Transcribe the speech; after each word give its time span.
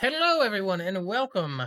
Hello, 0.00 0.40
everyone, 0.42 0.80
and 0.80 1.04
welcome 1.04 1.62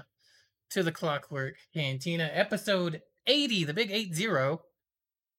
to 0.72 0.84
the 0.84 0.92
Clockwork 0.92 1.56
Cantina, 1.74 2.30
episode 2.34 3.02
80, 3.28 3.66
the 3.66 3.74
big 3.74 3.92
80. 3.92 4.58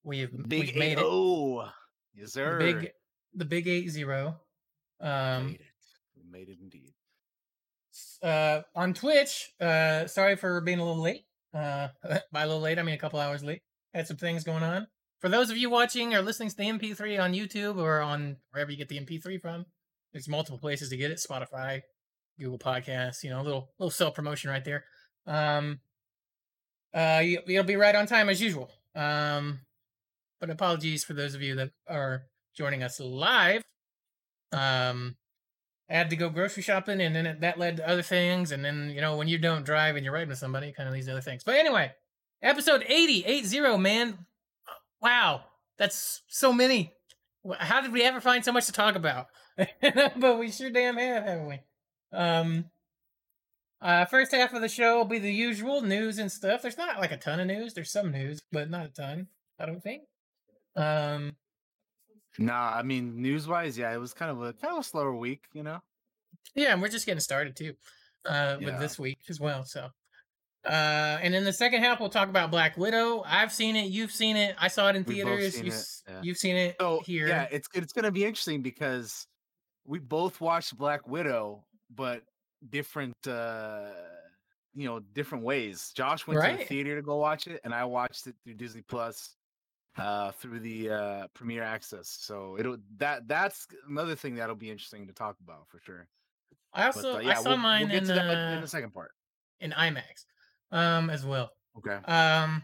We've, 0.05 0.31
Big 0.49 0.61
we've 0.67 0.77
made 0.77 0.99
it. 0.99 1.05
Oh, 1.05 1.63
yes, 2.15 2.27
The 2.27 2.29
sir. 2.29 2.59
big, 2.59 2.91
the 3.35 3.45
big 3.45 3.67
80. 3.69 4.05
Um, 4.05 5.47
made 5.47 5.55
it. 5.55 5.61
We 6.17 6.23
made 6.31 6.49
it 6.49 6.59
indeed. 6.61 6.93
uh, 8.23 8.63
on 8.75 8.95
Twitch, 8.95 9.51
uh, 9.61 10.07
sorry 10.07 10.37
for 10.37 10.61
being 10.61 10.79
a 10.79 10.85
little 10.85 11.03
late. 11.03 11.25
Uh, 11.55 11.89
by 12.33 12.43
a 12.43 12.47
little 12.47 12.63
late, 12.63 12.79
I 12.79 12.83
mean 12.83 12.95
a 12.95 12.99
couple 12.99 13.19
hours 13.21 13.43
late. 13.43 13.63
Had 13.95 14.07
some 14.07 14.17
things 14.17 14.45
going 14.45 14.63
on. 14.63 14.87
For 15.21 15.29
those 15.29 15.51
of 15.51 15.57
you 15.57 15.71
watching 15.71 16.15
or 16.15 16.23
listening 16.23 16.51
to 16.51 16.57
the 16.57 16.65
MP3 16.65 17.21
on 17.21 17.33
YouTube 17.33 17.77
or 17.77 18.01
on 18.01 18.37
wherever 18.51 18.71
you 18.71 18.77
get 18.77 18.89
the 18.89 18.99
MP3 18.99 19.41
from, 19.41 19.67
there's 20.13 20.29
multiple 20.29 20.59
places 20.59 20.89
to 20.91 20.97
get 20.97 21.11
it. 21.13 21.19
Spotify, 21.19 21.83
Google 22.39 22.59
Podcasts, 22.59 23.23
you 23.23 23.31
know, 23.31 23.41
a 23.41 23.45
little 23.45 23.71
little 23.79 23.91
self 23.91 24.15
promotion 24.15 24.51
right 24.51 24.65
there. 24.65 24.85
Um, 25.27 25.81
uh, 26.95 27.23
you, 27.25 27.41
you'll 27.47 27.65
be 27.65 27.77
right 27.77 27.95
on 27.95 28.07
time 28.07 28.29
as 28.29 28.41
usual. 28.41 28.71
Um, 28.95 29.61
but 30.41 30.51
apologies 30.51 31.05
for 31.05 31.15
those 31.15 31.35
of 31.35 31.43
you 31.43 31.55
that 31.57 31.71
are 31.89 32.25
joining 32.55 32.83
us 32.83 33.01
live. 33.01 33.63
Um, 34.53 35.17
I 35.89 35.95
had 35.95 36.11
to 36.11 36.17
go 36.17 36.29
grocery 36.29 36.63
shopping, 36.63 37.01
and 37.01 37.15
then 37.15 37.27
it, 37.27 37.41
that 37.41 37.59
led 37.59 37.79
to 37.79 37.89
other 37.89 38.03
things. 38.03 38.53
And 38.53 38.65
then 38.65 38.91
you 38.91 39.01
know, 39.01 39.17
when 39.17 39.29
you 39.29 39.39
don't 39.39 39.65
drive 39.65 39.97
and 39.97 40.05
you're 40.05 40.15
riding 40.15 40.29
with 40.29 40.39
somebody, 40.39 40.73
kind 40.73 40.89
of 40.89 41.05
to 41.05 41.11
other 41.13 41.21
things. 41.21 41.45
But 41.45 41.57
anyway, 41.57 41.93
episode 42.43 42.85
80, 42.87 43.25
80, 43.25 43.79
man. 43.79 44.19
Wow, 45.01 45.43
that's 45.79 46.23
so 46.29 46.53
many. 46.53 46.93
How 47.59 47.81
did 47.81 47.93
we 47.93 48.03
ever 48.03 48.21
find 48.21 48.45
so 48.45 48.53
much 48.53 48.67
to 48.67 48.73
talk 48.73 48.95
about? 48.95 49.27
but 50.17 50.39
we 50.39 50.51
sure 50.51 50.71
damn 50.71 50.97
have, 50.97 51.25
haven't 51.25 51.49
we? 51.49 51.61
Um, 52.13 52.67
uh, 53.81 54.05
first 54.05 54.33
half 54.33 54.53
of 54.53 54.61
the 54.61 54.69
show 54.69 54.99
will 54.99 55.05
be 55.05 55.19
the 55.19 55.33
usual 55.33 55.81
news 55.83 56.19
and 56.19 56.31
stuff. 56.31 56.63
There's 56.63 56.79
not 56.79 56.99
like 57.01 57.11
a 57.13 57.17
ton 57.17 57.41
of 57.41 57.47
news. 57.47 57.75
There's 57.75 57.91
some 57.91 58.13
news, 58.13 58.41
but 58.53 58.71
not 58.71 58.87
a 58.87 58.89
ton. 58.91 59.27
I 59.59 59.67
don't 59.67 59.83
think. 59.83 60.03
Um, 60.77 61.37
Nah, 62.39 62.73
I 62.75 62.83
mean, 62.83 63.21
news 63.21 63.47
wise, 63.47 63.77
yeah, 63.77 63.93
it 63.93 63.99
was 63.99 64.15
kind 64.15 64.31
of 64.31 64.41
a 64.41 64.55
kind 64.55 64.73
of 64.73 64.79
a 64.81 64.83
slower 64.83 65.15
week, 65.15 65.45
you 65.53 65.63
know. 65.63 65.81
yeah, 66.55 66.73
and 66.73 66.81
we're 66.81 66.89
just 66.89 67.05
getting 67.05 67.21
started 67.21 67.55
too, 67.55 67.75
uh, 68.25 68.57
with 68.59 68.79
this 68.81 68.99
week 68.99 69.19
as 69.29 69.39
well. 69.39 69.65
So, 69.65 69.91
uh, 70.65 71.19
and 71.21 71.35
in 71.35 71.45
the 71.45 71.53
second 71.53 71.83
half, 71.83 72.01
we'll 72.01 72.09
talk 72.09 72.31
about 72.31 72.51
Black 72.51 72.79
Widow. 72.79 73.23
I've 73.27 73.53
seen 73.53 73.77
it. 73.77 73.91
You've 73.91 74.13
seen 74.13 74.39
it. 74.39 74.57
I 74.59 74.69
saw 74.69 74.89
it 74.89 74.97
in 74.97 75.05
We've 75.05 75.17
theaters. 75.17 75.55
seen 75.57 75.67
you, 75.67 75.73
it. 75.73 75.85
Yeah. 76.09 76.21
You've 76.23 76.39
seen 76.39 76.57
it 76.57 76.77
So 76.81 77.03
here. 77.05 77.29
yeah, 77.29 77.49
it's 77.51 77.69
it's 77.75 77.93
gonna 77.93 78.11
be 78.11 78.25
interesting 78.25 78.63
because 78.63 79.27
we 79.85 79.99
both 79.99 80.41
watched 80.41 80.75
Black 80.79 81.07
Widow, 81.07 81.65
but 81.95 82.23
different, 82.71 83.17
uh 83.27 83.91
you 84.75 84.87
know, 84.87 85.01
different 85.01 85.45
ways. 85.45 85.93
Josh 85.95 86.27
went 86.27 86.41
to 86.43 86.57
the 86.57 86.65
theater 86.65 86.97
to 86.97 87.03
go 87.03 87.17
watch 87.17 87.47
it, 87.47 87.61
and 87.65 87.75
I 87.75 87.85
watched 87.85 88.27
it 88.27 88.35
through 88.43 88.55
Disney 88.55 88.83
Plus, 88.83 89.37
uh, 89.99 90.31
through 90.33 90.61
the 90.61 90.91
uh 90.91 91.27
Premiere 91.35 91.63
Access. 91.63 92.09
So 92.21 92.57
it'll 92.59 92.79
that 92.97 93.29
that's 93.29 93.67
another 93.89 94.15
thing 94.15 94.37
that'll 94.37 94.57
be 94.57 94.71
interesting 94.71 95.07
to 95.09 95.13
talk 95.13 95.37
about 95.43 95.69
for 95.69 95.79
sure. 95.81 96.09
I 96.73 96.87
But 96.87 96.97
also 96.97 97.15
uh, 97.15 97.17
I 97.19 97.21
yeah, 97.21 97.35
saw 97.35 97.51
we'll, 97.51 97.59
mine 97.59 97.89
we'll 97.89 97.99
in 97.99 98.05
to 98.05 98.13
that 98.15 98.25
in 98.25 98.59
uh, 98.59 98.61
the 98.63 98.67
second 98.69 98.95
part. 98.95 99.11
in 99.61 99.73
IMAX, 99.73 100.25
um, 100.71 101.11
as 101.11 101.25
well. 101.27 101.51
Okay. 101.77 101.99
Um, 102.11 102.63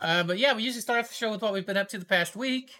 uh, 0.00 0.22
but 0.22 0.38
yeah, 0.38 0.54
we 0.54 0.62
usually 0.62 0.80
start 0.80 1.00
off 1.00 1.08
the 1.08 1.14
show 1.14 1.30
with 1.30 1.42
what 1.42 1.52
we've 1.52 1.66
been 1.66 1.76
up 1.76 1.88
to 1.88 1.98
the 1.98 2.06
past 2.06 2.36
week. 2.36 2.70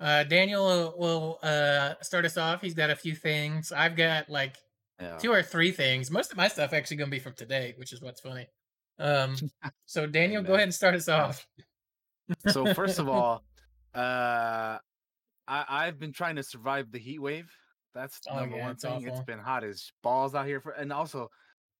Uh, 0.00 0.22
Daniel 0.24 0.64
will, 0.64 0.94
will 0.98 1.38
uh 1.42 1.94
start 2.02 2.24
us 2.24 2.36
off. 2.36 2.60
He's 2.60 2.74
got 2.74 2.90
a 2.90 2.96
few 2.96 3.14
things. 3.14 3.72
I've 3.72 3.96
got 3.96 4.28
like 4.30 4.56
Yeah. 5.00 5.16
two 5.18 5.32
or 5.32 5.42
three 5.42 5.72
things. 5.72 6.10
Most 6.10 6.30
of 6.30 6.36
my 6.36 6.48
stuff 6.48 6.72
actually 6.72 6.98
gonna 6.98 7.10
be 7.10 7.18
from 7.18 7.34
today, 7.34 7.74
which 7.76 7.92
is 7.92 8.00
what's 8.00 8.20
funny. 8.20 8.46
Um, 8.98 9.36
so 9.86 10.06
Daniel, 10.06 10.42
go 10.42 10.54
ahead 10.54 10.64
and 10.64 10.74
start 10.74 10.94
us 10.94 11.08
off. 11.08 11.46
So 12.48 12.72
first 12.74 12.98
of 12.98 13.08
all, 13.14 13.42
uh, 13.94 14.78
I 15.48 15.64
I've 15.68 15.98
been 15.98 16.12
trying 16.12 16.36
to 16.36 16.42
survive 16.42 16.90
the 16.92 16.98
heat 16.98 17.18
wave. 17.20 17.50
That's 17.94 18.20
Oh, 18.30 18.36
number 18.36 18.56
yeah, 18.56 18.62
one 18.62 18.72
it's 18.72 18.84
thing. 18.84 19.06
It's 19.08 19.20
been 19.22 19.38
hot 19.40 19.64
as 19.64 19.90
balls 20.02 20.34
out 20.34 20.46
here 20.46 20.60
for, 20.60 20.72
and 20.72 20.92
also 20.92 21.28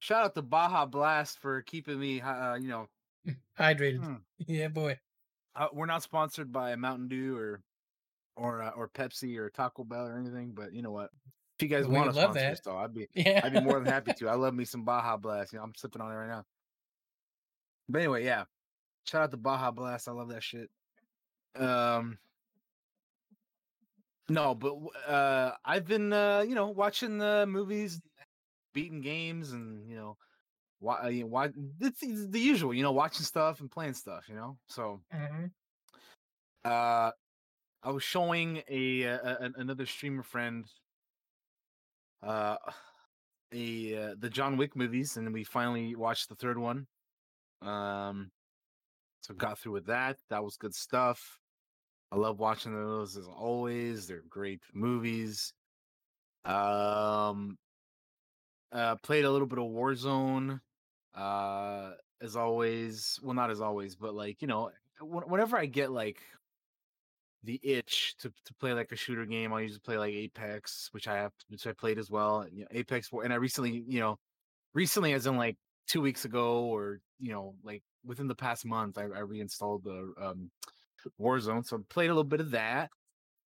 shout 0.00 0.24
out 0.24 0.34
to 0.34 0.42
Baja 0.42 0.86
Blast 0.86 1.38
for 1.38 1.62
keeping 1.62 2.00
me. 2.00 2.20
Uh, 2.20 2.54
you 2.56 2.68
know, 2.68 2.86
hydrated. 3.60 4.02
Hmm. 4.02 4.14
Yeah, 4.46 4.68
boy. 4.68 4.98
uh, 5.54 5.68
we're 5.72 5.86
not 5.86 6.02
sponsored 6.02 6.50
by 6.50 6.74
Mountain 6.76 7.08
Dew 7.08 7.36
or 7.36 7.60
or 8.38 8.62
uh, 8.62 8.70
or 8.70 8.88
Pepsi 8.88 9.36
or 9.36 9.50
Taco 9.50 9.84
Bell 9.84 10.06
or 10.06 10.16
anything, 10.18 10.52
but 10.52 10.72
you 10.72 10.82
know 10.82 10.90
what? 10.92 11.10
If 11.58 11.62
you 11.62 11.68
guys 11.68 11.86
We 11.86 11.94
want 11.94 12.10
to 12.10 12.20
sponsor 12.20 12.40
that. 12.40 12.52
us, 12.52 12.60
though, 12.64 12.76
I'd 12.78 12.94
be 12.94 13.08
Yeah, 13.14 13.40
I'd 13.44 13.52
be 13.52 13.60
more 13.60 13.78
than 13.78 13.88
happy 13.88 14.12
to. 14.18 14.28
I 14.28 14.34
love 14.34 14.54
me 14.54 14.64
some 14.64 14.84
Baja 14.84 15.16
Blast. 15.16 15.52
You 15.52 15.58
know, 15.58 15.64
I'm 15.64 15.74
sipping 15.74 16.00
on 16.00 16.10
it 16.12 16.14
right 16.14 16.28
now. 16.28 16.44
But 17.88 17.98
anyway, 18.00 18.24
yeah. 18.24 18.44
Shout 19.04 19.22
out 19.22 19.30
to 19.32 19.36
Baja 19.36 19.70
Blast. 19.70 20.08
I 20.08 20.12
love 20.12 20.28
that 20.28 20.42
shit. 20.42 20.70
Um 21.56 22.18
No, 24.28 24.54
but 24.54 24.74
uh 25.06 25.56
I've 25.64 25.86
been 25.86 26.12
uh, 26.12 26.40
you 26.46 26.54
know, 26.54 26.68
watching 26.68 27.18
the 27.18 27.46
movies, 27.48 28.00
beating 28.74 29.00
games 29.00 29.52
and, 29.52 29.88
you 29.88 29.96
know, 29.96 30.16
why 30.80 31.08
you 31.08 31.22
know, 31.22 31.28
why 31.28 31.46
it's, 31.80 32.02
it's 32.02 32.26
the 32.28 32.40
usual, 32.40 32.74
you 32.74 32.82
know, 32.82 32.92
watching 32.92 33.24
stuff 33.24 33.60
and 33.60 33.70
playing 33.70 33.94
stuff, 33.94 34.28
you 34.28 34.34
know. 34.34 34.58
So, 34.68 35.00
Mhm. 35.12 35.50
uh 36.64 37.12
I 37.82 37.90
was 37.90 38.02
showing 38.02 38.62
a, 38.68 39.06
uh 39.06 39.18
a 39.40 39.50
another 39.56 39.86
streamer 39.86 40.22
friend 40.22 40.66
uh 42.22 42.56
a 43.52 43.96
uh, 43.96 44.14
the 44.18 44.28
John 44.30 44.56
Wick 44.56 44.76
movies 44.76 45.16
and 45.16 45.32
we 45.32 45.44
finally 45.44 45.94
watched 45.94 46.28
the 46.28 46.34
third 46.34 46.58
one. 46.58 46.86
Um 47.62 48.30
so 49.20 49.34
got 49.34 49.58
through 49.58 49.72
with 49.72 49.86
that. 49.86 50.18
That 50.30 50.44
was 50.44 50.56
good 50.56 50.74
stuff. 50.74 51.38
I 52.10 52.16
love 52.16 52.38
watching 52.38 52.74
those 52.74 53.16
as 53.16 53.26
always. 53.26 54.06
They're 54.06 54.22
great 54.28 54.62
movies. 54.74 55.52
Um 56.44 57.58
uh 58.72 58.96
played 58.96 59.24
a 59.24 59.30
little 59.30 59.46
bit 59.46 59.58
of 59.58 59.66
Warzone 59.66 60.60
uh 61.14 61.92
as 62.20 62.34
always. 62.34 63.20
Well 63.22 63.34
not 63.34 63.50
as 63.50 63.60
always, 63.60 63.94
but 63.94 64.14
like, 64.14 64.42
you 64.42 64.48
know, 64.48 64.72
whenever 65.00 65.56
I 65.56 65.66
get 65.66 65.92
like 65.92 66.20
the 67.44 67.60
itch 67.62 68.16
to, 68.18 68.32
to 68.44 68.54
play 68.54 68.72
like 68.72 68.92
a 68.92 68.96
shooter 68.96 69.24
game. 69.24 69.52
I 69.52 69.60
usually 69.60 69.80
play 69.80 69.98
like 69.98 70.12
Apex, 70.12 70.88
which 70.92 71.08
I 71.08 71.16
have, 71.16 71.32
which 71.48 71.66
I 71.66 71.72
played 71.72 71.98
as 71.98 72.10
well. 72.10 72.46
You 72.52 72.62
know, 72.62 72.68
Apex, 72.72 73.10
and 73.12 73.32
I 73.32 73.36
recently, 73.36 73.84
you 73.86 74.00
know, 74.00 74.18
recently 74.74 75.12
as 75.12 75.26
in 75.26 75.36
like 75.36 75.56
two 75.86 76.00
weeks 76.00 76.24
ago, 76.24 76.64
or 76.64 77.00
you 77.18 77.32
know, 77.32 77.54
like 77.62 77.82
within 78.04 78.28
the 78.28 78.34
past 78.34 78.64
month, 78.64 78.98
I, 78.98 79.02
I 79.02 79.20
reinstalled 79.20 79.84
the 79.84 80.12
um, 80.20 80.50
Warzone, 81.20 81.66
so 81.66 81.84
played 81.88 82.10
a 82.10 82.14
little 82.14 82.24
bit 82.24 82.40
of 82.40 82.50
that. 82.52 82.90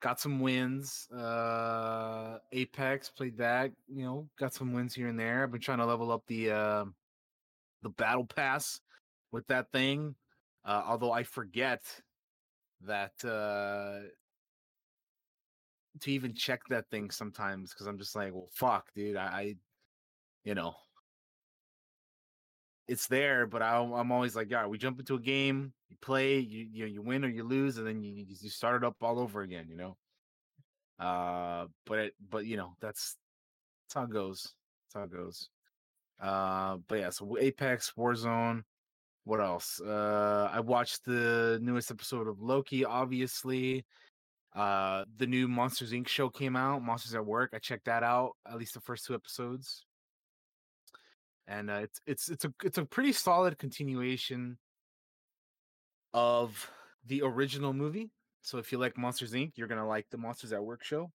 Got 0.01 0.19
some 0.19 0.41
wins. 0.41 1.07
Uh, 1.17 2.39
Apex 2.51 3.11
played 3.11 3.39
that. 3.39 3.71
You 3.89 4.05
know, 4.05 4.29
got 4.39 4.53
some 4.53 4.73
wins 4.73 4.95
here 4.95 5.09
and 5.09 5.19
there. 5.19 5.45
I've 5.45 5.53
been 5.53 5.61
trying 5.61 5.79
to 5.79 5.87
level 5.87 6.11
up 6.11 6.25
the 6.27 6.51
uh, 6.51 6.85
the 7.83 7.91
battle 7.91 8.25
pass 8.25 8.81
with 9.31 9.47
that 9.47 9.71
thing. 9.73 10.15
Uh, 10.65 10.83
although 10.87 11.13
I 11.13 11.23
forget 11.25 11.83
that 12.87 13.13
uh 13.25 14.09
to 16.01 16.11
even 16.11 16.35
check 16.35 16.63
that 16.69 16.89
thing 16.91 17.11
sometimes 17.11 17.73
because 17.73 17.87
I'm 17.87 17.99
just 17.99 18.17
like, 18.17 18.33
well, 18.33 18.49
fuck, 18.53 18.87
dude. 18.95 19.17
I, 19.17 19.23
I 19.25 19.57
you 20.45 20.55
know, 20.55 20.75
it's 22.89 23.07
there, 23.07 23.47
but 23.47 23.63
I, 23.63 23.77
I'm 23.79 24.11
always 24.11 24.35
like, 24.35 24.51
yeah, 24.51 24.67
we 24.67 24.79
jump 24.79 24.99
into 24.99 25.15
a 25.15 25.21
game, 25.21 25.73
you 25.89 25.97
play, 26.01 26.39
you 26.39 26.67
you, 26.73 26.87
you 26.87 27.03
win 27.03 27.25
or 27.25 27.29
you 27.29 27.45
lose, 27.45 27.79
and 27.79 27.87
then 27.87 28.03
you 28.03 28.13
you 28.13 28.27
you 28.29 28.51
start 28.51 28.83
it 28.83 28.87
up 28.87 28.97
all 29.03 29.19
over 29.19 29.43
again, 29.43 29.67
you 29.69 29.77
know. 29.77 29.97
Uh, 30.99 31.67
but 31.87 31.99
it, 31.99 32.15
but 32.31 32.47
you 32.47 32.57
know, 32.57 32.75
that's 32.81 33.17
that's 33.85 33.95
how 33.95 34.05
it 34.05 34.11
goes. 34.11 34.55
That's 34.95 34.95
how 34.95 35.03
it 35.05 35.13
goes. 35.13 35.49
Uh, 36.21 36.79
but 36.89 36.99
yeah, 36.99 37.11
so 37.11 37.37
Apex, 37.39 37.93
Warzone. 37.97 38.63
What 39.25 39.41
else? 39.41 39.81
Uh, 39.81 40.49
I 40.53 40.61
watched 40.61 41.05
the 41.05 41.59
newest 41.63 41.91
episode 41.91 42.27
of 42.27 42.41
Loki, 42.41 42.85
obviously. 42.85 43.85
Uh, 44.55 45.05
the 45.17 45.27
new 45.27 45.49
Monsters 45.49 45.93
Inc. 45.93 46.09
show 46.09 46.29
came 46.29 46.57
out, 46.57 46.83
Monsters 46.83 47.15
at 47.15 47.25
Work. 47.25 47.51
I 47.55 47.59
checked 47.59 47.87
that 47.87 48.03
out, 48.03 48.33
at 48.47 48.59
least 48.59 48.75
the 48.75 48.81
first 48.81 49.07
two 49.07 49.15
episodes. 49.15 49.85
And 51.47 51.71
uh, 51.71 51.81
it's 51.85 52.01
it's 52.07 52.29
it's 52.29 52.45
a 52.45 52.53
it's 52.63 52.79
a 52.79 52.85
pretty 52.85 53.13
solid 53.13 53.59
continuation 53.59 54.59
of 56.15 56.71
the 57.07 57.23
original 57.23 57.73
movie. 57.73 58.11
So 58.43 58.59
if 58.59 58.73
you 58.73 58.79
like 58.79 58.99
Monsters 58.99 59.33
Inc., 59.33 59.53
you're 59.57 59.69
gonna 59.69 59.87
like 59.87 60.07
the 60.11 60.19
Monsters 60.19 60.53
at 60.53 60.65
Work 60.65 60.85
show 60.85 61.11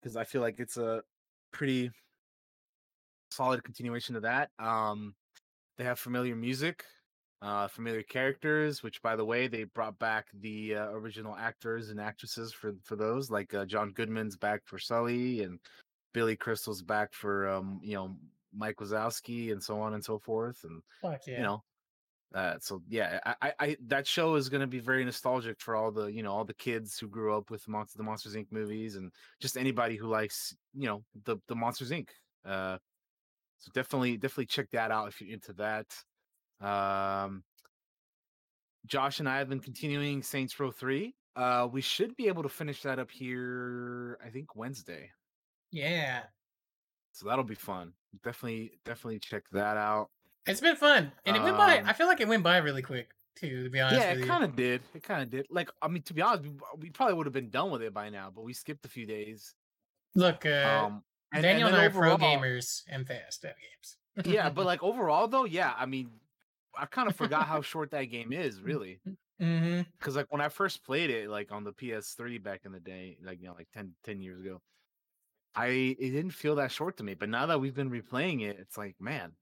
because 0.00 0.16
I 0.16 0.24
feel 0.24 0.40
like 0.40 0.60
it's 0.60 0.76
a 0.76 1.02
pretty 1.52 1.90
solid 3.30 3.64
continuation 3.64 4.16
of 4.16 4.22
that. 4.22 4.50
Um, 4.58 5.14
they 5.76 5.84
have 5.84 5.98
familiar 5.98 6.36
music, 6.36 6.84
uh, 7.42 7.68
familiar 7.68 8.02
characters, 8.02 8.82
which 8.82 9.00
by 9.02 9.16
the 9.16 9.24
way, 9.24 9.48
they 9.48 9.64
brought 9.64 9.98
back 9.98 10.26
the 10.40 10.76
uh, 10.76 10.90
original 10.90 11.36
actors 11.36 11.90
and 11.90 12.00
actresses 12.00 12.52
for 12.52 12.74
for 12.82 12.96
those. 12.96 13.30
Like 13.30 13.54
uh, 13.54 13.64
John 13.64 13.92
Goodman's 13.92 14.36
back 14.36 14.62
for 14.66 14.78
Sully, 14.78 15.42
and 15.42 15.58
Billy 16.12 16.36
Crystal's 16.36 16.82
back 16.82 17.14
for 17.14 17.48
um, 17.48 17.80
you 17.82 17.94
know 17.94 18.16
Mike 18.54 18.76
Wazowski 18.76 19.52
and 19.52 19.62
so 19.62 19.80
on 19.80 19.94
and 19.94 20.04
so 20.04 20.18
forth, 20.18 20.64
and 20.64 20.82
Fuck 21.00 21.26
yeah. 21.26 21.36
you 21.38 21.42
know. 21.42 21.62
Uh, 22.32 22.54
so 22.60 22.80
yeah, 22.88 23.18
I, 23.42 23.52
I, 23.58 23.76
that 23.88 24.06
show 24.06 24.36
is 24.36 24.48
going 24.48 24.60
to 24.60 24.68
be 24.68 24.78
very 24.78 25.04
nostalgic 25.04 25.60
for 25.60 25.74
all 25.74 25.90
the 25.90 26.06
you 26.06 26.22
know 26.22 26.32
all 26.32 26.44
the 26.44 26.54
kids 26.54 26.96
who 26.98 27.08
grew 27.08 27.36
up 27.36 27.50
with 27.50 27.66
Monster, 27.66 27.98
the 27.98 28.04
Monsters 28.04 28.36
Inc. 28.36 28.46
movies 28.52 28.94
and 28.94 29.10
just 29.40 29.56
anybody 29.56 29.96
who 29.96 30.06
likes 30.06 30.54
you 30.74 30.86
know 30.86 31.02
the 31.24 31.38
the 31.48 31.56
Monsters 31.56 31.90
Inc. 31.90 32.08
Uh, 32.44 32.78
so 33.58 33.70
definitely 33.74 34.16
definitely 34.16 34.46
check 34.46 34.70
that 34.70 34.90
out 34.90 35.08
if 35.08 35.20
you're 35.20 35.32
into 35.32 35.52
that. 35.54 35.86
Um, 36.60 37.44
Josh 38.86 39.20
and 39.20 39.28
I 39.28 39.38
have 39.38 39.48
been 39.48 39.60
continuing 39.60 40.22
Saints 40.22 40.58
Row 40.58 40.70
three. 40.70 41.14
Uh, 41.36 41.68
we 41.70 41.80
should 41.80 42.16
be 42.16 42.28
able 42.28 42.42
to 42.42 42.48
finish 42.48 42.82
that 42.82 42.98
up 42.98 43.10
here. 43.10 44.18
I 44.24 44.30
think 44.30 44.56
Wednesday. 44.56 45.10
Yeah. 45.70 46.22
So 47.12 47.28
that'll 47.28 47.44
be 47.44 47.54
fun. 47.54 47.92
Definitely 48.24 48.80
definitely 48.84 49.18
check 49.20 49.44
that 49.52 49.76
out. 49.76 50.10
It's 50.46 50.60
been 50.60 50.76
fun. 50.76 51.12
And 51.26 51.36
it 51.36 51.42
went 51.42 51.56
by 51.56 51.78
Um, 51.78 51.86
I 51.86 51.92
feel 51.92 52.06
like 52.06 52.20
it 52.20 52.28
went 52.28 52.42
by 52.42 52.58
really 52.58 52.82
quick 52.82 53.10
too, 53.36 53.64
to 53.64 53.70
be 53.70 53.80
honest 53.80 54.00
Yeah, 54.00 54.12
it 54.12 54.26
kind 54.26 54.42
of 54.42 54.56
did. 54.56 54.82
It 54.94 55.02
kind 55.02 55.22
of 55.22 55.30
did. 55.30 55.46
Like, 55.50 55.70
I 55.80 55.88
mean, 55.88 56.02
to 56.04 56.14
be 56.14 56.22
honest, 56.22 56.42
we, 56.42 56.50
we 56.78 56.90
probably 56.90 57.14
would 57.14 57.26
have 57.26 57.32
been 57.32 57.50
done 57.50 57.70
with 57.70 57.82
it 57.82 57.94
by 57.94 58.08
now, 58.08 58.32
but 58.34 58.42
we 58.42 58.52
skipped 58.52 58.84
a 58.84 58.88
few 58.88 59.06
days. 59.06 59.54
Look, 60.14 60.46
uh 60.46 60.86
Um, 60.86 61.04
and, 61.32 61.42
Daniel 61.42 61.68
and, 61.68 61.76
then 61.76 61.82
I 61.82 61.86
are 61.86 61.90
pro 61.90 62.16
gamers 62.16 62.82
and 62.88 63.06
fast 63.06 63.44
at 63.44 63.54
games. 63.56 64.26
yeah, 64.26 64.50
but 64.50 64.66
like 64.72 64.82
overall 64.82 65.28
though, 65.28 65.44
yeah, 65.44 65.74
I 65.76 65.86
mean, 65.86 66.10
I 66.76 66.86
kind 66.86 67.08
of 67.08 67.16
forgot 67.16 67.46
how 67.46 67.62
short 67.62 67.90
that 67.92 68.04
game 68.04 68.32
is, 68.32 68.62
really. 68.62 69.02
hmm 69.38 69.82
Because 69.98 70.16
like 70.16 70.30
when 70.32 70.40
I 70.40 70.48
first 70.48 70.84
played 70.84 71.10
it, 71.10 71.28
like 71.30 71.52
on 71.52 71.64
the 71.64 71.72
PS3 71.72 72.38
back 72.38 72.64
in 72.64 72.72
the 72.72 72.80
day, 72.80 73.18
like 73.22 73.40
you 73.40 73.48
know, 73.48 73.54
like 73.54 73.70
10, 73.72 73.94
10 74.02 74.20
years 74.20 74.40
ago, 74.40 74.62
I 75.54 75.66
it 75.68 76.10
didn't 76.12 76.32
feel 76.32 76.56
that 76.56 76.72
short 76.72 76.96
to 76.98 77.04
me. 77.04 77.14
But 77.14 77.28
now 77.30 77.46
that 77.46 77.60
we've 77.60 77.74
been 77.74 77.90
replaying 77.90 78.42
it, 78.42 78.58
it's 78.58 78.78
like, 78.78 79.00
man, 79.00 79.36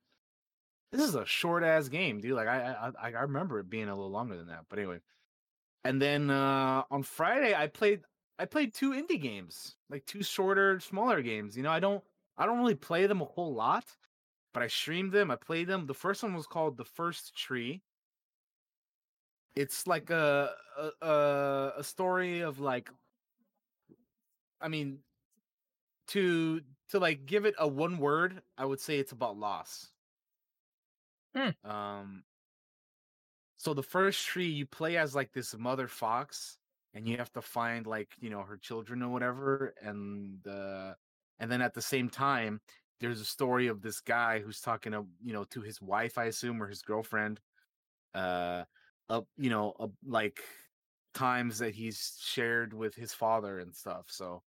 this 0.93 1.03
is 1.03 1.15
a 1.15 1.27
short 1.27 1.63
ass 1.65 1.89
game, 1.89 2.21
dude. 2.21 2.33
Like 2.35 2.49
I 2.49 2.93
I 2.99 3.09
I 3.13 3.21
remember 3.23 3.59
it 3.61 3.69
being 3.71 3.89
a 3.89 3.95
little 3.95 4.11
longer 4.11 4.37
than 4.37 4.49
that. 4.49 4.67
But 4.69 4.79
anyway, 4.79 5.01
and 5.85 6.01
then 6.03 6.31
uh 6.31 6.85
on 6.91 7.03
Friday 7.03 7.55
I 7.55 7.69
played 7.69 8.03
I 8.39 8.47
played 8.47 8.75
two 8.75 8.93
indie 8.93 9.21
games, 9.21 9.77
like 9.91 10.07
two 10.07 10.23
shorter, 10.23 10.81
smaller 10.81 11.23
games. 11.23 11.57
You 11.57 11.63
know, 11.65 11.71
I 11.73 11.81
don't 11.81 12.05
I 12.37 12.47
don't 12.47 12.59
really 12.59 12.75
play 12.77 13.07
them 13.07 13.23
a 13.23 13.27
whole 13.27 13.55
lot, 13.55 13.97
but 14.59 14.65
I 14.65 14.67
streamed 14.67 15.13
them. 15.13 15.31
I 15.31 15.37
played 15.37 15.69
them. 15.69 15.87
The 15.87 15.95
first 15.95 16.25
one 16.25 16.35
was 16.35 16.49
called 16.49 16.77
The 16.77 16.85
First 16.85 17.37
Tree. 17.37 17.81
It's 19.55 19.87
like 19.87 20.11
a 20.11 20.51
a, 21.01 21.73
a, 21.79 21.85
story 21.85 22.41
of 22.41 22.59
like 22.59 22.91
I 24.61 24.67
mean 24.67 24.99
to 26.09 26.61
to 26.91 26.99
like 26.99 27.25
give 27.25 27.45
it 27.45 27.55
a 27.57 27.69
one 27.69 27.99
word, 27.99 28.43
I 28.57 28.65
would 28.65 28.81
say 28.81 28.99
it's 28.99 29.13
about 29.13 29.39
loss. 29.39 29.91
Hmm. 31.37 31.51
Um 31.71 32.25
so 33.59 33.75
the 33.75 33.83
first 33.85 34.27
tree 34.27 34.49
you 34.49 34.67
play 34.67 34.97
as 34.97 35.15
like 35.15 35.33
this 35.33 35.57
mother 35.57 35.87
fox 35.87 36.59
and 36.95 37.07
you 37.07 37.17
have 37.19 37.33
to 37.35 37.43
find 37.43 37.87
like, 37.87 38.09
you 38.19 38.31
know, 38.31 38.43
her 38.43 38.57
children 38.57 39.05
or 39.05 39.09
whatever 39.11 39.73
and 39.81 40.45
uh 40.49 40.95
and 41.39 41.49
then 41.49 41.63
at 41.63 41.75
the 41.75 41.83
same 41.83 42.09
time 42.09 42.61
there's 43.01 43.21
a 43.21 43.25
story 43.25 43.69
of 43.69 43.83
this 43.83 44.01
guy 44.01 44.41
who's 44.41 44.61
talking 44.61 44.93
to, 44.93 45.07
you 45.23 45.33
know, 45.33 45.45
to 45.45 45.61
his 45.63 45.81
wife 45.81 46.19
I 46.19 46.25
assume 46.27 46.63
or 46.63 46.69
his 46.69 46.83
girlfriend 46.83 47.41
uh 48.15 48.65
up, 49.11 49.29
you 49.39 49.51
know, 49.51 49.73
uh, 49.81 49.89
like 50.05 50.43
times 51.15 51.59
that 51.61 51.75
he's 51.75 52.19
shared 52.21 52.75
with 52.75 52.95
his 52.97 53.15
father 53.15 53.59
and 53.61 53.75
stuff. 53.77 54.07
So 54.11 54.43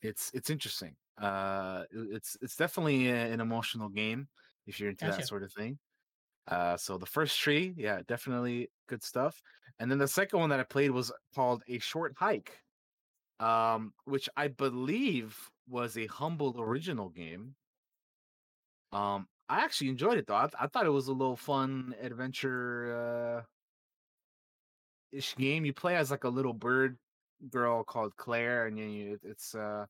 it's 0.00 0.30
it's 0.34 0.50
interesting. 0.50 0.96
Uh, 1.18 1.84
it's 1.92 2.36
it's 2.40 2.56
definitely 2.56 3.08
a- 3.08 3.32
an 3.32 3.40
emotional 3.40 3.88
game 3.88 4.28
if 4.66 4.80
you're 4.80 4.90
into 4.90 5.04
Gotcha. 5.04 5.04
that 5.06 5.24
sort 5.24 5.42
of 5.42 5.52
thing. 5.52 5.78
Uh, 6.48 6.76
so 6.78 6.98
the 6.98 7.06
first 7.06 7.40
tree, 7.40 7.74
yeah, 7.78 8.02
definitely 8.08 8.70
good 8.88 9.04
stuff. 9.04 9.42
And 9.80 9.90
then 9.90 9.98
the 9.98 10.08
second 10.08 10.40
one 10.40 10.50
that 10.50 10.60
I 10.60 10.64
played 10.64 10.92
was 10.92 11.12
called 11.34 11.64
A 11.68 11.80
Short 11.80 12.14
Hike, 12.18 12.61
um, 13.42 13.92
which 14.04 14.28
I 14.36 14.48
believe 14.48 15.50
was 15.68 15.96
a 15.96 16.06
humble 16.06 16.60
original 16.60 17.08
game. 17.08 17.56
Um, 18.92 19.26
I 19.48 19.64
actually 19.64 19.90
enjoyed 19.90 20.18
it 20.18 20.26
though. 20.26 20.34
I, 20.36 20.48
I 20.58 20.66
thought 20.68 20.86
it 20.86 20.90
was 20.90 21.08
a 21.08 21.12
little 21.12 21.36
fun 21.36 21.94
adventure 22.00 23.42
uh, 23.42 23.42
ish 25.10 25.36
game. 25.36 25.64
You 25.64 25.72
play 25.72 25.96
as 25.96 26.10
like 26.10 26.24
a 26.24 26.28
little 26.28 26.52
bird 26.54 26.98
girl 27.50 27.82
called 27.82 28.16
Claire, 28.16 28.66
and 28.66 28.78
you, 28.78 28.86
you 28.86 29.18
it's 29.24 29.54
uh 29.54 29.86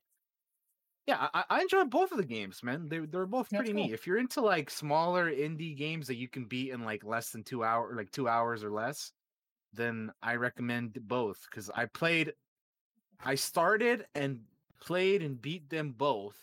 yeah, 1.06 1.28
I, 1.34 1.44
I 1.50 1.60
enjoyed 1.62 1.90
both 1.90 2.12
of 2.12 2.18
the 2.18 2.24
games, 2.24 2.62
man. 2.62 2.88
They 2.88 3.00
they're 3.00 3.26
both 3.26 3.50
That's 3.50 3.60
pretty 3.60 3.72
cool. 3.72 3.84
neat. 3.86 3.92
If 3.92 4.06
you're 4.06 4.18
into 4.18 4.40
like 4.40 4.70
smaller 4.70 5.30
indie 5.30 5.76
games 5.76 6.06
that 6.06 6.16
you 6.16 6.28
can 6.28 6.46
beat 6.46 6.70
in 6.70 6.84
like 6.84 7.04
less 7.04 7.30
than 7.30 7.42
two 7.42 7.64
hour, 7.64 7.94
like 7.96 8.10
two 8.12 8.28
hours 8.28 8.62
or 8.62 8.70
less, 8.70 9.12
then 9.72 10.12
I 10.22 10.36
recommend 10.36 10.96
both. 11.08 11.44
Because 11.50 11.70
I 11.70 11.86
played, 11.86 12.32
I 13.24 13.34
started 13.34 14.06
and 14.14 14.40
played 14.80 15.22
and 15.22 15.40
beat 15.40 15.68
them 15.70 15.94
both 15.96 16.36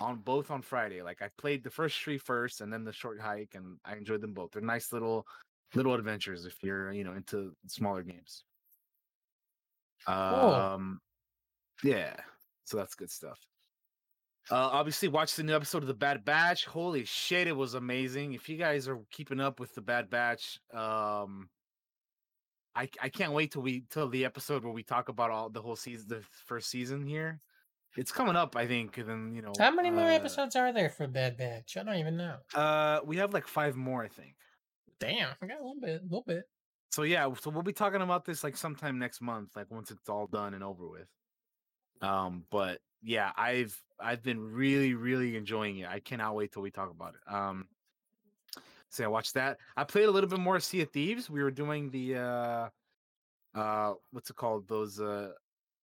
on 0.00 0.16
both 0.18 0.50
on 0.50 0.62
Friday. 0.62 1.02
Like 1.02 1.22
I 1.22 1.28
played 1.38 1.64
the 1.64 1.70
first 1.70 1.98
tree 1.98 2.18
first, 2.18 2.60
and 2.60 2.72
then 2.72 2.84
the 2.84 2.92
short 2.92 3.20
hike, 3.20 3.54
and 3.54 3.78
I 3.84 3.94
enjoyed 3.94 4.20
them 4.20 4.34
both. 4.34 4.52
They're 4.52 4.62
nice 4.62 4.92
little 4.92 5.26
little 5.74 5.94
adventures 5.94 6.44
if 6.44 6.62
you're 6.62 6.92
you 6.92 7.04
know 7.04 7.14
into 7.14 7.54
smaller 7.66 8.02
games. 8.02 8.44
Um, 10.06 11.00
yeah, 11.82 12.14
so 12.64 12.76
that's 12.76 12.94
good 12.94 13.10
stuff. 13.10 13.38
Uh, 14.50 14.54
obviously, 14.72 15.08
watch 15.08 15.34
the 15.34 15.42
new 15.42 15.56
episode 15.56 15.82
of 15.82 15.88
the 15.88 15.94
Bad 15.94 16.24
Batch. 16.24 16.66
Holy 16.66 17.04
shit, 17.04 17.48
it 17.48 17.56
was 17.56 17.74
amazing! 17.74 18.34
If 18.34 18.48
you 18.48 18.56
guys 18.56 18.86
are 18.86 19.00
keeping 19.10 19.40
up 19.40 19.58
with 19.58 19.74
the 19.74 19.80
Bad 19.80 20.08
Batch, 20.08 20.60
um, 20.72 21.48
I 22.76 22.88
I 23.00 23.08
can't 23.08 23.32
wait 23.32 23.52
till 23.52 23.62
we 23.62 23.84
till 23.90 24.08
the 24.08 24.24
episode 24.24 24.62
where 24.64 24.72
we 24.72 24.82
talk 24.82 25.08
about 25.08 25.30
all 25.30 25.48
the 25.48 25.62
whole 25.62 25.76
season, 25.76 26.08
the 26.08 26.22
first 26.46 26.68
season 26.70 27.06
here. 27.06 27.40
It's 27.96 28.12
coming 28.12 28.36
up, 28.36 28.54
I 28.56 28.66
think. 28.66 28.98
And 28.98 29.08
then 29.08 29.32
you 29.34 29.42
know, 29.42 29.52
How 29.58 29.70
many 29.70 29.90
more 29.90 30.04
uh, 30.04 30.14
episodes 30.14 30.54
are 30.54 30.72
there 30.72 30.90
for 30.90 31.06
Bad 31.06 31.36
Batch? 31.38 31.76
I 31.78 31.82
don't 31.82 31.96
even 31.96 32.16
know. 32.16 32.36
Uh, 32.54 33.00
we 33.04 33.16
have 33.16 33.32
like 33.32 33.46
five 33.46 33.74
more, 33.74 34.04
I 34.04 34.08
think. 34.08 34.34
Damn, 35.00 35.30
I 35.42 35.46
got 35.46 35.60
a 35.60 35.64
little 35.64 35.80
bit, 35.80 36.00
a 36.00 36.04
little 36.04 36.24
bit. 36.26 36.44
So 36.90 37.02
yeah, 37.02 37.28
so 37.40 37.50
we'll 37.50 37.62
be 37.62 37.72
talking 37.72 38.02
about 38.02 38.24
this 38.24 38.44
like 38.44 38.56
sometime 38.56 38.98
next 38.98 39.20
month, 39.20 39.56
like 39.56 39.70
once 39.70 39.90
it's 39.90 40.08
all 40.08 40.26
done 40.26 40.54
and 40.54 40.62
over 40.62 40.86
with. 40.88 41.08
Um, 42.02 42.44
but 42.50 42.80
yeah, 43.02 43.32
I've 43.36 43.80
I've 43.98 44.22
been 44.22 44.40
really 44.40 44.94
really 44.94 45.36
enjoying 45.36 45.78
it. 45.78 45.88
I 45.88 46.00
cannot 46.00 46.34
wait 46.34 46.52
till 46.52 46.62
we 46.62 46.70
talk 46.70 46.90
about 46.90 47.14
it. 47.14 47.32
Um, 47.32 47.66
so 48.90 49.04
I 49.04 49.08
watched 49.08 49.34
that. 49.34 49.58
I 49.76 49.84
played 49.84 50.06
a 50.06 50.10
little 50.10 50.30
bit 50.30 50.38
more 50.40 50.58
Sea 50.60 50.82
of 50.82 50.90
Thieves. 50.90 51.28
We 51.28 51.42
were 51.42 51.50
doing 51.50 51.90
the 51.90 52.16
uh, 52.16 52.68
uh, 53.54 53.94
what's 54.10 54.30
it 54.30 54.36
called? 54.36 54.68
Those 54.68 55.00
uh, 55.00 55.30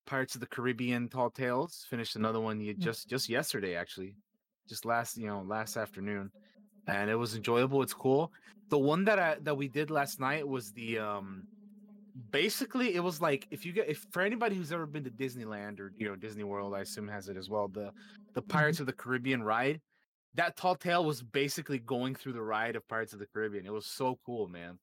Pirates 0.06 0.34
of 0.34 0.40
the 0.40 0.46
Caribbean 0.46 1.08
Tall 1.08 1.30
Tales. 1.30 1.86
Finished 1.88 2.16
another 2.16 2.40
one 2.40 2.60
ye- 2.60 2.74
Mm. 2.74 2.78
just 2.78 3.08
just 3.08 3.28
yesterday, 3.28 3.74
actually, 3.74 4.16
just 4.68 4.84
last 4.84 5.16
you 5.16 5.26
know 5.26 5.42
last 5.42 5.76
afternoon, 5.76 6.30
and 6.86 7.10
it 7.10 7.16
was 7.16 7.34
enjoyable. 7.34 7.82
It's 7.82 7.94
cool. 7.94 8.32
The 8.70 8.78
one 8.78 9.04
that 9.04 9.18
I 9.18 9.36
that 9.42 9.56
we 9.56 9.68
did 9.68 9.90
last 9.90 10.20
night 10.20 10.46
was 10.46 10.72
the 10.72 10.98
um 10.98 11.44
basically 12.30 12.94
it 12.94 13.00
was 13.00 13.20
like 13.20 13.46
if 13.50 13.66
you 13.66 13.72
get 13.72 13.88
if 13.88 14.06
for 14.12 14.22
anybody 14.22 14.54
who's 14.56 14.72
ever 14.72 14.86
been 14.86 15.04
to 15.04 15.10
Disneyland 15.10 15.80
or 15.80 15.92
you 15.96 16.08
know 16.08 16.16
Disney 16.16 16.44
World, 16.44 16.74
I 16.74 16.80
assume 16.80 17.08
has 17.08 17.28
it 17.28 17.36
as 17.36 17.50
well. 17.50 17.68
The 17.68 17.90
the 18.34 18.42
Pirates 18.42 18.80
of 18.80 18.86
the 18.86 18.92
Caribbean 18.92 19.42
ride, 19.42 19.80
that 20.34 20.56
tall 20.56 20.74
tale 20.74 21.04
was 21.04 21.22
basically 21.22 21.78
going 21.78 22.14
through 22.14 22.32
the 22.32 22.42
ride 22.42 22.76
of 22.76 22.86
Pirates 22.88 23.12
of 23.12 23.18
the 23.18 23.26
Caribbean. 23.26 23.66
It 23.66 23.72
was 23.72 23.86
so 23.86 24.18
cool, 24.26 24.48
man. 24.48 24.78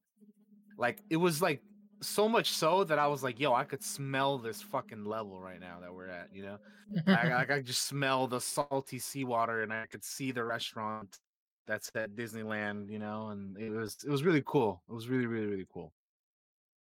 Like 0.78 1.04
it 1.10 1.18
was 1.18 1.42
like 1.42 1.62
so 2.02 2.28
much 2.28 2.50
so 2.52 2.84
that 2.86 2.98
I 3.00 3.08
was 3.08 3.24
like, 3.24 3.40
yo, 3.40 3.54
I 3.54 3.64
could 3.64 3.84
smell 3.84 4.38
this 4.38 4.62
fucking 4.62 5.06
level 5.06 5.40
right 5.40 5.60
now 5.60 5.80
that 5.82 5.94
we're 5.94 6.08
at, 6.08 6.30
you 6.34 6.44
know? 6.44 6.58
I, 7.06 7.34
I 7.34 7.46
could 7.48 7.66
just 7.66 7.86
smell 7.86 8.28
the 8.28 8.42
salty 8.42 8.98
seawater 8.98 9.62
and 9.62 9.72
I 9.72 9.86
could 9.86 10.04
see 10.04 10.32
the 10.32 10.44
restaurant 10.44 11.20
that's 11.68 11.92
at 11.96 12.16
Disneyland, 12.16 12.90
you 12.90 13.00
know, 13.00 13.28
and 13.28 13.58
it 13.58 13.70
was 13.70 13.98
it 14.06 14.10
was 14.10 14.24
really 14.24 14.44
cool. 14.46 14.82
It 14.90 14.94
was 14.94 15.08
really, 15.08 15.28
really, 15.28 15.46
really 15.46 15.68
cool. 15.72 15.94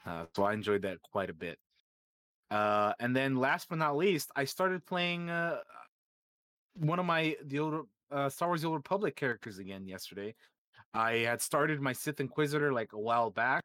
Uh, 0.06 0.25
so 0.36 0.44
I 0.44 0.54
enjoyed 0.54 0.82
that 0.82 1.01
quite 1.01 1.30
a 1.30 1.34
bit. 1.34 1.60
Uh, 2.50 2.94
and 3.00 3.16
then 3.16 3.36
last 3.36 3.70
but 3.70 3.78
not 3.78 3.96
least, 3.96 4.32
I 4.36 4.46
started 4.46 4.86
playing 4.86 5.30
uh, 5.30 5.60
one 6.74 7.00
of 7.00 7.06
my 7.06 7.38
the 7.46 7.60
old 7.60 7.88
uh, 8.12 8.30
Star 8.30 8.50
Wars: 8.50 8.62
The 8.62 8.68
Old 8.68 8.77
Republic 8.77 9.15
characters 9.15 9.60
again 9.60 9.88
yesterday. 9.88 10.36
I 10.94 11.13
had 11.20 11.41
started 11.41 11.80
my 11.82 11.94
Sith 11.94 12.20
Inquisitor 12.20 12.74
like 12.74 12.94
a 12.94 13.00
while 13.00 13.30
back, 13.30 13.63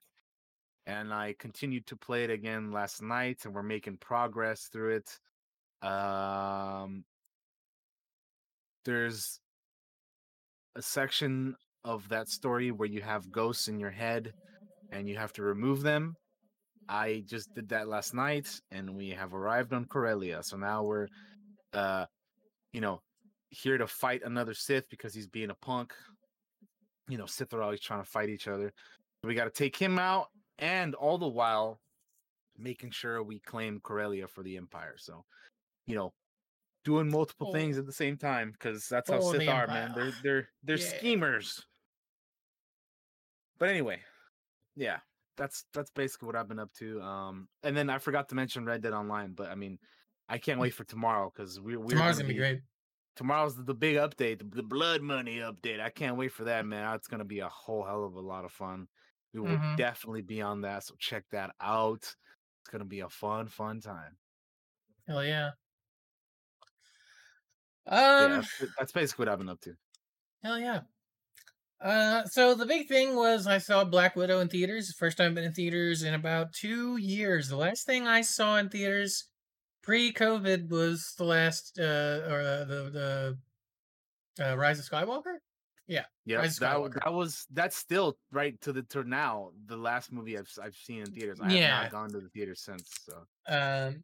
and 0.86 1.12
I 1.12 1.34
continued 1.38 1.86
to 1.88 1.96
play 1.96 2.24
it 2.24 2.30
again 2.30 2.72
last 2.72 3.02
night, 3.02 3.38
and 3.44 3.54
we're 3.54 3.62
making 3.62 3.98
progress 3.98 4.68
through 4.72 4.96
it. 4.96 5.86
Um, 5.86 7.04
there's 8.84 9.40
a 10.76 10.82
section 10.82 11.56
of 11.84 12.08
that 12.08 12.28
story 12.28 12.70
where 12.70 12.88
you 12.88 13.02
have 13.02 13.30
ghosts 13.32 13.68
in 13.68 13.80
your 13.80 13.90
head, 13.90 14.32
and 14.92 15.08
you 15.08 15.16
have 15.16 15.32
to 15.34 15.42
remove 15.42 15.82
them. 15.82 16.14
I 16.88 17.24
just 17.26 17.52
did 17.54 17.68
that 17.70 17.88
last 17.88 18.14
night, 18.14 18.48
and 18.70 18.94
we 18.94 19.10
have 19.10 19.34
arrived 19.34 19.72
on 19.72 19.86
Corellia. 19.86 20.42
So 20.44 20.56
now 20.56 20.84
we're 20.84 21.08
uh, 21.72 22.06
you 22.72 22.80
know, 22.80 23.00
here 23.50 23.78
to 23.78 23.86
fight 23.86 24.22
another 24.24 24.54
Sith 24.54 24.88
because 24.88 25.14
he's 25.14 25.28
being 25.28 25.50
a 25.50 25.54
punk. 25.54 25.94
You 27.08 27.18
know, 27.18 27.26
Sith 27.26 27.54
are 27.54 27.62
always 27.62 27.80
trying 27.80 28.02
to 28.02 28.10
fight 28.10 28.30
each 28.30 28.48
other. 28.48 28.72
We 29.22 29.36
got 29.36 29.44
to 29.44 29.50
take 29.50 29.76
him 29.76 29.96
out, 29.96 30.26
and 30.58 30.92
all 30.96 31.18
the 31.18 31.28
while 31.28 31.78
making 32.58 32.90
sure 32.90 33.22
we 33.22 33.38
claim 33.38 33.78
Corellia 33.80 34.26
for 34.26 34.42
the 34.42 34.56
Empire. 34.56 34.96
So, 34.98 35.24
you 35.86 35.94
know, 35.94 36.12
doing 36.84 37.08
multiple 37.08 37.48
Oh. 37.48 37.52
things 37.52 37.78
at 37.78 37.86
the 37.86 37.92
same 37.92 38.16
time 38.16 38.50
because 38.50 38.88
that's 38.88 39.08
how 39.08 39.20
For 39.20 39.38
Sith 39.38 39.48
are, 39.48 39.68
man. 39.68 39.92
They're 39.94 40.12
they're 40.22 40.48
they're 40.64 40.78
Yeah. 40.78 40.98
schemers. 40.98 41.64
But 43.58 43.68
anyway, 43.68 44.02
yeah, 44.74 44.98
that's 45.36 45.64
that's 45.72 45.90
basically 45.90 46.26
what 46.26 46.36
I've 46.36 46.48
been 46.48 46.58
up 46.58 46.72
to. 46.78 47.00
Um, 47.02 47.48
and 47.62 47.76
then 47.76 47.88
I 47.88 47.98
forgot 47.98 48.28
to 48.30 48.34
mention 48.34 48.64
Red 48.64 48.82
Dead 48.82 48.92
Online, 48.92 49.32
but 49.32 49.48
I 49.50 49.54
mean, 49.54 49.78
I 50.28 50.38
can't 50.38 50.60
wait 50.60 50.74
for 50.74 50.84
tomorrow 50.84 51.30
because 51.32 51.60
we 51.60 51.76
we're 51.76 51.90
Tomorrow's 51.90 52.18
gonna 52.18 52.28
be 52.28 52.34
great. 52.34 52.62
Tomorrow's 53.16 53.56
the, 53.56 53.74
big 53.74 53.96
update, 53.96 54.38
the, 54.54 54.62
blood 54.62 55.02
money 55.02 55.38
update. 55.38 55.80
I 55.80 55.90
can't 55.90 56.16
wait 56.16 56.32
for 56.32 56.44
that, 56.44 56.66
man. 56.66 56.94
It's 56.94 57.08
gonna 57.08 57.24
be 57.24 57.40
a 57.40 57.48
whole 57.48 57.84
hell 57.84 58.04
of 58.04 58.14
a 58.14 58.20
lot 58.20 58.44
of 58.44 58.52
fun. 58.52 58.88
We 59.32 59.40
will 59.40 59.58
Mhm. 59.58 59.76
definitely 59.76 60.22
be 60.22 60.42
on 60.42 60.60
that, 60.62 60.84
so 60.84 60.94
check 60.98 61.24
that 61.30 61.54
out. 61.60 62.02
It's 62.02 62.70
gonna 62.70 62.84
be 62.84 63.00
a 63.00 63.08
fun, 63.08 63.48
fun 63.48 63.80
time. 63.80 64.18
Hell 65.06 65.24
yeah. 65.24 65.52
yeah, 68.18 68.26
Um. 68.26 68.30
that's, 68.32 68.62
that's 68.78 68.92
basically 68.92 69.22
what 69.24 69.32
I've 69.32 69.38
been 69.38 69.48
up 69.48 69.60
to. 69.62 69.76
Hell 70.42 70.58
yeah. 70.58 70.82
Uh, 71.80 72.24
so 72.24 72.54
the 72.54 72.64
big 72.66 72.88
thing 72.88 73.14
was 73.16 73.46
I 73.46 73.58
saw 73.58 73.84
Black 73.84 74.16
Widow 74.16 74.40
in 74.40 74.48
theaters. 74.48 74.94
First 74.94 75.18
time 75.18 75.28
I've 75.28 75.34
been 75.34 75.44
in 75.44 75.52
theaters 75.52 76.02
in 76.02 76.14
about 76.14 76.52
two 76.52 76.96
years. 76.96 77.48
The 77.48 77.56
last 77.56 77.84
thing 77.84 78.06
I 78.06 78.22
saw 78.22 78.56
in 78.56 78.70
theaters 78.70 79.28
pre-COVID 79.86 80.68
was 80.68 81.14
the 81.16 81.24
last, 81.24 81.78
uh, 81.78 82.26
or 82.28 82.40
uh, 82.40 82.64
the 82.64 83.38
the 84.38 84.50
uh, 84.50 84.56
Rise 84.56 84.78
of 84.80 84.84
Skywalker. 84.84 85.36
Yeah, 85.88 86.04
Rise 86.28 86.54
of 86.56 86.60
that, 86.60 86.76
Skywalker. 86.76 87.04
that 87.04 87.12
was 87.12 87.46
that's 87.52 87.76
still 87.76 88.18
right 88.32 88.60
to 88.62 88.72
the 88.72 88.82
to 88.82 89.04
now 89.04 89.52
the 89.66 89.76
last 89.76 90.12
movie 90.12 90.36
I've 90.36 90.50
I've 90.60 90.74
seen 90.74 91.00
in 91.02 91.12
theaters. 91.12 91.38
I 91.40 91.48
have 91.52 91.82
not 91.84 91.92
gone 91.92 92.10
to 92.10 92.20
the 92.20 92.28
theater 92.30 92.54
since. 92.56 92.90
So 93.06 93.14
Um, 93.46 94.02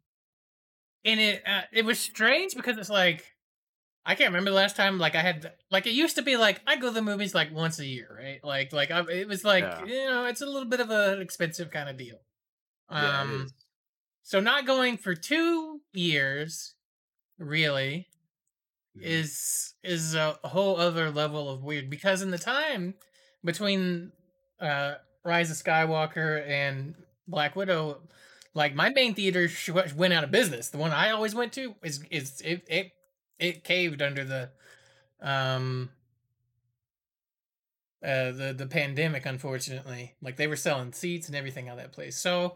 and 1.03 1.19
it 1.19 1.43
uh, 1.45 1.63
it 1.73 1.83
was 1.83 1.99
strange 1.99 2.55
because 2.55 2.77
it's 2.77 2.89
like 2.89 3.25
I 4.05 4.15
can't 4.15 4.29
remember 4.29 4.51
the 4.51 4.55
last 4.55 4.77
time 4.77 4.97
like 4.97 5.15
I 5.15 5.21
had 5.21 5.51
like 5.69 5.85
it 5.85 5.91
used 5.91 6.15
to 6.15 6.21
be 6.21 6.37
like 6.37 6.61
I 6.65 6.77
go 6.77 6.87
to 6.87 6.93
the 6.93 7.01
movies 7.01 7.35
like 7.35 7.51
once 7.53 7.79
a 7.79 7.85
year, 7.85 8.07
right? 8.17 8.39
Like 8.43 8.71
like 8.71 8.89
I, 8.89 9.01
it 9.11 9.27
was 9.27 9.43
like 9.43 9.63
Yeah. 9.65 9.85
you 9.85 10.05
know 10.09 10.25
it's 10.25 10.41
a 10.41 10.45
little 10.45 10.69
bit 10.69 10.79
of 10.79 10.89
an 10.89 11.21
expensive 11.21 11.69
kind 11.71 11.89
of 11.89 11.97
deal. 11.97 12.19
yeah, 12.89 13.19
Um, 13.21 13.43
is. 13.45 13.53
so 14.21 14.39
not 14.39 14.65
going 14.65 14.95
for 14.97 15.15
two 15.15 15.72
years, 15.93 16.75
really, 17.37 18.07
Mhm. 18.97 19.01
is 19.03 19.73
is 19.83 20.15
a 20.15 20.33
whole 20.43 20.77
other 20.77 21.11
level 21.11 21.49
of 21.49 21.63
weird 21.63 21.89
because 21.89 22.21
in 22.21 22.31
the 22.31 22.37
time 22.37 22.95
between 23.43 24.11
uh 24.59 24.95
Rise 25.23 25.51
of 25.51 25.57
Skywalker 25.57 26.45
and 26.47 26.95
Black 27.27 27.55
Widow 27.55 28.01
like 28.53 28.75
my 28.75 28.89
main 28.89 29.15
theater 29.15 29.47
sh- 29.47 29.69
went 29.95 30.13
out 30.13 30.23
of 30.23 30.31
business. 30.31 30.69
The 30.69 30.77
one 30.77 30.91
I 30.91 31.11
always 31.11 31.33
went 31.35 31.53
to 31.53 31.75
is 31.83 32.03
is 32.11 32.41
it 32.41 32.63
it, 32.67 32.91
it 33.39 33.63
caved 33.63 34.01
under 34.01 34.23
the 34.23 34.51
um 35.21 35.89
uh 38.03 38.31
the 38.31 38.53
the 38.55 38.65
pandemic 38.67 39.25
unfortunately. 39.25 40.15
Like 40.21 40.35
they 40.37 40.47
were 40.47 40.55
selling 40.55 40.91
seats 40.93 41.27
and 41.27 41.35
everything 41.35 41.69
out 41.69 41.77
of 41.77 41.83
that 41.83 41.91
place. 41.93 42.17
So 42.17 42.55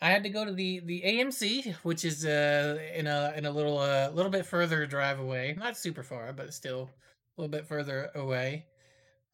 I 0.00 0.10
had 0.10 0.24
to 0.24 0.28
go 0.28 0.44
to 0.44 0.52
the 0.52 0.80
the 0.80 1.02
AMC, 1.02 1.74
which 1.82 2.04
is 2.04 2.26
uh 2.26 2.78
in 2.94 3.06
a 3.06 3.32
in 3.36 3.46
a 3.46 3.50
little 3.50 3.78
uh 3.78 4.10
little 4.10 4.30
bit 4.30 4.44
further 4.44 4.86
drive 4.86 5.18
away, 5.18 5.54
not 5.58 5.76
super 5.76 6.02
far, 6.02 6.32
but 6.32 6.52
still 6.52 6.90
a 7.36 7.40
little 7.40 7.50
bit 7.50 7.66
further 7.66 8.10
away. 8.14 8.66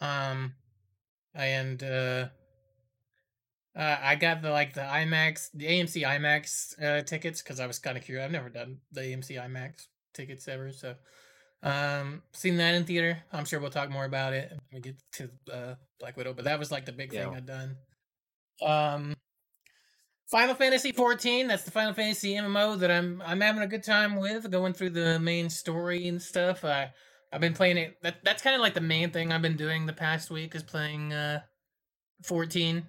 Um, 0.00 0.54
and 1.34 1.82
uh, 1.82 2.28
uh 3.76 3.98
I 4.02 4.14
got 4.14 4.42
the 4.42 4.50
like 4.50 4.74
the 4.74 4.82
IMAX, 4.82 5.50
the 5.52 5.66
AMC 5.66 6.02
IMAX 6.06 6.80
uh 6.82 7.02
tickets 7.02 7.42
because 7.42 7.58
I 7.58 7.66
was 7.66 7.80
kind 7.80 7.98
of 7.98 8.04
curious. 8.04 8.24
I've 8.24 8.32
never 8.32 8.48
done 8.48 8.78
the 8.92 9.00
AMC 9.00 9.36
IMAX 9.42 9.86
tickets 10.14 10.46
ever, 10.46 10.70
so 10.70 10.94
um 11.64 12.22
seen 12.32 12.56
that 12.58 12.74
in 12.74 12.84
theater. 12.84 13.18
I'm 13.32 13.44
sure 13.46 13.58
we'll 13.58 13.70
talk 13.70 13.90
more 13.90 14.04
about 14.04 14.32
it 14.32 14.50
when 14.50 14.60
we 14.74 14.80
get 14.80 14.96
to 15.14 15.30
uh 15.52 15.74
Black 15.98 16.16
Widow, 16.16 16.34
but 16.34 16.44
that 16.44 16.60
was 16.60 16.70
like 16.70 16.84
the 16.86 16.92
big 16.92 17.10
thing 17.10 17.34
I'd 17.34 17.46
done. 17.46 17.76
Um. 18.64 19.16
Final 20.32 20.54
Fantasy 20.54 20.92
14. 20.92 21.46
That's 21.46 21.62
the 21.62 21.70
Final 21.70 21.92
Fantasy 21.92 22.32
MMO 22.36 22.78
that 22.78 22.90
I'm 22.90 23.22
I'm 23.24 23.42
having 23.42 23.62
a 23.62 23.66
good 23.66 23.84
time 23.84 24.16
with, 24.16 24.50
going 24.50 24.72
through 24.72 24.90
the 24.90 25.20
main 25.20 25.50
story 25.50 26.08
and 26.08 26.20
stuff. 26.20 26.64
I 26.64 26.90
I've 27.30 27.42
been 27.42 27.52
playing 27.52 27.76
it. 27.76 27.98
That 28.02 28.24
that's 28.24 28.42
kind 28.42 28.56
of 28.56 28.62
like 28.62 28.72
the 28.72 28.80
main 28.80 29.10
thing 29.10 29.30
I've 29.30 29.42
been 29.42 29.58
doing 29.58 29.84
the 29.84 29.92
past 29.92 30.30
week 30.30 30.54
is 30.54 30.62
playing 30.62 31.12
uh 31.12 31.40
14. 32.24 32.82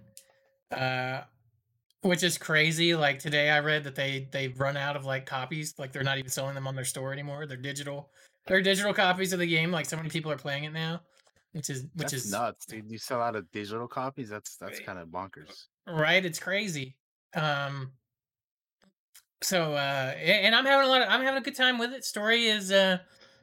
Uh 0.72 1.22
which 2.02 2.24
is 2.24 2.38
crazy. 2.38 2.96
Like 2.96 3.20
today 3.20 3.50
I 3.50 3.60
read 3.60 3.84
that 3.84 3.96
they 3.96 4.30
they've 4.32 4.58
run 4.58 4.78
out 4.78 4.96
of 4.96 5.04
like 5.04 5.26
copies, 5.26 5.74
like 5.78 5.92
they're 5.92 6.02
not 6.02 6.18
even 6.18 6.32
selling 6.32 6.56
them 6.56 6.66
on 6.66 6.76
their 6.76 6.86
store 6.86 7.12
anymore. 7.12 7.46
They're 7.46 7.58
digital. 7.58 8.10
They're 8.48 8.62
digital 8.62 8.94
copies 8.94 9.34
of 9.34 9.40
the 9.40 9.48
game. 9.48 9.70
Like 9.70 9.86
so 9.86 9.98
many 9.98 10.08
people 10.08 10.32
are 10.32 10.38
playing 10.38 10.64
it 10.64 10.72
now, 10.72 11.02
which 11.52 11.70
is 11.70 11.84
which 11.96 12.12
that's 12.12 12.14
is 12.14 12.32
nuts, 12.32 12.66
dude. 12.66 12.90
You 12.90 12.98
sell 12.98 13.22
out 13.22 13.36
of 13.36 13.52
digital 13.52 13.90
copies. 13.90 14.30
That's 14.30 14.56
that's 14.56 14.80
kind 14.80 14.98
of 14.98 15.10
bonkers. 15.10 15.66
right 15.86 16.24
it's 16.24 16.40
crazy 16.40 16.96
um 17.36 17.92
so 19.42 19.74
uh 19.74 20.14
and 20.18 20.56
i'm 20.56 20.66
having 20.66 20.88
a 20.88 20.90
lot 20.90 21.02
of 21.02 21.10
i'm 21.10 21.22
having 21.22 21.42
a 21.42 21.44
good 21.44 21.56
time 21.56 21.78
with 21.78 21.94
it. 21.94 22.04
Story 22.04 22.46
is 22.46 22.72
uh 22.72 23.00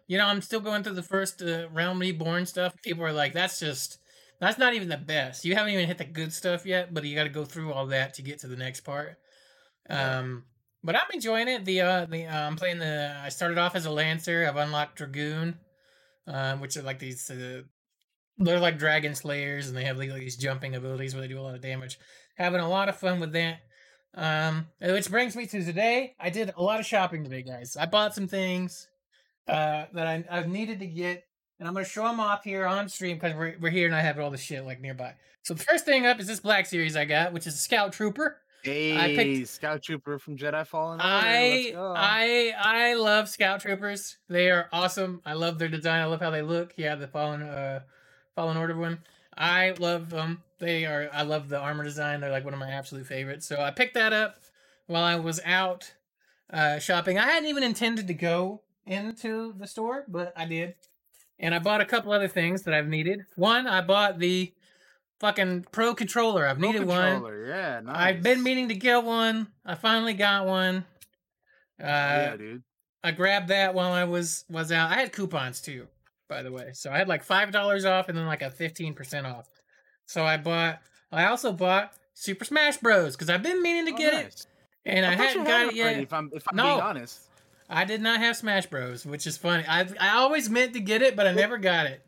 you 0.07 0.19
know 0.19 0.27
i'm 0.27 0.41
still 0.41 0.61
going 0.61 0.83
through 0.83 0.95
the 0.95 1.03
first 1.03 1.43
uh, 1.43 1.69
realm 1.73 1.99
reborn 1.99 2.47
stuff. 2.47 2.75
People 2.83 3.05
are 3.05 3.13
like 3.13 3.33
that's 3.33 3.61
just 3.61 3.99
that's 4.41 4.59
not 4.59 4.73
even 4.75 4.89
the 4.89 4.97
best. 4.97 5.45
You 5.45 5.55
haven't 5.55 5.75
even 5.75 5.87
hit 5.87 5.99
the 5.99 6.05
good 6.05 6.33
stuff 6.33 6.65
yet 6.65 6.95
but 6.95 7.05
you 7.05 7.15
got 7.15 7.25
to 7.25 7.31
go 7.31 7.45
through 7.45 7.73
all 7.73 7.87
that 7.87 8.15
to 8.15 8.23
get 8.23 8.41
to 8.41 8.47
the 8.49 8.57
next 8.57 8.81
part. 8.81 9.19
Yeah. 9.89 10.19
um 10.19 10.45
but 10.83 10.95
i'm 10.95 11.11
enjoying 11.13 11.49
it. 11.49 11.65
The 11.65 11.81
uh 11.81 12.07
the 12.07 12.27
uh, 12.27 12.47
i'm 12.47 12.57
playing 12.57 12.79
the 12.79 13.17
i 13.23 13.29
started 13.29 13.59
off 13.59 13.75
as 13.75 13.87
a 13.87 13.91
lancer 13.91 14.47
i've 14.49 14.57
unlocked 14.57 14.97
dragoon 14.97 15.59
um 16.27 16.61
which 16.61 16.77
are 16.77 16.83
like 16.83 16.99
these 16.99 17.31
uh, 17.31 17.63
they're 18.41 18.59
like 18.59 18.79
dragon 18.79 19.15
slayers 19.15 19.69
and 19.69 19.77
they 19.77 19.85
have 19.85 19.99
like 19.99 20.13
these 20.15 20.37
jumping 20.37 20.75
abilities 20.75 21.15
where 21.15 21.21
they 21.21 21.29
do 21.29 21.39
a 21.39 21.43
lot 21.43 21.55
of 21.55 21.61
damage. 21.61 21.99
Having 22.37 22.61
a 22.61 22.69
lot 22.69 22.89
of 22.89 22.97
fun 22.97 23.21
with 23.21 23.33
that 23.33 23.59
um 24.15 24.67
which 24.81 25.09
brings 25.11 25.37
me 25.37 25.47
to 25.47 25.65
today 25.65 26.15
i 26.19 26.29
did 26.31 26.53
a 26.57 26.63
lot 26.63 26.81
of 26.81 26.87
shopping 26.87 27.23
today 27.23 27.43
guys 27.43 27.77
i 27.77 27.87
bought 27.87 28.13
some 28.15 28.27
things 28.27 28.89
uh 29.47 29.85
that 29.93 30.07
i, 30.07 30.25
I've 30.29 30.49
needed 30.49 30.81
to 30.81 30.87
get 30.87 31.25
and 31.59 31.69
i'm 31.69 31.75
gonna 31.75 31.87
show 31.87 32.03
them 32.09 32.19
off 32.19 32.43
here 32.43 32.67
on 32.67 32.89
stream 32.89 33.17
because 33.19 33.35
we're, 33.37 33.55
we're 33.61 33.71
here 33.71 33.87
and 33.87 33.95
i 33.95 34.01
have 34.01 34.19
all 34.19 34.31
the 34.31 34.37
shit 34.37 34.65
like 34.65 34.81
nearby 34.81 35.15
so 35.43 35.55
the 35.55 35.63
first 35.63 35.85
thing 35.85 36.07
up 36.07 36.19
is 36.19 36.27
this 36.27 36.41
black 36.41 36.67
series 36.67 36.97
i 36.97 37.05
got 37.05 37.33
which 37.33 37.47
is 37.47 37.55
a 37.55 37.59
scout 37.59 37.93
trooper 37.93 38.39
Hey, 38.63 39.17
picked- 39.17 39.49
Scout 39.49 39.83
Trooper 39.83 40.19
from 40.19 40.37
Jedi 40.37 40.67
Fallen 40.67 41.01
I. 41.01 41.73
I 41.75 42.53
I 42.91 42.93
love 42.93 43.27
Scout 43.31 43.63
Troopers. 43.63 44.19
They 44.29 44.51
are 44.51 44.69
awesome. 44.71 45.23
I 45.25 45.33
love 45.33 45.59
their 45.59 45.71
design. 45.71 46.03
I 46.03 46.05
love 46.05 46.21
how 46.21 46.29
they 46.29 46.43
look. 46.43 46.75
Yeah, 46.77 46.95
the 46.97 47.09
Fallen 47.09 47.41
uh 47.41 47.81
Fallen 48.37 48.59
Order 48.59 48.77
one. 48.77 48.99
I 49.41 49.75
love 49.79 50.11
them. 50.11 50.43
They 50.59 50.85
are. 50.85 51.09
I 51.13 51.23
love 51.23 51.49
the 51.49 51.59
armor 51.59 51.83
design. 51.83 52.21
They're 52.21 52.31
like 52.31 52.45
one 52.45 52.53
of 52.53 52.61
my 52.61 52.71
absolute 52.71 53.07
favorites. 53.07 53.47
So 53.47 53.61
I 53.61 53.71
picked 53.71 53.95
that 53.95 54.13
up 54.13 54.37
while 54.87 55.03
I 55.03 55.17
was 55.17 55.41
out 55.47 55.95
uh, 56.53 56.79
shopping. 56.79 57.19
I 57.19 57.27
hadn't 57.27 57.49
even 57.49 57.63
intended 57.63 58.07
to 58.09 58.15
go 58.15 58.61
into 58.87 59.55
the 59.59 59.67
store, 59.67 60.05
but 60.07 60.35
I 60.37 60.45
did, 60.45 60.75
and 61.39 61.55
I 61.55 61.59
bought 61.59 61.81
a 61.81 61.87
couple 61.87 62.13
other 62.13 62.29
things 62.29 62.63
that 62.63 62.75
I've 62.75 62.89
needed. 62.89 63.25
One, 63.37 63.67
I 63.67 63.81
bought 63.81 64.19
the 64.19 64.53
fucking 65.21 65.67
Pro 65.73 65.95
controller. 65.95 66.47
I've 66.47 66.59
Pro 66.59 66.73
needed 66.73 66.87
one. 66.87 67.25
Yeah, 67.47 67.81
nice. 67.81 67.97
I've 67.97 68.23
been 68.23 68.43
meaning 68.43 68.69
to 68.69 68.75
get 68.75 69.05
one. 69.05 69.49
I 69.65 69.75
finally 69.75 70.15
got 70.15 70.47
one. 70.47 70.85
Uh, 71.81 71.87
yeah, 71.87 72.37
dude. 72.37 72.63
I 73.03 73.13
grabbed 73.13 73.49
that 73.49 73.73
while 73.73 73.93
I 73.93 74.05
was 74.05 74.45
was 74.51 74.71
out. 74.71 74.91
I 74.91 74.97
had 74.97 75.13
coupons 75.13 75.63
too, 75.63 75.87
by 76.31 76.43
the 76.43 76.51
way. 76.51 76.71
So 76.73 76.91
I 76.91 76.97
had 76.97 77.09
like 77.09 77.23
five 77.23 77.53
dollars 77.53 77.85
off 77.85 78.09
and 78.09 78.17
then 78.17 78.25
like 78.27 78.41
a 78.41 78.51
fifteen 78.51 78.95
percent 78.95 79.27
off. 79.27 79.47
So 80.07 80.25
I 80.25 80.39
bought. 80.39 80.81
I 81.13 81.27
also 81.27 81.53
bought 81.53 81.93
Super 82.15 82.45
Smash 82.47 82.79
Bros. 82.79 83.15
because 83.17 83.29
I've 83.29 83.43
been 83.43 83.61
meaning 83.63 83.87
to 83.87 83.93
Oh, 83.93 83.97
get 83.99 84.15
it, 84.15 84.47
and 84.87 85.05
I, 85.05 85.11
you 85.13 85.17
hadn't 85.19 85.39
had 85.45 85.47
got 85.47 85.67
it 85.67 85.75
yet. 85.75 86.01
If 86.01 86.13
I'm 86.15 86.31
if 86.33 86.45
I'm 86.49 86.57
No. 86.57 86.65
being 86.65 86.81
honest. 86.81 87.21
I 87.69 87.85
did 87.85 88.01
not 88.01 88.19
have 88.21 88.37
Smash 88.37 88.67
Bros, 88.67 89.05
which 89.05 89.27
is 89.27 89.37
funny. 89.37 89.65
I 89.69 89.87
I 90.01 90.17
always 90.17 90.49
meant 90.49 90.73
to 90.75 90.81
get 90.81 91.03
it, 91.03 91.15
but 91.17 91.27
I 91.27 91.33
never 91.33 91.59
got 91.59 91.87
it. 91.87 92.03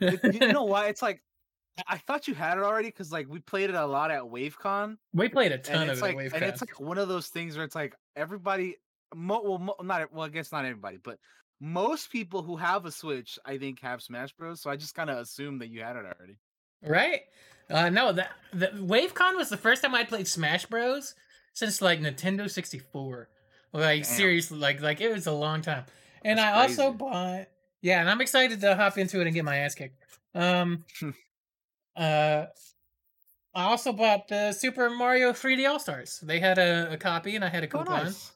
You 0.00 0.52
know 0.52 0.64
why? 0.72 0.88
It's 0.88 1.02
like 1.02 1.22
I- 1.78 1.94
I 1.94 1.98
thought 1.98 2.26
you 2.28 2.34
had 2.34 2.56
it 2.58 2.64
already 2.64 2.88
because 2.88 3.12
like 3.12 3.28
we 3.28 3.38
played 3.40 3.68
it 3.70 3.76
a 3.76 3.86
lot 3.86 4.10
at 4.10 4.22
WaveCon, 4.22 4.96
we 5.12 5.28
played 5.28 5.52
a 5.52 5.58
ton 5.58 5.88
of 5.90 5.98
it. 5.98 6.02
like 6.02 6.16
at 6.18 6.32
and 6.34 6.44
it's 6.44 6.60
like 6.62 6.80
one 6.80 6.96
of 6.98 7.08
those 7.08 7.28
things 7.28 7.54
where 7.56 7.64
it's 7.66 7.74
like 7.74 7.94
everybody, 8.14 8.76
mo- 9.14 9.42
well, 9.44 9.58
mo- 9.58 9.76
not 9.82 10.10
well, 10.12 10.24
I 10.24 10.28
guess 10.30 10.52
not 10.52 10.64
everybody, 10.64 10.96
but 11.02 11.18
most 11.60 12.10
people 12.10 12.42
who 12.42 12.56
have 12.56 12.84
a 12.84 12.90
Switch, 12.90 13.38
I 13.44 13.58
think, 13.58 13.80
have 13.80 14.02
Smash 14.02 14.32
Bros. 14.32 14.60
So 14.60 14.70
I 14.70 14.76
just 14.76 14.94
kind 14.94 15.10
of 15.10 15.18
assumed 15.18 15.60
that 15.60 15.68
you 15.68 15.82
had 15.82 15.96
it 15.96 16.04
already. 16.04 16.36
Right? 16.82 17.22
Uh, 17.70 17.88
no, 17.90 18.12
that 18.12 18.30
the 18.52 18.66
WaveCon 18.68 19.36
was 19.36 19.48
the 19.48 19.56
first 19.56 19.82
time 19.82 19.94
I 19.94 20.04
played 20.04 20.28
Smash 20.28 20.66
Bros. 20.66 21.14
since 21.54 21.80
like 21.82 22.00
Nintendo 22.00 22.50
64. 22.50 23.28
Like 23.72 24.02
Damn. 24.04 24.12
seriously, 24.12 24.58
like 24.58 24.80
like 24.80 25.00
it 25.00 25.12
was 25.12 25.26
a 25.26 25.32
long 25.32 25.60
time. 25.62 25.84
And 26.24 26.38
That's 26.38 26.56
I 26.56 26.62
also 26.62 26.92
bought 26.92 27.46
yeah, 27.82 28.00
and 28.00 28.08
I'm 28.08 28.20
excited 28.20 28.60
to 28.60 28.74
hop 28.76 28.96
into 28.98 29.20
it 29.20 29.26
and 29.26 29.34
get 29.34 29.44
my 29.44 29.56
ass 29.58 29.74
kicked. 29.74 30.02
Um 30.34 30.84
uh 31.96 32.46
I 33.54 33.62
also 33.64 33.92
bought 33.92 34.28
the 34.28 34.52
Super 34.52 34.90
Mario 34.90 35.32
3D 35.32 35.68
All 35.68 35.78
Stars. 35.78 36.20
They 36.22 36.38
had 36.40 36.58
a, 36.58 36.92
a 36.92 36.96
copy 36.98 37.36
and 37.36 37.44
I 37.44 37.48
had 37.48 37.64
a 37.64 37.66
Oh, 37.66 37.78
coupon. 37.78 38.04
nice. 38.04 38.32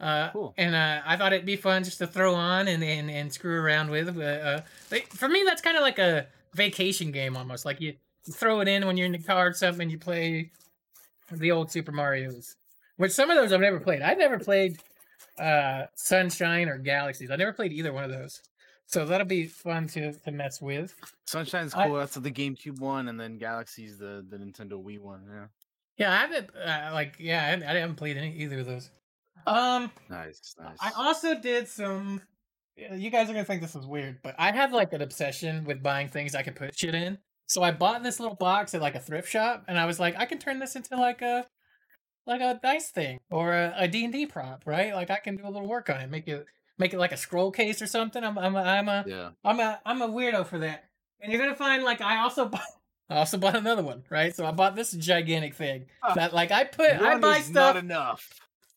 Uh, 0.00 0.30
Cool. 0.30 0.54
And 0.56 0.74
uh, 0.74 1.00
I 1.04 1.16
thought 1.16 1.32
it'd 1.32 1.46
be 1.46 1.56
fun 1.56 1.84
just 1.84 1.98
to 1.98 2.06
throw 2.06 2.34
on 2.34 2.68
and 2.68 2.82
and, 2.84 3.10
and 3.10 3.32
screw 3.32 3.60
around 3.60 3.90
with. 3.90 4.16
Uh, 4.16 4.22
uh, 4.22 4.60
for 5.10 5.28
me, 5.28 5.42
that's 5.44 5.60
kind 5.60 5.76
of 5.76 5.82
like 5.82 5.98
a 5.98 6.26
vacation 6.54 7.10
game 7.10 7.36
almost. 7.36 7.64
Like 7.64 7.80
you 7.80 7.94
throw 8.30 8.60
it 8.60 8.68
in 8.68 8.86
when 8.86 8.96
you're 8.96 9.06
in 9.06 9.12
the 9.12 9.18
car 9.18 9.48
or 9.48 9.52
something, 9.52 9.82
and 9.82 9.90
you 9.92 9.98
play 9.98 10.50
the 11.32 11.50
old 11.50 11.70
Super 11.70 11.92
Mario's. 11.92 12.56
Which 12.96 13.12
some 13.12 13.30
of 13.30 13.36
those 13.36 13.52
I've 13.52 13.60
never 13.60 13.80
played. 13.80 14.02
I've 14.02 14.18
never 14.18 14.38
played 14.38 14.78
uh, 15.38 15.84
Sunshine 15.94 16.68
or 16.68 16.78
Galaxies. 16.78 17.30
I 17.30 17.36
never 17.36 17.52
played 17.52 17.72
either 17.72 17.92
one 17.92 18.04
of 18.04 18.10
those. 18.10 18.40
So 18.86 19.04
that'll 19.04 19.26
be 19.26 19.46
fun 19.46 19.86
to, 19.88 20.12
to 20.12 20.30
mess 20.32 20.62
with. 20.62 20.94
Sunshine's 21.26 21.74
I- 21.74 21.86
cool. 21.86 21.96
That's 21.96 22.14
the 22.14 22.30
GameCube 22.30 22.80
one, 22.80 23.08
and 23.08 23.20
then 23.20 23.36
Galaxy's 23.38 23.98
the 23.98 24.24
the 24.28 24.36
Nintendo 24.36 24.82
Wii 24.82 24.98
one. 25.00 25.22
Yeah. 25.28 25.46
Yeah, 25.98 26.12
I 26.12 26.16
haven't 26.16 26.50
uh, 26.56 26.90
like 26.92 27.16
yeah, 27.18 27.58
I, 27.66 27.70
I 27.70 27.74
haven't 27.78 27.96
played 27.96 28.16
any 28.16 28.32
either 28.36 28.60
of 28.60 28.66
those. 28.66 28.90
Um, 29.48 29.90
Nice, 30.08 30.54
nice. 30.58 30.76
I 30.80 30.92
also 30.96 31.34
did 31.38 31.68
some. 31.68 32.22
You 32.76 33.10
guys 33.10 33.28
are 33.28 33.32
gonna 33.32 33.44
think 33.44 33.60
this 33.60 33.74
is 33.74 33.86
weird, 33.86 34.18
but 34.22 34.36
I 34.38 34.52
have 34.52 34.72
like 34.72 34.92
an 34.92 35.02
obsession 35.02 35.64
with 35.64 35.82
buying 35.82 36.08
things 36.08 36.34
I 36.34 36.42
can 36.42 36.54
put 36.54 36.78
shit 36.78 36.94
in. 36.94 37.18
So 37.46 37.62
I 37.62 37.72
bought 37.72 38.02
this 38.02 38.20
little 38.20 38.36
box 38.36 38.74
at 38.74 38.80
like 38.80 38.94
a 38.94 39.00
thrift 39.00 39.28
shop, 39.28 39.64
and 39.66 39.78
I 39.78 39.86
was 39.86 39.98
like, 39.98 40.14
I 40.16 40.26
can 40.26 40.38
turn 40.38 40.58
this 40.60 40.76
into 40.76 40.96
like 40.96 41.22
a 41.22 41.46
like 42.26 42.40
a 42.40 42.60
dice 42.62 42.90
thing 42.90 43.18
or 43.30 43.52
a, 43.54 43.74
a 43.78 43.88
D&D 43.88 44.26
prop, 44.26 44.62
right? 44.66 44.94
Like 44.94 45.10
I 45.10 45.16
can 45.16 45.36
do 45.36 45.46
a 45.46 45.50
little 45.50 45.66
work 45.66 45.88
on 45.90 46.00
it, 46.00 46.10
make 46.10 46.28
it 46.28 46.44
make 46.78 46.92
it 46.92 46.98
like 46.98 47.12
a 47.12 47.16
scroll 47.16 47.50
case 47.50 47.82
or 47.82 47.86
something. 47.86 48.22
I'm 48.22 48.38
I'm 48.38 48.54
a, 48.54 48.62
I'm 48.62 48.88
a 48.88 49.04
yeah. 49.08 49.30
I'm 49.44 49.58
a 49.60 49.80
I'm 49.84 50.02
a 50.02 50.08
weirdo 50.08 50.46
for 50.46 50.58
that. 50.60 50.84
And 51.20 51.32
you're 51.32 51.40
gonna 51.40 51.56
find 51.56 51.82
like 51.82 52.00
I 52.00 52.18
also 52.18 52.44
bought 52.48 52.62
I 53.10 53.16
also 53.16 53.38
bought 53.38 53.56
another 53.56 53.82
one, 53.82 54.04
right? 54.10 54.36
So 54.36 54.44
I 54.46 54.52
bought 54.52 54.76
this 54.76 54.92
gigantic 54.92 55.54
thing 55.54 55.86
Ah, 56.02 56.14
that 56.14 56.32
like 56.34 56.52
I 56.52 56.64
put 56.64 56.92
I 56.92 57.12
One 57.14 57.20
buy 57.20 57.38
is 57.38 57.46
stuff 57.46 57.74
Not 57.74 57.76
enough. 57.82 58.28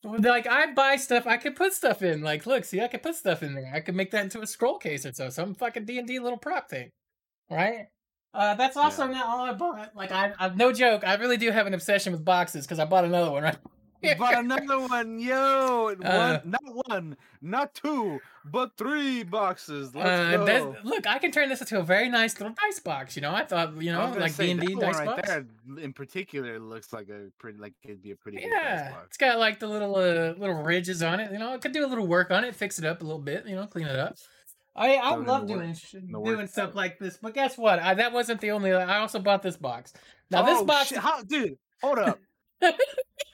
Like 0.04 0.48
I 0.48 0.74
buy 0.74 0.96
stuff 0.96 1.28
I 1.28 1.38
could 1.38 1.56
put 1.56 1.74
stuff 1.74 2.02
in. 2.02 2.22
Like 2.22 2.46
look, 2.46 2.66
see 2.66 2.82
I 2.82 2.88
could 2.88 3.04
put 3.04 3.16
stuff 3.16 3.44
in 3.44 3.54
there. 3.54 3.72
I 3.74 3.80
could 3.82 3.96
make 3.96 4.12
that 4.12 4.24
into 4.24 4.42
a 4.42 4.48
scroll 4.48 4.78
case 4.78 5.06
or 5.06 5.14
so, 5.14 5.30
some 5.30 5.54
fucking 5.54 5.86
D 5.86 6.00
and 6.00 6.08
D 6.08 6.20
little 6.20 6.38
prop 6.38 6.70
thing, 6.70 6.90
right? 7.50 7.88
Uh, 8.34 8.56
that's 8.56 8.78
also 8.78 9.06
Yeah. 9.06 9.12
not 9.14 9.26
all 9.28 9.46
I 9.46 9.54
bought. 9.54 9.96
Like 9.96 10.12
I, 10.12 10.34
I, 10.40 10.50
no 10.50 10.72
joke, 10.72 11.04
I 11.06 11.16
really 11.16 11.38
do 11.38 11.52
have 11.52 11.68
an 11.68 11.74
obsession 11.74 12.14
with 12.14 12.24
boxes 12.24 12.66
because 12.66 12.80
I 12.80 12.86
bought 12.86 13.06
another 13.06 13.32
one, 13.32 13.44
right? 13.44 13.58
You 14.10 14.16
bought 14.16 14.38
another 14.40 14.80
one, 14.80 15.20
yo! 15.20 15.96
Uh, 16.04 16.40
one, 16.42 16.52
not 16.52 16.88
one, 16.88 17.18
not 17.42 17.74
two, 17.76 18.20
but 18.44 18.76
three 18.78 19.22
boxes. 19.24 19.96
Uh, 19.96 20.74
look, 20.84 21.06
I 21.06 21.20
can 21.20 21.32
turn 21.32 21.50
this 21.50 21.62
into 21.62 21.78
a 21.80 21.84
very 21.84 22.10
nice 22.10 22.40
little 22.40 22.56
dice 22.56 22.80
box. 22.80 23.16
You 23.16 23.22
know, 23.22 23.32
I 23.34 23.44
thought, 23.46 23.80
you 23.82 23.92
know, 23.92 24.12
like 24.20 24.36
D 24.36 24.52
and 24.52 24.60
D 24.60 24.74
dice 24.76 24.96
right 24.96 25.06
box. 25.06 25.28
there, 25.28 25.46
in 25.80 25.94
particular, 25.94 26.60
looks 26.60 26.92
like 26.92 27.10
a 27.10 27.28
pretty, 27.38 27.60
like 27.60 27.74
it'd 27.84 28.02
be 28.02 28.12
a 28.12 28.16
pretty 28.16 28.40
good 28.40 28.50
dice 28.50 28.60
Yeah, 28.64 28.92
box. 28.92 29.06
it's 29.10 29.18
got 29.18 29.38
like 29.40 29.60
the 29.60 29.68
little 29.68 29.96
uh, 29.96 30.34
little 30.40 30.64
ridges 30.64 31.04
on 31.04 31.20
it. 31.20 31.32
You 31.32 31.38
know, 31.38 31.54
I 31.54 31.58
could 31.58 31.72
do 31.72 31.86
a 31.86 31.90
little 31.90 32.08
work 32.08 32.32
on 32.32 32.44
it, 32.44 32.56
fix 32.56 32.80
it 32.80 32.86
up 32.86 33.02
a 33.02 33.04
little 33.04 33.20
bit. 33.22 33.46
You 33.48 33.56
know, 33.56 33.68
clean 33.68 33.86
it 33.88 34.00
up. 34.00 34.16
I 34.76 34.96
I 34.96 35.16
love 35.16 35.48
doing 35.48 35.76
sh- 35.76 35.96
in 35.96 36.12
the 36.12 36.20
doing 36.22 36.48
stuff 36.48 36.74
like 36.76 36.98
this. 36.98 37.18
But 37.22 37.34
guess 37.34 37.58
what? 37.58 37.78
I, 37.80 37.94
that 37.96 38.14
wasn't 38.14 38.42
the 38.42 38.52
only. 38.52 38.74
I 38.74 39.00
also 39.00 39.20
bought 39.20 39.44
this 39.44 39.58
box. 39.58 39.94
Now 40.32 40.44
this 40.44 40.60
Oh, 40.60 40.66
box. 40.66 40.88
shit, 40.88 40.98
how, 40.98 41.22
dude, 41.24 41.58
hold 41.84 42.00
up. 42.00 42.20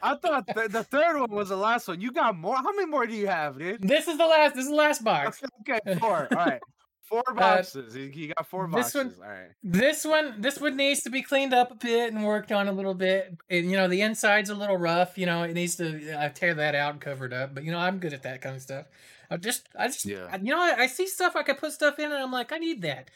I 0.01 0.15
thought 0.15 0.45
the, 0.47 0.67
the 0.69 0.83
third 0.83 1.19
one 1.19 1.31
was 1.31 1.49
the 1.49 1.55
last 1.57 1.87
one. 1.87 2.01
You 2.01 2.11
got 2.11 2.37
more? 2.37 2.55
How 2.55 2.71
many 2.73 2.85
more 2.85 3.05
do 3.07 3.13
you 3.15 3.27
have, 3.27 3.57
dude? 3.57 3.81
This 3.87 4.07
is 4.07 4.17
the 4.17 4.25
last. 4.27 4.55
This 4.55 4.65
is 4.65 4.69
the 4.69 4.75
last 4.75 5.03
box. 5.03 5.41
Okay, 5.61 5.79
four. 5.99 6.27
All 6.31 6.37
right, 6.45 6.61
four 7.03 7.23
boxes. 7.35 7.95
You- 7.95 8.03
you 8.13 8.33
got 8.33 8.47
four 8.47 8.65
Uh, 8.65 8.75
this 8.77 8.93
boxes. 8.93 9.17
one- 9.17 9.27
All 9.27 9.33
right. 9.33 9.49
This 9.63 10.05
one, 10.05 10.41
this 10.41 10.59
one 10.59 10.75
needs 10.77 11.01
to 11.01 11.09
be 11.09 11.21
cleaned 11.23 11.53
up 11.53 11.71
a 11.71 11.75
bit 11.75 12.13
and 12.13 12.23
worked 12.23 12.51
on 12.51 12.67
a 12.67 12.71
little 12.71 12.93
bit. 12.93 13.35
And, 13.49 13.69
you 13.71 13.75
know, 13.77 13.87
the 13.87 14.01
inside's 14.01 14.49
a 14.49 14.55
little 14.55 14.77
rough. 14.77 15.17
You 15.17 15.25
know, 15.25 15.43
it 15.43 15.53
needs 15.53 15.75
to 15.77 16.11
uh, 16.13 16.29
tear 16.29 16.53
that 16.53 16.75
out 16.75 16.91
and 16.93 17.01
cover 17.01 17.25
it 17.25 17.33
up. 17.33 17.55
But 17.55 17.63
you 17.63 17.71
know, 17.71 17.79
I'm 17.79 17.97
good 17.99 18.13
at 18.13 18.23
that 18.23 18.41
kind 18.41 18.55
of 18.55 18.61
stuff. 18.61 18.85
I 19.29 19.37
just, 19.37 19.67
I 19.77 19.87
just, 19.87 20.05
Yeah. 20.05 20.27
I- 20.31 20.37
you 20.37 20.51
know, 20.55 20.61
I, 20.61 20.83
I 20.83 20.87
see 20.87 21.07
stuff 21.07 21.35
I 21.35 21.43
could 21.43 21.57
put 21.57 21.71
stuff 21.73 21.97
in, 21.99 22.05
and 22.05 22.13
I'm 22.21 22.31
like, 22.31 22.51
I 22.53 22.59
need 22.59 22.81
that, 22.83 23.09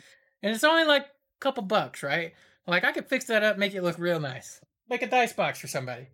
and 0.44 0.54
it's 0.54 0.64
only 0.66 0.84
like 0.84 1.04
a 1.04 1.10
couple 1.40 1.64
bucks, 1.64 2.04
right? 2.04 2.34
Like 2.68 2.84
I 2.84 2.92
could 2.92 3.08
fix 3.08 3.26
that 3.26 3.44
up, 3.44 3.58
make 3.58 3.74
it 3.74 3.82
look 3.82 3.98
real 3.98 4.20
nice, 4.20 4.60
make 4.92 5.02
a 5.02 5.08
dice 5.08 5.34
box 5.34 5.60
for 5.60 5.68
somebody, 5.68 6.08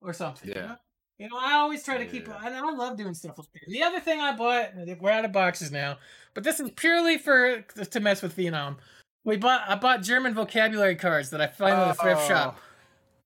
or 0.00 0.12
something. 0.12 0.48
You 0.48 0.54
Yeah. 0.54 0.66
know, 0.66 0.76
you 1.18 1.28
know 1.30 1.36
I 1.40 1.54
always 1.54 1.82
try 1.82 1.98
to 1.98 2.06
keep, 2.06 2.28
Yeah. 2.28 2.38
and 2.44 2.54
I 2.54 2.60
love 2.70 2.96
doing 2.96 3.14
stuff 3.14 3.34
that. 3.36 3.46
The 3.66 3.82
other 3.82 3.98
thing 3.98 4.20
I 4.20 4.36
bought, 4.36 4.74
we're 5.00 5.10
out 5.10 5.24
of 5.24 5.32
boxes 5.32 5.72
now, 5.72 5.98
but 6.34 6.44
this 6.44 6.60
is 6.60 6.70
purely 6.76 7.18
for 7.18 7.62
to 7.62 8.00
mess 8.00 8.22
with 8.22 8.36
Phenom. 8.36 8.76
We 9.24 9.36
bought 9.36 9.68
I 9.68 9.74
bought 9.74 10.02
German 10.02 10.34
vocabulary 10.34 10.94
cards 10.94 11.30
that 11.30 11.40
I 11.40 11.48
found 11.48 11.82
in 11.82 11.88
a 11.88 11.94
thrift 11.94 12.28
shop. 12.28 12.58
Oh, 12.58 12.62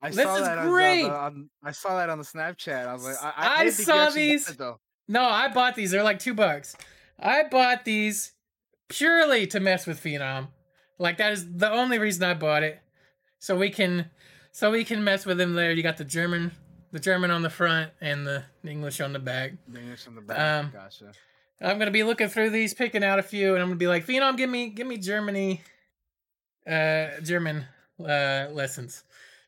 I 0.05 0.09
This 0.11 0.17
saw 0.25 0.37
is 0.37 0.43
that 0.47 0.59
on 0.59 0.65
the- 0.67 0.71
great. 0.73 1.05
on- 1.05 1.51
I 1.63 1.71
saw 1.73 1.97
that 1.99 2.09
on 2.09 2.19
the 2.19 2.25
Snapchat. 2.25 2.87
I 2.89 2.93
was 2.95 3.05
like, 3.05 3.23
I, 3.23 3.33
I, 3.37 3.61
I 3.65 3.71
saw 3.71 4.09
these- 4.11 4.49
it, 4.49 4.59
though. 4.59 4.81
No, 5.09 5.23
I 5.25 5.49
bought 5.49 5.75
these. 5.75 5.91
They're 5.91 6.03
like 6.03 6.19
two 6.19 6.35
bucks. 6.35 6.75
I 7.21 7.45
bought 7.45 7.85
these 7.85 8.33
purely 8.89 9.47
to 9.49 9.61
mess 9.61 9.87
with 9.87 10.03
Phenom. 10.03 10.49
Like 10.99 11.19
that 11.19 11.33
is 11.33 11.53
the 11.57 11.71
only 11.71 11.99
reason 11.99 12.23
I 12.25 12.35
bought 12.35 12.63
it. 12.63 12.81
So 13.39 13.57
we 13.57 13.71
can 13.71 14.11
so 14.53 14.71
we 14.71 14.85
can 14.85 15.03
mess 15.03 15.27
with 15.27 15.41
him 15.41 15.55
there. 15.55 15.73
You 15.73 15.83
got 15.83 15.97
the 15.97 16.05
German 16.05 16.53
the 16.93 17.01
German 17.01 17.31
on 17.31 17.43
the 17.43 17.51
front 17.51 17.91
and 18.01 18.27
the 18.27 18.45
English 18.65 19.01
on 19.01 19.13
the 19.13 19.19
back. 19.19 19.53
The 19.67 19.81
English 19.81 20.07
on 20.07 20.15
the 20.15 20.21
back. 20.21 20.39
Um, 20.39 20.71
gotcha. 20.71 21.13
I'm 21.61 21.79
gonna 21.79 21.91
be 21.91 22.03
looking 22.03 22.29
through 22.29 22.51
these, 22.51 22.75
picking 22.75 23.03
out 23.03 23.19
a 23.19 23.23
few, 23.23 23.55
and 23.55 23.63
I'm 23.63 23.69
gonna 23.69 23.77
be 23.77 23.87
like, 23.87 24.07
Phenom, 24.07 24.37
give 24.37 24.51
me 24.51 24.69
give 24.69 24.87
me 24.87 24.99
Germany 24.99 25.63
uh 26.67 27.21
German 27.23 27.67
uh 27.99 28.49
lessons. 28.53 29.05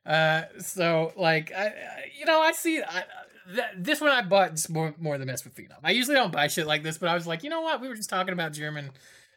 Uh 0.07 0.43
so 0.59 1.13
like 1.17 1.53
I, 1.53 1.67
I 1.67 1.73
you 2.19 2.25
know 2.25 2.41
I 2.41 2.53
see 2.53 2.83
I 2.83 3.05
th- 3.53 3.67
this 3.77 4.01
one 4.01 4.11
I 4.11 4.23
bought 4.23 4.53
just 4.53 4.71
more 4.71 4.95
more 4.99 5.19
than 5.19 5.27
mess 5.27 5.45
with 5.45 5.55
Phenom. 5.55 5.79
I 5.83 5.91
usually 5.91 6.17
don't 6.17 6.33
buy 6.33 6.49
shit 6.49 6.67
like 6.67 6.83
this, 6.83 6.99
but 6.99 7.09
I 7.09 7.15
was 7.15 7.27
like, 7.27 7.43
you 7.43 7.51
know 7.51 7.61
what? 7.61 7.81
We 7.81 7.89
were 7.89 7.97
just 7.97 8.11
talking 8.11 8.33
about 8.33 8.53
German 8.53 8.91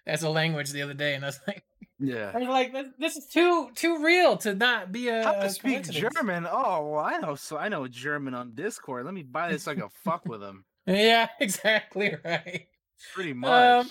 as 0.05 0.23
a 0.23 0.29
language 0.29 0.71
the 0.71 0.83
other 0.83 0.93
day, 0.93 1.15
and 1.15 1.25
I 1.25 1.27
was 1.27 1.39
like, 1.47 1.63
Yeah. 1.99 2.31
I 2.33 2.37
was 2.39 2.47
like, 2.47 2.73
this, 2.73 2.87
this 2.99 3.17
is 3.17 3.25
too 3.27 3.69
too 3.73 4.03
real 4.03 4.37
to 4.37 4.53
not 4.53 4.91
be 4.91 5.07
a, 5.07 5.23
How 5.23 5.39
a 5.39 5.43
to 5.43 5.49
speak. 5.49 5.83
German? 5.89 6.47
Oh, 6.49 6.91
well, 6.91 7.03
I 7.03 7.17
know. 7.17 7.35
So 7.35 7.57
I 7.57 7.69
know 7.69 7.87
German 7.87 8.33
on 8.33 8.53
Discord. 8.53 9.05
Let 9.05 9.13
me 9.13 9.23
buy 9.23 9.51
this 9.51 9.63
so 9.63 9.71
I 9.71 9.75
can 9.75 9.89
fuck 10.03 10.25
with 10.25 10.41
them. 10.41 10.65
Yeah, 10.87 11.27
exactly 11.41 12.15
right. 12.23 12.67
Pretty 13.13 13.33
much. 13.33 13.85
Um, 13.85 13.89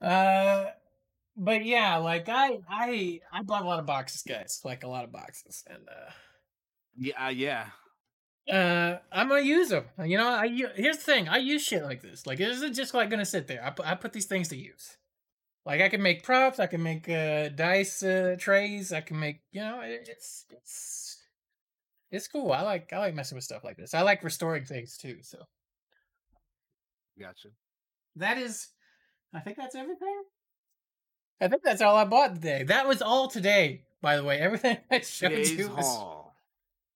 Uh, 0.00 0.66
but 1.36 1.64
yeah, 1.64 1.96
like 1.96 2.28
I 2.28 2.58
I 2.68 3.20
I 3.32 3.42
bought 3.42 3.62
a 3.62 3.66
lot 3.66 3.78
of 3.78 3.86
boxes, 3.86 4.22
guys. 4.22 4.60
Like 4.64 4.82
a 4.82 4.88
lot 4.88 5.04
of 5.04 5.12
boxes, 5.12 5.62
and 5.68 5.82
yeah, 6.96 7.26
uh, 7.26 7.30
yeah. 7.30 7.66
uh, 8.50 8.54
uh, 8.54 8.98
I'm 9.12 9.28
gonna 9.28 9.42
use 9.42 9.68
them. 9.68 9.84
You 10.04 10.18
know, 10.18 10.28
I 10.28 10.48
here's 10.48 10.96
the 10.98 11.02
thing: 11.02 11.28
I 11.28 11.36
use 11.38 11.62
shit 11.62 11.82
like 11.84 12.02
this. 12.02 12.26
Like, 12.26 12.40
it 12.40 12.48
isn't 12.48 12.74
just 12.74 12.94
like 12.94 13.10
gonna 13.10 13.24
sit 13.24 13.46
there. 13.46 13.64
I 13.64 13.70
put 13.70 13.86
I 13.86 13.94
put 13.94 14.12
these 14.12 14.26
things 14.26 14.48
to 14.48 14.56
use. 14.56 14.96
Like, 15.64 15.80
I 15.80 15.88
can 15.88 16.02
make 16.02 16.24
props. 16.24 16.58
I 16.58 16.66
can 16.66 16.82
make 16.82 17.08
uh 17.08 17.48
dice 17.50 18.02
uh, 18.02 18.36
trays. 18.38 18.92
I 18.92 19.00
can 19.00 19.18
make 19.20 19.40
you 19.52 19.60
know, 19.60 19.80
it, 19.80 20.08
it's 20.10 20.44
it's 20.50 21.22
it's 22.10 22.28
cool. 22.28 22.52
I 22.52 22.62
like 22.62 22.92
I 22.92 22.98
like 22.98 23.14
messing 23.14 23.36
with 23.36 23.44
stuff 23.44 23.62
like 23.64 23.76
this. 23.76 23.94
I 23.94 24.02
like 24.02 24.24
restoring 24.24 24.64
things 24.64 24.96
too. 24.96 25.18
So 25.22 25.38
Gotcha. 27.20 27.48
that 28.16 28.38
is, 28.38 28.68
I 29.34 29.40
think 29.40 29.56
that's 29.56 29.74
everything. 29.74 30.22
I 31.40 31.48
think 31.48 31.62
that's 31.62 31.82
all 31.82 31.96
I 31.96 32.04
bought 32.04 32.34
today. 32.34 32.62
That 32.64 32.86
was 32.88 33.02
all 33.02 33.28
today, 33.28 33.82
by 34.00 34.16
the 34.16 34.24
way. 34.24 34.38
Everything 34.38 34.78
I 34.90 35.00
showed 35.00 35.30
Today's 35.30 35.52
you 35.52 35.68
was 35.68 35.86
haul. 35.86 36.34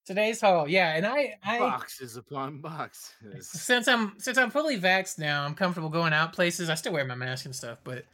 today's 0.06 0.40
haul. 0.40 0.68
Yeah, 0.68 0.94
and 0.96 1.06
I, 1.06 1.34
I 1.44 1.58
Boxes 1.58 2.16
upon 2.16 2.60
boxes. 2.60 3.48
since 3.48 3.88
I'm 3.88 4.14
since 4.18 4.38
I'm 4.38 4.50
fully 4.50 4.78
vaxxed 4.80 5.18
now, 5.18 5.44
I'm 5.44 5.54
comfortable 5.54 5.88
going 5.88 6.12
out 6.12 6.32
places. 6.32 6.68
I 6.70 6.74
still 6.74 6.92
wear 6.92 7.04
my 7.04 7.14
mask 7.14 7.44
and 7.44 7.54
stuff, 7.54 7.78
but 7.84 8.04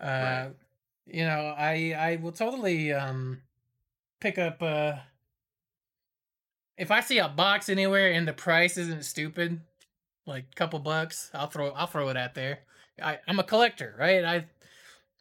uh, 0.00 0.04
Right. 0.06 0.50
you 1.06 1.24
know, 1.24 1.54
I 1.56 1.94
I 1.96 2.16
will 2.16 2.32
totally 2.32 2.92
um 2.92 3.42
pick 4.20 4.38
up 4.38 4.62
uh 4.62 4.94
if 6.76 6.90
I 6.90 7.00
see 7.00 7.18
a 7.18 7.28
box 7.28 7.68
anywhere 7.68 8.12
and 8.12 8.26
the 8.26 8.32
price 8.32 8.76
isn't 8.76 9.04
stupid, 9.04 9.60
like 10.26 10.44
a 10.52 10.54
couple 10.54 10.78
bucks, 10.78 11.30
I'll 11.34 11.48
throw 11.48 11.70
I'll 11.70 11.86
throw 11.88 12.08
it 12.08 12.16
out 12.16 12.34
there. 12.34 12.60
I 13.02 13.18
I'm 13.26 13.38
a 13.38 13.44
collector, 13.44 13.94
right? 13.98 14.24
I 14.24 14.46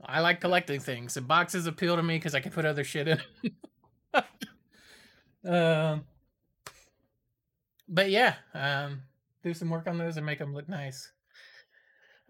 I 0.06 0.22
like 0.22 0.42
collecting 0.42 0.80
things. 0.80 1.18
And 1.18 1.28
boxes 1.28 1.66
appeal 1.66 1.96
to 1.96 2.04
me 2.04 2.18
because 2.18 2.36
I 2.36 2.40
can 2.40 2.52
put 2.52 2.66
other 2.66 2.84
shit 2.84 3.08
in. 3.08 3.20
um, 5.52 6.06
but 7.90 8.10
yeah, 8.12 8.36
um, 8.54 9.02
do 9.44 9.54
some 9.56 9.70
work 9.70 9.88
on 9.88 9.98
those 9.98 10.18
and 10.18 10.26
make 10.26 10.38
them 10.40 10.54
look 10.54 10.70
nice. 10.70 11.12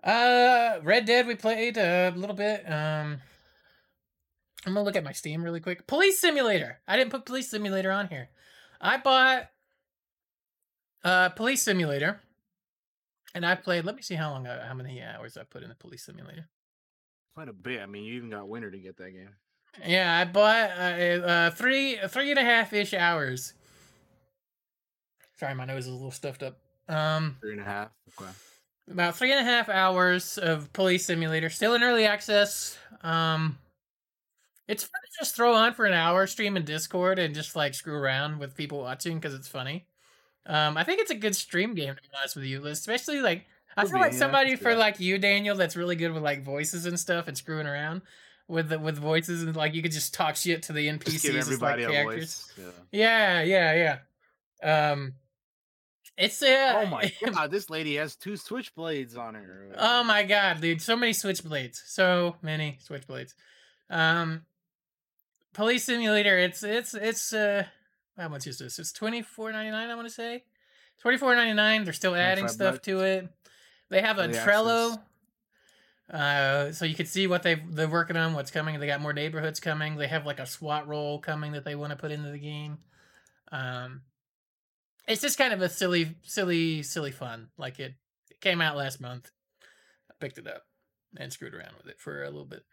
Uh, 0.08 0.80
Red 0.84 1.06
Dead 1.06 1.28
we 1.28 1.36
played 1.36 1.78
a 1.78 2.14
little 2.16 2.36
bit. 2.36 2.64
Um, 2.66 3.20
I'm 4.66 4.74
gonna 4.74 4.84
look 4.84 4.96
at 4.96 5.04
my 5.04 5.12
Steam 5.12 5.44
really 5.44 5.60
quick. 5.60 5.86
Police 5.86 6.20
Simulator. 6.20 6.80
I 6.88 6.98
didn't 6.98 7.12
put 7.12 7.26
Police 7.26 7.50
Simulator 7.50 7.92
on 7.92 8.08
here. 8.08 8.30
I 8.82 8.98
bought 8.98 9.50
uh 11.04 11.30
Police 11.30 11.62
Simulator. 11.62 12.22
And 13.36 13.46
I 13.46 13.54
played. 13.54 13.86
Let 13.86 13.96
me 13.96 14.02
see 14.02 14.16
how 14.16 14.32
long, 14.32 14.48
I, 14.48 14.66
how 14.66 14.74
many 14.74 15.00
hours 15.04 15.38
I 15.38 15.44
put 15.44 15.62
in 15.62 15.70
the 15.70 15.76
police 15.76 16.04
simulator. 16.04 16.48
Quite 17.36 17.50
a 17.50 17.54
bit. 17.54 17.82
I 17.82 17.86
mean, 17.86 18.04
you 18.04 18.16
even 18.16 18.32
got 18.32 18.50
winter 18.50 18.72
to 18.72 18.80
get 18.80 18.98
that 18.98 19.12
game. 19.12 19.30
Yeah, 19.86 20.18
I 20.18 20.26
bought 20.26 20.72
uh, 20.72 21.24
uh, 21.24 21.52
three 21.52 22.00
three 22.08 22.32
and 22.32 22.40
a 22.40 22.44
half 22.44 22.74
ish 22.74 22.96
hours. 22.96 23.54
Sorry, 25.40 25.54
my 25.54 25.66
nose 25.66 25.84
is 25.86 25.92
a 25.92 25.94
little 25.94 26.10
stuffed 26.10 26.42
up. 26.42 26.58
Um, 26.90 27.38
Three 27.40 27.52
and 27.52 27.62
a 27.62 27.66
half. 27.66 27.90
Okay. 28.20 28.32
About 28.90 29.16
three 29.16 29.32
and 29.32 29.40
a 29.40 29.44
half 29.44 29.70
hours 29.70 30.38
of 30.38 30.72
police 30.74 31.06
simulator 31.06 31.50
still 31.50 31.74
in 31.74 31.84
early 31.84 32.06
access 32.06 32.78
um 33.02 33.58
it's 34.68 34.84
fun 34.84 35.02
to 35.02 35.24
just 35.24 35.36
throw 35.36 35.54
on 35.54 35.74
for 35.74 35.86
an 35.86 35.94
hour 35.94 36.28
stream 36.28 36.58
in 36.58 36.64
discord 36.66 37.20
and 37.20 37.36
just 37.36 37.56
like 37.56 37.74
screw 37.74 37.96
around 37.96 38.40
with 38.40 38.56
people 38.56 38.80
watching 38.80 39.16
because 39.16 39.34
it's 39.34 39.48
funny 39.48 39.86
um 40.46 40.78
i 40.78 40.84
think 40.84 41.02
it's 41.02 41.12
a 41.12 41.16
good 41.16 41.36
stream 41.36 41.74
game 41.76 41.94
to 41.94 42.02
be 42.02 42.08
honest 42.20 42.36
with 42.36 42.46
you 42.46 42.66
especially 42.66 43.22
like 43.22 43.46
i 43.76 43.86
feel 43.86 44.00
like 44.00 44.14
somebody 44.14 44.56
for 44.56 44.76
like 44.76 45.00
you 45.00 45.18
daniel 45.18 45.56
that's 45.56 45.76
really 45.76 45.96
good 45.96 46.12
with 46.14 46.24
like 46.24 46.44
voices 46.44 46.86
and 46.86 47.00
stuff 47.00 47.28
and 47.28 47.38
screwing 47.38 47.68
around 47.68 48.02
with 48.48 48.70
the 48.70 48.80
with 48.80 48.98
voices 48.98 49.44
and 49.44 49.56
like 49.56 49.74
you 49.74 49.82
could 49.82 49.92
just 49.92 50.14
talk 50.14 50.36
shit 50.36 50.64
to 50.64 50.74
the 50.74 50.88
npcs 50.88 51.12
Just 51.12 51.24
give 51.26 51.36
everybody 51.36 51.86
like 51.86 51.94
characters. 51.94 52.52
Yeah. 52.58 53.42
yeah 53.44 53.74
yeah 53.74 54.00
yeah 54.64 54.92
um 54.94 55.14
it's 56.18 56.42
uh 56.42 56.82
Oh 56.84 56.86
my 56.88 57.12
god, 57.32 57.52
this 57.52 57.70
lady 57.70 57.96
has 57.96 58.16
two 58.16 58.34
switchblades 58.34 59.18
on 59.18 59.36
her. 59.36 59.74
Oh 59.78 60.04
my 60.04 60.24
god, 60.24 60.62
dude! 60.62 60.82
So 60.82 60.96
many 60.96 61.14
switchblades. 61.14 61.82
So 61.86 62.36
many 62.42 62.80
switchblades. 62.88 63.34
Um, 63.90 64.44
Police 65.54 65.86
Simulator. 65.86 66.38
It's 66.38 66.64
it's 66.64 66.94
it's 66.94 67.34
uh, 67.34 67.66
how 68.18 68.30
much 68.30 68.48
is 68.48 68.60
this? 68.60 68.80
It's 68.80 68.92
twenty 68.92 69.22
four 69.22 69.52
ninety 69.52 69.72
nine. 69.72 69.90
I 69.90 69.96
want 69.96 70.08
to 70.08 70.14
say 70.14 70.44
twenty 71.00 71.18
four 71.18 71.36
ninety 71.36 71.54
nine. 71.54 71.84
They're 71.84 71.94
still 71.94 72.16
adding 72.16 72.48
stuff 72.48 72.76
bucks. 72.76 72.86
to 72.86 73.00
it. 73.02 73.30
They 73.90 74.02
have 74.02 74.18
a 74.20 74.24
Early 74.24 74.34
Trello. 74.34 75.00
Uh, 76.12 76.72
so 76.72 76.86
you 76.86 76.96
can 76.96 77.06
see 77.06 77.28
what 77.28 77.44
they've 77.44 77.60
they're 77.76 77.88
working 77.88 78.16
on, 78.18 78.34
what's 78.34 78.52
coming. 78.52 78.80
They 78.80 78.88
got 78.88 79.02
more 79.02 79.14
neighborhoods 79.14 79.60
coming. 79.60 79.98
They 79.98 80.08
have 80.08 80.26
like 80.26 80.40
a 80.40 80.46
SWAT 80.46 80.88
role 80.88 81.20
coming 81.20 81.52
that 81.54 81.66
they 81.66 81.76
want 81.76 81.92
to 81.92 81.98
put 81.98 82.12
into 82.12 82.32
the 82.32 82.38
game. 82.38 82.78
Um, 83.52 84.02
it's 85.08 85.22
just 85.22 85.38
kind 85.38 85.54
of 85.54 85.62
a 85.62 85.70
silly, 85.70 86.16
silly, 86.24 86.84
silly 86.84 87.12
fun. 87.12 87.50
Like 87.58 87.80
it, 87.80 87.96
it 88.30 88.42
came 88.42 88.62
out 88.62 88.76
last 88.76 89.00
month. 89.00 89.32
I 90.10 90.14
picked 90.20 90.38
it 90.38 90.48
up 90.48 90.64
and 91.18 91.32
screwed 91.32 91.54
around 91.54 91.74
with 91.78 91.88
it 91.88 92.00
for 92.00 92.24
a 92.24 92.30
little 92.30 92.46
bit. 92.46 92.64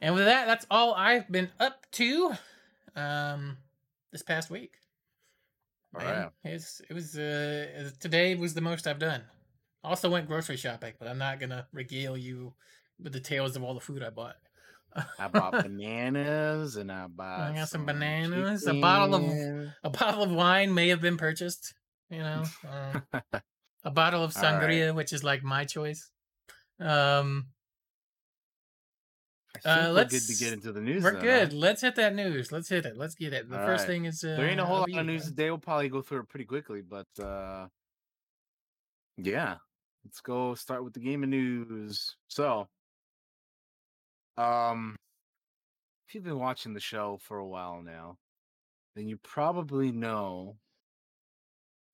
And 0.00 0.14
with 0.14 0.24
that, 0.24 0.46
that's 0.46 0.66
all 0.70 0.94
I've 0.94 1.30
been 1.30 1.50
up 1.58 1.86
to 1.92 2.32
um 2.96 3.58
this 4.12 4.22
past 4.22 4.50
week. 4.50 4.74
All 5.94 6.04
Man, 6.04 6.22
right. 6.22 6.30
It's 6.44 6.80
it 6.88 6.94
was 6.94 7.18
uh 7.18 7.90
today 8.00 8.34
was 8.34 8.54
the 8.54 8.60
most 8.60 8.86
I've 8.86 8.98
done. 8.98 9.22
Also 9.82 10.10
went 10.10 10.28
grocery 10.28 10.56
shopping, 10.56 10.94
but 10.98 11.08
I'm 11.08 11.18
not 11.18 11.40
gonna 11.40 11.66
regale 11.72 12.16
you 12.16 12.54
with 13.02 13.12
the 13.12 13.20
tales 13.20 13.56
of 13.56 13.62
all 13.62 13.74
the 13.74 13.80
food 13.80 14.02
I 14.02 14.10
bought. 14.10 14.36
I 15.18 15.28
bought 15.28 15.52
bananas 15.62 16.76
and 16.76 16.90
I 16.90 17.06
bought. 17.06 17.40
I 17.40 17.54
got 17.54 17.68
some 17.68 17.86
bananas, 17.86 18.66
a 18.66 18.74
bottle 18.74 19.14
of- 19.16 19.68
a 19.84 19.90
bottle 19.90 20.22
of 20.22 20.30
wine 20.30 20.72
may 20.74 20.88
have 20.88 21.00
been 21.00 21.16
purchased. 21.16 21.74
You 22.10 22.18
know, 22.20 22.42
um, 22.68 23.02
a 23.84 23.90
bottle 23.90 24.24
of 24.24 24.36
All 24.36 24.42
right. 24.42 24.60
sangria, 24.62 24.94
which 24.94 25.12
is 25.12 25.22
like 25.22 25.42
my 25.44 25.64
choice. 25.64 26.10
Um, 26.80 27.48
Uh, 29.64 29.84
we're 29.88 29.92
let's- 29.92 30.12
good 30.26 30.34
to 30.34 30.44
get 30.44 30.52
into 30.52 30.72
the 30.72 30.80
news. 30.80 31.02
we're 31.02 31.14
huh? 31.14 31.20
good. 31.20 31.52
Let's 31.52 31.82
hit 31.82 31.96
that 31.96 32.14
news. 32.14 32.50
Let's 32.52 32.68
hit 32.68 32.86
it. 32.86 32.96
Let's 32.96 33.14
get 33.14 33.32
it. 33.32 33.48
The 33.48 33.60
All 33.60 33.66
first 33.66 33.82
right. 33.82 33.86
thing 33.88 34.04
is 34.06 34.22
uh, 34.24 34.36
There 34.36 34.48
ain't 34.48 34.60
a 34.60 34.64
whole 34.64 34.78
lot 34.88 34.90
of 35.00 35.06
news 35.06 35.26
today. 35.26 35.50
We'll 35.50 35.58
probably 35.58 35.88
go 35.88 36.02
through 36.02 36.20
it 36.20 36.28
pretty 36.28 36.46
quickly, 36.46 36.82
but 36.82 37.08
uh 37.22 37.66
yeah. 39.16 39.56
Let's 40.04 40.20
go 40.20 40.54
start 40.54 40.82
with 40.82 40.94
the 40.94 41.00
game 41.00 41.22
of 41.22 41.28
news. 41.28 42.16
So 42.28 42.68
um 44.40 44.96
if 46.08 46.14
you've 46.14 46.24
been 46.24 46.38
watching 46.38 46.74
the 46.74 46.80
show 46.80 47.18
for 47.22 47.38
a 47.38 47.46
while 47.46 47.82
now, 47.82 48.18
then 48.94 49.08
you 49.08 49.16
probably 49.18 49.92
know 49.92 50.58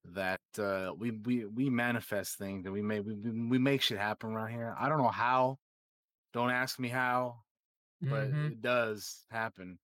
that 0.05 0.41
uh 0.59 0.93
we 0.97 1.11
we 1.11 1.45
we 1.47 1.69
manifest 1.69 2.39
things 2.39 2.65
and 2.65 2.73
we 2.73 2.81
make 2.83 3.05
we, 3.05 3.15
we 3.15 3.59
make 3.59 3.83
shit 3.83 3.99
happen 3.99 4.31
around 4.33 4.51
here. 4.53 4.75
I 4.79 4.89
don't 4.89 4.99
know 4.99 5.09
how. 5.09 5.59
Don't 6.33 6.51
ask 6.51 6.79
me 6.79 6.89
how, 6.89 7.43
but 8.03 8.29
Mhm. 8.29 8.53
it 8.53 8.63
does 8.63 9.25
happen 9.31 9.79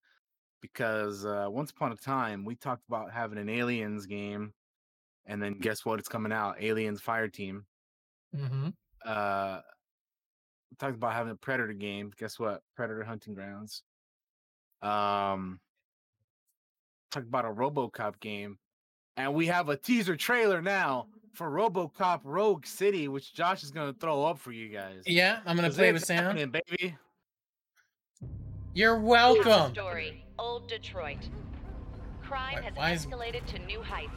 because 0.62 1.24
uh, 1.26 1.48
once 1.50 1.70
upon 1.70 1.92
a 1.92 1.96
time 1.96 2.44
we 2.44 2.56
talked 2.56 2.84
about 2.88 3.12
having 3.12 3.38
an 3.38 3.48
aliens 3.48 4.06
game 4.06 4.54
and 5.26 5.42
then 5.42 5.58
guess 5.58 5.84
what 5.84 5.98
it's 6.00 6.08
coming 6.08 6.32
out 6.32 6.62
aliens 6.62 7.00
fire 7.00 7.28
team 7.28 7.66
Mhm. 8.32 8.72
uh 9.04 9.60
talked 10.78 10.94
about 10.96 11.12
having 11.12 11.32
a 11.32 11.36
predator 11.36 11.72
game 11.72 12.12
guess 12.18 12.38
what 12.38 12.62
predator 12.76 13.04
hunting 13.04 13.34
grounds 13.34 13.82
um 14.82 15.60
talked 17.10 17.26
about 17.26 17.44
a 17.44 17.48
robocop 17.48 18.18
game 18.20 18.58
and 19.16 19.32
we 19.34 19.46
have 19.46 19.68
a 19.68 19.76
teaser 19.76 20.16
trailer 20.16 20.60
now 20.62 21.06
for 21.34 21.50
robocop 21.50 22.20
rogue 22.24 22.64
city 22.66 23.08
which 23.08 23.32
josh 23.34 23.62
is 23.62 23.70
going 23.70 23.92
to 23.92 23.98
throw 24.00 24.24
up 24.24 24.38
for 24.38 24.52
you 24.52 24.68
guys 24.68 25.02
Yeah, 25.06 25.40
I'm 25.46 25.56
gonna 25.56 25.70
play 25.70 25.88
it's 25.90 25.94
with 26.00 26.04
sound. 26.04 26.20
happening, 26.38 26.50
baby 26.50 26.96
You're 28.74 28.94
Here's 28.96 29.02
the 29.04 29.06
welcome. 29.50 29.74
story. 29.74 30.24
Old 30.38 30.66
Detroit. 30.68 31.18
Crime 32.22 32.54
Why- 32.54 32.62
has 32.62 32.74
why 32.76 32.90
is- 32.92 33.06
escalated 33.06 33.44
to 33.48 33.58
new 33.60 33.82
heights. 33.82 34.10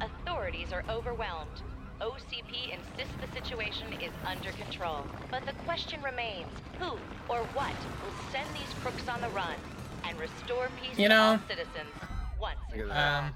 Authorities 0.00 0.72
are 0.72 0.82
overwhelmed. 0.88 1.62
OCP 2.00 2.72
insists 2.72 3.14
the 3.20 3.30
situation 3.38 3.86
is 4.02 4.12
under 4.26 4.50
control. 4.52 5.04
But 5.30 5.44
the 5.44 5.52
question 5.64 6.02
remains, 6.02 6.48
who 6.78 6.96
or 7.28 7.38
what 7.52 7.74
will 8.02 8.14
send 8.32 8.48
these 8.54 8.74
crooks 8.82 9.06
on 9.08 9.20
the 9.20 9.28
run 9.28 9.54
and 10.04 10.18
restore 10.18 10.68
peace 10.80 10.98
You 10.98 11.08
to 11.08 11.14
all 11.14 11.34
know, 11.34 11.42
citizens 11.48 11.92
once 12.40 12.56
Look 12.70 12.80
and 12.80 12.90
at 12.90 12.96
for 12.96 13.02
all? 13.02 13.24
Um, 13.24 13.34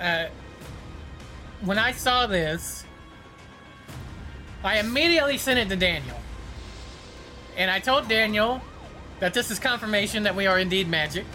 uh, 0.00 0.26
when 1.64 1.78
I 1.78 1.92
saw 1.92 2.26
this, 2.26 2.84
I 4.64 4.78
immediately 4.78 5.38
sent 5.38 5.58
it 5.58 5.68
to 5.70 5.76
Daniel. 5.76 6.16
And 7.56 7.70
I 7.70 7.80
told 7.80 8.08
Daniel 8.08 8.60
that 9.18 9.34
this 9.34 9.50
is 9.50 9.58
confirmation 9.58 10.22
that 10.22 10.34
we 10.34 10.46
are 10.46 10.58
indeed 10.58 10.88
magic, 10.88 11.26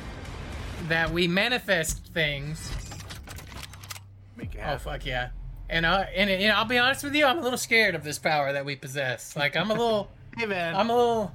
that 0.87 1.11
we 1.11 1.27
manifest 1.27 2.05
things. 2.07 2.71
Make 4.37 4.55
it 4.55 4.61
Oh 4.65 4.77
fuck 4.77 5.05
yeah! 5.05 5.29
And 5.69 5.85
uh, 5.85 6.05
and 6.15 6.29
you 6.29 6.47
know, 6.47 6.55
I'll 6.55 6.65
be 6.65 6.77
honest 6.77 7.03
with 7.03 7.15
you, 7.15 7.25
I'm 7.25 7.39
a 7.39 7.41
little 7.41 7.57
scared 7.57 7.95
of 7.95 8.03
this 8.03 8.19
power 8.19 8.53
that 8.53 8.63
we 8.65 8.75
possess. 8.75 9.35
Like 9.35 9.55
I'm 9.55 9.69
a 9.71 9.73
little, 9.73 10.09
hey 10.37 10.45
man 10.45 10.75
I'm 10.75 10.89
a 10.89 10.95
little, 10.95 11.31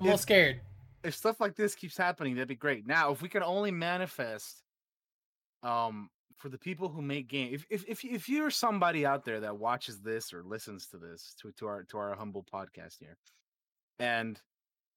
a 0.00 0.02
little 0.02 0.14
If- 0.14 0.20
scared. 0.22 0.60
if 1.04 1.14
stuff 1.14 1.40
like 1.40 1.54
this 1.54 1.74
keeps 1.74 1.96
happening, 1.96 2.34
that'd 2.34 2.48
be 2.48 2.54
great. 2.56 2.86
Now, 2.86 3.12
if 3.12 3.22
we 3.22 3.28
can 3.28 3.42
only 3.42 3.70
manifest, 3.70 4.62
um, 5.62 6.10
for 6.36 6.48
the 6.48 6.58
people 6.58 6.88
who 6.88 7.02
make 7.02 7.28
games, 7.28 7.52
if 7.70 7.84
if 7.84 7.84
if 7.88 8.04
if 8.04 8.28
you're 8.28 8.50
somebody 8.50 9.04
out 9.04 9.24
there 9.24 9.40
that 9.40 9.56
watches 9.58 10.00
this 10.00 10.32
or 10.32 10.42
listens 10.42 10.86
to 10.88 10.96
this 10.98 11.34
to 11.40 11.52
to 11.52 11.66
our 11.66 11.82
to 11.84 11.98
our 11.98 12.14
humble 12.14 12.44
podcast 12.52 12.96
here, 13.00 13.16
and 13.98 14.40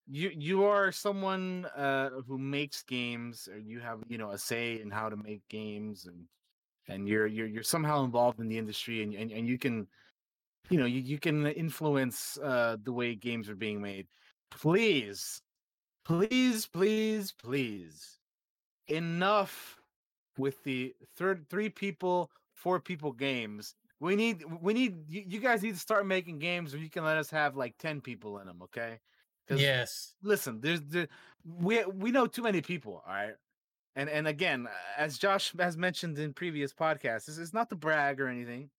you 0.08 0.32
you 0.36 0.64
are 0.66 0.92
someone 0.92 1.66
uh 1.76 2.10
who 2.28 2.38
makes 2.38 2.82
games 2.84 3.48
or 3.52 3.58
you 3.60 3.80
have 3.80 4.00
you 4.08 4.18
know 4.18 4.32
a 4.32 4.38
say 4.38 4.80
in 4.82 4.90
how 4.90 5.10
to 5.10 5.16
make 5.16 5.42
games 5.50 6.06
and 6.06 6.26
and 6.92 7.08
you're 7.08 7.28
you're 7.28 7.48
you're 7.48 7.64
somehow 7.64 8.04
involved 8.04 8.40
in 8.40 8.48
the 8.48 8.58
industry 8.58 9.04
and 9.04 9.14
and, 9.14 9.32
and 9.32 9.48
you 9.48 9.58
can 9.58 9.88
you 10.70 10.78
know 10.78 10.86
you, 10.86 11.00
you 11.00 11.20
can 11.20 11.48
influence 11.48 12.38
uh 12.44 12.78
the 12.84 12.94
way 12.94 13.16
games 13.16 13.50
are 13.50 13.56
being 13.56 13.82
made. 13.82 14.08
Please 14.50 15.42
please 16.06 16.68
please 16.68 17.32
please 17.32 18.20
enough 18.88 19.78
with 20.38 20.64
the 20.64 20.94
third 21.16 21.46
three 21.50 21.70
people 21.70 22.30
four 22.54 22.80
people 22.80 23.12
games. 23.12 23.76
We 24.00 24.16
need 24.16 24.44
we 24.62 24.74
need 24.74 24.98
you, 25.08 25.24
you 25.28 25.40
guys 25.40 25.62
need 25.62 25.74
to 25.74 25.80
start 25.80 26.06
making 26.06 26.40
games 26.40 26.74
where 26.74 26.82
you 26.82 26.90
can 26.90 27.04
let 27.04 27.18
us 27.18 27.30
have 27.30 27.56
like 27.56 27.78
10 27.78 28.02
people 28.02 28.40
in 28.40 28.48
them 28.48 28.62
okay? 28.64 29.00
Yes. 29.50 30.14
listen 30.24 30.62
there's 30.62 30.82
the 30.82 31.10
we 31.44 31.84
we 31.86 32.12
know 32.12 32.26
too 32.26 32.42
many 32.42 32.62
people 32.62 33.04
all 33.06 33.14
right 33.14 33.36
and 33.96 34.10
and 34.10 34.28
again 34.28 34.68
as 34.98 35.18
josh 35.18 35.54
has 35.60 35.78
mentioned 35.78 36.18
in 36.18 36.34
previous 36.34 36.74
podcasts 36.74 37.26
this 37.26 37.38
is 37.38 37.54
not 37.54 37.70
to 37.70 37.76
brag 37.76 38.20
or 38.20 38.28
anything. 38.28 38.70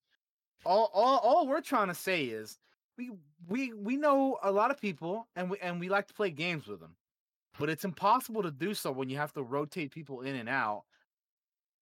All 0.65 0.91
all, 0.95 1.19
all 1.19 1.49
we're 1.49 1.61
trying 1.61 1.89
to 1.89 1.95
say 1.95 2.25
is 2.25 2.59
we 2.97 3.11
we 3.49 3.73
we 3.73 3.97
know 3.97 4.39
a 4.43 4.51
lot 4.53 4.71
of 4.71 4.81
people 4.81 5.27
and 5.35 5.51
we 5.51 5.59
and 5.59 5.81
we 5.81 5.89
like 5.89 6.07
to 6.09 6.15
play 6.15 6.31
games 6.31 6.67
with 6.67 6.81
them 6.81 6.95
but 7.59 7.69
it's 7.69 7.85
impossible 7.85 8.43
to 8.43 8.51
do 8.51 8.75
so 8.75 8.91
when 8.91 9.09
you 9.09 9.17
have 9.17 9.33
to 9.35 9.43
rotate 9.43 9.93
people 9.93 10.23
in 10.23 10.37
and 10.37 10.49
out 10.49 10.85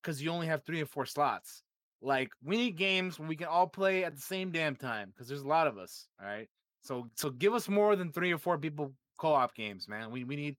because 0.03 0.23
you 0.23 0.31
only 0.31 0.47
have 0.47 0.65
three 0.65 0.81
or 0.81 0.87
four 0.87 1.07
slots. 1.07 1.63
Like 2.03 2.31
we 2.43 2.57
need 2.57 2.77
games 2.77 3.19
when 3.19 3.29
we 3.29 3.37
can 3.37 3.47
all 3.47 3.67
play 3.67 4.05
at 4.05 4.17
the 4.17 4.23
same 4.23 4.51
damn 4.51 4.75
time 4.75 5.11
because 5.11 5.29
there's 5.29 5.43
a 5.43 5.49
lot 5.49 5.67
of 5.67 5.79
us 5.79 6.07
all 6.21 6.27
right? 6.27 6.49
So 6.83 7.09
so 7.15 7.31
give 7.31 7.55
us 7.55 7.69
more 7.69 7.95
than 7.95 8.11
three 8.11 8.33
or 8.33 8.39
four 8.39 8.57
people 8.59 8.93
co-op 9.19 9.55
games, 9.55 9.87
man. 9.87 10.11
We 10.11 10.25
we 10.25 10.37
need 10.37 10.57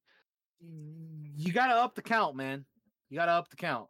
you 0.63 1.51
gotta 1.53 1.73
up 1.75 1.95
the 1.95 2.01
count, 2.01 2.35
man. 2.35 2.65
You 3.09 3.17
gotta 3.17 3.31
up 3.33 3.49
the 3.49 3.55
count. 3.55 3.87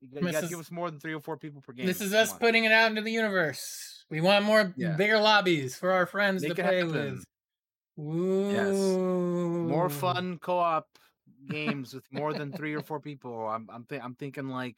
You 0.00 0.08
gotta 0.20 0.40
This 0.40 0.50
give 0.50 0.58
us 0.60 0.70
more 0.70 0.90
than 0.90 1.00
three 1.00 1.12
or 1.14 1.20
four 1.20 1.36
people 1.36 1.60
per 1.60 1.72
game. 1.72 1.86
This 1.86 2.00
is 2.00 2.12
Come 2.12 2.20
us 2.22 2.32
on. 2.32 2.38
putting 2.38 2.64
it 2.64 2.72
out 2.72 2.90
into 2.90 3.02
the 3.02 3.10
universe. 3.12 4.04
We 4.10 4.20
want 4.20 4.44
more 4.44 4.72
Yeah. 4.76 4.96
bigger 4.96 5.18
lobbies 5.18 5.76
for 5.76 5.90
our 5.92 6.06
friends 6.06 6.42
Make 6.42 6.54
to 6.56 6.62
play 6.62 6.76
happen. 6.78 6.92
with. 6.92 7.24
Ooh. 7.98 9.66
more 9.68 9.90
fun 9.90 10.38
co-op 10.38 10.86
games 11.48 11.92
with 11.94 12.04
more 12.10 12.32
than 12.32 12.50
three 12.52 12.74
or 12.74 12.80
four 12.82 13.00
people. 13.00 13.46
I'm 13.48 13.68
I'm 13.72 13.84
thi- 13.84 13.98
I'm 14.00 14.14
thinking 14.14 14.48
like 14.48 14.76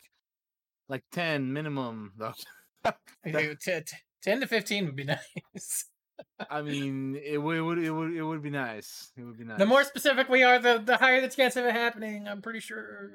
like 0.88 1.04
ten 1.12 1.52
minimum 1.52 2.12
though. 2.16 2.34
Hey, 3.22 3.54
t- 3.54 3.80
t- 3.86 3.96
Ten 4.22 4.40
to 4.40 4.46
fifteen 4.46 4.86
would 4.86 4.96
be 4.96 5.04
nice. 5.54 5.84
I 6.50 6.62
mean, 6.62 7.16
it 7.22 7.38
would 7.38 7.56
it 7.56 7.60
would 7.62 7.78
it 7.78 7.90
would 7.90 8.12
it 8.14 8.22
would 8.22 8.42
be 8.42 8.50
nice. 8.50 9.10
It 9.16 9.22
would 9.22 9.38
be 9.38 9.44
nice. 9.44 9.58
The 9.58 9.66
more 9.66 9.84
specific 9.84 10.28
we 10.28 10.42
are, 10.42 10.58
the 10.58 10.78
the 10.84 10.96
higher 10.96 11.20
the 11.20 11.28
chance 11.28 11.56
of 11.56 11.64
it 11.64 11.72
happening. 11.72 12.26
I'm 12.28 12.42
pretty 12.42 12.60
sure. 12.60 13.10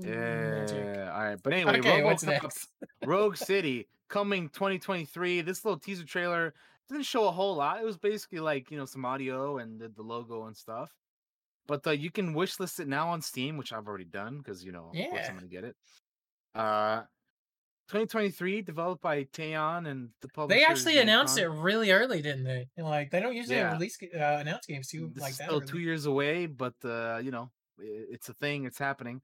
yeah. 0.00 0.50
Magic. 0.60 0.98
All 1.14 1.22
right, 1.22 1.38
but 1.42 1.52
anyway, 1.52 1.78
Okay, 1.78 2.02
what's 2.02 2.24
RoboCop 2.24 2.42
next? 2.42 2.68
Rogue 3.04 3.36
City 3.50 3.88
coming 4.08 4.48
2023. 4.50 5.40
This 5.42 5.64
little 5.64 5.78
teaser 5.78 6.04
trailer 6.04 6.54
didn't 6.88 7.04
show 7.04 7.26
a 7.28 7.32
whole 7.32 7.56
lot. 7.56 7.80
It 7.80 7.84
was 7.84 7.96
basically 7.96 8.40
like 8.40 8.70
you 8.70 8.78
know 8.78 8.84
some 8.86 9.04
audio 9.04 9.58
and 9.58 9.80
the, 9.80 9.88
the 9.88 10.02
logo 10.02 10.44
and 10.46 10.56
stuff. 10.56 10.90
But 11.66 11.86
uh, 11.86 11.92
you 11.92 12.10
can 12.10 12.34
wishlist 12.34 12.78
it 12.80 12.88
now 12.88 13.08
on 13.08 13.22
Steam, 13.22 13.56
which 13.56 13.72
I've 13.72 13.88
already 13.88 14.04
done 14.04 14.38
because 14.38 14.64
you 14.64 14.72
know 14.72 14.90
of 14.90 14.92
course 14.92 15.08
Yeah. 15.14 15.26
I'm 15.28 15.34
gonna 15.36 15.46
get 15.46 15.64
it. 15.64 15.76
Uh, 16.54 17.02
2023, 17.88 18.62
developed 18.62 19.02
by 19.02 19.24
Teyon 19.24 19.86
and 19.88 20.08
the 20.22 20.28
publisher. 20.28 20.58
They 20.58 20.64
actually 20.64 20.98
announced 20.98 21.38
it 21.38 21.48
really 21.48 21.90
early, 21.92 22.22
didn't 22.22 22.44
they? 22.44 22.66
Like 22.78 23.10
they 23.10 23.20
don't 23.20 23.34
usually 23.36 23.56
Yeah. 23.56 23.72
release 23.72 23.98
uh, 24.02 24.38
announce 24.40 24.66
games 24.66 24.88
too 24.88 25.10
This 25.14 25.22
like 25.22 25.36
that. 25.36 25.44
still 25.44 25.56
early. 25.58 25.66
two 25.66 25.78
years 25.80 26.06
away, 26.06 26.46
but 26.46 26.74
uh, 26.84 27.18
you 27.22 27.30
know 27.30 27.50
it's 27.78 28.28
a 28.28 28.34
thing. 28.34 28.64
It's 28.64 28.78
happening. 28.78 29.20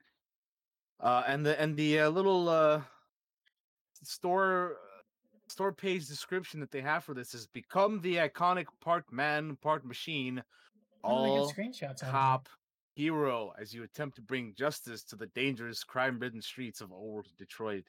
Uh, 1.01 1.23
and 1.27 1.45
the 1.47 1.59
and 1.61 1.77
the 1.77 2.01
uh, 2.01 2.09
little 2.11 2.49
uh, 2.49 2.83
store 4.03 4.77
store 5.49 5.73
page 5.73 6.07
description 6.07 6.61
that 6.61 6.71
they 6.71 6.81
have 6.81 7.03
for 7.05 7.15
this 7.15 7.35
is 7.35 7.47
become 7.49 8.01
the 8.01 8.17
iconic 8.17 8.67
part 8.81 9.11
man, 9.11 9.57
part 9.57 9.85
machine, 9.85 10.43
Oh, 11.03 11.09
all 11.11 11.53
screenshots 11.53 12.03
cop 12.09 12.49
hero 12.95 13.53
as 13.59 13.73
you 13.73 13.83
attempt 13.83 14.17
to 14.17 14.23
bring 14.23 14.55
justice 14.55 15.03
to 15.05 15.17
the 15.17 15.27
dangerous, 15.29 15.83
crime-ridden 15.83 16.43
streets 16.43 16.81
of 16.83 16.93
old 16.93 17.27
Detroit. 17.39 17.85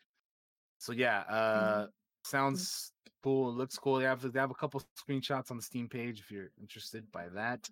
So 0.81 0.93
yeah, 0.93 1.19
uh, 1.29 1.85
sounds 2.25 2.91
cool. 3.23 3.53
Looks 3.53 3.77
cool. 3.77 3.99
They 3.99 4.05
have 4.05 4.23
they 4.23 4.39
have 4.39 4.49
a 4.49 4.55
couple 4.55 4.81
screenshots 4.97 5.51
on 5.51 5.57
the 5.57 5.61
Steam 5.61 5.87
page 5.87 6.19
if 6.19 6.31
you're 6.31 6.49
interested 6.59 7.03
by 7.11 7.29
that. 7.35 7.69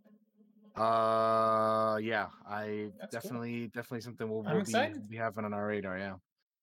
Uh, 0.75 1.97
yeah, 1.97 2.27
I 2.47 2.91
That's 2.99 3.11
cool. 3.11 3.21
definitely 3.21 3.67
definitely 3.69 4.01
something 4.01 4.29
we'll, 4.29 4.43
we'll 4.43 4.63
be, 4.63 4.93
be 5.09 5.17
having 5.17 5.43
on 5.43 5.55
our 5.55 5.65
radar. 5.65 5.97
Yeah, 5.97 6.17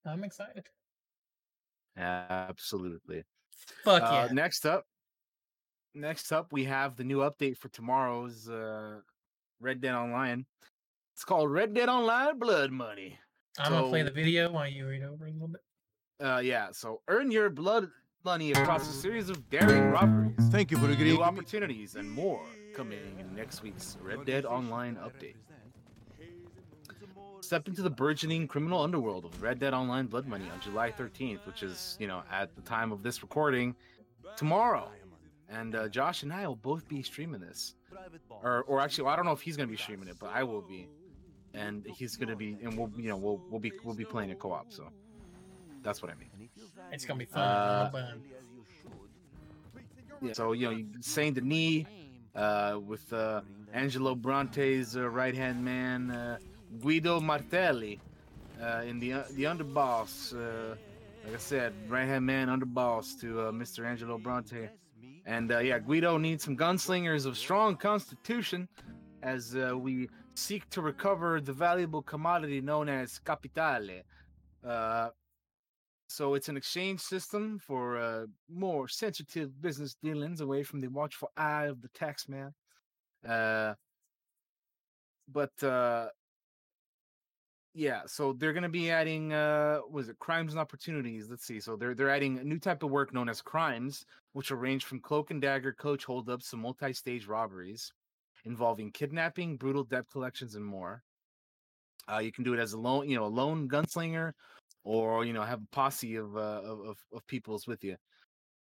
I'm 0.06 0.22
excited. 0.22 0.68
absolutely. 1.98 3.24
Fuck 3.82 4.04
Uh, 4.04 4.28
yeah! 4.28 4.32
Next 4.32 4.66
up, 4.66 4.85
next 5.94 6.30
up, 6.30 6.52
we 6.52 6.62
have 6.62 6.94
the 6.94 7.02
new 7.02 7.18
update 7.28 7.56
for 7.59 7.70
tomorrow's 7.70 8.48
uh, 8.48 9.00
Red 9.59 9.80
Dead 9.80 9.96
Online. 9.96 10.46
It's 11.16 11.24
called 11.24 11.50
Red 11.50 11.74
Dead 11.74 11.88
Online 11.88 12.38
Blood 12.38 12.70
Money. 12.70 13.18
I'm 13.59 13.72
gonna 13.72 13.88
play 13.88 14.02
the 14.02 14.12
video 14.12 14.52
while 14.52 14.68
you 14.68 14.87
read 14.87 15.02
over 15.02 15.26
a 15.26 15.32
little 15.32 15.48
bit. 15.48 15.62
Uh, 16.20 16.40
yeah, 16.42 16.68
so 16.72 17.00
earn 17.09 17.31
your 17.31 17.50
blood 17.50 17.88
money 18.24 18.52
across 18.52 18.88
a 18.88 18.92
series 18.92 19.29
of 19.29 19.48
daring 19.50 19.90
robberies, 19.90 20.35
Thank 20.50 20.70
you 20.70 20.79
for 20.79 20.90
agreeing. 20.90 21.14
new 21.16 21.22
opportunities, 21.22 21.96
and 21.96 22.11
more 22.11 22.42
coming 22.74 22.98
in 23.18 23.35
next 23.35 23.62
week's 23.62 23.98
Red 24.02 24.24
Dead 24.24 24.46
Online 24.46 24.96
update. 24.96 25.35
Step 27.40 27.68
into 27.68 27.83
the 27.83 27.90
burgeoning 27.90 28.48
criminal 28.48 28.83
underworld 28.83 29.26
of 29.26 29.42
Red 29.42 29.59
Dead 29.61 29.74
Online 29.74 30.07
Blood 30.07 30.26
Money 30.26 30.46
on 30.52 30.59
July 30.61 30.90
13th, 30.90 31.46
which 31.46 31.62
is, 31.62 31.96
you 32.00 32.07
know, 32.07 32.22
at 32.33 32.55
the 32.57 32.62
time 32.62 32.92
of 32.92 33.02
this 33.02 33.22
recording, 33.22 33.74
tomorrow. 34.37 34.90
And 35.48 35.76
uh, 35.76 35.88
Josh 35.88 36.22
and 36.22 36.33
I 36.33 36.46
will 36.46 36.57
both 36.57 36.88
be 36.88 37.02
streaming 37.02 37.40
this, 37.40 37.76
or, 38.31 38.64
or 38.64 38.81
actually, 38.81 39.09
I 39.09 39.16
don't 39.16 39.26
know 39.26 39.33
if 39.33 39.42
he's 39.42 39.57
gonna 39.57 39.68
be 39.68 39.76
streaming 39.76 40.09
it, 40.09 40.16
but 40.18 40.31
I 40.35 40.42
will 40.42 40.62
be, 40.62 40.88
and 41.55 41.87
he's 41.87 42.16
gonna 42.16 42.35
be, 42.35 42.57
and 42.64 42.76
we'll, 42.76 42.90
you 42.96 43.11
know, 43.11 43.16
we'll 43.16 43.40
we'll 43.48 43.61
be 43.61 43.70
we'll 43.85 43.94
be 43.94 44.05
playing 44.05 44.33
a 44.33 44.35
co-op. 44.35 44.72
So 44.72 44.88
that's 45.87 46.03
what 46.03 46.11
I 46.11 46.14
mean. 46.16 46.31
It's 46.92 47.05
gonna 47.07 47.18
be 47.18 47.25
fun. 47.25 47.42
Uh, 47.42 47.90
Yeah, 50.22 50.33
so 50.33 50.53
you 50.53 50.66
know, 50.66 50.70
you- 50.79 50.88
Saint 51.01 51.35
Denis, 51.37 51.85
uh, 52.35 52.79
with 52.90 53.12
uh, 53.12 53.42
Angelo 53.72 54.14
Bronte's 54.14 54.96
uh, 54.96 55.09
right 55.20 55.35
hand 55.35 55.62
man, 55.64 56.11
uh, 56.11 56.38
Guido 56.83 57.20
Martelli, 57.20 58.01
uh, 58.61 58.83
in 58.90 58.99
the 58.99 59.12
uh, 59.12 59.22
the 59.33 59.44
underboss. 59.44 60.12
Uh, 60.35 60.75
like 61.25 61.35
I 61.35 61.38
said, 61.38 61.72
right 61.88 62.07
hand 62.07 62.25
man, 62.25 62.49
underboss 62.49 63.18
to 63.20 63.29
uh, 63.40 63.51
Mr. 63.53 63.85
Angelo 63.85 64.16
Bronte. 64.16 64.68
And 65.27 65.51
uh, 65.53 65.59
yeah, 65.59 65.79
Guido 65.81 66.16
needs 66.18 66.44
some 66.44 66.57
gunslingers 66.57 67.27
of 67.27 67.37
strong 67.37 67.77
constitution 67.77 68.68
as 69.22 69.57
uh, 69.57 69.77
we 69.77 70.09
seek 70.35 70.62
to 70.70 70.81
recover 70.81 71.40
the 71.40 71.53
valuable 71.53 72.01
commodity 72.03 72.61
known 72.61 72.88
as 72.88 73.18
capitale. 73.18 74.03
So 76.08 76.34
it's 76.34 76.48
an 76.48 76.56
exchange 76.56 77.00
system 77.00 77.58
for 77.58 77.98
uh, 77.98 78.26
more 78.48 78.88
sensitive 78.88 79.60
business 79.60 79.96
dealings 80.02 80.40
away 80.40 80.62
from 80.62 80.80
the 80.80 80.88
watchful 80.88 81.30
eye 81.36 81.64
of 81.64 81.82
the 81.82 81.88
taxman. 81.88 82.52
Uh, 83.26 83.74
but 85.32 85.62
uh, 85.62 86.08
yeah, 87.74 88.02
so 88.06 88.32
they're 88.32 88.52
going 88.52 88.62
to 88.62 88.68
be 88.68 88.90
adding 88.90 89.32
uh, 89.32 89.80
was 89.90 90.08
it 90.08 90.18
crimes 90.18 90.52
and 90.52 90.60
opportunities? 90.60 91.28
Let's 91.28 91.44
see. 91.44 91.60
So 91.60 91.76
they're 91.76 91.94
they're 91.94 92.10
adding 92.10 92.38
a 92.38 92.44
new 92.44 92.58
type 92.58 92.82
of 92.82 92.90
work 92.90 93.12
known 93.12 93.28
as 93.28 93.42
crimes, 93.42 94.04
which 94.32 94.50
will 94.50 94.58
range 94.58 94.84
from 94.84 95.00
cloak 95.00 95.30
and 95.30 95.42
dagger 95.42 95.72
coach 95.72 96.04
holdups 96.04 96.50
to 96.50 96.56
multi-stage 96.56 97.26
robberies 97.26 97.92
involving 98.44 98.92
kidnapping, 98.92 99.56
brutal 99.56 99.84
debt 99.84 100.04
collections, 100.10 100.54
and 100.54 100.64
more. 100.64 101.02
Uh, 102.10 102.18
you 102.18 102.30
can 102.30 102.44
do 102.44 102.54
it 102.54 102.60
as 102.60 102.72
a 102.72 102.78
lone, 102.78 103.08
you 103.08 103.16
know, 103.16 103.24
a 103.24 103.26
lone 103.26 103.68
gunslinger, 103.68 104.32
or 104.87 105.25
you 105.25 105.33
know, 105.33 105.42
have 105.42 105.62
a 105.62 105.75
posse 105.75 106.14
of 106.14 106.37
uh, 106.37 106.62
of, 106.64 106.96
of 107.12 107.27
peoples 107.27 107.66
with 107.66 107.83
you. 107.83 107.96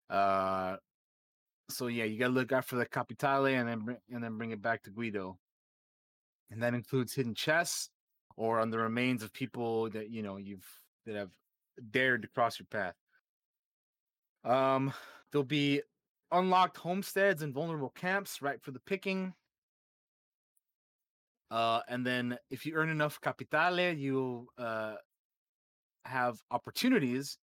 Uh, 0.08 0.76
so 1.68 1.88
yeah, 1.88 2.04
you 2.04 2.18
gotta 2.18 2.32
look 2.32 2.52
out 2.52 2.64
for 2.64 2.76
the 2.76 2.86
capitale 2.86 3.46
and 3.46 3.68
then 3.68 3.80
bring, 3.80 3.98
and 4.10 4.22
then 4.22 4.38
bring 4.38 4.52
it 4.52 4.62
back 4.62 4.82
to 4.84 4.90
Guido, 4.90 5.36
and 6.50 6.62
that 6.62 6.74
includes 6.74 7.12
hidden 7.12 7.34
chests 7.34 7.90
or 8.36 8.60
on 8.60 8.70
the 8.70 8.78
remains 8.78 9.22
of 9.22 9.32
people 9.32 9.90
that 9.90 10.10
you 10.10 10.22
know 10.22 10.36
you've 10.36 10.66
that 11.06 11.16
have 11.16 11.32
dared 11.90 12.22
to 12.22 12.28
cross 12.28 12.58
your 12.58 12.66
path. 12.70 12.94
Um, 14.44 14.92
there'll 15.32 15.44
be 15.44 15.82
unlocked 16.30 16.76
homesteads 16.76 17.42
and 17.42 17.52
vulnerable 17.52 17.92
camps 17.96 18.40
right 18.40 18.62
for 18.62 18.70
the 18.70 18.80
picking. 18.80 19.34
Uh, 21.50 21.80
and 21.88 22.06
then 22.06 22.38
if 22.50 22.64
you 22.64 22.74
earn 22.74 22.88
enough 22.88 23.20
capitale, 23.20 23.92
you'll 23.92 24.46
uh, 24.56 24.94
have 26.04 26.38
opportunities, 26.50 27.38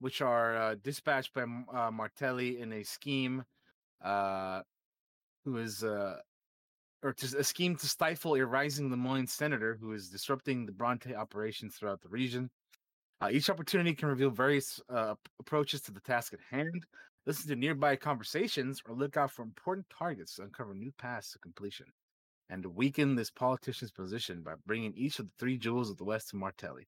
which 0.00 0.20
are 0.20 0.56
uh, 0.56 0.74
dispatched 0.82 1.34
by 1.34 1.42
uh, 1.42 1.90
Martelli 1.90 2.60
in 2.60 2.72
a 2.72 2.82
scheme, 2.82 3.44
uh, 4.04 4.62
who 5.44 5.58
is 5.58 5.84
uh, 5.84 6.16
or 7.02 7.12
to, 7.12 7.38
a 7.38 7.44
scheme 7.44 7.76
to 7.76 7.86
stifle 7.86 8.34
a 8.34 8.44
rising 8.44 8.90
Lemoyne 8.90 9.26
senator 9.26 9.78
who 9.80 9.92
is 9.92 10.10
disrupting 10.10 10.66
the 10.66 10.72
Bronte 10.72 11.14
operations 11.14 11.74
throughout 11.74 12.00
the 12.02 12.08
region. 12.08 12.50
Uh, 13.20 13.28
each 13.30 13.50
opportunity 13.50 13.94
can 13.94 14.08
reveal 14.08 14.30
various 14.30 14.80
uh, 14.88 15.14
approaches 15.38 15.80
to 15.82 15.92
the 15.92 16.00
task 16.00 16.32
at 16.32 16.40
hand. 16.50 16.84
Listen 17.26 17.48
to 17.48 17.56
nearby 17.56 17.96
conversations 17.96 18.80
or 18.88 18.94
look 18.94 19.16
out 19.16 19.30
for 19.30 19.42
important 19.42 19.86
targets 19.96 20.36
to 20.36 20.42
uncover 20.42 20.74
new 20.74 20.92
paths 20.98 21.32
to 21.32 21.38
completion 21.38 21.86
and 22.48 22.64
weaken 22.66 23.14
this 23.14 23.30
politician's 23.30 23.92
position 23.92 24.42
by 24.42 24.54
bringing 24.66 24.92
each 24.94 25.18
of 25.18 25.26
the 25.26 25.32
three 25.38 25.56
jewels 25.56 25.90
of 25.90 25.98
the 25.98 26.04
West 26.04 26.30
to 26.30 26.36
Martelli. 26.36 26.86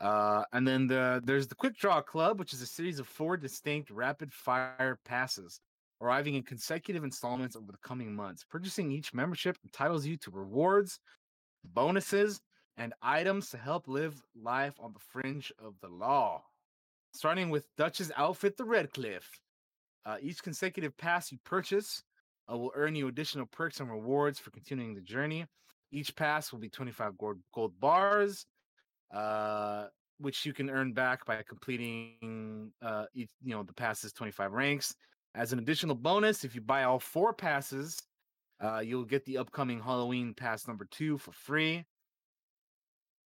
Uh, 0.00 0.44
and 0.52 0.66
then 0.66 0.86
the, 0.86 1.20
there's 1.24 1.48
the 1.48 1.54
Quick 1.54 1.76
Draw 1.76 2.02
Club, 2.02 2.38
which 2.38 2.52
is 2.52 2.62
a 2.62 2.66
series 2.66 2.98
of 3.00 3.08
four 3.08 3.36
distinct 3.36 3.90
rapid 3.90 4.32
fire 4.32 4.98
passes, 5.04 5.60
arriving 6.00 6.34
in 6.34 6.42
consecutive 6.42 7.02
installments 7.02 7.56
over 7.56 7.72
the 7.72 7.78
coming 7.78 8.14
months. 8.14 8.44
Purchasing 8.48 8.92
each 8.92 9.12
membership 9.12 9.58
entitles 9.64 10.06
you 10.06 10.16
to 10.18 10.30
rewards, 10.30 11.00
bonuses, 11.64 12.40
and 12.76 12.94
items 13.02 13.50
to 13.50 13.58
help 13.58 13.88
live 13.88 14.22
life 14.40 14.74
on 14.78 14.92
the 14.92 15.00
fringe 15.00 15.52
of 15.58 15.74
the 15.82 15.88
law. 15.88 16.42
Starting 17.12 17.50
with 17.50 17.66
Dutch's 17.76 18.12
outfit, 18.16 18.56
the 18.56 18.64
Red 18.64 18.92
Cliff. 18.92 19.28
Uh, 20.06 20.16
each 20.22 20.42
consecutive 20.42 20.96
pass 20.96 21.32
you 21.32 21.38
purchase 21.44 22.04
uh, 22.50 22.56
will 22.56 22.72
earn 22.74 22.94
you 22.94 23.08
additional 23.08 23.46
perks 23.46 23.80
and 23.80 23.90
rewards 23.90 24.38
for 24.38 24.50
continuing 24.50 24.94
the 24.94 25.00
journey. 25.00 25.44
Each 25.90 26.14
pass 26.14 26.52
will 26.52 26.60
be 26.60 26.68
25 26.68 27.18
gold, 27.18 27.38
gold 27.52 27.78
bars, 27.80 28.46
uh, 29.12 29.86
which 30.18 30.44
you 30.44 30.52
can 30.52 30.68
earn 30.70 30.92
back 30.92 31.24
by 31.24 31.42
completing 31.48 32.72
uh, 32.82 33.06
each, 33.14 33.30
you 33.42 33.54
know, 33.54 33.62
the 33.62 33.72
passes 33.72 34.12
25 34.12 34.52
ranks. 34.52 34.94
As 35.34 35.52
an 35.52 35.58
additional 35.58 35.94
bonus, 35.94 36.44
if 36.44 36.54
you 36.54 36.60
buy 36.60 36.84
all 36.84 36.98
four 36.98 37.32
passes, 37.32 38.02
uh, 38.60 38.80
you'll 38.80 39.04
get 39.04 39.24
the 39.24 39.38
upcoming 39.38 39.80
Halloween 39.80 40.34
pass 40.34 40.66
number 40.66 40.86
two 40.90 41.18
for 41.18 41.32
free. 41.32 41.84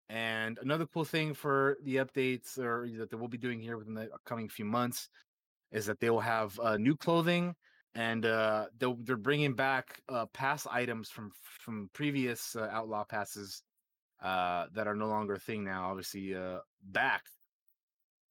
And 0.09 0.57
another 0.61 0.85
cool 0.85 1.03
thing 1.03 1.33
for 1.33 1.77
the 1.83 1.97
updates 1.97 2.57
or 2.57 2.87
that 2.97 3.09
they 3.09 3.17
will 3.17 3.27
be 3.27 3.37
doing 3.37 3.59
here 3.59 3.77
within 3.77 3.93
the 3.93 4.09
coming 4.25 4.47
few 4.47 4.63
months 4.63 5.09
is 5.73 5.85
that 5.85 5.99
they 5.99 6.09
will 6.09 6.21
have 6.21 6.57
uh, 6.61 6.77
new 6.77 6.95
clothing 6.95 7.53
and 7.93 8.25
uh, 8.25 8.67
they're 8.79 9.17
bringing 9.17 9.53
back 9.53 9.99
uh, 10.07 10.25
pass 10.27 10.67
items 10.67 11.09
from 11.09 11.31
from 11.59 11.89
previous 11.93 12.55
uh, 12.55 12.69
outlaw 12.71 13.03
passes 13.03 13.63
uh, 14.21 14.65
that 14.73 14.87
are 14.87 14.95
no 14.95 15.07
longer 15.07 15.35
a 15.35 15.39
thing 15.39 15.63
now. 15.63 15.89
Obviously, 15.89 16.35
uh, 16.35 16.59
back 16.83 17.23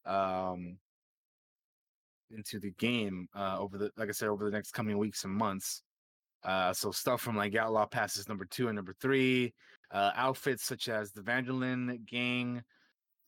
um, 0.04 0.78
into 2.30 2.58
the 2.58 2.72
game 2.72 3.28
uh, 3.34 3.56
over 3.58 3.78
the 3.78 3.90
like 3.96 4.08
I 4.08 4.12
said 4.12 4.28
over 4.28 4.44
the 4.44 4.50
next 4.50 4.72
coming 4.72 4.98
weeks 4.98 5.24
and 5.24 5.32
months. 5.32 5.82
Uh, 6.44 6.72
so 6.72 6.92
stuff 6.92 7.20
from 7.20 7.36
like 7.36 7.56
Outlaw 7.56 7.86
Passes 7.86 8.28
number 8.28 8.44
two 8.44 8.68
and 8.68 8.76
number 8.76 8.94
three, 9.00 9.52
uh, 9.90 10.12
outfits 10.14 10.64
such 10.64 10.88
as 10.88 11.10
the 11.10 11.22
Van 11.22 11.44
der 11.44 11.52
Linde 11.52 12.06
gang 12.06 12.62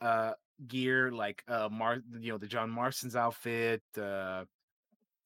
uh, 0.00 0.32
gear, 0.66 1.10
like 1.10 1.42
uh, 1.48 1.68
Mar, 1.70 1.98
you 2.20 2.32
know, 2.32 2.38
the 2.38 2.46
John 2.46 2.70
Marston's 2.70 3.16
outfit, 3.16 3.82
uh, 3.96 4.44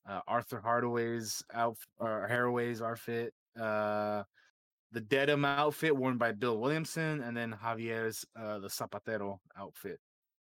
uh, 0.08 0.20
Arthur 0.26 0.60
Hardaway's 0.60 1.42
outfit, 1.52 1.88
or 1.98 2.28
Haraway's 2.30 2.82
outfit, 2.82 3.34
uh, 3.60 4.22
the 4.92 5.00
Dedham 5.00 5.44
outfit 5.44 5.96
worn 5.96 6.18
by 6.18 6.32
Bill 6.32 6.58
Williamson, 6.58 7.22
and 7.22 7.36
then 7.36 7.56
Javier's 7.62 8.24
uh, 8.36 8.58
the 8.58 8.68
Zapatero 8.68 9.38
outfit. 9.56 9.98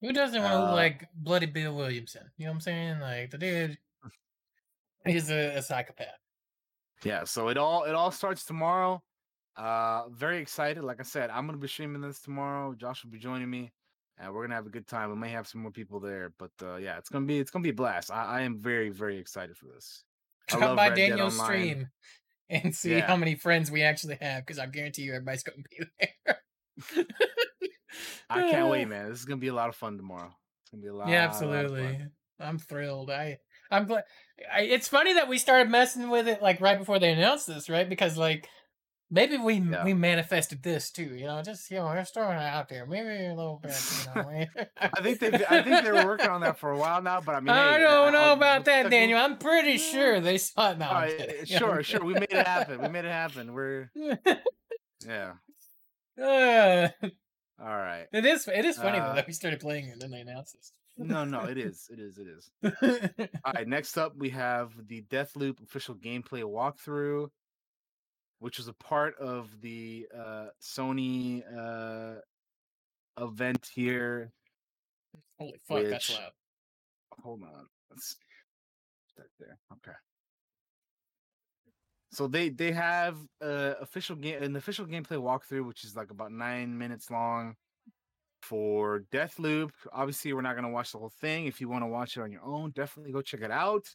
Who 0.00 0.12
doesn't 0.12 0.42
want 0.42 0.52
to 0.52 0.58
look 0.58 0.70
Uh, 0.70 0.74
like 0.74 1.08
bloody 1.14 1.46
Bill 1.46 1.74
Williamson? 1.76 2.30
You 2.36 2.46
know 2.46 2.50
what 2.52 2.56
I'm 2.56 2.60
saying? 2.60 3.00
Like 3.00 3.30
the 3.30 3.38
dude 3.38 3.78
is 5.06 5.30
a, 5.30 5.56
a 5.56 5.62
psychopath. 5.62 6.18
Yeah, 7.04 7.24
so 7.24 7.48
it 7.48 7.56
all 7.56 7.84
it 7.84 7.94
all 7.94 8.10
starts 8.10 8.44
tomorrow. 8.44 9.02
Uh 9.56 10.08
very 10.08 10.38
excited. 10.38 10.82
Like 10.82 11.00
I 11.00 11.04
said, 11.04 11.30
I'm 11.30 11.46
gonna 11.46 11.58
be 11.58 11.68
streaming 11.68 12.00
this 12.02 12.20
tomorrow. 12.20 12.74
Josh 12.74 13.04
will 13.04 13.10
be 13.10 13.18
joining 13.18 13.50
me, 13.50 13.72
and 14.18 14.32
we're 14.32 14.42
gonna 14.42 14.54
have 14.54 14.66
a 14.66 14.70
good 14.70 14.86
time. 14.86 15.10
We 15.10 15.16
may 15.16 15.30
have 15.30 15.46
some 15.46 15.60
more 15.62 15.70
people 15.70 16.00
there, 16.00 16.32
but 16.38 16.50
uh 16.62 16.76
yeah, 16.76 16.98
it's 16.98 17.08
gonna 17.08 17.26
be 17.26 17.38
it's 17.38 17.50
gonna 17.50 17.62
be 17.62 17.68
a 17.70 17.74
blast. 17.74 18.10
I, 18.10 18.24
I 18.24 18.40
am 18.42 18.56
very 18.58 18.90
very 18.90 19.18
excited 19.18 19.56
for 19.56 19.66
this. 19.66 20.04
Drop 20.48 20.76
by 20.76 20.88
Red 20.88 20.96
Daniel's 20.96 21.38
stream 21.38 21.88
and 22.52 22.74
see 22.74 22.92
Yeah. 22.96 23.06
how 23.06 23.16
many 23.16 23.34
friends 23.34 23.70
we 23.70 23.82
actually 23.82 24.18
have, 24.20 24.44
because 24.46 24.58
I 24.58 24.66
guarantee 24.66 25.02
you 25.02 25.12
everybody's 25.14 25.42
gonna 25.42 25.62
be 25.70 25.86
there. 26.96 27.06
I 28.30 28.50
can't 28.50 28.68
wait, 28.70 28.88
man. 28.88 29.08
This 29.10 29.18
is 29.20 29.24
gonna 29.24 29.40
be 29.40 29.48
a 29.48 29.54
lot 29.54 29.68
of 29.68 29.76
fun 29.76 29.96
tomorrow. 29.96 30.32
It's 30.62 30.70
gonna 30.70 30.82
be 30.82 30.88
a 30.88 30.94
lot. 30.94 31.08
Yeah, 31.08 31.26
lot 31.26 31.32
of 31.34 31.38
fun. 31.40 31.54
absolutely. 31.54 31.98
I'm 32.40 32.58
thrilled. 32.58 33.10
I 33.10 33.38
I'm 33.70 33.86
glad. 33.86 34.04
I, 34.52 34.62
it's 34.62 34.88
funny 34.88 35.14
that 35.14 35.28
we 35.28 35.38
started 35.38 35.70
messing 35.70 36.10
with 36.10 36.26
it 36.28 36.42
like 36.42 36.60
right 36.60 36.78
before 36.78 36.98
they 36.98 37.12
announced 37.12 37.46
this, 37.46 37.68
right? 37.70 37.88
Because 37.88 38.16
like 38.16 38.48
maybe 39.12 39.36
we 39.36 39.54
Yeah. 39.60 39.84
we 39.84 39.94
manifested 39.94 40.62
this 40.64 40.90
too. 40.90 41.14
You 41.14 41.26
know, 41.26 41.40
just 41.42 41.70
you 41.70 41.76
know, 41.76 41.94
just 41.94 42.14
throwing 42.14 42.36
it 42.36 42.42
out 42.42 42.68
there. 42.68 42.84
Maybe 42.86 43.26
a 43.26 43.34
little 43.34 43.60
bit. 43.62 43.76
You 44.16 44.22
know. 44.22 44.46
I 44.80 45.00
think 45.02 45.20
they 45.20 45.28
I 45.48 45.62
think 45.62 45.84
they 45.84 45.92
were 45.92 46.04
working 46.06 46.28
on 46.30 46.40
that 46.40 46.58
for 46.58 46.72
a 46.72 46.76
while 46.78 47.00
now, 47.02 47.20
but 47.20 47.36
I 47.36 47.40
mean, 47.40 47.50
I 47.50 47.74
hey, 47.74 47.78
don't 47.84 48.12
know 48.12 48.18
I'll- 48.18 48.32
about 48.32 48.64
that, 48.64 48.90
Daniel. 48.90 49.20
I'm 49.20 49.38
pretty 49.38 49.76
sure 49.78 50.18
they 50.20 50.38
saw 50.38 50.70
it. 50.72 50.78
No, 50.78 50.86
All 50.88 50.96
I'm 50.96 51.02
right, 51.04 51.18
kidding. 51.18 51.44
sure, 51.58 51.82
sure. 51.84 52.04
We 52.04 52.14
made 52.14 52.32
it 52.32 52.46
happen. 52.46 52.80
We 52.80 52.88
made 52.88 53.04
it 53.04 53.12
happen. 53.12 53.52
We're 53.52 53.90
yeah. 55.06 55.32
Uh, 56.20 56.88
All 57.60 57.68
right. 57.76 58.06
it 58.12 58.26
is. 58.26 58.46
It 58.48 58.64
is 58.64 58.76
funny 58.76 58.98
though 58.98 59.04
Uh, 59.06 59.14
that 59.14 59.26
we 59.26 59.32
started 59.32 59.60
playing 59.60 59.86
it 59.88 59.92
and 59.92 60.00
then 60.02 60.10
they 60.10 60.20
announced 60.20 60.54
this. 60.54 60.72
No, 60.98 61.24
no, 61.24 61.44
it 61.44 61.56
is. 61.56 61.88
It 61.90 61.98
is. 61.98 62.18
It 62.18 62.26
is. 62.28 63.28
All 63.44 63.52
right, 63.54 63.66
next 63.66 63.96
up 63.96 64.12
we 64.16 64.28
have 64.30 64.72
the 64.88 65.02
Deathloop 65.10 65.62
official 65.62 65.94
gameplay 65.94 66.42
walkthrough, 66.42 67.28
which 68.42 68.58
was 68.58 68.66
a 68.66 68.72
part 68.72 69.16
of 69.18 69.48
the 69.60 70.04
uh, 70.12 70.46
Sony 70.60 71.44
uh, 71.56 72.16
event 73.20 73.70
here. 73.72 74.32
Holy 75.38 75.54
fuck, 75.68 75.84
that's 75.88 76.10
loud. 76.10 76.32
Hold 77.22 77.42
on, 77.44 77.66
let's 77.88 78.16
start 79.12 79.30
there. 79.38 79.58
Okay. 79.72 79.96
So 82.10 82.26
they 82.26 82.48
they 82.48 82.72
have 82.72 83.16
uh, 83.40 83.74
official 83.80 84.16
game 84.16 84.42
an 84.42 84.56
official 84.56 84.86
gameplay 84.86 85.18
walkthrough, 85.18 85.64
which 85.64 85.84
is 85.84 85.94
like 85.94 86.10
about 86.10 86.32
nine 86.32 86.76
minutes 86.76 87.12
long 87.12 87.54
for 88.42 89.04
Deathloop. 89.12 89.70
Obviously, 89.92 90.32
we're 90.32 90.42
not 90.42 90.56
gonna 90.56 90.68
watch 90.68 90.90
the 90.90 90.98
whole 90.98 91.12
thing. 91.20 91.46
If 91.46 91.60
you 91.60 91.68
want 91.68 91.84
to 91.84 91.88
watch 91.88 92.16
it 92.16 92.22
on 92.22 92.32
your 92.32 92.44
own, 92.44 92.72
definitely 92.72 93.12
go 93.12 93.22
check 93.22 93.42
it 93.42 93.52
out. 93.52 93.86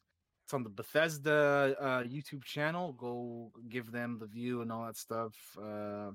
It's 0.48 0.54
on 0.54 0.64
the 0.64 0.70
Bethesda 0.70 1.76
uh, 1.78 2.04
YouTube 2.04 2.42
channel. 2.46 2.94
Go 2.94 3.52
give 3.68 3.92
them 3.92 4.18
the 4.18 4.28
view 4.28 4.62
and 4.62 4.72
all 4.72 4.86
that 4.86 4.96
stuff. 4.96 5.34
Uh, 5.62 6.12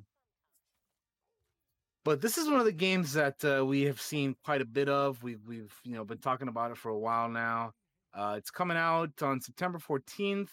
but 2.02 2.22
this 2.22 2.38
is 2.38 2.48
one 2.48 2.58
of 2.58 2.64
the 2.64 2.72
games 2.72 3.12
that 3.12 3.44
uh, 3.44 3.62
we 3.62 3.82
have 3.82 4.00
seen 4.00 4.34
quite 4.42 4.62
a 4.62 4.64
bit 4.64 4.88
of. 4.88 5.22
We've 5.22 5.46
we've 5.46 5.74
you 5.84 5.92
know 5.92 6.06
been 6.06 6.16
talking 6.16 6.48
about 6.48 6.70
it 6.70 6.78
for 6.78 6.88
a 6.88 6.98
while 6.98 7.28
now. 7.28 7.74
Uh, 8.14 8.36
it's 8.38 8.50
coming 8.50 8.78
out 8.78 9.10
on 9.20 9.42
September 9.42 9.78
fourteenth, 9.78 10.52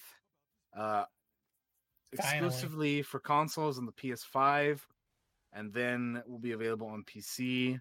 uh, 0.78 1.06
exclusively 2.12 3.02
for 3.02 3.22
consoles 3.22 3.78
and 3.78 3.88
the 3.88 3.94
PS5, 3.94 4.82
and 5.54 5.72
then 5.72 6.22
will 6.28 6.38
be 6.38 6.52
available 6.52 6.88
on 6.88 7.06
PC. 7.06 7.80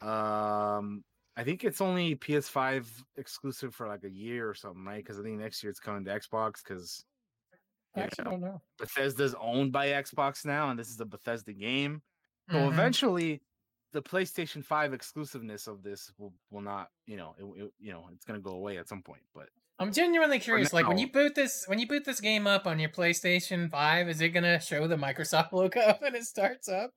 Um, 0.00 1.02
I 1.36 1.44
think 1.44 1.64
it's 1.64 1.80
only 1.80 2.14
PS5 2.16 2.88
exclusive 3.16 3.74
for 3.74 3.86
like 3.88 4.04
a 4.04 4.10
year 4.10 4.48
or 4.48 4.54
something, 4.54 4.84
right? 4.84 5.02
Because 5.04 5.18
I 5.18 5.22
think 5.22 5.38
next 5.38 5.62
year 5.62 5.70
it's 5.70 5.80
coming 5.80 6.04
to 6.06 6.10
Xbox 6.10 6.62
because 6.64 7.04
I 7.94 8.00
actually 8.00 8.24
don't 8.24 8.40
know. 8.40 8.62
Bethesda's 8.78 9.34
owned 9.40 9.72
by 9.72 9.88
Xbox 9.88 10.44
now, 10.44 10.70
and 10.70 10.78
this 10.78 10.88
is 10.90 11.00
a 11.00 11.06
Bethesda 11.06 11.52
game. 11.52 12.02
So 12.50 12.58
Mhm. 12.58 12.72
eventually, 12.72 13.42
the 13.92 14.02
PlayStation 14.02 14.64
Five 14.64 14.92
exclusiveness 14.92 15.66
of 15.66 15.82
this 15.82 16.12
will 16.18 16.34
will 16.50 16.60
not, 16.60 16.90
you 17.06 17.16
know, 17.16 17.34
it, 17.38 17.64
it- 17.64 17.74
you 17.78 17.92
know, 17.92 18.08
it's 18.12 18.24
gonna 18.24 18.40
go 18.40 18.52
away 18.52 18.76
at 18.78 18.88
some 18.88 19.02
point. 19.02 19.22
But 19.34 19.48
I'm 19.78 19.92
genuinely 19.92 20.38
curious. 20.38 20.72
Like 20.72 20.86
when 20.88 20.98
you 20.98 21.10
boot 21.10 21.34
this, 21.34 21.64
when 21.66 21.78
you 21.78 21.86
boot 21.88 22.04
this 22.04 22.20
game 22.20 22.46
up 22.46 22.66
on 22.66 22.78
your 22.78 22.90
PlayStation 22.90 23.70
Five, 23.70 24.08
is 24.08 24.20
it 24.20 24.30
gonna 24.30 24.60
show 24.60 24.86
the 24.86 24.96
Microsoft 24.96 25.52
logo 25.52 25.96
when 26.00 26.14
it 26.14 26.24
starts 26.24 26.68
up? 26.68 26.92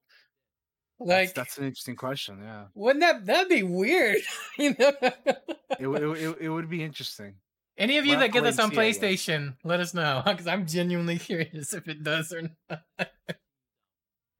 That's, 0.99 1.09
Like, 1.09 1.33
that's 1.33 1.57
an 1.57 1.65
interesting 1.65 1.95
question. 1.95 2.39
Yeah, 2.43 2.65
wouldn't 2.75 3.01
that 3.01 3.25
that'd 3.25 3.49
be 3.49 3.63
weird? 3.63 4.17
you 4.57 4.75
know. 4.77 4.91
it, 5.79 5.87
would- 5.87 6.17
it, 6.17 6.37
it, 6.41 6.49
would 6.49 6.69
be 6.69 6.83
interesting. 6.83 7.35
Any 7.77 7.97
of 7.97 8.05
you 8.05 8.11
We'll 8.11 8.19
that 8.21 8.33
get 8.33 8.43
this 8.43 8.59
on. 8.59 8.71
PlayStation, 8.71 9.55
let 9.63 9.79
us 9.79 9.93
know 9.93 10.21
because 10.25 10.47
I'm 10.47 10.65
genuinely 10.67 11.17
curious 11.19 11.73
if 11.73 11.87
it 11.87 12.03
does 12.03 12.33
or 12.33 12.49
not. 12.69 12.81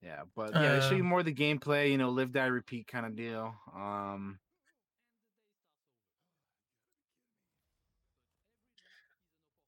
Yeah, 0.02 0.22
but 0.36 0.52
yeah, 0.54 0.76
they 0.76 0.82
show 0.82 0.96
you 0.96 1.02
Um, 1.04 1.08
more 1.08 1.20
of 1.20 1.26
the 1.26 1.34
gameplay. 1.34 1.92
You 1.92 1.98
know, 1.98 2.10
live, 2.10 2.32
die, 2.34 2.48
repeat 2.48 2.88
kind 2.88 3.06
of 3.06 3.16
deal. 3.16 3.54
Um, 3.76 4.40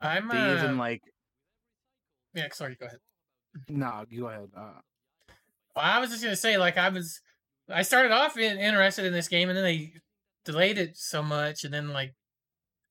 I'm 0.02 0.28
they 0.30 0.38
uh, 0.38 0.58
even 0.58 0.78
like, 0.78 1.02
yeah. 2.34 2.48
Sorry, 2.54 2.76
go 2.80 2.88
ahead. 2.88 3.00
nah, 3.70 4.06
go 4.06 4.28
ahead. 4.28 4.50
Uh, 4.58 4.80
Well, 5.76 5.86
I 5.86 6.00
was 6.00 6.10
just 6.10 6.24
gonna 6.24 6.36
say, 6.36 6.58
like, 6.58 6.78
I 6.78 6.90
was, 6.90 7.22
I 7.70 7.84
started 7.84 8.12
off 8.12 8.38
in, 8.38 8.58
interested 8.60 9.06
in 9.06 9.14
this 9.14 9.28
game, 9.28 9.50
and 9.50 9.58
then 9.58 9.64
they 9.64 9.94
delayed 10.46 10.78
it 10.78 10.98
so 10.98 11.22
much, 11.24 11.64
and 11.64 11.74
then 11.74 11.90
like, 11.90 12.14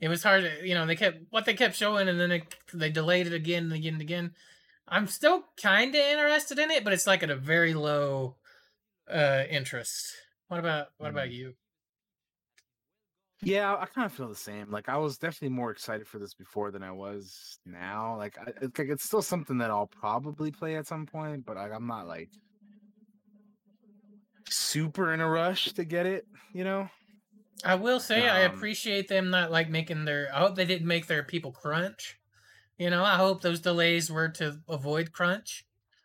it 0.00 0.08
was 0.08 0.22
hard. 0.22 0.44
To, 0.44 0.66
you 0.66 0.74
know, 0.74 0.86
they 0.86 0.96
kept 0.96 1.18
what 1.30 1.44
they 1.44 1.54
kept 1.54 1.76
showing, 1.76 2.08
and 2.08 2.18
then 2.18 2.32
it, 2.32 2.54
they 2.72 2.90
delayed 2.90 3.26
it 3.26 3.34
again 3.34 3.64
and 3.64 3.72
again 3.72 3.94
and 3.94 4.02
again. 4.02 4.34
I'm 4.88 5.06
still 5.06 5.44
kind 5.62 5.94
of 5.94 6.00
interested 6.00 6.58
in 6.58 6.70
it, 6.70 6.84
but 6.84 6.92
it's 6.92 7.06
like 7.06 7.22
at 7.22 7.30
a 7.30 7.36
very 7.36 7.74
low 7.74 8.36
uh 9.10 9.44
interest. 9.50 10.14
What 10.48 10.60
about 10.60 10.88
what 10.98 11.10
about 11.10 11.28
Mm. 11.28 11.32
you? 11.34 11.54
Yeah, 13.42 13.74
I 13.74 13.86
kind 13.86 14.04
of 14.04 14.12
feel 14.12 14.28
the 14.28 14.34
same. 14.34 14.70
Like 14.70 14.88
I 14.88 14.98
was 14.98 15.16
definitely 15.16 15.54
more 15.56 15.70
excited 15.70 16.06
for 16.06 16.18
this 16.18 16.34
before 16.34 16.70
than 16.70 16.82
I 16.82 16.92
was 16.92 17.58
now. 17.64 18.16
Like, 18.16 18.36
I, 18.38 18.52
it's 18.62 18.78
like 18.78 18.88
it's 18.88 19.04
still 19.04 19.22
something 19.22 19.58
that 19.58 19.70
I'll 19.70 19.86
probably 19.86 20.50
play 20.50 20.76
at 20.76 20.86
some 20.86 21.06
point, 21.06 21.46
but 21.46 21.56
like, 21.56 21.72
I'm 21.72 21.86
not 21.86 22.06
like 22.06 22.30
super 24.50 25.12
in 25.12 25.20
a 25.20 25.28
rush 25.28 25.72
to 25.72 25.84
get 25.84 26.06
it. 26.06 26.26
You 26.52 26.64
know? 26.64 26.90
I 27.64 27.74
will 27.74 28.00
say 28.00 28.28
I 28.28 28.44
Um, 28.46 28.54
appreciate 28.54 29.08
them 29.08 29.30
not 29.30 29.50
like 29.50 29.68
making 29.68 30.04
their. 30.04 30.34
I 30.34 30.38
hope 30.40 30.54
they 30.56 30.64
didn't 30.64 30.86
make 30.88 31.06
their 31.06 31.22
people 31.22 31.52
crunch. 31.52 32.18
You 32.78 32.90
know, 32.90 33.04
I 33.04 33.16
hope 33.16 33.42
those 33.42 33.60
delays 33.60 34.10
were 34.10 34.28
to 34.30 34.60
avoid 34.68 35.12
crunch. 35.12 35.64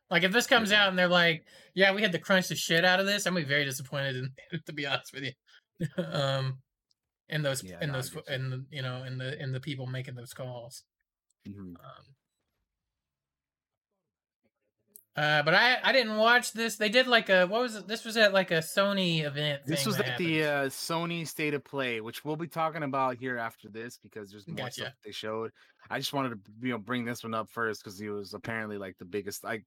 Like 0.10 0.24
if 0.24 0.32
this 0.34 0.48
comes 0.48 0.72
out 0.72 0.90
and 0.90 1.00
they're 1.00 1.08
like, 1.08 1.46
"Yeah, 1.74 1.94
we 1.94 2.02
had 2.02 2.12
to 2.14 2.20
crunch 2.20 2.50
the 2.50 2.56
shit 2.56 2.86
out 2.86 3.00
of 3.00 3.06
this," 3.08 3.26
I'm 3.26 3.34
gonna 3.34 3.46
be 3.46 3.50
very 3.50 3.66
disappointed. 3.66 4.18
In, 4.18 4.62
to 4.66 4.74
be 4.74 4.86
honest 4.86 5.14
with 5.14 5.24
you, 5.24 5.34
um, 6.04 6.62
in 7.30 7.42
those, 7.44 7.64
Yeah, 7.64 7.80
in 7.82 7.90
no, 7.90 7.94
those, 7.94 8.16
in 8.28 8.50
the, 8.50 8.66
you 8.72 8.82
know, 8.82 9.04
in 9.04 9.18
the, 9.18 9.42
in 9.42 9.52
the 9.52 9.60
people 9.62 9.88
making 9.88 10.16
those 10.16 10.34
calls. 10.34 10.84
Mhm. 11.48 11.76
Um, 11.84 12.06
uh, 15.16 15.44
but 15.44 15.54
I, 15.54 15.78
I 15.84 15.92
didn't 15.94 16.18
watch 16.18 16.52
this. 16.52 16.76
They 16.76 16.90
did 16.90 17.08
like 17.08 17.30
a 17.30 17.46
what 17.46 17.62
was 17.62 17.76
it? 17.76 17.88
This 17.88 18.04
was 18.04 18.18
at 18.18 18.34
like 18.34 18.52
a 18.52 18.56
Sony 18.60 19.24
event. 19.24 19.62
This 19.66 19.86
was 19.86 20.00
at 20.00 20.18
the 20.18 20.44
uh, 20.44 20.48
Sony 20.68 21.26
State 21.28 21.54
of 21.54 21.64
Play, 21.64 22.02
which 22.02 22.26
we'll 22.26 22.36
be 22.36 22.48
talking 22.48 22.84
about 22.84 23.18
here 23.18 23.38
after 23.38 23.70
this 23.70 23.98
because 24.02 24.30
there's 24.32 24.48
more 24.48 24.58
Gotcha. 24.58 24.74
stuff 24.82 24.94
they 25.06 25.12
showed. 25.12 25.52
I 25.90 26.00
just 26.00 26.14
wanted 26.14 26.30
to 26.32 26.40
you 26.62 26.72
know 26.72 26.78
bring 26.78 27.06
this 27.06 27.24
one 27.24 27.34
up 27.34 27.50
first 27.50 27.84
because 27.84 27.98
he 28.00 28.10
was 28.10 28.34
apparently 28.34 28.78
like 28.78 28.98
the 28.98 29.06
biggest. 29.06 29.46
I 29.46 29.62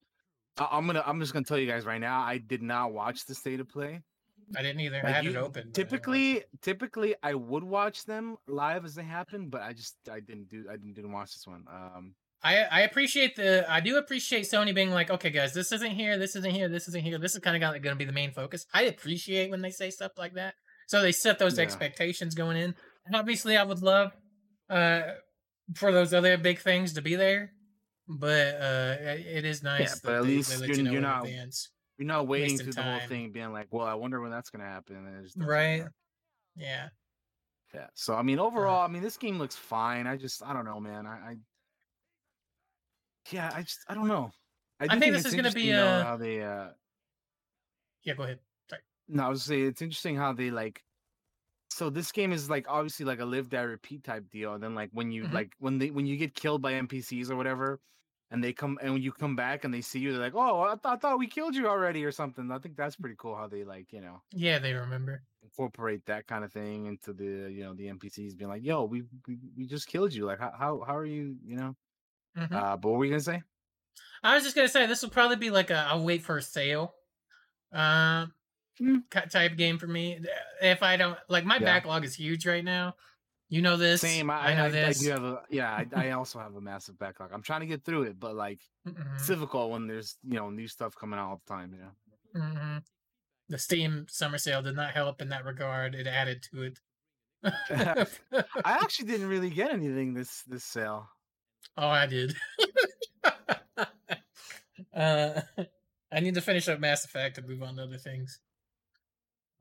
I- 0.57 0.67
I'm 0.71 0.85
gonna. 0.85 1.03
I'm 1.05 1.19
just 1.19 1.33
gonna 1.33 1.45
tell 1.45 1.57
you 1.57 1.67
guys 1.67 1.85
right 1.85 2.01
now. 2.01 2.21
I 2.21 2.37
did 2.37 2.61
not 2.61 2.93
watch 2.93 3.25
the 3.25 3.33
state 3.35 3.59
of 3.59 3.67
play. 3.69 4.01
I 4.57 4.61
didn't 4.63 4.81
either. 4.81 4.97
I 4.97 5.03
Like, 5.03 5.15
had 5.15 5.23
you- 5.25 5.31
it 5.31 5.35
open. 5.37 5.51
but 5.51 5.65
I. 5.67 5.71
Typically, 5.83 6.43
typically 6.61 7.15
I 7.23 7.33
would 7.35 7.63
watch 7.63 8.05
them 8.05 8.37
live 8.47 8.83
as 8.83 8.95
they 8.95 9.03
happen, 9.03 9.49
but 9.49 9.61
I 9.61 9.73
just 9.73 9.95
I 10.11 10.19
didn't 10.19 10.49
do. 10.49 10.65
I 10.69 10.73
didn't, 10.73 10.93
didn't 10.93 11.11
watch 11.11 11.33
this 11.33 11.47
one. 11.47 11.65
Um, 11.71 12.13
I 12.41 12.63
I 12.63 12.81
appreciate 12.81 13.35
the 13.35 13.65
I 13.69 13.79
do 13.81 13.97
appreciate 13.97 14.43
Sony 14.45 14.73
being 14.73 14.91
like, 14.91 15.09
okay, 15.09 15.29
guys, 15.29 15.53
this 15.53 15.71
isn't 15.71 15.91
here, 15.91 16.17
this 16.17 16.35
isn't 16.35 16.51
here, 16.53 16.69
this 16.69 16.87
isn't 16.87 17.03
here. 17.03 17.17
This 17.19 17.33
is 17.35 17.41
kind 17.41 17.61
of 17.61 17.81
going 17.81 17.83
to 17.83 17.95
be 17.95 18.05
the 18.05 18.13
main 18.13 18.31
focus. 18.31 18.65
I 18.73 18.83
appreciate 18.83 19.51
when 19.51 19.61
they 19.61 19.71
say 19.71 19.89
stuff 19.89 20.13
like 20.17 20.35
that. 20.35 20.53
So 20.87 21.01
they 21.01 21.11
set 21.11 21.37
those 21.39 21.57
Yeah. 21.57 21.63
expectations 21.65 22.35
going 22.35 22.57
in. 22.57 22.75
And 23.05 23.15
obviously, 23.15 23.57
I 23.57 23.63
would 23.63 23.81
love 23.81 24.11
uh 24.69 25.01
for 25.75 25.91
those 25.91 26.13
other 26.13 26.37
big 26.37 26.59
things 26.59 26.93
to 26.93 27.01
be 27.01 27.15
there, 27.15 27.51
but 28.07 28.55
uh 28.55 28.95
it 28.99 29.43
is 29.45 29.61
nice. 29.61 29.99
but 29.99 30.09
that 30.11 30.17
at 30.19 30.23
they- 30.23 30.27
least 30.29 30.59
they 30.59 30.65
you're- 30.67 30.77
you 30.77 30.83
know 30.83 30.91
you're 30.91 31.01
not 31.01 31.25
advance. 31.25 31.69
you're 31.97 32.07
not 32.07 32.27
waiting 32.27 32.57
through 32.57 32.71
the 32.73 32.81
whole 32.83 32.99
thing, 33.07 33.31
being 33.33 33.51
like, 33.51 33.67
"Well, 33.71 33.85
I 33.85 33.95
wonder 33.95 34.21
when 34.21 34.31
that's 34.31 34.49
gonna 34.49 34.63
happen." 34.63 34.95
And 34.95 35.19
it 35.19 35.23
just 35.23 35.37
Right. 35.37 35.79
happen. 35.79 35.93
Yeah. 36.55 36.89
Yeah. 37.73 37.87
So 37.95 38.15
I 38.15 38.21
mean, 38.23 38.39
overall, 38.39 38.81
I 38.81 38.87
mean, 38.87 39.03
this 39.03 39.17
game 39.17 39.37
looks 39.37 39.55
fine. 39.55 40.07
I 40.07 40.15
just, 40.17 40.41
I 40.41 40.53
don't 40.53 40.65
know, 40.65 40.79
man. 40.79 41.05
I, 41.05 41.31
I 41.31 41.35
yeah, 43.31 43.51
I 43.53 43.61
just, 43.63 43.79
I 43.87 43.93
don't 43.93 44.07
know. 44.07 44.31
do 44.87 44.99
think 44.99 45.13
this 45.13 45.25
is 45.25 45.35
gonna 45.35 45.51
be 45.51 45.71
a- 45.71 46.03
how 46.03 46.17
they. 46.17 46.41
uh 46.43 46.71
Yeah. 48.03 48.13
Go 48.15 48.23
ahead. 48.23 48.39
No, 49.07 49.23
I 49.25 49.29
was 49.29 49.43
say 49.43 49.61
it's 49.61 49.81
interesting 49.81 50.15
how 50.15 50.33
they 50.33 50.51
like. 50.51 50.83
So 51.71 51.89
this 51.89 52.11
game 52.11 52.31
is 52.33 52.49
like 52.49 52.67
obviously 52.69 53.05
like 53.05 53.19
a 53.19 53.25
live 53.25 53.49
die 53.49 53.61
repeat 53.63 54.03
type 54.03 54.29
deal, 54.29 54.53
and 54.53 54.63
then 54.63 54.75
like 54.75 54.91
when 54.93 55.11
you 55.11 55.27
Mhm. 55.27 55.33
like 55.33 55.55
when 55.59 55.79
they 55.79 55.91
when 55.91 56.05
you 56.07 56.17
get 56.17 56.35
killed 56.35 56.61
by 56.61 56.73
NPCs 56.73 57.31
or 57.31 57.35
whatever, 57.37 57.81
and 58.31 58.43
they 58.43 58.53
come 58.53 58.79
and 58.81 58.93
when 58.93 59.01
you 59.03 59.11
come 59.13 59.35
back 59.35 59.63
and 59.65 59.73
they 59.73 59.81
see 59.81 59.99
you, 59.99 60.11
they're 60.13 60.21
like, 60.21 60.35
"Oh, 60.35 60.61
I, 60.61 60.75
th- 60.75 60.81
I 60.85 60.97
thought 60.97 61.19
we 61.19 61.27
killed 61.27 61.55
you 61.55 61.67
already" 61.67 62.05
or 62.05 62.11
something. 62.11 62.51
I 62.51 62.59
think 62.59 62.77
that's 62.77 62.95
pretty 62.97 63.15
cool 63.17 63.35
how 63.35 63.47
they 63.47 63.63
like 63.65 63.93
you 63.93 64.01
know 64.01 64.23
Yeah, 64.31 64.59
they 64.59 64.73
remember. 64.73 65.23
incorporate 65.43 66.05
that 66.05 66.27
kind 66.27 66.43
of 66.43 66.51
thing 66.53 66.85
into 66.85 67.13
the 67.13 67.51
you 67.51 67.63
know 67.63 67.73
the 67.73 67.87
NPCs 67.87 68.35
being 68.35 68.49
like, 68.49 68.63
"Yo, 68.63 68.83
we 68.85 69.03
we, 69.27 69.39
we 69.57 69.65
just 69.67 69.87
killed 69.87 70.13
you. 70.13 70.25
Like 70.25 70.39
how 70.39 70.51
how 70.51 70.81
how 70.85 70.95
are 70.97 71.05
you 71.05 71.37
you 71.43 71.55
know?" 71.57 71.75
Mhm. 72.39 72.53
Uh, 72.55 72.77
but 72.77 72.89
what 72.89 72.97
were 72.99 73.05
you 73.05 73.11
gonna 73.11 73.21
say? 73.21 73.43
I 74.23 74.35
was 74.35 74.43
just 74.43 74.55
gonna 74.55 74.67
say 74.67 74.85
this 74.85 75.01
will 75.01 75.09
probably 75.09 75.35
be 75.37 75.49
like 75.49 75.69
a 75.69 75.75
I'll 75.75 76.03
wait 76.03 76.23
for 76.23 76.37
a 76.37 76.41
sale, 76.41 76.95
um, 77.73 78.33
Mm. 78.81 79.03
type 79.31 79.57
game 79.57 79.77
for 79.79 79.87
me. 79.87 80.21
If 80.61 80.83
I 80.83 80.97
don't 80.97 81.19
like 81.29 81.45
my 81.45 81.59
Yeah. 81.59 81.65
backlog 81.65 82.05
is 82.05 82.15
huge 82.15 82.45
right 82.47 82.63
now. 82.63 82.95
You 83.49 83.61
know 83.61 83.77
this. 83.77 84.01
Same. 84.01 84.29
I, 84.29 84.51
I 84.51 84.55
know 84.55 84.69
I, 84.81 84.89
I 84.89 84.93
this. 84.93 85.01
do 85.01 85.09
have 85.09 85.23
a 85.23 85.43
yeah. 85.49 85.71
I, 85.93 86.07
I 86.07 86.11
also 86.11 86.39
have 86.39 86.55
a 86.55 86.61
massive 86.61 86.97
backlog. 86.97 87.31
I'm 87.33 87.41
trying 87.41 87.61
to 87.61 87.65
get 87.67 87.83
through 87.83 88.03
it, 88.03 88.19
but 88.19 88.35
like 88.35 88.61
Mhm, 88.85 89.09
it's 89.15 89.27
difficult 89.27 89.71
when 89.71 89.87
there's 89.87 90.17
you 90.23 90.35
know 90.35 90.49
new 90.49 90.67
stuff 90.67 90.95
coming 90.95 91.19
out 91.19 91.29
all 91.29 91.41
the 91.45 91.53
time. 91.53 91.73
You 91.73 91.79
know. 91.81 91.91
mhm. 92.35 92.83
The 93.49 93.59
Steam 93.59 94.07
summer 94.09 94.37
sale 94.39 94.61
did 94.63 94.75
not 94.75 94.93
help 94.93 95.21
in 95.21 95.29
that 95.29 95.45
regard. 95.45 95.95
It 95.95 96.07
added 96.07 96.43
to 96.51 96.63
it. 96.63 96.79
I 97.43 98.07
actually 98.63 99.07
didn't 99.07 99.27
really 99.27 99.49
get 99.49 99.71
anything 99.71 100.13
this 100.13 100.43
this 100.43 100.63
sale. 100.65 101.09
Oh, 101.79 101.87
I 101.87 102.05
did. 102.05 102.35
uh, 104.95 105.41
I 106.11 106.19
need 106.21 106.33
to 106.35 106.41
finish 106.41 106.67
up 106.67 106.79
Mass 106.79 107.05
Effect 107.05 107.37
and 107.37 107.47
move 107.47 107.61
on 107.63 107.75
to 107.75 107.83
other 107.83 107.97
things. 107.97 108.39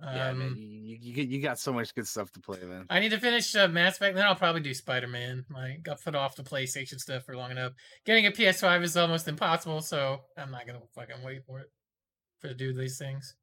yeah, 0.02 0.32
man, 0.32 0.48
Um, 0.48 0.54
you, 0.56 0.96
you 1.00 1.22
you 1.24 1.42
got 1.42 1.58
so 1.58 1.72
much 1.72 1.94
good 1.94 2.06
stuff 2.08 2.30
to 2.32 2.40
play, 2.40 2.60
man. 2.62 2.86
I 2.88 3.00
need 3.00 3.10
to 3.10 3.18
finish 3.20 3.54
uh, 3.54 3.68
Mass 3.68 3.96
Effect, 3.96 4.16
then 4.16 4.26
I'll 4.26 4.34
probably 4.34 4.62
do 4.62 4.72
Spider 4.72 5.08
Man. 5.08 5.44
Like, 5.50 5.86
I'll 5.88 5.96
put 5.96 6.14
off 6.14 6.36
the 6.36 6.42
PlayStation 6.44 6.98
stuff 6.98 7.24
for 7.24 7.36
long 7.36 7.50
enough. 7.50 7.72
Getting 8.06 8.26
a 8.26 8.30
PS5 8.30 8.82
is 8.82 8.96
almost 8.96 9.28
impossible, 9.28 9.80
so 9.82 10.20
I'm 10.38 10.50
not 10.50 10.66
gonna 10.66 10.80
fucking 10.94 11.22
wait 11.24 11.44
for 11.46 11.60
it 11.60 11.66
for 12.40 12.48
to 12.48 12.54
do 12.54 12.72
these 12.72 12.96
things. 12.98 13.34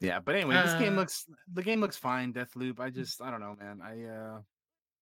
Yeah, 0.00 0.20
but 0.20 0.34
anyway, 0.36 0.54
this 0.64 0.74
game 0.74 0.94
Uh, 0.94 1.00
looks 1.00 1.26
the 1.52 1.62
game 1.62 1.80
looks 1.80 1.96
fine. 1.96 2.32
Deathloop. 2.32 2.80
I 2.80 2.90
just 2.90 3.20
I 3.22 3.30
don't 3.30 3.40
know, 3.40 3.56
man. 3.60 3.80
I 3.82 4.04
uh 4.04 4.40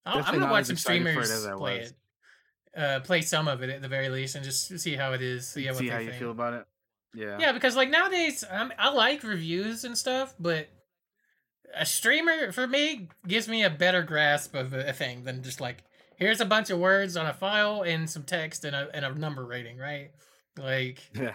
I'm 0.07 0.41
gonna 0.41 0.51
watch 0.51 0.67
some 0.67 0.75
it 0.75 0.79
streamers 0.81 1.31
as 1.31 1.47
I 1.47 1.55
play 1.55 1.81
was. 1.81 1.91
it, 1.91 1.97
uh, 2.77 3.01
play 3.01 3.23
some 3.23 3.49
of 3.49 3.63
it 3.63 3.71
at 3.71 3.83
the 3.83 3.89
very 3.89 4.09
least, 4.09 4.35
and 4.35 4.45
just 4.45 4.79
see 4.79 4.95
how 4.95 5.13
it 5.13 5.23
is. 5.23 5.49
See, 5.49 5.63
see 5.75 5.89
how 5.89 5.99
you 5.99 6.09
think. 6.09 6.21
feel 6.21 6.31
about 6.31 6.55
it. 6.55 6.67
Yeah. 7.15 7.39
Yeah, 7.39 7.53
because 7.53 7.77
like 7.77 7.91
nowadays, 7.91 8.45
um, 8.51 8.73
I 8.79 8.91
like 8.91 9.23
reviews 9.23 9.85
and 9.85 9.97
stuff, 9.97 10.35
but 10.39 10.69
a 11.75 11.87
streamer 11.87 12.53
for 12.53 12.67
me 12.67 13.09
gives 13.27 13.49
me 13.49 13.65
a 13.65 13.71
better 13.71 14.03
grasp 14.03 14.55
of 14.55 14.73
a, 14.73 14.93
thing 14.93 15.25
than 15.25 15.43
just 15.43 15.61
like 15.61 15.83
here's 16.17 16.41
a 16.41 16.45
bunch 16.45 16.71
of 16.71 16.79
words 16.79 17.17
on 17.17 17.27
a 17.27 17.35
file 17.35 17.83
and 17.83 18.09
some 18.09 18.23
text 18.23 18.65
and 18.65 18.77
a 18.77 18.89
and 18.95 19.05
a 19.05 19.15
number 19.15 19.45
rating, 19.45 19.79
right? 19.79 20.11
Like 20.59 21.11
Yeah. 21.15 21.35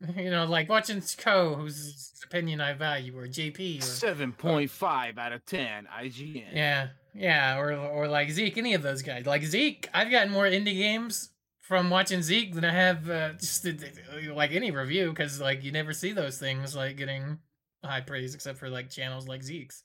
you 0.16 0.30
know, 0.30 0.44
like 0.44 0.68
watching 0.68 1.02
Co, 1.18 1.54
whose 1.54 2.12
opinion 2.24 2.60
I 2.60 2.74
value, 2.74 3.18
or 3.18 3.26
JP, 3.26 3.78
or 3.78 3.82
Seven 3.82 4.32
point 4.32 4.70
five 4.70 5.16
out 5.18 5.32
of 5.32 5.44
ten. 5.46 5.86
IGN. 5.86 6.44
yeah, 6.52 6.88
yeah, 7.16 7.58
or 7.58 7.72
or 7.72 8.08
like 8.08 8.30
Zeke, 8.30 8.58
any 8.58 8.74
of 8.74 8.82
those 8.82 9.02
guys. 9.02 9.26
Like 9.26 9.44
Zeke, 9.44 9.88
I've 9.94 10.10
gotten 10.10 10.32
more 10.32 10.44
indie 10.44 10.76
games 10.76 11.30
from 11.60 11.90
watching 11.90 12.22
Zeke 12.22 12.54
than 12.54 12.64
I 12.64 12.72
have 12.72 13.10
uh, 13.10 13.32
just 13.32 13.66
uh, 13.66 14.34
like 14.34 14.52
any 14.52 14.70
review 14.70 15.10
because 15.10 15.40
like 15.40 15.64
you 15.64 15.72
never 15.72 15.92
see 15.92 16.12
those 16.12 16.38
things 16.38 16.76
like 16.76 16.96
getting 16.96 17.38
high 17.84 18.02
praise 18.02 18.34
except 18.34 18.58
for 18.58 18.68
like 18.68 18.90
channels 18.90 19.26
like 19.26 19.42
Zeke's. 19.42 19.82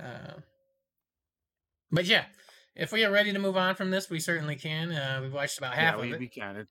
Uh, 0.00 0.40
but 1.90 2.04
yeah, 2.04 2.24
if 2.74 2.92
we 2.92 3.04
are 3.04 3.10
ready 3.10 3.32
to 3.32 3.38
move 3.38 3.56
on 3.56 3.74
from 3.74 3.90
this, 3.90 4.08
we 4.08 4.20
certainly 4.20 4.56
can. 4.56 4.92
Uh, 4.92 5.20
we've 5.22 5.32
watched 5.32 5.58
about 5.58 5.74
half 5.74 5.96
yeah, 5.96 6.00
we, 6.00 6.08
of 6.08 6.14
it. 6.14 6.20
we 6.20 6.28
can. 6.28 6.66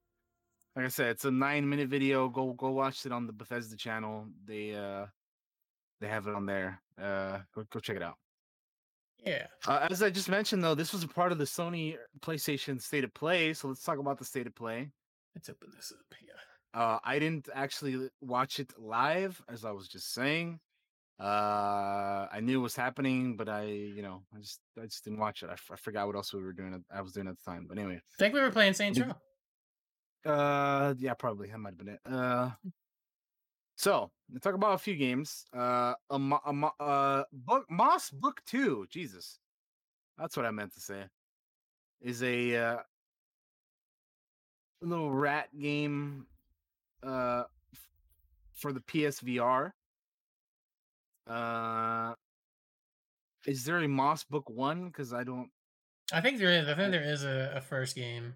Like 0.75 0.85
I 0.85 0.89
said, 0.89 1.07
it's 1.07 1.25
a 1.25 1.31
nine 1.31 1.67
minute 1.69 1.89
video. 1.89 2.27
Go 2.27 2.53
go 2.53 2.71
watch 2.71 3.05
it 3.05 3.11
on 3.11 3.27
the 3.27 3.33
Bethesda 3.33 3.77
channel. 3.77 4.27
They 4.45 4.73
uh 4.75 5.05
they 6.01 6.07
have 6.07 6.27
it 6.27 6.35
on 6.35 6.45
there. 6.45 6.81
Uh 7.01 7.39
go 7.53 7.63
go 7.71 7.79
check 7.79 7.95
it 7.95 8.03
out. 8.03 8.17
Yeah. 9.25 9.47
Uh, 9.67 9.87
as 9.89 10.03
I 10.03 10.09
just 10.09 10.29
mentioned 10.29 10.63
though, 10.63 10.75
this 10.75 10.93
was 10.93 11.03
a 11.03 11.07
part 11.07 11.31
of 11.31 11.37
the 11.37 11.45
Sony 11.45 11.97
PlayStation 12.21 12.81
State 12.81 13.03
of 13.03 13.13
Play, 13.13 13.53
so 13.53 13.67
let's 13.67 13.83
talk 13.83 13.97
about 13.97 14.19
the 14.19 14.25
State 14.25 14.47
of 14.47 14.55
Play. 14.55 14.91
Let's 15.35 15.49
open 15.49 15.69
this 15.75 15.91
up. 15.91 16.05
Yeah. 16.23 16.79
Uh 16.79 16.99
I 17.03 17.19
didn't 17.19 17.49
actually 17.53 18.09
watch 18.21 18.59
it 18.59 18.73
live 18.77 19.41
as 19.49 19.65
I 19.65 19.71
was 19.71 19.87
just 19.87 20.13
saying. 20.13 20.59
Uh 21.19 22.27
I 22.31 22.39
knew 22.41 22.59
it 22.59 22.63
was 22.63 22.75
happening, 22.75 23.35
but 23.37 23.49
I, 23.49 23.63
you 23.63 24.01
know, 24.01 24.23
I 24.35 24.39
just 24.39 24.59
I 24.77 24.83
just 24.83 25.03
didn't 25.03 25.19
watch 25.19 25.41
it. 25.43 25.49
I, 25.49 25.53
f- 25.53 25.71
I 25.71 25.75
forgot 25.77 26.07
what 26.07 26.15
else 26.15 26.33
we 26.33 26.41
were 26.43 26.53
doing 26.53 26.73
at, 26.73 26.81
I 26.95 27.01
was 27.01 27.13
doing 27.13 27.27
at 27.27 27.35
the 27.37 27.51
time. 27.51 27.65
But 27.67 27.77
anyway, 27.77 27.95
I 27.95 28.15
think 28.19 28.33
we 28.33 28.41
were 28.41 28.51
playing 28.51 28.73
Saints 28.73 28.99
Row. 28.99 29.13
Uh, 30.25 30.93
yeah, 30.97 31.13
probably 31.13 31.49
that 31.49 31.57
might 31.57 31.69
have 31.69 31.77
been 31.77 31.89
it. 31.89 31.99
Uh, 32.05 32.49
so 33.75 34.11
let's 34.31 34.43
talk 34.43 34.53
about 34.55 34.73
a 34.73 34.77
few 34.77 34.95
games. 34.95 35.45
Uh, 35.55 35.93
a, 36.09 36.15
a, 36.45 36.53
Mo- 36.53 36.71
uh, 36.79 37.23
book 37.31 37.65
Moss 37.69 38.09
Book 38.09 38.41
Two. 38.45 38.85
Jesus, 38.89 39.39
that's 40.17 40.35
what 40.37 40.45
I 40.45 40.51
meant 40.51 40.73
to 40.73 40.79
say. 40.79 41.03
Is 42.01 42.21
a 42.23 42.55
uh, 42.55 42.77
little 44.81 45.11
rat 45.11 45.49
game. 45.57 46.25
Uh, 47.03 47.43
f- 47.73 47.87
for 48.55 48.73
the 48.73 48.79
PSVR. 48.79 49.71
Uh, 51.27 52.13
is 53.45 53.63
there 53.63 53.79
a 53.79 53.87
Moss 53.87 54.23
Book 54.23 54.49
One? 54.49 54.87
Because 54.87 55.13
I 55.13 55.23
don't. 55.23 55.49
I 56.13 56.21
think 56.21 56.37
there 56.39 56.49
is. 56.51 56.67
I 56.67 56.75
think 56.75 56.91
there 56.91 57.03
is 57.03 57.23
a, 57.23 57.53
a 57.55 57.61
first 57.61 57.95
game. 57.95 58.35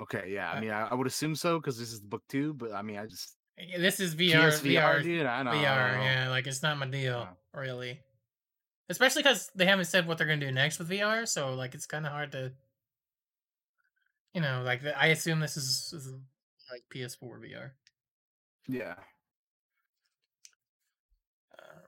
Okay, 0.00 0.26
yeah. 0.28 0.50
I 0.52 0.56
Uh, 0.56 0.60
mean, 0.60 0.70
I, 0.70 0.88
I 0.88 0.94
would 0.94 1.06
assume 1.06 1.34
so 1.34 1.58
because 1.58 1.78
this 1.78 1.92
is 1.92 2.00
book 2.00 2.22
two. 2.28 2.54
But 2.54 2.72
I 2.72 2.82
mean, 2.82 2.98
I 2.98 3.06
just 3.06 3.35
This 3.56 4.00
is 4.00 4.14
VR. 4.14 4.48
PSVR, 4.48 4.62
VR, 4.62 5.02
dude. 5.02 5.26
I 5.26 5.42
know. 5.42 5.50
VR. 5.52 6.02
Yeah, 6.02 6.28
like 6.28 6.46
it's 6.46 6.62
not 6.62 6.76
my 6.78 6.86
deal, 6.86 7.26
really. 7.54 8.00
Especially 8.88 9.22
because 9.22 9.50
they 9.54 9.66
haven't 9.66 9.86
said 9.86 10.06
what 10.06 10.18
they're 10.18 10.26
gonna 10.26 10.44
do 10.44 10.52
next 10.52 10.78
with 10.78 10.90
VR, 10.90 11.26
so 11.26 11.54
like 11.54 11.74
it's 11.74 11.86
kind 11.86 12.06
of 12.06 12.12
hard 12.12 12.32
to, 12.32 12.52
you 14.34 14.40
know, 14.40 14.62
like 14.64 14.82
I 14.96 15.06
assume 15.08 15.40
this 15.40 15.56
is, 15.56 15.92
is 15.92 16.12
like 16.70 16.82
PS4 16.94 17.40
VR. 17.40 17.70
Yeah. 18.68 18.94
Uh, 21.58 21.80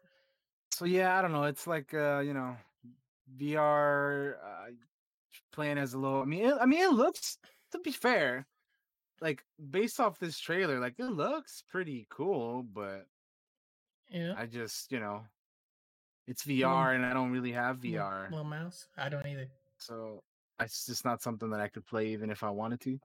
So 0.73 0.87
yeah, 0.87 1.19
I 1.19 1.23
don't 1.23 1.33
know. 1.33 1.45
It's 1.45 1.67
like 1.67 1.93
uh, 1.93 2.21
you 2.21 2.33
know, 2.33 2.57
VR 3.37 4.35
uh, 4.43 4.71
playing 5.53 5.79
as 5.79 5.93
a 5.93 5.99
little. 5.99 6.23
I 6.23 6.25
mean, 6.25 6.47
it, 6.47 6.55
I 6.61 6.67
mean, 6.67 6.83
it 6.83 6.93
looks. 6.93 7.39
To 7.73 7.79
be 7.81 7.93
fair, 7.93 8.47
like 9.21 9.43
based 9.71 10.01
off 10.01 10.19
this 10.19 10.39
trailer, 10.39 10.79
like 10.81 10.95
it 10.99 11.05
looks 11.07 11.63
pretty 11.71 12.07
cool. 12.11 12.63
But 12.63 13.07
yeah. 14.11 14.35
I 14.37 14.47
just, 14.47 14.91
you 14.93 15.01
know, 15.01 15.23
it's 16.27 16.45
VR, 16.45 16.95
and 16.95 17.05
I 17.05 17.13
don't 17.15 17.31
really 17.31 17.53
have 17.53 17.79
VR, 17.79 18.31
Little 18.31 18.45
mouse. 18.45 18.87
I 18.97 19.09
don't 19.09 19.27
either. 19.27 19.49
so 19.79 20.23
it's 20.61 20.87
just 20.87 21.05
not 21.05 21.23
something 21.23 21.51
that 21.51 21.61
I 21.61 21.69
could 21.69 21.87
play 21.87 22.09
even 22.09 22.31
if 22.31 22.43
I 22.43 22.51
wanted 22.51 22.81
to. 22.83 22.99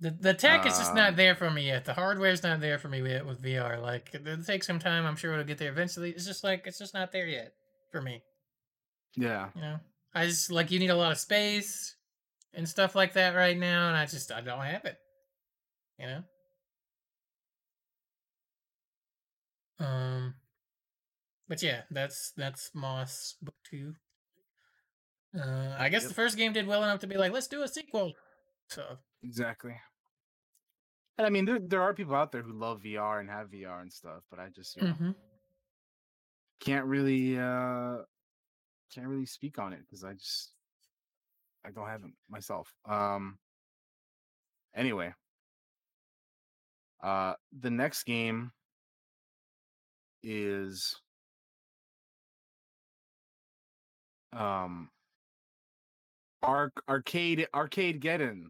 The 0.00 0.10
the 0.10 0.34
tech 0.34 0.66
is 0.66 0.76
just 0.76 0.94
not 0.94 1.10
Um, 1.10 1.16
there 1.16 1.34
for 1.36 1.48
me 1.50 1.66
yet. 1.66 1.84
The 1.84 1.94
hardware's 1.94 2.42
not 2.42 2.60
there 2.60 2.78
for 2.78 2.88
me 2.88 3.00
yet 3.02 3.24
with 3.24 3.40
VR. 3.40 3.80
Like 3.80 4.10
it'll 4.12 4.42
take 4.42 4.64
some 4.64 4.80
time. 4.80 5.06
I'm 5.06 5.14
sure 5.16 5.32
it'll 5.32 5.44
get 5.44 5.58
there 5.58 5.70
eventually. 5.70 6.10
It's 6.10 6.26
just 6.26 6.42
like 6.42 6.66
it's 6.66 6.78
just 6.78 6.92
not 6.92 7.12
there 7.12 7.26
yet 7.26 7.52
for 7.92 8.02
me. 8.02 8.22
Yeah. 9.16 9.50
You 9.54 9.60
know, 9.60 9.80
I 10.14 10.26
just 10.26 10.50
like 10.50 10.70
you 10.72 10.78
need 10.80 10.90
a 10.90 10.96
lot 10.96 11.12
of 11.12 11.18
space 11.18 11.94
and 12.52 12.68
stuff 12.68 12.96
like 12.96 13.12
that 13.12 13.36
right 13.36 13.56
now, 13.56 13.88
and 13.88 13.96
I 13.96 14.06
just 14.06 14.32
I 14.32 14.40
don't 14.40 14.58
have 14.64 14.84
it. 14.86 14.98
You 16.02 16.08
know, 16.08 16.22
Um, 19.78 20.34
but 21.48 21.62
yeah, 21.62 21.82
that's 21.90 22.32
that's 22.36 22.70
Moss 22.74 23.36
book 23.40 23.54
two. 23.68 23.94
Uh, 25.38 25.76
I 25.78 25.88
guess 25.88 26.02
Yep. 26.02 26.08
the 26.10 26.14
first 26.14 26.36
game 26.36 26.52
did 26.52 26.66
well 26.66 26.82
enough 26.82 27.00
to 27.00 27.06
be 27.06 27.16
like, 27.16 27.32
let's 27.32 27.46
do 27.48 27.62
a 27.62 27.68
sequel. 27.68 28.12
So 28.68 28.98
Exactly. 29.22 29.74
And 31.18 31.26
I 31.26 31.30
mean, 31.30 31.44
there 31.44 31.58
there 31.60 31.82
are 31.82 31.94
people 31.94 32.14
out 32.14 32.32
there 32.32 32.42
who 32.42 32.52
love 32.52 32.82
VR 32.82 33.20
and 33.20 33.30
have 33.30 33.50
VR 33.50 33.80
and 33.80 33.92
stuff, 33.92 34.24
but 34.30 34.40
I 34.40 34.48
just 34.48 34.76
you 34.76 34.82
know, 34.82 34.94
mhm. 34.94 35.14
can't 36.60 36.86
really 36.86 37.38
uh 37.38 37.98
can't 38.94 39.06
really 39.08 39.26
speak 39.26 39.58
on 39.58 39.72
it 39.72 39.80
because 39.80 40.04
I 40.04 40.14
just 40.14 40.52
I 41.64 41.70
don't 41.70 41.88
have 41.88 42.02
it 42.04 42.10
myself. 42.28 42.74
Um. 42.88 43.38
Anyway, 44.74 45.12
uh, 47.02 47.34
the 47.60 47.70
next 47.70 48.04
game 48.04 48.52
is 50.22 50.96
um 54.32 54.88
Arc 56.42 56.82
Arcade 56.88 57.46
Arcadegeddon. 57.54 58.46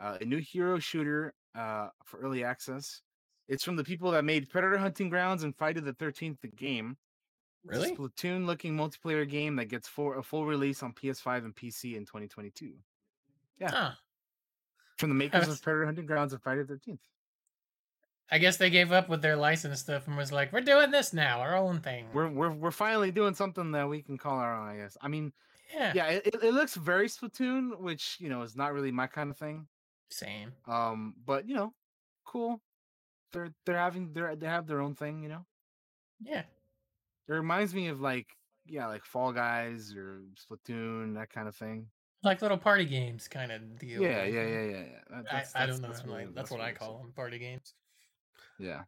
Uh, 0.00 0.18
a 0.20 0.24
new 0.24 0.38
hero 0.38 0.78
shooter 0.78 1.32
uh, 1.54 1.88
for 2.04 2.18
early 2.20 2.44
access. 2.44 3.00
It's 3.48 3.64
from 3.64 3.76
the 3.76 3.84
people 3.84 4.10
that 4.10 4.24
made 4.24 4.50
Predator 4.50 4.76
Hunting 4.76 5.08
Grounds 5.08 5.42
and 5.44 5.56
Friday 5.56 5.80
the 5.80 5.94
Thirteenth 5.94 6.40
the 6.42 6.48
game. 6.48 6.96
A 7.68 7.72
really? 7.72 7.96
Splatoon-looking 7.96 8.76
multiplayer 8.76 9.28
game 9.28 9.56
that 9.56 9.66
gets 9.66 9.88
for 9.88 10.18
a 10.18 10.22
full 10.22 10.46
release 10.46 10.82
on 10.82 10.92
PS5 10.92 11.44
and 11.44 11.54
PC 11.54 11.96
in 11.96 12.04
2022. 12.04 12.74
Yeah. 13.58 13.70
Huh. 13.70 13.90
From 14.96 15.10
the 15.10 15.14
makers 15.24 15.48
of 15.48 15.60
Predator 15.62 15.86
Hunting 15.86 16.06
Grounds 16.06 16.32
and 16.32 16.42
Friday 16.42 16.62
the 16.62 16.68
Thirteenth. 16.68 17.00
I 18.30 18.38
guess 18.38 18.56
they 18.56 18.70
gave 18.70 18.90
up 18.90 19.08
with 19.08 19.22
their 19.22 19.36
license 19.36 19.78
stuff 19.78 20.08
and 20.08 20.16
was 20.16 20.32
like, 20.32 20.52
we're 20.52 20.60
doing 20.60 20.90
this 20.90 21.12
now, 21.12 21.40
our 21.40 21.56
own 21.56 21.80
thing. 21.80 22.06
We're 22.12 22.28
we're 22.28 22.50
we're 22.50 22.70
finally 22.72 23.10
doing 23.12 23.34
something 23.34 23.70
that 23.72 23.88
we 23.88 24.02
can 24.02 24.18
call 24.18 24.38
our 24.38 24.54
own. 24.56 24.68
I 24.68 24.76
guess. 24.78 24.96
I 25.00 25.06
mean, 25.08 25.32
yeah. 25.72 25.92
yeah, 25.94 26.06
it, 26.08 26.26
it- 26.26 26.42
it 26.42 26.54
looks 26.54 26.74
very 26.74 27.08
Splatoon, 27.08 27.78
which 27.78 28.16
you 28.18 28.28
know 28.28 28.42
is 28.42 28.56
not 28.56 28.72
really 28.72 28.90
my 28.90 29.06
kind 29.06 29.30
of 29.30 29.36
thing. 29.36 29.68
Same. 30.10 30.52
Um, 30.66 31.14
but 31.24 31.48
you 31.48 31.54
know, 31.54 31.72
cool. 32.24 32.60
They're 33.32 33.52
they're 33.64 33.78
having 33.78 34.12
their 34.12 34.34
they 34.34 34.46
have 34.46 34.66
their 34.66 34.80
own 34.80 34.94
thing. 34.94 35.22
You 35.22 35.28
know, 35.28 35.46
Yeah. 36.20 36.42
it 37.28 37.32
reminds 37.32 37.74
me 37.74 37.88
of 37.88 38.00
like 38.00 38.26
yeah, 38.66 38.86
like 38.88 39.04
Fall 39.04 39.32
Guys 39.32 39.94
or 39.96 40.22
Splatoon, 40.34 41.14
that 41.14 41.30
kind 41.30 41.46
of 41.46 41.54
thing. 41.54 41.86
Like 42.26 42.42
little 42.42 42.58
party 42.58 42.84
games 42.84 43.28
kind 43.28 43.52
of 43.52 43.78
deal. 43.78 44.02
Yeah, 44.02 44.24
yeah, 44.24 44.42
yeah, 44.44 44.46
yeah, 44.46 44.62
yeah. 44.70 44.82
That- 45.10 45.16
I, 45.16 45.22
that's- 45.22 45.52
I 45.54 45.60
that's- 45.60 45.68
don't 45.78 45.82
know. 45.82 45.88
that's 45.88 46.04
really- 46.04 46.24
like, 46.26 46.34
that's, 46.34 46.50
what 46.50 46.60
I 46.60 46.72
call 46.72 46.98
them, 46.98 47.12
party 47.12 47.38
games. 47.38 47.72
Yeah, 48.58 48.82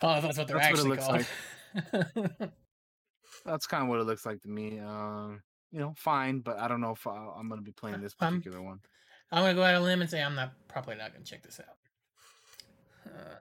Oh, 0.00 0.20
that's 0.20 0.38
what 0.38 0.46
they're 0.46 0.58
That's 0.58 0.80
what 0.84 0.92
it 0.92 1.00
actually 1.00 1.24
looks 1.24 2.30
called. 2.38 2.50
that's 3.44 3.66
kind 3.66 3.82
of 3.82 3.88
what 3.88 3.98
it 3.98 4.04
looks 4.04 4.24
like 4.24 4.40
to 4.42 4.48
me. 4.48 4.78
Um, 4.78 5.42
you 5.72 5.80
know, 5.80 5.92
fine, 5.96 6.38
but 6.38 6.56
I 6.58 6.68
don't 6.68 6.80
know 6.80 6.92
if 6.92 7.04
I, 7.06 7.16
I'm 7.36 7.48
gonna 7.48 7.62
be 7.62 7.72
playing 7.72 8.00
this 8.00 8.14
I'm- 8.20 8.36
particular 8.38 8.62
one. 8.62 8.78
I'm 9.32 9.42
gonna 9.42 9.54
go 9.54 9.62
out 9.64 9.74
on 9.74 9.82
a 9.82 9.84
limb 9.84 10.00
and 10.00 10.08
say 10.08 10.22
I'm 10.22 10.34
not 10.36 10.52
probably 10.68 10.94
not 10.94 11.12
gonna 11.12 11.24
check 11.24 11.42
this 11.42 11.60
out. 11.60 11.76
Uh, 13.12 13.36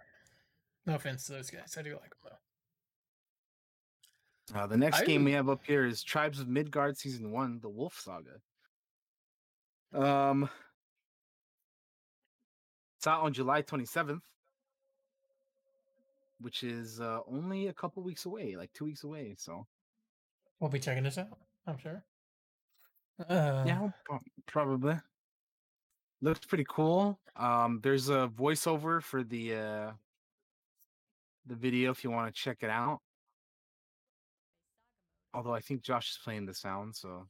no 0.88 0.96
offense 0.96 1.26
to 1.28 1.34
those 1.34 1.50
guys, 1.52 1.76
I 1.78 1.84
do 1.84 1.92
like 1.92 2.10
them 2.10 2.32
though. 4.52 4.60
Uh, 4.60 4.66
the 4.68 4.78
next 4.78 5.04
game 5.06 5.24
we 5.26 5.34
have 5.34 5.48
up 5.50 5.62
here 5.66 5.86
is 5.86 6.02
Tribes 6.04 6.40
of 6.40 6.48
Midgard 6.48 6.98
Season 6.98 7.32
One: 7.32 7.60
The 7.62 7.70
Wolf 7.70 8.00
Saga. 8.00 8.42
Um, 9.94 10.50
it's 12.98 13.08
out 13.08 13.24
on 13.24 13.34
July 13.34 13.62
27th, 13.62 14.22
which 16.42 16.64
is 16.64 17.00
uh, 17.00 17.20
only 17.32 17.68
a 17.68 17.74
couple 17.74 18.04
weeks 18.04 18.26
away, 18.26 18.56
like 18.56 18.72
two 18.74 18.86
weeks 18.86 19.04
away. 19.04 19.36
So 19.38 19.66
We'll 20.60 20.70
be 20.70 20.80
checking 20.80 21.04
this 21.04 21.18
out. 21.18 21.38
I'm 21.68 21.78
sure. 21.78 22.04
Uh, 23.30 23.64
yeah, 23.66 23.90
probably 24.46 24.96
looks 26.22 26.46
pretty 26.46 26.66
cool. 26.70 27.20
Um, 27.36 27.80
there's 27.82 28.10
a 28.10 28.30
voiceover 28.36 29.02
for 29.02 29.24
the 29.24 29.56
uh, 29.56 29.92
the 31.46 31.56
video 31.56 31.92
if 31.92 32.04
you 32.04 32.12
want 32.12 32.34
to 32.34 32.42
check 32.42 32.58
it 32.62 32.70
out. 32.70 33.00
Although 35.34 35.54
I 35.54 35.60
think 35.60 35.82
Josh 35.82 36.12
is 36.12 36.20
playing 36.24 36.46
the 36.46 36.54
sound, 36.54 36.96
so 36.96 37.28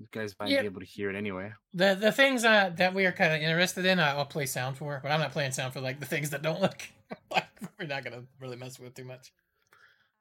you 0.00 0.08
guys 0.10 0.34
might 0.40 0.48
Yeah. 0.48 0.62
be 0.62 0.66
able 0.66 0.80
to 0.80 0.86
hear 0.86 1.10
it 1.10 1.14
anyway. 1.16 1.52
The 1.74 1.94
the 1.94 2.10
things 2.10 2.44
uh, 2.44 2.70
that 2.76 2.94
we 2.94 3.04
are 3.06 3.12
kind 3.12 3.32
of 3.34 3.40
interested 3.42 3.84
in, 3.84 4.00
I- 4.00 4.14
I'll 4.16 4.24
play 4.26 4.46
sound 4.46 4.76
for, 4.78 4.98
but 5.02 5.12
I'm 5.12 5.20
not 5.20 5.30
playing 5.32 5.52
sound 5.52 5.72
for 5.74 5.80
like 5.80 6.00
the 6.00 6.06
things 6.06 6.30
that 6.30 6.42
don't 6.42 6.60
look 6.60 6.82
like 7.30 7.46
we're 7.78 7.86
not 7.86 8.02
gonna 8.04 8.24
really 8.40 8.56
mess 8.56 8.78
with 8.80 8.94
too 8.94 9.04
much. 9.04 9.32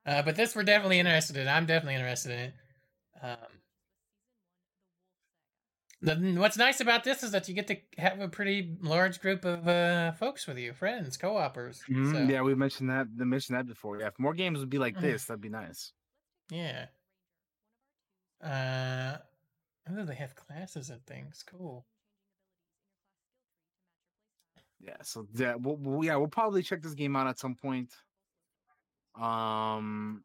Uh, 0.06 0.22
but 0.22 0.36
this 0.36 0.56
we're 0.56 0.64
definitely 0.64 1.00
interested 1.00 1.38
in. 1.38 1.48
I'm 1.48 1.66
definitely 1.66 1.96
interested 1.96 2.32
in 2.34 2.40
it. 2.40 2.54
Um, 3.22 3.38
the, 6.02 6.16
what's 6.40 6.58
nice 6.58 6.80
about 6.80 7.04
this 7.04 7.24
is 7.24 7.32
that 7.32 7.50
you 7.50 7.54
get 7.56 7.68
to 7.68 7.76
have 7.98 8.22
a 8.22 8.30
pretty 8.30 8.78
large 8.82 9.20
group 9.20 9.44
of 9.44 9.68
uh, 9.68 10.14
folks 10.14 10.48
with 10.48 10.58
you, 10.58 10.72
friends, 10.74 11.18
co-opers. 11.18 11.82
Mhm, 11.90 12.12
So, 12.14 12.20
Yeah, 12.34 12.42
we 12.42 12.56
mentioned 12.56 12.90
that. 12.90 13.08
They 13.14 13.26
mentioned 13.26 13.58
that 13.58 13.66
before. 13.68 14.00
Yeah, 14.00 14.08
if 14.08 14.18
more 14.18 14.34
games 14.34 14.60
would 14.60 14.70
be 14.70 14.78
like 14.78 14.96
Mhm. 14.96 15.02
this, 15.02 15.26
that'd 15.26 15.42
be 15.42 15.50
nice. 15.50 15.92
yeah. 16.50 16.86
Uh, 18.42 19.18
oh, 19.90 20.04
they 20.06 20.16
have 20.16 20.36
classes 20.36 20.90
and 20.90 21.06
things. 21.06 21.44
Cool. 21.46 21.86
Yeah, 24.80 24.96
so 25.02 25.28
yeah, 25.34 25.56
we'll, 25.56 25.76
we'll- 25.78 26.06
yeah, 26.06 26.16
we'll 26.16 26.28
probably 26.28 26.64
check 26.64 26.82
this 26.82 26.94
game 26.94 27.16
out 27.16 27.28
at 27.28 27.38
some 27.40 27.56
point. 27.56 27.94
Um, 29.16 30.24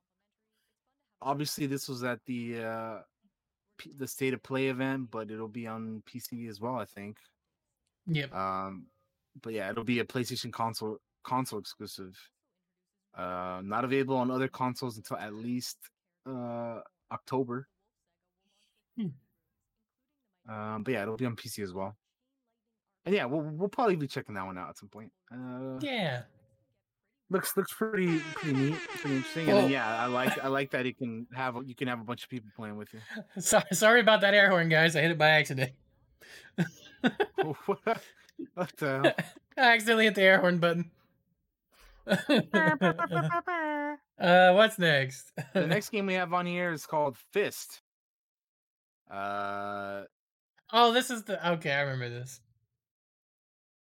obviously, 1.20 1.66
this 1.66 1.88
was 1.88 2.04
at 2.04 2.20
the 2.26 2.62
uh, 2.62 2.98
P- 3.78 3.92
the 3.96 4.06
state 4.06 4.34
of 4.34 4.42
play 4.42 4.68
event, 4.68 5.10
but 5.10 5.30
it'll 5.30 5.48
be 5.48 5.66
on 5.66 6.02
PC 6.08 6.48
as 6.48 6.60
well, 6.60 6.76
I 6.76 6.84
think. 6.84 7.18
Yep. 8.06 8.32
Um, 8.32 8.86
but 9.42 9.52
yeah, 9.52 9.70
it'll 9.70 9.82
be 9.82 9.98
a 9.98 10.04
PlayStation 10.04 10.52
console 10.52 10.98
console 11.24 11.58
exclusive. 11.58 12.16
Uh, 13.16 13.60
not 13.64 13.84
available 13.84 14.16
on 14.16 14.30
other 14.30 14.48
consoles 14.48 14.96
until 14.96 15.16
at 15.16 15.34
least 15.34 15.78
uh 16.26 16.80
October. 17.10 17.66
Hmm. 18.96 19.08
Um, 20.48 20.82
but 20.82 20.92
yeah, 20.94 21.02
it'll 21.02 21.16
be 21.16 21.26
on 21.26 21.36
PC 21.36 21.62
as 21.62 21.72
well. 21.72 21.96
And 23.06 23.14
yeah, 23.14 23.26
we'll 23.26 23.42
we'll 23.42 23.68
probably 23.68 23.96
be 23.96 24.06
checking 24.06 24.34
that 24.34 24.46
one 24.46 24.56
out 24.58 24.70
at 24.70 24.78
some 24.78 24.88
point. 24.88 25.12
Uh, 25.32 25.78
Yeah. 25.80 26.22
looks 27.30 27.56
looks 27.56 27.72
pretty 27.72 28.18
pretty 28.34 28.58
neat, 28.58 28.74
pretty 28.98 29.16
interesting. 29.16 29.42
And 29.44 29.52
Well- 29.52 29.62
then 29.62 29.70
yeah, 29.70 30.02
I 30.02 30.06
like 30.06 30.38
I 30.42 30.48
like 30.48 30.70
that 30.72 30.84
you 30.86 30.94
can 30.94 31.26
have 31.34 31.56
you 31.66 31.74
can 31.74 31.88
have 31.88 32.00
a 32.00 32.04
bunch 32.04 32.24
of 32.24 32.30
people 32.30 32.50
playing 32.56 32.76
with 32.76 32.92
you. 32.94 33.00
Sorry, 33.40 33.64
sorry 33.72 34.00
about 34.00 34.20
that 34.22 34.34
air 34.34 34.48
horn, 34.50 34.68
guys. 34.68 34.96
I 34.96 35.00
hit 35.02 35.10
it 35.10 35.18
by 35.18 35.28
accident. 35.30 35.72
what 37.66 37.78
the 37.84 38.00
hell? 38.86 39.12
I 39.56 39.74
accidentally 39.74 40.04
hit 40.04 40.14
the 40.14 40.22
air 40.22 40.40
horn 40.40 40.58
button. 40.58 40.90
uh, 42.06 42.16
what's 44.52 44.78
next? 44.78 45.32
the 45.54 45.66
next 45.66 45.90
game 45.90 46.06
we 46.06 46.14
have 46.14 46.32
on 46.32 46.46
here 46.46 46.72
is 46.72 46.86
called 46.86 47.16
Fist. 47.32 47.80
Uh, 49.10 50.02
oh, 50.74 50.92
this 50.92 51.08
is 51.10 51.22
the 51.24 51.50
okay. 51.52 51.72
I 51.72 51.80
remember 51.82 52.10
this. 52.10 52.40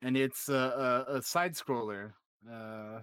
and 0.03 0.17
it's 0.17 0.49
a, 0.49 1.05
a, 1.09 1.17
a 1.19 1.23
side 1.23 1.55
scroller. 1.55 2.13
Uh, 2.51 3.01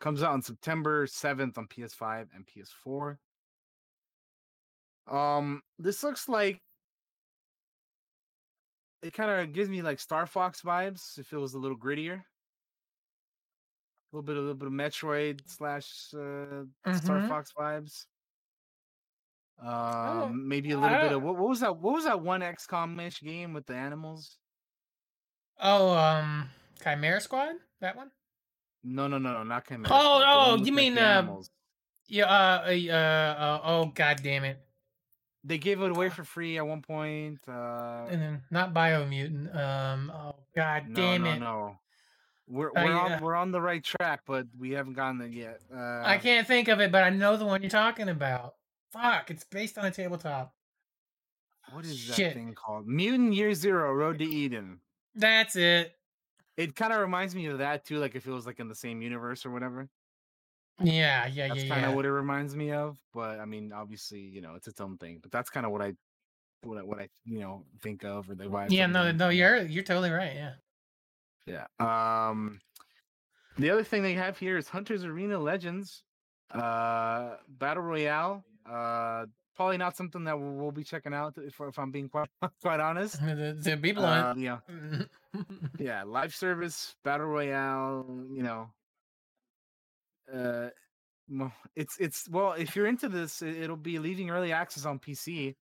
comes 0.00 0.22
out 0.22 0.32
on 0.32 0.42
September 0.42 1.06
7th 1.06 1.56
on 1.58 1.66
PS5 1.66 2.26
and 2.34 2.46
PS4. 2.46 3.16
Um, 5.10 5.62
this 5.78 6.02
looks 6.02 6.28
like 6.28 6.60
it 9.02 9.12
kind 9.12 9.30
of 9.30 9.52
gives 9.52 9.68
me 9.68 9.82
like 9.82 10.00
Star 10.00 10.26
Fox 10.26 10.62
vibes 10.62 11.18
if 11.18 11.32
it 11.32 11.36
was 11.38 11.54
a 11.54 11.58
little 11.58 11.76
grittier. 11.76 12.20
A 14.12 14.16
little 14.16 14.22
bit, 14.24 14.36
a 14.36 14.40
little 14.40 14.54
bit 14.54 14.66
of 14.68 14.72
Metroid 14.72 15.40
slash 15.46 15.86
uh, 16.14 16.64
Star 16.96 17.20
Mhm. 17.20 17.28
Fox 17.28 17.52
vibes. 17.58 18.06
Don't- 19.62 19.68
Um, 20.32 20.48
maybe 20.48 20.72
a 20.72 20.78
little 20.78 20.98
bit 20.98 21.12
of 21.12 21.22
what, 21.22 21.36
what 21.36 21.48
was 21.48 21.60
that? 21.60 21.76
What 21.76 21.94
was 21.94 22.04
that 22.04 22.20
one 22.20 22.40
XCOM-ish 22.40 23.20
game 23.22 23.52
with 23.52 23.66
the 23.66 23.74
animals? 23.74 24.36
Oh, 25.60 25.94
um, 25.96 26.50
Chimera 26.82 27.20
Squad. 27.20 27.54
That 27.80 27.96
one. 27.96 28.10
No, 28.82 29.06
no, 29.06 29.18
no, 29.18 29.32
no, 29.32 29.42
not 29.44 29.66
Chimera. 29.66 29.88
Oh, 29.90 30.20
Squad, 30.20 30.60
oh, 30.60 30.64
you 30.64 30.72
mean, 30.72 30.98
uh. 30.98 31.36
Yeah. 32.08 32.26
Uh. 32.26 32.66
Uh. 32.68 32.92
uh 32.92 33.60
oh. 33.64 33.86
God 33.94 34.20
damn 34.22 34.44
it. 34.44 34.58
They 35.46 35.58
gave 35.58 35.80
it 35.80 35.90
away 35.90 36.08
for 36.08 36.24
free 36.24 36.56
at 36.58 36.66
one 36.66 36.82
point. 36.82 37.38
Uh, 37.46 38.06
And 38.10 38.20
then 38.20 38.42
not 38.50 38.74
Biomutant. 38.74 39.54
Um. 39.54 40.10
Oh 40.14 40.34
God 40.56 40.88
no, 40.88 40.94
damn 40.94 41.22
no, 41.22 41.30
it. 41.32 41.38
no. 41.38 41.78
We're 42.46 42.68
Uh, 42.70 42.84
we're 42.84 42.92
on 42.98 43.10
yeah. 43.10 43.20
we're 43.20 43.34
on 43.36 43.52
the 43.52 43.60
right 43.60 43.82
track, 43.82 44.22
but 44.26 44.46
we 44.58 44.72
haven't 44.72 44.94
gotten 44.94 45.18
there 45.18 45.28
yet. 45.28 45.60
Uh, 45.74 46.02
I 46.04 46.18
can't 46.18 46.46
think 46.46 46.68
of 46.68 46.80
it, 46.80 46.90
but 46.92 47.04
I 47.04 47.10
know 47.10 47.36
the 47.38 47.46
one 47.46 47.62
you're 47.62 47.70
talking 47.70 48.08
about. 48.10 48.54
Fuck! 48.94 49.30
It's 49.30 49.44
based 49.44 49.76
on 49.76 49.84
a 49.84 49.90
tabletop. 49.90 50.54
What 51.72 51.84
is 51.84 52.06
that 52.08 52.34
thing 52.34 52.54
called? 52.54 52.86
Mutant 52.86 53.34
Year 53.34 53.52
Zero: 53.52 53.92
Road 53.92 54.18
to 54.20 54.24
Eden. 54.24 54.78
That's 55.14 55.56
it. 55.56 55.92
it 56.56 56.76
kind 56.76 56.92
of 56.92 57.00
reminds 57.00 57.34
me 57.34 57.46
of 57.46 57.58
that 57.58 57.84
too. 57.84 57.98
Like 57.98 58.14
if 58.14 58.26
it 58.26 58.30
was 58.30 58.46
like 58.46 58.60
in 58.60 58.68
the 58.68 58.74
same 58.74 59.02
universe 59.02 59.44
or 59.44 59.50
whatever. 59.50 59.88
Yeah, 60.80 61.26
yeah, 61.26 61.26
That's 61.26 61.34
yeah, 61.36 61.48
That's 61.48 61.62
kind 61.68 61.84
of 61.84 61.90
yeah. 61.90 61.96
what 61.96 62.04
it 62.04 62.12
reminds 62.12 62.56
me 62.56 62.72
of. 62.72 62.98
But 63.12 63.40
I 63.40 63.44
mean, 63.44 63.72
obviously, 63.72 64.20
you 64.20 64.40
know, 64.40 64.54
it's 64.54 64.68
its 64.68 64.80
own 64.80 64.96
thing. 64.98 65.18
But 65.22 65.30
that's 65.30 65.50
kind 65.50 65.66
of 65.66 65.72
what 65.72 65.82
I, 65.82 65.94
what 66.62 66.78
I, 66.78 66.82
what 66.82 66.98
I, 66.98 67.08
you 67.24 67.40
know, 67.40 67.64
think 67.82 68.04
of 68.04 68.28
or 68.30 68.34
the 68.34 68.44
vibe. 68.44 68.70
Yeah, 68.70 68.86
no, 68.86 69.12
no, 69.12 69.28
you're 69.28 69.62
you're 69.62 69.84
totally 69.84 70.10
right. 70.10 70.34
Yeah. 70.34 71.66
Yeah. 71.80 72.28
Um, 72.28 72.60
the 73.58 73.70
other 73.70 73.84
thing 73.84 74.02
they 74.02 74.14
have 74.14 74.38
here 74.38 74.56
is 74.56 74.68
Hunter's 74.68 75.04
Arena 75.04 75.38
Legends, 75.38 76.02
uh, 76.50 77.36
Battle 77.48 77.82
Royale. 77.82 78.44
Uh, 78.68 79.26
probably 79.56 79.76
not 79.76 79.96
something 79.96 80.24
that 80.24 80.38
we'll, 80.38 80.52
we'll 80.52 80.72
be 80.72 80.84
checking 80.84 81.12
out 81.14 81.34
if, 81.36 81.60
if 81.60 81.78
I'm 81.78 81.90
being 81.90 82.08
quite 82.08 82.28
quite 82.62 82.80
honest. 82.80 83.18
To, 83.64 83.76
be 83.80 83.90
Uh, 83.92 83.94
blunt. 83.94 84.38
yeah, 84.40 84.58
yeah, 85.78 86.02
live 86.04 86.34
service 86.34 86.96
battle 87.04 87.26
royale. 87.26 88.06
You 88.32 88.42
know, 88.42 88.70
uh, 90.32 90.70
it's 91.76 91.96
it's 91.98 92.28
well, 92.28 92.52
if 92.52 92.74
you're 92.76 92.86
into 92.86 93.08
this, 93.08 93.42
it- 93.42 93.56
it'll 93.56 93.76
be 93.76 93.98
leaving 93.98 94.30
early 94.30 94.52
access 94.52 94.84
on 94.84 94.98
PC, 94.98 95.54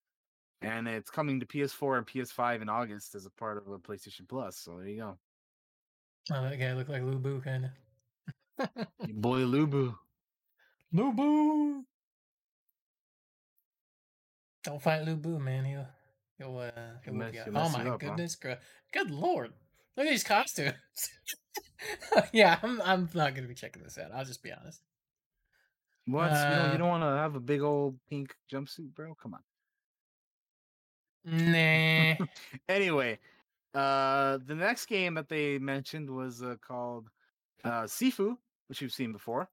and 0.62 0.88
it's 0.88 1.10
coming 1.10 1.40
to 1.40 1.46
PS4 1.46 1.98
and 1.98 2.08
PS5 2.08 2.62
in 2.62 2.70
August 2.70 3.16
as 3.16 3.26
a 3.26 3.30
part 3.32 3.58
of 3.58 3.68
a 3.72 3.78
PlayStation 3.80 4.28
Plus. 4.28 4.58
So 4.58 4.78
there 4.78 4.88
you 4.88 4.98
go, 5.02 5.18
oh, 6.32 6.42
that 6.44 6.58
guy 6.60 6.74
looked 6.74 6.90
like 6.90 7.04
Lu 7.04 7.18
Bu 7.20 7.42
kind 7.42 7.66
of. 7.66 7.72
Boy 9.10 9.40
Lu 9.40 9.68
Bu. 9.68 9.94
Lubu. 10.94 11.84
Don't 14.64 14.82
fight 14.82 15.04
Lu 15.06 15.16
Bu, 15.16 15.40
man. 15.40 15.66
He'll 15.66 15.88
he'll 16.38 16.58
uh 16.58 16.72
he'll 17.04 17.14
mess- 17.14 17.34
whoop 17.34 17.46
you 17.48 17.54
Oh 17.56 17.70
my 17.70 17.82
up, 17.82 18.02
huh? 18.02 18.10
goodness, 18.10 18.36
gra- 18.36 18.60
good 18.92 19.12
lord! 19.12 19.54
Look 19.98 20.08
at 20.08 20.10
these 20.10 20.24
costumes. 20.24 20.74
yeah, 22.34 22.60
I'm 22.64 22.82
I'm 22.82 23.10
not 23.14 23.36
gonna 23.36 23.48
be 23.48 23.56
checking 23.56 23.84
this 23.84 23.98
out. 23.98 24.12
I'll 24.14 24.26
just 24.26 24.42
be 24.42 24.52
honest. 24.52 24.82
What? 26.06 26.32
you 26.32 26.38
don't 26.38 26.38
Uh, 26.38 26.70
you 26.74 26.78
don't 26.78 26.90
want 26.90 27.04
to 27.04 27.08
have 27.08 27.36
a 27.36 27.40
big 27.40 27.62
old 27.62 27.98
pink 28.10 28.36
jumpsuit, 28.52 28.94
bro? 28.94 29.16
Come 29.16 29.36
on. 29.36 29.42
Nah. 31.26 32.26
Anyway, 32.70 33.20
uh, 33.74 34.38
the 34.46 34.56
next 34.56 34.86
game 34.88 35.14
that 35.16 35.30
they 35.30 35.58
mentioned 35.60 36.10
was 36.10 36.44
uh, 36.44 36.56
called 36.66 37.10
uh, 37.64 37.84
Sifu, 37.84 38.36
which 38.68 38.82
you've 38.82 38.94
seen 38.94 39.12
before. 39.12 39.50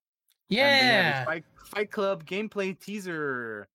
And 0.51 0.59
they 0.59 0.87
have 0.87 1.05
a 1.05 1.09
yeah. 1.09 1.25
Fight, 1.25 1.45
Fight 1.67 1.91
Club 1.91 2.25
gameplay 2.25 2.79
teaser. 2.79 3.69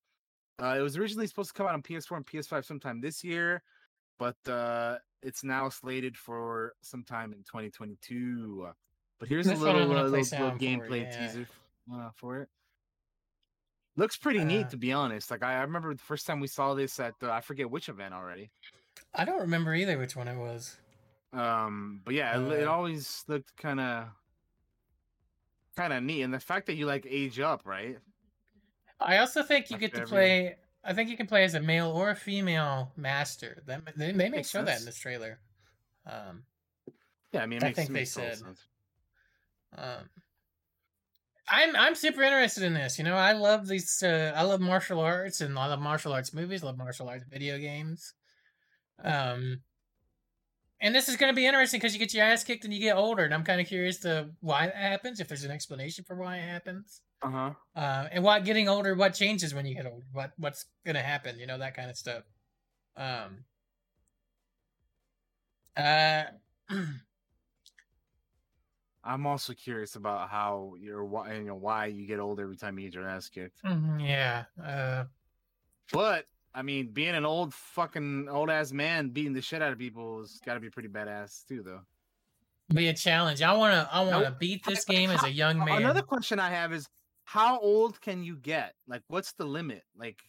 Uh, 0.60 0.76
it 0.78 0.80
was 0.80 0.96
originally 0.96 1.26
supposed 1.26 1.48
to 1.50 1.54
come 1.54 1.66
out 1.66 1.74
on 1.74 1.82
PS4 1.82 2.16
and 2.16 2.26
PS5 2.26 2.64
sometime 2.64 3.00
this 3.00 3.22
year, 3.22 3.62
but 4.18 4.36
uh, 4.48 4.96
it's 5.22 5.44
now 5.44 5.68
slated 5.68 6.16
for 6.16 6.72
sometime 6.80 7.32
in 7.32 7.38
2022. 7.40 8.66
Uh, 8.68 8.72
But 9.18 9.28
here's 9.28 9.46
This 9.46 9.58
a 9.58 9.62
little, 9.62 9.82
uh, 9.82 10.04
little, 10.04 10.10
little 10.10 10.50
gameplay 10.52 11.02
yeah. 11.02 11.26
teaser 11.26 11.48
uh, 11.92 12.10
for 12.14 12.40
it. 12.40 12.48
Looks 13.96 14.16
pretty 14.16 14.40
Uh, 14.40 14.44
neat, 14.44 14.70
to 14.70 14.76
be 14.76 14.92
honest. 14.92 15.30
Like 15.30 15.42
I, 15.42 15.54
I 15.58 15.60
remember 15.62 15.92
the 15.94 16.02
first 16.02 16.26
time 16.26 16.40
we 16.40 16.46
saw 16.48 16.74
this 16.74 16.98
at 17.00 17.14
uh, 17.22 17.30
I 17.30 17.40
forget 17.40 17.70
which 17.70 17.88
event 17.88 18.12
already. 18.14 18.50
I 19.14 19.24
don't 19.24 19.40
remember 19.40 19.74
either 19.74 19.98
which 19.98 20.16
one 20.16 20.28
it 20.28 20.36
was. 20.36 20.76
Um, 21.32 22.00
but 22.04 22.14
yeah, 22.14 22.38
it, 22.38 22.60
it 22.60 22.66
Uh, 22.66 22.70
always 22.72 23.24
looked 23.28 23.54
kind 23.56 23.80
of 23.80 24.08
kind 25.76 25.92
of 25.92 26.02
neat, 26.02 26.22
and 26.22 26.32
the 26.32 26.40
fact 26.40 26.66
that 26.66 26.74
you 26.76 26.86
like 26.86 27.06
age 27.08 27.40
up, 27.40 27.62
right? 27.66 27.98
I 29.00 29.18
also 29.18 29.42
think 29.42 29.70
you 29.70 29.78
get 29.78 29.92
to 29.94 30.02
every- 30.02 30.08
play. 30.08 30.56
I 30.84 30.92
think 30.94 31.10
you 31.10 31.16
can 31.16 31.26
play 31.26 31.42
as 31.44 31.54
a 31.54 31.60
male 31.60 31.90
or 31.90 32.10
a 32.10 32.14
female 32.16 32.92
master. 32.96 33.62
That 33.66 33.82
they, 33.96 34.12
they 34.12 34.28
may 34.28 34.42
show 34.42 34.62
that 34.64 34.78
in 34.80 34.86
this 34.86 34.98
trailer. 34.98 35.40
Um, 36.06 36.44
Yeah, 37.32 37.42
I 37.42 37.46
mean, 37.46 37.62
I 37.62 37.66
makes, 37.66 37.76
think 37.76 37.88
they 37.88 37.92
makes 37.94 38.14
total 38.14 38.30
said. 38.30 38.38
sense. 38.38 38.60
um, 39.76 40.08
I'm 41.48 41.76
I'm 41.76 41.94
super 41.94 42.22
interested 42.22 42.62
in 42.62 42.74
this. 42.74 42.98
You 42.98 43.04
know, 43.04 43.16
I 43.16 43.32
love 43.32 43.66
these. 43.68 44.02
Uh, 44.02 44.32
I 44.34 44.42
love 44.42 44.60
martial 44.60 45.00
arts, 45.00 45.40
and 45.40 45.58
I 45.58 45.66
love 45.66 45.80
martial 45.80 46.12
arts 46.12 46.32
movies. 46.32 46.62
Love 46.62 46.76
martial 46.78 47.08
arts 47.08 47.24
video 47.28 47.58
games. 47.58 48.14
Um, 49.04 49.60
and 50.80 50.94
this 50.94 51.08
is 51.08 51.16
going 51.16 51.32
to 51.32 51.36
be 51.36 51.46
interesting 51.46 51.78
because 51.80 51.92
you 51.94 51.98
get 51.98 52.14
your 52.14 52.24
ass 52.24 52.44
kicked 52.44 52.64
and 52.64 52.72
you 52.72 52.80
get 52.80 52.96
older, 52.96 53.24
and 53.24 53.32
I'm 53.34 53.44
kind 53.44 53.60
of 53.60 53.66
curious 53.66 53.98
to 54.00 54.30
why 54.40 54.66
that 54.66 54.76
happens. 54.76 55.20
If 55.20 55.28
there's 55.28 55.44
an 55.44 55.50
explanation 55.50 56.04
for 56.04 56.16
why 56.16 56.36
it 56.38 56.48
happens. 56.48 57.00
Uh 57.22 57.30
huh. 57.30 57.50
uh, 57.74 58.08
and 58.12 58.22
what 58.22 58.44
getting 58.44 58.68
older, 58.68 58.94
what 58.94 59.14
changes 59.14 59.54
when 59.54 59.66
you 59.66 59.74
get 59.74 59.86
older, 59.86 60.04
what 60.12 60.32
what's 60.36 60.66
gonna 60.84 61.02
happen, 61.02 61.38
you 61.38 61.46
know, 61.46 61.58
that 61.58 61.74
kind 61.74 61.90
of 61.90 61.96
stuff. 61.96 62.22
Um, 62.96 63.44
uh, 65.76 66.24
I'm 69.04 69.26
also 69.26 69.54
curious 69.54 69.96
about 69.96 70.28
how 70.30 70.74
you're 70.78 71.04
why 71.04 71.34
you 71.34 71.44
know 71.44 71.54
why 71.54 71.86
you 71.86 72.06
get 72.06 72.18
old 72.18 72.40
every 72.40 72.56
time 72.56 72.78
you 72.78 72.86
get 72.86 72.94
your 72.94 73.08
ass 73.08 73.28
kicked. 73.28 73.60
yeah, 73.98 74.44
uh, 74.62 75.04
But 75.92 76.26
I 76.54 76.62
mean, 76.62 76.88
being 76.88 77.14
an 77.14 77.26
old 77.26 77.54
fucking 77.54 78.28
old 78.30 78.50
ass 78.50 78.72
man 78.72 79.10
beating 79.10 79.32
the 79.34 79.42
shit 79.42 79.62
out 79.62 79.72
of 79.72 79.78
people 79.78 80.20
has 80.20 80.40
got 80.44 80.54
to 80.54 80.60
be 80.60 80.70
pretty 80.70 80.88
badass 80.88 81.46
too, 81.46 81.62
though. 81.62 81.80
be 82.74 82.88
a 82.88 82.94
challenge. 82.94 83.42
I 83.42 83.52
wanna, 83.52 83.88
I 83.92 84.00
wanna 84.02 84.34
beat 84.40 84.64
this 84.64 84.84
game 84.84 85.10
as 85.10 85.22
a 85.22 85.30
young 85.30 85.58
man. 85.58 85.82
Another 85.82 86.02
question 86.02 86.40
I 86.40 86.50
have 86.50 86.72
is, 86.72 86.88
how 87.26 87.58
old 87.58 88.00
can 88.00 88.22
you 88.22 88.36
get? 88.36 88.74
Like, 88.86 89.02
what's 89.08 89.32
the 89.32 89.44
limit? 89.44 89.82
Like, 89.98 90.22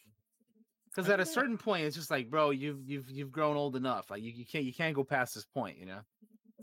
because 0.89 1.09
at 1.11 1.19
a 1.19 1.25
certain 1.27 1.55
point, 1.57 1.85
it's 1.85 1.95
just 1.95 2.09
like, 2.09 2.27
bro, 2.29 2.49
you've 2.49 2.89
you've 2.89 3.09
you've 3.09 3.31
grown 3.31 3.55
old 3.55 3.75
enough. 3.75 4.09
Like, 4.09 4.23
you, 4.23 4.31
you 4.31 4.45
can't 4.45 4.65
you 4.65 4.73
can't 4.73 4.95
go 4.95 5.03
past 5.03 5.35
this 5.35 5.45
point, 5.45 5.77
you 5.77 5.85
know. 5.85 5.99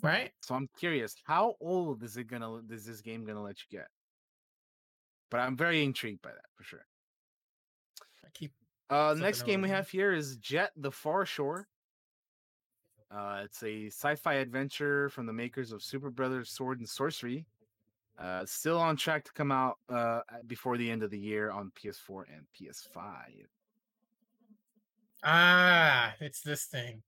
right? 0.03 0.33
So 0.43 0.57
I'm 0.57 0.69
curious, 0.77 1.15
how 1.25 1.55
old 1.61 2.03
is 2.03 2.17
it 2.17 2.25
gonna 2.27 2.57
is 2.69 2.85
this 2.85 3.01
game 3.01 3.25
gonna 3.25 3.43
let 3.43 3.59
you 3.61 3.79
get? 3.79 3.87
But 5.31 5.39
I'm 5.39 5.57
very 5.57 5.85
intrigued 5.85 6.21
by 6.23 6.31
that 6.31 6.51
for 6.57 6.65
sure. 6.65 6.85
I 8.25 8.29
keep 8.35 8.53
Uh, 8.91 9.15
next 9.17 9.43
game 9.45 9.63
we 9.63 9.69
have 9.69 9.89
here 9.89 10.13
is 10.13 10.37
Jet: 10.39 10.73
The 10.77 10.91
Far 10.91 11.25
Shore. 11.25 11.69
Uh, 13.09 13.43
it's 13.45 13.63
a 13.63 13.87
sci-fi 13.87 14.35
adventure 14.35 15.09
from 15.11 15.27
the 15.27 15.33
makers 15.33 15.71
of 15.71 15.81
Superbrothers 15.81 16.49
Sword 16.49 16.81
and 16.81 16.89
Sworcery. 16.89 17.47
Uh, 18.19 18.45
still 18.47 18.79
on 18.79 18.97
track 18.97 19.25
to 19.25 19.33
come 19.33 19.51
out 19.51 19.79
uh, 19.89 20.21
before 20.47 20.77
the 20.77 20.89
end 20.91 21.03
of 21.03 21.11
the 21.11 21.19
year 21.19 21.51
on 21.51 21.73
PS4 21.73 22.25
and 22.33 22.47
PS5. 22.59 23.47
ah, 25.25 26.15
it's 26.21 26.41
this 26.43 26.65
thing. 26.67 27.03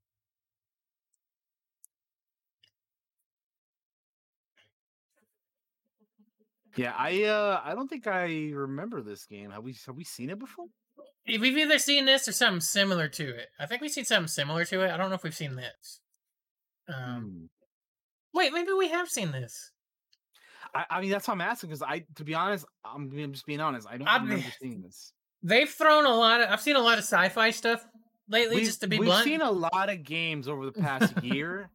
Yeah, 6.77 6.93
I 6.97 7.25
uh, 7.25 7.61
I 7.65 7.75
don't 7.75 7.89
think 7.89 8.07
I 8.07 8.51
remember 8.53 9.01
this 9.01 9.25
game. 9.25 9.51
Have 9.51 9.63
we 9.65 9.75
have 9.87 9.97
we 9.97 10.05
seen 10.05 10.29
it 10.31 10.39
before? 10.39 10.67
We've 11.27 11.57
either 11.57 11.79
seen 11.79 12.05
this 12.05 12.29
or 12.29 12.33
something 12.33 12.61
similar 12.61 13.09
to 13.09 13.29
it. 13.37 13.49
I 13.59 13.67
think 13.67 13.81
we've 13.81 13.91
seen 13.91 14.05
something 14.05 14.29
similar 14.29 14.65
to 14.67 14.83
it. 14.83 14.91
I 14.91 14.97
don't 14.97 15.09
know 15.09 15.17
if 15.17 15.23
we've 15.25 15.35
seen 15.35 15.57
this. 15.57 16.01
Um, 16.89 17.23
Hmm. 17.23 17.47
wait, 18.35 18.53
maybe 18.53 18.73
we 18.73 18.89
have 18.91 19.09
seen 19.09 19.33
this. 19.33 19.73
I, 20.77 20.85
I 20.91 21.01
mean, 21.01 21.11
that's 21.11 21.27
what 21.27 21.35
I'm 21.35 21.41
asking 21.41 21.71
because 21.71 21.83
I, 21.83 22.05
to 22.17 22.25
be 22.25 22.35
honest, 22.35 22.67
I'm, 22.85 23.09
being- 23.09 23.33
just 23.33 23.47
being 23.47 23.61
honest. 23.61 23.87
I 23.91 23.97
don't 23.97 24.09
I've- 24.09 24.25
remember 24.25 24.47
seeing 24.61 24.83
this. 24.83 25.13
They've 25.43 25.69
thrown 25.69 26.07
a 26.07 26.15
lot 26.15 26.41
of. 26.41 26.51
I've 26.51 26.61
seen 26.61 26.77
a 26.77 26.81
lot 26.81 26.99
of 26.99 27.05
sci-fi 27.05 27.51
stuff 27.51 27.87
lately. 28.29 28.57
We've- 28.57 28.67
just 28.67 28.81
to 28.81 28.89
be 28.89 28.99
we've 28.99 29.07
blunt, 29.07 29.25
seen 29.25 29.41
a 29.41 29.51
lot 29.51 29.89
of 29.89 30.03
games 30.03 30.49
over 30.49 30.67
the 30.67 30.73
past 30.73 31.15
year, 31.23 31.71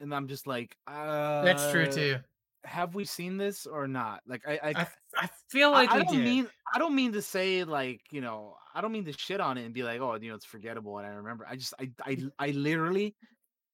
and 0.00 0.14
I'm 0.14 0.26
just 0.26 0.46
like, 0.46 0.76
uh, 0.86 1.42
that's 1.42 1.70
true 1.70 1.86
too. 1.90 2.16
Have 2.64 2.94
we 2.94 3.04
seen 3.04 3.36
this 3.36 3.66
or 3.66 3.86
not? 3.86 4.22
Like, 4.26 4.42
I, 4.48 4.52
I, 4.62 4.68
I, 4.80 4.86
I 5.18 5.28
feel 5.50 5.70
like 5.70 5.90
I 5.90 5.98
we 5.98 6.04
don't 6.04 6.14
did. 6.14 6.24
mean, 6.24 6.48
I 6.74 6.78
don't 6.78 6.94
mean 6.94 7.12
to 7.12 7.20
say 7.20 7.62
like, 7.64 8.00
you 8.10 8.22
know, 8.22 8.56
I 8.74 8.80
don't 8.80 8.90
mean 8.92 9.04
to 9.04 9.12
shit 9.12 9.38
on 9.40 9.58
it 9.58 9.64
and 9.66 9.74
be 9.74 9.82
like, 9.82 10.00
oh, 10.00 10.14
you 10.14 10.30
know, 10.30 10.34
it's 10.34 10.46
forgettable 10.46 10.96
and 10.96 11.06
I 11.06 11.10
remember. 11.10 11.46
I 11.48 11.56
just, 11.56 11.74
I, 11.78 11.90
I, 12.02 12.16
I 12.38 12.50
literally, 12.52 13.14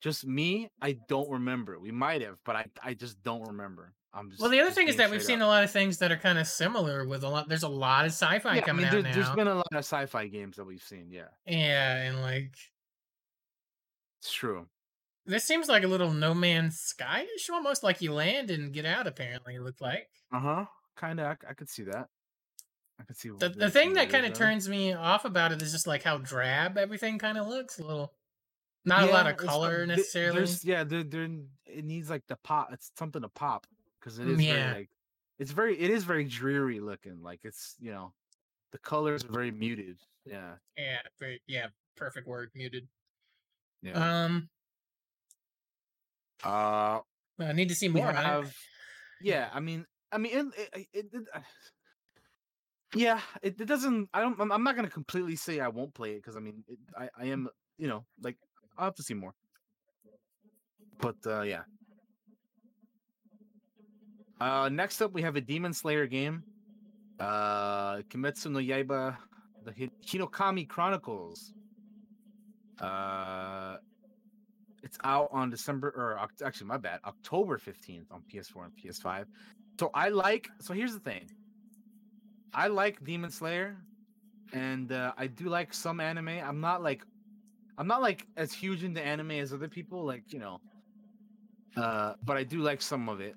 just 0.00 0.26
me, 0.26 0.70
I 0.82 0.96
don't 1.08 1.30
remember. 1.30 1.78
We 1.78 1.92
might 1.92 2.22
have, 2.22 2.38
but 2.44 2.56
I, 2.56 2.66
I 2.82 2.94
just 2.94 3.22
don't 3.22 3.46
remember. 3.46 3.92
I'm 4.12 4.30
just. 4.30 4.40
well, 4.42 4.50
the 4.50 4.60
other 4.60 4.70
thing 4.72 4.88
is 4.88 4.96
that 4.96 5.10
we've 5.10 5.22
seen 5.22 5.40
up. 5.40 5.46
a 5.46 5.48
lot 5.48 5.62
of 5.64 5.70
things 5.70 5.98
that 5.98 6.10
are 6.10 6.16
kind 6.16 6.38
of 6.38 6.46
similar 6.48 7.06
with 7.06 7.22
a 7.22 7.28
lot. 7.28 7.48
There's 7.48 7.62
a 7.62 7.68
lot 7.68 8.04
of 8.06 8.10
sci-fi 8.12 8.54
Yeah, 8.56 8.60
I 8.60 8.64
coming 8.64 8.84
mean, 8.90 9.06
out 9.06 9.14
There's 9.14 9.30
been 9.30 9.46
a 9.46 9.54
lot 9.54 9.66
of 9.72 9.78
sci-fi 9.78 10.26
games 10.26 10.56
that 10.56 10.64
we've 10.64 10.82
seen. 10.82 11.10
Yeah, 11.10 11.28
Yeah, 11.46 11.96
and 11.96 12.20
like 12.20 12.54
it's 14.20 14.32
true. 14.32 14.66
this 15.26 15.44
seems 15.44 15.68
like 15.68 15.84
a 15.84 15.88
little 15.88 16.12
No 16.12 16.34
Man's 16.34 16.78
Sky-ish, 16.80 17.48
almost 17.50 17.82
like 17.82 18.00
you 18.00 18.12
land 18.12 18.50
and 18.50 18.72
get 18.72 18.84
out. 18.84 19.06
Apparently, 19.06 19.54
it 19.56 19.62
looked 19.62 19.80
like 19.80 20.08
Uh 20.32 20.40
huh. 20.40 20.64
Kind 20.96 21.20
of. 21.20 21.26
I, 21.26 21.36
I 21.50 21.54
could 21.54 21.68
see 21.68 21.84
that. 21.84 22.08
I 23.00 23.04
could 23.04 23.16
see 23.16 23.28
the 23.28 23.34
what- 23.48 23.58
the 23.58 23.70
thing 23.70 23.94
that 23.94 24.10
kind 24.10 24.26
of 24.26 24.32
uh, 24.32 24.34
turns 24.34 24.68
me 24.68 24.92
off 24.92 25.24
about 25.24 25.52
it 25.52 25.62
is 25.62 25.72
just 25.72 25.86
like 25.86 26.02
how 26.02 26.18
drab 26.18 26.76
everything 26.76 27.18
kind 27.18 27.38
of 27.38 27.46
looks. 27.46 27.78
A 27.78 27.84
little, 27.86 28.12
not 28.84 29.04
a 29.08 29.12
lot 29.12 29.26
of 29.26 29.36
color 29.38 29.86
th- 29.86 29.88
necessarily. 29.96 30.36
There's, 30.38 30.64
yeah, 30.64 30.84
there, 30.84 31.02
there, 31.04 31.28
it 31.66 31.84
needs 31.84 32.10
like 32.10 32.24
the 32.28 32.36
pop. 32.44 32.70
It's 32.72 32.90
something 32.98 33.22
to 33.22 33.28
pop 33.28 33.66
because 34.00 34.18
it 34.18 34.28
is 34.28 34.40
Yeah. 34.40 34.70
very 34.70 34.74
like, 34.80 34.90
it's 35.38 35.52
very, 35.52 35.78
it 35.78 35.90
is 35.90 36.04
very 36.04 36.24
dreary 36.24 36.80
looking. 36.80 37.22
Like 37.22 37.44
it's, 37.44 37.76
you 37.78 37.92
know, 37.92 38.14
the 38.72 38.78
colors 38.78 39.24
are 39.24 39.28
very 39.32 39.50
muted. 39.50 40.00
Yeah, 40.24 40.56
Yeah, 40.76 41.02
very, 41.18 41.42
yeah, 41.46 41.68
perfect 41.96 42.26
word, 42.26 42.50
muted. 42.54 42.88
yeah. 43.82 44.24
Um, 44.24 44.48
Uh, 46.42 47.00
I 47.38 47.52
need 47.52 47.68
to 47.68 47.74
see 47.74 47.88
more. 47.88 48.12
have 48.12 48.54
yeah 49.20 49.50
i 49.52 49.60
mean 49.60 49.86
i 50.12 50.18
mean 50.18 50.52
it, 50.56 50.70
it, 50.74 50.88
it, 50.92 51.06
it- 51.12 51.28
uh, 51.34 51.40
yeah 52.94 53.20
it, 53.42 53.60
it 53.60 53.66
doesn't 53.66 54.08
i 54.12 54.20
don't 54.20 54.40
i'm 54.40 54.50
I'm 54.50 54.64
not 54.64 54.74
gonna 54.76 54.90
completely 54.90 55.36
say 55.36 55.60
i 55.60 55.68
won't 55.68 55.94
play 55.94 56.12
it 56.12 56.16
because 56.16 56.36
i 56.36 56.40
mean 56.40 56.64
it, 56.66 56.78
i 56.96 57.08
i 57.16 57.24
am 57.26 57.48
you 57.78 57.86
know 57.88 58.04
like 58.20 58.36
i'll 58.76 58.86
have 58.86 58.94
to 58.96 59.02
see 59.02 59.14
more 59.14 59.34
but 60.98 61.16
uh 61.26 61.42
yeah 61.42 61.64
uh 64.40 64.68
next 64.72 65.00
up 65.00 65.12
we 65.12 65.22
have 65.22 65.36
a 65.36 65.40
demon 65.40 65.72
slayer 65.72 66.06
game 66.06 66.42
uh 67.18 67.96
kimetsu 68.08 68.50
no 68.50 68.58
yaiba 68.58 69.16
the 69.64 69.72
hinokami 70.06 70.66
chronicles 70.68 71.52
uh 72.80 73.76
it's 74.82 74.98
out 75.04 75.28
on 75.32 75.50
December 75.50 75.88
or 75.90 76.18
actually 76.44 76.66
my 76.66 76.76
bad, 76.76 77.00
October 77.04 77.58
15th 77.58 78.06
on 78.10 78.22
PS4 78.32 78.64
and 78.64 78.72
PS5. 78.76 79.24
So 79.78 79.90
I 79.94 80.08
like 80.08 80.48
so 80.60 80.74
here's 80.74 80.92
the 80.92 81.00
thing. 81.00 81.30
I 82.52 82.66
like 82.68 83.02
Demon 83.04 83.30
Slayer 83.30 83.76
and 84.52 84.92
uh, 84.92 85.12
I 85.16 85.26
do 85.26 85.48
like 85.48 85.72
some 85.72 86.00
anime. 86.00 86.28
I'm 86.28 86.60
not 86.60 86.82
like 86.82 87.04
I'm 87.78 87.86
not 87.86 88.02
like 88.02 88.26
as 88.36 88.52
huge 88.52 88.84
into 88.84 89.00
anime 89.00 89.32
as 89.32 89.52
other 89.52 89.68
people 89.68 90.04
like, 90.04 90.32
you 90.32 90.38
know. 90.38 90.60
Uh 91.76 92.14
but 92.24 92.36
I 92.36 92.44
do 92.44 92.60
like 92.60 92.82
some 92.82 93.08
of 93.08 93.20
it. 93.20 93.34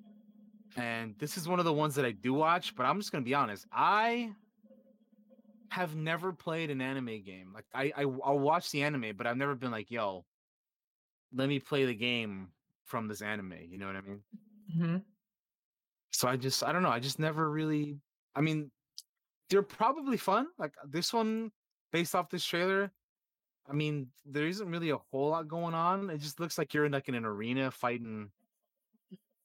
And 0.76 1.16
this 1.20 1.38
is 1.38 1.48
one 1.48 1.60
of 1.60 1.66
the 1.66 1.74
ones 1.74 1.96
that 1.96 2.06
I 2.06 2.12
do 2.12 2.34
watch, 2.34 2.76
but 2.76 2.86
I'm 2.86 3.00
just 3.00 3.12
going 3.12 3.24
to 3.24 3.28
be 3.28 3.36
honest. 3.36 3.66
I 3.72 4.34
have 5.70 5.96
never 5.96 6.32
played 6.34 6.70
an 6.70 6.82
anime 6.82 7.24
game. 7.24 7.52
Like 7.54 7.66
I, 7.74 7.92
I 7.96 8.02
I'll 8.02 8.40
watch 8.40 8.72
the 8.72 8.84
anime, 8.84 9.16
but 9.16 9.28
I've 9.28 9.38
never 9.38 9.56
been 9.56 9.72
like, 9.72 9.90
yo, 9.90 10.26
let 11.34 11.50
me 11.50 11.60
play 11.60 11.86
the 11.86 11.96
game 11.96 12.50
from 12.86 13.08
this 13.08 13.22
anime. 13.22 13.56
You 13.68 13.78
know 13.78 13.88
what 13.88 13.96
I 13.96 14.02
mean? 14.02 14.24
Mhm. 14.76 15.06
So 16.12 16.28
I 16.28 16.38
just 16.38 16.64
I 16.64 16.72
don't 16.72 16.84
know. 16.84 16.90
I 16.90 17.00
just 17.00 17.20
never 17.20 17.50
really. 17.50 18.00
I 18.36 18.42
mean, 18.42 18.72
they're 19.50 19.64
probably 19.64 20.18
fun. 20.18 20.48
Like 20.58 20.74
this 20.88 21.12
one, 21.12 21.52
based 21.92 22.16
off 22.16 22.30
this 22.30 22.46
trailer. 22.46 22.92
I 23.68 23.74
mean, 23.74 24.12
there 24.26 24.48
isn't 24.48 24.70
really 24.70 24.90
a 24.90 24.98
whole 24.98 25.30
lot 25.30 25.48
going 25.48 25.74
on. 25.74 26.10
It 26.10 26.20
just 26.20 26.40
looks 26.40 26.58
like 26.58 26.74
you're 26.74 26.86
in 26.86 26.92
like 26.92 27.08
in 27.08 27.16
an 27.16 27.26
arena 27.26 27.72
fighting, 27.72 28.30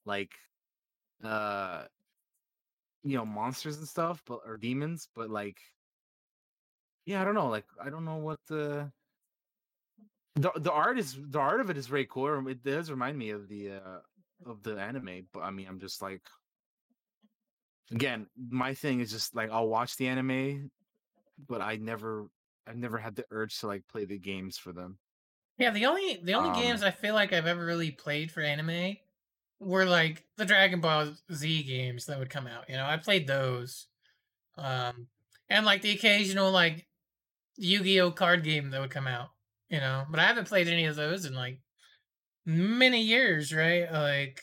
like, 0.04 0.32
uh, 1.22 1.86
you 3.02 3.16
know, 3.16 3.24
monsters 3.26 3.78
and 3.78 3.88
stuff, 3.88 4.22
but 4.26 4.40
or 4.44 4.56
demons. 4.56 5.08
But 5.14 5.30
like, 5.30 5.60
yeah, 7.04 7.20
I 7.22 7.24
don't 7.24 7.34
know. 7.34 7.48
Like, 7.48 7.66
I 7.80 7.90
don't 7.90 8.04
know 8.04 8.16
what 8.16 8.40
the 8.46 8.92
the 10.34 10.50
the 10.56 10.72
art 10.72 10.98
is. 10.98 11.16
The 11.30 11.38
art 11.38 11.60
of 11.60 11.70
it 11.70 11.76
is 11.76 11.86
very 11.86 12.06
cool. 12.06 12.46
It 12.48 12.62
does 12.62 12.90
remind 12.90 13.18
me 13.18 13.30
of 13.30 13.48
the 13.48 13.72
uh 13.72 14.00
of 14.46 14.62
the 14.62 14.76
anime, 14.80 15.28
but 15.32 15.40
I 15.40 15.50
mean, 15.50 15.66
I'm 15.68 15.80
just 15.80 16.00
like, 16.02 16.22
again, 17.90 18.28
my 18.36 18.74
thing 18.74 19.00
is 19.00 19.10
just 19.10 19.34
like 19.34 19.50
I'll 19.50 19.68
watch 19.68 19.96
the 19.96 20.08
anime, 20.08 20.70
but 21.38 21.62
I 21.62 21.76
never, 21.76 22.28
I've 22.66 22.76
never 22.78 22.98
had 22.98 23.16
the 23.16 23.26
urge 23.30 23.58
to 23.60 23.68
like 23.68 23.88
play 23.88 24.06
the 24.06 24.18
games 24.18 24.58
for 24.58 24.72
them. 24.72 24.98
Yeah, 25.58 25.70
the 25.70 25.86
only 25.86 26.16
the 26.22 26.34
only 26.34 26.50
Um, 26.50 26.52
games 26.52 26.82
I 26.82 26.90
feel 26.90 27.14
like 27.14 27.32
I've 27.32 27.46
ever 27.46 27.64
really 27.64 27.90
played 27.90 28.30
for 28.30 28.40
anime 28.42 28.96
were 29.60 29.84
like 29.84 30.24
the 30.36 30.44
Dragon 30.44 30.80
Ball 30.80 31.12
Z 31.32 31.62
games 31.64 32.06
that 32.06 32.18
would 32.18 32.30
come 32.30 32.46
out. 32.46 32.68
You 32.68 32.76
know, 32.76 32.86
I 32.86 32.96
played 32.96 33.26
those, 33.26 33.86
um, 34.56 35.08
and 35.48 35.66
like 35.66 35.82
the 35.82 35.90
occasional 35.90 36.50
like 36.52 36.86
Yu-Gi-Oh 37.56 38.12
card 38.12 38.44
game 38.44 38.70
that 38.70 38.80
would 38.80 38.90
come 38.90 39.06
out. 39.06 39.28
You 39.68 39.80
know, 39.80 40.04
but 40.10 40.20
I 40.20 40.24
haven't 40.24 40.48
played 40.48 40.68
any 40.68 40.86
of 40.86 40.96
those 40.96 41.24
in 41.26 41.34
like 41.34 41.60
many 42.46 43.02
years, 43.02 43.52
right? 43.52 43.90
Like, 43.92 44.40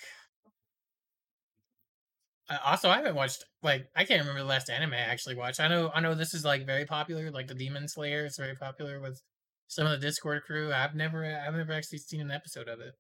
also 2.63 2.89
I 2.89 2.97
haven't 2.97 3.16
watched 3.16 3.43
like 3.63 3.88
I 3.95 4.05
can't 4.05 4.22
remember 4.22 4.41
the 4.41 4.47
last 4.47 4.70
anime 4.70 4.93
I 4.93 4.97
actually 4.97 5.36
watched. 5.36 5.59
I 5.59 5.68
know 5.68 5.91
I 5.93 5.99
know 6.01 6.13
this 6.13 6.34
is 6.34 6.45
like 6.45 6.66
very 6.66 6.86
popular, 6.86 7.32
like 7.32 7.47
the 7.47 7.55
Demon 7.55 7.88
Slayer 7.88 8.26
is 8.26 8.38
very 8.38 8.55
popular 8.55 8.99
with 8.99 9.22
some 9.68 9.88
of 9.88 9.91
the 9.91 10.05
Discord 10.05 10.43
crew. 10.43 10.72
I've 10.72 10.95
never 10.95 11.26
I've 11.26 11.55
never 11.55 11.74
actually 11.74 11.99
seen 11.99 12.22
an 12.22 12.32
episode 12.32 12.68
of 12.68 12.80
it. 12.80 12.93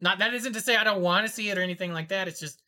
Not 0.00 0.18
that 0.18 0.34
isn't 0.34 0.52
to 0.52 0.60
say 0.60 0.76
I 0.76 0.84
don't 0.84 1.00
want 1.02 1.26
to 1.26 1.32
see 1.32 1.48
it 1.50 1.58
or 1.58 1.62
anything 1.62 1.92
like 1.92 2.08
that. 2.08 2.28
It's 2.28 2.40
just 2.40 2.62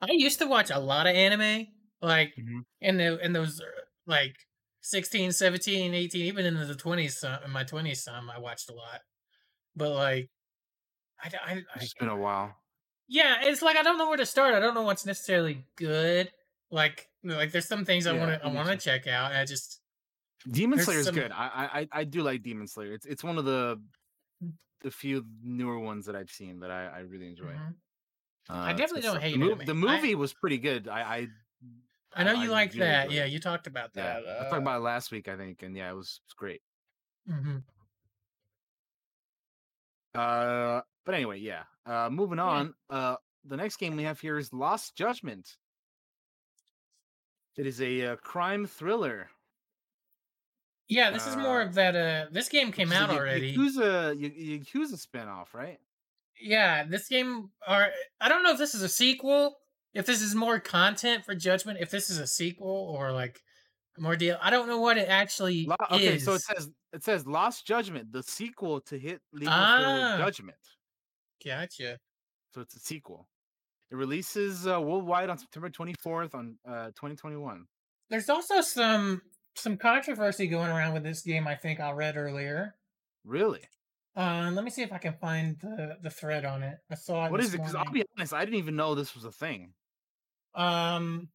I 0.00 0.08
used 0.10 0.38
to 0.40 0.46
watch 0.46 0.70
a 0.70 0.78
lot 0.78 1.06
of 1.06 1.14
anime 1.14 1.66
like 2.00 2.34
Mhm. 2.36 2.64
in 2.80 2.96
the 2.96 3.24
in 3.24 3.32
those 3.32 3.60
uh, 3.60 3.64
like 4.06 4.34
16, 4.80 5.30
17, 5.32 5.94
18, 5.94 6.26
even 6.26 6.44
into 6.44 6.66
the 6.66 6.74
20s 6.74 7.12
some 7.12 7.38
in 7.44 7.50
my 7.52 7.62
20s 7.64 7.98
some 8.02 8.28
I 8.30 8.38
watched 8.38 8.68
a 8.68 8.74
lot. 8.74 9.00
But 9.76 9.90
like 9.90 10.30
I, 11.22 11.30
I- 11.46 11.52
I- 11.52 11.64
It's 11.82 11.94
been 11.94 12.08
a 12.08 12.16
while. 12.16 12.56
yeah, 13.06 13.42
it's 13.42 13.62
like 13.62 13.76
I 13.76 13.82
don't 13.84 13.96
know 13.98 14.08
where 14.08 14.16
to 14.16 14.26
start. 14.26 14.54
I 14.54 14.58
don't 14.60 14.74
know 14.74 14.82
what's 14.82 15.06
necessarily 15.06 15.64
good. 15.76 16.32
Like 16.70 17.08
like 17.22 17.52
there's 17.52 17.68
some 17.68 17.84
things 17.84 18.06
I 18.08 18.12
want 18.12 18.32
to 18.32 18.44
I 18.44 18.48
want 18.48 18.68
to 18.68 18.76
check 18.76 19.06
out. 19.06 19.30
I 19.32 19.44
just 19.44 19.80
Demon 20.50 20.80
Slayer 20.80 20.98
is 20.98 21.06
some- 21.06 21.14
good. 21.14 21.30
I 21.30 21.86
I- 21.92 22.00
I 22.00 22.04
do 22.04 22.22
like 22.22 22.42
Demon 22.42 22.66
Slayer. 22.66 22.92
It's 22.94 23.06
it's 23.06 23.22
one 23.22 23.38
of 23.38 23.44
the 23.44 23.80
the 24.82 24.90
few 24.90 25.24
newer 25.42 25.78
ones 25.78 26.06
that 26.06 26.16
I've 26.16 26.30
seen 26.30 26.60
that 26.60 26.70
I, 26.70 26.86
I 26.86 26.98
really 27.00 27.26
enjoy. 27.28 27.52
Mhm. 27.52 27.74
Uh, 28.50 28.54
I 28.54 28.72
definitely 28.72 29.02
don't 29.02 29.20
hate 29.20 29.38
the, 29.38 29.44
mov- 29.46 29.52
anime. 29.62 29.66
the 29.82 29.88
I- 29.88 29.96
movie 29.96 30.14
was 30.14 30.34
pretty 30.34 30.58
good. 30.58 30.88
I 30.88 31.00
I, 31.00 31.28
I 32.14 32.24
know 32.24 32.38
I 32.38 32.42
you 32.44 32.50
like 32.50 32.72
that. 32.72 33.04
enjoyed 33.04 33.16
Yeah, 33.16 33.24
it. 33.24 33.32
you 33.32 33.38
talked 33.40 33.66
about 33.66 33.90
yeah, 33.94 34.20
that. 34.20 34.28
I 34.40 34.42
talked 34.50 34.62
about 34.62 34.78
it 34.80 34.84
last 34.84 35.10
week, 35.12 35.28
I 35.28 35.36
think, 35.36 35.62
and 35.62 35.76
yeah, 35.76 35.90
it 35.90 35.94
was, 35.94 36.20
it 36.22 36.26
was 36.28 36.34
great. 36.36 36.62
hmm 37.26 37.58
Uh, 40.14 40.82
but 41.04 41.14
anyway, 41.14 41.38
yeah. 41.38 41.64
Uh, 41.86 42.10
moving 42.10 42.38
Yeah. 42.38 42.44
on. 42.44 42.74
Uh, 42.90 43.16
the 43.44 43.56
next 43.56 43.76
game 43.76 43.96
we 43.96 44.02
have 44.04 44.20
here 44.20 44.38
is 44.38 44.52
Lost 44.52 44.94
Judgment. 44.94 45.56
It 47.56 47.66
is 47.66 47.80
a 47.80 48.06
uh, 48.08 48.16
crime 48.16 48.66
thriller. 48.66 49.28
Yeah, 50.88 51.10
this 51.10 51.26
is 51.26 51.36
more 51.36 51.62
Uh, 51.62 51.66
of 51.66 51.74
that. 51.74 51.96
Uh, 51.96 52.26
this 52.30 52.48
game 52.48 52.70
came 52.72 52.88
which 52.88 52.96
is 52.96 53.00
a 53.02 53.04
out 53.04 53.10
already. 53.10 53.56
Yakuza, 53.56 54.14
Ya- 54.20 54.58
Yakuza 54.58 54.94
spinoff, 55.06 55.54
right? 55.54 55.78
Yeah, 56.40 56.84
this 56.84 57.08
game. 57.08 57.50
Are 57.66 57.90
I 58.20 58.28
don't 58.28 58.42
know 58.42 58.52
if 58.52 58.58
this 58.58 58.74
is 58.74 58.82
a 58.82 58.88
sequel. 58.88 59.58
If 59.94 60.06
this 60.06 60.22
is 60.22 60.34
more 60.34 60.58
content 60.58 61.24
for 61.24 61.34
Judgment. 61.34 61.78
If 61.80 61.90
this 61.90 62.10
is 62.10 62.18
a 62.18 62.26
sequel 62.26 62.68
or 62.96 63.12
like 63.12 63.42
more 63.98 64.16
deal. 64.16 64.38
I 64.40 64.50
don't 64.50 64.66
know 64.68 64.80
what 64.80 64.96
it 64.98 65.08
actually 65.08 65.66
Lo- 65.66 65.76
okay, 65.90 66.14
is. 66.16 66.24
so 66.24 66.34
it 66.34 66.40
says 66.42 66.70
it 66.92 67.04
says 67.04 67.26
Lost 67.26 67.66
Judgment, 67.66 68.10
the 68.12 68.22
sequel 68.22 68.80
to 68.82 68.98
hit 68.98 69.20
legal 69.32 69.52
Ah. 69.54 70.16
Judgment. 70.18 70.58
Gotcha. 71.44 71.98
So 72.54 72.60
it's 72.60 72.74
a 72.74 72.80
sequel. 72.80 73.28
It 73.90 73.96
releases 73.96 74.66
uh, 74.66 74.80
worldwide 74.80 75.28
on 75.30 75.38
September 75.38 75.68
24th 75.70 76.34
on 76.34 76.56
uh, 76.66 76.86
2021. 76.88 77.66
There's 78.08 78.28
also 78.30 78.60
some 78.62 79.20
some 79.54 79.76
controversy 79.76 80.46
going 80.46 80.70
around 80.70 80.94
with 80.94 81.02
this 81.02 81.22
game. 81.22 81.46
I 81.46 81.54
think 81.54 81.80
I 81.80 81.90
read 81.92 82.16
earlier. 82.16 82.74
Really? 83.24 83.62
Uh, 84.16 84.50
let 84.52 84.64
me 84.64 84.70
see 84.70 84.82
if 84.82 84.92
I 84.92 84.98
can 84.98 85.14
find 85.14 85.58
the 85.60 85.96
the 86.02 86.10
thread 86.10 86.44
on 86.44 86.62
it. 86.62 86.78
I 86.90 86.94
saw 86.96 87.26
it. 87.26 87.30
What 87.32 87.40
this 87.40 87.48
is 87.48 87.54
it? 87.54 87.58
Because 87.58 87.74
I'll 87.74 87.90
be 87.90 88.04
honest, 88.16 88.34
I 88.34 88.44
didn't 88.44 88.58
even 88.58 88.76
know 88.76 88.94
this 88.94 89.14
was 89.14 89.24
a 89.24 89.32
thing. 89.32 89.72
Um, 90.54 91.28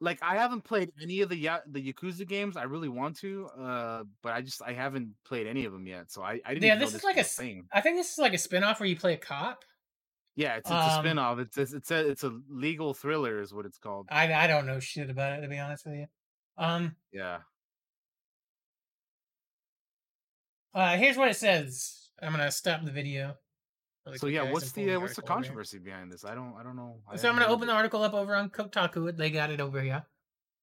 like 0.00 0.18
I 0.20 0.36
haven't 0.36 0.64
played 0.64 0.90
any 1.00 1.20
of 1.20 1.28
the 1.28 1.36
Ya- 1.36 1.60
the 1.66 1.92
Yakuza 1.92 2.26
games. 2.26 2.56
I 2.56 2.64
really 2.64 2.88
want 2.88 3.18
to, 3.18 3.46
uh, 3.58 4.04
but 4.22 4.32
I 4.32 4.40
just 4.40 4.62
I 4.62 4.72
haven't 4.72 5.10
played 5.24 5.46
any 5.46 5.64
of 5.64 5.72
them 5.72 5.86
yet. 5.86 6.10
So 6.10 6.22
I, 6.22 6.40
I 6.44 6.54
didn't. 6.54 6.64
yeah, 6.64 6.74
know 6.74 6.80
this 6.80 6.94
is 6.94 7.04
like 7.04 7.18
a. 7.18 7.24
thing. 7.24 7.66
I 7.72 7.80
think 7.80 7.96
this 7.96 8.10
is 8.12 8.18
like 8.18 8.34
a 8.34 8.38
spin-off 8.38 8.80
where 8.80 8.88
you 8.88 8.96
play 8.96 9.14
a 9.14 9.18
cop. 9.18 9.64
Yeah, 10.36 10.56
it's, 10.56 10.68
it's 10.68 10.76
a 10.76 10.98
um, 10.98 11.04
spinoff. 11.04 11.40
It's 11.40 11.56
it's 11.56 11.72
it's 11.72 11.90
a 11.92 12.08
it's 12.08 12.24
a 12.24 12.36
legal 12.48 12.94
thriller 12.94 13.40
is 13.40 13.54
what 13.54 13.64
it's 13.66 13.78
called. 13.78 14.08
I 14.10 14.32
I 14.32 14.48
don't 14.48 14.66
know 14.66 14.80
shit 14.80 15.08
about 15.08 15.38
it 15.38 15.42
to 15.42 15.48
be 15.48 15.58
honest 15.58 15.86
with 15.86 15.94
you. 15.94 16.06
Um, 16.58 16.96
Yeah. 17.12 17.38
Uh, 20.74 20.96
here's 20.96 21.16
what 21.16 21.28
it 21.28 21.36
says. 21.36 22.08
I'm 22.20 22.32
gonna 22.32 22.50
stop 22.50 22.84
the 22.84 22.90
video. 22.90 23.36
So 24.16 24.26
yeah, 24.26 24.50
what's 24.50 24.76
and 24.76 24.86
the 24.86 24.94
uh, 24.94 25.00
what's 25.00 25.14
the 25.14 25.22
article 25.22 25.34
over 25.34 25.34
here. 25.34 25.36
controversy 25.36 25.78
behind 25.78 26.12
this? 26.12 26.24
I 26.24 26.34
don't 26.34 26.54
I 26.58 26.62
don't 26.62 26.76
know. 26.76 26.96
So 27.16 27.28
I'm 27.28 27.36
gonna 27.36 27.46
open 27.46 27.62
of 27.62 27.68
the 27.68 27.74
article 27.74 28.02
up 28.02 28.14
over 28.14 28.34
on 28.34 28.50
Kotaku. 28.50 29.16
They 29.16 29.30
got 29.30 29.50
it 29.50 29.60
over 29.60 29.80
here. 29.80 30.04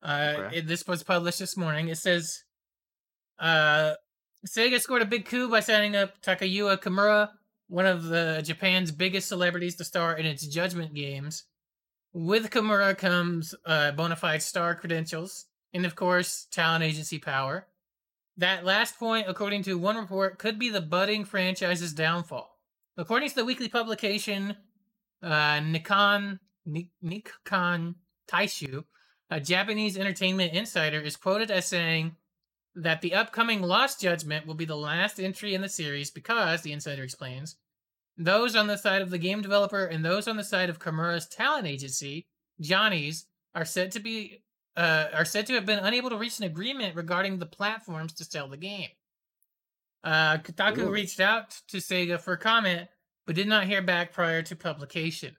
Uh, 0.04 0.34
Okay. 0.38 0.58
it, 0.58 0.68
this 0.68 0.88
was 0.88 1.04
published 1.04 1.40
this 1.40 1.56
morning. 1.56 1.88
It 1.88 1.98
says, 1.98 2.44
uh, 3.40 3.94
Sega 4.48 4.80
scored 4.80 5.04
a 5.04 5.06
big 5.06 5.26
coup 5.26 5.50
by 5.50 5.60
signing 5.60 5.96
up 5.96 6.22
Takayuki 6.22 6.82
Kimura, 6.82 7.30
one 7.68 7.86
of 7.86 8.04
the 8.06 8.42
Japan's 8.44 8.92
biggest 8.92 9.28
celebrities 9.28 9.76
to 9.76 9.84
star 9.86 10.18
in 10.18 10.26
its 10.26 10.48
Judgment 10.48 10.94
games. 10.96 11.44
With 12.14 12.50
Kimura 12.50 12.98
comes 12.98 13.56
uh, 13.66 13.92
bona 13.92 14.16
fide 14.16 14.42
star 14.42 14.76
credentials 14.76 15.46
and, 15.74 15.86
of 15.86 15.96
course, 15.96 16.48
talent 16.52 16.84
agency 16.84 17.20
power. 17.20 17.68
That 18.42 18.66
last 18.66 18.98
point, 18.98 19.28
according 19.30 19.62
to 19.64 19.78
one 19.78 19.98
report, 19.98 20.40
could 20.40 20.58
be 20.58 20.70
the 20.70 20.82
budding 20.82 21.26
franchise's 21.26 21.94
downfall. 21.94 22.58
According 22.98 23.30
to 23.30 23.36
the 23.36 23.46
weekly 23.46 23.70
publication 23.70 24.58
uh, 25.22 25.60
Nikon 25.60 26.40
Nik- 26.66 26.90
Nikkan 27.06 27.94
Taishu, 28.28 28.86
a 29.30 29.40
Japanese 29.40 29.96
entertainment 29.96 30.54
insider, 30.54 31.00
is 31.00 31.16
quoted 31.16 31.52
as 31.52 31.68
saying 31.68 32.16
that 32.74 33.02
the 33.02 33.14
upcoming 33.14 33.62
Lost 33.62 34.02
Judgment 34.02 34.48
will 34.48 34.56
be 34.56 34.66
the 34.66 34.76
last 34.76 35.20
entry 35.20 35.54
in 35.54 35.62
the 35.62 35.70
series 35.70 36.10
because, 36.10 36.64
the 36.64 36.72
insider 36.72 37.04
explains, 37.04 37.58
those 38.18 38.56
on 38.56 38.66
the 38.66 38.76
side 38.76 39.04
of 39.04 39.12
the 39.12 39.20
game 39.20 39.44
developer 39.44 39.86
and 39.86 40.04
those 40.04 40.28
on 40.28 40.38
the 40.38 40.44
side 40.44 40.72
of 40.72 40.80
Kimura's 40.80 41.28
talent 41.28 41.68
agency, 41.68 42.26
Johnny's, 42.60 43.28
are 43.54 43.66
said 43.66 43.92
to 43.92 44.00
be 44.00 44.42
uh, 44.78 45.08
are 45.14 45.26
said 45.26 45.46
to 45.48 45.54
have 45.54 45.66
been 45.66 45.80
unable 45.80 46.10
to 46.10 46.18
reach 46.18 46.40
an 46.40 46.46
agreement 46.46 46.96
regarding 46.96 47.40
the 47.40 47.46
platforms 47.46 48.14
to 48.14 48.24
sell 48.24 48.48
the 48.48 48.58
game. 48.58 48.90
Uh, 50.04 50.38
Kotaku 50.38 50.80
Ooh. 50.80 50.90
reached 50.90 51.20
out 51.20 51.62
to 51.68 51.78
Sega 51.78 52.20
for 52.20 52.36
comment, 52.38 52.88
but 53.28 53.36
did 53.36 53.48
not 53.48 53.68
hear 53.68 53.82
back 53.82 54.14
prior 54.14 54.42
to 54.44 54.56
publication. 54.56 55.36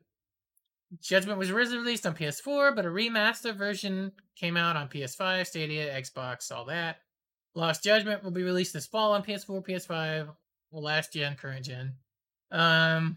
Judgment 1.01 1.39
was 1.39 1.51
originally 1.51 1.83
released 1.83 2.07
on 2.07 2.15
PS4, 2.15 2.77
but 2.77 2.85
a 2.85 2.89
remaster 2.89 3.57
version 3.57 4.13
came 4.37 4.57
out 4.57 4.77
on 4.77 4.89
PS5, 4.89 5.47
Stadia, 5.47 6.01
Xbox, 6.01 6.53
all 6.53 6.67
that. 6.67 6.99
Lost 7.55 7.83
Judgment 7.83 8.23
will 8.23 8.31
be 8.31 8.43
released 8.43 8.75
this 8.75 8.87
fall 8.87 9.13
on 9.13 9.23
PS4, 9.23 9.67
PS5, 9.67 10.29
well, 10.71 10.83
last 10.83 11.13
gen, 11.13 11.35
current 11.37 11.65
gen. 11.65 11.95
Um, 12.51 13.17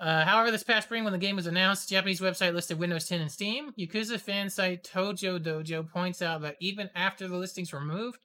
uh, 0.00 0.24
however, 0.24 0.50
this 0.50 0.62
past 0.62 0.86
spring, 0.86 1.04
when 1.04 1.12
the 1.12 1.18
game 1.18 1.36
was 1.36 1.46
announced, 1.46 1.88
the 1.88 1.94
Japanese 1.94 2.20
website 2.20 2.54
listed 2.54 2.78
Windows 2.78 3.08
10 3.08 3.20
and 3.20 3.30
Steam. 3.30 3.72
Yakuza 3.78 4.20
fan 4.20 4.50
site 4.50 4.84
Tojo 4.84 5.38
Dojo 5.38 5.88
points 5.88 6.22
out 6.22 6.42
that 6.42 6.56
even 6.60 6.90
after 6.94 7.28
the 7.28 7.36
listings 7.36 7.72
were 7.72 7.80
removed, 7.80 8.18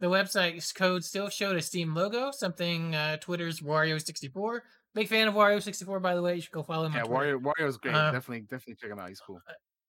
the 0.00 0.06
website's 0.06 0.72
code 0.72 1.04
still 1.04 1.28
showed 1.28 1.56
a 1.56 1.62
Steam 1.62 1.94
logo, 1.94 2.30
something 2.30 2.94
uh, 2.94 3.16
Twitter's 3.18 3.60
Wario64. 3.60 4.60
Big 4.94 5.08
fan 5.08 5.28
of 5.28 5.34
Wario64, 5.34 6.00
by 6.00 6.14
the 6.14 6.22
way. 6.22 6.36
You 6.36 6.40
should 6.40 6.52
go 6.52 6.62
follow 6.62 6.86
him 6.86 6.94
Yeah, 6.94 7.02
Wario 7.02 7.40
Wario's 7.40 7.76
great. 7.76 7.94
Uh, 7.94 8.10
definitely, 8.10 8.40
definitely 8.42 8.76
check 8.80 8.90
him 8.90 8.98
out. 8.98 9.08
He's 9.08 9.20
cool. 9.20 9.40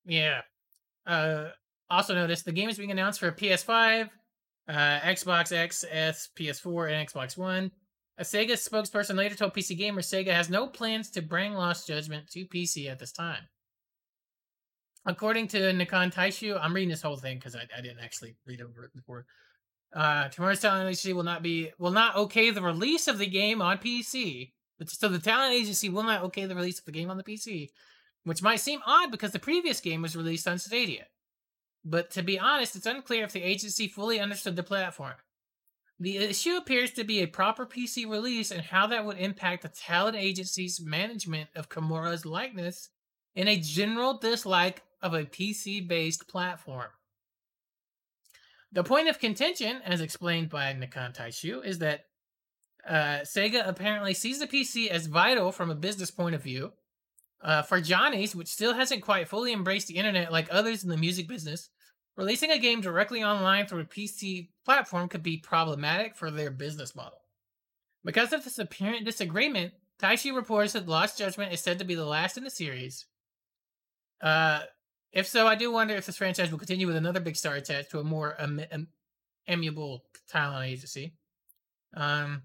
Yeah. 0.05 0.41
Uh, 1.07 1.49
also 1.89 2.13
notice 2.13 2.43
the 2.43 2.51
game 2.51 2.69
is 2.69 2.78
being 2.78 2.91
announced 2.91 3.19
for 3.19 3.32
PS5, 3.32 4.09
uh, 4.67 4.74
Xbox 4.74 5.55
X, 5.55 5.86
S, 5.89 6.30
PS4, 6.38 6.91
and 6.91 7.07
Xbox 7.07 7.38
One. 7.38 7.72
A 8.18 8.24
Sega 8.24 8.51
spokesperson 8.51 9.16
later 9.16 9.36
told 9.36 9.53
PC 9.53 9.78
Gamer 9.78 10.01
Sega 10.01 10.32
has 10.34 10.49
no 10.49 10.68
plans 10.68 11.09
to 11.12 11.22
bring 11.22 11.53
Lost 11.53 11.88
Judgment 11.88 12.30
to 12.32 12.45
PC 12.45 12.89
at 12.89 12.99
this 12.99 13.12
time. 13.12 13.47
According 15.05 15.47
to 15.49 15.57
Nikkan 15.57 16.14
Taishu, 16.14 16.59
I'm 16.62 16.74
reading 16.74 16.89
this 16.89 17.01
whole 17.01 17.16
thing 17.16 17.38
because 17.38 17.55
I, 17.55 17.62
I 17.76 17.82
didn't 17.82 18.03
actually 18.03 18.36
read 18.45 18.62
over 18.62 18.84
it 18.84 18.93
before. 18.93 19.26
Uh, 19.95 20.30
Kimura's 20.30 20.59
talent 20.59 20.88
agency 20.88 21.14
will 21.14 21.24
not 21.24 21.41
be 21.41 21.72
will 21.80 21.91
not 21.91 22.16
okay 22.16 22.51
the 22.51 22.62
release 22.62 23.07
of 23.07 23.18
the 23.18 23.26
game 23.26 23.62
on 23.62 23.78
PC. 23.78 24.51
But 24.78 24.89
so 24.89 25.09
the 25.09 25.20
talent 25.20 25.53
agency 25.53 25.89
will 25.89 26.03
not 26.03 26.24
okay 26.24 26.45
the 26.45 26.55
release 26.55 26.80
of 26.80 26.86
the 26.86 26.91
game 26.91 27.09
on 27.09 27.18
the 27.18 27.24
PC, 27.24 27.70
which 28.24 28.41
might 28.41 28.59
seem 28.59 28.80
odd 28.86 29.12
because 29.12 29.32
the 29.32 29.39
previous 29.39 29.80
game 29.80 30.01
was 30.01 30.16
released 30.16 30.47
on 30.47 30.59
Stadia. 30.59 31.05
But 31.84 32.12
to 32.12 32.24
be 32.24 32.39
honest, 32.39 32.76
it's 32.76 32.86
unclear 32.86 33.24
if 33.24 33.32
the 33.32 33.43
agency 33.43 33.88
fully 33.88 34.20
understood 34.20 34.55
the 34.55 34.64
platform. 34.64 35.14
The 36.02 36.18
issue 36.18 36.56
appears 36.56 36.89
to 36.93 37.04
be 37.04 37.20
a 37.20 37.28
proper 37.28 37.64
PC 37.64 38.10
release 38.10 38.49
and 38.49 38.62
how 38.62 38.88
that 38.88 39.06
would 39.06 39.20
impact 39.20 39.62
the 39.62 39.70
talent 39.70 40.18
agency's 40.18 40.82
management 40.82 41.52
of 41.56 41.70
Kimura's 41.70 42.26
likeness 42.26 42.89
and 43.36 43.47
a 43.47 43.58
general 43.58 44.18
dislike 44.18 44.82
of 45.04 45.14
a 45.14 45.26
PC 45.26 45.88
based 45.88 46.28
platform. 46.28 46.88
The 48.72 48.84
point 48.84 49.10
of 49.10 49.20
contention, 49.20 49.80
as 49.86 50.02
explained 50.02 50.49
by 50.49 50.74
Nikkan 50.74 51.16
Taishu, 51.16 51.64
is 51.64 51.78
that 51.80 52.06
uh, 52.88 53.20
Sega 53.22 53.68
apparently 53.68 54.16
sees 54.16 54.39
the 54.39 54.47
PC 54.47 54.88
as 54.88 55.06
vital 55.06 55.52
from 55.52 55.70
a 55.70 55.76
business 55.76 56.10
point 56.10 56.34
of 56.34 56.41
view. 56.41 56.72
Uh, 57.43 57.62
for 57.62 57.80
Johnny's, 57.80 58.36
which 58.36 58.47
still 58.47 58.74
hasn't 58.74 59.04
quite 59.04 59.28
fully 59.28 59.54
embraced 59.54 59.88
the 59.88 59.97
internet 59.97 60.32
like 60.32 60.47
others 60.49 60.84
in 60.84 60.89
the 60.89 60.97
music 60.97 61.28
business, 61.28 61.70
releasing 62.18 62.51
a 62.51 62.59
game 62.59 62.82
directly 62.82 63.24
online 63.24 63.66
through 63.66 63.82
a 63.82 63.86
PC 63.86 64.49
platform 64.66 65.07
could 65.07 65.24
be 65.24 65.38
problematic 65.38 66.16
for 66.16 66.32
their 66.32 66.51
business 66.51 66.95
model. 66.95 67.20
Because 68.03 68.34
of 68.34 68.43
this 68.43 68.59
apparent 68.59 69.05
disagreement, 69.05 69.74
Taishi 70.01 70.36
reports 70.36 70.74
that 70.74 70.88
Lost 70.88 71.18
Judgment 71.18 71.53
is 71.53 71.62
said 71.62 71.80
to 71.80 71.86
be 71.86 71.95
the 71.95 72.05
last 72.05 72.38
in 72.38 72.43
the 72.43 72.49
series. 72.49 73.05
Uh, 74.22 74.62
if 75.12 75.28
so, 75.28 75.47
I 75.47 75.55
do 75.55 75.72
wonder 75.72 75.93
if 75.93 76.05
this 76.05 76.18
franchise 76.18 76.51
will 76.51 76.57
continue 76.57 76.88
with 76.88 76.95
another 76.95 77.20
big 77.20 77.36
star 77.36 77.55
attached 77.55 77.91
to 77.91 77.99
a 77.99 78.03
more 78.03 78.39
em- 78.39 78.62
em- 78.72 78.88
amiable 79.47 80.05
talent 80.30 80.66
agency. 80.66 81.14
Um, 81.93 82.43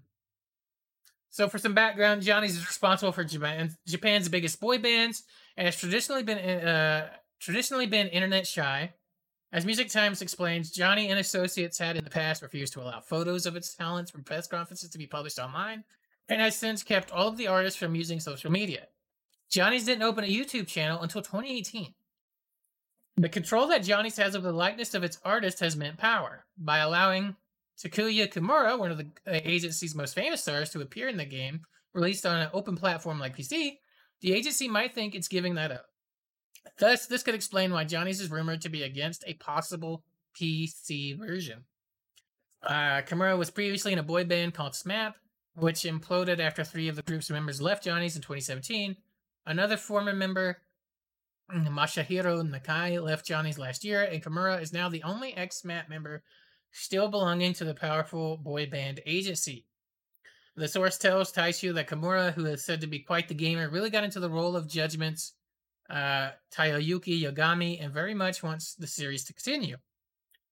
so, 1.29 1.47
for 1.47 1.57
some 1.57 1.73
background, 1.73 2.23
Johnny's 2.23 2.57
is 2.57 2.67
responsible 2.67 3.11
for 3.11 3.23
Japan, 3.23 3.75
Japan's 3.87 4.27
biggest 4.27 4.59
boy 4.59 4.79
bands 4.79 5.23
and 5.55 5.65
has 5.65 5.77
traditionally 5.77 6.23
been 6.23 6.37
uh, 6.37 7.09
traditionally 7.39 7.85
been 7.85 8.07
internet 8.07 8.45
shy. 8.45 8.93
As 9.53 9.65
Music 9.65 9.89
Times 9.89 10.21
explains, 10.21 10.71
Johnny 10.71 11.09
and 11.09 11.19
associates 11.19 11.77
had 11.77 11.95
in 11.95 12.03
the 12.03 12.09
past 12.09 12.41
refused 12.41 12.73
to 12.73 12.81
allow 12.81 12.99
photos 12.99 13.45
of 13.45 13.55
its 13.55 13.73
talents 13.73 14.11
from 14.11 14.23
press 14.23 14.45
conferences 14.45 14.89
to 14.89 14.97
be 14.97 15.07
published 15.07 15.39
online, 15.39 15.85
and 16.27 16.41
has 16.41 16.55
since 16.57 16.83
kept 16.83 17.11
all 17.11 17.29
of 17.29 17.37
the 17.37 17.47
artists 17.47 17.79
from 17.79 17.95
using 17.95 18.19
social 18.19 18.51
media. 18.51 18.87
Johnny's 19.49 19.85
didn't 19.85 20.03
open 20.03 20.25
a 20.25 20.27
YouTube 20.27 20.67
channel 20.67 21.01
until 21.01 21.21
2018. 21.21 21.93
The 23.15 23.29
control 23.29 23.67
that 23.69 23.83
Johnny's 23.83 24.17
has 24.17 24.35
over 24.35 24.47
the 24.47 24.57
likeness 24.57 24.93
of 24.93 25.03
its 25.03 25.19
artist 25.23 25.61
has 25.61 25.77
meant 25.77 25.97
power. 25.97 26.45
By 26.57 26.79
allowing 26.79 27.35
Takuya 27.81 28.31
Kimura, 28.31 28.77
one 28.77 28.91
of 28.91 28.97
the 28.97 29.07
uh, 29.25 29.39
agency's 29.43 29.95
most 29.95 30.13
famous 30.13 30.41
stars, 30.41 30.69
to 30.71 30.81
appear 30.81 31.07
in 31.07 31.17
the 31.17 31.25
game, 31.25 31.61
released 31.93 32.25
on 32.25 32.37
an 32.37 32.49
open 32.53 32.75
platform 32.75 33.17
like 33.17 33.37
PC, 33.37 33.77
the 34.21 34.33
agency 34.33 34.67
might 34.67 34.93
think 34.93 35.15
it's 35.15 35.29
giving 35.29 35.55
that 35.55 35.71
up. 35.71 35.85
Thus, 36.79 37.07
this 37.07 37.23
could 37.23 37.35
explain 37.35 37.71
why 37.71 37.83
Johnny's 37.83 38.21
is 38.21 38.31
rumored 38.31 38.61
to 38.61 38.69
be 38.69 38.83
against 38.83 39.23
a 39.27 39.33
possible 39.35 40.03
PC 40.39 41.17
version. 41.17 41.65
Uh, 42.63 43.01
Kimura 43.01 43.37
was 43.37 43.49
previously 43.49 43.93
in 43.93 43.99
a 43.99 44.03
boy 44.03 44.23
band 44.23 44.53
called 44.53 44.73
SMAP, 44.73 45.13
which 45.55 45.83
imploded 45.83 46.39
after 46.39 46.63
three 46.63 46.87
of 46.87 46.95
the 46.95 47.01
group's 47.03 47.29
members 47.29 47.61
left 47.61 47.83
Johnny's 47.83 48.15
in 48.15 48.21
2017. 48.21 48.95
Another 49.45 49.77
former 49.77 50.13
member, 50.13 50.57
Masahiro 51.51 52.43
Nakai, 52.43 53.01
left 53.01 53.25
Johnny's 53.25 53.57
last 53.57 53.83
year, 53.83 54.03
and 54.03 54.23
Kimura 54.23 54.61
is 54.61 54.73
now 54.73 54.89
the 54.89 55.03
only 55.03 55.35
ex-SMAP 55.35 55.89
member 55.89 56.23
still 56.71 57.07
belonging 57.07 57.53
to 57.53 57.63
the 57.63 57.73
powerful 57.73 58.37
boy 58.37 58.67
band 58.67 58.99
agency. 59.05 59.65
The 60.55 60.67
source 60.67 60.97
tells 60.97 61.31
Taishu 61.31 61.73
that 61.75 61.87
Kimura, 61.87 62.33
who 62.33 62.45
is 62.47 62.65
said 62.65 62.81
to 62.81 62.87
be 62.87 62.99
quite 62.99 63.27
the 63.27 63.35
gamer, 63.35 63.69
really 63.69 63.89
got 63.91 64.03
into 64.03 64.19
the 64.19 64.29
role 64.29 64.55
of 64.55 64.67
Judgment's 64.67 65.33
uh, 65.89 66.31
Takayuki 66.51 67.21
Yagami 67.21 67.83
and 67.83 67.93
very 67.93 68.13
much 68.13 68.43
wants 68.43 68.75
the 68.75 68.87
series 68.87 69.23
to 69.25 69.33
continue. 69.33 69.77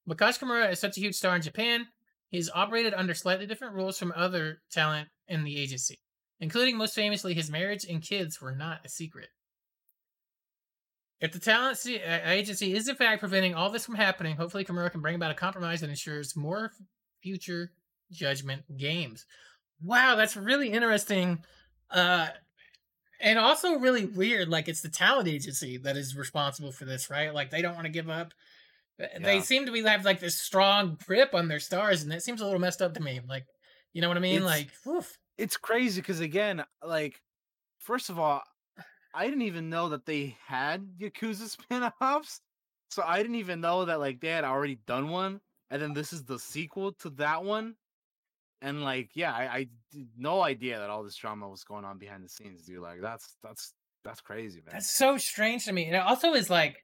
Because 0.08 0.42
is 0.42 0.80
such 0.80 0.98
a 0.98 1.00
huge 1.00 1.16
star 1.16 1.36
in 1.36 1.42
Japan, 1.42 1.88
he's 2.30 2.50
operated 2.54 2.94
under 2.94 3.14
slightly 3.14 3.48
different 3.48 3.74
rules 3.74 3.98
from 3.98 4.14
other 4.16 4.62
talent 4.72 5.10
in 5.28 5.44
the 5.44 5.58
agency, 5.58 6.00
including 6.40 6.78
most 6.78 6.94
famously 6.94 7.34
his 7.34 7.50
marriage 7.50 7.86
and 7.86 8.02
kids 8.02 8.40
were 8.40 8.52
not 8.52 8.82
a 8.86 8.90
secret. 8.90 9.30
If 11.22 11.32
the 11.32 11.40
talent 11.40 11.80
uh, 11.88 12.30
agency 12.30 12.76
is 12.76 12.88
in 12.88 12.96
fact 12.96 13.22
preventing 13.22 13.56
all 13.56 13.70
this 13.70 13.86
from 13.86 13.96
happening, 13.96 14.36
hopefully 14.36 14.66
Kimura 14.66 14.92
can 14.92 15.02
bring 15.02 15.16
about 15.16 15.32
a 15.32 15.36
compromise 15.36 15.82
that 15.82 15.90
ensures 15.90 16.36
more 16.36 16.72
future 17.22 17.72
Judgment 18.12 18.78
games. 18.78 19.26
Wow, 19.82 20.16
that's 20.16 20.38
really 20.38 20.70
interesting. 20.70 21.44
Uh, 21.90 22.28
and 23.20 23.38
also 23.40 23.80
really 23.80 24.06
weird. 24.06 24.50
Like 24.50 24.68
it's 24.68 24.82
the 24.82 24.90
talent 24.90 25.28
agency 25.28 25.78
that 25.78 25.98
is 25.98 26.16
responsible 26.16 26.72
for 26.72 26.86
this, 26.86 27.10
right? 27.10 27.34
Like 27.34 27.50
they 27.50 27.62
don't 27.62 27.76
want 27.76 27.86
to 27.86 27.92
give 27.92 28.10
up. 28.10 28.34
They 28.98 29.36
Yeah. 29.36 29.42
seem 29.42 29.66
to 29.66 29.72
be 29.72 29.82
have 29.84 30.06
like 30.06 30.20
this 30.20 30.40
strong 30.40 30.98
grip 31.06 31.34
on 31.34 31.48
their 31.48 31.60
stars, 31.60 32.02
and 32.04 32.12
that 32.12 32.24
seems 32.24 32.40
a 32.42 32.46
little 32.46 32.60
messed 32.60 32.82
up 32.82 32.94
to 32.94 33.02
me. 33.02 33.20
Like, 33.28 33.46
you 33.94 34.02
know 34.02 34.08
what 34.08 34.18
I 34.18 34.22
mean? 34.22 34.38
It's- 34.38 34.50
like, 34.50 34.70
woof. 34.86 35.18
It's 35.38 35.58
crazy 35.58 36.00
because 36.00 36.22
again, 36.22 36.64
like, 36.82 37.22
first 37.80 38.10
of 38.10 38.18
all, 38.18 38.42
I 39.14 39.26
didn't 39.26 39.42
even 39.44 39.70
know 39.70 39.90
that 39.90 40.06
they 40.06 40.38
had 40.46 40.98
Yakuza 40.98 41.50
spin-offs. 42.02 42.42
So 42.90 43.04
I 43.06 43.18
didn't 43.18 43.36
even 43.36 43.60
know 43.62 43.84
that 43.86 44.00
like 44.00 44.22
they 44.22 44.30
had 44.30 44.46
already 44.46 44.76
done 44.88 45.10
one, 45.10 45.42
and 45.70 45.82
then 45.82 45.94
this 45.94 46.14
is 46.14 46.24
the 46.24 46.40
sequel 46.40 46.94
to 47.00 47.10
that 47.12 47.44
one. 47.44 47.76
And 48.66 48.84
like, 48.84 49.12
yeah, 49.14 49.32
I, 49.32 49.44
I 49.44 49.68
no 50.18 50.42
idea 50.42 50.80
that 50.80 50.90
all 50.90 51.04
this 51.04 51.16
drama 51.16 51.48
was 51.48 51.64
going 51.64 51.86
on 51.86 52.00
behind 52.00 52.26
the 52.26 52.30
scenes, 52.30 52.64
dude. 52.64 52.80
Like, 52.80 53.00
that's 53.00 53.38
that's 53.44 53.74
that's 54.04 54.22
crazy, 54.22 54.62
man. 54.66 54.74
That's 54.74 54.90
so 54.90 55.18
strange 55.18 55.66
to 55.66 55.72
me. 55.72 55.86
And 55.86 55.96
it 55.96 56.02
also 56.02 56.34
is 56.34 56.50
like, 56.50 56.84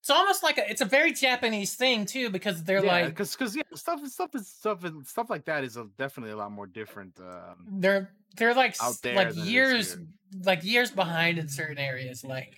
it's 0.00 0.10
almost 0.10 0.42
like 0.42 0.58
a, 0.58 0.68
it's 0.68 0.80
a 0.80 0.84
very 0.84 1.12
Japanese 1.12 1.74
thing 1.76 2.06
too, 2.06 2.28
because 2.28 2.64
they're 2.64 2.84
yeah, 2.84 2.92
like 2.92 3.06
because 3.10 3.36
because 3.36 3.54
yeah, 3.54 3.62
stuff 3.72 4.04
stuff 4.08 4.34
is 4.34 4.48
stuff 4.48 4.82
and 4.82 5.06
stuff 5.06 5.30
like 5.30 5.44
that 5.44 5.62
is 5.62 5.76
a, 5.76 5.86
definitely 5.96 6.32
a 6.32 6.36
lot 6.36 6.50
more 6.50 6.66
different. 6.66 7.16
Um, 7.20 7.68
they're 7.68 8.10
they're 8.36 8.54
like 8.54 8.82
like 8.82 9.00
than 9.02 9.16
it 9.16 9.28
is 9.28 9.36
years 9.36 9.96
like 10.44 10.64
years 10.64 10.90
behind 10.90 11.38
in 11.38 11.46
certain 11.46 11.78
areas. 11.78 12.24
Like, 12.24 12.52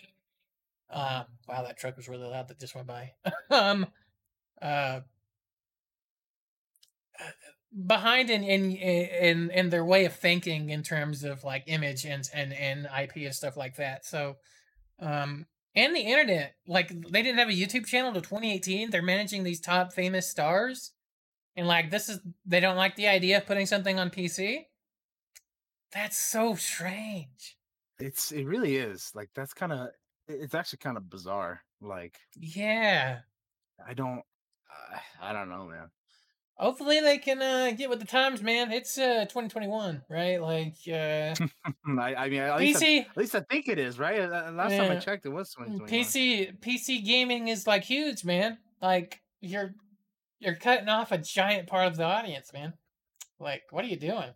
uh, 0.88 1.24
wow, 1.46 1.64
that 1.64 1.76
truck 1.76 1.98
was 1.98 2.08
really 2.08 2.26
loud 2.26 2.48
that 2.48 2.58
just 2.58 2.74
went 2.74 2.86
by. 2.86 3.12
um, 3.50 3.86
uh, 4.62 5.00
behind 7.74 8.30
in 8.30 8.42
in 8.44 8.72
in 8.72 9.50
in 9.50 9.70
their 9.70 9.84
way 9.84 10.04
of 10.04 10.14
thinking 10.14 10.70
in 10.70 10.82
terms 10.82 11.24
of 11.24 11.44
like 11.44 11.64
image 11.66 12.04
and 12.04 12.28
and 12.32 12.52
and 12.52 12.86
IP 13.00 13.16
and 13.16 13.34
stuff 13.34 13.56
like 13.56 13.76
that. 13.76 14.04
So, 14.04 14.36
um, 15.00 15.46
and 15.74 15.94
the 15.94 16.00
internet, 16.00 16.54
like 16.66 16.88
they 16.88 17.22
didn't 17.22 17.38
have 17.38 17.48
a 17.48 17.52
YouTube 17.52 17.86
channel 17.86 18.12
till 18.12 18.22
2018. 18.22 18.90
They're 18.90 19.02
managing 19.02 19.42
these 19.42 19.60
top 19.60 19.92
famous 19.92 20.28
stars, 20.28 20.92
and 21.56 21.66
like 21.66 21.90
this 21.90 22.08
is 22.08 22.20
they 22.46 22.60
don't 22.60 22.76
like 22.76 22.96
the 22.96 23.08
idea 23.08 23.38
of 23.38 23.46
putting 23.46 23.66
something 23.66 23.98
on 23.98 24.10
PC. 24.10 24.66
That's 25.92 26.18
so 26.18 26.54
strange. 26.54 27.56
It's 27.98 28.32
it 28.32 28.44
really 28.44 28.76
is 28.76 29.12
like 29.14 29.30
that's 29.34 29.54
kind 29.54 29.72
of 29.72 29.88
it's 30.26 30.54
actually 30.54 30.78
kind 30.78 30.96
of 30.96 31.10
bizarre. 31.10 31.62
Like 31.80 32.18
Yeah. 32.36 33.20
I 33.86 33.94
don't 33.94 34.22
I 35.20 35.32
don't 35.32 35.48
know, 35.48 35.66
man. 35.66 35.90
Hopefully 36.56 37.00
they 37.00 37.18
can 37.18 37.42
uh, 37.42 37.72
get 37.76 37.90
with 37.90 37.98
the 37.98 38.06
times, 38.06 38.40
man. 38.40 38.70
It's 38.70 38.96
uh 38.96 39.24
2021, 39.28 40.02
right? 40.08 40.40
Like 40.40 40.76
uh 40.88 41.34
I, 42.00 42.14
I 42.14 42.28
mean, 42.28 42.40
at 42.40 42.58
least 42.58 42.82
I, 42.82 42.86
PC 42.86 43.00
at 43.00 43.16
least 43.16 43.34
I 43.34 43.40
think 43.40 43.68
it 43.68 43.78
is, 43.78 43.98
right? 43.98 44.20
Uh, 44.20 44.52
Last 44.52 44.76
time 44.76 44.92
I 44.92 44.96
checked, 44.96 45.26
it 45.26 45.30
was 45.30 45.52
2021. 45.54 45.88
PC 45.88 46.60
PC 46.60 47.04
gaming 47.04 47.48
is 47.48 47.66
like 47.66 47.82
huge, 47.82 48.24
man. 48.24 48.58
Like 48.80 49.20
you're 49.40 49.74
you're 50.38 50.54
cutting 50.54 50.88
off 50.88 51.10
a 51.10 51.18
giant 51.18 51.66
part 51.66 51.88
of 51.88 51.96
the 51.96 52.04
audience, 52.04 52.52
man. 52.52 52.74
Like, 53.40 53.62
what 53.70 53.84
are 53.84 53.88
you 53.88 53.96
doing? 53.96 54.30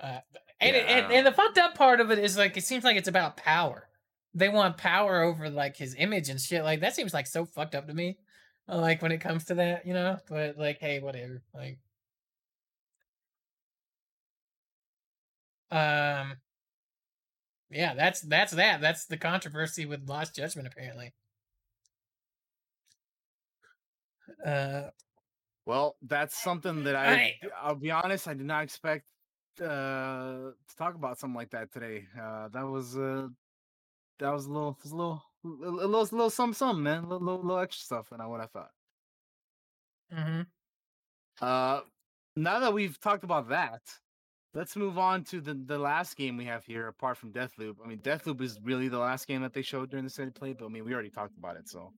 Uh, 0.00 0.20
and, 0.60 0.76
Yeah, 0.76 0.82
it, 0.82 0.88
and 0.88 1.12
and 1.12 1.26
the 1.26 1.32
fucked 1.32 1.58
up 1.58 1.74
part 1.74 2.00
of 2.00 2.10
it 2.10 2.18
is 2.18 2.36
like 2.38 2.56
it 2.56 2.64
seems 2.64 2.84
like 2.84 2.96
it's 2.96 3.08
about 3.08 3.36
power. 3.36 3.88
They 4.34 4.48
want 4.48 4.76
power 4.76 5.22
over 5.22 5.48
like 5.50 5.76
his 5.76 5.94
image 5.98 6.28
and 6.28 6.40
shit. 6.40 6.62
Like 6.62 6.80
that 6.80 6.94
seems 6.94 7.12
like 7.12 7.26
so 7.26 7.44
fucked 7.44 7.74
up 7.74 7.86
to 7.88 7.94
me. 7.94 8.18
Like 8.68 9.02
when 9.02 9.12
it 9.12 9.18
comes 9.18 9.44
to 9.46 9.54
that, 9.56 9.86
you 9.86 9.92
know. 9.94 10.18
But 10.28 10.56
like, 10.58 10.78
hey, 10.80 11.00
whatever. 11.00 11.42
Like, 11.54 11.78
um, 15.70 16.36
yeah, 17.70 17.94
that's 17.94 18.20
that's 18.22 18.52
that. 18.52 18.80
That's 18.80 19.06
the 19.06 19.16
controversy 19.16 19.86
with 19.86 20.08
Lost 20.08 20.34
Judgment, 20.36 20.68
apparently. 20.68 21.14
Uh, 24.44 24.90
Well, 25.66 25.96
that's 26.02 26.36
something 26.36 26.84
that 26.84 26.96
I, 26.96 27.14
I- 27.14 27.22
I'll 27.62 27.76
be 27.76 27.90
honest, 27.92 28.28
I 28.28 28.34
did 28.34 28.46
not 28.46 28.64
expect 28.64 29.06
uh, 29.60 30.52
to 30.68 30.76
talk 30.78 30.94
about 30.96 31.18
something 31.18 31.36
like 31.36 31.50
that 31.52 31.72
today. 31.72 32.08
Uh, 32.20 32.48
that 32.50 32.64
was 32.64 32.96
uh, 32.98 33.28
that 34.20 34.30
was 34.32 34.46
a 34.46 34.52
little, 34.52 34.78
was 34.82 34.92
a 34.92 34.96
little, 34.96 35.24
a 35.46 35.70
little, 35.70 36.00
a 36.00 36.02
little, 36.02 36.30
some, 36.30 36.52
some 36.52 36.82
man, 36.82 37.04
a 37.04 37.08
little, 37.08 37.24
little, 37.24 37.42
little 37.42 37.58
extra 37.58 37.84
stuff, 37.84 38.12
and 38.12 38.20
I 38.22 38.26
what 38.26 38.40
I 38.40 38.46
thought. 38.46 38.70
hmm 40.12 40.42
Uh, 41.40 41.80
now 42.36 42.58
that 42.60 42.72
we've 42.72 42.98
talked 43.00 43.24
about 43.24 43.48
that, 43.48 43.82
let's 44.54 44.76
move 44.76 44.98
on 44.98 45.24
to 45.24 45.40
the 45.40 45.54
the 45.54 45.78
last 45.78 46.16
game 46.16 46.36
we 46.36 46.44
have 46.46 46.64
here. 46.64 46.88
Apart 46.88 47.18
from 47.18 47.32
Deathloop, 47.32 47.76
I 47.84 47.88
mean, 47.88 47.98
Deathloop 47.98 48.40
is 48.40 48.58
really 48.62 48.88
the 48.88 48.98
last 48.98 49.26
game 49.26 49.42
that 49.42 49.52
they 49.52 49.62
showed 49.62 49.90
during 49.90 50.06
the 50.06 50.22
of 50.22 50.34
play, 50.34 50.54
but 50.54 50.66
I 50.66 50.68
mean, 50.68 50.84
we 50.84 50.92
already 50.92 51.10
talked 51.10 51.36
about 51.36 51.56
it, 51.56 51.68
so 51.68 51.92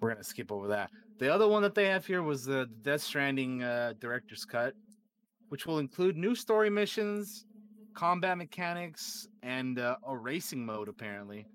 we're 0.00 0.10
gonna 0.10 0.24
skip 0.24 0.52
over 0.52 0.68
that. 0.68 0.90
The 1.18 1.32
other 1.32 1.48
one 1.48 1.62
that 1.62 1.74
they 1.74 1.86
have 1.86 2.06
here 2.06 2.22
was 2.22 2.44
the 2.44 2.68
Death 2.82 3.02
Stranding 3.02 3.62
uh, 3.62 3.94
director's 4.00 4.44
cut, 4.44 4.74
which 5.48 5.66
will 5.66 5.78
include 5.78 6.16
new 6.16 6.34
story 6.34 6.70
missions, 6.70 7.46
combat 7.94 8.38
mechanics, 8.38 9.28
and 9.42 9.78
uh, 9.78 9.96
a 10.06 10.16
racing 10.16 10.64
mode 10.64 10.88
apparently. 10.88 11.46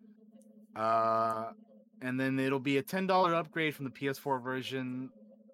Uh, 0.80 1.52
and 2.02 2.18
then 2.18 2.40
it'll 2.40 2.60
be 2.60 2.78
a 2.78 2.82
ten 2.82 3.06
dollar 3.06 3.36
upgrade 3.36 3.76
from 3.76 3.84
the 3.84 3.92
PS4 3.92 4.42
version, 4.42 5.10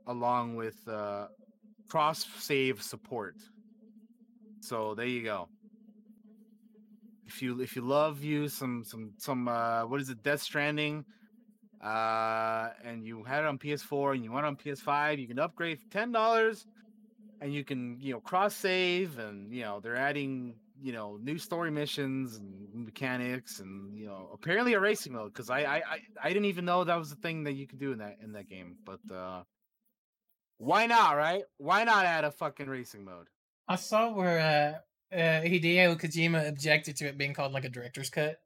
along 0.06 0.56
with 0.56 0.88
uh, 0.88 1.26
cross 1.90 2.26
save 2.38 2.84
support. 2.84 3.36
So 4.60 4.94
there 4.94 5.08
you 5.08 5.24
go. 5.24 5.50
If 7.26 7.42
you 7.42 7.60
if 7.60 7.76
you 7.76 7.82
love 7.82 8.24
you 8.24 8.48
some 8.48 8.84
some 8.84 9.14
some 9.18 9.48
uh 9.48 9.88
what 9.88 10.00
is 10.00 10.10
it 10.12 10.22
Death 10.22 10.44
Stranding, 10.44 11.04
uh 11.84 12.70
and 12.84 13.04
you 13.04 13.24
had 13.24 13.44
it 13.44 13.48
on 13.48 13.58
PS4 13.58 14.14
and 14.14 14.24
you 14.24 14.32
want 14.32 14.46
it 14.46 14.50
on 14.50 14.58
PS5, 14.58 15.20
you 15.20 15.28
can 15.28 15.40
upgrade 15.40 15.80
for 15.80 15.90
ten 15.90 16.12
dollars, 16.12 16.68
and 17.42 17.52
you 17.52 17.64
can 17.64 17.98
you 18.00 18.14
know 18.14 18.20
cross 18.20 18.56
save 18.56 19.18
and 19.18 19.52
you 19.52 19.64
know 19.64 19.80
they're 19.80 19.96
adding 19.96 20.54
you 20.82 20.92
know 20.92 21.18
new 21.22 21.38
story 21.38 21.72
missions 21.72 22.36
and 22.36 22.86
mechanics 22.86 23.60
and 23.60 23.98
you 23.98 24.06
know 24.06 24.30
apparently 24.34 24.74
a 24.74 24.80
racing 24.80 25.14
mode 25.14 25.34
because 25.34 25.50
I, 25.50 25.60
I 25.60 25.76
I 25.76 26.00
I 26.24 26.28
didn't 26.30 26.46
even 26.46 26.66
know 26.66 26.84
that 26.84 26.98
was 26.98 27.10
the 27.10 27.16
thing 27.16 27.44
that 27.46 27.54
you 27.54 27.68
could 27.68 27.80
do 27.80 27.92
in 27.92 28.00
that 28.00 28.18
in 28.24 28.34
that 28.34 28.50
game, 28.50 28.78
but 28.86 29.00
uh 29.14 29.44
why 30.58 30.86
not, 30.86 31.18
right? 31.18 31.44
Why 31.58 31.84
not 31.84 32.06
add 32.06 32.24
a 32.24 32.32
fucking 32.32 32.68
racing 32.68 33.04
mode? 33.04 33.28
I 33.68 33.76
saw 33.76 34.14
where 34.14 34.82
uh, 35.12 35.16
uh, 35.16 35.42
Hideo 35.42 36.00
Kojima 36.00 36.48
objected 36.48 36.96
to 36.98 37.08
it 37.08 37.18
being 37.18 37.34
called 37.34 37.52
like 37.52 37.66
a 37.66 37.70
director's 37.70 38.10
cut. 38.10 38.40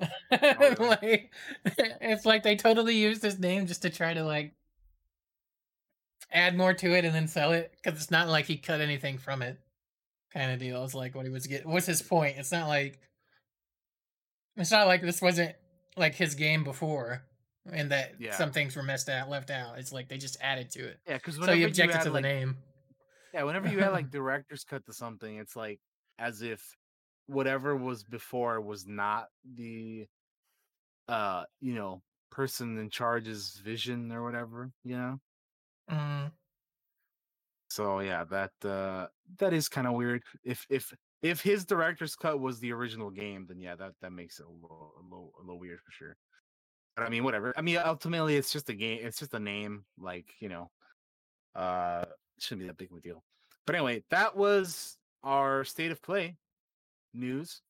really? 0.42 0.76
like, 0.80 1.32
it's 2.00 2.26
like 2.26 2.42
they 2.42 2.56
totally 2.56 2.96
used 2.96 3.22
his 3.22 3.38
name 3.38 3.66
just 3.66 3.82
to 3.82 3.90
try 3.90 4.14
to 4.14 4.24
like 4.24 4.54
add 6.32 6.56
more 6.56 6.74
to 6.74 6.96
it 6.96 7.04
and 7.04 7.14
then 7.14 7.28
sell 7.28 7.52
it 7.52 7.72
because 7.76 8.00
it's 8.00 8.10
not 8.10 8.28
like 8.28 8.46
he 8.46 8.56
cut 8.56 8.80
anything 8.80 9.18
from 9.18 9.42
it, 9.42 9.58
kind 10.34 10.50
of 10.52 10.58
deal. 10.58 10.84
It's 10.84 10.94
like 10.94 11.14
what 11.14 11.24
he 11.24 11.30
was 11.30 11.46
getting. 11.46 11.70
What's 11.70 11.86
his 11.86 12.02
point? 12.02 12.36
It's 12.38 12.52
not 12.52 12.68
like 12.68 12.98
it's 14.56 14.70
not 14.70 14.86
like 14.86 15.00
this 15.02 15.22
wasn't 15.22 15.54
like 15.96 16.14
his 16.14 16.34
game 16.34 16.64
before, 16.64 17.22
and 17.70 17.90
that 17.90 18.20
Yeah. 18.20 18.34
some 18.36 18.52
things 18.52 18.76
were 18.76 18.82
messed 18.82 19.08
out, 19.08 19.28
left 19.30 19.50
out. 19.50 19.78
It's 19.78 19.92
like 19.92 20.08
they 20.08 20.18
just 20.18 20.36
added 20.40 20.70
to 20.72 20.86
it. 20.86 20.98
Yeah, 21.06 21.14
because 21.14 21.36
So 21.36 21.52
he 21.54 21.64
objected 21.64 22.00
to 22.02 22.08
the 22.08 22.14
like, 22.14 22.22
name. 22.22 22.56
Yeah, 23.32 23.44
whenever 23.44 23.68
you 23.68 23.78
had 23.80 23.92
like 23.92 24.10
director's 24.10 24.64
cut 24.64 24.84
to 24.86 24.92
something, 24.92 25.36
it's 25.38 25.56
like 25.56 25.80
as 26.18 26.42
if 26.42 26.60
whatever 27.26 27.74
was 27.74 28.04
before 28.04 28.60
was 28.60 28.86
not 28.86 29.26
the 29.56 30.06
uh, 31.08 31.44
you 31.60 31.74
know, 31.74 32.00
person 32.30 32.78
in 32.78 32.88
charge's 32.90 33.60
vision 33.64 34.10
or 34.10 34.22
whatever, 34.24 34.70
you 34.84 34.96
know? 34.96 35.18
Mm. 35.90 36.32
So 37.74 37.98
yeah, 37.98 38.22
that 38.30 38.52
uh 38.64 39.08
that 39.38 39.52
is 39.52 39.68
kind 39.68 39.88
of 39.88 39.94
weird. 39.94 40.22
If 40.44 40.64
if 40.70 40.94
if 41.22 41.40
his 41.40 41.64
director's 41.64 42.14
cut 42.14 42.38
was 42.38 42.60
the 42.60 42.72
original 42.72 43.10
game, 43.10 43.46
then 43.48 43.58
yeah, 43.58 43.74
that 43.74 43.94
that 44.00 44.12
makes 44.12 44.38
it 44.38 44.46
a 44.46 44.48
little 44.48 44.92
a 44.96 45.02
little 45.02 45.32
a 45.38 45.40
little 45.40 45.58
weird 45.58 45.80
for 45.80 45.90
sure. 45.90 46.16
But 46.94 47.04
I 47.04 47.08
mean, 47.08 47.24
whatever. 47.24 47.52
I 47.56 47.62
mean, 47.62 47.78
ultimately, 47.84 48.36
it's 48.36 48.52
just 48.52 48.68
a 48.68 48.74
game. 48.74 49.00
It's 49.02 49.18
just 49.18 49.34
a 49.34 49.40
name. 49.40 49.84
Like 49.98 50.26
you 50.38 50.48
know, 50.48 50.70
uh, 51.56 52.04
shouldn't 52.38 52.60
be 52.60 52.68
that 52.68 52.76
big 52.76 52.92
of 52.92 52.98
a 52.98 53.00
deal. 53.00 53.24
But 53.66 53.74
anyway, 53.74 54.04
that 54.10 54.36
was 54.36 54.96
our 55.24 55.64
state 55.64 55.90
of 55.90 56.00
play 56.00 56.36
news. 57.12 57.60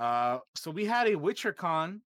Uh, 0.00 0.38
so 0.56 0.72
we 0.72 0.84
had 0.84 1.06
a 1.06 1.14
Witcher 1.14 1.52
con, 1.52 2.00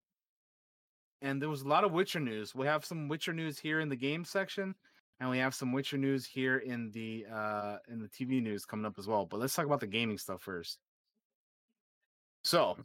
and 1.22 1.40
there 1.40 1.48
was 1.48 1.62
a 1.62 1.68
lot 1.68 1.84
of 1.84 1.92
Witcher 1.92 2.20
news. 2.20 2.54
We 2.54 2.66
have 2.66 2.84
some 2.84 3.08
Witcher 3.08 3.32
news 3.32 3.58
here 3.58 3.80
in 3.80 3.88
the 3.88 3.96
game 3.96 4.22
section, 4.22 4.74
and 5.20 5.30
we 5.30 5.38
have 5.38 5.54
some 5.54 5.72
Witcher 5.72 5.96
news 5.96 6.26
here 6.26 6.58
in 6.58 6.90
the 6.90 7.26
uh 7.32 7.78
in 7.88 8.00
the 8.00 8.08
TV 8.08 8.42
news 8.42 8.64
coming 8.64 8.86
up 8.86 8.98
as 8.98 9.06
well. 9.06 9.26
But 9.26 9.40
let's 9.40 9.54
talk 9.54 9.66
about 9.66 9.80
the 9.80 9.86
gaming 9.86 10.18
stuff 10.18 10.42
first. 10.42 10.78
So, 12.44 12.76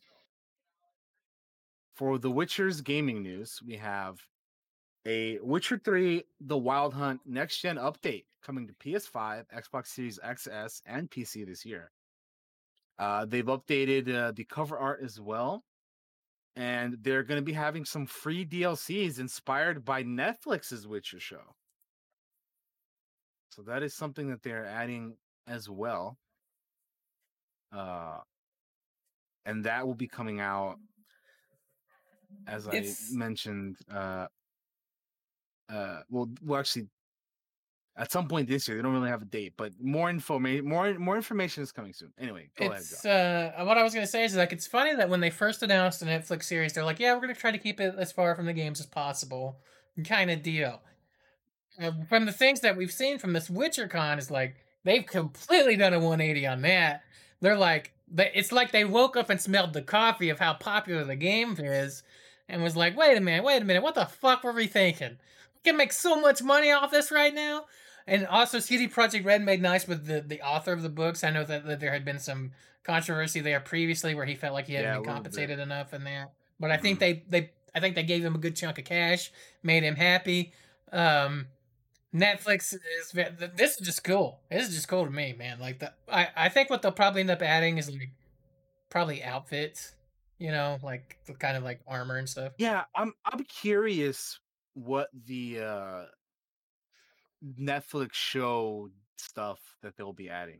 for 1.94 2.18
the 2.18 2.32
Witcher's 2.32 2.82
gaming 2.82 3.22
news, 3.22 3.60
we 3.66 3.76
have 3.78 4.20
a 5.06 5.40
Witcher 5.40 5.80
3 5.84 6.24
The 6.42 6.58
Wild 6.58 6.94
Hunt 6.94 7.22
next 7.26 7.60
gen 7.60 7.78
update 7.78 8.26
coming 8.44 8.68
to 8.68 8.74
PS5, 8.74 9.46
Xbox 9.56 9.88
Series 9.88 10.20
XS, 10.26 10.82
and 10.86 11.10
PC 11.10 11.46
this 11.46 11.66
year. 11.66 11.92
Uh, 12.98 13.26
they've 13.26 13.46
updated 13.46 14.14
uh, 14.14 14.32
the 14.32 14.44
cover 14.46 14.78
art 14.78 15.02
as 15.04 15.20
well. 15.20 15.64
And 16.56 16.98
they're 17.02 17.24
going 17.24 17.40
to 17.40 17.46
be 17.46 17.54
having 17.54 17.86
some 17.86 18.06
free 18.06 18.46
DLCs 18.46 19.20
inspired 19.20 19.86
by 19.86 20.04
Netflix's 20.04 20.86
Witcher 20.86 21.20
show. 21.20 21.56
So 23.52 23.62
that 23.64 23.84
is 23.84 23.94
something 23.94 24.30
that 24.30 24.42
they're 24.44 24.66
adding 24.66 25.18
as 25.46 25.70
well. 25.70 26.18
Uh, 27.72 28.20
and 29.46 29.66
that 29.66 29.86
will 29.86 29.96
be 29.96 30.08
coming 30.08 30.40
out, 30.40 30.78
as 32.48 32.66
It's- 32.68 33.12
I 33.14 33.18
mentioned. 33.18 33.78
Uh, 33.90 34.28
uh, 35.68 36.04
well, 36.10 36.30
well, 36.42 36.60
actually, 36.60 36.88
at 37.98 38.10
some 38.12 38.28
point 38.28 38.48
this 38.48 38.68
year, 38.68 38.78
they 38.78 38.84
don't 38.84 38.94
really 38.94 39.10
have 39.10 39.22
a 39.22 39.26
date, 39.26 39.54
but 39.58 39.74
more 39.80 40.10
information, 40.10 40.66
more 40.68 40.94
more 40.98 41.18
information 41.18 41.62
is 41.62 41.72
coming 41.74 41.94
soon. 41.94 42.14
Anyway, 42.18 42.50
go 42.56 42.66
ahead. 42.68 42.82
it's 42.82 43.06
uh 43.06 43.52
what 43.66 43.78
I 43.78 43.84
was 43.84 43.94
gonna 43.94 44.08
say 44.08 44.24
is 44.24 44.36
like 44.36 44.54
it's 44.54 44.68
funny 44.68 44.96
that 44.96 45.10
when 45.10 45.20
they 45.20 45.30
first 45.30 45.62
announced 45.62 46.00
the 46.00 46.06
Netflix 46.06 46.44
series, 46.46 46.74
they're 46.74 46.86
like, 46.86 47.00
yeah, 47.00 47.14
we're 47.14 47.22
gonna 47.22 47.36
try 47.36 47.52
to 47.52 47.58
keep 47.58 47.82
it 47.82 47.96
as 47.98 48.12
far 48.14 48.34
from 48.36 48.46
the 48.46 48.54
games 48.54 48.80
as 48.80 48.86
possible, 48.86 49.60
kind 50.06 50.32
of 50.32 50.42
deal. 50.42 50.82
Uh, 51.80 51.92
from 52.10 52.26
the 52.26 52.32
things 52.32 52.60
that 52.62 52.76
we've 52.78 52.92
seen 52.92 53.18
from 53.18 53.34
this 53.34 53.50
Witcher 53.50 53.88
con 53.88 54.20
is 54.20 54.30
like 54.30 54.56
they've 54.84 55.06
completely 55.06 55.76
done 55.78 55.94
a 55.94 56.00
180 56.00 56.46
on 56.48 56.62
that. 56.64 57.04
They're 57.40 57.58
like, 57.58 57.94
they, 58.12 58.30
it's 58.36 58.52
like 58.52 58.72
they 58.72 58.86
woke 58.86 59.16
up 59.16 59.30
and 59.30 59.40
smelled 59.40 59.74
the 59.74 59.82
coffee 59.82 60.30
of 60.30 60.40
how 60.40 60.54
popular 60.54 61.04
the 61.04 61.16
game 61.16 61.56
is, 61.58 62.04
and 62.50 62.62
was 62.62 62.76
like, 62.76 62.98
wait 62.98 63.18
a 63.18 63.22
minute, 63.22 63.44
wait 63.44 63.62
a 63.62 63.66
minute, 63.66 63.84
what 63.84 63.96
the 63.96 64.06
fuck 64.06 64.44
were 64.44 64.52
we 64.52 64.68
thinking? 64.68 65.18
We 65.56 65.62
can 65.64 65.78
make 65.78 65.94
so 65.94 66.20
much 66.20 66.44
money 66.44 66.72
off 66.72 66.92
this 66.92 67.12
right 67.12 67.34
now. 67.34 67.66
And 68.08 68.26
also, 68.28 68.60
CD 68.60 68.88
Projekt 68.88 69.24
Red 69.26 69.42
made 69.44 69.62
nice 69.62 69.88
with 69.88 70.06
the, 70.08 70.22
the 70.22 70.42
author 70.42 70.74
of 70.74 70.82
the 70.82 70.90
books. 70.90 71.24
I 71.24 71.30
know 71.30 71.44
that, 71.46 71.66
that 71.66 71.80
there 71.80 71.94
had 71.94 72.04
been 72.04 72.20
some 72.20 72.52
controversy 72.84 73.40
there 73.42 73.60
previously 73.60 74.14
where 74.16 74.26
he 74.26 74.36
felt 74.36 74.54
like 74.54 74.66
he 74.68 74.74
hadn't 74.74 74.90
Yeah, 74.92 74.98
been 74.98 75.06
compensated 75.06 75.58
bit. 75.58 75.64
enough 75.64 75.94
in 75.94 76.04
there. 76.04 76.30
But 76.60 76.72
I 76.72 76.78
think 76.78 76.98
Mhm. 76.98 77.00
they, 77.00 77.24
they 77.30 77.50
I 77.74 77.80
think 77.80 77.96
they 77.96 78.04
gave 78.04 78.26
him 78.26 78.36
a 78.36 78.40
good 78.40 78.56
chunk 78.56 78.78
of 78.80 78.86
cash, 78.86 79.32
made 79.64 79.84
him 79.84 79.96
happy. 79.96 80.52
Um, 80.92 81.48
Netflix 82.14 82.74
is 82.74 83.12
this 83.56 83.80
is 83.80 83.86
just 83.86 84.04
cool. 84.04 84.42
This 84.50 84.68
is 84.68 84.76
just 84.76 84.88
cool 84.88 85.06
to 85.06 85.12
me, 85.12 85.34
man. 85.38 85.60
Like 85.60 85.80
the 85.80 85.94
I, 86.12 86.28
I 86.36 86.50
think 86.50 86.70
what 86.70 86.82
they'll 86.82 86.92
probably 86.92 87.22
end 87.22 87.30
up 87.30 87.42
adding 87.42 87.78
is 87.78 87.90
like 87.90 88.12
probably 88.90 89.24
outfits, 89.24 89.96
you 90.38 90.52
know, 90.52 90.78
like 90.84 91.18
the 91.26 91.34
kind 91.34 91.56
of 91.56 91.64
like 91.64 91.80
armor 91.88 92.18
and 92.18 92.28
stuff. 92.28 92.54
Yeah, 92.58 92.84
I'm 92.96 93.14
I'm 93.26 93.44
curious 93.46 94.40
what 94.74 95.08
the 95.26 95.60
uh 95.62 96.04
Netflix 97.60 98.14
show 98.14 98.90
stuff 99.18 99.60
that 99.82 99.96
they'll 99.96 100.14
be 100.14 100.30
adding. 100.30 100.60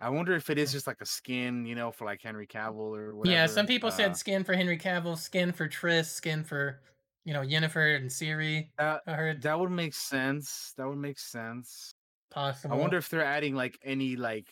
I 0.00 0.10
wonder 0.10 0.34
if 0.34 0.50
it 0.50 0.58
is 0.58 0.70
just 0.70 0.86
like 0.86 1.00
a 1.00 1.06
skin, 1.06 1.66
you 1.66 1.74
know, 1.74 1.90
for 1.90 2.04
like 2.04 2.20
Henry 2.22 2.46
Cavill 2.46 2.96
or 2.96 3.16
whatever. 3.16 3.34
Yeah, 3.34 3.46
some 3.46 3.66
people 3.66 3.88
uh, 3.88 3.92
said 3.92 4.16
skin 4.16 4.44
for 4.44 4.54
Henry 4.54 4.78
Cavill, 4.78 5.16
skin 5.16 5.50
for 5.50 5.68
Triss, 5.68 6.06
skin 6.06 6.44
for 6.44 6.80
you 7.24 7.32
know 7.32 7.40
Yennefer 7.40 7.96
and 7.96 8.10
Ciri. 8.10 8.70
that 8.78 9.02
I 9.06 9.12
heard 9.14 9.42
that 9.42 9.58
would 9.58 9.70
make 9.70 9.94
sense. 9.94 10.72
That 10.76 10.86
would 10.88 10.98
make 10.98 11.18
sense. 11.18 11.94
possible. 12.30 12.74
I 12.76 12.78
wonder 12.78 12.96
if 12.98 13.08
they're 13.08 13.24
adding 13.24 13.54
like 13.54 13.78
any 13.84 14.16
like 14.16 14.48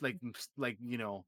like 0.00 0.16
like 0.56 0.76
you 0.82 0.98
know 0.98 1.24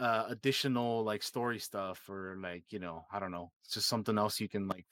uh 0.00 0.24
additional 0.28 1.04
like 1.04 1.22
story 1.22 1.58
stuff 1.60 2.08
or 2.08 2.36
like 2.42 2.64
you 2.72 2.80
know 2.80 3.04
I 3.12 3.20
don't 3.20 3.30
know 3.30 3.52
it's 3.64 3.74
just 3.74 3.88
something 3.88 4.18
else 4.18 4.40
you 4.40 4.48
can 4.48 4.66
like 4.66 4.84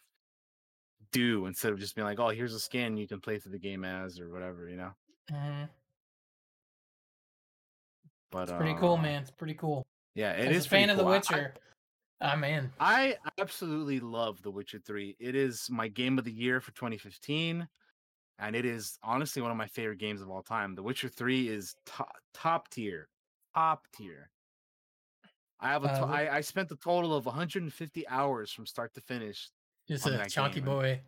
do 1.11 1.47
instead 1.47 1.73
of 1.73 1.81
just 1.81 1.97
being 1.97 2.07
like 2.07 2.21
oh 2.21 2.29
here's 2.29 2.55
a 2.55 2.61
skin 2.61 2.97
you 2.97 3.09
can 3.09 3.21
play 3.21 3.39
through 3.41 3.51
the 3.53 3.59
game 3.59 3.85
as 3.85 4.21
or 4.21 4.31
whatever 4.31 4.69
you 4.69 4.77
know 4.77 4.93
Mhm. 5.33 5.69
but 8.31 8.43
It's 8.49 8.53
pretty 8.53 8.75
cool, 8.79 8.95
uh, 8.95 9.03
man. 9.03 9.23
It's 9.23 9.31
pretty 9.31 9.55
cool. 9.55 9.83
yeah 10.15 10.33
it 10.33 10.49
As 10.49 10.57
is 10.59 10.67
a 10.67 10.69
fan 10.69 10.89
pretty 10.89 10.93
of 10.93 10.99
The 10.99 11.05
Witcher. 11.05 11.55
I- 11.57 11.59
Ah 12.23 12.37
man, 12.37 12.73
I 12.79 13.17
absolutely 13.39 14.01
love 14.01 14.43
The 14.43 14.51
Witcher 14.51 14.79
3. 14.79 15.17
It 15.19 15.35
is 15.35 15.69
my 15.71 15.89
game 15.89 16.19
of 16.19 16.25
the 16.25 16.33
year 16.33 16.61
for 16.61 16.73
2015. 16.73 17.69
And 18.39 18.57
it 18.57 18.65
is 18.65 18.99
honestly 19.03 19.43
one 19.43 19.51
of 19.51 19.57
my 19.57 19.67
favorite 19.67 19.99
games 19.99 20.21
of 20.21 20.31
all 20.31 20.43
time. 20.43 20.75
The 20.75 20.83
Witcher 20.83 21.09
3 21.09 21.49
is 21.49 21.75
top, 21.85 22.13
top 22.33 22.69
tier. 22.71 23.09
Top 23.55 23.87
tier. 23.93 24.31
I 25.61 25.71
have 25.71 25.85
a 25.85 25.89
Uh, 25.89 26.01
to- 26.01 26.07
wh- 26.07 26.11
I, 26.11 26.37
I 26.37 26.41
spent 26.41 26.71
a 26.73 26.77
total 26.77 27.15
of 27.15 27.27
150 27.27 28.07
hours 28.09 28.53
from 28.53 28.67
start 28.67 28.95
to 28.95 29.01
finish. 29.01 29.51
just 29.89 30.07
a 30.07 30.25
chunky 30.29 30.61
game, 30.61 30.65
boy. 30.65 31.01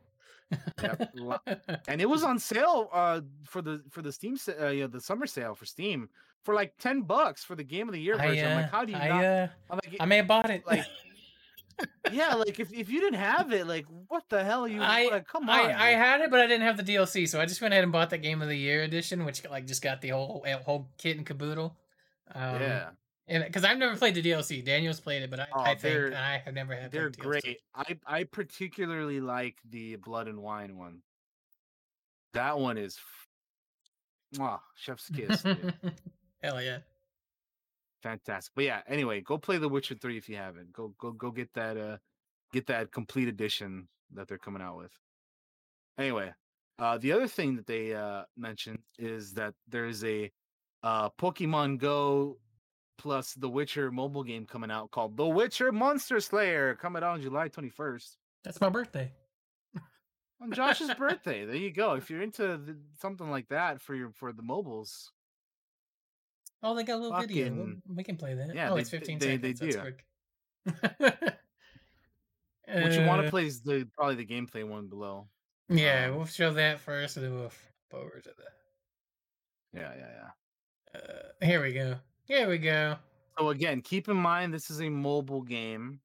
Yep, 0.81 1.13
And 1.89 2.01
it 2.01 2.07
was 2.09 2.23
on 2.25 2.39
sale 2.39 2.89
uh 2.93 3.21
for 3.45 3.63
the 3.63 3.85
for 3.91 4.03
the 4.03 4.13
Steam 4.13 4.37
uh, 4.49 4.69
yeah, 4.69 4.87
the 4.87 5.01
summer 5.01 5.27
sale 5.27 5.55
for 5.55 5.65
Steam 5.67 6.09
for 6.45 6.55
like 6.55 6.77
10 6.79 7.03
bucks 7.03 7.43
for 7.43 7.55
the 7.55 7.65
game 7.65 7.89
of 7.89 7.95
the 7.95 8.01
year 8.01 8.17
I, 8.19 8.29
version. 8.29 8.47
I'm 8.47 8.53
uh, 8.53 8.61
like, 8.63 8.71
how 8.71 8.85
do 8.85 8.93
you 8.93 8.99
I, 8.99 9.09
not 9.09 9.25
uh, 9.25 9.47
I'm 9.71 9.81
like, 9.85 9.97
I 10.01 10.05
may 10.07 10.17
have 10.17 10.27
bought 10.29 10.51
it. 10.51 10.67
like 10.67 10.85
yeah, 12.13 12.35
like 12.35 12.61
if, 12.61 12.73
if 12.73 12.89
you 12.89 13.01
didn't 13.01 13.19
have 13.19 13.53
it, 13.53 13.67
like 13.67 13.87
what 14.09 14.25
the 14.29 14.45
hell 14.45 14.65
are 14.65 14.69
you 14.69 14.81
I- 14.81 15.09
like 15.11 15.27
come 15.27 15.49
on. 15.49 15.59
I, 15.59 15.89
I 15.89 15.91
had 15.91 16.21
it, 16.21 16.31
but 16.31 16.41
I 16.41 16.47
didn't 16.47 16.63
have 16.63 16.77
the 16.77 16.83
DLC, 16.83 17.29
so 17.29 17.41
I 17.41 17.47
just 17.47 17.61
went 17.61 17.75
ahead 17.75 17.83
and 17.83 17.93
bought 17.93 18.11
the 18.11 18.19
Game 18.19 18.43
of 18.43 18.49
the 18.49 18.57
Year 18.57 18.83
edition, 18.83 19.25
which 19.25 19.43
like 19.49 19.67
just 19.67 19.83
got 19.83 20.01
the 20.01 20.11
whole 20.11 20.45
uh, 20.47 20.59
whole 20.59 20.89
kit 20.99 21.17
and 21.17 21.27
caboodle. 21.27 21.77
Um, 22.35 22.61
yeah. 22.61 22.89
and 23.29 23.45
because 23.45 23.65
I've 23.65 23.79
never 23.79 23.97
played 23.97 24.15
the 24.15 24.23
DLC, 24.23 24.65
Daniel's 24.65 25.01
played 25.01 25.23
it, 25.23 25.31
but 25.31 25.41
I, 25.41 25.47
Oh, 25.53 25.61
I 25.61 25.75
think 25.75 26.15
I 26.15 26.43
have 26.45 26.55
never 26.55 26.75
had. 26.75 26.93
They're 26.93 27.11
great. 27.11 27.61
I 27.75 27.99
I 28.07 28.25
particularly 28.25 29.21
like 29.21 29.57
the 29.69 29.97
blood 29.97 30.29
and 30.29 30.43
wine 30.43 30.77
one. 30.77 31.01
That 32.35 32.59
one 32.59 32.79
is 32.79 32.99
mwah, 34.37 34.61
chef's 34.77 35.09
kiss. 35.11 35.45
Hell 36.45 36.61
yeah! 36.61 36.81
Fantastic. 38.03 38.53
But 38.55 38.65
yeah, 38.65 38.83
anyway, 38.87 39.23
go 39.23 39.39
play 39.39 39.57
The 39.57 39.67
Witcher 39.67 39.95
3 39.95 40.19
if 40.19 40.29
you 40.29 40.37
haven't. 40.37 40.75
Go 40.75 40.95
go 40.99 41.11
go 41.13 41.31
get 41.31 41.55
that 41.55 41.79
uh 41.79 41.97
get 42.53 42.67
that 42.67 42.93
complete 42.93 43.29
edition 43.29 43.89
that 44.13 44.29
they're 44.29 44.37
coming 44.37 44.61
out 44.61 44.77
with. 44.77 44.93
Anyway, 45.97 46.35
uh 46.79 46.99
the 46.99 47.13
other 47.13 47.27
thing 47.27 47.57
that 47.57 47.67
they 47.67 47.95
uh 47.95 48.25
mentioned 48.37 48.81
is 48.99 49.33
that 49.33 49.55
there's 49.69 50.05
a 50.05 50.31
uh 50.83 51.09
Pokemon 51.19 51.79
Go 51.79 52.37
plus 52.99 53.33
The 53.33 53.49
Witcher 53.49 53.91
mobile 53.91 54.23
game 54.23 54.45
coming 54.45 54.71
out 54.71 54.91
called 54.91 55.17
The 55.17 55.27
Witcher 55.27 55.73
Monster 55.73 56.21
Slayer 56.21 56.75
coming 56.75 57.03
out 57.03 57.15
on 57.15 57.23
July 57.23 57.49
21st. 57.49 58.17
That's 58.45 58.61
my 58.61 58.69
birthday. 58.69 59.11
on 60.43 60.53
Josh's 60.53 60.93
birthday. 60.99 61.47
There 61.47 61.57
you 61.57 61.73
go. 61.73 61.95
If 61.95 62.11
you're 62.11 62.21
into 62.21 62.43
the, 62.59 62.77
something 63.01 63.31
like 63.31 63.49
that 63.49 63.81
for 63.81 63.95
your 63.95 64.11
for 64.11 64.31
the 64.31 64.43
mobiles, 64.43 65.11
Oh, 66.65 66.75
they 66.75 66.83
got 66.83 66.97
a 66.97 67.03
little 67.03 67.21
video. 67.21 67.49
Fucking- 67.51 67.83
We 67.95 68.03
can 68.05 68.17
play 68.17 68.35
that. 68.35 68.55
yeah, 68.55 68.71
oh, 68.71 68.75
they- 68.75 68.81
it's 68.81 68.91
15 68.91 69.19
they- 69.19 69.37
they 69.37 69.55
seconds. 69.55 69.61
do. 69.61 69.67
That's 69.67 69.83
quick. 69.83 70.05
what 72.67 72.93
you 72.93 73.07
want 73.07 73.21
Uh, 73.21 73.25
to 73.25 73.31
play 73.31 73.47
is 73.47 73.61
the 73.61 73.89
probably 73.95 74.17
the 74.17 74.27
gameplay 74.27 74.67
one 74.67 74.89
below. 74.89 75.29
Yeah, 75.69 76.07
um, 76.07 76.17
we'll 76.17 76.27
show 76.27 76.53
that 76.55 76.81
first, 76.81 77.17
and 77.17 77.27
then 77.27 77.35
we'll 77.35 77.51
flip 77.51 77.73
over 77.93 78.21
to 78.21 78.31
the. 78.37 79.79
Yeah, 79.81 79.95
yeah, 79.97 80.31
yeah. 80.95 81.01
Uh, 81.01 81.47
here 81.47 81.63
we 81.63 81.73
go. 81.73 81.99
Here 82.27 82.49
we 82.49 82.59
go. 82.59 82.97
So 83.39 83.51
again, 83.51 83.83
keep 83.83 84.09
in 84.09 84.17
mind 84.17 84.55
this 84.55 84.71
is 84.71 84.81
a 84.81 84.89
mobile 84.89 85.43
game. 85.43 86.01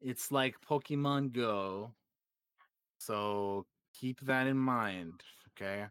It's 0.00 0.30
like 0.32 0.56
Pokemon 0.60 1.32
Go. 1.32 1.94
So 2.98 3.66
keep 3.94 4.20
that 4.22 4.46
in 4.46 4.58
mind, 4.58 5.22
okay? 5.50 5.86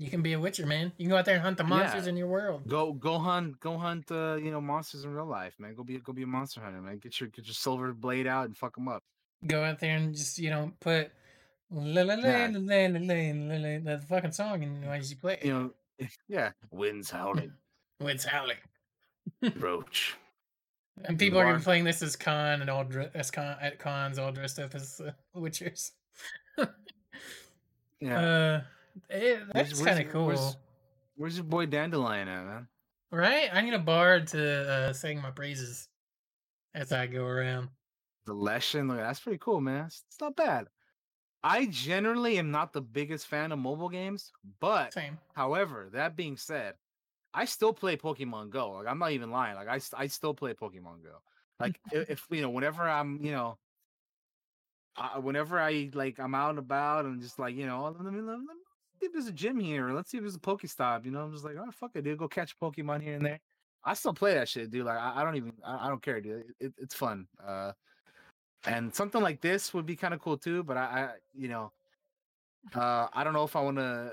You 0.00 0.08
can 0.10 0.22
be 0.22 0.32
a 0.32 0.38
Witcher, 0.40 0.64
man. 0.64 0.92
You 0.96 1.04
can 1.06 1.10
go 1.10 1.16
out 1.16 1.24
there 1.24 1.34
and 1.34 1.42
hunt 1.42 1.58
the 1.58 1.64
monsters 1.64 2.04
Yeah. 2.04 2.10
in 2.10 2.16
your 2.16 2.28
world. 2.28 2.68
Go 2.68 2.92
go 2.92 3.18
hunt 3.18 3.58
go 3.58 3.76
hunt 3.76 4.10
uh, 4.12 4.36
you 4.36 4.50
know 4.52 4.60
monsters 4.60 5.04
in 5.04 5.12
real 5.12 5.26
life, 5.26 5.54
man. 5.58 5.74
Go 5.74 5.82
be 5.82 5.98
go 5.98 6.12
be 6.12 6.22
a 6.22 6.26
monster 6.26 6.60
hunter, 6.60 6.80
man. 6.80 6.98
Get 6.98 7.18
your 7.20 7.28
get 7.30 7.46
your 7.46 7.54
silver 7.54 7.92
blade 7.92 8.26
out 8.28 8.46
and 8.46 8.56
fuck 8.56 8.76
them 8.76 8.86
up. 8.88 9.02
Go 9.46 9.64
out 9.64 9.80
there 9.80 9.96
and 9.96 10.14
just 10.14 10.38
you 10.38 10.50
know 10.50 10.72
put 10.80 11.10
la 11.70 12.02
la 12.02 12.14
la 12.14 12.46
la 12.46 12.46
la 12.46 12.86
la 12.86 13.32
la 13.32 13.56
la 13.56 13.78
the 13.96 14.02
fucking 14.08 14.32
song 14.32 14.62
and 14.62 14.84
as 14.84 15.10
you 15.10 15.16
play 15.16 15.34
it. 15.34 15.44
You 15.44 15.52
know, 16.00 16.08
yeah. 16.28 16.52
Winds 16.70 17.10
howling, 17.10 17.52
Wind's 18.00 18.24
howling. 18.24 18.56
roach. 19.56 20.16
And 21.04 21.18
people 21.18 21.38
are 21.40 21.44
gonna 21.44 21.58
be 21.58 21.64
playing 21.64 21.84
this 21.84 22.02
as 22.02 22.14
con 22.16 22.60
and 22.60 22.70
all 22.70 22.84
dre- 22.84 23.10
as 23.14 23.30
con 23.32 23.56
at 23.60 23.78
cons 23.80 24.18
all 24.18 24.30
dressed 24.32 24.58
up 24.60 24.74
as 24.76 25.00
uh, 25.00 25.10
Witchers. 25.36 25.90
Yeah. 28.00 28.20
Uh, 28.20 28.60
it, 29.10 29.40
that's 29.52 29.82
kind 29.82 30.04
of 30.06 30.12
cool, 30.12 30.26
where's- 30.26 30.56
Where's 31.16 31.36
your 31.36 31.44
boy 31.44 31.66
Dandelion 31.66 32.28
at, 32.28 32.44
man? 32.46 32.68
right? 33.10 33.48
I 33.52 33.60
need 33.62 33.74
a 33.74 33.78
bard 33.80 34.28
to 34.28 34.70
uh, 34.70 34.92
sing 34.92 35.20
my 35.20 35.32
praises 35.32 35.88
as 36.74 36.92
I 36.92 37.08
go 37.08 37.24
around. 37.24 37.70
The 38.26 38.34
Leshen, 38.34 38.86
look, 38.88 38.98
that's 38.98 39.18
pretty 39.18 39.38
cool, 39.38 39.60
man. 39.60 39.86
It's, 39.86 40.04
it's 40.06 40.20
not 40.20 40.36
bad. 40.36 40.68
I 41.42 41.66
generally 41.66 42.38
am 42.38 42.50
not 42.52 42.72
the 42.72 42.80
biggest 42.82 43.26
fan 43.26 43.50
of 43.50 43.58
mobile 43.58 43.88
games, 43.88 44.30
but 44.60 44.92
Same. 44.92 45.18
however, 45.34 45.88
that 45.92 46.14
being 46.14 46.36
said, 46.36 46.74
I 47.34 47.46
still 47.46 47.72
play 47.72 47.96
Pokemon 47.96 48.50
Go. 48.50 48.70
Like 48.72 48.86
I'm 48.86 48.98
not 49.00 49.12
even 49.12 49.30
lying. 49.32 49.56
Like 49.56 49.68
I, 49.68 49.80
I 49.96 50.06
still 50.08 50.34
play 50.34 50.52
Pokemon 50.54 51.02
Go. 51.02 51.20
Like 51.58 51.80
i- 51.92 52.06
if 52.08 52.26
you 52.30 52.42
know, 52.42 52.50
whenever 52.50 52.88
I'm, 52.88 53.24
you 53.24 53.32
know, 53.32 53.58
uh, 54.96 55.20
whenever 55.20 55.58
I 55.58 55.90
like 55.94 56.18
I'm 56.20 56.34
out 56.34 56.50
and 56.50 56.58
about 56.58 57.04
and 57.06 57.20
just 57.22 57.38
like 57.38 57.54
you 57.56 57.66
know, 57.66 57.84
let 57.98 58.12
me, 58.12 58.20
let 58.20 58.38
me 58.38 58.46
see 58.98 59.06
if 59.06 59.12
there's 59.12 59.26
a 59.26 59.32
gym 59.32 59.58
here. 59.58 59.92
Let's 59.92 60.10
see 60.10 60.18
if 60.18 60.22
there's 60.22 60.34
a 60.34 60.40
Pokestop. 60.40 61.04
You 61.04 61.10
know, 61.10 61.22
I'm 61.22 61.32
just 61.32 61.44
like, 61.44 61.56
oh 61.58 61.70
fuck 61.70 61.92
it, 61.94 62.04
dude, 62.04 62.18
go 62.18 62.28
catch 62.28 62.58
Pokemon 62.58 63.02
here 63.02 63.14
and 63.14 63.24
there. 63.24 63.40
I 63.84 63.94
still 63.94 64.12
play 64.14 64.34
that 64.34 64.48
shit, 64.48 64.70
dude. 64.70 64.86
Like 64.86 64.98
I, 64.98 65.20
I 65.20 65.24
don't 65.24 65.36
even, 65.36 65.52
I, 65.64 65.86
I 65.86 65.88
don't 65.88 66.02
care, 66.02 66.20
dude. 66.20 66.44
It, 66.60 66.72
it's 66.78 66.94
fun. 66.94 67.26
Uh, 67.44 67.72
and 68.66 68.94
something 68.94 69.22
like 69.22 69.40
this 69.40 69.72
would 69.72 69.86
be 69.86 69.96
kind 69.96 70.12
of 70.12 70.20
cool 70.20 70.36
too. 70.36 70.62
But 70.62 70.76
I, 70.76 70.82
I, 70.82 71.08
you 71.34 71.48
know, 71.48 71.72
uh, 72.74 73.06
I 73.12 73.24
don't 73.24 73.32
know 73.32 73.44
if 73.44 73.56
I 73.56 73.60
want 73.60 73.78
to 73.78 74.12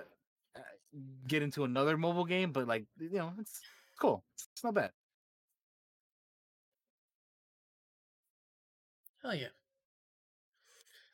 get 1.28 1.41
into 1.41 1.64
another 1.64 1.98
mobile 1.98 2.26
game, 2.26 2.52
but 2.52 2.68
like 2.68 2.86
you 2.99 3.18
know, 3.18 3.34
it's 3.40 3.62
cool. 3.99 4.24
It's, 4.34 4.48
it's 4.53 4.64
not 4.64 4.76
bad. 4.76 4.91
Hell 9.22 9.36
yeah. 9.36 9.48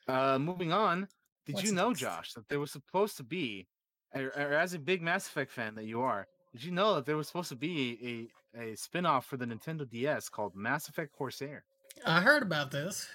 Uh, 0.07 0.37
moving 0.37 0.73
on. 0.73 1.07
Did 1.45 1.55
What's 1.55 1.67
you 1.67 1.71
know, 1.73 1.89
next? 1.89 1.99
Josh, 1.99 2.33
that 2.33 2.47
there 2.49 2.59
was 2.59 2.71
supposed 2.71 3.17
to 3.17 3.23
be, 3.23 3.67
or, 4.13 4.27
or 4.27 4.53
as 4.53 4.73
a 4.73 4.79
big 4.79 5.01
Mass 5.01 5.27
Effect 5.27 5.51
fan 5.51 5.75
that 5.75 5.85
you 5.85 6.01
are, 6.01 6.27
did 6.53 6.63
you 6.63 6.71
know 6.71 6.95
that 6.95 7.05
there 7.05 7.17
was 7.17 7.27
supposed 7.27 7.49
to 7.49 7.55
be 7.55 8.31
a 8.55 8.61
a 8.71 8.75
spin-off 8.75 9.25
for 9.25 9.37
the 9.37 9.45
Nintendo 9.45 9.89
DS 9.89 10.27
called 10.29 10.55
Mass 10.55 10.89
Effect 10.89 11.13
Corsair? 11.13 11.63
I 12.05 12.21
heard 12.21 12.43
about 12.43 12.71
this. 12.71 13.07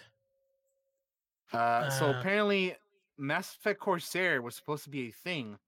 Uh, 1.52 1.88
so 1.90 2.06
Uh. 2.06 2.10
apparently, 2.10 2.76
Mass 3.18 3.54
Effect 3.54 3.80
Corsair 3.80 4.42
was 4.42 4.54
supposed 4.56 4.84
to 4.84 4.90
be 4.90 5.08
a 5.08 5.12
thing, 5.12 5.58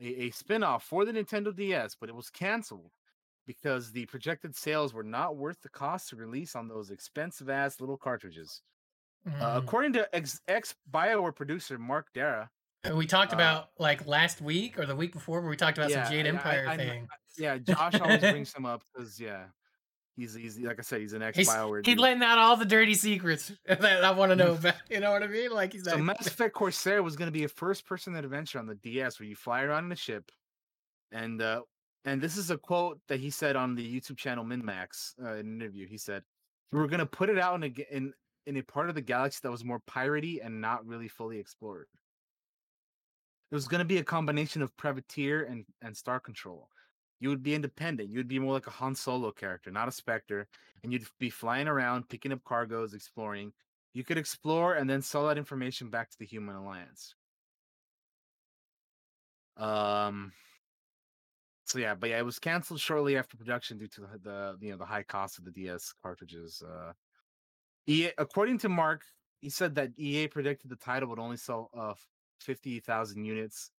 a, 0.00 0.24
a 0.26 0.30
spin-off 0.30 0.84
for 0.84 1.04
the 1.04 1.12
Nintendo 1.12 1.54
DS, 1.54 1.96
but 1.96 2.08
it 2.08 2.14
was 2.14 2.30
canceled 2.30 2.92
because 3.46 3.92
the 3.92 4.06
projected 4.06 4.56
sales 4.56 4.94
were 4.94 5.04
not 5.04 5.36
worth 5.36 5.60
the 5.62 5.68
cost 5.68 6.10
to 6.10 6.16
release 6.16 6.56
on 6.56 6.68
those 6.68 6.90
expensive 6.90 7.48
ass 7.50 7.80
little 7.80 7.98
cartridges. 7.98 8.62
Uh, 9.26 9.30
Mm. 9.30 9.58
according 9.58 9.92
to 9.94 10.14
ex 10.14 10.40
ex 10.48 10.74
Bioware 10.92 11.34
producer 11.34 11.78
Mark 11.78 12.06
Darrah, 12.14 12.48
we 12.94 13.06
talked 13.06 13.32
uh, 13.32 13.36
about 13.36 13.70
like 13.78 14.06
last 14.06 14.40
week 14.40 14.78
or 14.78 14.86
the 14.86 14.94
week 14.94 15.12
before 15.12 15.40
where 15.40 15.50
we 15.50 15.56
talked 15.56 15.78
about 15.78 15.90
Yeah, 15.90 16.04
some 16.04 16.12
Jade 16.12 16.26
I- 16.26 16.28
I- 16.28 16.32
Empire 16.32 16.66
I 16.68 16.76
thing. 16.76 17.08
yeah, 17.36 17.58
Josh 17.58 18.00
always 18.00 18.20
brings 18.20 18.54
him 18.54 18.64
up 18.66 18.82
because 18.94 19.18
yeah, 19.18 19.46
he's 20.14 20.34
he's 20.34 20.58
like 20.60 20.78
I 20.78 20.82
said, 20.82 21.00
he's 21.00 21.12
an 21.12 21.22
ex 21.22 21.36
He's, 21.36 21.48
Bioware. 21.48 21.84
he's 21.84 21.94
dude. 21.96 22.00
letting 22.00 22.22
out 22.22 22.38
all 22.38 22.56
the 22.56 22.64
dirty 22.64 22.94
secrets 22.94 23.50
that 23.66 24.04
I 24.04 24.12
want 24.12 24.30
to 24.30 24.36
know 24.36 24.52
about. 24.60 24.74
You 24.88 25.00
know 25.00 25.10
what 25.10 25.24
I 25.24 25.26
mean? 25.26 25.50
Like 25.50 25.72
he's 25.72 25.84
So 25.84 25.92
like, 25.96 26.04
Mass 26.04 26.26
Effect 26.28 26.54
Corsair 26.54 27.02
was 27.02 27.16
going 27.16 27.26
to 27.26 27.32
be 27.32 27.42
a 27.44 27.48
first-person 27.48 28.14
adventure 28.14 28.60
on 28.60 28.66
the 28.66 28.76
DS 28.76 29.18
where 29.18 29.28
you 29.28 29.34
fly 29.34 29.62
around 29.62 29.86
in 29.86 29.92
a 29.92 29.96
ship, 29.96 30.30
and 31.10 31.42
uh, 31.42 31.62
and 32.04 32.20
this 32.22 32.36
is 32.36 32.52
a 32.52 32.56
quote 32.58 33.00
that 33.08 33.18
he 33.18 33.30
said 33.30 33.56
on 33.56 33.74
the 33.74 34.00
YouTube 34.00 34.16
channel 34.18 34.44
MinnMax 34.44 35.14
uh, 35.20 35.32
in 35.32 35.46
an 35.48 35.60
interview. 35.60 35.88
He 35.88 35.98
said, 35.98 36.22
"We're 36.70 36.86
gonna 36.86 37.06
put 37.06 37.28
it 37.28 37.40
out 37.40 37.56
in 37.56 37.64
a 37.64 37.96
in 37.96 38.12
in 38.46 38.56
a 38.56 38.62
part 38.62 38.88
of 38.88 38.94
the 38.94 39.00
galaxy 39.02 39.40
that 39.42 39.50
was 39.50 39.64
more 39.64 39.80
piratey 39.80 40.44
and 40.44 40.60
not 40.60 40.86
really 40.86 41.08
fully 41.08 41.38
explored. 41.38 41.88
It 43.50 43.54
was 43.54 43.68
gonna 43.68 43.84
be 43.84 43.98
a 43.98 44.04
combination 44.04 44.62
of 44.62 44.76
privateer 44.76 45.44
and 45.44 45.64
and 45.82 45.96
star 45.96 46.20
control. 46.20 46.68
You 47.20 47.28
would 47.30 47.42
be 47.42 47.54
independent. 47.54 48.10
You 48.10 48.18
would 48.18 48.28
be 48.28 48.38
more 48.38 48.52
like 48.52 48.66
a 48.66 48.70
Han 48.70 48.94
Solo 48.94 49.30
character, 49.32 49.70
not 49.70 49.88
a 49.88 49.92
Spectre, 49.92 50.48
and 50.82 50.92
you'd 50.92 51.06
be 51.18 51.30
flying 51.30 51.66
around, 51.66 52.08
picking 52.08 52.32
up 52.32 52.44
cargoes, 52.44 52.92
exploring. 52.94 53.52
You 53.94 54.04
could 54.04 54.18
explore 54.18 54.74
and 54.74 54.88
then 54.88 55.00
sell 55.00 55.26
that 55.28 55.38
information 55.38 55.88
back 55.90 56.10
to 56.10 56.18
the 56.18 56.26
Human 56.26 56.56
Alliance." 56.56 57.14
Um. 59.56 60.32
So 61.64 61.78
yeah, 61.78 61.94
but 61.94 62.10
yeah, 62.10 62.18
it 62.18 62.24
was 62.24 62.38
canceled 62.38 62.80
shortly 62.80 63.16
after 63.16 63.36
production 63.36 63.78
due 63.78 63.88
to 63.88 64.00
the, 64.02 64.18
the 64.22 64.56
you 64.60 64.70
know 64.70 64.76
the 64.76 64.84
high 64.84 65.02
cost 65.02 65.38
of 65.38 65.44
the 65.44 65.50
DS 65.50 65.94
cartridges. 66.02 66.62
Uh, 66.62 66.92
EA, 67.86 68.10
according 68.18 68.58
to 68.58 68.68
Mark, 68.68 69.02
he 69.40 69.50
said 69.50 69.74
that 69.76 69.90
EA 69.96 70.28
predicted 70.28 70.70
the 70.70 70.76
title 70.76 71.08
would 71.08 71.18
only 71.18 71.36
sell 71.36 71.70
uh 71.76 71.94
fifty 72.40 72.80
thousand 72.80 73.24
units, 73.24 73.70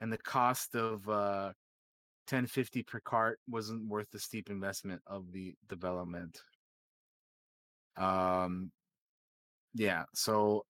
and 0.00 0.12
the 0.12 0.18
cost 0.18 0.74
of 0.74 1.08
uh 1.08 1.52
ten 2.26 2.46
fifty 2.46 2.82
per 2.82 3.00
cart 3.00 3.38
wasn't 3.48 3.88
worth 3.88 4.10
the 4.10 4.18
steep 4.18 4.50
investment 4.50 5.00
of 5.06 5.32
the 5.32 5.54
development. 5.68 6.40
Um, 7.96 8.70
yeah. 9.74 10.04
So 10.14 10.64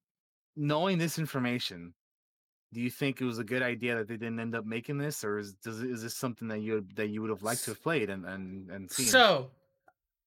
knowing 0.57 0.99
this 0.99 1.19
information, 1.19 1.95
do 2.73 2.81
you 2.81 2.91
think 2.91 3.21
it 3.21 3.25
was 3.25 3.39
a 3.39 3.45
good 3.45 3.63
idea 3.63 3.97
that 3.97 4.09
they 4.09 4.17
didn't 4.17 4.41
end 4.41 4.55
up 4.55 4.65
making 4.65 4.99
this, 4.99 5.25
or 5.25 5.39
is 5.39 5.55
does 5.55 5.83
is 5.83 6.03
this 6.03 6.17
something 6.17 6.49
that 6.49 6.61
you 6.61 6.85
that 6.95 7.09
you 7.09 7.21
would 7.21 7.31
have 7.31 7.43
liked 7.43 7.65
to 7.65 7.71
have 7.73 7.83
played 7.83 8.11
and 8.11 8.25
and 8.27 8.71
and 8.71 8.91
seen? 8.91 9.07
So, 9.07 9.51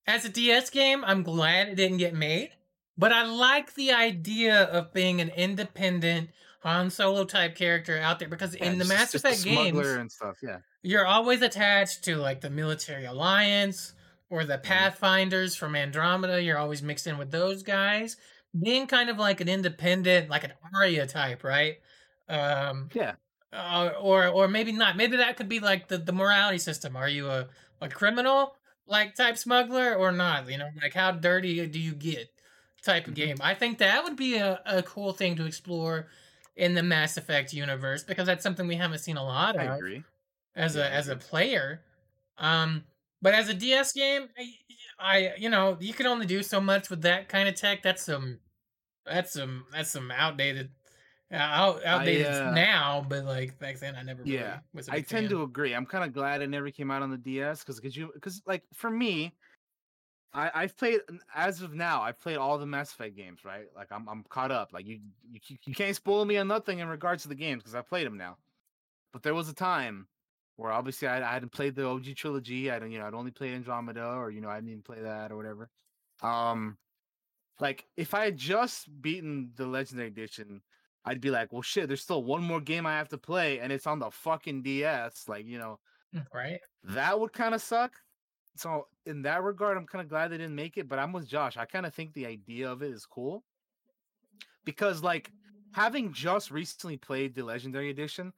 as 0.08 0.26
a 0.26 0.30
DS 0.30 0.70
game, 0.70 1.04
I'm 1.06 1.24
glad 1.24 1.70
it 1.70 1.76
didn't 1.76 1.98
get 1.98 2.14
made, 2.14 2.52
but 2.98 3.12
I 3.12 3.24
like 3.24 3.76
the 3.76 3.92
idea 3.92 4.64
of 4.64 4.94
being 4.94 5.22
an 5.22 5.30
independent 5.30 6.30
Han 6.62 6.90
Solo 6.90 7.24
type 7.24 7.56
character 7.56 7.98
out 7.98 8.20
there 8.20 8.28
because 8.28 8.56
Yeah, 8.56 8.66
in 8.66 8.78
the 8.78 8.86
Mass 8.86 9.16
Effect 9.16 9.44
games, 9.44 9.88
and 9.88 10.12
stuff. 10.12 10.38
Yeah, 10.44 10.58
you're 10.82 11.06
always 11.06 11.42
attached 11.42 12.04
to 12.06 12.18
like 12.18 12.42
the 12.42 12.50
military 12.50 13.06
alliance 13.06 13.94
or 14.30 14.44
the 14.44 14.58
pathfinders 14.58 15.56
from 15.56 15.76
andromeda. 15.76 16.42
You're 16.42 16.58
always 16.58 16.84
mixed 16.84 17.08
in 17.08 17.18
with 17.18 17.32
those 17.32 17.64
guys. 17.64 18.18
Being 18.60 18.88
kind 18.88 19.10
of 19.10 19.18
like 19.18 19.42
an 19.42 19.48
independent 19.48 20.30
like 20.30 20.44
an 20.44 20.54
aria 20.74 21.08
type 21.08 21.44
right? 21.44 21.78
Um 22.28 22.90
yeah. 22.94 23.14
uh, 23.54 23.92
or 24.00 24.28
or 24.28 24.48
maybe 24.48 24.72
not. 24.72 24.98
Maybe 24.98 25.18
that 25.18 25.38
could 25.38 25.50
be 25.50 25.60
like 25.60 25.88
the 25.88 25.98
the 25.98 26.14
morality 26.14 26.60
system. 26.60 26.96
Are 26.98 27.10
you 27.10 27.28
a 27.28 27.48
a 27.82 27.88
criminal 27.88 28.56
like 28.90 29.16
type 29.16 29.38
smuggler 29.38 29.96
or 29.96 30.12
not 30.12 30.50
you 30.50 30.58
know 30.58 30.70
like 30.82 30.94
how 30.94 31.12
dirty 31.12 31.66
do 31.68 31.80
you 31.80 31.96
get 31.96 32.30
type 32.84 33.08
of 33.08 33.14
Mhm. 33.14 33.16
game 33.16 33.38
i 33.42 33.54
think 33.54 33.78
that 33.80 34.04
would 34.04 34.16
be 34.18 34.38
a, 34.38 34.62
a 34.66 34.84
cool 34.84 35.14
thing 35.14 35.36
to 35.36 35.46
explore 35.46 36.10
in 36.56 36.76
the 36.76 36.84
mass 36.84 37.18
effect 37.18 37.54
universe 37.54 38.04
because 38.04 38.28
that's 38.28 38.44
something 38.44 38.68
we 38.68 38.76
haven't 38.76 39.00
seen 39.00 39.18
a 39.18 39.24
lot 39.24 39.56
of. 39.56 39.62
I 39.62 39.66
agree. 39.66 40.06
as 40.56 40.76
Yeah, 40.76 40.78
a 40.78 40.92
as 40.92 41.08
a 41.08 41.16
player. 41.16 41.84
Um, 42.38 42.86
but 43.22 43.34
as 43.34 43.50
a 43.50 43.54
DS 43.54 43.94
game, 43.94 44.30
I, 44.38 44.54
I 45.00 45.36
you 45.38 45.50
know 45.50 45.78
you 45.80 45.94
can 45.94 46.08
only 46.08 46.26
do 46.26 46.44
so 46.44 46.62
much 46.62 46.90
with 46.90 47.02
that 47.04 47.30
kind 47.30 47.50
of 47.50 47.56
tech. 47.56 47.84
That's 47.84 48.04
some 48.06 48.40
that's 49.06 49.34
some 49.34 49.66
that's 49.72 49.92
some 49.92 50.12
outdated 50.12 50.72
out, 51.32 51.84
outdated 51.86 52.44
uh, 52.44 52.44
now, 52.46 53.06
but 53.08 53.26
like 53.26 53.60
back 53.60 53.80
then 53.80 53.96
I 53.96 54.02
never 54.04 54.26
really 54.26 54.48
Yeah, 54.48 54.62
was 54.74 54.90
a 54.90 54.94
I 54.94 55.02
tend 55.02 55.30
fan. 55.30 55.30
to 55.30 55.44
agree. 55.44 55.74
I'm 55.74 55.86
kind 55.86 56.04
of 56.04 56.14
glad 56.14 56.42
it 56.42 56.48
never 56.50 56.72
came 56.72 56.92
out 56.92 57.02
on 57.02 57.10
the 57.12 57.18
DS 57.18 57.64
because 57.64 57.80
could 57.80 57.96
you 57.96 58.12
because 58.14 58.42
like 58.46 58.66
for 58.74 58.90
me, 58.90 59.36
I 60.34 60.52
I've 60.64 60.78
played 60.78 61.02
as 61.34 61.62
of 61.62 61.74
now. 61.74 62.02
I've 62.02 62.20
played 62.20 62.38
all 62.38 62.58
the 62.58 62.66
Mass 62.66 62.92
Effect 62.94 63.16
games. 63.16 63.44
Right, 63.46 63.68
like 63.76 63.92
I'm 63.92 64.08
I'm 64.10 64.24
caught 64.26 64.52
up. 64.52 64.74
Like 64.74 64.86
you 64.86 65.02
you, 65.24 65.40
you 65.66 65.74
can't 65.76 65.96
spoil 65.96 66.26
me 66.26 66.38
on 66.38 66.48
nothing 66.48 66.80
in 66.80 66.88
regards 66.88 67.24
to 67.24 67.30
the 67.30 67.36
games 67.36 67.64
because 67.64 67.76
I 67.76 67.82
played 67.82 68.08
them 68.08 68.18
now. 68.18 68.38
But 69.14 69.24
there 69.24 69.36
was 69.36 69.50
a 69.50 69.56
time 69.56 70.10
where 70.58 70.72
obviously 70.72 71.08
I, 71.10 71.18
I 71.30 71.34
hadn't 71.34 71.52
played 71.52 71.76
the 71.76 71.86
OG 71.86 72.16
trilogy. 72.16 72.72
I 72.72 72.80
don't 72.80 72.92
you 72.92 73.00
know 73.00 73.08
I'd 73.08 73.14
only 73.16 73.32
played 73.32 73.54
Andromeda 73.56 74.06
or 74.08 74.32
you 74.32 74.42
know 74.42 74.50
I 74.50 74.58
didn't 74.58 74.72
even 74.72 74.84
play 74.84 75.02
that 75.02 75.32
or 75.32 75.38
whatever. 75.38 75.70
Um, 76.22 76.80
like 77.60 77.88
if 77.98 78.14
I 78.14 78.26
had 78.26 78.38
just 78.38 78.90
beaten 79.02 79.54
the 79.56 79.68
Legendary 79.68 80.08
Edition. 80.10 80.64
I'd 81.06 81.22
be 81.22 81.32
like, 81.32 81.52
well, 81.52 81.62
shit. 81.62 81.88
There's 81.88 82.02
still 82.02 82.24
one 82.24 82.44
more 82.44 82.62
game 82.62 82.86
I 82.86 82.98
have 82.98 83.10
to 83.10 83.18
play, 83.18 83.60
and 83.60 83.72
it's 83.72 83.88
on 83.88 84.00
the 84.00 84.12
fucking 84.12 84.64
DS. 84.64 85.26
Like, 85.28 85.46
you 85.46 85.58
know, 85.58 85.80
mm, 86.16 86.26
right? 86.34 86.60
that 86.84 87.20
would 87.20 87.34
kind 87.34 87.56
of 87.56 87.62
suck. 87.62 87.94
So 88.56 88.88
in 89.06 89.22
that 89.22 89.44
regard, 89.44 89.78
I'm 89.78 89.88
kind 89.88 90.04
of 90.04 90.10
glad 90.10 90.30
they 90.30 90.38
didn't 90.38 90.56
make 90.56 90.78
it. 90.78 90.90
But 90.90 91.00
I'm 91.00 91.14
with 91.14 91.28
Josh. 91.28 91.58
I 91.58 91.66
kind 91.66 91.86
of 91.86 91.94
think 91.94 92.14
the 92.14 92.26
idea 92.26 92.70
of 92.70 92.84
it 92.84 92.92
is 92.92 93.06
cool 93.06 93.44
because, 94.66 95.02
like, 95.02 95.32
having 95.72 96.12
just 96.12 96.52
recently 96.52 96.98
played 96.98 97.34
the 97.34 97.44
Legendary 97.44 97.90
Edition, 97.90 98.34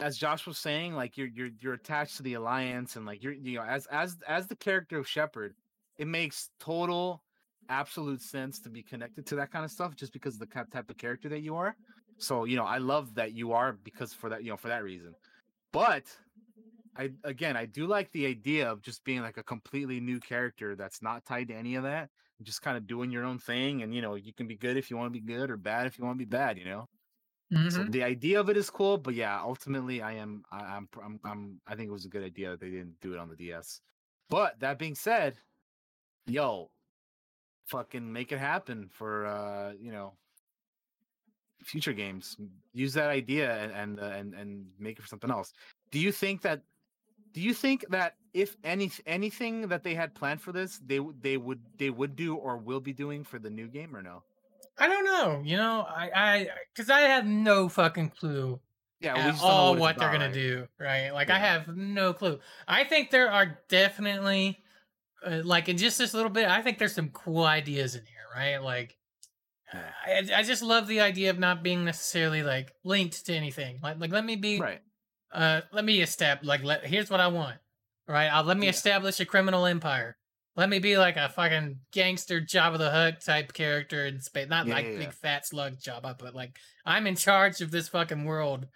as 0.00 0.16
Josh 0.16 0.46
was 0.46 0.58
saying, 0.58 0.94
like 0.94 1.16
you're 1.16 1.28
you're 1.28 1.50
you're 1.60 1.74
attached 1.74 2.16
to 2.16 2.22
the 2.22 2.34
Alliance, 2.34 2.96
and 2.96 3.04
like 3.04 3.22
you're 3.22 3.34
you 3.34 3.58
know 3.58 3.64
as 3.64 3.86
as 3.86 4.16
as 4.26 4.46
the 4.46 4.56
character 4.56 4.98
of 4.98 5.06
Shepard, 5.06 5.54
it 5.98 6.06
makes 6.06 6.50
total 6.58 7.22
absolute 7.70 8.22
sense 8.22 8.60
to 8.62 8.70
be 8.70 8.82
connected 8.82 9.26
to 9.28 9.36
that 9.36 9.50
kind 9.52 9.64
of 9.64 9.70
stuff 9.72 9.96
just 9.96 10.12
because 10.12 10.34
of 10.34 10.40
the 10.48 10.64
type 10.66 10.90
of 10.90 10.96
character 10.98 11.28
that 11.30 11.40
you 11.42 11.56
are. 11.56 11.76
So 12.18 12.44
you 12.44 12.56
know, 12.56 12.64
I 12.66 12.78
love 12.78 13.14
that 13.14 13.32
you 13.32 13.52
are 13.52 13.72
because 13.74 14.14
for 14.14 14.30
that 14.30 14.44
you 14.44 14.50
know 14.50 14.56
for 14.58 14.68
that 14.68 14.84
reason. 14.84 15.16
But 15.72 16.06
I 16.96 17.10
again, 17.24 17.56
I 17.56 17.66
do 17.66 17.86
like 17.86 18.10
the 18.12 18.26
idea 18.26 18.70
of 18.70 18.82
just 18.82 19.04
being 19.04 19.22
like 19.22 19.36
a 19.38 19.44
completely 19.44 20.00
new 20.00 20.20
character 20.20 20.76
that's 20.76 21.02
not 21.02 21.24
tied 21.24 21.48
to 21.48 21.54
any 21.54 21.76
of 21.76 21.84
that, 21.84 22.10
just 22.42 22.62
kind 22.62 22.76
of 22.76 22.86
doing 22.86 23.10
your 23.12 23.24
own 23.24 23.38
thing. 23.38 23.82
And 23.82 23.94
you 23.94 24.02
know, 24.02 24.16
you 24.16 24.34
can 24.34 24.48
be 24.48 24.56
good 24.56 24.76
if 24.76 24.90
you 24.90 24.96
want 24.96 25.08
to 25.14 25.20
be 25.20 25.24
good, 25.26 25.50
or 25.50 25.56
bad 25.56 25.86
if 25.86 25.98
you 25.98 26.04
want 26.04 26.16
to 26.18 26.24
be 26.26 26.28
bad. 26.30 26.58
You 26.58 26.64
know. 26.66 26.86
So 27.68 27.84
Mhm. 27.84 27.88
the 27.88 28.02
idea 28.02 28.40
of 28.40 28.50
it 28.50 28.56
is 28.56 28.68
cool, 28.70 28.98
but 28.98 29.14
yeah, 29.14 29.40
ultimately, 29.40 30.02
I 30.02 30.14
am, 30.14 30.42
I, 30.50 30.58
I'm, 30.76 30.88
I'm, 31.02 31.20
I'm, 31.24 31.60
I 31.66 31.76
think 31.76 31.88
it 31.88 31.92
was 31.92 32.04
a 32.04 32.08
good 32.08 32.24
idea 32.24 32.50
that 32.50 32.60
they 32.60 32.70
didn't 32.70 32.98
do 33.00 33.12
it 33.12 33.18
on 33.18 33.28
the 33.28 33.36
DS. 33.36 33.80
But 34.28 34.58
that 34.60 34.78
being 34.78 34.94
said, 34.96 35.38
yo, 36.26 36.72
fucking 37.70 38.12
make 38.12 38.32
it 38.32 38.38
happen 38.38 38.88
for, 38.88 39.26
uh, 39.26 39.72
you 39.80 39.92
know, 39.92 40.14
future 41.62 41.92
games. 41.92 42.36
Use 42.72 42.94
that 42.94 43.10
idea 43.10 43.52
and 43.62 43.72
and 43.72 44.00
uh, 44.00 44.04
and 44.04 44.34
and 44.34 44.66
make 44.78 44.98
it 44.98 45.02
for 45.02 45.08
something 45.08 45.30
else. 45.30 45.52
Do 45.90 45.98
you 45.98 46.12
think 46.12 46.42
that? 46.42 46.62
Do 47.32 47.40
you 47.40 47.54
think 47.54 47.84
that 47.90 48.16
if 48.34 48.56
any 48.64 48.90
anything 49.06 49.68
that 49.68 49.82
they 49.84 49.94
had 49.94 50.14
planned 50.14 50.42
for 50.42 50.52
this, 50.52 50.80
they 50.84 51.00
would 51.00 51.22
they 51.22 51.36
would 51.36 51.60
they 51.78 51.90
would 51.90 52.16
do 52.16 52.36
or 52.36 52.56
will 52.58 52.80
be 52.80 52.92
doing 52.92 53.24
for 53.24 53.38
the 53.38 53.50
new 53.50 53.68
game 53.68 53.94
or 53.96 54.02
no? 54.02 54.24
I 54.78 54.86
don't 54.88 55.04
know. 55.04 55.42
You 55.44 55.56
know, 55.56 55.82
I 55.88 56.10
I 56.14 56.48
because 56.74 56.90
I 56.90 57.00
have 57.02 57.26
no 57.26 57.68
fucking 57.68 58.10
clue 58.10 58.60
Yeah, 59.00 59.16
at 59.16 59.36
all 59.40 59.76
what, 59.76 59.78
what, 59.78 59.98
they're 59.98 60.08
about, 60.08 60.12
gonna 60.12 60.30
right? 60.30 60.32
do, 60.32 60.68
right? 60.78 61.10
Like 61.10 61.30
I 61.30 61.38
have 61.38 61.68
no 61.76 62.12
clue. 62.12 62.40
I 62.68 62.84
think 62.84 63.10
there 63.10 63.30
are 63.30 63.58
definitely, 63.68 64.62
uh, 65.24 65.40
like 65.44 65.68
in 65.68 65.76
just 65.76 65.98
this 65.98 66.14
little 66.14 66.30
bit, 66.30 66.48
I 66.48 66.62
think 66.62 66.78
there's 66.78 66.94
some 66.94 67.10
cool 67.10 67.44
ideas 67.44 67.94
in 67.94 68.02
here, 68.06 68.24
right? 68.34 68.62
Like, 68.62 68.96
I, 69.72 70.28
I 70.34 70.42
just 70.42 70.62
love 70.62 70.86
the 70.88 71.00
idea 71.00 71.30
of 71.30 71.38
not 71.38 71.62
being 71.62 71.84
necessarily 71.84 72.42
like 72.42 72.72
linked 72.84 73.26
to 73.26 73.34
anything. 73.34 73.78
Like, 73.82 74.00
like 74.00 74.10
let 74.12 74.24
me 74.24 74.36
be, 74.36 74.58
Right. 74.60 74.80
uh, 75.32 75.60
let 75.72 75.84
me 75.84 76.00
establish. 76.00 76.46
Like, 76.46 76.64
let, 76.64 76.84
here's 76.84 77.10
what 77.10 77.20
I 77.20 77.28
want, 77.28 77.58
right? 78.08 78.26
I'll 78.28 78.42
let 78.44 78.56
me 78.58 78.66
Yeah. 78.66 78.70
establish 78.70 79.20
a 79.20 79.24
criminal 79.26 79.66
empire. 79.66 80.16
Let 80.56 80.68
me 80.68 80.80
be 80.80 80.98
like 80.98 81.16
a 81.16 81.28
fucking 81.28 81.78
gangster 81.92 82.40
Jabba 82.40 82.78
the 82.78 82.90
Hutt 82.90 83.20
type 83.24 83.52
character 83.52 84.06
in 84.06 84.20
space. 84.20 84.48
Not 84.48 84.66
Yeah, 84.66 84.74
like 84.74 84.86
yeah, 84.86 84.98
big 84.98 85.12
fat 85.12 85.46
slug 85.46 85.74
Jabba, 85.78 86.18
but 86.18 86.34
like 86.34 86.56
I'm 86.84 87.06
in 87.06 87.14
charge 87.14 87.60
of 87.60 87.70
this 87.70 87.88
fucking 87.88 88.24
world. 88.24 88.66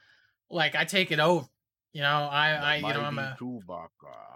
Like 0.48 0.76
I 0.76 0.84
take 0.84 1.10
it 1.10 1.18
over. 1.18 1.46
You 1.94 2.02
know, 2.02 2.28
I, 2.30 2.50
I, 2.50 2.76
you 2.76 2.82
know, 2.82 3.00
I'm 3.06 3.18
a. 3.18 3.36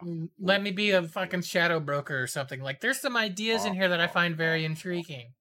Mm, 0.04 0.28
Let 0.38 0.62
me 0.62 0.70
be 0.70 0.92
a 0.92 1.02
fucking 1.02 1.42
shadow 1.42 1.80
broker 1.80 2.18
or 2.22 2.26
something. 2.28 2.60
Like 2.62 2.80
there's 2.80 3.00
some 3.00 3.16
ideas 3.16 3.64
in 3.66 3.74
here 3.74 3.88
that 3.88 4.00
I 4.00 4.06
find 4.06 4.36
very 4.36 4.64
intriguing. 4.64 5.34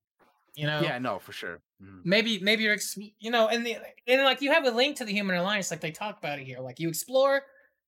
You 0.56 0.66
know, 0.66 0.82
Yeah, 0.82 0.98
no, 0.98 1.20
for 1.20 1.32
sure. 1.32 1.62
Mhm. 1.82 2.02
maybe 2.04 2.40
maybe 2.40 2.64
you're 2.64 2.74
ex- 2.74 2.98
you 3.20 3.30
know 3.30 3.48
and 3.50 3.64
the 3.64 3.78
and 4.08 4.24
like 4.24 4.42
you 4.42 4.52
have 4.52 4.66
a 4.66 4.72
link 4.72 4.98
to 4.98 5.06
the 5.06 5.12
human 5.14 5.36
alliance 5.38 5.70
like 5.70 5.80
they 5.80 5.92
talk 5.92 6.18
about 6.18 6.40
it 6.40 6.46
here 6.48 6.58
like 6.60 6.80
you 6.80 6.90
explore 6.90 7.44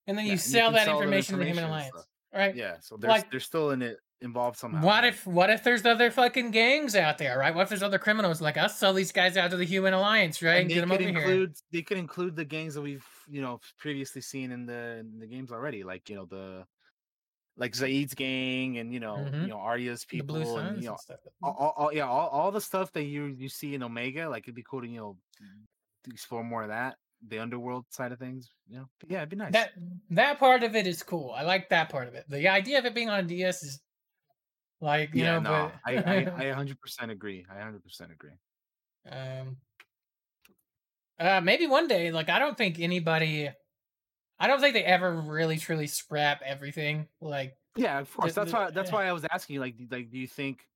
and 0.05 0.15
then 0.15 0.25
you 0.25 0.33
and 0.33 0.39
sell 0.39 0.65
can 0.67 0.73
that 0.73 0.85
sell 0.85 0.99
them 0.99 1.05
information, 1.11 1.33
to 1.33 1.39
the 1.39 1.45
human 1.47 1.63
alliance 1.63 1.95
right 2.31 2.55
Yeah, 2.55 2.75
so 2.81 2.97
there's 2.97 3.09
Like- 3.09 3.31
they're 3.31 3.39
still 3.39 3.71
in 3.71 3.81
it 3.81 3.97
involved 4.21 4.57
somehow. 4.57 4.83
what 4.85 5.05
if 5.05 5.25
what 5.25 5.49
if 5.49 5.63
there's 5.63 5.83
other 5.87 6.11
fucking 6.11 6.51
gangs 6.51 6.95
out 6.95 7.17
there 7.17 7.39
right 7.39 7.55
what 7.55 7.63
if 7.63 7.69
there's 7.69 7.81
other 7.81 7.97
criminals 7.97 8.41
like 8.41 8.57
us 8.57 8.77
sell 8.77 8.93
these 8.93 9.11
guys 9.11 9.37
out 9.37 9.49
to 9.49 9.57
the 9.57 9.65
human 9.65 9.95
alliance 9.95 10.39
right 10.43 10.51
and, 10.51 10.59
and 10.59 10.69
get 10.69 10.75
they 10.75 10.79
them 10.81 10.89
could 10.89 11.01
over 11.01 11.09
here 11.09 11.19
include 11.21 11.55
they 11.71 11.81
could 11.81 11.97
include 11.97 12.35
the 12.35 12.45
gangs 12.45 12.75
that 12.75 12.81
we've 12.81 13.07
you 13.29 13.41
know 13.41 13.59
previously 13.77 14.21
seen 14.21 14.51
in 14.51 14.65
the 14.65 14.97
in 14.99 15.19
the 15.19 15.27
games 15.27 15.51
already, 15.51 15.83
like 15.83 16.09
you 16.09 16.15
know 16.15 16.25
the 16.25 16.65
like 17.57 17.73
Zaeed's 17.75 18.13
gang 18.15 18.77
and 18.77 18.93
you 18.93 18.99
know 18.99 19.31
Mhm. 19.31 19.41
you 19.41 19.51
know 19.51 19.59
Aria's 19.59 20.05
the 20.13 20.23
people 20.23 20.25
blue 20.25 20.57
and 20.57 20.81
you 20.81 20.89
know 20.89 20.99
and 21.41 21.43
all, 21.43 21.53
all, 21.53 21.73
all- 21.77 21.93
yeah 21.93 22.07
all, 22.07 22.29
all 22.29 22.51
the 22.51 22.61
stuff 22.61 22.91
that 22.93 23.03
you 23.05 23.25
you 23.27 23.49
see 23.49 23.75
in 23.75 23.83
Omega, 23.83 24.29
like 24.29 24.43
it'd 24.45 24.55
be 24.55 24.63
cool 24.63 24.81
to 24.81 24.87
you 24.87 24.99
know 24.99 25.17
to 26.05 26.11
explore 26.11 26.43
more 26.43 26.63
of 26.63 26.69
that. 26.69 26.97
the 27.27 27.39
underworld 27.39 27.85
side 27.91 28.11
of 28.13 28.19
things. 28.19 28.53
You 28.67 28.79
know, 28.79 28.89
but 28.99 29.11
yeah, 29.11 29.19
it'd 29.19 29.29
be 29.29 29.35
nice. 29.37 29.55
That 29.55 29.73
that 30.11 30.37
part 30.39 30.63
of 30.63 30.75
it 30.75 30.85
is 30.87 31.01
cool. 31.03 31.31
I 31.31 31.41
like 31.43 31.69
that 31.69 31.89
part 31.89 32.07
of 32.07 32.13
it. 32.15 32.25
The 32.29 32.47
idea 32.47 32.77
of 32.79 32.85
it 32.85 32.93
being 32.93 33.09
on 33.09 33.25
DS 33.27 33.63
is 33.63 33.81
like 34.81 35.15
you 35.15 35.23
yeah, 35.23 35.25
know, 35.25 35.39
no, 35.39 35.73
but 35.79 35.79
I, 35.85 35.99
I 35.99 36.27
I 36.35 36.45
100% 36.45 37.11
agree. 37.11 37.45
I 37.49 37.55
100% 37.55 38.11
agree. 38.11 38.37
um, 39.05 39.57
uh, 41.19 41.41
maybe 41.41 41.67
one 41.67 41.87
day. 41.87 42.11
Like 42.11 42.29
I 42.29 42.39
don't 42.39 42.57
think 42.57 42.79
anybody. 42.79 43.49
I 44.39 44.47
don't 44.47 44.61
think 44.61 44.73
they 44.73 44.83
ever 44.85 45.11
really 45.13 45.57
truly 45.57 45.87
scrap 45.87 46.41
everything. 46.45 47.07
Like 47.21 47.55
Yeah, 47.75 47.99
of 47.99 48.13
course. 48.13 48.33
The- 48.33 48.41
That's 48.41 48.51
the- 48.51 48.57
why. 48.57 48.69
That's 48.71 48.91
why 48.91 49.05
I 49.07 49.13
was 49.13 49.25
asking 49.31 49.55
you. 49.55 49.59
Like, 49.59 49.75
like, 49.91 50.09
do 50.11 50.17
you 50.17 50.27
think, 50.27 50.67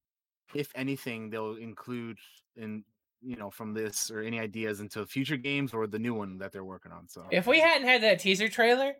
if 0.53 0.69
anything, 0.75 1.29
they'll 1.29 1.55
include 1.55 2.17
in 2.57 2.83
you 3.25 3.37
know 3.37 3.49
from 3.49 3.73
this 3.73 4.11
or 4.11 4.19
any 4.19 4.39
ideas 4.39 4.81
into 4.81 5.05
future 5.05 5.37
games 5.37 5.73
or 5.73 5.87
the 5.87 5.97
new 5.99 6.13
one 6.13 6.37
that 6.39 6.51
they're 6.51 6.65
working 6.65 6.91
on? 6.91 7.07
So 7.07 7.25
if 7.31 7.47
we 7.47 7.59
hadn't 7.61 7.87
had 7.87 8.03
that 8.03 8.19
teaser 8.19 8.49
trailer, 8.49 8.93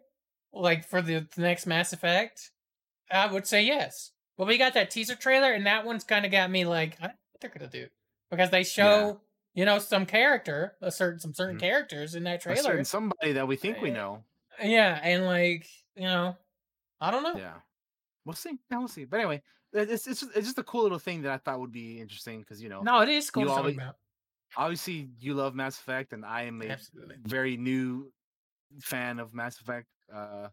like 0.54 0.86
for 0.88 1.02
the, 1.02 1.28
the 1.36 1.42
next 1.42 1.66
Mass 1.66 1.92
Effect, 1.94 2.52
I 3.12 3.28
would 3.32 3.46
say 3.46 3.64
yes. 3.64 4.12
But 4.38 4.48
we 4.48 4.58
got 4.58 4.74
that 4.76 4.90
teaser 4.92 5.16
trailer, 5.16 5.52
and 5.52 5.66
that 5.68 5.86
one's 5.86 6.04
kind 6.06 6.26
of 6.26 6.32
got 6.32 6.50
me 6.50 6.66
like, 6.66 6.96
I 7.00 7.08
don't 7.08 7.12
know 7.12 7.18
what 7.34 7.42
they're 7.42 7.50
gonna 7.52 7.70
do 7.70 7.88
because 8.32 8.50
they 8.50 8.64
show 8.64 9.20
you 9.54 9.66
know 9.66 9.80
some 9.80 10.06
character, 10.06 10.76
a 10.82 10.92
certain 10.92 11.20
some 11.20 11.34
certain 11.34 11.58
Mhm. 11.58 11.62
characters 11.62 12.16
in 12.16 12.24
that 12.24 12.36
a 12.36 12.40
trailer. 12.40 12.62
certain 12.64 12.86
somebody 12.86 13.34
that 13.34 13.48
we 13.48 13.56
think 13.56 13.82
we 13.82 13.92
know. 13.92 14.24
Yeah, 14.62 15.00
and 15.04 15.26
like 15.26 15.68
you 15.96 16.04
know, 16.04 16.38
I 17.02 17.12
don't 17.12 17.24
know. 17.24 17.36
Yeah, 17.36 17.60
we'll 18.26 18.36
see. 18.36 18.58
Yeah, 18.72 18.78
we'll 18.80 18.88
see. 18.88 19.06
But 19.06 19.20
anyway, 19.20 19.42
it's 19.74 20.08
it's 20.08 20.22
just, 20.22 20.36
it's 20.36 20.48
just 20.48 20.58
a 20.60 20.64
cool 20.64 20.84
little 20.84 21.00
thing 21.00 21.22
that 21.24 21.32
I 21.32 21.38
thought 21.38 21.60
would 21.60 21.72
be 21.72 22.00
interesting 22.00 22.40
because 22.42 22.62
you 22.62 22.70
know, 22.70 22.82
No, 22.82 23.02
it 23.02 23.10
is 23.10 23.30
cool 23.32 23.44
You 23.44 23.48
to 23.50 23.54
talk 23.54 23.60
always- 23.60 23.76
about. 23.76 23.98
obviously 24.56 25.10
you 25.20 25.34
love 25.34 25.56
Mass 25.56 25.80
Effect, 25.80 26.14
and 26.14 26.26
I 26.26 26.44
am 26.44 26.62
a 26.62 26.68
Absolutely. 26.70 27.18
very 27.24 27.58
new 27.58 28.12
fan 28.82 29.20
of 29.20 29.34
Mass 29.34 29.60
Effect. 29.60 29.88
Uh, 30.12 30.50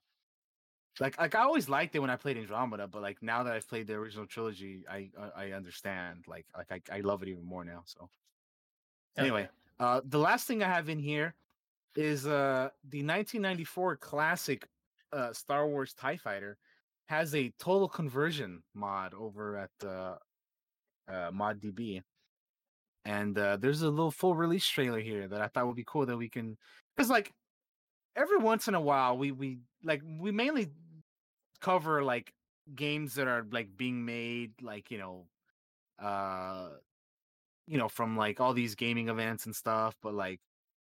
like 0.99 1.19
like 1.19 1.35
I 1.35 1.41
always 1.43 1.69
liked 1.69 1.95
it 1.95 2.01
when 2.01 2.11
I 2.11 2.17
played 2.17 2.37
Andromeda, 2.37 2.87
but 2.89 3.01
like 3.03 3.23
now 3.23 3.43
that 3.45 3.53
I've 3.55 3.69
played 3.69 3.87
the 3.87 3.95
original 3.95 4.27
trilogy, 4.27 4.85
I 4.89 5.11
I, 5.19 5.47
I 5.47 5.53
understand. 5.53 6.25
Like 6.27 6.47
like 6.57 6.71
I, 6.91 6.97
I 6.97 7.01
love 7.01 7.23
it 7.23 7.29
even 7.29 7.45
more 7.45 7.65
now. 7.65 7.83
So 7.87 8.11
anyway, 9.17 9.49
uh, 9.79 10.01
the 10.05 10.19
last 10.19 10.47
thing 10.47 10.63
I 10.63 10.69
have 10.69 10.89
in 10.89 10.99
here 10.99 11.35
is 11.97 12.27
uh 12.27 12.69
the 12.91 13.03
1994 13.03 13.97
classic 13.97 14.69
uh 15.13 15.33
Star 15.33 15.67
Wars 15.67 15.93
Tie 15.95 16.17
Fighter 16.17 16.57
has 17.07 17.35
a 17.35 17.53
total 17.59 17.89
conversion 17.89 18.63
mod 18.75 19.13
over 19.15 19.57
at 19.57 19.71
uh, 19.85 20.15
uh 21.09 21.31
ModDB. 21.33 22.03
And 23.05 23.37
uh, 23.37 23.57
there's 23.57 23.83
a 23.83 23.89
little 23.89 24.11
full 24.11 24.37
release 24.37 24.69
trailer 24.69 25.01
here 25.01 25.27
that 25.27 25.41
I 25.41 25.49
thought 25.49 25.67
would 25.67 25.75
be 25.75 25.85
cool 25.87 26.07
that 26.07 26.17
we 26.17 26.29
can, 26.29 26.57
because 26.95 27.11
like 27.11 27.33
every 28.15 28.37
once 28.39 28.69
in 28.69 28.75
a 28.75 28.81
while 28.81 29.17
we 29.17 29.33
we 29.33 29.59
like 29.83 30.03
we 30.19 30.31
mainly 30.31 30.69
cover 31.61 32.03
like 32.03 32.33
games 32.75 33.15
that 33.15 33.27
are 33.27 33.47
like 33.51 33.77
being 33.77 34.05
made 34.05 34.53
like 34.63 34.91
you 34.91 34.99
know 34.99 35.27
uh 35.99 36.69
you 37.71 37.79
know 37.79 37.89
from 37.89 38.17
like 38.17 38.41
all 38.41 38.53
these 38.53 38.75
gaming 38.75 39.09
events 39.09 39.47
and 39.47 39.55
stuff 39.55 39.95
but 40.03 40.13
like 40.13 40.41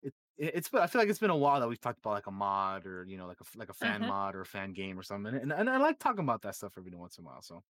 it, 0.04 0.14
it 0.38 0.52
it's 0.56 0.70
been, 0.70 0.82
I 0.82 0.88
feel 0.88 1.00
like 1.02 1.10
it's 1.10 1.20
been 1.20 1.30
a 1.30 1.38
while 1.46 1.60
that 1.62 1.70
we've 1.70 1.80
talked 1.80 2.00
about 2.00 2.14
like 2.14 2.28
a 2.28 2.32
mod 2.32 2.86
or 2.86 3.06
you 3.06 3.18
know 3.18 3.26
like 3.28 3.40
a 3.42 3.46
like 3.58 3.70
a 3.70 3.74
fan 3.74 4.02
Mhm. 4.02 4.08
mod 4.10 4.36
or 4.36 4.42
a 4.42 4.46
fan 4.46 4.74
game 4.74 5.00
or 5.00 5.04
something 5.04 5.34
and, 5.34 5.52
and 5.54 5.70
I 5.70 5.78
like 5.78 5.98
talking 6.00 6.24
about 6.24 6.42
that 6.44 6.56
stuff 6.56 6.74
every 6.78 6.92
once 6.94 7.18
in 7.18 7.24
a 7.24 7.28
while 7.28 7.42
so 7.42 7.64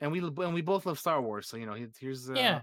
and 0.00 0.10
we 0.12 0.18
and 0.18 0.54
we 0.54 0.62
both 0.62 0.86
love 0.86 0.98
Star 0.98 1.22
Wars 1.22 1.48
so 1.48 1.56
you 1.56 1.66
know 1.66 1.76
here's 2.00 2.28
uh, 2.28 2.34
Yeah. 2.34 2.60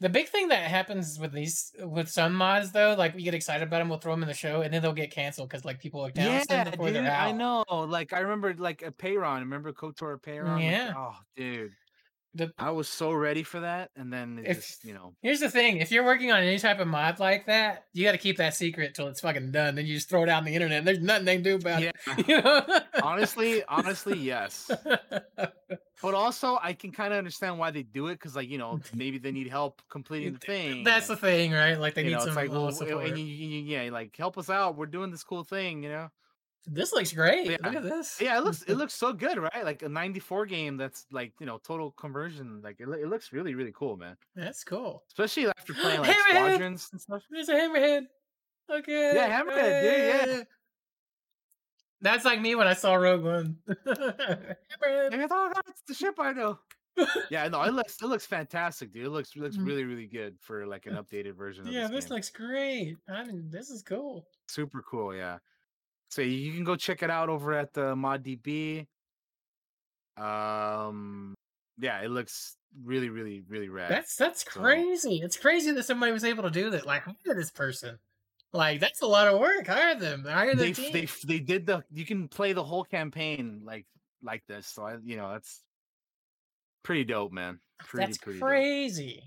The 0.00 0.08
big 0.08 0.26
thing 0.28 0.48
that 0.48 0.68
happens 0.68 1.18
with 1.20 1.32
these 1.32 1.72
with 1.78 2.08
some 2.08 2.34
mods 2.34 2.72
though, 2.72 2.94
like 2.98 3.14
we 3.14 3.22
get 3.22 3.34
excited 3.34 3.68
about 3.68 3.78
them, 3.78 3.88
we'll 3.88 3.98
throw 4.00 4.14
them 4.14 4.22
in 4.22 4.28
the 4.28 4.34
show, 4.34 4.62
and 4.62 4.72
then 4.74 4.82
they'll 4.82 4.92
get 4.92 5.12
canceled 5.12 5.48
because 5.48 5.64
like 5.64 5.78
people 5.78 6.00
like 6.00 6.14
download 6.14 6.44
Yeah, 6.50 6.64
before 6.70 6.86
dude, 6.86 6.96
they're 6.96 7.10
out. 7.10 7.28
I 7.28 7.32
know. 7.32 7.64
Like 7.68 8.12
I 8.12 8.20
remember 8.20 8.52
like 8.54 8.80
Apeiron. 8.80 9.40
Remember 9.40 9.72
Kotor 9.72 10.18
Apeiron? 10.18 10.54
Like, 10.54 10.62
Yeah. 10.64 10.94
oh, 10.96 11.16
dude. 11.36 11.72
The- 12.34 12.52
I 12.58 12.70
was 12.70 12.88
so 12.88 13.12
ready 13.12 13.42
for 13.42 13.60
that, 13.60 13.90
and 13.96 14.12
then 14.12 14.42
If- 14.44 14.56
just, 14.66 14.84
you 14.84 14.94
know, 14.94 15.14
Here's 15.22 15.40
the 15.40 15.50
thing: 15.50 15.78
if 15.78 15.90
you're 15.92 16.04
working 16.04 16.32
on 16.32 16.42
any 16.42 16.58
type 16.58 16.80
of 16.80 16.88
mod 16.88 17.20
like 17.20 17.46
that, 17.46 17.84
you 17.92 18.04
got 18.04 18.12
to 18.12 18.18
keep 18.18 18.38
that 18.38 18.54
secret 18.54 18.94
till 18.94 19.08
it's 19.08 19.20
fucking 19.20 19.52
done. 19.52 19.74
Then 19.74 19.86
you 19.86 19.94
just 19.94 20.08
throw 20.08 20.22
it 20.22 20.28
out 20.28 20.38
on 20.38 20.44
the 20.44 20.54
internet. 20.54 20.78
And 20.78 20.86
there's 20.86 21.00
nothing 21.00 21.24
they 21.26 21.34
can 21.36 21.42
do 21.42 21.56
about 21.56 21.82
yeah. 21.82 21.90
it. 22.06 22.28
You 22.28 22.40
know? 22.40 22.64
honestly, 23.02 23.62
honestly, 23.68 24.18
yes. 24.18 24.70
But 26.02 26.14
also, 26.14 26.58
I 26.60 26.72
can 26.72 26.90
kind 26.90 27.12
of 27.12 27.18
understand 27.18 27.60
why 27.60 27.70
they 27.70 27.84
do 27.84 28.08
it 28.08 28.14
because, 28.14 28.34
like, 28.34 28.48
you 28.48 28.58
know, 28.58 28.80
maybe 28.94 29.18
they 29.18 29.30
need 29.30 29.48
help 29.48 29.80
completing 29.88 30.32
the 30.32 30.40
thing. 30.40 30.82
That's 30.82 31.06
the 31.06 31.16
thing, 31.16 31.52
right? 31.52 31.78
Like 31.78 31.94
they 31.94 32.02
need 32.02 32.14
know, 32.14 32.18
some 32.18 32.28
it's 32.30 32.36
like, 32.36 32.48
little 32.48 32.64
well, 32.64 32.72
support. 32.72 33.06
and 33.06 33.16
you, 33.18 33.24
you, 33.24 33.62
yeah, 33.62 33.88
like 33.92 34.16
help 34.16 34.36
us 34.36 34.50
out. 34.50 34.76
We're 34.76 34.86
doing 34.86 35.12
this 35.12 35.22
cool 35.22 35.44
thing, 35.44 35.84
you 35.84 35.90
know. 35.90 36.10
This 36.66 36.92
looks 36.92 37.12
great. 37.12 37.50
Yeah. 37.50 37.56
Look 37.64 37.74
at 37.74 37.82
this. 37.82 38.20
Yeah, 38.20 38.38
it 38.38 38.44
looks 38.44 38.62
it 38.62 38.74
looks 38.76 38.94
so 38.94 39.12
good, 39.12 39.38
right? 39.38 39.64
Like 39.64 39.82
a 39.82 39.88
'94 39.88 40.46
game 40.46 40.76
that's 40.76 41.06
like 41.10 41.32
you 41.40 41.46
know 41.46 41.58
total 41.58 41.90
conversion. 41.92 42.60
Like 42.62 42.76
it, 42.78 42.88
it 42.88 43.08
looks 43.08 43.32
really 43.32 43.54
really 43.54 43.72
cool, 43.74 43.96
man. 43.96 44.16
That's 44.36 44.62
cool. 44.62 45.02
Especially 45.08 45.48
after 45.48 45.74
playing 45.74 46.00
like 46.00 46.16
squadrons 46.16 46.88
and 46.92 47.00
stuff. 47.00 47.22
There's 47.30 47.48
a 47.48 47.54
hammerhead. 47.54 48.02
Okay. 48.70 49.12
Yeah, 49.14 49.42
Hammerhead, 49.42 49.82
dude, 49.82 50.36
yeah. 50.38 50.42
That's 52.00 52.24
like 52.24 52.40
me 52.40 52.54
when 52.54 52.66
I 52.66 52.74
saw 52.74 52.94
Rogue 52.94 53.22
One. 53.24 53.56
hammerhead. 53.68 55.12
And 55.12 55.20
I 55.22 55.26
thought, 55.26 55.52
oh, 55.56 55.60
that's 55.66 55.82
the 55.82 55.94
ship 55.94 56.14
I 56.18 56.32
know. 56.32 56.58
yeah, 57.30 57.48
no, 57.48 57.62
it 57.62 57.72
looks 57.72 57.96
it 58.02 58.06
looks 58.06 58.26
fantastic, 58.26 58.92
dude. 58.92 59.06
It 59.06 59.10
looks 59.10 59.34
it 59.34 59.40
looks 59.42 59.56
Mm. 59.56 59.66
really 59.66 59.84
really 59.84 60.06
good 60.06 60.36
for 60.40 60.66
like 60.66 60.86
an 60.86 60.94
updated 60.94 61.34
version 61.36 61.66
of 61.66 61.72
Yeah, 61.72 61.88
this 61.88 62.04
this 62.04 62.10
looks 62.10 62.30
great. 62.30 62.98
I 63.08 63.24
mean, 63.24 63.48
this 63.50 63.70
is 63.70 63.82
cool. 63.82 64.26
Super 64.48 64.82
cool, 64.82 65.14
yeah. 65.14 65.38
So 66.12 66.20
you 66.20 66.52
can 66.52 66.62
go 66.62 66.76
check 66.76 67.02
it 67.02 67.08
out 67.08 67.30
over 67.30 67.54
at 67.54 67.72
the 67.72 67.94
ModDB. 67.94 68.86
Um, 70.18 71.32
yeah, 71.78 72.02
it 72.02 72.10
looks 72.10 72.58
really 72.84 73.08
really 73.08 73.42
really 73.48 73.70
rad. 73.70 73.90
That's 73.90 74.14
that's 74.16 74.44
So- 74.44 74.60
crazy. 74.60 75.22
It's 75.22 75.38
crazy 75.38 75.70
that 75.72 75.84
somebody 75.84 76.12
was 76.12 76.22
able 76.24 76.42
to 76.42 76.50
do 76.50 76.68
that. 76.68 76.84
Like, 76.84 77.04
hire 77.04 77.34
this 77.34 77.50
person. 77.50 77.98
Like, 78.52 78.78
that's 78.78 79.00
a 79.00 79.06
lot 79.06 79.26
of 79.28 79.40
work. 79.40 79.66
Hire 79.66 79.94
them. 79.94 80.26
Hire 80.26 80.54
they 80.54 80.74
team. 80.74 80.92
they 80.92 81.08
they 81.24 81.38
did 81.38 81.64
the 81.64 81.82
you 81.90 82.04
can 82.04 82.28
play 82.28 82.52
the 82.52 82.62
whole 82.62 82.84
campaign 82.84 83.62
like 83.64 83.86
like 84.22 84.42
this. 84.46 84.66
So 84.66 84.84
I 84.84 84.98
you 85.02 85.16
know 85.16 85.32
that's 85.32 85.62
pretty 86.82 87.04
dope, 87.04 87.32
man. 87.32 87.58
Pretty 87.78 88.04
that's 88.04 88.18
pretty 88.18 88.38
crazy. 88.38 89.22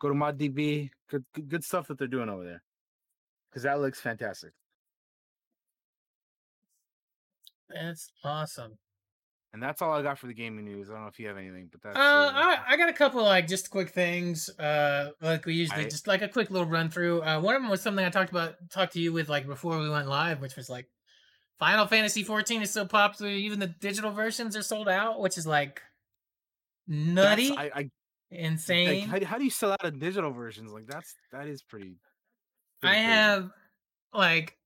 Go 0.00 0.10
to 0.10 0.14
ModDB. 0.14 0.90
Good, 1.10 1.24
good, 1.34 1.48
good 1.48 1.64
stuff 1.64 1.88
that 1.88 1.98
they're 1.98 2.06
doing 2.06 2.28
over 2.28 2.44
there. 2.44 2.62
Because 3.50 3.64
that 3.64 3.80
looks 3.80 3.98
fantastic. 4.00 4.52
That's 7.68 8.12
awesome. 8.22 8.78
And 9.54 9.62
that's 9.62 9.80
all 9.80 9.92
I 9.92 10.02
got 10.02 10.18
for 10.18 10.26
the 10.26 10.34
gaming 10.34 10.64
news. 10.64 10.90
I 10.90 10.94
don't 10.94 11.02
know 11.02 11.08
if 11.08 11.20
you 11.20 11.28
have 11.28 11.36
anything, 11.38 11.68
but 11.70 11.80
that's 11.80 11.96
Uh, 11.96 12.00
I, 12.34 12.58
I 12.70 12.76
got 12.76 12.88
a 12.88 12.92
couple 12.92 13.20
of 13.20 13.26
like 13.26 13.46
just 13.46 13.70
quick 13.70 13.90
things. 13.90 14.50
Uh, 14.58 15.12
like 15.22 15.46
we 15.46 15.54
usually 15.54 15.76
Alright. 15.76 15.90
just 15.92 16.08
like 16.08 16.22
a 16.22 16.28
quick 16.28 16.50
little 16.50 16.66
run 16.66 16.90
through. 16.90 17.22
Uh, 17.22 17.40
one 17.40 17.54
of 17.54 17.62
them 17.62 17.70
was 17.70 17.80
something 17.80 18.04
I 18.04 18.10
talked 18.10 18.32
about, 18.32 18.56
talked 18.70 18.94
to 18.94 19.00
you 19.00 19.12
with 19.12 19.28
like 19.28 19.46
before 19.46 19.78
we 19.78 19.88
went 19.88 20.08
live, 20.08 20.40
which 20.40 20.56
was 20.56 20.68
like 20.68 20.88
Final 21.60 21.86
Fantasy 21.86 22.24
14 22.24 22.62
is 22.62 22.72
so 22.72 22.84
popular, 22.84 23.30
even 23.30 23.60
the 23.60 23.68
digital 23.68 24.10
versions 24.10 24.56
are 24.56 24.62
sold 24.62 24.88
out, 24.88 25.20
which 25.20 25.38
is 25.38 25.46
like 25.46 25.80
nutty. 26.88 27.56
I, 27.56 27.70
I 27.74 27.90
insane. 28.32 29.02
Like, 29.02 29.08
how, 29.08 29.18
do- 29.20 29.26
how 29.26 29.38
do 29.38 29.44
you 29.44 29.50
sell 29.50 29.70
out 29.70 29.84
of 29.84 30.00
digital 30.00 30.32
versions? 30.32 30.72
Like 30.72 30.86
that's 30.88 31.14
that 31.32 31.46
is 31.46 31.62
pretty. 31.62 31.96
I 32.82 32.88
crazy. 32.88 33.02
have 33.02 33.50
like 34.12 34.56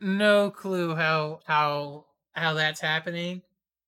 no 0.00 0.50
clue 0.50 0.94
how 0.94 1.40
how 1.44 2.06
how 2.32 2.54
that's 2.54 2.80
happening, 2.80 3.42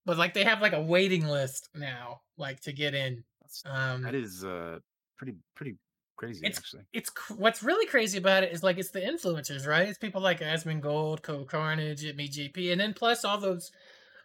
but 0.06 0.16
like 0.18 0.34
they 0.34 0.44
have 0.44 0.60
like 0.60 0.72
a 0.72 0.80
waiting 0.82 1.26
list 1.26 1.68
now, 1.74 2.20
like 2.36 2.60
to 2.60 2.72
get 2.72 2.94
in. 2.94 3.24
Um, 3.66 4.02
that 4.02 4.14
is 4.14 4.44
uh 4.44 4.78
pretty 5.16 5.34
pretty 5.56 5.76
crazy 6.16 6.40
It's- 6.44 6.58
actually. 6.58 6.82
it's 6.92 7.10
what's 7.36 7.62
really 7.62 7.86
crazy 7.86 8.18
about 8.18 8.44
it 8.44 8.52
is 8.52 8.62
like 8.62 8.78
it's 8.78 8.90
the 8.90 9.00
influencers, 9.00 9.66
right? 9.66 9.88
It's 9.88 9.98
people 9.98 10.20
like 10.20 10.40
Asmongold, 10.40 11.22
Co 11.22 11.44
Carnage, 11.44 12.00
Jimmy 12.02 12.28
GP, 12.28 12.72
and 12.72 12.80
then 12.80 12.94
plus 12.94 13.24
all 13.24 13.38
those. 13.38 13.70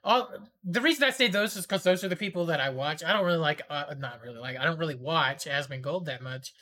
All 0.03 0.29
the 0.63 0.81
reason 0.81 1.03
I 1.03 1.09
say 1.09 1.27
those 1.29 1.55
is 1.55 1.65
because 1.65 1.81
those 1.81 2.03
are 2.03 2.07
the 2.09 2.15
people 2.15 2.45
that 2.45 2.61
I 2.61 2.69
watch. 2.69 3.03
I 3.03 3.11
don't 3.11 3.25
really 3.25 3.39
like, 3.39 3.63
uh, 3.71 3.95
not 3.97 4.21
really 4.21 4.37
like, 4.37 4.55
I 4.55 4.63
don't 4.63 4.77
really 4.77 4.93
watch 4.93 5.45
Asmongold 5.45 6.05
that 6.05 6.21
much, 6.21 6.53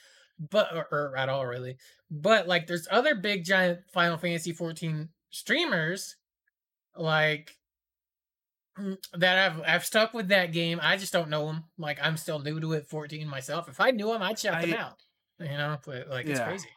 but 0.50 0.70
or, 0.74 0.88
or 0.90 1.18
at 1.18 1.28
all 1.28 1.46
really. 1.46 1.76
But 2.10 2.48
like, 2.48 2.68
there's 2.68 2.88
other 2.90 3.16
big 3.16 3.44
giant 3.44 3.80
Final 3.92 4.18
Fantasy 4.18 4.54
14 4.54 5.10
streamers, 5.30 6.16
like 6.96 7.58
that 9.14 9.52
I've 9.52 9.62
I've 9.68 9.86
stuck 9.86 10.14
with 10.14 10.30
that 10.30 10.52
game. 10.52 10.80
I 10.82 10.98
just 10.98 11.14
don't 11.14 11.30
know 11.30 11.48
them. 11.48 11.66
Like 11.78 12.00
I'm 12.02 12.18
still 12.18 12.40
new 12.40 12.60
to 12.60 12.74
it, 12.74 12.88
14 12.88 13.28
myself. 13.28 13.70
If 13.70 13.80
I 13.80 13.92
knew 13.92 14.08
them, 14.08 14.22
I'd 14.22 14.40
shout 14.40 14.62
them 14.62 14.74
out. 14.74 15.00
You 15.40 15.58
know, 15.58 15.78
but 15.86 16.10
like 16.10 16.26
it's 16.26 16.40
crazy. 16.40 16.70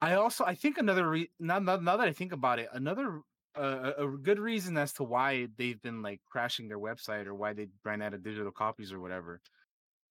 I 0.00 0.14
also 0.14 0.44
I 0.44 0.54
think 0.54 0.78
another 0.78 1.08
re- 1.08 1.30
now, 1.38 1.58
now 1.58 1.76
now 1.76 1.96
that 1.96 2.08
I 2.08 2.12
think 2.12 2.32
about 2.32 2.58
it, 2.58 2.68
another 2.72 3.20
uh, 3.56 3.92
a 3.98 4.06
a 4.06 4.10
good 4.10 4.38
reason 4.38 4.76
as 4.76 4.92
to 4.94 5.04
why 5.04 5.48
they've 5.56 5.80
been 5.82 6.02
like 6.02 6.20
crashing 6.28 6.68
their 6.68 6.78
website 6.78 7.26
or 7.26 7.34
why 7.34 7.52
they 7.52 7.68
ran 7.84 8.02
out 8.02 8.14
of 8.14 8.22
digital 8.22 8.50
copies 8.50 8.92
or 8.92 9.00
whatever 9.00 9.40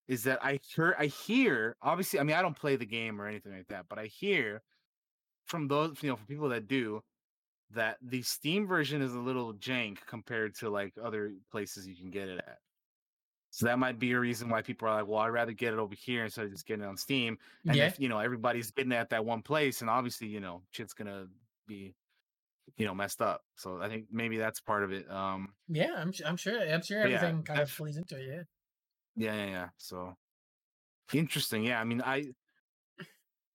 is 0.08 0.24
that 0.24 0.38
I 0.44 0.60
hear 0.74 0.94
I 0.98 1.06
hear 1.06 1.76
obviously 1.82 2.20
I 2.20 2.22
mean 2.22 2.36
I 2.36 2.42
don't 2.42 2.56
play 2.56 2.76
the 2.76 2.86
game 2.86 3.20
or 3.20 3.26
anything 3.26 3.52
like 3.52 3.68
that, 3.68 3.86
but 3.88 3.98
I 3.98 4.06
hear 4.06 4.62
from 5.46 5.68
those 5.68 5.96
you 6.02 6.10
know 6.10 6.16
from 6.16 6.26
people 6.26 6.48
that 6.50 6.68
do 6.68 7.02
that 7.74 7.98
the 8.02 8.22
Steam 8.22 8.66
version 8.66 9.02
is 9.02 9.14
a 9.14 9.18
little 9.18 9.54
jank 9.54 9.98
compared 10.06 10.54
to 10.56 10.70
like 10.70 10.94
other 11.02 11.32
places 11.50 11.86
you 11.86 11.96
can 11.96 12.10
get 12.10 12.28
it 12.28 12.38
at. 12.38 12.58
So 13.50 13.66
that 13.66 13.78
might 13.78 13.98
be 13.98 14.12
a 14.12 14.18
reason 14.18 14.48
why 14.48 14.62
people 14.62 14.88
are 14.88 14.94
like, 14.94 15.06
well, 15.06 15.20
I'd 15.20 15.28
rather 15.28 15.52
get 15.52 15.74
it 15.74 15.78
over 15.78 15.94
here 15.94 16.24
instead 16.24 16.46
of 16.46 16.52
just 16.52 16.66
getting 16.66 16.84
it 16.84 16.86
on 16.86 16.96
Steam. 16.96 17.36
And 17.66 17.76
yeah. 17.76 17.86
if 17.86 18.00
you 18.00 18.08
know 18.08 18.18
everybody's 18.18 18.70
getting 18.70 18.92
it 18.92 18.96
at 18.96 19.10
that 19.10 19.24
one 19.24 19.42
place, 19.42 19.82
and 19.82 19.90
obviously 19.90 20.28
you 20.28 20.40
know 20.40 20.62
shit's 20.70 20.94
gonna 20.94 21.26
be 21.66 21.94
you 22.76 22.86
know 22.86 22.94
messed 22.94 23.20
up. 23.20 23.42
So 23.56 23.80
I 23.82 23.88
think 23.88 24.06
maybe 24.10 24.38
that's 24.38 24.60
part 24.60 24.84
of 24.84 24.92
it. 24.92 25.10
Um, 25.10 25.52
Yeah, 25.68 25.92
I'm 25.96 26.12
I'm 26.24 26.36
sure 26.36 26.60
I'm 26.60 26.82
sure 26.82 27.02
But 27.02 27.10
yeah, 27.10 27.16
everything 27.16 27.42
kind 27.42 27.60
of 27.60 27.76
plays 27.76 27.96
into 27.98 28.16
it. 28.16 28.26
Yeah. 28.26 28.42
yeah, 29.16 29.44
yeah, 29.44 29.50
yeah. 29.50 29.68
So 29.76 30.14
interesting. 31.12 31.64
Yeah, 31.64 31.80
I 31.80 31.84
mean, 31.84 32.00
I 32.00 32.32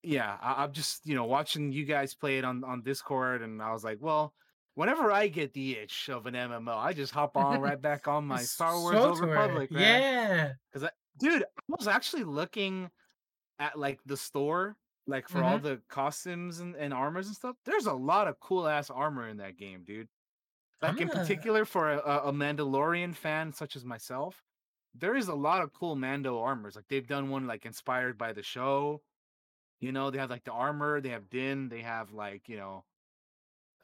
yeah, 0.03 0.37
I, 0.41 0.63
I'm 0.63 0.71
just 0.73 1.05
you 1.05 1.15
know 1.15 1.25
watching 1.25 1.71
you 1.71 1.85
guys 1.85 2.13
play 2.15 2.37
it 2.37 2.45
on 2.45 2.63
on 2.63 2.81
Discord, 2.83 3.41
and 3.41 3.61
I 3.61 3.71
was 3.73 3.83
like, 3.83 3.97
well. 4.01 4.33
Whenever 4.75 5.11
I 5.11 5.27
get 5.27 5.53
the 5.53 5.71
itch 5.75 6.07
of 6.07 6.27
an 6.27 6.35
MMO, 6.35 6.77
I 6.77 6.93
just 6.93 7.11
hop 7.11 7.35
on 7.35 7.59
right 7.67 7.81
back 7.81 8.07
on 8.07 8.27
my 8.27 8.43
Star 8.43 8.79
Wars 8.79 8.95
so 8.95 9.09
Old. 9.09 9.19
Republic. 9.21 9.69
Yeah. 9.71 10.51
dude 11.17 11.41
i 11.41 11.45
was 11.67 11.87
actually 11.87 12.23
looking 12.23 12.87
at 13.57 13.75
like 13.79 13.99
the 14.05 14.15
store 14.15 14.75
like 15.07 15.27
for 15.27 15.39
Mm-hmm. 15.39 15.47
all 15.47 15.57
the 15.57 15.81
costumes 15.89 16.59
and, 16.59 16.75
and 16.75 16.93
armors 16.93 17.25
and 17.25 17.35
stuff 17.35 17.55
there's 17.65 17.87
a 17.87 17.93
lot 17.93 18.27
of 18.27 18.39
cool 18.39 18.67
ass 18.67 18.91
armor 18.91 19.27
in 19.27 19.37
that 19.37 19.57
game 19.57 19.81
dude 19.83 20.07
like 20.83 21.01
in 21.01 21.09
particular 21.09 21.65
for 21.65 21.93
a- 21.93 22.27
a 22.27 22.31
mandalorian 22.31 23.15
fan 23.15 23.51
such 23.51 23.75
as 23.75 23.83
myself 23.83 24.43
there 24.93 25.15
is 25.15 25.27
a 25.27 25.33
lot 25.33 25.63
of 25.63 25.73
cool 25.73 25.95
mando 25.95 26.39
armors 26.39 26.75
like 26.75 26.85
they've 26.87 27.07
done 27.07 27.31
one 27.31 27.47
like 27.47 27.65
inspired 27.65 28.15
by 28.15 28.31
the 28.31 28.43
show 28.43 29.01
you 29.79 29.91
know 29.91 30.09
they 30.11 30.17
have 30.19 30.29
like 30.29 30.43
the 30.43 30.51
armor 30.51 31.01
they 31.01 31.09
have 31.09 31.29
din 31.29 31.69
they 31.69 31.81
have 31.81 32.11
like 32.11 32.49
you 32.49 32.57
know 32.57 32.85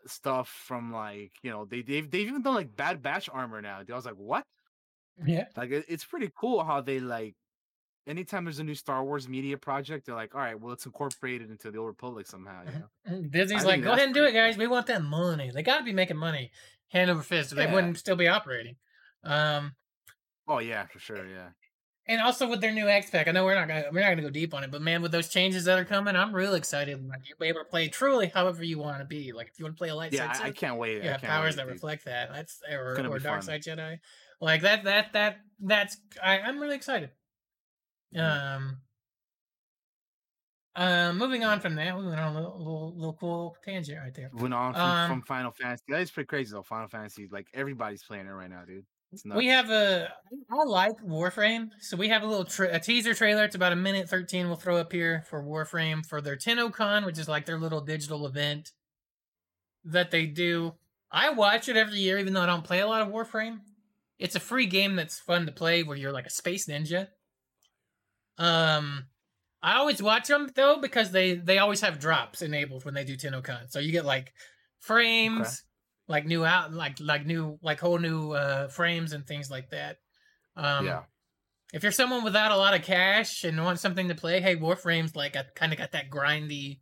stuff 0.06 0.50
from 0.50 0.92
like 0.92 1.32
you 1.44 1.50
know 1.50 1.64
they 1.66 1.82
they've, 1.82 2.10
they've 2.12 2.28
even 2.28 2.42
done 2.42 2.56
like 2.56 2.76
bad 2.76 3.02
batch 3.02 3.30
armor 3.32 3.62
now 3.62 3.80
i 3.90 3.96
was 3.96 4.06
like 4.06 4.16
what 4.16 4.46
Yeah. 5.26 5.48
like 5.56 5.72
it- 5.72 5.86
it's 5.88 6.06
pretty 6.06 6.30
cool 6.36 6.64
how 6.64 6.82
they 6.82 7.00
like 7.00 7.36
anytime 8.08 8.46
there's 8.46 8.60
a 8.60 8.64
new 8.64 8.76
Star 8.76 9.04
Wars 9.06 9.30
media 9.30 9.58
project, 9.58 10.06
they're 10.06 10.16
like, 10.16 10.36
all 10.36 10.42
right, 10.42 10.60
well 10.60 10.72
let's 10.72 10.86
incorporate 10.86 11.42
it 11.42 11.50
into 11.52 11.72
the 11.72 11.78
Old 11.80 11.88
Republic 11.88 12.28
somehow, 12.28 12.64
you 12.66 12.80
know? 12.80 12.90
Mm, 13.08 13.32
Disney's 13.32 13.64
I 13.64 13.68
like, 13.68 13.84
go 13.84 13.94
ahead 13.94 14.06
and 14.08 14.14
do 14.14 14.26
it, 14.26 14.34
guys. 14.34 14.58
We 14.58 14.68
want 14.68 14.88
that 14.88 15.04
money. 15.04 15.52
They 15.52 15.64
got 15.64 15.78
to 15.80 15.84
be 15.84 15.94
making 15.94 16.18
money, 16.18 16.52
hand 16.90 17.10
over 17.12 17.22
fist, 17.24 17.54
or 17.54 17.56
they 17.56 17.68
wouldn't 17.68 17.98
still 17.98 18.16
be 18.18 18.28
operating. 18.28 18.78
Um, 19.24 19.76
Oh 20.48 20.60
yeah, 20.60 20.86
for 20.88 21.00
sure, 21.00 21.26
yeah. 21.28 21.52
And 22.08 22.22
also 22.22 22.50
with 22.50 22.62
their 22.62 22.72
new 22.74 22.88
X 22.88 23.10
Pack, 23.10 23.28
I 23.28 23.32
know 23.32 23.46
we're 23.46 23.56
not 23.56 23.68
gonna 23.68 23.86
we're 23.92 24.02
not 24.02 24.10
gonna 24.10 24.22
go 24.24 24.30
deep 24.30 24.54
on 24.54 24.64
it, 24.64 24.72
but 24.72 24.82
man, 24.82 25.02
with 25.02 25.12
those 25.12 25.30
changes 25.30 25.66
that 25.66 25.80
are 25.80 25.86
coming, 25.86 26.16
I'm 26.16 26.34
real 26.34 26.54
excited. 26.56 27.06
Like 27.08 27.28
you'll 27.28 27.38
be 27.38 27.48
able 27.48 27.60
to 27.60 27.66
play 27.66 27.88
truly 27.88 28.28
however 28.28 28.64
you 28.64 28.80
want 28.80 29.00
to 29.00 29.06
be. 29.06 29.32
Like 29.32 29.48
if 29.48 29.60
you 29.60 29.66
want 29.66 29.76
to 29.76 29.80
play 29.80 29.90
a 29.90 29.96
light 29.96 30.12
Yeah, 30.14 30.32
side 30.32 30.46
I, 30.46 30.48
I 30.48 30.52
can't 30.52 30.78
wait. 30.78 31.04
Yeah, 31.04 31.18
powers 31.18 31.52
wait, 31.52 31.56
that 31.58 31.64
dude. 31.64 31.74
reflect 31.74 32.06
that. 32.06 32.32
That's 32.34 32.62
or, 32.72 32.98
or 33.00 33.20
dark 33.20 33.24
fun. 33.24 33.42
side 33.42 33.64
Jedi. 33.64 34.00
Like 34.42 34.62
that 34.62 34.84
that 34.84 35.14
that 35.14 35.38
that's 35.60 35.98
I, 36.22 36.40
I'm 36.40 36.60
really 36.60 36.76
excited. 36.76 37.12
Mhm. 38.16 38.20
Um. 38.22 38.78
Uh, 40.76 41.14
moving 41.14 41.44
on 41.44 41.60
from 41.60 41.76
that, 41.76 41.96
we 41.96 42.04
went 42.04 42.20
on 42.20 42.36
a 42.36 42.36
little, 42.36 42.58
little, 42.58 42.94
little 42.96 43.14
cool 43.14 43.56
tangent 43.64 44.00
right 44.00 44.14
there. 44.16 44.32
Went 44.34 44.56
on 44.56 44.74
from, 44.74 44.82
Um, 44.82 45.08
from 45.10 45.22
Final 45.22 45.52
Fantasy. 45.52 45.84
That 45.88 46.02
is 46.02 46.10
pretty 46.10 46.26
crazy 46.26 46.52
though. 46.52 46.64
Final 46.64 46.88
Fantasy, 46.88 47.28
like 47.32 47.48
everybody's 47.54 48.04
playing 48.04 48.26
it 48.26 48.32
right 48.32 48.50
now, 48.50 48.64
dude. 48.66 48.84
We 49.38 49.48
have 49.48 49.70
a. 49.70 50.10
I 50.50 50.64
like 50.64 50.98
Warframe, 51.06 51.70
so 51.80 51.98
we 51.98 52.10
have 52.10 52.24
a 52.24 52.26
little 52.26 52.46
tra- 52.46 52.74
a 52.74 52.80
teaser 52.80 53.14
trailer. 53.14 53.44
It's 53.44 53.56
about 53.56 53.74
a 53.74 53.76
minute 53.76 54.10
thirteen. 54.10 54.48
We'll 54.48 54.56
throw 54.56 54.78
up 54.78 54.92
here 54.92 55.24
for 55.30 55.44
Warframe 55.44 56.06
for 56.06 56.22
their 56.22 56.36
TennoCon, 56.36 57.06
which 57.06 57.20
is 57.20 57.28
like 57.28 57.46
their 57.46 57.60
little 57.60 57.82
digital 57.82 58.26
event 58.26 58.72
that 59.86 60.12
they 60.12 60.26
do. 60.26 60.74
I 61.12 61.30
watch 61.30 61.70
it 61.70 61.78
every 61.78 62.00
year, 62.00 62.18
even 62.18 62.34
though 62.34 62.42
I 62.42 62.48
don't 62.48 62.64
play 62.64 62.80
a 62.80 62.88
lot 62.88 63.02
of 63.02 63.10
Warframe. 63.10 63.60
It's 64.18 64.36
a 64.36 64.40
free 64.40 64.66
game 64.66 64.96
that's 64.96 65.20
fun 65.20 65.46
to 65.46 65.52
play, 65.52 65.84
where 65.84 65.98
you're 65.98 66.12
like 66.12 66.26
a 66.26 66.32
space 66.32 66.68
ninja. 66.68 67.08
Um, 68.38 69.06
I 69.62 69.76
always 69.76 70.02
watch 70.02 70.28
them 70.28 70.50
though 70.56 70.80
because 70.82 71.12
they 71.12 71.36
they 71.36 71.60
always 71.60 71.82
have 71.82 72.00
drops 72.00 72.42
enabled 72.42 72.86
when 72.86 72.94
they 72.94 73.04
do 73.04 73.16
TennoCon, 73.16 73.70
so 73.70 73.80
you 73.80 73.92
get 73.92 74.06
like 74.06 74.34
frames 74.80 75.64
like 76.08 76.26
new 76.26 76.44
out 76.44 76.74
like 76.74 77.00
like 77.00 77.26
new 77.26 77.58
like 77.62 77.80
whole 77.80 77.98
new 77.98 78.32
uh 78.32 78.68
frames 78.68 79.14
and 79.14 79.26
things 79.26 79.50
like 79.50 79.70
that. 79.70 79.98
Um 80.56 80.86
yeah. 80.86 81.04
if 81.74 81.84
you're 81.84 81.92
someone 81.92 82.24
without 82.24 82.52
a 82.52 82.58
lot 82.58 82.74
of 82.74 82.84
cash 82.84 83.44
and 83.44 83.64
want 83.64 83.80
something 83.80 84.10
to 84.10 84.16
play 84.16 84.42
hey 84.42 84.56
warframe's 84.56 85.16
like 85.16 85.36
I 85.36 85.44
kind 85.56 85.72
of 85.72 85.78
got 85.80 85.94
that 85.94 86.10
grindy 86.10 86.80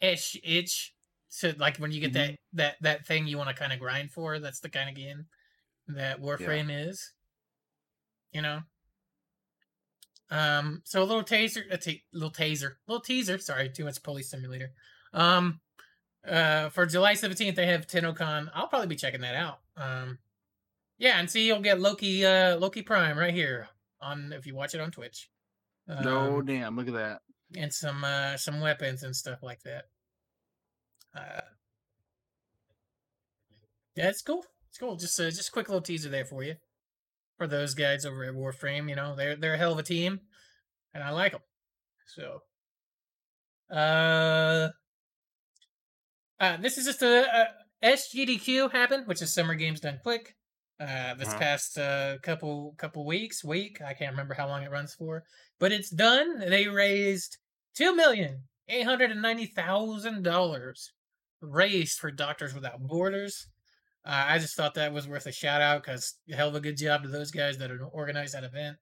ish 0.00 0.36
itch. 0.44 0.94
So 1.28 1.52
like 1.58 1.78
when 1.78 1.92
you 1.92 2.00
get 2.00 2.12
that 2.12 2.36
that 2.54 2.76
that 2.82 3.06
thing 3.06 3.26
you 3.26 3.38
want 3.38 3.48
to 3.50 3.56
kind 3.56 3.72
of 3.72 3.78
grind 3.78 4.10
for 4.10 4.38
that's 4.38 4.60
the 4.60 4.68
kind 4.68 4.88
of 4.88 4.94
game 4.94 5.26
that 5.88 6.20
warframe 6.20 6.68
is 6.88 7.12
you 8.32 8.42
know? 8.42 8.60
Um 10.30 10.82
so 10.84 11.02
a 11.02 11.04
little 11.04 11.24
taser 11.24 11.62
a 11.70 12.00
little 12.12 12.30
taser 12.30 12.74
little 12.86 13.02
teaser 13.02 13.38
sorry 13.38 13.68
too 13.70 13.84
much 13.84 14.02
police 14.02 14.30
simulator. 14.30 14.70
Um 15.12 15.60
uh 16.28 16.68
for 16.70 16.86
July 16.86 17.14
17th 17.14 17.54
they 17.56 17.66
have 17.66 17.86
TennoCon. 17.86 18.48
I'll 18.54 18.68
probably 18.68 18.86
be 18.88 18.96
checking 18.96 19.20
that 19.22 19.34
out. 19.34 19.58
Um 19.76 20.18
yeah, 20.98 21.18
and 21.18 21.28
see 21.30 21.46
you'll 21.46 21.60
get 21.60 21.80
Loki 21.80 22.24
uh 22.24 22.56
Loki 22.56 22.82
Prime 22.82 23.18
right 23.18 23.34
here 23.34 23.68
on 24.00 24.32
if 24.32 24.46
you 24.46 24.54
watch 24.54 24.74
it 24.74 24.80
on 24.80 24.90
Twitch. 24.90 25.30
no 25.88 26.38
Um, 26.38 26.46
damn, 26.46 26.76
look 26.76 26.88
at 26.88 26.94
that. 26.94 27.20
and 27.56 27.72
some 27.72 28.04
uh 28.04 28.36
some 28.36 28.60
weapons 28.60 29.02
and 29.02 29.14
stuff 29.16 29.42
like 29.42 29.62
that. 29.64 29.84
Uh 31.14 31.40
Yeah, 33.96 34.08
it's 34.08 34.22
cool. 34.22 34.44
It's 34.70 34.78
cool. 34.78 34.96
Just 34.96 35.18
uh, 35.20 35.24
just 35.30 35.48
a 35.48 35.52
quick 35.52 35.68
little 35.68 35.82
teaser 35.82 36.08
there 36.08 36.24
for 36.24 36.42
you. 36.42 36.54
For 37.38 37.46
those 37.46 37.74
guys 37.74 38.06
over 38.06 38.24
at 38.24 38.34
Warframe, 38.34 38.88
you 38.88 38.94
know, 38.96 39.16
they're 39.16 39.36
they're 39.36 39.54
a 39.54 39.58
hell 39.58 39.72
of 39.72 39.78
a 39.78 39.82
team 39.82 40.20
and 40.94 41.02
I 41.02 41.10
like 41.10 41.32
them. 41.32 41.42
So 42.06 42.42
uh 43.74 44.68
uh, 46.42 46.58
this 46.58 46.78
is 46.78 46.86
just 46.86 47.02
a, 47.02 47.48
a 47.82 47.86
SGDQ 47.86 48.72
happened, 48.72 49.06
which 49.08 49.22
is 49.22 49.34
Summer 49.34 49.54
Games 49.56 49.80
Done 49.80 50.00
Quick. 50.02 50.36
Uh, 50.80 51.14
this 51.14 51.28
Uh-huh. 51.30 51.38
past 51.38 51.78
uh, 51.78 52.18
couple 52.22 52.74
couple 52.78 53.06
weeks, 53.06 53.44
week 53.44 53.80
I 53.82 53.94
can't 53.94 54.12
remember 54.12 54.34
how 54.34 54.48
long 54.48 54.64
it 54.64 54.70
runs 54.72 54.94
for, 54.94 55.24
but 55.60 55.72
it's 55.72 55.90
done. 55.90 56.40
They 56.40 56.68
raised 56.68 57.38
two 57.76 57.94
million 57.96 58.48
eight 58.68 58.84
hundred 58.84 59.12
and 59.12 59.22
ninety 59.22 59.46
thousand 59.46 60.24
dollars 60.24 60.92
raised 61.40 61.98
for 62.00 62.10
Doctors 62.10 62.54
Without 62.54 62.80
Borders. 62.82 63.48
Uh, 64.04 64.24
I 64.28 64.38
just 64.40 64.56
thought 64.56 64.74
that 64.74 64.92
was 64.92 65.08
worth 65.08 65.26
a 65.26 65.32
shout 65.32 65.62
out 65.62 65.84
because 65.84 66.16
hell 66.32 66.48
of 66.50 66.56
a 66.56 66.60
good 66.60 66.76
job 66.78 67.04
to 67.04 67.08
those 67.10 67.30
guys 67.30 67.58
that 67.58 67.70
organized 67.92 68.34
that 68.34 68.44
event. 68.44 68.78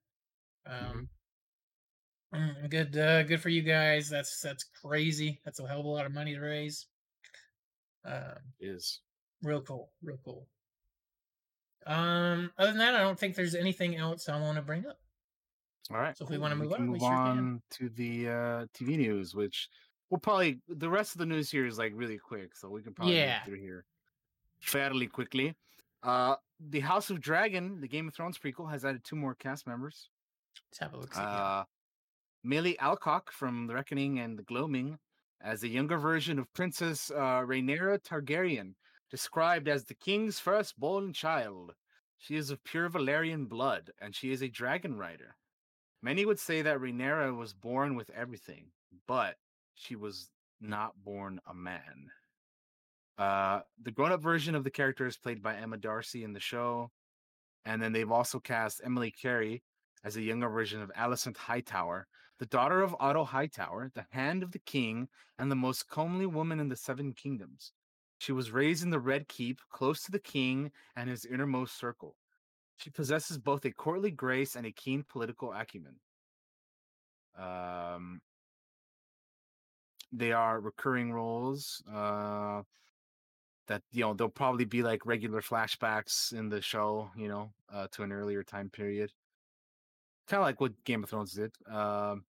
Um, 0.67 1.11
mm, 2.35 2.71
good, 2.71 2.97
uh, 2.97 3.23
good 3.25 3.43
for 3.43 3.51
you 3.51 3.63
guys. 3.63 4.09
That's 4.09 4.41
that's 4.41 4.65
crazy. 4.83 5.41
That's 5.45 5.61
a 5.61 5.67
hell 5.69 5.81
of 5.81 5.87
a 5.87 5.89
lot 5.89 6.07
of 6.07 6.15
money 6.15 6.35
to 6.35 6.41
raise. 6.41 6.87
Um, 8.05 8.39
Is 8.61 9.01
real 9.43 9.61
cool, 9.63 9.91
real 10.03 10.19
cool. 10.25 10.47
Um, 11.87 12.51
other 12.59 12.71
than 12.71 12.79
that, 12.79 12.95
I 12.95 13.01
don't 13.01 13.19
think 13.19 13.35
there's 13.35 13.55
anything 13.55 13.97
else 13.97 14.29
I 14.29 14.39
want 14.41 14.57
to 14.57 14.63
bring 14.63 14.87
up. 14.87 14.99
All 15.91 15.97
right. 15.97 16.17
So 16.17 16.25
if 16.25 16.31
we 16.31 16.39
wanna 16.39 16.55
move 16.57 16.73
can 16.73 16.83
on, 16.83 16.87
we 16.93 16.99
move 16.99 17.01
sure 17.01 17.09
can. 17.17 17.39
on 17.39 17.63
to 17.73 17.89
the 17.91 18.29
uh, 18.29 18.67
TV 18.75 18.97
news, 18.97 19.35
which 19.35 19.69
we'll 20.09 20.21
probably 20.21 20.61
the 20.69 20.89
rest 20.89 21.13
of 21.15 21.19
the 21.19 21.27
news 21.27 21.51
here 21.51 21.67
is 21.67 21.79
like 21.79 21.93
really 21.95 22.19
quick, 22.19 22.55
so 22.55 22.69
we 22.69 22.83
can 22.83 22.95
probably 22.95 23.17
Yeah. 23.17 23.39
move 23.39 23.45
through 23.47 23.61
here 23.61 23.85
fairly 24.61 25.07
quickly. 25.09 25.55
Uh, 26.03 26.37
the 26.61 26.81
House 26.81 27.11
of 27.11 27.21
Dragon, 27.21 27.81
the 27.81 27.89
Game 27.89 28.07
of 28.09 28.15
Thrones 28.15 28.39
prequel, 28.39 28.71
has 28.71 28.85
added 28.85 29.03
two 29.05 29.17
more 29.17 29.35
cast 29.35 29.67
members. 29.67 30.11
Let's 30.71 30.79
have 30.79 30.95
a 30.95 30.97
look. 30.99 31.17
Uh, 31.17 31.65
Millie 32.45 32.79
Alcock 32.79 33.31
from 33.33 33.67
The 33.67 33.75
Reckoning 33.75 34.19
and 34.21 34.39
The 34.39 34.43
Gloaming 34.45 34.99
as 35.43 35.63
a 35.63 35.69
younger 35.69 35.99
version 35.99 36.39
of 36.39 36.53
Princess 36.53 37.11
uh, 37.11 37.43
Rhaenyra 37.43 38.03
Targaryen, 38.03 38.75
described 39.11 39.69
as 39.69 39.85
the 39.85 39.95
king's 39.95 40.39
firstborn 40.39 41.13
child. 41.13 41.73
She 42.19 42.37
is 42.37 42.51
of 42.51 42.63
pure 42.65 42.91
Valyrian 42.91 43.49
blood, 43.49 43.91
and 44.01 44.15
she 44.15 44.31
is 44.33 44.43
a 44.43 44.49
dragon 44.49 44.99
rider. 44.99 45.37
Many 46.03 46.25
would 46.25 46.39
say 46.39 46.63
that 46.63 46.79
Rhaenyra 46.79 47.37
was 47.37 47.55
born 47.55 47.97
with 47.97 48.11
everything, 48.11 48.67
but 49.07 49.37
she 49.75 49.97
was 49.97 50.31
not 50.61 50.93
born 51.03 51.41
a 51.49 51.55
man. 51.55 52.11
Uh, 53.19 53.61
the 53.83 53.91
grown-up 53.91 54.23
version 54.23 54.55
of 54.55 54.65
the 54.65 54.71
character 54.71 55.07
is 55.07 55.17
played 55.17 55.43
by 55.43 55.57
Emma 55.57 55.77
Darcy 55.77 56.25
in 56.25 56.33
the 56.33 56.41
show, 56.41 56.91
and 57.65 57.83
then 57.83 57.93
they've 57.93 58.11
also 58.11 58.39
cast 58.39 58.81
Emily 58.85 59.11
Carey 59.11 59.63
as 60.05 60.17
a 60.17 60.23
younger 60.23 60.49
version 60.49 60.81
of 60.81 60.91
Alicent 60.95 61.37
Hightower, 61.37 62.07
the 62.39 62.47
daughter 62.47 62.81
of 62.81 62.97
Otto 62.99 63.25
Hightower, 63.25 63.91
the 63.95 64.07
hand 64.11 64.43
of 64.43 64.53
the 64.53 64.59
king, 64.59 65.09
and 65.39 65.51
the 65.51 65.57
most 65.57 65.89
comely 65.89 66.27
woman 66.27 66.59
in 66.59 66.69
the 66.69 66.77
Seven 66.77 67.13
Kingdoms. 67.13 67.73
She 68.19 68.33
was 68.33 68.51
raised 68.51 68.83
in 68.83 68.91
the 68.91 68.99
Red 68.99 69.29
Keep, 69.29 69.61
close 69.71 70.03
to 70.05 70.11
the 70.11 70.19
king 70.19 70.73
and 70.97 71.09
his 71.09 71.25
innermost 71.25 71.79
circle. 71.79 72.17
She 72.77 72.91
possesses 72.91 73.39
both 73.39 73.65
a 73.67 73.71
courtly 73.71 74.11
grace 74.11 74.57
and 74.57 74.67
a 74.67 74.73
keen 74.73 75.05
political 75.07 75.53
acumen. 75.53 75.97
Um, 77.39 78.21
they 80.13 80.33
are 80.33 80.61
recurring 80.61 81.13
roles. 81.13 81.83
Uh, 81.91 82.63
that 83.69 83.83
you 83.93 84.03
know 84.03 84.15
they'll 84.15 84.29
probably 84.29 84.65
be 84.65 84.83
like 84.83 85.07
regular 85.07 85.41
flashbacks 85.41 86.33
in 86.33 86.49
the 86.49 86.61
show, 86.61 87.09
you 87.17 87.29
know, 87.29 87.53
uh, 87.73 87.87
to 87.93 88.03
an 88.03 88.13
earlier 88.13 88.43
time 88.43 88.69
period 88.69 89.13
kind 90.31 90.41
of 90.41 90.47
like 90.47 90.61
what 90.61 90.73
Game 90.85 91.03
of 91.03 91.11
Thrones 91.11 91.33
did. 91.33 91.53
Um, 91.71 92.25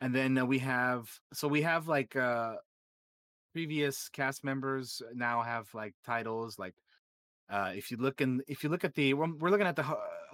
and 0.00 0.14
then 0.14 0.38
uh, 0.38 0.44
we 0.44 0.58
have 0.58 1.08
so 1.32 1.46
we 1.46 1.62
have 1.62 1.86
like 1.86 2.16
uh 2.16 2.54
previous 3.52 4.08
cast 4.08 4.44
members 4.44 5.02
now 5.14 5.42
have 5.42 5.68
like 5.74 5.94
titles 6.06 6.58
like 6.58 6.74
uh 7.50 7.72
if 7.74 7.90
you 7.90 7.96
look 7.96 8.20
in 8.20 8.40
if 8.48 8.62
you 8.64 8.70
look 8.70 8.84
at 8.84 8.94
the 8.94 9.12
we're 9.12 9.50
looking 9.50 9.66
at 9.66 9.76
the 9.76 9.84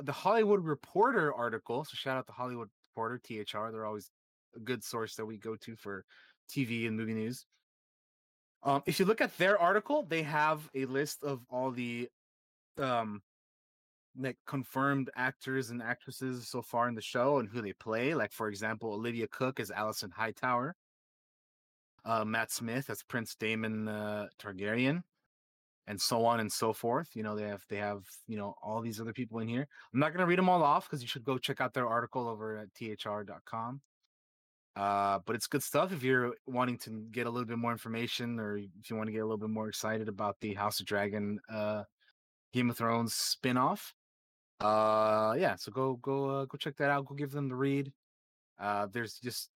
the 0.03 0.13
Hollywood 0.13 0.65
Reporter 0.65 1.35
article 1.35 1.85
so 1.85 1.93
shout 1.95 2.17
out 2.17 2.27
to 2.27 2.33
Hollywood 2.33 2.69
Reporter 2.95 3.21
THR 3.25 3.71
they're 3.73 3.87
always 3.87 4.11
a 4.55 4.61
good 4.61 4.85
source 4.85 5.17
that 5.17 5.27
we 5.27 5.37
go 5.37 5.57
to 5.57 5.75
for 5.77 6.05
TV 6.49 6.87
and 6.87 6.97
movie 6.97 7.15
news 7.15 7.47
um 8.63 8.83
if 8.87 9.01
you 9.01 9.07
look 9.07 9.21
at 9.21 9.37
their 9.39 9.59
article 9.59 10.05
they 10.05 10.23
have 10.23 10.69
a 10.75 10.85
list 10.85 11.25
of 11.25 11.41
all 11.51 11.71
the 11.71 12.09
um 12.79 13.23
like 14.19 14.37
confirmed 14.47 15.11
actors 15.17 15.71
and 15.71 15.83
actresses 15.83 16.49
so 16.49 16.63
far 16.63 16.89
in 16.89 16.95
the 16.95 17.03
show 17.03 17.39
and 17.39 17.49
who 17.49 17.61
they 17.61 17.73
play. 17.73 18.15
Like 18.15 18.33
for 18.33 18.49
example, 18.49 18.93
Olivia 18.93 19.27
Cooke 19.29 19.61
as 19.61 19.71
Alicent 19.71 20.13
Hightower, 20.13 20.75
uh, 22.05 22.25
Matt 22.25 22.51
Smith 22.51 22.91
as 22.91 23.03
Prince 23.03 23.35
Daemon 23.35 23.89
uh, 23.89 24.27
Targaryen, 24.41 25.03
and 25.87 26.01
so 26.01 26.25
on 26.25 26.41
and 26.41 26.51
so 26.51 26.73
forth. 26.73 27.11
You 27.15 27.23
know 27.23 27.37
they 27.37 27.49
have 27.49 27.65
they 27.69 27.77
have 27.77 28.03
you 28.27 28.37
know 28.37 28.55
all 28.63 28.81
these 28.81 29.01
other 29.01 29.13
people 29.13 29.41
in 29.41 29.49
here. 29.49 29.67
I'm 29.93 30.01
not 30.01 30.13
gonna 30.13 30.27
read 30.27 30.39
them 30.39 30.49
all 30.49 30.63
off 30.63 30.89
because 30.89 31.03
you 31.03 31.09
should 31.09 31.25
go 31.25 31.39
check 31.39 31.61
out 31.61 31.75
their 31.75 31.87
article 31.89 32.29
over 32.29 32.59
at 32.59 32.69
thr.com. 32.75 33.81
Uh, 34.77 35.21
but 35.25 35.35
it's 35.35 35.47
good 35.47 35.63
stuff 35.63 35.91
if 35.91 36.03
you're 36.03 36.35
wanting 36.47 36.77
to 36.77 37.07
get 37.11 37.27
a 37.27 37.31
little 37.31 37.47
bit 37.47 37.57
more 37.57 37.73
information 37.73 38.39
or 38.39 38.59
if 38.59 38.91
you 38.91 38.97
want 38.97 39.07
to 39.09 39.13
get 39.13 39.21
a 39.21 39.25
little 39.25 39.39
bit 39.39 39.49
more 39.49 39.69
excited 39.69 40.07
about 40.07 40.37
the 40.43 40.53
House 40.53 40.81
of 40.81 40.87
Dragon 40.87 41.41
uh, 41.51 41.83
Game 42.53 42.69
of 42.69 42.77
Thrones 42.77 43.15
spin-off 43.15 43.95
uh 44.61 45.35
yeah 45.39 45.55
so 45.55 45.71
go 45.71 45.97
go 45.97 46.31
uh, 46.31 46.45
go 46.47 46.57
check 46.57 46.77
that 46.77 46.91
out 46.91 47.05
go 47.07 47.15
give 47.15 47.31
them 47.31 47.49
the 47.49 47.55
read. 47.55 47.93
Uh 48.59 48.87
there's 48.93 49.19
just 49.19 49.51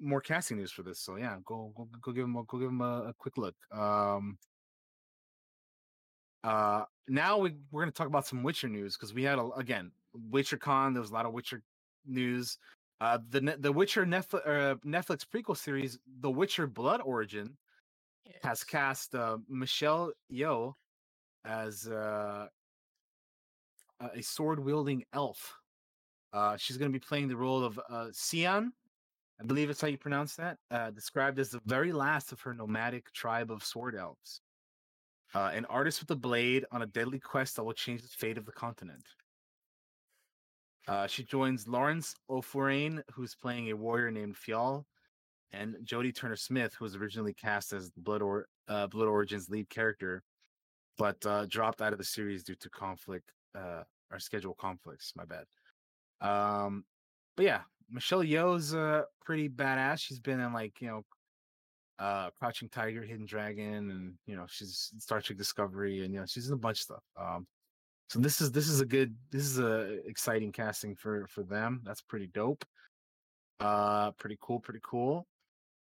more 0.00 0.20
casting 0.20 0.56
news 0.56 0.72
for 0.72 0.82
this 0.82 0.98
so 0.98 1.16
yeah 1.16 1.36
go 1.44 1.72
go, 1.76 1.88
go 2.00 2.12
give 2.12 2.24
them 2.24 2.36
a, 2.36 2.42
go 2.44 2.58
give 2.58 2.68
them 2.68 2.80
a, 2.80 3.08
a 3.08 3.14
quick 3.18 3.36
look. 3.36 3.54
Um 3.72 4.38
uh 6.42 6.84
now 7.06 7.38
we, 7.38 7.54
we're 7.70 7.82
going 7.82 7.92
to 7.92 7.96
talk 7.96 8.06
about 8.06 8.26
some 8.26 8.42
witcher 8.42 8.68
news 8.68 8.96
because 8.96 9.12
we 9.12 9.22
had 9.22 9.38
a, 9.38 9.48
again 9.56 9.92
witcher 10.30 10.56
con 10.56 10.94
there 10.94 11.00
was 11.02 11.10
a 11.10 11.14
lot 11.14 11.26
of 11.26 11.32
witcher 11.32 11.62
news. 12.06 12.58
Uh 13.00 13.18
the 13.30 13.56
the 13.58 13.70
witcher 13.72 14.04
netflix, 14.04 14.46
uh, 14.46 14.74
netflix 14.86 15.24
prequel 15.24 15.56
series 15.56 15.98
the 16.20 16.30
witcher 16.30 16.66
blood 16.66 17.00
origin 17.04 17.56
has 18.42 18.64
cast 18.64 19.14
uh, 19.14 19.38
michelle 19.48 20.12
yeoh 20.32 20.74
as 21.44 21.86
uh 21.88 22.46
uh, 24.00 24.08
a 24.14 24.22
sword 24.22 24.58
wielding 24.58 25.04
elf. 25.12 25.54
Uh, 26.32 26.56
she's 26.56 26.76
going 26.76 26.90
to 26.90 26.98
be 26.98 27.04
playing 27.04 27.28
the 27.28 27.36
role 27.36 27.64
of 27.64 27.78
uh, 27.90 28.06
Scian. 28.12 28.72
I 29.40 29.44
believe 29.44 29.68
that's 29.68 29.80
how 29.80 29.88
you 29.88 29.98
pronounce 29.98 30.36
that. 30.36 30.58
Uh, 30.70 30.90
described 30.90 31.38
as 31.38 31.50
the 31.50 31.60
very 31.66 31.92
last 31.92 32.30
of 32.32 32.40
her 32.42 32.54
nomadic 32.54 33.10
tribe 33.12 33.50
of 33.50 33.64
sword 33.64 33.96
elves. 33.96 34.40
Uh, 35.34 35.50
an 35.54 35.64
artist 35.66 36.00
with 36.00 36.10
a 36.10 36.16
blade 36.16 36.64
on 36.72 36.82
a 36.82 36.86
deadly 36.86 37.18
quest 37.18 37.56
that 37.56 37.64
will 37.64 37.72
change 37.72 38.02
the 38.02 38.08
fate 38.08 38.36
of 38.36 38.44
the 38.44 38.52
continent. 38.52 39.04
Uh, 40.88 41.06
she 41.06 41.22
joins 41.22 41.68
Laurence 41.68 42.14
O'Fuarain, 42.28 43.02
who's 43.12 43.34
playing 43.34 43.70
a 43.70 43.76
warrior 43.76 44.10
named 44.10 44.36
Fjall, 44.36 44.84
and 45.52 45.76
Jodie 45.84 46.14
Turner 46.14 46.36
Smith, 46.36 46.74
who 46.78 46.84
was 46.84 46.96
originally 46.96 47.34
cast 47.34 47.72
as 47.72 47.90
Blood, 47.96 48.22
or- 48.22 48.46
uh, 48.68 48.88
Blood 48.88 49.08
Origins 49.08 49.48
lead 49.48 49.68
character, 49.68 50.22
but 50.98 51.20
dropped 51.48 51.80
out 51.80 51.92
of 51.92 51.98
the 51.98 52.04
series 52.04 52.42
due 52.42 52.56
to 52.56 52.68
conflict 52.70 53.32
uh 53.54 53.82
our 54.10 54.18
schedule 54.18 54.54
conflicts 54.54 55.12
my 55.16 55.24
bad. 55.24 55.44
Um 56.20 56.84
but 57.36 57.44
yeah 57.44 57.60
michelle 57.90 58.22
yeoh's 58.22 58.74
uh 58.74 59.02
pretty 59.24 59.48
badass 59.48 59.98
she's 60.00 60.20
been 60.20 60.40
in 60.40 60.52
like 60.52 60.80
you 60.80 60.88
know 60.88 61.02
uh 61.98 62.30
crouching 62.38 62.68
tiger 62.68 63.02
hidden 63.02 63.26
dragon 63.26 63.90
and 63.90 64.14
you 64.26 64.36
know 64.36 64.46
she's 64.48 64.92
star 64.98 65.20
trek 65.20 65.36
discovery 65.36 66.04
and 66.04 66.14
you 66.14 66.20
know 66.20 66.26
she's 66.26 66.48
in 66.48 66.54
a 66.54 66.56
bunch 66.56 66.78
of 66.78 66.82
stuff 66.82 67.02
um 67.18 67.46
so 68.08 68.18
this 68.18 68.40
is 68.40 68.50
this 68.52 68.68
is 68.68 68.80
a 68.80 68.86
good 68.86 69.14
this 69.30 69.42
is 69.42 69.58
a 69.58 70.06
exciting 70.06 70.52
casting 70.52 70.94
for 70.94 71.26
for 71.28 71.42
them 71.42 71.80
that's 71.84 72.00
pretty 72.00 72.28
dope 72.28 72.64
uh 73.60 74.10
pretty 74.12 74.38
cool 74.40 74.60
pretty 74.60 74.80
cool 74.82 75.26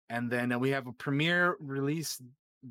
and 0.09 0.29
then 0.29 0.51
uh, 0.51 0.59
we 0.59 0.71
have 0.71 0.89
a 0.89 0.93
premiere 0.93 1.57
release 1.61 2.21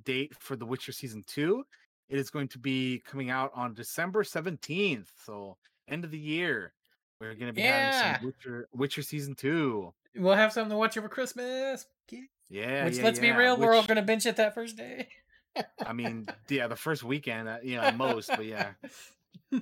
date 0.04 0.34
for 0.40 0.56
the 0.56 0.66
witcher 0.66 0.92
season 0.92 1.24
2 1.28 1.64
it 2.10 2.18
is 2.20 2.30
going 2.30 2.48
to 2.50 2.60
be 2.60 3.02
coming 3.06 3.30
out 3.30 3.52
on 3.56 3.74
December 3.74 4.24
17th. 4.24 5.08
So 5.26 5.58
end 5.88 6.04
of 6.04 6.12
the 6.12 6.18
year. 6.20 6.74
We're 7.20 7.36
gonna 7.36 7.52
be 7.52 7.62
having 7.62 8.16
some 8.22 8.26
Witcher 8.26 8.70
Witcher 8.74 9.02
season 9.02 9.36
two. 9.36 9.94
We'll 10.16 10.36
have 10.36 10.54
something 10.54 10.72
to 10.72 10.78
watch 10.78 10.98
over 10.98 11.10
Christmas. 11.10 11.86
Yeah. 12.50 12.86
Which, 12.86 12.98
yeah, 12.98 13.04
let's 13.04 13.20
be 13.20 13.28
yeah, 13.28 13.38
real, 13.38 13.58
we're 13.58 13.74
all 13.74 13.84
gonna 13.84 14.02
binge 14.02 14.26
it 14.26 14.38
that 14.38 14.56
first 14.56 14.78
day. 14.78 15.10
I 15.86 15.94
mean, 15.94 16.28
yeah, 16.50 16.68
the 16.68 16.78
first 16.78 17.04
weekend, 17.04 17.50
uh, 17.50 17.58
you 17.62 17.76
know, 17.76 17.92
most, 17.92 18.30
but 18.30 18.46
yeah. 18.46 18.72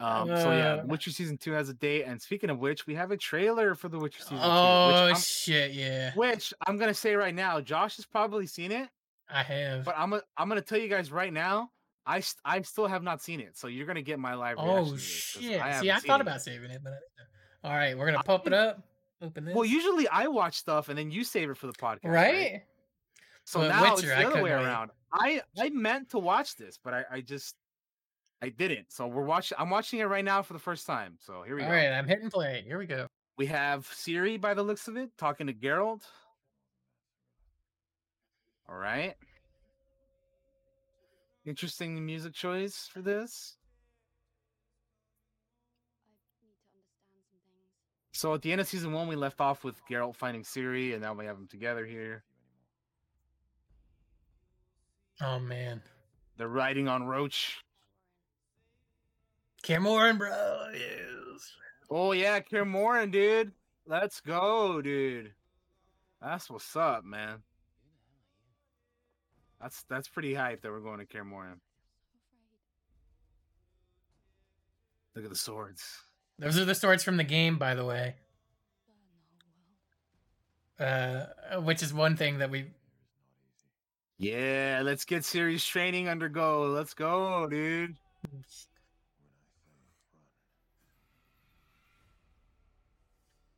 Um, 0.00 0.26
so 0.26 0.50
yeah, 0.50 0.74
Uh. 0.82 0.86
Witcher 0.86 1.12
season 1.12 1.38
two 1.38 1.52
has 1.52 1.68
a 1.68 1.72
date. 1.72 2.02
And 2.02 2.20
speaking 2.20 2.50
of 2.50 2.58
which, 2.58 2.84
we 2.84 2.96
have 2.96 3.12
a 3.12 3.16
trailer 3.16 3.76
for 3.76 3.88
the 3.88 3.98
Witcher 3.98 4.22
season 4.22 4.40
Oh 4.42 5.06
two. 5.06 5.14
Which 5.14 5.22
shit, 5.22 5.72
yeah. 5.72 6.12
which 6.14 6.52
I'm 6.66 6.76
gonna 6.76 6.92
say 6.92 7.14
right 7.14 7.34
now, 7.34 7.60
Josh 7.60 7.96
has 7.96 8.04
probably 8.04 8.46
seen 8.46 8.72
it, 8.72 8.88
I 9.34 9.42
have. 9.42 9.84
but 9.84 9.94
I'm 9.98 10.10
gonna 10.10 10.22
I'm 10.36 10.48
gonna 10.48 10.60
tell 10.62 10.78
you 10.78 10.88
guys 10.88 11.10
right 11.12 11.32
now, 11.32 11.70
I 12.06 12.20
st- 12.20 12.40
I 12.44 12.62
still 12.62 12.86
have 12.86 13.02
not 13.02 13.20
seen 13.22 13.40
it. 13.40 13.56
So 13.56 13.66
you're 13.66 13.86
gonna 13.86 14.02
get 14.02 14.18
my 14.18 14.34
live 14.34 14.56
oh, 14.58 14.64
reaction. 14.66 14.84
Oh 14.84 14.86
to 14.86 14.92
this, 14.94 15.32
'cause 15.34 15.42
shit! 15.42 15.80
See, 15.80 15.90
I 15.90 15.98
thought 15.98 16.20
about 16.20 16.40
saving 16.42 16.70
it, 16.70 16.80
but 16.82 16.92
I. 16.92 17.68
All 17.68 17.76
right, 17.76 17.96
we're 17.98 18.06
gonna 18.06 18.18
I 18.18 18.22
pump 18.22 18.46
it 18.46 18.52
up. 18.52 18.82
Open 19.22 19.44
this. 19.44 19.54
Well, 19.54 19.64
usually 19.64 20.06
I 20.08 20.26
watch 20.26 20.56
stuff 20.56 20.88
and 20.88 20.98
then 20.98 21.10
you 21.10 21.24
save 21.24 21.48
it 21.50 21.56
for 21.56 21.66
the 21.66 21.72
podcast, 21.72 22.04
right? 22.04 22.62
So 23.44 23.60
But 23.60 23.68
now 23.68 23.92
it's 23.94 24.02
the 24.02 24.16
I 24.16 24.24
other 24.24 24.36
way 24.36 24.42
wait. 24.44 24.52
around. 24.52 24.90
I 25.12 25.42
I 25.58 25.70
meant 25.70 26.10
to 26.10 26.18
watch 26.18 26.56
this, 26.56 26.78
but 26.82 26.94
I 26.94 27.04
I 27.10 27.20
just 27.20 27.54
I 28.42 28.50
didn't. 28.50 28.92
So 28.92 29.06
we're 29.06 29.24
watching. 29.24 29.56
I'm 29.58 29.70
watching 29.70 30.00
it 30.00 30.04
right 30.04 30.24
now 30.24 30.42
for 30.42 30.52
the 30.52 30.58
first 30.58 30.86
time. 30.86 31.16
So 31.20 31.42
here 31.42 31.56
we 31.56 31.62
All 31.62 31.68
go. 31.68 31.74
right, 31.74 31.88
I'm 31.92 32.06
hitting 32.06 32.28
play. 32.30 32.62
Here 32.66 32.78
we 32.78 32.86
go. 32.86 33.06
We 33.38 33.46
have 33.46 33.86
Ciri 33.88 34.38
by 34.40 34.54
the 34.54 34.62
looks 34.62 34.86
of 34.88 34.96
it 34.96 35.10
talking 35.16 35.46
to 35.46 35.52
Geralt. 35.54 36.02
All 38.68 38.76
right. 38.76 39.14
Interesting 41.44 42.04
music 42.04 42.32
choice 42.32 42.88
for 42.90 43.02
this. 43.02 43.56
So 48.12 48.32
at 48.32 48.42
the 48.42 48.52
end 48.52 48.60
of 48.60 48.68
season 48.68 48.92
one, 48.92 49.08
we 49.08 49.16
left 49.16 49.40
off 49.40 49.64
with 49.64 49.74
Geralt 49.90 50.14
finding 50.14 50.44
Ciri, 50.44 50.92
and 50.92 51.02
now 51.02 51.12
we 51.12 51.26
have 51.26 51.36
them 51.36 51.48
together 51.48 51.84
here. 51.84 52.22
Oh 55.20 55.38
man, 55.38 55.82
They're 56.36 56.48
riding 56.48 56.88
on 56.88 57.06
Roach. 57.06 57.62
Kaer 59.62 59.80
Morhen, 59.80 60.18
bro. 60.18 60.70
Yes. 60.72 61.52
Oh 61.90 62.12
yeah, 62.12 62.40
Kaer 62.40 62.64
Morhen, 62.64 63.10
dude. 63.10 63.52
Let's 63.86 64.20
go, 64.20 64.80
dude. 64.80 65.32
That's 66.22 66.48
what's 66.48 66.74
up, 66.76 67.04
man. 67.04 67.42
That's 69.64 69.82
that's 69.84 70.08
pretty 70.08 70.34
hype 70.34 70.60
that 70.60 70.70
we're 70.70 70.80
going 70.80 70.98
to 70.98 71.06
Kaer. 71.06 71.24
Look 75.16 75.24
at 75.24 75.30
the 75.30 75.36
swords. 75.36 76.02
Those 76.38 76.58
are 76.58 76.66
the 76.66 76.74
swords 76.74 77.02
from 77.02 77.16
the 77.16 77.24
game, 77.24 77.56
by 77.56 77.74
the 77.74 77.86
way. 77.86 78.16
Uh, 80.78 81.24
which 81.62 81.82
is 81.82 81.94
one 81.94 82.14
thing 82.14 82.40
that 82.40 82.50
we. 82.50 82.66
Yeah, 84.18 84.82
let's 84.84 85.06
get 85.06 85.24
serious 85.24 85.64
training 85.64 86.08
under 86.08 86.26
undergo. 86.26 86.66
Let's 86.66 86.92
go, 86.92 87.48
dude. 87.48 87.96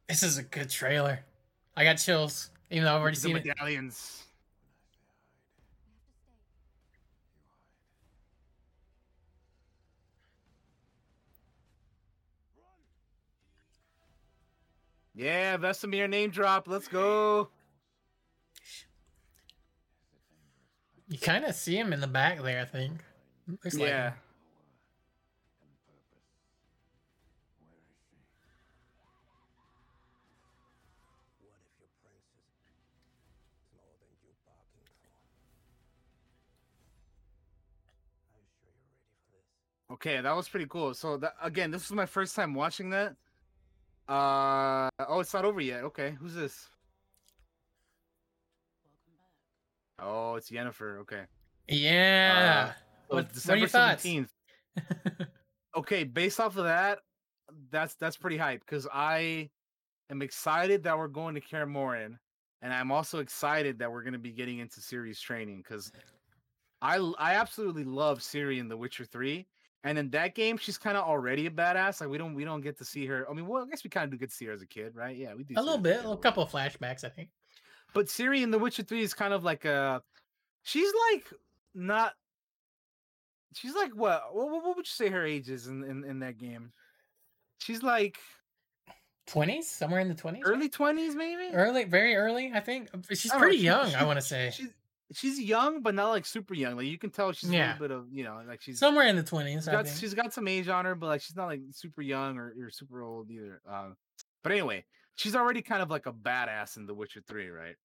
This 0.08 0.22
is 0.22 0.38
a 0.38 0.44
good 0.44 0.70
trailer. 0.70 1.24
I 1.76 1.82
got 1.82 1.94
chills, 1.94 2.50
even 2.70 2.84
though 2.84 2.94
I've 2.94 3.00
already 3.00 3.16
the 3.16 3.20
seen 3.22 3.36
it. 3.38 4.25
Yeah, 15.16 15.56
Vesemir 15.56 16.10
name 16.10 16.28
drop. 16.28 16.68
Let's 16.68 16.88
go. 16.88 17.48
You 21.08 21.18
kind 21.18 21.46
of 21.46 21.54
see 21.54 21.78
him 21.78 21.94
in 21.94 22.00
the 22.00 22.06
back 22.06 22.42
there, 22.42 22.60
I 22.60 22.66
think. 22.66 23.00
Looks 23.48 23.78
yeah. 23.78 24.10
him. 24.10 24.12
What 25.62 25.70
if 31.24 31.40
your 31.40 31.88
princess 31.96 32.20
is 32.28 33.08
more 33.72 33.88
than 33.98 34.18
you 34.22 34.34
bargained 34.44 34.90
for? 35.00 35.16
Are 37.88 38.36
you 38.36 38.44
sure 38.44 38.68
you're 38.68 38.84
ready 38.84 39.08
for 39.08 39.32
this? 39.32 39.94
Okay, 39.94 40.20
that 40.20 40.36
was 40.36 40.46
pretty 40.46 40.66
cool. 40.66 40.92
So 40.92 41.16
that, 41.16 41.36
again, 41.40 41.70
this 41.70 41.88
was 41.88 41.96
my 41.96 42.04
first 42.04 42.36
time 42.36 42.52
watching 42.52 42.90
that. 42.90 43.16
Uh 44.08 44.88
oh, 45.08 45.20
it's 45.20 45.34
not 45.34 45.44
over 45.44 45.60
yet. 45.60 45.84
Okay, 45.84 46.16
who's 46.20 46.34
this? 46.34 46.68
Oh, 49.98 50.34
it's 50.36 50.50
Yennefer. 50.50 51.00
Okay. 51.00 51.22
Yeah. 51.68 52.72
So 53.08 53.16
what, 53.16 53.32
December 53.32 53.66
17th. 53.66 54.28
okay, 55.76 56.04
based 56.04 56.38
off 56.38 56.56
of 56.56 56.64
that, 56.64 56.98
that's 57.70 57.94
that's 57.94 58.16
pretty 58.16 58.36
hype 58.36 58.60
because 58.60 58.86
I 58.92 59.50
am 60.10 60.22
excited 60.22 60.82
that 60.84 60.96
we're 60.96 61.08
going 61.08 61.34
to 61.34 61.40
Kaer 61.40 61.66
Morhen, 61.66 62.18
and 62.62 62.72
I'm 62.72 62.92
also 62.92 63.18
excited 63.18 63.78
that 63.78 63.90
we're 63.90 64.02
going 64.02 64.12
to 64.12 64.18
be 64.18 64.32
getting 64.32 64.58
into 64.58 64.80
Ciri's 64.80 65.20
training 65.20 65.58
because 65.58 65.90
I 66.82 66.96
I 67.18 67.34
absolutely 67.34 67.84
love 67.84 68.20
Ciri 68.20 68.58
in 68.58 68.68
The 68.68 68.76
Witcher 68.76 69.04
Three, 69.04 69.46
and 69.86 69.98
in 69.98 70.10
that 70.10 70.34
game 70.34 70.56
she's 70.58 70.76
kind 70.78 70.96
of 70.96 71.04
already 71.04 71.46
a 71.46 71.50
badass. 71.50 72.00
Like 72.00 72.10
we 72.10 72.18
don't 72.18 72.34
we 72.34 72.44
don't 72.44 72.60
get 72.60 72.76
to 72.78 72.84
see 72.84 73.06
her. 73.06 73.26
I 73.30 73.32
mean, 73.32 73.46
well, 73.46 73.62
I 73.62 73.66
guess 73.68 73.84
we 73.84 73.90
kind 73.90 74.04
of 74.04 74.10
do 74.10 74.16
get 74.18 74.30
to 74.30 74.34
see 74.36 74.46
her 74.46 74.52
as 74.52 74.62
a 74.62 74.66
kid, 74.66 74.94
right? 74.96 75.16
Yeah, 75.16 75.34
we 75.34 75.44
do. 75.44 75.54
a 75.56 75.62
little 75.62 75.78
bit, 75.78 76.00
a 76.04 76.16
couple 76.16 76.42
of 76.42 76.50
flashbacks, 76.50 77.04
I 77.04 77.08
think. 77.08 77.30
But 77.94 78.06
Ciri 78.06 78.42
in 78.42 78.50
The 78.50 78.58
Witcher 78.58 78.82
3 78.82 79.00
is 79.02 79.14
kind 79.14 79.32
of 79.32 79.44
like 79.44 79.64
a 79.64 80.02
she's 80.62 80.92
like 81.12 81.32
not 81.74 82.12
she's 83.54 83.74
like 83.74 83.92
what 83.94 84.34
what, 84.34 84.50
what 84.50 84.76
would 84.76 84.86
you 84.86 84.90
say 84.92 85.08
her 85.08 85.24
age 85.24 85.48
is 85.48 85.66
in, 85.68 85.82
in, 85.84 86.04
in 86.04 86.18
that 86.20 86.38
game? 86.38 86.72
She's 87.58 87.82
like 87.82 88.18
20s, 89.28 89.64
somewhere 89.64 90.00
in 90.00 90.08
the 90.08 90.14
20s. 90.14 90.40
early 90.44 90.68
20s 90.68 91.14
maybe? 91.14 91.52
early, 91.54 91.84
very 91.84 92.14
early, 92.14 92.52
I 92.54 92.60
think. 92.60 92.88
She's 93.10 93.30
I 93.30 93.34
don't 93.34 93.40
know, 93.40 93.46
pretty 93.46 93.58
she- 93.58 93.64
young, 93.64 93.94
I 93.94 94.04
want 94.04 94.18
to 94.18 94.24
say. 94.24 94.50
She's 94.54 94.68
she's 95.12 95.40
young 95.40 95.82
but 95.82 95.94
not 95.94 96.10
like 96.10 96.26
super 96.26 96.54
young. 96.54 96.76
Like 96.76 96.86
you 96.86 96.98
can 96.98 97.10
tell 97.10 97.32
she's 97.32 97.50
a 97.50 97.52
Yeah. 97.54 97.60
little 97.60 97.78
bit 97.78 97.90
of, 97.90 98.12
you 98.12 98.24
know, 98.24 98.42
like 98.46 98.60
she's 98.60 98.78
Somewhere 98.78 99.06
in 99.06 99.16
the 99.16 99.22
20s, 99.22 99.62
she's 99.62 99.68
I 99.68 99.72
got, 99.72 99.84
think. 99.84 99.96
she's 99.98 100.14
got 100.14 100.32
some 100.32 100.48
age 100.48 100.68
on 100.68 100.84
her 100.84 100.94
but 100.94 101.06
like 101.06 101.20
she's 101.22 101.36
not 101.36 101.46
like 101.46 101.60
super 101.70 102.02
young 102.02 102.38
or, 102.38 102.54
or 102.58 102.70
super 102.70 103.02
old 103.02 103.30
either. 103.30 103.62
Uh, 103.68 103.90
but 104.42 104.52
anyway, 104.52 104.84
she's 105.16 105.36
already 105.36 105.62
kind 105.62 105.82
of 105.82 105.90
like 105.90 106.06
a 106.06 106.12
badass 106.12 106.76
in 106.76 106.86
The 106.86 106.94
Witcher 106.94 107.22
3, 107.26 107.48
right? 107.50 107.76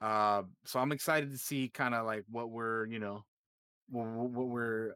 Uh, 0.00 0.44
so 0.64 0.80
I'm 0.80 0.92
excited 0.92 1.30
to 1.32 1.38
see 1.38 1.68
kind 1.68 1.94
of 1.94 2.06
like 2.06 2.24
what 2.28 2.50
we're, 2.50 2.86
you 2.86 2.98
know, 2.98 3.24
what, 3.88 4.06
what 4.06 4.48
we're 4.48 4.94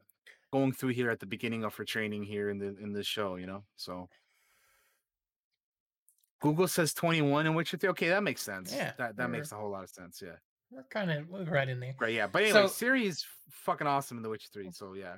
going 0.51 0.73
through 0.73 0.89
here 0.89 1.11
at 1.11 1.19
the 1.19 1.25
beginning 1.27 1.63
of 1.63 1.75
her 1.75 1.85
training 1.85 2.23
here 2.23 2.49
in 2.49 2.59
the 2.59 2.77
in 2.77 2.93
the 2.93 3.03
show, 3.03 3.35
you 3.37 3.47
know. 3.47 3.65
So 3.75 4.09
Google 6.41 6.67
says 6.67 6.93
21 6.93 7.47
in 7.47 7.53
Witcher 7.53 7.77
3. 7.77 7.89
Okay, 7.89 8.09
that 8.09 8.23
makes 8.23 8.41
sense. 8.41 8.71
Yeah, 8.73 8.93
that 8.97 9.17
that 9.17 9.29
makes 9.29 9.51
a 9.51 9.55
whole 9.55 9.69
lot 9.69 9.83
of 9.83 9.89
sense. 9.89 10.21
Yeah, 10.21 10.37
We're 10.71 10.83
kind 10.83 11.11
of 11.11 11.49
right 11.49 11.67
in 11.67 11.79
there. 11.79 11.95
right. 11.99 12.13
Yeah, 12.13 12.27
but 12.27 12.43
anyway, 12.43 12.67
So- 12.67 12.85
Ciri 12.85 13.05
is 13.05 13.25
fucking 13.49 13.87
awesome 13.87 14.17
in 14.17 14.23
The 14.23 14.29
Witcher 14.29 14.49
3. 14.53 14.71
So 14.71 14.93
yeah. 14.93 15.15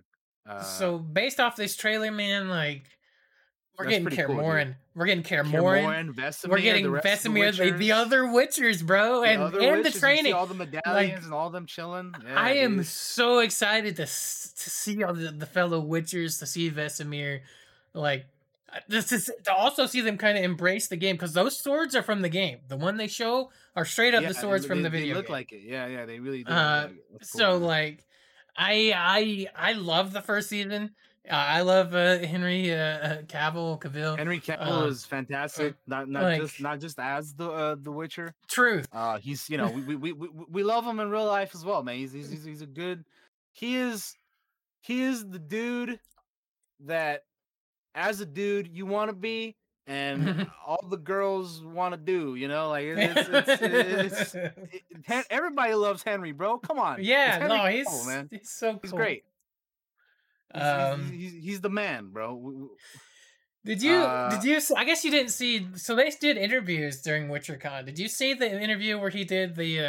Uh, 0.47 0.63
so 0.63 0.97
based 0.97 1.39
off 1.39 1.55
this 1.55 1.75
trailer, 1.75 2.11
man, 2.11 2.49
like 2.49 2.83
we're 3.77 3.85
getting 3.85 4.07
Kaer 4.09 4.27
cool, 4.27 4.37
dude. 4.37 4.75
We're 4.95 5.05
getting 5.05 5.23
Kaer 5.23 5.43
Kaer 5.43 5.61
Morhen. 5.61 5.83
Morhen, 5.83 6.13
Vesemir, 6.13 6.49
We're 6.49 6.59
getting 6.59 6.83
the 6.83 6.89
rest 6.91 7.23
the 7.23 7.29
the, 7.29 7.71
the 7.77 7.91
other 7.91 8.23
Witchers, 8.23 8.85
bro, 8.85 9.23
and 9.23 9.41
other 9.41 9.59
and 9.59 9.77
witches, 9.77 9.83
the 9.83 9.89
you 9.89 9.93
see 9.93 9.99
training. 9.99 10.33
all 10.33 10.45
the 10.47 10.53
medallions 10.55 11.25
and 11.25 11.33
all 11.33 11.49
them 11.51 11.65
chilling. 11.67 12.13
Yeah, 12.25 12.39
I 12.39 12.51
am 12.53 12.77
dude. 12.77 12.87
so 12.87 13.39
excited 13.39 13.95
to 13.97 14.03
to 14.03 14.07
see 14.07 15.03
all 15.03 15.13
the, 15.13 15.31
the 15.31 15.45
fellow 15.45 15.81
Witchers, 15.81 16.39
to 16.39 16.45
see 16.45 16.69
Vesemir, 16.71 17.41
like 17.93 18.25
uh, 18.73 18.79
this 18.87 19.11
is 19.11 19.29
to 19.43 19.53
also 19.53 19.85
see 19.85 20.01
them 20.01 20.17
kind 20.17 20.37
of 20.37 20.43
embrace 20.43 20.87
the 20.87 20.97
game 20.97 21.15
because 21.15 21.33
those 21.33 21.59
swords 21.59 21.95
are 21.95 22.03
from 22.03 22.21
the 22.21 22.29
game. 22.29 22.59
The 22.67 22.77
one 22.77 22.97
they 22.97 23.07
show 23.07 23.51
are 23.75 23.85
straight 23.85 24.13
up 24.13 24.21
Yeah, 24.23 24.29
the 24.29 24.33
swords 24.33 24.63
they- 24.63 24.67
from 24.69 24.83
the 24.83 24.89
video. 24.89 25.09
they 25.09 25.17
look 25.17 25.27
game. 25.27 25.33
like 25.33 25.51
it. 25.51 25.61
Yeah, 25.63 25.87
yeah, 25.87 26.05
they 26.05 26.19
really 26.19 26.43
do. 26.43 26.51
Uh, 26.51 26.87
like. 26.89 26.95
Cool, 27.09 27.19
so 27.23 27.57
like, 27.57 28.05
I 28.57 28.93
I 28.95 29.47
I 29.69 29.73
love 29.73 30.13
the 30.13 30.21
first 30.21 30.49
season. 30.49 30.91
Uh, 31.29 31.33
I 31.35 31.61
love 31.61 31.93
uh, 31.93 32.17
Henry 32.19 32.73
uh, 32.73 32.77
uh, 32.77 33.21
Cavill, 33.23 33.79
Cavill. 33.79 34.17
Henry 34.17 34.39
Cavill 34.39 34.81
uh, 34.81 34.87
is 34.87 35.05
fantastic. 35.05 35.75
Not 35.85 36.09
not 36.09 36.23
like- 36.23 36.41
just 36.41 36.59
not 36.59 36.79
just 36.79 36.97
as 36.99 37.33
the 37.35 37.49
uh, 37.49 37.75
the 37.79 37.91
Witcher. 37.91 38.33
Truth. 38.47 38.87
Uh, 38.91 39.19
he's 39.19 39.47
you 39.49 39.57
know 39.57 39.69
we, 39.69 39.81
we, 39.81 39.95
we, 40.13 40.13
we, 40.13 40.29
we 40.49 40.63
love 40.63 40.83
him 40.85 40.99
in 40.99 41.09
real 41.11 41.25
life 41.27 41.51
as 41.53 41.63
well, 41.63 41.83
man. 41.83 41.95
He's 41.97 42.11
he's 42.11 42.29
he's, 42.31 42.43
he's 42.43 42.61
a 42.61 42.65
good. 42.65 43.05
He 43.51 43.75
is 43.75 44.15
he 44.81 45.03
is 45.03 45.29
the 45.29 45.37
dude 45.37 45.99
that 46.85 47.23
as 47.95 48.21
a 48.21 48.25
dude 48.25 48.67
you 48.67 48.85
want 48.85 49.09
to 49.09 49.15
be 49.15 49.55
and 49.87 50.47
all 50.65 50.83
the 50.89 50.97
girls 50.97 51.63
want 51.63 51.93
to 51.93 51.97
do. 51.99 52.35
You 52.35 52.47
know, 52.47 52.69
like 52.69 52.85
it- 52.85 52.97
it's, 52.97 53.29
it's, 53.61 54.35
it's, 54.35 55.27
everybody 55.29 55.73
loves 55.73 56.03
Henry, 56.03 56.31
bro. 56.31 56.57
Come 56.59 56.79
on, 56.79 57.03
yeah, 57.03 57.47
no, 57.47 57.65
he's 57.65 58.07
man. 58.07 58.27
he's 58.31 58.49
so 58.49 58.73
cool. 58.73 58.79
He's 58.83 58.91
great. 58.91 59.23
Um, 60.53 61.11
he's, 61.11 61.33
he's, 61.33 61.43
he's 61.43 61.61
the 61.61 61.69
man, 61.69 62.09
bro. 62.11 62.69
Did 63.63 63.81
you? 63.81 63.93
Uh, 63.95 64.29
did 64.29 64.43
you? 64.43 64.59
I 64.75 64.85
guess 64.85 65.03
you 65.05 65.11
didn't 65.11 65.31
see. 65.31 65.67
So 65.75 65.95
they 65.95 66.09
did 66.09 66.35
interviews 66.37 67.01
during 67.01 67.27
WitcherCon. 67.29 67.85
Did 67.85 67.99
you 67.99 68.07
see 68.07 68.33
the 68.33 68.61
interview 68.61 68.99
where 68.99 69.09
he 69.11 69.23
did 69.23 69.55
the? 69.55 69.79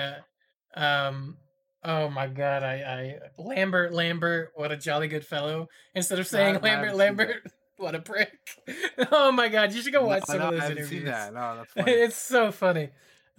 uh 0.76 0.80
um 0.80 1.36
Oh 1.84 2.08
my 2.08 2.28
god! 2.28 2.62
I 2.62 2.74
I 2.74 3.18
Lambert 3.42 3.92
Lambert, 3.92 4.52
what 4.54 4.70
a 4.70 4.76
jolly 4.76 5.08
good 5.08 5.26
fellow. 5.26 5.68
Instead 5.94 6.20
of 6.20 6.26
saying 6.28 6.60
Lambert. 6.60 6.94
Lambert, 6.94 7.42
what 7.82 7.94
a 7.94 8.00
prick. 8.00 8.38
Oh 9.10 9.32
my 9.32 9.48
god! 9.48 9.72
You 9.72 9.82
should 9.82 9.92
go 9.92 10.00
No, 10.02 10.06
watch 10.06 10.24
some 10.24 10.38
no, 10.38 10.44
of 10.48 10.48
I 10.48 10.52
those 10.52 10.60
haven't 10.62 10.78
interviews. 10.78 11.00
seen 11.00 11.04
that. 11.06 11.34
No, 11.34 11.56
that's 11.56 11.72
funny. 11.74 11.92
it's 11.92 12.16
so 12.16 12.50
funny. 12.52 12.88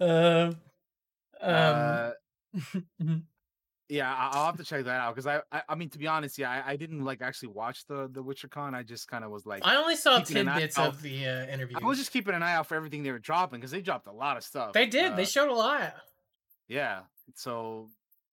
Um, 0.00 0.08
um, 0.10 0.54
uh, 1.40 2.10
yeah, 3.88 4.12
I- 4.12 4.30
I'll 4.32 4.46
have 4.46 4.56
to 4.56 4.64
check 4.64 4.84
that 4.84 5.00
out 5.00 5.14
because 5.14 5.26
I, 5.26 5.40
I, 5.52 5.62
I 5.70 5.74
mean, 5.74 5.90
to 5.90 5.98
be 5.98 6.06
honest, 6.06 6.38
yeah, 6.38 6.50
I, 6.50 6.72
I 6.72 6.76
didn't 6.76 7.04
like 7.04 7.20
actually 7.22 7.48
watch 7.48 7.86
the 7.86 8.08
the 8.10 8.22
WitcherCon. 8.22 8.74
I 8.74 8.82
just 8.82 9.08
kind 9.08 9.24
of 9.24 9.30
was 9.30 9.46
like, 9.46 9.62
I 9.66 9.76
only 9.76 9.96
saw 9.96 10.20
tidbits 10.20 10.78
of 10.78 11.02
the 11.02 11.26
uh, 11.26 11.46
interview. 11.46 11.76
I 11.82 11.86
was 11.86 11.98
just 11.98 12.12
keeping 12.12 12.34
an 12.34 12.42
eye 12.42 12.54
out 12.54 12.66
for 12.66 12.74
everything 12.74 13.02
they 13.02 13.12
were 13.12 13.18
dropping 13.18 13.60
because 13.60 13.70
they 13.70 13.80
dropped 13.82 14.06
a 14.06 14.12
lot 14.12 14.36
of 14.36 14.42
stuff. 14.44 14.72
They 14.72 14.86
did. 14.86 15.16
they 15.16 15.22
Uh, 15.22 15.26
showed 15.26 15.48
a 15.50 15.54
lot. 15.54 15.94
yeah. 16.68 17.00
So 17.34 17.88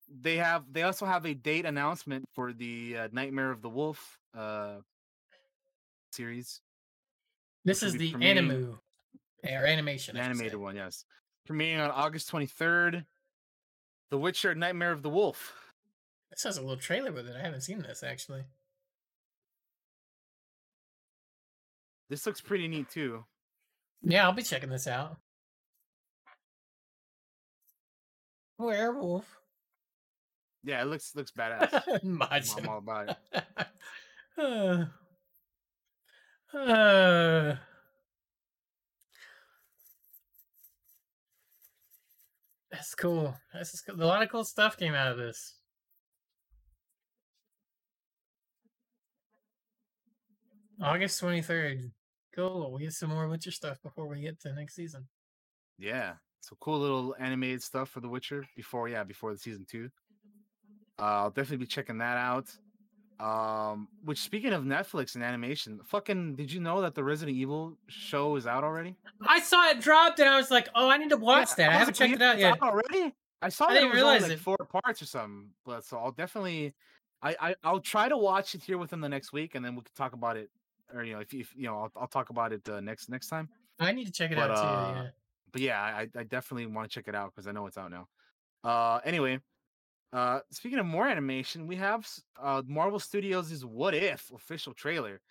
they 0.09 0.37
have. 0.37 0.63
They 0.71 0.83
also 0.83 1.05
have 1.05 1.25
a 1.25 1.33
date 1.33 1.65
announcement 1.65 2.25
for 2.33 2.53
the 2.53 2.97
uh, 2.97 3.07
Nightmare 3.11 3.51
of 3.51 3.61
the 3.61 3.69
Wolf 3.69 4.17
uh 4.37 4.77
series, 6.13 6.61
This 7.65 7.83
is 7.83 7.93
the 7.93 8.13
animu 8.13 8.77
or 9.43 9.65
animation. 9.65 10.15
the 10.15 10.21
animated 10.21 10.53
say. 10.53 10.57
one. 10.57 10.75
Yes, 10.75 11.05
premiering 11.49 11.83
on 11.83 11.91
August 11.91 12.29
twenty 12.29 12.47
third. 12.47 13.05
The 14.09 14.17
Witcher: 14.17 14.53
Nightmare 14.55 14.91
of 14.91 15.03
the 15.03 15.09
Wolf. 15.09 15.53
This 16.31 16.43
has 16.43 16.57
a 16.57 16.61
little 16.61 16.77
trailer 16.77 17.11
with 17.11 17.27
it. 17.27 17.35
I 17.35 17.41
haven't 17.41 17.61
seen 17.61 17.81
this 17.81 18.03
actually. 18.03 18.43
This 22.09 22.25
looks 22.25 22.41
pretty 22.41 22.67
neat 22.67 22.89
too. 22.89 23.23
Yeah, 24.01 24.25
I'll 24.25 24.33
be 24.33 24.43
checking 24.43 24.69
this 24.69 24.87
out. 24.87 25.17
Werewolf. 28.57 29.25
Yeah, 30.63 30.81
it 30.81 30.85
looks 30.85 31.15
looks 31.15 31.31
badass. 31.31 31.81
I'm 32.59 32.69
all 32.69 32.77
about 32.79 33.17
it. 34.37 34.87
Uh, 36.53 37.55
that's 42.71 42.93
cool. 42.95 43.35
That's 43.53 43.81
cool. 43.81 44.01
a 44.01 44.05
lot 44.05 44.21
of 44.21 44.29
cool 44.29 44.43
stuff 44.43 44.77
came 44.77 44.93
out 44.93 45.11
of 45.11 45.17
this. 45.17 45.55
August 50.81 51.19
twenty 51.19 51.41
third. 51.41 51.91
Cool. 52.35 52.73
We 52.73 52.81
get 52.83 52.93
some 52.93 53.09
more 53.09 53.27
Witcher 53.27 53.51
stuff 53.51 53.81
before 53.81 54.07
we 54.07 54.21
get 54.21 54.39
to 54.41 54.53
next 54.53 54.75
season. 54.75 55.07
Yeah. 55.77 56.13
So 56.41 56.57
cool 56.59 56.79
little 56.79 57.15
animated 57.19 57.61
stuff 57.61 57.89
for 57.89 58.01
The 58.01 58.09
Witcher 58.09 58.45
before 58.55 58.89
yeah 58.89 59.03
before 59.03 59.31
the 59.31 59.37
season 59.39 59.65
two. 59.69 59.89
Uh, 60.99 61.03
I'll 61.03 61.29
definitely 61.29 61.57
be 61.57 61.67
checking 61.67 61.99
that 61.99 62.17
out. 62.17 62.49
Um, 63.21 63.87
which 64.03 64.17
speaking 64.19 64.51
of 64.53 64.63
Netflix 64.63 65.15
and 65.15 65.23
animation, 65.23 65.79
fucking, 65.83 66.35
did 66.35 66.51
you 66.51 66.59
know 66.59 66.81
that 66.81 66.95
the 66.95 67.03
Resident 67.03 67.37
Evil 67.37 67.77
show 67.87 68.35
is 68.35 68.47
out 68.47 68.63
already? 68.63 68.95
I 69.21 69.39
saw 69.39 69.69
it 69.69 69.79
dropped 69.79 70.19
and 70.19 70.27
I 70.27 70.37
was 70.37 70.49
like, 70.49 70.69
oh, 70.73 70.89
I 70.89 70.97
need 70.97 71.09
to 71.09 71.17
watch 71.17 71.49
Yeah, 71.49 71.55
that. 71.57 71.69
I 71.71 71.77
was 71.77 71.79
haven't 71.79 71.93
checked 71.95 72.15
it 72.15 72.21
out 72.21 72.39
yet. 72.39 72.59
already. 72.61 73.15
I 73.41 73.49
saw 73.49 73.67
I 73.67 73.73
that 73.73 73.77
it 73.77 73.81
didn't 73.81 73.91
was 73.91 74.03
only 74.03 74.19
like 74.19 74.31
it. 74.31 74.39
four 74.39 74.57
parts 74.57 75.01
or 75.01 75.05
something, 75.05 75.51
but 75.65 75.83
so 75.83 75.97
I'll 75.97 76.11
definitely, 76.11 76.73
I, 77.21 77.35
I 77.39 77.55
I'll 77.63 77.79
try 77.79 78.09
to 78.09 78.17
watch 78.17 78.55
it 78.55 78.63
here 78.63 78.77
within 78.77 79.01
the 79.01 79.09
next 79.09 79.33
week, 79.33 79.55
and 79.55 79.63
then 79.65 79.75
we 79.75 79.81
can 79.81 79.93
talk 79.95 80.13
about 80.13 80.37
it, 80.37 80.49
or 80.93 81.03
you 81.03 81.13
know, 81.13 81.19
if, 81.21 81.33
if 81.33 81.55
you 81.55 81.63
know, 81.65 81.77
I'll, 81.77 81.91
I'll 81.95 82.07
talk 82.07 82.29
about 82.29 82.53
it 82.53 82.67
uh, 82.69 82.81
next 82.81 83.09
next 83.09 83.27
time. 83.27 83.49
I 83.79 83.91
need 83.93 84.05
to 84.05 84.11
check 84.11 84.31
it 84.31 84.35
But, 84.35 84.51
out 84.51 84.55
too. 84.55 84.61
uh, 84.61 85.03
Yeah. 85.03 85.09
but 85.51 85.61
yeah, 85.61 85.81
I, 85.81 86.07
I 86.15 86.23
definitely 86.23 86.67
want 86.67 86.89
to 86.89 86.93
check 86.93 87.07
it 87.07 87.15
out 87.15 87.31
because 87.33 87.47
I 87.47 87.51
know 87.51 87.65
it's 87.67 87.77
out 87.77 87.91
now. 87.91 88.07
Uh, 88.63 88.99
anyway, 89.03 89.39
uh, 90.13 90.39
speaking 90.51 90.79
of 90.79 90.85
more 90.85 91.07
animation, 91.07 91.67
we 91.67 91.75
have 91.77 92.07
uh 92.41 92.61
Marvel 92.67 92.99
Studios' 92.99 93.63
What 93.65 93.93
If 93.93 94.31
official 94.33 94.73
trailer. 94.73 95.21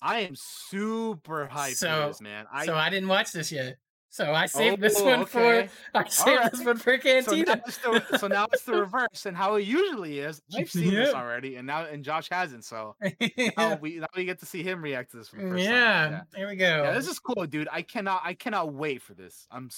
I 0.00 0.20
am 0.20 0.34
super 0.36 1.48
hyped 1.52 1.76
So- 1.76 2.02
for 2.02 2.08
this, 2.08 2.20
man. 2.20 2.46
I 2.52 2.66
so 2.66 2.74
I 2.74 2.90
didn't 2.90 3.08
watch 3.08 3.32
this 3.32 3.52
yet. 3.52 3.76
So 4.10 4.30
I 4.34 4.44
saved 4.44 4.82
this 4.82 5.00
Oh, 5.00 5.04
one 5.06 5.20
okay. 5.20 5.68
for 5.94 5.98
I 5.98 6.06
saved 6.08 6.52
this 6.52 6.64
one 6.66 6.76
for 6.76 6.98
so 7.00 7.08
now, 7.08 7.22
Cantina. 7.24 7.62
the, 8.10 8.18
so 8.18 8.26
now 8.26 8.46
it's 8.52 8.64
the 8.64 8.74
reverse, 8.80 9.24
and 9.24 9.34
how 9.34 9.54
it 9.54 9.62
usually 9.62 10.18
is. 10.18 10.42
I've 10.54 10.68
seen 10.78 10.92
this 10.92 11.14
already, 11.14 11.56
and 11.56 11.66
now 11.66 11.86
and 11.86 12.04
Josh 12.04 12.28
hasn't. 12.30 12.64
So 12.64 12.94
now 13.00 13.10
yeah. 13.38 13.78
we 13.80 14.00
now 14.00 14.08
we 14.14 14.26
get 14.26 14.38
to 14.40 14.46
see 14.46 14.62
him 14.62 14.82
react 14.82 15.12
to 15.12 15.16
this 15.16 15.28
for 15.28 15.36
the 15.36 15.48
first 15.48 15.64
yeah. 15.64 16.08
time. 16.10 16.22
There 16.34 16.46
we 16.46 16.56
go. 16.56 16.82
Yeah, 16.82 16.92
this 16.92 17.08
is 17.08 17.18
cool, 17.18 17.46
dude. 17.46 17.68
I 17.72 17.80
cannot 17.80 18.20
I 18.22 18.34
cannot 18.34 18.74
wait 18.74 19.00
for 19.00 19.14
this. 19.14 19.46
I'm 19.50 19.70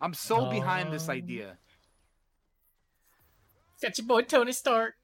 I'm 0.00 0.14
so 0.14 0.50
behind 0.50 0.92
this 0.92 1.08
Um, 1.08 1.14
idea. 1.14 1.56
Got 3.82 3.98
your 3.98 4.06
boy 4.06 4.22
Tony 4.22 4.52
Stark. 4.52 4.94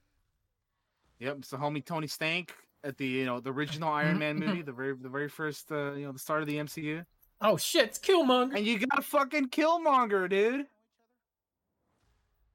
Yep, 1.19 1.37
it's 1.39 1.51
the 1.51 1.57
homie 1.57 1.85
Tony 1.85 2.07
Stank 2.07 2.55
at 2.83 2.97
the 2.97 3.07
you 3.07 3.25
know 3.27 3.39
the 3.41 3.53
original 3.53 3.89
Iron 3.91 4.19
Man 4.19 4.39
movie, 4.39 4.63
the 4.63 4.73
very 4.73 4.95
the 4.95 5.09
very 5.09 5.29
first 5.29 5.71
uh, 5.71 5.93
you 5.93 6.07
know 6.07 6.13
the 6.13 6.19
start 6.19 6.41
of 6.43 6.49
the 6.49 6.57
MCU, 6.57 7.05
Oh 7.41 7.57
shit, 7.57 7.85
it's 7.85 7.99
Killmonger. 7.99 8.57
and 8.57 8.67
you 8.67 8.79
got 8.79 9.05
fucking 9.05 9.49
Killmonger, 9.51 10.29
dude. 10.29 10.67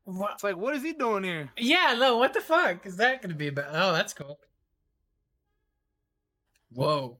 What? 0.05 0.31
It's 0.35 0.43
like, 0.43 0.55
what 0.55 0.73
is 0.75 0.83
he 0.83 0.93
doing 0.93 1.23
here? 1.23 1.49
Yeah, 1.57 1.95
no, 1.99 2.17
what 2.17 2.33
the 2.33 2.39
fuck 2.41 2.85
is 2.85 2.97
that 2.97 3.21
gonna 3.21 3.33
be 3.35 3.47
about? 3.49 3.67
Oh, 3.71 3.93
that's 3.93 4.13
cool. 4.13 4.39
Whoa. 6.73 7.17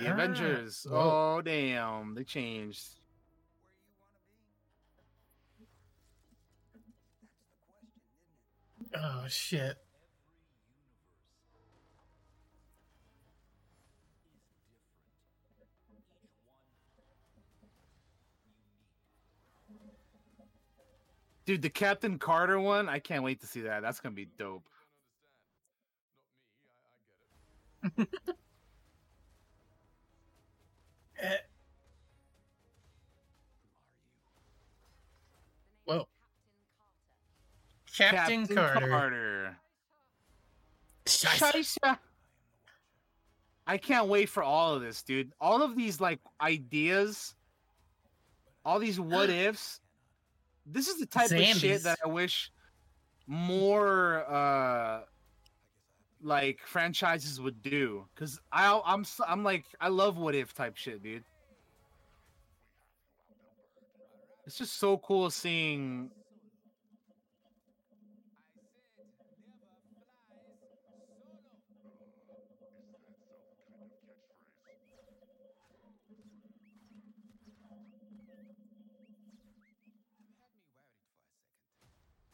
The 0.00 0.08
Ah, 0.08 0.12
Avengers. 0.14 0.86
whoa. 0.88 1.36
Oh 1.38 1.42
damn, 1.42 2.14
they 2.14 2.24
changed. 2.24 3.00
Oh 8.94 9.24
shit. 9.28 9.76
Dude, 21.46 21.62
the 21.62 21.70
Captain 21.70 22.18
Carter 22.18 22.60
one, 22.60 22.88
I 22.88 22.98
can't 23.00 23.24
wait 23.24 23.40
to 23.40 23.46
see 23.46 23.62
that. 23.62 23.82
That's 23.82 24.00
gonna 24.00 24.14
be 24.14 24.26
dope. 24.38 24.68
Eh. 31.20 31.36
Whoa. 35.84 36.08
Captain, 37.96 38.46
Carter. 38.46 38.88
Carter. 38.88 39.56
Scheisse. 41.06 41.52
Scheisse. 41.52 41.98
I 43.66 43.78
can't 43.78 44.08
wait 44.08 44.28
for 44.28 44.42
all 44.42 44.74
of 44.74 44.82
this, 44.82 45.02
dude. 45.02 45.32
All 45.40 45.62
of 45.62 45.76
these 45.76 46.00
like 46.00 46.18
ideas, 46.40 47.34
all 48.64 48.78
these 48.78 48.98
what 48.98 49.30
ifs. 49.30 49.80
This 50.66 50.88
is 50.88 50.98
the 50.98 51.06
type 51.06 51.30
of 51.30 51.38
shit 51.38 51.82
that 51.84 51.98
I 52.04 52.08
wish 52.08 52.50
more 53.26 54.24
uh 54.28 55.02
like 56.22 56.60
franchises 56.66 57.40
would 57.40 57.62
do 57.62 58.06
cuz 58.16 58.38
I 58.52 58.80
I'm 58.84 59.04
I'm 59.26 59.44
like 59.44 59.64
I 59.80 59.88
love 59.88 60.16
what 60.18 60.34
if 60.34 60.54
type 60.54 60.76
shit, 60.76 61.02
dude. 61.02 61.24
It's 64.46 64.56
just 64.58 64.78
so 64.78 64.98
cool 64.98 65.30
seeing 65.30 66.10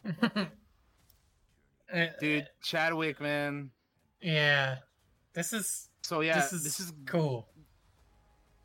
dude 2.21 2.49
Chadwick, 2.63 3.21
man. 3.21 3.71
Yeah. 4.27 4.79
This 5.35 5.53
is 5.53 5.89
So 6.03 6.21
yeah, 6.21 6.35
this 6.41 6.53
is 6.53 6.65
this 6.65 6.81
is 6.81 6.93
cool. 7.07 7.47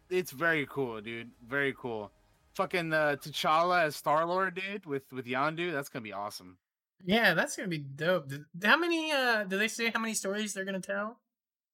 it's 0.09 0.31
very 0.31 0.65
cool, 0.69 0.99
dude. 1.01 1.29
Very 1.47 1.73
cool. 1.77 2.11
Fucking 2.55 2.91
uh, 2.91 3.15
T'Challa 3.21 3.83
as 3.83 3.95
Star 3.95 4.25
Lord, 4.25 4.55
dude, 4.55 4.85
with 4.85 5.03
with 5.13 5.25
Yondu. 5.25 5.71
That's 5.71 5.87
gonna 5.89 6.03
be 6.03 6.13
awesome. 6.13 6.57
Yeah, 7.05 7.33
that's 7.33 7.55
gonna 7.55 7.67
be 7.69 7.77
dope. 7.79 8.27
Did- 8.29 8.45
How 8.63 8.77
many 8.77 9.11
uh 9.11 9.43
do 9.43 9.57
they 9.57 9.67
say 9.67 9.91
how 9.91 9.99
many 9.99 10.13
stories 10.15 10.53
they're 10.53 10.65
gonna 10.65 10.79
tell? 10.81 11.19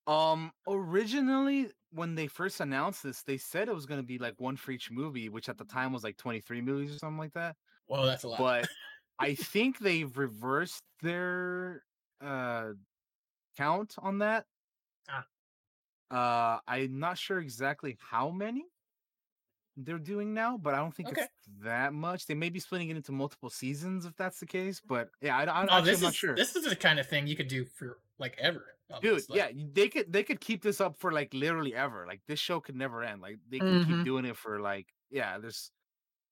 Um, 0.06 0.52
originally 0.68 1.70
when 1.92 2.16
they 2.16 2.28
first 2.28 2.60
announced 2.60 3.04
this, 3.04 3.24
they 3.24 3.38
said 3.38 3.70
it 3.70 3.76
was 3.76 3.86
gonna 3.86 4.04
be 4.04 4.18
like 4.18 4.40
one 4.40 4.58
for 4.58 4.72
each 4.72 4.92
movie, 4.92 5.30
which 5.30 5.48
at 5.50 5.58
the 5.58 5.66
time 5.66 5.94
was 5.94 6.04
like 6.04 6.18
twenty 6.18 6.42
three 6.42 6.62
movies 6.62 6.94
or 6.96 6.98
something 7.00 7.18
like 7.20 7.34
that. 7.34 7.56
Well, 7.88 8.04
that's 8.06 8.24
a 8.24 8.30
lot. 8.30 8.40
But 8.40 8.68
I 9.20 9.36
think 9.54 9.80
they've 9.80 10.16
reversed 10.18 10.84
their 11.02 11.84
uh 12.22 12.72
count 13.58 13.96
on 14.00 14.20
that. 14.20 14.46
Ah. 15.10 15.26
Uh, 16.10 16.60
I'm 16.68 17.00
not 17.00 17.18
sure 17.18 17.40
exactly 17.40 17.98
how 18.00 18.30
many 18.30 18.66
they're 19.76 20.00
doing 20.00 20.34
now, 20.34 20.58
but 20.58 20.74
I 20.74 20.78
don't 20.78 20.94
think 20.96 21.10
Okay. 21.10 21.22
it's 21.24 21.32
that 21.64 21.94
much. 21.94 22.26
They 22.26 22.34
may 22.34 22.50
be 22.50 22.60
splitting 22.60 22.90
it 22.90 22.96
into 22.96 23.12
multiple 23.12 23.50
seasons 23.50 24.06
if 24.06 24.16
that's 24.16 24.40
the 24.40 24.46
case. 24.46 24.80
But 24.80 25.10
yeah, 25.22 25.38
I, 25.38 25.44
actually, 25.44 25.68
Oh, 25.78 25.82
this 25.82 25.98
I'm 26.00 26.04
not 26.04 26.10
is 26.10 26.16
sure. 26.16 26.36
this 26.36 26.56
is 26.56 26.66
the 26.66 26.76
kind 26.76 27.00
of 27.00 27.08
thing 27.08 27.28
you 27.28 27.36
could 27.36 27.48
do 27.48 27.66
for 27.66 28.00
like 28.18 28.36
ever. 28.40 28.74
Dude, 29.02 29.24
yeah, 29.30 29.50
they 29.54 29.90
could 29.90 30.12
they 30.14 30.24
could 30.24 30.40
keep 30.40 30.64
this 30.64 30.80
up 30.80 30.98
for 30.98 31.12
like 31.12 31.34
literally 31.34 31.76
ever. 31.76 32.08
Like 32.08 32.22
this 32.26 32.40
show 32.40 32.60
could 32.62 32.76
never 32.76 33.04
end. 33.04 33.22
Like 33.22 33.38
they 33.50 33.60
can 33.60 33.84
Mhm. 33.84 33.86
keep 33.86 34.04
doing 34.06 34.24
it 34.26 34.38
for 34.38 34.62
like 34.62 34.88
yeah. 35.12 35.38
There's 35.38 35.72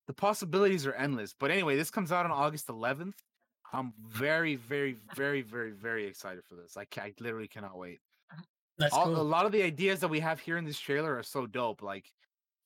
the 0.06 0.14
possibilities 0.14 0.86
are 0.86 0.94
endless. 0.94 1.34
But 1.34 1.50
anyway, 1.50 1.76
this 1.76 1.90
comes 1.90 2.10
out 2.12 2.24
on 2.24 2.32
August 2.32 2.68
11th. 2.68 3.22
I'm 3.72 3.92
very, 4.06 4.56
very, 4.56 4.96
very, 5.14 5.42
very, 5.42 5.72
very 5.72 6.06
excited 6.06 6.44
for 6.44 6.54
this. 6.54 6.76
I, 6.76 6.86
I 7.00 7.12
literally 7.20 7.48
cannot 7.48 7.76
wait. 7.76 8.00
That's 8.78 8.94
All, 8.94 9.06
cool. 9.06 9.20
A 9.20 9.22
lot 9.22 9.46
of 9.46 9.52
the 9.52 9.62
ideas 9.62 10.00
that 10.00 10.08
we 10.08 10.20
have 10.20 10.40
here 10.40 10.56
in 10.56 10.64
this 10.64 10.78
trailer 10.78 11.16
are 11.16 11.22
so 11.22 11.46
dope. 11.46 11.82
Like 11.82 12.12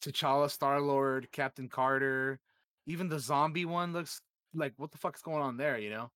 T'Challa, 0.03 0.51
Star 0.51 0.81
Lord, 0.81 1.31
Captain 1.33 1.69
Carter, 1.69 2.39
even 2.87 3.09
the 3.09 3.19
zombie 3.19 3.65
one 3.65 3.93
looks 3.93 4.21
like 4.55 4.73
what 4.77 4.91
the 4.91 4.99
fuck's 4.99 5.23
going 5.23 5.43
on 5.43 5.57
there? 5.57 5.79
You 5.79 5.91
know? 5.91 6.11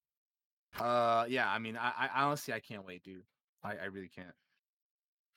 Uh, 0.79 1.25
yeah. 1.29 1.49
I 1.49 1.59
mean, 1.59 1.77
I, 1.77 1.93
I 2.15 2.25
honestly 2.25 2.53
I 2.53 2.61
can't 2.61 2.85
wait, 2.85 3.03
dude. 3.05 3.23
I, 3.63 3.77
I 3.77 3.85
really 3.85 4.11
can't. 4.15 4.35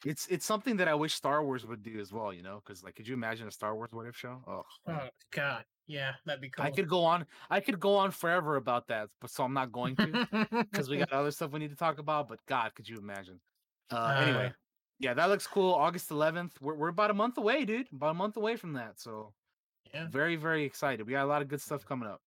It's 0.03 0.27
it's 0.27 0.45
something 0.45 0.77
that 0.77 0.87
I 0.87 0.93
wish 0.95 1.13
Star 1.15 1.43
Wars 1.43 1.65
would 1.65 1.81
do 1.83 1.99
as 1.99 2.11
well. 2.11 2.31
You 2.33 2.43
know? 2.43 2.61
Because 2.63 2.83
like, 2.83 2.95
could 2.95 3.07
you 3.07 3.13
imagine 3.15 3.47
a 3.47 3.51
Star 3.51 3.75
Wars 3.75 3.89
what 3.91 4.05
if 4.07 4.15
show? 4.15 4.43
Oh. 4.47 4.63
Oh 4.87 5.09
god, 5.31 5.65
yeah, 5.87 6.13
that'd 6.25 6.41
be 6.41 6.49
cool. 6.49 6.65
I 6.65 6.71
could 6.71 6.87
go 6.87 7.03
on. 7.03 7.25
I 7.49 7.59
could 7.61 7.79
go 7.79 7.95
on 7.95 8.11
forever 8.11 8.55
about 8.57 8.87
that, 8.87 9.09
but 9.21 9.29
so 9.31 9.43
I'm 9.43 9.53
not 9.53 9.71
going 9.71 9.95
to 9.97 10.27
because 10.51 10.89
we 10.89 10.97
got 10.97 11.11
other 11.11 11.31
stuff 11.31 11.51
we 11.51 11.59
need 11.59 11.71
to 11.71 11.75
talk 11.75 11.99
about. 11.99 12.27
But 12.27 12.39
God, 12.47 12.73
could 12.75 12.87
you 12.87 12.97
imagine? 12.97 13.41
Uh, 13.89 14.15
anyway, 14.19 14.47
Uh, 14.47 14.51
yeah, 14.99 15.13
that 15.13 15.29
looks 15.29 15.47
cool. 15.47 15.73
August 15.73 16.09
11th. 16.09 16.59
We're 16.61 16.75
we're 16.75 16.89
about 16.89 17.11
a 17.11 17.13
month 17.13 17.37
away, 17.37 17.65
dude. 17.65 17.87
About 17.93 18.11
a 18.11 18.13
month 18.15 18.37
away 18.37 18.55
from 18.55 18.73
that. 18.73 18.99
So 18.99 19.33
yeah, 19.93 20.07
very 20.09 20.35
very 20.35 20.63
excited. 20.65 21.05
We 21.07 21.13
got 21.13 21.25
a 21.25 21.27
lot 21.27 21.41
of 21.41 21.47
good 21.47 21.61
stuff 21.61 21.85
coming 21.85 22.07
up. 22.09 22.21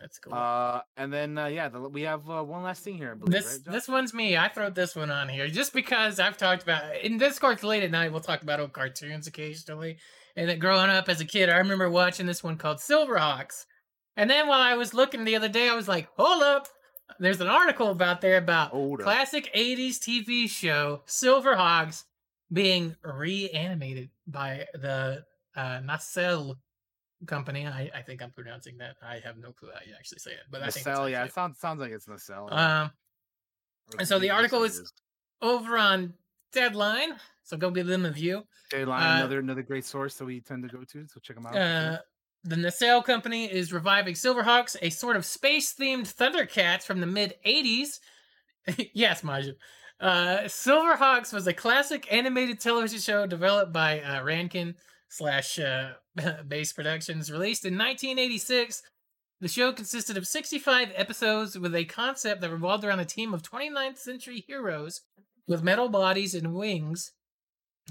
That's 0.00 0.18
cool. 0.18 0.34
Uh, 0.34 0.82
and 0.96 1.12
then 1.12 1.38
uh, 1.38 1.46
yeah, 1.46 1.68
the, 1.68 1.80
we 1.80 2.02
have 2.02 2.28
uh, 2.28 2.42
one 2.42 2.62
last 2.62 2.84
thing 2.84 2.96
here. 2.96 3.12
I 3.12 3.14
believe, 3.14 3.32
this 3.32 3.60
right, 3.66 3.72
this 3.74 3.88
one's 3.88 4.12
me. 4.12 4.36
I 4.36 4.48
throw 4.48 4.68
this 4.70 4.94
one 4.94 5.10
on 5.10 5.28
here 5.28 5.48
just 5.48 5.72
because 5.72 6.20
I've 6.20 6.36
talked 6.36 6.62
about 6.62 6.96
in 7.02 7.18
Discord 7.18 7.62
late 7.62 7.82
at 7.82 7.90
night. 7.90 8.12
We'll 8.12 8.20
talk 8.20 8.42
about 8.42 8.60
old 8.60 8.72
cartoons 8.72 9.26
occasionally. 9.26 9.98
And 10.36 10.48
then 10.48 10.58
growing 10.58 10.90
up 10.90 11.08
as 11.08 11.20
a 11.20 11.24
kid, 11.24 11.48
I 11.48 11.56
remember 11.56 11.88
watching 11.88 12.26
this 12.26 12.44
one 12.44 12.58
called 12.58 12.78
Silverhawks. 12.78 13.64
And 14.18 14.28
then 14.28 14.48
while 14.48 14.60
I 14.60 14.74
was 14.74 14.92
looking 14.92 15.24
the 15.24 15.36
other 15.36 15.48
day, 15.48 15.68
I 15.68 15.74
was 15.74 15.88
like, 15.88 16.08
"Hold 16.16 16.42
up!" 16.42 16.68
There's 17.18 17.40
an 17.40 17.48
article 17.48 17.90
about 17.90 18.20
there 18.20 18.36
about 18.36 18.70
Hold 18.70 19.00
up. 19.00 19.04
classic 19.04 19.50
'80s 19.54 19.98
TV 19.98 20.48
show 20.48 21.02
Silverhawks 21.06 22.04
being 22.52 22.96
reanimated 23.02 24.10
by 24.26 24.66
the 24.74 25.24
uh, 25.56 25.80
Nacelle 25.82 26.58
company. 27.26 27.66
I, 27.66 27.90
I 27.94 28.02
think 28.02 28.22
I'm 28.22 28.30
pronouncing 28.30 28.76
that. 28.78 28.96
I 29.02 29.20
have 29.24 29.38
no 29.38 29.52
clue 29.52 29.70
how 29.72 29.80
you 29.86 29.94
actually 29.98 30.18
say 30.18 30.32
it, 30.32 30.40
but 30.50 30.62
I 30.62 30.70
think 30.70 30.86
Nacelle, 30.86 31.08
yeah, 31.08 31.24
it 31.24 31.32
sounds 31.32 31.58
sounds 31.58 31.80
like 31.80 31.92
it's 31.92 32.08
Nacelle. 32.08 32.52
Um, 32.52 32.90
or 33.94 34.00
and 34.00 34.08
so 34.08 34.18
the 34.18 34.30
article 34.30 34.62
is- 34.64 34.92
over 35.42 35.76
on 35.78 36.14
Deadline, 36.52 37.10
so 37.44 37.56
go 37.56 37.70
give 37.70 37.86
them 37.86 38.04
a 38.06 38.10
view. 38.10 38.42
Deadline, 38.70 39.02
uh, 39.02 39.16
another 39.16 39.38
another 39.40 39.62
great 39.62 39.84
source 39.84 40.14
that 40.16 40.24
we 40.24 40.40
tend 40.40 40.62
to 40.62 40.74
go 40.74 40.84
to. 40.84 41.06
So 41.08 41.20
check 41.20 41.36
them 41.36 41.46
out. 41.46 41.56
Uh, 41.56 41.98
the 42.44 42.56
Nacelle 42.56 43.02
company 43.02 43.44
is 43.46 43.72
reviving 43.72 44.14
Silverhawks, 44.14 44.76
a 44.80 44.90
sort 44.90 45.16
of 45.16 45.26
space-themed 45.26 46.06
Thundercats 46.14 46.84
from 46.84 47.00
the 47.00 47.06
mid 47.06 47.34
'80s. 47.44 47.98
yes, 48.94 49.22
Maju. 49.24 49.54
Uh, 50.00 50.38
Silverhawks 50.44 51.32
was 51.32 51.46
a 51.46 51.52
classic 51.52 52.10
animated 52.12 52.60
television 52.60 53.00
show 53.00 53.26
developed 53.26 53.72
by 53.72 54.00
uh, 54.00 54.22
Rankin 54.22 54.74
slash 55.08 55.58
uh, 55.58 55.92
Bass 56.48 56.72
Productions, 56.72 57.30
released 57.30 57.64
in 57.64 57.74
1986. 57.74 58.82
The 59.40 59.48
show 59.48 59.72
consisted 59.72 60.16
of 60.16 60.26
65 60.26 60.92
episodes 60.94 61.58
with 61.58 61.74
a 61.74 61.84
concept 61.84 62.40
that 62.40 62.50
revolved 62.50 62.84
around 62.84 63.00
a 63.00 63.04
team 63.04 63.34
of 63.34 63.42
29th 63.42 63.98
century 63.98 64.44
heroes 64.46 65.02
with 65.46 65.62
metal 65.62 65.88
bodies 65.88 66.34
and 66.34 66.54
wings 66.54 67.12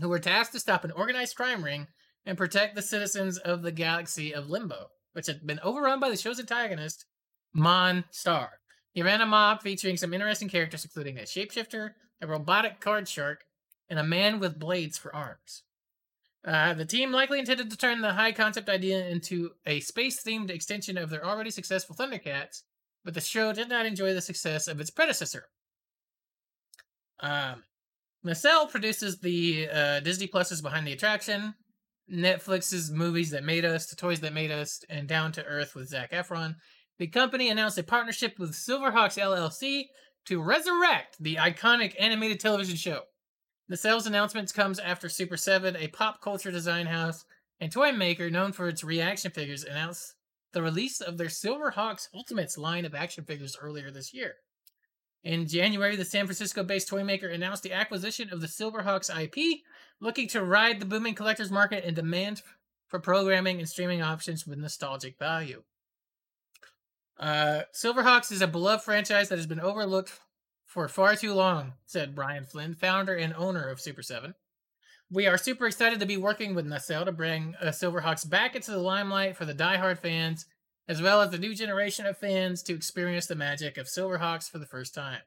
who 0.01 0.09
were 0.09 0.19
tasked 0.19 0.53
to 0.53 0.59
stop 0.59 0.83
an 0.83 0.91
organized 0.91 1.35
crime 1.35 1.63
ring 1.63 1.87
and 2.25 2.37
protect 2.37 2.75
the 2.75 2.81
citizens 2.81 3.37
of 3.37 3.61
the 3.61 3.71
galaxy 3.71 4.33
of 4.33 4.49
Limbo, 4.49 4.87
which 5.13 5.27
had 5.27 5.45
been 5.45 5.59
overrun 5.63 5.99
by 5.99 6.09
the 6.09 6.17
show's 6.17 6.39
antagonist, 6.39 7.05
Mon 7.53 8.05
Star. 8.09 8.53
He 8.91 9.03
ran 9.03 9.21
a 9.21 9.25
mob 9.25 9.61
featuring 9.61 9.97
some 9.97 10.13
interesting 10.13 10.49
characters, 10.49 10.83
including 10.83 11.19
a 11.19 11.23
shapeshifter, 11.23 11.91
a 12.21 12.27
robotic 12.27 12.79
card 12.79 13.07
shark, 13.07 13.43
and 13.87 13.99
a 13.99 14.03
man 14.03 14.39
with 14.39 14.59
blades 14.59 14.97
for 14.97 15.15
arms. 15.15 15.63
Uh, 16.45 16.75
the 16.75 16.85
team 16.85 17.11
likely 17.11 17.39
intended 17.39 17.71
to 17.71 17.77
turn 17.77 18.01
the 18.01 18.13
high 18.13 18.31
concept 18.31 18.69
idea 18.69 19.07
into 19.07 19.51
a 19.65 19.79
space 19.79 20.21
themed 20.21 20.51
extension 20.51 20.97
of 20.97 21.09
their 21.09 21.25
already 21.25 21.49
successful 21.49 21.95
Thundercats, 21.95 22.61
but 23.03 23.15
the 23.15 23.21
show 23.21 23.51
did 23.51 23.67
not 23.67 23.87
enjoy 23.87 24.13
the 24.13 24.21
success 24.21 24.67
of 24.67 24.79
its 24.79 24.91
predecessor. 24.91 25.45
Um, 27.19 27.63
Nacelle 28.23 28.67
produces 28.67 29.19
the 29.19 29.69
uh, 29.71 29.99
Disney 30.01 30.27
Plus's 30.27 30.61
Behind 30.61 30.85
the 30.85 30.93
Attraction, 30.93 31.55
Netflix's 32.11 32.91
Movies 32.91 33.31
That 33.31 33.43
Made 33.43 33.65
Us, 33.65 33.87
The 33.87 33.95
Toys 33.95 34.19
That 34.19 34.33
Made 34.33 34.51
Us, 34.51 34.83
and 34.87 35.07
Down 35.07 35.31
to 35.33 35.45
Earth 35.45 35.73
with 35.73 35.89
Zac 35.89 36.11
Efron. 36.11 36.55
The 36.99 37.07
company 37.07 37.49
announced 37.49 37.79
a 37.79 37.83
partnership 37.83 38.37
with 38.37 38.53
Silverhawks 38.53 39.19
LLC 39.19 39.85
to 40.25 40.41
resurrect 40.41 41.17
the 41.19 41.35
iconic 41.35 41.95
animated 41.99 42.39
television 42.39 42.75
show. 42.75 43.01
The 43.67 43.73
Nacelle 43.73 44.05
announcement 44.05 44.53
comes 44.53 44.77
after 44.77 45.09
Super 45.09 45.37
7, 45.37 45.75
a 45.75 45.87
pop 45.87 46.21
culture 46.21 46.51
design 46.51 46.85
house 46.85 47.25
and 47.59 47.71
toy 47.71 47.91
maker 47.91 48.29
known 48.29 48.51
for 48.51 48.67
its 48.67 48.83
reaction 48.83 49.31
figures, 49.31 49.63
announced 49.63 50.13
the 50.53 50.61
release 50.61 51.01
of 51.01 51.17
their 51.17 51.27
Silverhawks 51.27 52.07
Ultimates 52.13 52.59
line 52.59 52.85
of 52.85 52.93
action 52.93 53.23
figures 53.23 53.57
earlier 53.59 53.89
this 53.89 54.13
year. 54.13 54.35
In 55.23 55.47
January, 55.47 55.95
the 55.95 56.05
San 56.05 56.27
Francisco 56.27 56.63
based 56.63 56.87
toy 56.87 57.03
maker 57.03 57.27
announced 57.27 57.63
the 57.63 57.73
acquisition 57.73 58.29
of 58.31 58.39
the 58.39 58.47
Silverhawks 58.47 59.09
IP, 59.09 59.61
looking 59.99 60.27
to 60.27 60.43
ride 60.43 60.79
the 60.79 60.85
booming 60.85 61.15
collector's 61.15 61.49
market 61.49 61.83
and 61.83 61.95
demand 61.95 62.43
for 62.87 62.99
programming 62.99 63.57
and 63.57 63.67
streaming 63.67 64.03
options 64.03 64.45
with 64.45 64.59
nostalgic 64.59 65.17
value. 65.17 65.63
Uh, 67.19 67.61
Silverhawks 67.73 68.31
is 68.31 68.41
a 68.43 68.47
beloved 68.47 68.83
franchise 68.83 69.29
that 69.29 69.39
has 69.39 69.47
been 69.47 69.59
overlooked 69.59 70.19
for 70.75 70.89
far 70.89 71.15
too 71.15 71.33
long, 71.33 71.71
said 71.85 72.13
Brian 72.13 72.43
Flynn, 72.43 72.75
founder 72.75 73.15
and 73.15 73.33
owner 73.33 73.69
of 73.69 73.79
Super 73.79 74.01
7. 74.01 74.35
We 75.09 75.25
are 75.25 75.37
super 75.37 75.67
excited 75.67 76.01
to 76.01 76.05
be 76.05 76.17
working 76.17 76.53
with 76.53 76.65
Nacelle 76.65 77.05
to 77.05 77.13
bring 77.13 77.55
uh, 77.61 77.67
Silverhawks 77.67 78.29
back 78.29 78.57
into 78.57 78.71
the 78.71 78.79
limelight 78.79 79.37
for 79.37 79.45
the 79.45 79.53
diehard 79.53 79.99
fans, 79.99 80.47
as 80.89 81.01
well 81.01 81.21
as 81.21 81.31
the 81.31 81.37
new 81.37 81.55
generation 81.55 82.05
of 82.05 82.17
fans 82.17 82.61
to 82.63 82.73
experience 82.73 83.25
the 83.25 83.35
magic 83.35 83.77
of 83.77 83.87
Silverhawks 83.87 84.51
for 84.51 84.57
the 84.57 84.65
first 84.65 84.93
time. 84.93 85.21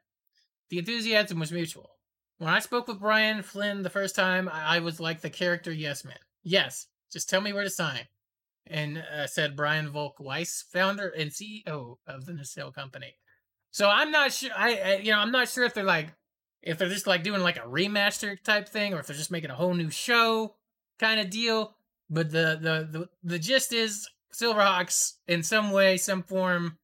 The 0.69 0.81
enthusiasm 0.81 1.39
was 1.39 1.51
mutual. 1.51 1.93
When 2.37 2.51
I 2.51 2.59
spoke 2.59 2.87
with 2.87 3.01
Brian 3.01 3.43
Flynn 3.43 3.83
the 3.83 3.89
first 3.89 4.15
time, 4.15 4.51
I, 4.53 4.77
I 4.77 4.79
was 4.81 5.01
like 5.01 5.23
the 5.23 5.31
character 5.31 5.73
Yes 5.73 6.05
Man. 6.05 6.19
Yes, 6.43 6.89
just 7.11 7.31
tell 7.31 7.41
me 7.41 7.55
where 7.55 7.65
to 7.65 7.71
sign. 7.71 8.03
And 8.67 8.99
uh, 8.99 9.27
said 9.27 9.57
Brian 9.57 9.89
Volk 9.89 10.21
Weiss, 10.21 10.63
founder 10.71 11.09
and 11.09 11.31
CEO 11.31 11.97
of 12.07 12.27
the 12.27 12.35
Nacelle 12.35 12.71
company. 12.71 13.15
So 13.71 13.89
I'm 13.89 14.11
not 14.11 14.33
sure. 14.33 14.51
I, 14.57 14.77
I 14.77 14.97
you 14.97 15.13
know 15.13 15.19
I'm 15.19 15.33
not 15.33 15.49
sure 15.49 15.65
if 15.65 15.75
they're 15.75 15.85
like 15.85 16.13
if 16.63 16.79
they're 16.79 16.89
just 16.89 17.07
like 17.07 17.23
doing 17.23 17.43
like 17.43 17.57
a 17.57 17.61
remaster 17.61 18.41
type 18.43 18.69
thing 18.69 18.95
or 18.95 19.01
if 19.01 19.07
they're 19.07 19.17
just 19.17 19.31
making 19.31 19.51
a 19.51 19.55
whole 19.55 19.75
new 19.75 19.91
show 19.91 20.55
kind 20.99 21.21
of 21.21 21.31
deal. 21.31 21.75
But 22.11 22.31
the 22.31 22.59
the 22.61 22.89
the, 22.99 23.09
the 23.23 23.39
gist 23.39 23.73
is 23.73 24.09
Silverhawks 24.33 25.15
in 25.27 25.43
some 25.43 25.71
way, 25.71 25.97
some 25.97 26.23
form 26.23 26.79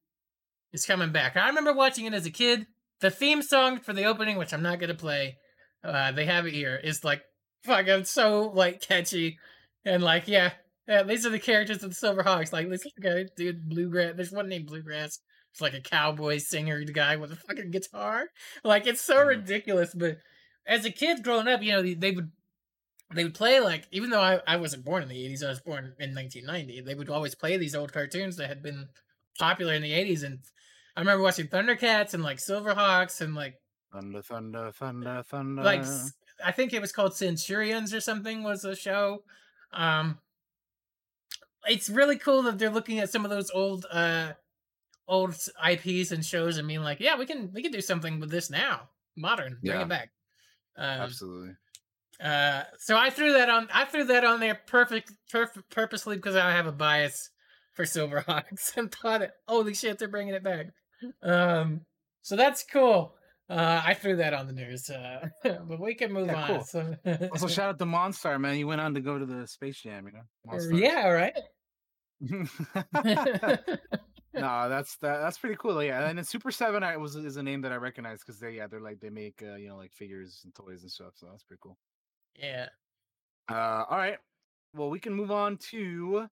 is 0.73 0.87
coming 0.87 1.13
back. 1.13 1.37
I 1.37 1.49
remember 1.49 1.73
watching 1.73 2.07
it 2.07 2.15
as 2.15 2.27
a 2.27 2.31
kid. 2.31 2.67
The 3.01 3.11
theme 3.11 3.43
song 3.43 3.81
for 3.81 3.93
the 3.93 4.05
opening, 4.05 4.39
which 4.39 4.53
I'm 4.53 4.63
not 4.63 4.79
gonna 4.81 4.95
play, 4.95 5.37
uh, 5.83 6.13
they 6.13 6.27
have 6.27 6.47
it 6.47 6.55
here, 6.55 6.81
is 6.83 7.05
like 7.05 7.23
fucking 7.65 8.05
so 8.05 8.51
like 8.55 8.81
catchy 8.81 9.39
and 9.85 10.03
like 10.03 10.29
yeah, 10.29 10.53
yeah. 10.89 11.03
These 11.03 11.27
are 11.27 11.31
the 11.31 11.39
characters 11.39 11.83
of 11.83 11.91
the 11.91 12.07
Silverhawks. 12.07 12.53
Like 12.53 12.67
at 12.67 13.17
it, 13.17 13.37
dude. 13.37 13.69
Bluegrass. 13.69 14.15
There's 14.17 14.33
one 14.33 14.49
named 14.49 14.67
Bluegrass. 14.67 15.21
It's 15.55 15.61
like 15.61 15.75
a 15.75 15.81
cowboy 15.81 16.39
singer 16.39 16.83
guy 16.85 17.15
with 17.17 17.31
a 17.33 17.37
fucking 17.37 17.71
guitar. 17.71 18.29
Like 18.65 18.89
it's 18.89 19.01
so 19.01 19.19
Mhm. 19.19 19.29
ridiculous. 19.29 19.95
But 19.95 20.19
as 20.67 20.85
a 20.85 20.91
kid 20.91 21.23
growing 21.23 21.47
up, 21.47 21.63
you 21.63 21.71
know, 21.73 21.81
they, 21.83 21.95
they 21.95 22.11
would 22.11 22.33
they 23.15 23.25
would 23.25 23.35
play 23.35 23.61
like 23.61 23.87
even 23.93 24.11
though 24.11 24.21
I, 24.21 24.41
I 24.47 24.57
wasn't 24.57 24.85
born 24.85 25.03
in 25.05 25.09
the 25.09 25.25
80s, 25.25 25.45
I 25.45 25.49
was 25.51 25.61
born 25.61 25.95
in 26.01 26.15
1990. 26.15 26.81
They 26.83 26.95
would 26.97 27.09
always 27.11 27.37
play 27.37 27.57
these 27.57 27.77
old 27.77 27.93
cartoons 27.93 28.37
that 28.37 28.49
had 28.49 28.63
been 28.63 28.89
popular 29.39 29.75
in 29.75 29.83
the 29.83 29.93
80s, 29.93 30.25
and 30.25 30.41
I 30.97 31.01
remember 31.01 31.23
watching 31.23 31.47
Thundercats 31.49 32.15
and 32.15 32.23
like 32.25 32.39
Silverhawks 32.39 33.21
and 33.21 33.35
like 33.35 33.61
Thunder, 33.93 34.23
thunder, 34.23 34.73
thunder, 34.73 35.23
thunder. 35.23 35.63
like 35.63 35.85
I 36.45 36.51
think 36.53 36.73
it 36.73 36.81
was 36.81 36.93
called 36.93 37.15
Centurions 37.15 37.95
or 37.95 38.01
something 38.01 38.43
was 38.43 38.63
the 38.63 38.75
show. 38.75 39.23
Um 39.73 40.19
it's 41.67 41.89
really 41.89 42.19
cool 42.19 42.43
that 42.43 42.59
they're 42.59 42.71
looking 42.71 42.99
at 42.99 43.11
some 43.11 43.25
of 43.25 43.31
those 43.31 43.51
old 43.51 43.87
uh 43.91 44.33
old 45.07 45.35
IPs 45.69 46.11
and 46.13 46.25
shows 46.25 46.59
and 46.59 46.67
being 46.69 46.83
like, 46.83 47.01
yeah, 47.01 47.17
we 47.19 47.27
can 47.27 47.51
we 47.53 47.63
can 47.63 47.73
do 47.73 47.81
something 47.81 48.21
with 48.21 48.31
this 48.31 48.51
now. 48.51 48.89
Modern. 49.17 49.59
Bring 49.63 49.77
Yeah. 49.77 49.83
it 49.83 49.89
back. 49.89 50.11
Um, 50.77 51.01
Absolutely. 51.03 51.51
uh 52.21 52.63
so 52.79 52.97
I 52.97 53.11
threw 53.11 53.33
that 53.35 53.49
on 53.51 53.69
I 53.73 53.85
threw 53.85 54.05
that 54.05 54.25
on 54.25 54.41
there 54.41 54.61
perfect 54.67 55.13
perf- 55.33 55.63
purposely 55.71 56.17
because 56.17 56.37
I 56.37 56.51
have 56.53 56.67
a 56.67 56.73
bias 56.73 57.31
for 57.75 57.85
Silverhawks 57.85 58.73
and 58.77 58.91
thought 58.93 59.23
it, 59.23 59.33
holy 59.47 59.75
shit, 59.75 59.99
they're 59.99 60.09
bringing 60.09 60.35
it 60.35 60.43
back. 60.43 60.67
Um 61.23 61.83
so 62.23 62.35
that's 62.37 62.65
cool. 62.73 63.15
Uh, 63.51 63.83
I 63.85 63.93
threw 63.93 64.17
that 64.17 64.33
on 64.33 64.47
the 64.47 64.55
news, 64.55 64.89
uh, 64.89 65.29
but 65.45 65.79
we 65.79 65.95
can 65.95 66.11
move 66.11 66.29
Yeah, 66.29 66.43
on. 66.43 66.49
cool. 66.49 66.65
So, 66.65 66.97
Also, 67.31 67.47
shout 67.57 67.69
out 67.69 67.79
to 67.79 67.85
Monstar, 67.85 68.41
man. 68.41 68.55
He 68.55 68.65
went 68.65 68.81
on 68.81 68.95
to 68.95 69.03
go 69.03 69.19
to 69.19 69.27
the 69.27 69.47
Space 69.47 69.83
Jam, 69.83 70.07
you 70.07 70.13
know. 70.15 70.23
Monstars. 70.49 70.81
yeah, 70.81 71.09
right. 71.11 71.37
No, 74.35 74.69
that's 74.69 74.97
that, 74.99 75.19
that's 75.19 75.39
pretty 75.39 75.57
cool. 75.57 75.83
Yeah, 75.83 76.07
and 76.09 76.19
then 76.19 76.25
Super 76.25 76.51
Seven 76.51 76.83
I 76.83 76.97
was 76.97 77.17
is 77.17 77.37
a 77.37 77.43
name 77.43 77.61
that 77.63 77.73
I 77.73 77.77
recognize 77.77 78.21
because 78.21 78.39
they 78.41 78.53
yeah 78.53 78.67
they're 78.67 78.81
like 78.81 79.01
they 79.01 79.11
make 79.11 79.43
uh, 79.43 79.55
you 79.57 79.69
know 79.69 79.77
like 79.77 79.93
figures 79.93 80.41
and 80.45 80.55
toys 80.55 80.83
and 80.83 80.91
stuff. 80.91 81.13
So 81.17 81.27
that's 81.31 81.45
pretty 81.45 81.61
cool. 81.63 81.79
yeah. 82.37 82.69
Uh, 83.51 83.85
all 83.91 83.99
right. 83.99 84.19
Well, 84.75 84.91
we 84.91 84.99
can 84.99 85.13
move 85.15 85.31
on 85.31 85.59
to 85.71 86.27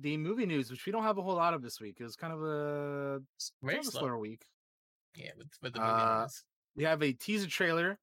the 0.00 0.16
movie 0.16 0.44
news, 0.46 0.70
which 0.70 0.84
we 0.86 0.92
don't 0.92 1.04
have 1.04 1.18
a 1.18 1.22
whole 1.22 1.36
lot 1.36 1.54
of 1.54 1.62
this 1.62 1.80
week. 1.80 1.96
It 2.00 2.04
was 2.04 2.16
kind 2.16 2.32
of 2.32 2.42
a, 2.42 3.20
Very 3.62 3.74
kind 3.76 3.78
of 3.78 3.88
a 3.88 3.90
slow. 3.90 4.00
slower 4.00 4.18
week. 4.18 4.44
Yeah, 5.14 5.30
with, 5.36 5.48
with 5.62 5.72
the 5.74 5.80
movie 5.80 5.90
Uh, 5.92 6.20
news. 6.22 6.44
We 6.76 6.84
have 6.84 7.02
a 7.02 7.12
teaser 7.12 7.48
trailer 7.48 7.98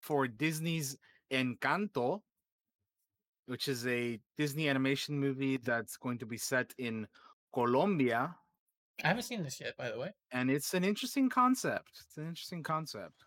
for 0.00 0.26
Disney's 0.26 0.96
Encanto, 1.30 2.20
which 3.46 3.68
is 3.68 3.86
a 3.86 4.18
Disney 4.36 4.68
animation 4.68 5.18
movie 5.18 5.58
that's 5.58 5.96
going 5.98 6.18
to 6.18 6.26
be 6.26 6.36
set 6.38 6.72
in 6.78 7.06
Colombia. 7.54 8.34
I 9.04 9.08
haven't 9.08 9.22
seen 9.22 9.42
this 9.44 9.60
yet, 9.60 9.76
by 9.76 9.90
the 9.90 9.98
way. 9.98 10.10
and 10.32 10.50
it's 10.50 10.74
an 10.74 10.84
interesting 10.84 11.28
concept. 11.28 11.90
It's 12.06 12.16
an 12.16 12.26
interesting 12.26 12.62
concept. 12.62 13.24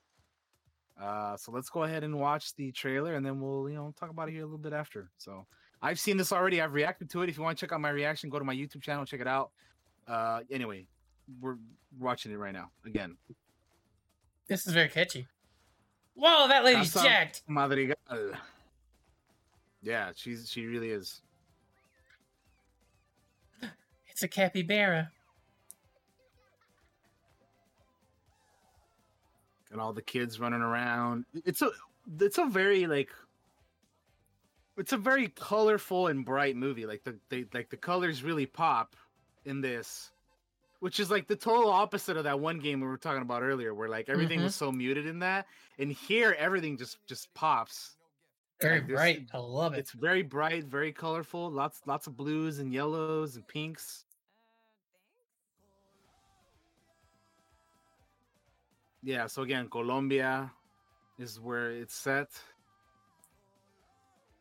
Uh, 1.02 1.36
so 1.38 1.52
let's 1.52 1.70
go 1.70 1.84
ahead 1.84 2.04
and 2.04 2.20
watch 2.20 2.54
the 2.56 2.72
trailer, 2.72 3.16
and 3.16 3.26
then 3.26 3.40
we'll 3.40 3.70
you 3.70 3.76
know 3.76 3.94
talk 4.00 4.10
about 4.10 4.28
it 4.28 4.34
here 4.34 4.42
a 4.42 4.46
little 4.46 4.58
bit 4.60 4.74
after. 4.74 5.10
So 5.18 5.46
I've 5.82 6.00
seen 6.00 6.18
this 6.18 6.32
already. 6.32 6.62
I've 6.62 6.74
reacted 6.74 7.10
to 7.12 7.22
it. 7.24 7.30
If 7.30 7.38
you 7.38 7.44
want 7.44 7.58
to 7.58 7.66
check 7.66 7.72
out 7.74 7.80
my 7.82 7.90
reaction, 7.90 8.30
go 8.30 8.38
to 8.38 8.46
my 8.46 8.54
YouTube 8.56 8.82
channel, 8.82 9.06
check 9.06 9.22
it 9.22 9.28
out. 9.28 9.52
Uh, 10.08 10.42
anyway, 10.52 10.86
we're 11.40 11.58
watching 11.98 12.32
it 12.32 12.36
right 12.36 12.54
now 12.54 12.70
again. 12.86 13.18
This 14.48 14.68
is 14.68 14.74
very 14.74 14.90
catchy. 14.90 15.28
Whoa, 16.14 16.48
that 16.50 16.66
lady's 16.66 16.92
Casa 16.92 17.08
jacked. 17.08 17.44
Madrigal. 17.48 17.96
Yeah, 19.82 20.12
she's 20.16 20.50
she 20.52 20.66
really 20.66 20.90
is. 20.90 21.22
It's 24.10 24.22
a 24.22 24.28
capybara. 24.28 25.12
And 29.72 29.80
all 29.80 29.94
the 29.94 30.02
kids 30.02 30.40
running 30.40 30.62
around. 30.62 31.26
It's 31.46 31.62
a 31.62 31.72
it's 32.20 32.38
a 32.38 32.46
very 32.46 32.88
like 32.88 33.10
it's 34.78 34.94
a 34.94 34.98
very 34.98 35.28
colorful 35.30 36.08
and 36.08 36.26
bright 36.26 36.56
movie. 36.56 36.86
Like 36.86 37.04
the 37.04 37.18
they 37.30 37.46
like 37.54 37.70
the 37.70 37.78
colors 37.78 38.24
really 38.24 38.46
pop 38.46 38.96
in 39.46 39.62
this. 39.62 40.12
Which 40.80 41.00
is 41.00 41.12
like 41.12 41.28
the 41.28 41.36
total 41.36 41.70
opposite 41.70 42.18
of 42.18 42.24
that 42.24 42.40
one 42.40 42.58
game 42.58 42.82
we 42.82 42.88
were 42.88 42.98
talking 42.98 43.22
about 43.22 43.44
earlier, 43.44 43.76
where 43.76 43.88
like 43.88 44.10
everything 44.10 44.40
mm-hmm. 44.40 44.46
was 44.46 44.56
so 44.56 44.72
muted 44.72 45.06
in 45.06 45.20
that, 45.20 45.46
and 45.78 45.92
here 45.92 46.36
everything 46.40 46.76
just 46.76 46.98
just 47.06 47.32
pops. 47.36 47.98
Very 48.60 48.80
Like 48.80 48.88
bright. 48.90 49.28
I 49.32 49.38
love 49.38 49.74
it. 49.76 49.80
It's 49.80 49.92
very 49.92 50.24
bright, 50.24 50.66
very 50.66 50.92
colorful. 50.92 51.52
Lots 51.52 51.82
lots 51.86 52.08
of 52.08 52.18
blues 52.18 52.58
and 52.58 52.74
yellows 52.74 53.36
and 53.36 53.48
pinks. 53.48 54.06
Yeah, 59.04 59.28
so 59.28 59.42
again, 59.42 59.68
Colombia 59.70 60.52
is 61.18 61.40
where 61.40 61.72
it's 61.72 61.96
set. 61.96 62.30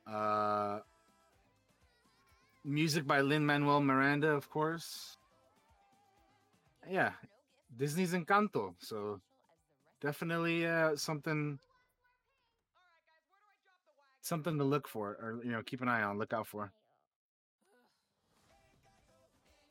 Uh 0.06 0.80
music 2.64 3.06
by 3.06 3.20
Lin 3.20 3.44
Manuel 3.46 3.80
Miranda, 3.80 4.28
of 4.28 4.50
course. 4.50 5.16
Yeah, 6.90 7.12
Disney's 7.76 8.12
Encanto, 8.12 8.74
so 8.78 9.20
definitely 10.00 10.66
uh 10.66 10.96
something 10.96 11.58
something 14.20 14.58
to 14.58 14.64
look 14.64 14.86
for 14.88 15.16
or 15.20 15.40
you 15.44 15.52
know, 15.52 15.62
keep 15.62 15.80
an 15.80 15.88
eye 15.88 16.02
on, 16.02 16.18
look 16.18 16.32
out 16.32 16.46
for. 16.46 16.72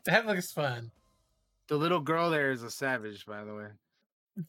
That 0.06 0.26
looks 0.26 0.52
fun. 0.52 0.92
The 1.68 1.78
little 1.78 2.00
girl 2.00 2.32
there 2.32 2.52
is 2.52 2.64
a 2.64 2.72
savage, 2.72 3.26
by 3.28 3.44
the 3.44 3.54
way. 3.54 3.68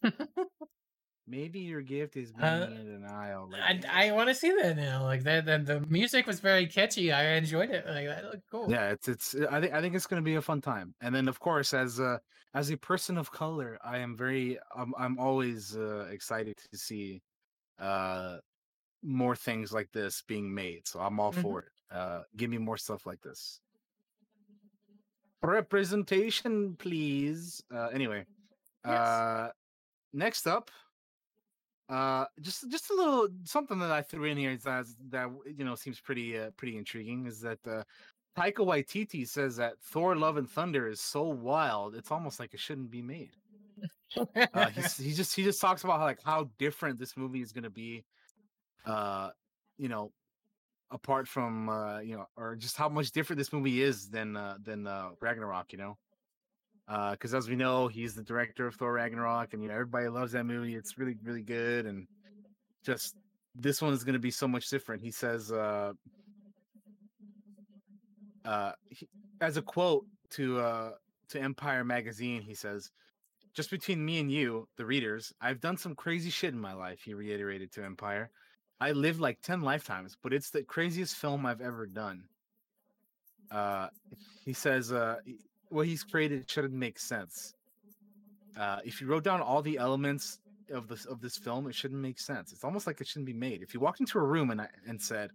Maybe 1.26 1.60
your 1.60 1.80
gift 1.82 2.16
is 2.16 2.32
being 2.32 2.44
Uh, 2.44 2.66
in 2.70 2.86
denial. 2.86 3.48
like 3.50 3.60
I, 3.62 3.74
this. 3.76 3.84
I 3.90 4.10
want 4.12 4.28
to 4.30 4.34
see 4.34 4.52
that 4.62 4.76
now. 4.76 5.04
Like 5.04 5.22
that, 5.22 5.44
that, 5.46 5.64
the 5.66 5.80
music 5.82 6.26
was 6.26 6.40
very 6.40 6.66
catchy. 6.66 7.12
I 7.12 7.34
enjoyed 7.34 7.70
it. 7.70 7.86
Like 7.86 8.06
that 8.06 8.24
looked 8.24 8.50
cool. 8.50 8.70
yeah 8.70 8.90
it's 8.90 9.06
it's 9.08 9.34
i 9.50 9.60
think 9.60 9.72
i 9.72 9.80
think 9.80 9.94
it's 9.94 10.06
going 10.06 10.20
to 10.20 10.24
be 10.24 10.34
a 10.34 10.42
fun 10.42 10.60
time 10.60 10.92
and 11.00 11.14
then 11.14 11.28
of 11.28 11.38
course 11.40 11.72
as 11.72 11.98
a 11.98 12.20
as 12.52 12.70
a 12.70 12.76
person 12.76 13.16
of 13.16 13.30
color 13.32 13.78
i 13.82 13.96
am 13.98 14.16
very 14.16 14.58
i'm, 14.76 14.92
I'm 14.98 15.18
always 15.18 15.76
uh, 15.76 16.08
excited 16.10 16.56
to 16.70 16.76
see 16.78 17.22
uh 17.78 18.36
more 19.02 19.34
things 19.34 19.72
like 19.72 19.90
this 19.92 20.22
being 20.28 20.52
made 20.52 20.86
so 20.86 21.00
i'm 21.00 21.18
all 21.20 21.32
Mhm. 21.32 21.42
for 21.42 21.60
it 21.60 21.72
uh 21.96 22.22
give 22.36 22.50
me 22.50 22.58
more 22.58 22.76
stuff 22.76 23.06
like 23.06 23.20
this 23.22 23.60
representation 25.42 26.76
please 26.76 27.62
uh 27.74 27.88
anyway 27.92 28.24
Yes. 28.86 28.98
uh 28.98 29.48
next 30.12 30.46
up 30.46 30.70
uh 31.88 32.24
just 32.40 32.70
just 32.70 32.90
a 32.90 32.94
little 32.94 33.28
something 33.44 33.78
that 33.78 33.90
i 33.90 34.00
threw 34.00 34.24
in 34.24 34.36
here 34.36 34.52
is 34.52 34.62
that, 34.62 34.86
that 35.08 35.28
you 35.56 35.64
know 35.64 35.74
seems 35.74 36.00
pretty 36.00 36.38
uh, 36.38 36.50
pretty 36.56 36.76
intriguing 36.76 37.26
is 37.26 37.40
that 37.40 37.58
uh 37.66 37.82
Taika 38.38 38.58
Waititi 38.58 39.26
says 39.26 39.56
that 39.56 39.74
Thor: 39.82 40.14
Love 40.14 40.36
and 40.36 40.48
Thunder 40.48 40.88
is 40.88 41.00
so 41.00 41.22
wild, 41.24 41.94
it's 41.94 42.10
almost 42.10 42.38
like 42.38 42.54
it 42.54 42.60
shouldn't 42.60 42.90
be 42.90 43.02
made. 43.02 43.30
Uh, 44.54 44.66
he's, 44.68 44.96
he 44.96 45.12
just 45.12 45.34
he 45.34 45.42
just 45.42 45.60
talks 45.60 45.84
about 45.84 45.98
how 45.98 46.04
like 46.04 46.22
how 46.24 46.48
different 46.58 46.98
this 46.98 47.16
movie 47.16 47.40
is 47.40 47.52
going 47.52 47.64
to 47.64 47.70
be, 47.70 48.04
uh, 48.86 49.30
you 49.78 49.88
know, 49.88 50.12
apart 50.90 51.26
from 51.26 51.68
uh, 51.68 52.00
you 52.00 52.16
know, 52.16 52.26
or 52.36 52.56
just 52.56 52.76
how 52.76 52.88
much 52.88 53.10
different 53.10 53.38
this 53.38 53.52
movie 53.52 53.82
is 53.82 54.08
than 54.08 54.36
uh, 54.36 54.56
than 54.62 54.86
uh, 54.86 55.10
Ragnarok, 55.20 55.72
you 55.72 55.78
know. 55.78 55.98
Because 56.90 57.34
as 57.34 57.48
we 57.48 57.54
know, 57.54 57.86
he's 57.86 58.14
the 58.14 58.22
director 58.22 58.66
of 58.66 58.74
Thor: 58.74 58.92
Ragnarok, 58.92 59.52
and 59.52 59.62
you 59.62 59.68
know 59.68 59.74
everybody 59.74 60.08
loves 60.08 60.32
that 60.32 60.44
movie. 60.44 60.74
It's 60.74 60.98
really 60.98 61.16
really 61.22 61.42
good, 61.42 61.86
and 61.86 62.06
just 62.84 63.14
this 63.54 63.80
one 63.80 63.92
is 63.92 64.02
going 64.02 64.14
to 64.14 64.18
be 64.20 64.30
so 64.30 64.48
much 64.48 64.68
different. 64.68 65.02
He 65.02 65.10
says. 65.10 65.52
Uh, 65.52 65.92
uh 68.44 68.72
he, 68.88 69.08
as 69.40 69.56
a 69.56 69.62
quote 69.62 70.04
to 70.30 70.58
uh 70.58 70.90
to 71.28 71.40
empire 71.40 71.84
magazine 71.84 72.40
he 72.40 72.54
says 72.54 72.90
just 73.54 73.70
between 73.70 74.04
me 74.04 74.18
and 74.18 74.30
you 74.30 74.66
the 74.76 74.84
readers 74.84 75.32
i've 75.40 75.60
done 75.60 75.76
some 75.76 75.94
crazy 75.94 76.30
shit 76.30 76.52
in 76.54 76.60
my 76.60 76.72
life 76.72 77.00
he 77.04 77.14
reiterated 77.14 77.70
to 77.70 77.84
empire 77.84 78.30
i 78.80 78.92
lived 78.92 79.20
like 79.20 79.40
10 79.42 79.60
lifetimes 79.60 80.16
but 80.22 80.32
it's 80.32 80.50
the 80.50 80.62
craziest 80.62 81.16
film 81.16 81.44
i've 81.44 81.60
ever 81.60 81.86
done 81.86 82.22
uh 83.50 83.88
he 84.44 84.52
says 84.52 84.92
uh 84.92 85.16
what 85.70 85.86
he's 85.86 86.04
created 86.04 86.48
shouldn't 86.50 86.74
make 86.74 86.98
sense 86.98 87.54
uh 88.58 88.78
if 88.84 89.00
you 89.00 89.06
wrote 89.06 89.24
down 89.24 89.40
all 89.40 89.62
the 89.62 89.78
elements 89.78 90.40
of 90.72 90.86
this 90.88 91.04
of 91.06 91.20
this 91.20 91.36
film 91.36 91.66
it 91.68 91.74
shouldn't 91.74 92.00
make 92.00 92.18
sense 92.18 92.52
it's 92.52 92.64
almost 92.64 92.86
like 92.86 93.00
it 93.00 93.06
shouldn't 93.06 93.26
be 93.26 93.32
made 93.32 93.62
if 93.62 93.74
you 93.74 93.80
walked 93.80 94.00
into 94.00 94.18
a 94.18 94.22
room 94.22 94.50
and 94.50 94.66
and 94.86 95.00
said 95.00 95.30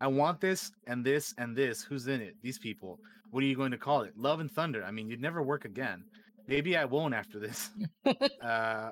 I 0.00 0.06
want 0.08 0.40
this 0.40 0.72
and 0.86 1.04
this 1.04 1.34
and 1.38 1.56
this. 1.56 1.82
Who's 1.82 2.06
in 2.06 2.20
it? 2.20 2.36
These 2.42 2.58
people. 2.58 2.98
What 3.30 3.42
are 3.42 3.46
you 3.46 3.56
going 3.56 3.70
to 3.70 3.78
call 3.78 4.02
it? 4.02 4.16
Love 4.16 4.40
and 4.40 4.50
Thunder. 4.50 4.84
I 4.84 4.90
mean, 4.90 5.08
you'd 5.08 5.20
never 5.20 5.42
work 5.42 5.64
again. 5.64 6.04
Maybe 6.46 6.76
I 6.76 6.84
won't 6.84 7.14
after 7.14 7.38
this. 7.38 7.70
uh, 8.42 8.90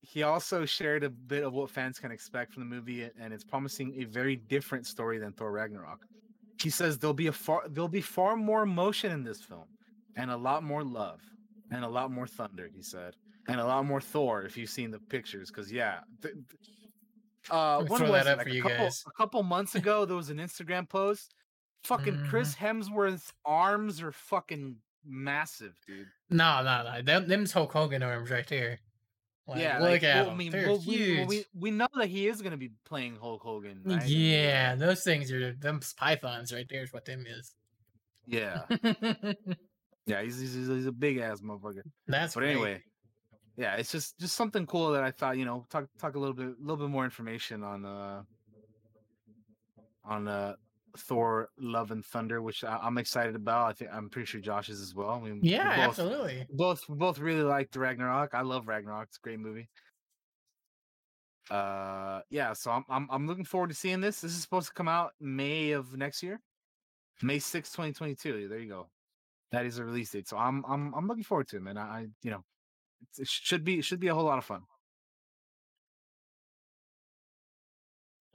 he 0.00 0.22
also 0.22 0.64
shared 0.64 1.02
a 1.02 1.10
bit 1.10 1.42
of 1.42 1.52
what 1.52 1.70
fans 1.70 1.98
can 1.98 2.12
expect 2.12 2.54
from 2.54 2.68
the 2.68 2.74
movie, 2.74 3.08
and 3.20 3.34
it's 3.34 3.44
promising 3.44 3.94
a 4.00 4.04
very 4.04 4.36
different 4.36 4.86
story 4.86 5.18
than 5.18 5.32
Thor 5.32 5.50
Ragnarok. 5.50 6.06
He 6.60 6.70
says 6.70 6.98
there'll 6.98 7.14
be 7.14 7.26
a 7.26 7.32
far 7.32 7.62
there'll 7.68 7.88
be 7.88 8.00
far 8.00 8.36
more 8.36 8.62
emotion 8.62 9.12
in 9.12 9.22
this 9.22 9.40
film, 9.42 9.66
and 10.16 10.30
a 10.30 10.36
lot 10.36 10.62
more 10.62 10.82
love, 10.82 11.20
and 11.70 11.84
a 11.84 11.88
lot 11.88 12.10
more 12.10 12.26
thunder. 12.26 12.68
He 12.74 12.82
said, 12.82 13.14
and 13.48 13.60
a 13.60 13.64
lot 13.64 13.84
more 13.84 14.00
Thor 14.00 14.42
if 14.42 14.56
you've 14.56 14.70
seen 14.70 14.90
the 14.90 14.98
pictures, 14.98 15.50
because 15.50 15.70
yeah. 15.70 16.00
th- 16.22 16.34
th- 16.34 16.76
uh, 17.50 17.80
me 17.82 17.88
when 17.88 18.00
throw 18.00 18.10
was 18.10 18.24
that 18.24 18.32
it? 18.32 18.38
Like 18.38 18.48
a 18.48 18.60
couple, 18.60 18.86
a 18.86 19.12
couple 19.16 19.42
months 19.42 19.74
ago, 19.76 20.04
there 20.04 20.16
was 20.16 20.30
an 20.30 20.38
Instagram 20.38 20.88
post. 20.88 21.34
Fucking 21.84 22.26
Chris 22.28 22.54
Hemsworth's 22.54 23.32
arms 23.44 24.02
are 24.02 24.10
fucking 24.10 24.76
massive, 25.04 25.78
dude. 25.86 26.08
No, 26.30 26.62
no, 26.62 26.82
no. 26.82 27.02
Them, 27.02 27.28
them's 27.28 27.52
Hulk 27.52 27.72
Hogan 27.72 28.02
arms 28.02 28.30
right 28.30 28.46
there. 28.48 28.80
Like, 29.48 29.60
yeah, 29.60 29.78
look 29.78 29.90
like, 29.90 30.02
at 30.02 30.24
well. 30.24 30.34
I 30.34 30.36
mean, 30.36 30.52
well, 30.52 30.82
we, 30.84 31.16
well, 31.18 31.26
we 31.26 31.44
we 31.54 31.70
know 31.70 31.86
that 31.94 32.08
he 32.08 32.26
is 32.26 32.42
gonna 32.42 32.56
be 32.56 32.72
playing 32.84 33.16
Hulk 33.20 33.42
Hogan. 33.42 33.80
Right? 33.84 34.04
Yeah, 34.04 34.74
those 34.74 35.04
things 35.04 35.30
are 35.30 35.52
them 35.52 35.80
pythons 35.96 36.52
right 36.52 36.66
there. 36.68 36.82
Is 36.82 36.92
what 36.92 37.04
them 37.04 37.24
is. 37.28 37.54
yeah, 38.26 38.62
yeah. 40.06 40.22
He's 40.22 40.40
he's, 40.40 40.54
he's 40.54 40.86
a 40.86 40.92
big 40.92 41.18
ass 41.18 41.40
motherfucker. 41.42 41.82
That's 42.08 42.34
But 42.34 42.40
great. 42.40 42.52
anyway, 42.52 42.82
yeah, 43.56 43.76
it's 43.76 43.92
just 43.92 44.18
just 44.18 44.34
something 44.34 44.66
cool 44.66 44.90
that 44.92 45.04
I 45.04 45.12
thought 45.12 45.38
you 45.38 45.44
know 45.44 45.64
talk 45.70 45.86
talk 46.00 46.16
a 46.16 46.18
little 46.18 46.34
bit 46.34 46.48
a 46.48 46.60
little 46.60 46.76
bit 46.76 46.90
more 46.90 47.04
information 47.04 47.62
on 47.62 47.84
uh 47.84 48.22
on 50.04 50.26
uh 50.26 50.54
Thor: 50.96 51.50
Love 51.58 51.90
and 51.90 52.04
Thunder, 52.04 52.42
which 52.42 52.64
I, 52.64 52.78
I'm 52.82 52.98
excited 52.98 53.34
about. 53.34 53.68
I 53.68 53.72
think 53.72 53.90
I'm 53.92 54.08
pretty 54.08 54.26
sure 54.26 54.40
Josh 54.40 54.68
is 54.68 54.80
as 54.80 54.94
well. 54.94 55.10
I 55.10 55.20
mean, 55.20 55.40
we 55.40 55.50
Yeah, 55.50 55.76
both, 55.76 55.88
absolutely. 55.88 56.46
Both 56.50 56.84
both 56.88 57.18
really 57.18 57.42
liked 57.42 57.76
Ragnarok. 57.76 58.34
I 58.34 58.42
love 58.42 58.68
Ragnarok. 58.68 59.08
It's 59.08 59.18
a 59.18 59.20
great 59.20 59.40
movie. 59.40 59.68
Uh, 61.50 62.20
yeah. 62.30 62.52
So 62.52 62.70
I'm 62.70 62.84
I'm 62.88 63.08
I'm 63.10 63.26
looking 63.26 63.44
forward 63.44 63.68
to 63.68 63.74
seeing 63.74 64.00
this. 64.00 64.20
This 64.20 64.32
is 64.32 64.42
supposed 64.42 64.68
to 64.68 64.74
come 64.74 64.88
out 64.88 65.12
May 65.20 65.72
of 65.72 65.96
next 65.96 66.22
year, 66.22 66.40
May 67.22 67.38
6, 67.38 67.70
2022. 67.70 68.48
There 68.48 68.58
you 68.58 68.68
go. 68.68 68.88
That 69.52 69.66
is 69.66 69.78
a 69.78 69.84
release 69.84 70.10
date. 70.10 70.28
So 70.28 70.36
I'm 70.36 70.64
I'm 70.68 70.92
I'm 70.94 71.06
looking 71.06 71.24
forward 71.24 71.48
to 71.48 71.56
it, 71.56 71.62
man. 71.62 71.78
I, 71.78 71.82
I 71.82 72.06
you 72.22 72.30
know, 72.30 72.44
it's, 73.08 73.20
it 73.20 73.28
should 73.28 73.64
be 73.64 73.78
it 73.78 73.84
should 73.84 74.00
be 74.00 74.08
a 74.08 74.14
whole 74.14 74.24
lot 74.24 74.38
of 74.38 74.44
fun. 74.44 74.62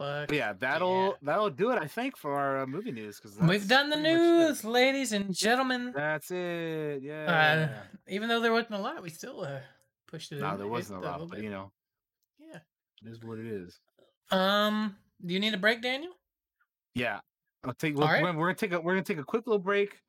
Fuck. 0.01 0.29
But 0.29 0.35
yeah, 0.35 0.53
that'll 0.53 1.15
that'll 1.21 1.51
do 1.51 1.71
it. 1.71 1.79
I 1.79 1.85
think 1.85 2.17
for 2.17 2.33
our 2.33 2.63
uh, 2.63 2.65
movie 2.65 2.91
news 2.91 3.19
because 3.19 3.37
We've 3.37 3.67
done 3.67 3.89
the 3.89 3.97
news, 3.97 4.63
ladies 4.63 5.11
and 5.11 5.33
gentlemen. 5.33 5.93
That's 5.95 6.31
it. 6.31 7.03
Yeah. 7.03 7.69
Uh, 7.69 7.81
even 8.07 8.27
though 8.27 8.39
there 8.39 8.51
wasn't 8.51 8.75
a 8.75 8.79
lot, 8.79 9.03
we 9.03 9.09
still 9.09 9.41
uh, 9.41 9.59
pushed 10.07 10.31
it. 10.31 10.39
no, 10.39 10.57
there 10.57 10.67
wasn't 10.67 11.03
a 11.03 11.07
lot, 11.07 11.29
but 11.29 11.43
you 11.43 11.51
know, 11.51 11.71
Yeah. 12.39 12.59
it 13.05 13.09
is 13.09 13.23
what 13.23 13.37
it 13.37 13.45
is. 13.45 13.79
Um. 14.31 14.95
Do 15.23 15.35
you 15.35 15.39
need 15.39 15.53
a 15.53 15.57
break, 15.57 15.83
Daniel? 15.83 16.13
Yeah, 16.95 17.19
I'll 17.63 17.73
take. 17.73 17.95
We're, 17.95 18.05
right. 18.05 18.23
we're 18.23 18.33
we're 18.33 18.47
gonna 18.47 18.55
take 18.55 18.73
a 18.73 18.81
we're 18.81 18.93
gonna 18.93 19.03
take 19.03 19.19
a 19.19 19.23
quick 19.23 19.45
little 19.45 19.59
break, 19.59 19.99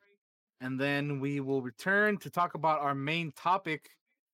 and 0.62 0.80
then 0.80 1.20
we 1.20 1.40
will 1.40 1.60
return 1.60 2.16
to 2.18 2.30
talk 2.30 2.54
about 2.54 2.80
our 2.80 2.94
main 2.94 3.30
topic, 3.32 3.90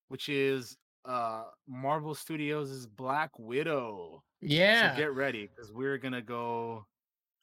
which 0.07 0.29
is 0.29 0.77
uh 1.09 1.45
Marvel 1.67 2.15
Studios' 2.15 2.71
is 2.71 2.87
Black 2.87 3.31
Widow. 3.39 4.23
Yeah. 4.41 4.93
So 4.93 4.99
get 5.01 5.15
ready 5.15 5.49
because 5.49 5.73
we're 5.73 5.99
gonna 5.99 6.23
go. 6.23 6.87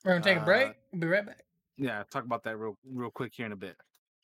We're 0.03 0.11
gonna 0.13 0.23
take 0.23 0.37
a 0.37 0.45
break. 0.45 0.67
uh, 0.67 0.73
We'll 0.93 1.01
be 1.01 1.07
right 1.07 1.25
back. 1.25 1.43
Yeah, 1.77 2.03
talk 2.09 2.23
about 2.23 2.43
that 2.43 2.57
real 2.57 2.77
real 2.89 3.09
quick 3.11 3.33
here 3.35 3.45
in 3.47 3.51
a 3.51 3.55
bit. 3.57 3.75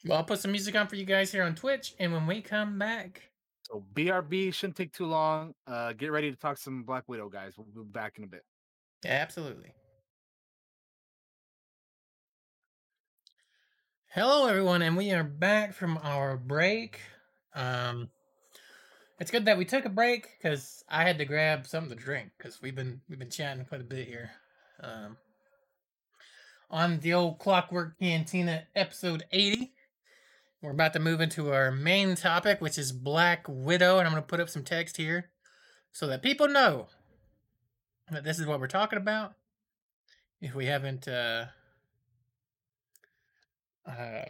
Well, 0.06 0.18
I'll 0.20 0.24
put 0.24 0.40
some 0.40 0.52
music 0.52 0.76
on 0.76 0.88
for 0.88 0.96
you 0.96 1.06
guys 1.06 1.32
here 1.32 1.44
on 1.44 1.54
Twitch, 1.56 1.96
and 2.00 2.14
when 2.14 2.26
we 2.26 2.42
come 2.42 2.80
back, 2.80 3.30
So 3.64 3.84
BRB 3.94 4.54
shouldn't 4.54 4.78
take 4.78 4.94
too 4.94 5.06
long. 5.06 5.54
Uh, 5.68 5.94
get 5.94 6.12
ready 6.12 6.32
to 6.32 6.38
talk 6.38 6.58
some 6.58 6.84
Black 6.84 7.04
Widow, 7.08 7.30
guys. 7.30 7.54
We'll 7.58 7.86
be 7.86 7.92
back 7.92 8.18
in 8.18 8.24
a 8.24 8.28
bit. 8.28 8.44
absolutely. 9.06 9.74
Hello, 14.14 14.48
everyone, 14.48 14.82
and 14.82 14.98
we 14.98 15.12
are 15.12 15.24
back 15.24 15.74
from 15.74 15.98
our 16.04 16.36
break. 16.38 17.00
Um, 17.56 18.10
it's 19.22 19.30
good 19.30 19.46
that 19.46 19.58
we 19.60 19.66
took 19.66 19.86
a 19.86 19.90
break 19.90 20.30
because 20.36 20.84
I 20.90 21.04
had 21.04 21.20
to 21.20 21.26
grab 21.26 21.68
something 21.68 21.96
to 21.96 22.04
drink 22.04 22.32
because 22.38 22.60
we've 22.60 22.76
been 22.76 23.02
we've 23.08 23.20
been 23.20 23.30
chatting 23.30 23.66
quite 23.66 23.80
a 23.80 23.84
bit 23.84 24.08
here. 24.08 24.32
Um, 24.82 25.18
on 26.72 27.00
the 27.02 27.14
old 27.14 27.38
Clockwork 27.38 28.00
Cantina 28.00 28.64
episode 28.76 29.26
eighty, 29.32 29.74
we're 30.60 30.72
about 30.72 30.94
to 30.94 31.00
move 31.00 31.22
into 31.22 31.54
our 31.54 31.72
main 31.72 32.16
topic, 32.16 32.62
which 32.62 32.80
is 32.80 32.92
Black 32.92 33.46
Widow, 33.48 34.00
and 34.00 34.08
I'm 34.08 34.14
going 34.14 34.24
to 34.24 34.28
put 34.28 34.40
up 34.40 34.50
some 34.50 34.64
text 34.64 34.98
here 34.98 35.30
so 35.92 36.08
that 36.08 36.24
people 36.24 36.48
know 36.48 36.88
that 38.10 38.24
this 38.24 38.40
is 38.40 38.48
what 38.48 38.60
we're 38.60 38.66
talking 38.66 38.98
about. 38.98 39.36
If 40.42 40.56
we 40.56 40.66
haven't 40.66 41.08
uh, 41.08 41.46
uh, 43.88 44.24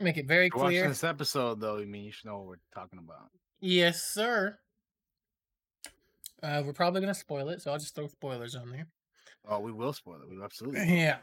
make 0.00 0.16
it 0.16 0.26
very 0.26 0.50
you're 0.52 0.62
watching 0.62 0.78
clear. 0.78 0.88
this 0.88 1.04
episode, 1.04 1.60
though, 1.60 1.78
I 1.78 1.84
mean, 1.84 2.04
you 2.04 2.12
should 2.12 2.26
know 2.26 2.38
what 2.38 2.46
we're 2.46 2.56
talking 2.74 2.98
about. 2.98 3.30
Yes, 3.60 4.02
sir. 4.02 4.58
Uh, 6.42 6.62
we're 6.64 6.72
probably 6.72 7.00
gonna 7.00 7.14
spoil 7.14 7.48
it, 7.48 7.62
so 7.62 7.70
I'll 7.70 7.78
just 7.78 7.94
throw 7.94 8.06
spoilers 8.06 8.54
on 8.54 8.70
there. 8.70 8.86
Oh, 9.48 9.60
we 9.60 9.72
will 9.72 9.92
spoil 9.92 10.20
it. 10.22 10.28
We 10.28 10.42
absolutely. 10.42 10.80
Yeah. 11.00 11.18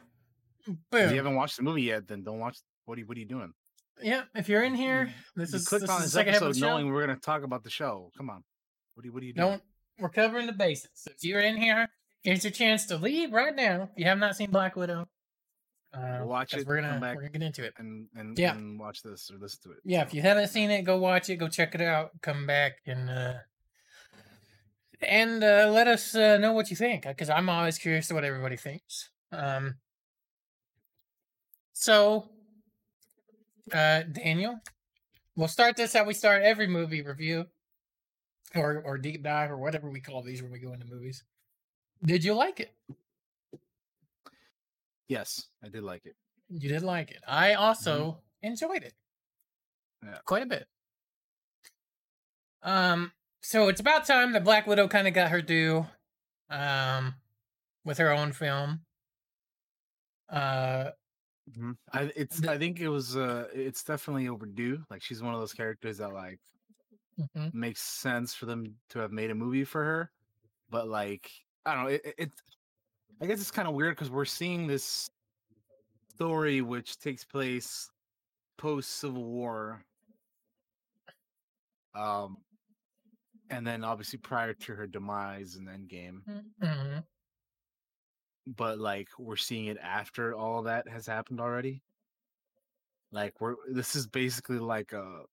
Boom. 0.65 0.77
If 0.93 1.11
you 1.11 1.18
haven't 1.18 1.35
watched 1.35 1.57
the 1.57 1.64
movie 1.64 1.84
yet, 1.84 2.07
then 2.07 2.23
don't 2.23 2.39
watch. 2.39 2.57
What 2.85 2.98
are 2.98 3.02
you, 3.02 3.07
what 3.07 3.18
are 3.18 3.19
you 3.19 3.26
doing? 3.26 3.53
Yeah. 4.02 4.23
If 4.35 4.48
you're 4.49 4.64
in 4.64 4.76
here, 4.76 5.11
this 5.35 5.52
you 5.52 5.57
is 5.57 5.68
clicked 5.68 5.81
this 5.81 5.89
on 5.89 6.02
this 6.02 6.14
second 6.14 6.35
episode 6.35 6.56
show. 6.56 6.68
knowing 6.68 6.91
we're 6.91 7.06
going 7.06 7.15
to 7.15 7.22
talk 7.22 7.43
about 7.43 7.64
the 7.64 7.69
show. 7.69 8.11
Come 8.18 8.30
on. 8.30 8.43
What 8.93 9.03
are 9.03 9.07
you, 9.07 9.14
what 9.14 9.23
are 9.23 9.26
you 9.26 9.34
doing? 9.34 9.49
Don't. 9.49 9.64
We're 9.99 10.10
covering 10.10 10.48
the 10.48 10.53
basics. 10.53 11.07
If 11.07 11.23
you're 11.23 11.41
in 11.41 11.57
here, 11.57 11.89
here's 12.22 12.43
your 12.43 12.52
chance 12.52 12.85
to 12.88 12.98
leave 12.98 13.31
right 13.31 13.56
now. 13.56 13.89
If 13.91 13.98
you 13.98 14.06
have 14.06 14.18
not 14.19 14.35
seen 14.35 14.52
Black 14.52 14.76
Widow, 14.76 15.07
uh, 15.94 16.22
Watch 16.26 16.54
it, 16.54 16.66
We're 16.66 16.82
gonna 16.82 17.00
back. 17.00 17.16
we're 17.16 17.22
gonna 17.24 17.32
get 17.34 17.42
into 17.44 17.64
it. 17.64 17.74
and 17.78 18.08
and, 18.16 18.38
Yeah. 18.40 18.56
and 18.56 18.80
watch 18.80 19.02
this 19.04 19.30
or 19.32 19.38
listen 19.38 19.60
to 19.64 19.72
it. 19.72 19.80
Yeah. 19.84 20.02
If 20.04 20.14
you 20.14 20.22
haven't 20.22 20.48
seen 20.48 20.72
it, 20.72 20.84
go 20.84 20.98
watch 20.98 21.30
it. 21.30 21.38
Go 21.38 21.48
check 21.48 21.76
it 21.76 21.82
out. 21.82 22.12
Come 22.22 22.46
back 22.48 22.78
and 22.86 23.10
uh, 23.10 23.34
and 25.02 25.44
uh, 25.44 25.70
let 25.72 25.88
us 25.88 26.16
uh, 26.16 26.38
know 26.38 26.54
what 26.54 26.70
you 26.70 26.76
think 26.76 27.04
because 27.04 27.30
I'm 27.30 27.50
always 27.50 27.78
curious 27.78 28.08
to 28.10 28.14
what 28.14 28.24
everybody 28.24 28.56
thinks. 28.56 29.10
Um, 29.32 29.76
so, 31.74 32.30
uh, 33.74 34.04
Daniel, 34.04 34.60
we'll 35.36 35.48
start 35.48 35.76
this 35.76 35.94
how 35.94 36.04
we 36.04 36.14
start 36.14 36.44
every 36.44 36.68
movie 36.68 37.02
review 37.02 37.46
or 38.56 38.82
or 38.86 38.98
deep 38.98 39.24
dive 39.24 39.50
or 39.52 39.58
whatever 39.58 39.90
we 39.90 40.00
call 40.02 40.22
these 40.22 40.42
when 40.42 40.52
we 40.52 40.60
go 40.60 40.74
into 40.74 40.86
movies. 40.86 41.24
Did 42.04 42.24
you 42.24 42.34
like 42.34 42.60
it? 42.60 42.74
Yes, 45.12 45.50
I 45.62 45.68
did 45.68 45.84
like 45.84 46.06
it. 46.06 46.16
You 46.50 46.70
did 46.70 46.84
like 46.84 47.12
it. 47.12 47.24
I 47.28 47.56
also 47.56 48.22
enjoyed 48.42 48.84
it. 48.84 48.94
Yeah. 50.04 50.20
Quite 50.26 50.44
a 50.44 50.46
bit. 50.46 50.68
Um, 52.64 53.12
so 53.42 53.68
it's 53.68 53.82
about 53.82 54.06
time 54.06 54.34
that 54.34 54.44
Black 54.44 54.68
Widow 54.68 54.88
kind 54.88 55.08
of 55.08 55.14
got 55.14 55.32
her 55.32 55.42
due, 55.42 55.86
um, 56.50 57.16
with 57.86 57.98
her 58.00 58.12
own 58.12 58.34
film. 58.34 58.86
Uh, 60.30 60.92
Mhm. 61.50 61.78
I 61.92 62.12
it's 62.16 62.40
The- 62.40 62.50
I 62.52 62.58
think 62.58 62.80
it 62.80 62.88
was 62.90 63.18
uh 63.18 63.50
it's 63.54 63.84
definitely 63.84 64.28
overdue. 64.28 64.86
Like 64.90 65.02
she's 65.04 65.22
one 65.22 65.34
of 65.34 65.40
those 65.40 65.54
characters 65.54 65.98
that 65.98 66.14
like 66.14 66.40
mhm. 67.18 67.52
makes 67.54 67.82
sense 67.82 68.34
for 68.34 68.46
them 68.46 68.80
to 68.90 69.00
have 69.00 69.12
made 69.12 69.32
a 69.32 69.36
movie 69.36 69.66
for 69.66 69.84
her, 69.84 70.12
but 70.70 70.88
like 70.88 71.32
I 71.66 71.76
don't 71.76 71.84
know. 71.86 71.90
It, 71.92 72.02
it, 72.06 72.16
it 72.20 72.32
I 73.22 73.27
guess 73.27 73.39
it's 73.39 73.52
kind 73.52 73.68
of 73.68 73.76
weird 73.76 73.95
because 73.95 74.10
we're 74.10 74.26
seeing 74.26 74.68
this 74.68 75.10
story 76.10 76.61
which 76.61 76.98
takes 76.98 77.23
place 77.23 77.89
post 78.57 78.89
Civil 78.91 79.23
War, 79.23 79.84
um, 81.93 82.38
and 83.49 83.65
then 83.65 83.84
obviously 83.84 84.18
prior 84.19 84.53
to 84.53 84.76
her 84.76 84.88
demise 84.88 85.56
and 85.56 85.68
Endgame. 85.68 86.23
Mhm. 86.61 87.06
but 88.48 88.80
like 88.80 89.07
we're 89.19 89.35
seeing 89.35 89.68
it 89.68 89.77
after 89.77 90.34
all 90.34 90.64
that 90.64 90.88
has 90.88 91.06
happened 91.06 91.39
already. 91.39 91.84
Like 93.11 93.39
we're 93.41 93.56
this 93.72 93.95
is 93.95 94.07
basically 94.07 94.60
like 94.60 94.93
a 94.93 95.26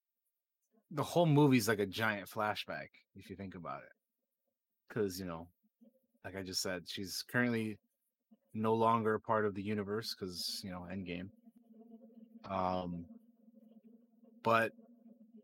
the 0.90 1.02
whole 1.02 1.26
movie's 1.26 1.68
like 1.68 1.78
a 1.80 1.86
giant 1.86 2.28
flashback 2.28 2.88
if 3.14 3.30
you 3.30 3.36
think 3.36 3.54
about 3.54 3.82
it. 3.84 3.92
Cuz 4.90 5.18
you 5.20 5.26
know, 5.26 5.48
like 6.24 6.36
I 6.36 6.42
just 6.42 6.62
said, 6.62 6.82
she's 6.88 7.24
currently 7.30 7.78
no 8.54 8.74
longer 8.74 9.18
part 9.18 9.44
of 9.46 9.54
the 9.54 9.62
universe 9.62 10.14
cuz, 10.14 10.60
you 10.64 10.70
know, 10.70 10.86
Endgame. 10.90 11.30
Um 12.48 13.06
but 14.42 14.72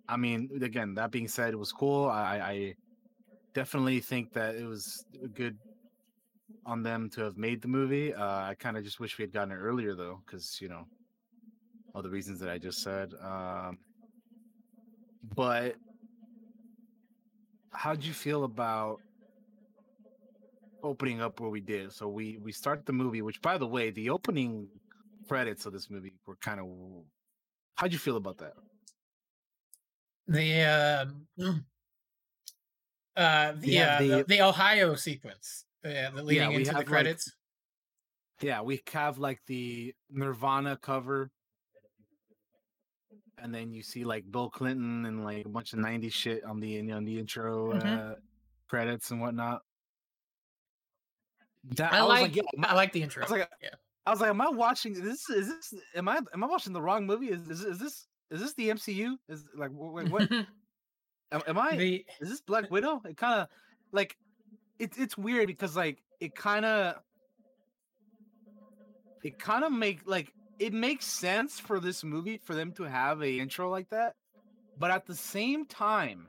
I 0.09 0.16
mean, 0.16 0.51
again, 0.62 0.94
that 0.94 1.10
being 1.10 1.28
said, 1.28 1.52
it 1.55 1.59
was 1.59 1.72
cool. 1.72 2.06
I 2.09 2.38
I 2.38 2.74
definitely 3.55 4.01
think 4.01 4.32
that 4.34 4.56
it 4.56 4.64
was 4.66 5.05
good 5.32 5.59
on 6.66 6.82
them 6.82 7.10
to 7.10 7.22
have 7.22 7.36
made 7.36 7.60
the 7.62 7.68
movie. 7.68 8.14
Uh, 8.14 8.24
I 8.24 8.55
kind 8.59 8.76
of 8.76 8.84
just 8.84 9.01
wish 9.01 9.18
we 9.18 9.22
had 9.24 9.32
gotten 9.32 9.52
it 9.52 9.56
earlier 9.56 9.94
though, 9.94 10.22
because 10.26 10.59
you 10.60 10.68
know, 10.68 10.84
all 11.94 12.02
the 12.02 12.10
reasons 12.10 12.40
that 12.40 12.48
I 12.51 12.59
just 12.59 12.82
said. 12.82 13.12
Um, 13.22 13.78
but 15.34 15.76
how'd 17.72 18.05
you 18.05 18.12
feel 18.12 18.44
about 18.44 19.01
opening 20.85 21.20
up 21.20 21.40
where 21.40 21.51
we 21.51 21.61
did? 21.61 21.93
So 21.93 22.09
we 22.09 22.39
we 22.39 22.52
start 22.52 22.86
the 22.86 22.93
movie, 22.93 23.23
which 23.23 23.40
by 23.43 23.59
the 23.59 23.66
way, 23.66 23.90
the 23.90 24.11
opening 24.11 24.69
credits 25.28 25.66
of 25.66 25.73
this 25.73 25.90
movie 25.90 26.12
were 26.27 26.36
kind 26.36 26.61
of. 26.61 26.66
How'd 27.77 27.93
you 27.93 27.98
feel 27.98 28.16
about 28.16 28.39
that? 28.39 28.52
The 30.28 30.62
uh, 30.62 31.06
uh, 33.16 33.52
the, 33.52 33.69
Yeah, 33.70 33.97
uh, 33.97 33.98
the 34.01 34.09
the- 34.09 34.24
the 34.24 34.43
Ohio 34.43 34.94
sequence, 34.94 35.65
uh, 35.85 36.11
the 36.11 36.23
leading 36.23 36.48
we 36.51 36.56
into 36.56 36.70
the 36.70 36.78
like, 36.78 36.86
credits. 36.86 37.32
Yeah, 38.40 38.62
we 38.62 38.82
have 38.93 39.19
like 39.19 39.40
the 39.47 39.94
Nirvana 40.11 40.77
cover. 40.77 41.31
And 43.39 43.55
then 43.55 43.73
you 43.73 43.82
see 43.82 44.05
like 44.05 44.31
Bill 44.31 44.48
Clinton 44.48 45.05
and 45.06 45.24
like 45.24 45.44
a 45.44 45.48
bunch 45.48 45.73
of 45.73 45.78
90s 45.81 46.12
shit 46.12 46.44
on 46.44 46.61
the 46.61 46.90
on 46.93 47.05
the 47.05 47.19
intro 47.19 47.74
Mhm. 47.74 48.12
uh, 48.12 48.15
credits 48.69 49.11
and 49.11 49.20
whatnot. 49.20 49.62
That, 51.77 51.93
I, 51.93 52.03
was 52.03 52.20
like, 52.20 52.36
yeah, 52.36 52.43
I- 52.62 52.66
I 52.69 52.74
like 52.74 52.93
the 52.93 53.03
intro. 53.03 53.23
I 53.23 53.24
was 53.24 53.31
like, 53.31 53.49
yeah. 53.62 53.70
I 54.07 54.11
was 54.11 54.20
like, 54.20 54.31
am 54.31 54.41
I 54.41 54.51
watching 54.51 54.93
this? 54.93 55.28
Is 55.31 55.49
this? 55.49 55.74
Am 55.95 56.09
I? 56.09 56.20
Am 56.35 56.45
I 56.45 56.47
watching 56.47 56.73
the 56.73 56.82
wrong 56.82 57.07
movie? 57.07 57.28
Is, 57.28 57.49
is, 57.49 57.65
is 57.65 57.78
this? 57.78 58.07
Is 58.31 58.41
this 58.41 58.55
the 58.55 58.69
MCU? 58.70 59.16
Is 59.28 59.45
like, 59.57 59.70
wait, 59.73 60.11
what? 60.11 60.31
am, 61.32 61.43
am 61.47 61.59
I? 61.59 61.77
the 61.77 62.05
is 62.20 62.28
this 62.28 62.41
Black 62.43 62.70
Widow? 62.70 63.01
It 63.09 63.16
kind 63.16 63.41
of 63.41 63.49
like 63.93 64.16
it's 64.78 64.99
it's 64.99 65.16
weird 65.16 65.47
because 65.47 65.74
like 65.77 66.03
it 66.20 66.35
kind 66.35 66.65
of 66.65 66.97
it 69.23 69.39
kind 69.39 69.65
of 69.65 69.73
make 69.73 70.01
like 70.07 70.32
it 70.59 70.73
makes 70.73 71.07
sense 71.07 71.59
for 71.59 71.81
this 71.81 72.05
movie 72.05 72.39
for 72.45 72.55
them 72.55 72.73
to 72.73 72.85
have 72.85 73.23
a 73.23 73.39
intro 73.39 73.70
like 73.70 73.89
that, 73.89 74.15
but 74.78 74.91
at 74.91 75.07
the 75.07 75.15
same 75.15 75.65
time, 75.65 76.28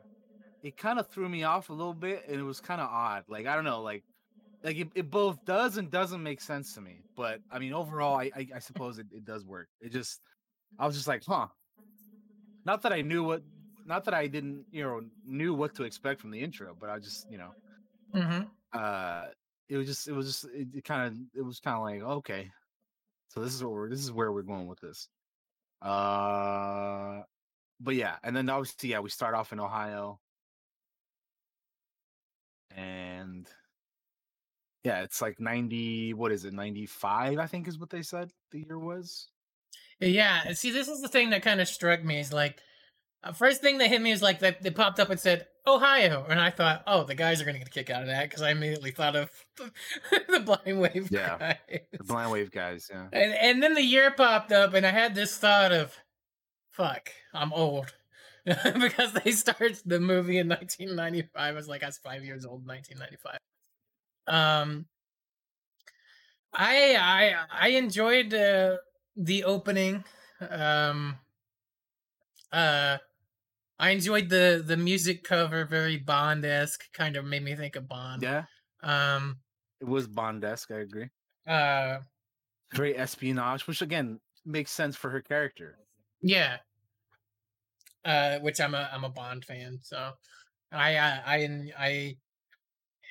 it 0.64 0.78
kind 0.78 0.98
of 0.98 1.08
threw 1.10 1.28
me 1.28 1.44
off 1.44 1.70
a 1.70 1.74
little 1.74 1.94
bit 1.94 2.24
and 2.28 2.40
it 2.40 2.44
was 2.44 2.62
kind 2.62 2.80
of 2.80 2.90
odd. 2.90 3.26
Like 3.28 3.48
I 3.48 3.56
don't 3.56 3.66
know, 3.66 3.82
like 3.82 4.04
like 4.66 4.78
it, 4.78 4.90
it 4.96 5.10
both 5.10 5.46
does 5.46 5.78
and 5.78 5.90
doesn't 5.90 6.22
make 6.22 6.42
sense 6.42 6.74
to 6.74 6.82
me. 6.82 7.02
But 7.16 7.40
I 7.52 7.60
mean, 7.60 7.72
overall, 7.72 8.18
I 8.18 8.32
I, 8.36 8.48
I 8.56 8.60
suppose 8.60 9.00
it, 9.00 9.08
it 9.12 9.24
does 9.24 9.46
work. 9.46 9.70
It 9.80 9.94
just 9.94 10.20
I 10.78 10.86
was 10.86 10.96
just 10.96 11.08
like, 11.08 11.24
huh. 11.26 11.48
Not 12.66 12.82
that 12.82 12.92
I 12.92 13.02
knew 13.02 13.24
what 13.24 13.44
not 13.86 14.04
that 14.06 14.16
I 14.16 14.28
didn't, 14.28 14.66
you 14.72 14.84
know, 14.84 15.02
knew 15.26 15.54
what 15.54 15.76
to 15.76 15.84
expect 15.84 16.20
from 16.20 16.32
the 16.32 16.42
intro, 16.42 16.76
but 16.78 16.90
I 16.90 16.98
just, 16.98 17.30
you 17.30 17.38
know, 17.38 17.52
mm-hmm. 18.14 18.44
uh 18.74 19.26
it 19.70 19.78
was 19.78 19.88
just 19.88 20.08
it 20.08 20.14
was 20.14 20.28
just 20.28 20.46
it, 20.54 20.84
kind 20.84 21.08
of 21.08 21.18
it 21.36 21.42
was 21.42 21.60
kind 21.60 21.76
of 21.76 21.84
like 21.84 22.18
okay 22.18 22.52
so 23.30 23.42
this 23.42 23.54
is 23.54 23.64
what 23.64 23.74
we're 23.74 23.90
this 23.90 24.00
is 24.00 24.12
where 24.12 24.32
we're 24.32 24.42
going 24.42 24.68
with 24.68 24.80
this 24.80 25.08
uh 25.82 27.22
but 27.80 27.96
yeah 27.96 28.16
and 28.24 28.36
then 28.36 28.50
obviously 28.50 28.90
yeah 28.90 29.00
we 29.00 29.10
start 29.10 29.36
off 29.36 29.52
in 29.52 29.60
ohio 29.60 30.20
and 32.76 33.48
yeah 34.86 35.02
it's 35.02 35.22
like 35.22 35.40
90 35.40 36.14
what 36.14 36.32
is 36.32 36.46
it 36.46 36.54
95 36.54 37.40
i 37.40 37.48
think 37.48 37.68
is 37.68 37.78
what 37.78 37.90
they 37.90 38.02
said 38.02 38.32
the 38.52 38.60
year 38.60 38.80
was 38.80 39.28
Yeah, 40.00 40.54
see, 40.54 40.72
this 40.72 40.88
is 40.88 41.02
the 41.02 41.08
thing 41.08 41.30
that 41.32 41.42
kind 41.42 41.60
of 41.62 41.68
struck 41.68 42.04
me 42.04 42.20
is 42.20 42.32
like, 42.34 42.60
uh, 43.24 43.32
first 43.32 43.62
thing 43.62 43.78
that 43.80 43.88
hit 43.88 44.02
me 44.02 44.12
is 44.12 44.22
like 44.22 44.40
they, 44.40 44.56
they 44.62 44.70
popped 44.70 45.00
up 45.00 45.10
and 45.10 45.20
said 45.20 45.48
Ohio, 45.66 46.26
and 46.30 46.40
I 46.40 46.50
thought, 46.52 46.84
oh, 46.86 47.06
the 47.06 47.16
guys 47.16 47.42
are 47.42 47.46
gonna 47.46 47.58
get 47.60 47.68
a 47.68 47.72
kick 47.72 47.90
out 47.90 48.02
of 48.02 48.08
that 48.10 48.30
because 48.30 48.42
I 48.44 48.52
immediately 48.52 48.92
thought 48.92 49.16
of 49.16 49.32
the, 49.58 49.72
the 50.30 50.40
blind 50.42 50.80
wave 50.82 51.10
Yeah. 51.10 51.38
guys. 51.40 51.80
The 51.98 52.04
blind 52.04 52.32
wave 52.32 52.52
guys, 52.52 52.90
yeah. 52.92 53.08
And 53.14 53.34
and 53.34 53.64
then 53.64 53.74
the 53.74 53.82
year 53.82 54.12
popped 54.12 54.52
up, 54.52 54.74
and 54.74 54.86
I 54.86 54.92
had 54.92 55.16
this 55.16 55.38
thought 55.38 55.72
of, 55.72 55.96
fuck, 56.72 57.10
I'm 57.34 57.54
old. 57.54 57.94
because 58.46 59.14
they 59.14 59.32
started 59.32 59.80
the 59.86 60.00
movie 60.00 60.38
in 60.38 60.48
1995. 60.50 61.32
I 61.36 61.52
was 61.54 61.68
like, 61.68 61.82
I 61.82 61.88
was 61.88 61.98
five 61.98 62.24
years 62.24 62.46
old 62.46 62.62
in 62.62 62.68
1995. 62.68 63.40
Um, 64.28 64.88
I 66.54 66.96
I 66.96 67.46
I 67.52 67.68
enjoyed 67.70 68.34
uh, 68.34 68.78
the 69.16 69.44
opening. 69.44 70.04
Um, 70.50 71.20
uh, 72.52 72.98
I 73.78 73.90
enjoyed 73.90 74.30
the 74.30 74.64
the 74.66 74.78
music 74.78 75.24
cover, 75.24 75.66
very 75.66 75.98
Bond 75.98 76.46
esque, 76.46 76.92
kind 76.94 77.16
of 77.18 77.26
made 77.26 77.44
me 77.44 77.56
think 77.56 77.76
of 77.76 77.88
Bond. 77.88 78.22
Yeah. 78.22 78.46
Um. 78.82 79.40
It 79.82 79.88
was 79.88 80.08
Bond-esque, 80.08 80.72
I 80.72 80.80
agree. 80.80 81.10
Uh. 81.46 82.00
Very 82.74 82.96
espionage, 82.96 83.68
which 83.68 83.82
again 83.82 84.20
makes 84.46 84.72
sense 84.72 84.96
for 84.96 85.10
her 85.10 85.22
character. 85.22 85.78
Yeah. 86.22 86.58
Uh, 88.04 88.40
which 88.40 88.62
I'm 88.62 88.74
a 88.74 88.90
I'm 88.94 89.04
a 89.04 89.10
Bond 89.10 89.44
fan, 89.44 89.80
so 89.82 90.14
I 90.72 90.98
I 90.98 91.22
I 91.26 91.72
I. 91.78 92.18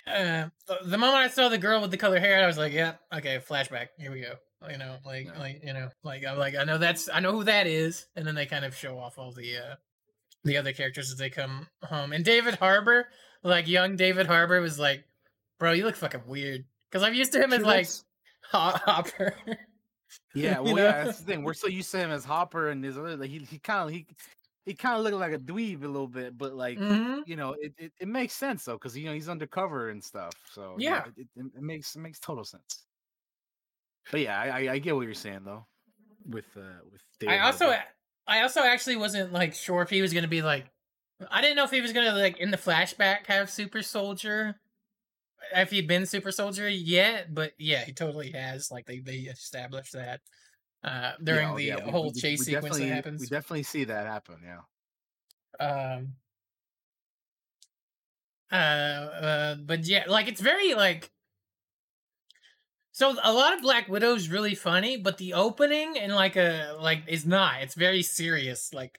Uh, 0.07 0.49
the, 0.67 0.79
the 0.85 0.99
moment 0.99 1.19
I 1.19 1.29
saw 1.29 1.49
the 1.49 1.59
girl 1.59 1.81
with 1.81 1.91
the 1.91 1.97
color 1.97 2.21
hair, 2.21 2.43
I 2.43 2.47
was 2.47 2.59
like, 2.59 2.73
"Yeah, 2.73 2.95
okay, 3.13 3.39
flashback. 3.39 3.89
Here 3.99 4.13
we 4.13 4.21
go." 4.21 4.35
You 4.71 4.79
know, 4.79 4.97
like, 5.05 5.27
Yeah. 5.27 5.39
like 5.39 5.61
you 5.65 5.73
know, 5.73 5.89
like 6.03 6.25
I'm 6.27 6.39
like 6.39 6.55
I 6.57 6.65
know 6.65 6.79
that's 6.79 7.09
I 7.13 7.21
know 7.21 7.33
who 7.33 7.45
that 7.45 7.67
is, 7.67 8.07
and 8.17 8.27
then 8.27 8.35
they 8.35 8.47
kind 8.47 8.65
of 8.65 8.75
show 8.77 8.99
off 8.99 9.19
all 9.19 9.33
the 9.33 9.57
uh 9.57 9.75
the 10.45 10.57
other 10.59 10.73
characters 10.73 11.11
as 11.11 11.17
they 11.19 11.31
come 11.31 11.67
home. 11.83 12.13
And 12.13 12.25
David 12.25 12.55
Harbour, 12.57 13.09
like 13.43 13.67
young 13.69 13.97
David 13.97 14.27
Harbour, 14.27 14.61
was 14.61 14.79
like, 14.79 15.05
"Bro, 15.59 15.73
you 15.73 15.85
look 15.85 15.97
fucking 15.97 16.23
weird." 16.27 16.65
Because 16.91 17.03
I'm 17.03 17.15
used 17.15 17.33
to 17.33 17.43
him 17.43 17.53
as 17.53 17.61
She 17.61 17.65
like 17.65 17.79
looks- 17.79 18.05
Ho- 18.53 18.79
Hopper. 18.85 19.35
Yeah, 20.35 20.59
You 20.59 20.63
well, 20.65 20.77
know? 20.77 20.83
yeah, 20.85 21.05
that's 21.05 21.19
the 21.19 21.25
thing. 21.25 21.43
We're 21.43 21.55
so 21.55 21.67
used 21.67 21.91
to 21.91 21.99
him 21.99 22.11
as 22.11 22.25
Hopper 22.25 22.69
and 22.69 22.85
his 22.85 22.97
other. 22.97 23.17
Like 23.17 23.31
he, 23.31 23.39
he 23.39 23.59
kind 23.59 23.89
of 23.89 23.95
he, 23.95 24.07
he 24.65 24.75
kind 24.75 24.97
of 24.97 25.03
looked 25.05 25.17
like 25.17 25.33
a 25.33 25.39
dweeb 25.39 25.85
a 25.85 25.87
little 25.87 26.09
bit, 26.09 26.37
but 26.37 26.55
like 26.55 26.79
hmm 26.79 27.21
you 27.27 27.37
know, 27.37 27.55
it, 27.59 27.73
it, 27.79 27.93
it 28.01 28.09
makes 28.09 28.35
sense 28.35 28.65
though 28.65 28.75
because 28.75 28.97
you 28.97 29.07
know 29.07 29.15
he's 29.15 29.29
undercover 29.29 29.91
and 29.91 30.03
stuff. 30.03 30.35
So 30.53 30.77
Yeah. 30.79 31.05
it, 31.17 31.27
it, 31.37 31.47
it 31.57 31.63
makes 31.63 31.95
it 31.95 32.01
makes 32.01 32.19
total 32.19 32.45
sense. 32.45 32.85
But 34.11 34.21
yeah, 34.21 34.39
I, 34.39 34.73
I, 34.73 34.79
get 34.79 34.95
what 34.95 35.07
you're 35.07 35.15
saying 35.15 35.41
though. 35.45 35.67
With 36.29 36.45
uh 36.57 36.85
with 36.93 37.03
David 37.19 37.35
I 37.35 37.41
also. 37.41 37.75
I 38.27 38.41
also 38.41 38.63
actually 38.63 38.97
wasn't 38.97 39.33
like 39.33 39.55
sure 39.55 39.83
if 39.83 39.91
he 39.91 40.01
was 40.01 40.15
gonna 40.15 40.29
be 40.29 40.41
like 40.41 40.67
I 41.31 41.43
didn't 41.43 41.57
know 41.57 41.65
if 41.65 41.71
he 41.71 41.83
was 41.83 41.93
gonna 41.93 42.13
like 42.13 42.39
in 42.39 42.51
the 42.51 42.57
flashback 42.57 43.27
have 43.27 43.51
super 43.51 43.83
soldier 43.83 44.57
if 45.55 45.71
he'd 45.71 45.89
been 45.89 46.07
super 46.07 46.33
soldier 46.33 46.69
yet, 46.69 47.35
but 47.35 47.53
yeah, 47.59 47.85
he 47.85 47.93
totally 47.93 48.31
has. 48.33 48.71
Like 48.71 48.87
they 48.87 49.01
they 49.01 49.17
established 49.17 49.93
that 49.93 50.21
uh 50.85 51.13
during 51.23 51.49
oh, 51.49 51.57
the 51.57 51.65
yeah, 51.65 51.85
we- 51.85 51.91
whole 51.91 52.05
we- 52.05 52.13
we 52.15 52.21
chase 52.21 52.45
sequence 52.45 52.79
that 52.79 52.89
happens. 52.89 53.21
We 53.21 53.27
definitely 53.27 53.63
see 53.65 53.85
that 53.85 54.07
happen. 54.07 54.37
Yeah. 54.45 54.61
um 55.61 56.15
uh, 58.53 58.55
uh 58.57 59.55
but 59.57 59.85
yeah 59.87 60.05
like 60.07 60.29
it's 60.29 60.41
very 60.41 60.75
like 60.75 61.11
so 62.93 63.17
a 63.23 63.33
lot 63.33 63.55
of 63.55 63.63
black 63.63 63.89
widow's 63.89 64.29
really 64.29 64.55
funny 64.55 64.97
but 64.97 65.19
the 65.19 65.33
opening 65.35 65.97
and 65.99 66.15
like 66.15 66.37
a 66.37 66.77
like 66.81 67.03
is 67.09 67.27
not 67.27 67.63
it's 67.63 67.75
very 67.75 68.03
serious 68.03 68.73
like 68.73 68.99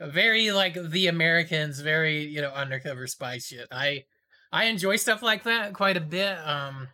very 0.00 0.50
like 0.50 0.76
the 0.90 1.06
americans 1.06 1.80
very 1.80 2.26
you 2.26 2.40
know 2.42 2.50
undercover 2.50 3.06
spy 3.06 3.38
shit 3.38 3.68
i 3.70 4.04
i 4.52 4.64
enjoy 4.64 4.96
stuff 4.96 5.22
like 5.22 5.44
that 5.44 5.72
quite 5.72 5.96
a 5.96 6.00
bit 6.00 6.36
um 6.38 6.88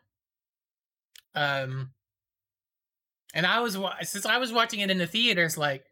um 1.35 1.91
and 3.37 3.47
i 3.47 3.61
was 3.61 3.79
since 4.03 4.27
i 4.27 4.39
was 4.39 4.53
watching 4.53 4.81
it 4.81 4.91
in 4.91 4.99
the 4.99 5.07
theaters 5.07 5.57
like 5.57 5.85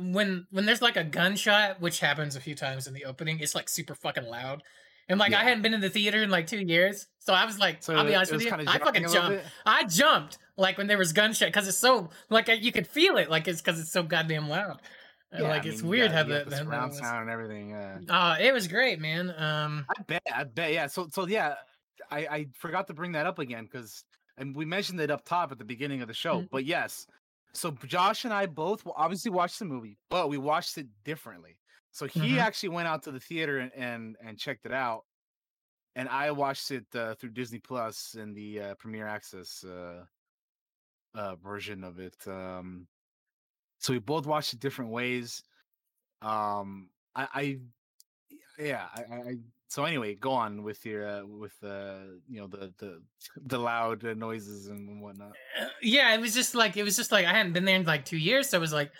when 0.00 0.46
when 0.50 0.64
there's 0.66 0.80
like 0.80 0.96
a 0.96 1.04
gunshot, 1.04 1.80
which 1.80 2.00
happens 2.00 2.36
a 2.36 2.40
few 2.40 2.54
times 2.54 2.86
in 2.86 2.94
the 2.94 3.04
opening, 3.04 3.40
it's 3.40 3.54
like 3.54 3.68
super 3.68 3.94
fucking 3.94 4.24
loud. 4.24 4.62
And 5.10 5.20
like 5.20 5.34
I 5.34 5.42
hadn't 5.44 5.60
been 5.62 5.74
in 5.74 5.82
the 5.82 5.90
theater 5.90 6.22
in 6.22 6.30
like 6.30 6.46
two 6.46 6.60
years, 6.60 7.06
so 7.18 7.34
I 7.34 7.44
was 7.44 7.58
like, 7.58 7.82
So 7.82 7.94
I'll 7.94 8.06
be 8.06 8.14
honest 8.14 8.32
with 8.32 8.42
you, 8.44 8.50
I 8.50 8.78
fucking 8.78 9.08
jumped. 9.10 9.44
I 9.66 9.84
jumped 9.84 10.38
like 10.56 10.78
when 10.78 10.86
there 10.86 10.96
was 10.96 11.12
gunshot 11.12 11.48
because 11.48 11.68
it's 11.68 11.76
so 11.76 12.08
like 12.30 12.48
you 12.62 12.72
could 12.72 12.86
feel 12.86 13.18
it, 13.18 13.28
like 13.28 13.46
it's 13.46 13.60
because 13.60 13.78
it's 13.78 13.92
so 13.92 14.02
goddamn 14.02 14.48
loud. 14.48 14.80
Yeah, 15.34 15.42
like 15.48 15.66
I 15.66 15.68
it's 15.68 15.82
mean, 15.82 15.84
you 15.84 15.90
weird 15.90 16.12
got- 16.12 16.14
how 16.14 16.22
you 16.22 16.32
the, 16.32 16.38
got 16.38 16.44
the, 16.44 16.50
the 16.50 16.56
surround 16.56 16.90
was. 16.92 16.98
sound 17.00 17.20
and 17.22 17.30
everything. 17.30 17.70
Yeah. 17.70 17.98
Uh, 18.08 18.36
it 18.40 18.54
was 18.54 18.68
great, 18.68 19.00
man. 19.00 19.34
Um, 19.36 19.84
I 19.90 20.02
bet. 20.04 20.22
I 20.34 20.44
bet. 20.44 20.72
Yeah. 20.72 20.86
So 20.86 21.08
so 21.12 21.26
yeah, 21.26 21.56
I 22.10 22.18
I 22.26 22.46
forgot 22.58 22.86
to 22.86 22.94
bring 22.94 23.12
that 23.12 23.26
up 23.26 23.38
again 23.38 23.64
because 23.70 24.02
and 24.36 24.54
we 24.56 24.64
mentioned 24.64 25.00
it 25.00 25.10
up 25.10 25.24
top 25.24 25.52
at 25.52 25.58
the 25.58 25.64
beginning 25.64 26.02
of 26.02 26.08
the 26.08 26.14
show. 26.14 26.42
Mhm. 26.42 26.50
But 26.50 26.64
yes, 26.64 27.06
so 27.52 27.70
Josh 27.72 28.24
and 28.24 28.34
I 28.34 28.46
both 28.46 28.82
obviously 28.86 29.30
watched 29.30 29.58
the 29.58 29.64
movie, 29.66 29.98
but 30.10 30.28
we 30.28 30.38
watched 30.38 30.78
it 30.78 30.88
differently. 31.04 31.60
So 31.92 32.06
he 32.06 32.34
Mhm. 32.34 32.38
actually 32.38 32.70
went 32.70 32.88
out 32.88 33.02
to 33.04 33.12
the 33.12 33.20
theater 33.20 33.58
and 33.58 33.72
and, 33.74 34.16
and 34.20 34.38
checked 34.38 34.66
it 34.66 34.72
out, 34.72 35.06
and 35.96 36.08
I 36.08 36.32
watched 36.32 36.70
it 36.70 36.94
uh, 36.94 37.14
through 37.16 37.30
Disney 37.30 37.60
Plus 37.60 38.14
and 38.14 38.36
the 38.36 38.60
uh, 38.60 38.74
Premiere 38.76 39.06
Access 39.08 39.64
uh, 39.64 40.06
uh, 41.14 41.36
version 41.36 41.84
of 41.84 41.98
it. 42.00 42.26
Um, 42.26 42.88
so 43.78 43.92
we 43.92 43.98
both 43.98 44.26
watched 44.26 44.54
it 44.54 44.60
different 44.60 44.90
ways. 44.90 45.42
Um, 46.22 46.90
I, 47.14 47.28
I 47.34 47.60
yeah, 48.58 48.88
I, 48.94 49.02
I 49.14 49.36
so 49.74 49.84
anyway, 49.84 50.14
go 50.14 50.30
on 50.30 50.62
with 50.62 50.86
your 50.86 51.04
uh, 51.04 51.26
with 51.26 51.52
uh, 51.64 51.96
you 52.28 52.40
know 52.40 52.46
the 52.46 52.72
the 52.78 53.02
the 53.44 53.58
loud 53.58 54.04
uh, 54.04 54.14
noises 54.14 54.68
and 54.68 55.02
whatnot. 55.02 55.32
uh, 55.60 55.66
yeah, 55.82 56.14
it 56.14 56.20
was 56.20 56.32
just 56.32 56.54
like 56.54 56.76
it 56.76 56.84
was 56.84 56.94
just 56.94 57.10
like 57.10 57.26
I 57.26 57.32
hadn't 57.32 57.54
been 57.54 57.64
there 57.64 57.74
in 57.74 57.84
like 57.84 58.04
two 58.04 58.16
years, 58.16 58.48
so 58.48 58.56
it 58.56 58.60
was 58.60 58.72
like 58.72 58.92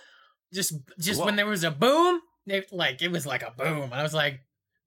just 0.53 0.75
just 0.99 1.25
when 1.25 1.37
there 1.37 1.47
was 1.47 1.63
a 1.63 1.71
boom, 1.71 2.21
it 2.49 2.73
like 2.73 3.03
it 3.03 3.13
was 3.13 3.25
like 3.25 3.45
a 3.45 3.53
boom. 3.57 3.91
I 3.93 4.03
was 4.03 4.13
like, 4.13 4.41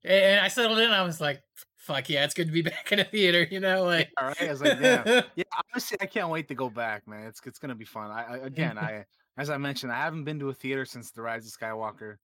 and 0.04 0.38
I 0.40 0.48
settled 0.48 0.78
in. 0.78 0.90
I 0.90 1.04
was 1.04 1.22
like, 1.22 1.40
fuck 1.78 2.10
yeah, 2.10 2.24
it's 2.24 2.34
good 2.34 2.48
to 2.48 2.52
be 2.52 2.60
back 2.74 2.92
in 2.92 2.98
a 2.98 3.04
theater, 3.04 3.48
you 3.50 3.60
know, 3.60 3.84
like. 3.84 4.10
All 4.18 4.26
right, 4.26 4.42
I 4.42 4.50
was 4.50 4.60
like, 4.60 4.78
damn. 4.78 5.06
Yeah, 5.36 5.44
honestly, 5.72 5.96
I 6.02 6.06
can't 6.06 6.28
wait 6.28 6.48
to 6.48 6.54
go 6.54 6.68
back, 6.68 7.08
man. 7.08 7.28
It's 7.28 7.40
it's 7.46 7.58
gonna 7.58 7.74
be 7.74 7.86
fun. 7.86 8.10
I, 8.10 8.24
I 8.24 8.36
again, 8.44 8.76
I 8.76 9.06
as 9.38 9.48
I 9.48 9.56
mentioned, 9.56 9.90
I 9.90 10.00
haven't 10.00 10.24
been 10.24 10.38
to 10.40 10.50
a 10.50 10.54
theater 10.54 10.84
since 10.84 11.12
The 11.12 11.22
Rise 11.22 11.46
of 11.46 11.52
Skywalker, 11.58 12.16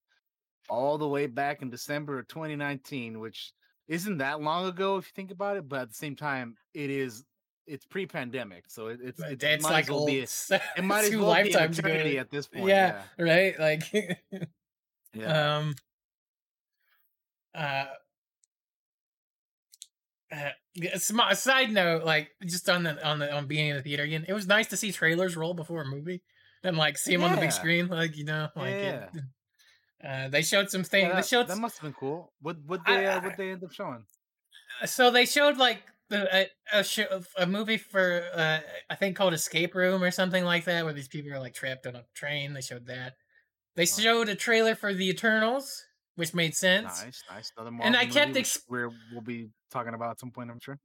all 0.69 0.99
the 0.99 1.09
way 1.09 1.27
back 1.27 1.63
in 1.63 1.71
December 1.71 2.19
of 2.19 2.29
2019, 2.29 3.21
which 3.21 3.53
isn't 3.89 4.19
that 4.19 4.41
long 4.41 4.67
ago 4.67 4.97
if 4.97 5.07
you 5.07 5.13
think 5.15 5.31
about 5.31 5.57
it. 5.57 5.69
But 5.69 5.83
at 5.83 5.89
the 5.89 5.95
same 5.95 6.17
time, 6.17 6.57
it 6.73 6.91
is. 6.91 7.25
It's 7.67 7.87
pre-pandemic, 7.87 8.65
so 8.69 8.89
it, 8.89 9.01
it's 9.03 9.19
But 9.21 9.33
it 9.33 9.41
that's 9.41 9.63
might 9.63 9.71
like 9.71 9.89
well 9.89 10.01
old. 10.01 10.07
be. 10.09 10.19
It 10.77 10.85
might 10.85 11.05
as 11.05 11.11
well 11.17 11.21
be 11.21 11.25
lifetimes 11.25 11.79
ago. 11.79 11.89
eternity 11.89 12.19
at 12.19 12.31
this 12.31 12.47
point. 12.47 12.69
Yeah, 12.69 13.05
Yeah, 13.19 13.25
right. 13.25 13.59
Like, 13.59 13.91
yeah. 15.15 15.57
um, 15.57 15.75
uh, 17.55 17.87
uh, 20.31 20.51
yeah, 20.75 20.95
a 20.95 21.37
side 21.37 21.71
note, 21.71 22.05
like 22.05 22.31
just 22.45 22.69
on 22.69 22.83
the 22.83 23.03
on 23.07 23.19
the 23.19 23.33
on 23.33 23.47
being 23.47 23.69
in 23.69 23.77
the 23.77 23.83
theater 23.83 24.03
again, 24.03 24.25
it 24.29 24.33
was 24.33 24.47
nice 24.47 24.67
to 24.69 24.77
see 24.77 24.91
trailers 24.93 25.37
roll 25.37 25.55
before 25.55 25.83
a 25.83 25.87
movie 25.87 26.23
and 26.65 26.77
like 26.77 26.99
see 26.99 27.13
them 27.13 27.25
on 27.25 27.31
the 27.33 27.41
big 27.41 27.53
screen, 27.53 27.89
like 27.89 28.17
you 28.17 28.25
know, 28.25 28.49
like 28.57 28.75
Yeah. 28.83 29.09
it, 29.15 29.23
uh, 30.07 30.29
they 30.29 30.43
showed 30.43 30.71
some 30.71 30.83
Yeah, 30.83 30.89
things. 30.89 31.13
that, 31.15 31.27
showed 31.27 31.49
that 31.49 31.59
must 31.59 31.77
have 31.79 31.83
been 31.85 31.95
cool. 31.99 32.33
What 32.41 32.57
what 32.67 32.81
I- 32.87 32.97
they 32.97 33.07
uh, 33.07 33.31
they 33.37 33.51
end 33.53 33.65
up 33.65 33.73
showing? 33.73 34.05
so 34.87 35.11
they 35.11 35.25
showed 35.25 35.57
like 35.57 35.83
the, 36.11 36.29
a 36.43 36.47
a, 36.81 36.85
show, 36.85 37.23
a 37.39 37.47
movie 37.47 37.79
for 37.79 38.25
uh, 38.35 38.59
I 38.91 38.95
think 38.97 39.17
called 39.17 39.33
Escape 39.35 39.75
Room 39.75 40.03
or 40.03 40.11
something 40.11 40.45
like 40.45 40.65
that, 40.65 40.85
where 40.85 40.93
these 40.93 41.09
people 41.09 41.33
are 41.33 41.41
like 41.41 41.55
trapped 41.55 41.87
on 41.87 41.97
a 41.97 42.05
train. 42.15 42.53
They 42.55 42.61
showed 42.61 42.87
that. 42.87 43.15
They 43.77 43.85
Wow. 43.85 43.99
showed 44.03 44.29
a 44.29 44.35
trailer 44.35 44.75
for 44.75 44.93
The 44.95 45.09
Eternals, 45.09 45.83
which 46.17 46.35
made 46.35 46.55
sense. 46.55 47.03
Nice, 47.03 47.23
nice. 47.31 47.53
Another 47.57 47.69
And 47.83 47.95
Marvel 47.95 47.97
I 48.01 48.07
kept 48.07 48.37
ex- 48.37 48.57
which 48.57 48.63
we're 48.69 48.91
we'll 49.13 49.23
be 49.23 49.49
talking 49.73 49.95
about 49.95 50.11
at 50.11 50.21
some 50.21 50.31
point. 50.31 50.51
I'm 50.51 50.61
sure. 50.61 50.79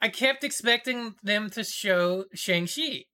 I 0.00 0.08
kept 0.08 0.44
expecting 0.44 1.14
them 1.22 1.48
to 1.50 1.64
show 1.64 2.26
Shang 2.34 2.66
Chi. 2.66 3.04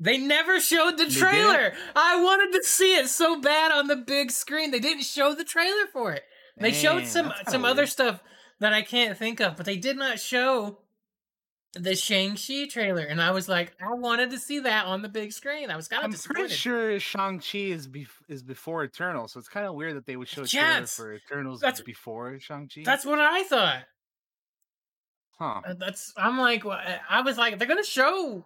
They 0.00 0.18
never 0.18 0.60
showed 0.60 0.98
the 0.98 1.08
trailer. 1.08 1.72
I 1.94 2.20
wanted 2.20 2.56
to 2.58 2.64
see 2.64 2.96
it 2.96 3.08
so 3.08 3.40
bad 3.40 3.70
on 3.72 3.86
the 3.86 3.96
big 3.96 4.30
screen. 4.30 4.70
They 4.70 4.80
didn't 4.80 5.04
show 5.04 5.34
the 5.34 5.44
trailer 5.44 5.86
for 5.92 6.12
it. 6.12 6.22
They 6.58 6.72
showed 6.72 7.00
Dang, 7.00 7.06
some 7.08 7.32
some 7.48 7.64
other 7.64 7.86
stuff 7.86 8.20
that 8.60 8.72
I 8.72 8.82
can't 8.82 9.16
think 9.18 9.40
of, 9.40 9.56
but 9.56 9.66
they 9.66 9.76
did 9.76 9.96
not 9.96 10.18
show 10.20 10.78
the 11.74 11.96
Shang 11.96 12.36
Chi 12.36 12.66
trailer. 12.70 13.02
And 13.04 13.20
I 13.20 13.32
was 13.32 13.48
like, 13.48 13.72
I 13.80 13.92
wanted 13.94 14.30
to 14.30 14.38
see 14.38 14.60
that 14.60 14.86
on 14.86 15.02
the 15.02 15.08
big 15.08 15.32
screen. 15.32 15.70
I 15.70 15.76
was 15.76 15.88
kind 15.88 16.00
of 16.00 16.04
I'm 16.06 16.10
disappointed. 16.12 16.40
pretty 16.42 16.54
sure 16.54 17.00
Shang 17.00 17.40
Chi 17.40 17.58
is 17.58 17.88
bef- 17.88 18.06
is 18.28 18.42
before 18.44 18.84
Eternal, 18.84 19.26
so 19.26 19.40
it's 19.40 19.48
kind 19.48 19.66
of 19.66 19.74
weird 19.74 19.96
that 19.96 20.06
they 20.06 20.14
would 20.16 20.28
show 20.28 20.42
a 20.42 20.46
trailer 20.46 20.86
for 20.86 21.14
Eternals 21.14 21.60
that's- 21.60 21.80
before 21.80 22.38
Shang 22.38 22.68
Chi. 22.72 22.82
That's 22.84 23.04
what 23.04 23.18
I 23.20 23.42
thought. 23.44 23.82
huh. 25.38 25.60
Uh, 25.66 25.74
That's 25.78 26.12
I'm 26.16 26.38
like 26.38 26.64
I 26.66 27.20
was 27.22 27.36
like 27.38 27.58
they're 27.58 27.68
gonna 27.68 27.82
show 27.84 28.44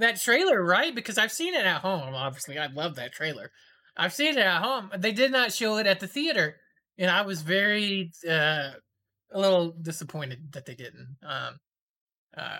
that 0.00 0.20
trailer 0.20 0.62
right 0.62 0.94
because 0.94 1.18
I've 1.18 1.32
seen 1.32 1.54
it 1.54 1.64
at 1.64 1.80
home. 1.80 2.14
Obviously, 2.14 2.58
I 2.58 2.66
love 2.66 2.96
that 2.96 3.12
trailer. 3.12 3.50
I've 3.96 4.12
seen 4.12 4.38
it 4.38 4.38
at 4.38 4.62
home. 4.62 4.90
They 4.98 5.12
did 5.12 5.32
not 5.32 5.52
show 5.52 5.76
it 5.78 5.86
at 5.86 6.00
the 6.00 6.06
theater, 6.06 6.56
and 6.98 7.10
I 7.10 7.22
was 7.22 7.42
very 7.42 8.12
uh 8.28 8.70
a 9.32 9.38
little 9.38 9.72
disappointed 9.80 10.52
that 10.52 10.66
they 10.66 10.74
didn't. 10.74 11.16
Um, 11.22 11.60
uh, 12.36 12.58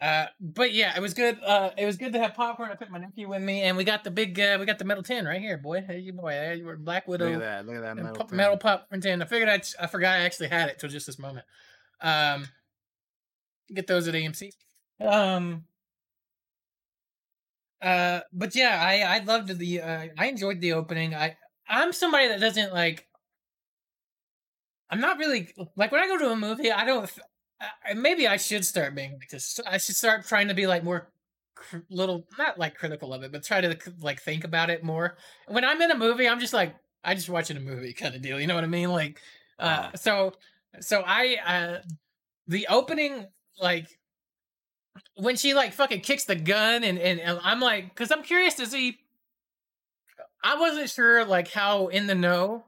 uh, 0.00 0.26
but 0.40 0.72
yeah, 0.72 0.96
it 0.96 1.00
was 1.00 1.12
good. 1.12 1.38
Uh, 1.44 1.70
it 1.76 1.84
was 1.84 1.96
good 1.96 2.12
to 2.12 2.18
have 2.20 2.34
popcorn. 2.34 2.70
I 2.70 2.76
took 2.76 2.90
my 2.90 2.98
nephew 2.98 3.28
with 3.28 3.42
me, 3.42 3.62
and 3.62 3.76
we 3.76 3.84
got 3.84 4.04
the 4.04 4.10
big, 4.10 4.38
uh, 4.38 4.56
we 4.60 4.66
got 4.66 4.78
the 4.78 4.84
metal 4.84 5.02
tin 5.02 5.24
right 5.24 5.40
here, 5.40 5.58
boy. 5.58 5.82
Hey, 5.86 5.98
you 5.98 6.12
boy, 6.12 6.30
hey, 6.30 6.56
you 6.56 6.66
were 6.66 6.76
Black 6.76 7.08
Widow. 7.08 7.26
Look 7.26 7.34
at 7.34 7.40
that! 7.40 7.66
Look 7.66 7.76
at 7.76 7.82
that 7.82 7.96
metal. 7.96 8.14
pop- 8.14 8.30
thing. 8.30 8.36
metal 8.36 8.56
popcorn 8.56 9.00
tin. 9.00 9.20
I 9.20 9.24
figured 9.24 9.48
I, 9.48 9.60
I 9.82 9.88
forgot 9.88 10.14
I 10.14 10.20
actually 10.20 10.48
had 10.48 10.68
it 10.68 10.78
till 10.78 10.88
just 10.88 11.06
this 11.06 11.18
moment. 11.18 11.46
Um, 12.00 12.46
get 13.74 13.88
those 13.88 14.06
at 14.06 14.14
AMC. 14.14 14.50
Um, 15.00 15.64
uh, 17.82 18.20
but 18.32 18.54
yeah, 18.54 18.80
I 18.82 19.16
I 19.16 19.18
loved 19.24 19.56
the 19.58 19.80
uh, 19.80 20.06
I 20.18 20.26
enjoyed 20.26 20.60
the 20.60 20.72
opening. 20.74 21.14
I 21.14 21.36
I'm 21.68 21.92
somebody 21.92 22.28
that 22.28 22.40
doesn't 22.40 22.72
like. 22.72 23.06
I'm 24.90 25.00
not 25.00 25.18
really 25.18 25.52
like 25.76 25.92
when 25.92 26.02
I 26.02 26.06
go 26.06 26.18
to 26.18 26.30
a 26.30 26.36
movie. 26.36 26.72
I 26.72 26.84
don't. 26.84 27.10
I, 27.60 27.94
maybe 27.94 28.26
I 28.28 28.36
should 28.36 28.64
start 28.64 28.94
being 28.94 29.12
like 29.12 29.28
this. 29.28 29.58
I 29.66 29.78
should 29.78 29.96
start 29.96 30.26
trying 30.26 30.48
to 30.48 30.54
be 30.54 30.66
like 30.66 30.84
more 30.84 31.10
cr- 31.54 31.78
little, 31.90 32.24
not 32.38 32.58
like 32.58 32.76
critical 32.76 33.12
of 33.12 33.22
it, 33.22 33.32
but 33.32 33.42
try 33.42 33.60
to 33.60 33.76
like 34.00 34.22
think 34.22 34.44
about 34.44 34.70
it 34.70 34.82
more. 34.84 35.16
When 35.48 35.64
I'm 35.64 35.82
in 35.82 35.90
a 35.90 35.98
movie, 35.98 36.28
I'm 36.28 36.40
just 36.40 36.54
like 36.54 36.74
I 37.04 37.14
just 37.14 37.28
watching 37.28 37.56
a 37.56 37.60
movie 37.60 37.92
kind 37.92 38.14
of 38.14 38.22
deal. 38.22 38.40
You 38.40 38.46
know 38.46 38.54
what 38.54 38.64
I 38.64 38.68
mean? 38.68 38.90
Like, 38.90 39.20
uh, 39.58 39.90
Ah. 39.92 39.96
so 39.96 40.32
so 40.80 41.02
I 41.06 41.36
uh, 41.46 41.78
the 42.46 42.66
opening 42.70 43.26
like 43.60 43.97
when 45.16 45.36
she 45.36 45.54
like 45.54 45.72
fucking 45.72 46.00
kicks 46.00 46.24
the 46.24 46.36
gun 46.36 46.84
and 46.84 46.98
and, 46.98 47.20
and 47.20 47.40
I'm 47.42 47.60
like, 47.60 47.88
because 47.88 48.10
I'm 48.10 48.22
curious 48.22 48.54
to 48.54 48.66
see. 48.66 48.98
I 50.42 50.58
wasn't 50.58 50.90
sure 50.90 51.24
like 51.24 51.50
how 51.50 51.88
in 51.88 52.06
the 52.06 52.14
know 52.14 52.64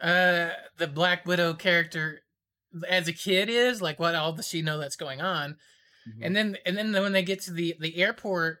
uh 0.00 0.50
the 0.78 0.86
Black 0.86 1.26
Widow 1.26 1.54
character 1.54 2.20
as 2.88 3.08
a 3.08 3.12
kid 3.12 3.48
is 3.48 3.80
like 3.82 3.98
what 3.98 4.14
all 4.14 4.32
does 4.32 4.48
she 4.48 4.62
know 4.62 4.78
that's 4.78 4.96
going 4.96 5.20
on 5.20 5.56
Mhm. 6.08 6.18
and 6.22 6.36
then 6.36 6.56
and 6.64 6.76
then 6.78 6.92
when 6.92 7.12
they 7.12 7.22
get 7.22 7.40
to 7.42 7.52
the 7.52 7.74
the 7.80 7.96
airport 7.96 8.58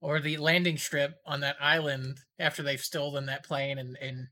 or 0.00 0.20
the 0.20 0.36
landing 0.36 0.76
strip 0.76 1.14
on 1.24 1.40
that 1.40 1.56
island 1.60 2.18
after 2.38 2.62
they've 2.62 2.80
stolen 2.80 3.26
that 3.26 3.44
plane 3.44 3.78
and 3.78 3.96
and 4.00 4.28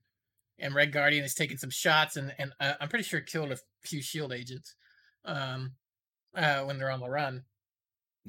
and 0.58 0.74
Red 0.74 0.92
Guardian 0.92 1.24
is 1.24 1.34
taking 1.34 1.56
some 1.56 1.70
shots 1.70 2.16
and 2.16 2.34
and 2.38 2.52
uh, 2.60 2.74
I'm 2.80 2.88
pretty 2.88 3.04
sure 3.04 3.20
killed 3.20 3.50
a 3.52 3.58
few 3.82 4.02
Shield 4.02 4.32
agents 4.32 4.74
um 5.24 5.72
uh 6.36 6.62
when 6.64 6.78
they're 6.78 6.90
on 6.90 7.00
the 7.00 7.08
run 7.10 7.44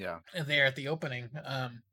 yeah. 0.02 0.44
there 0.46 0.66
at 0.66 0.76
the 0.76 0.88
opening. 0.88 1.30
Um, 1.46 1.84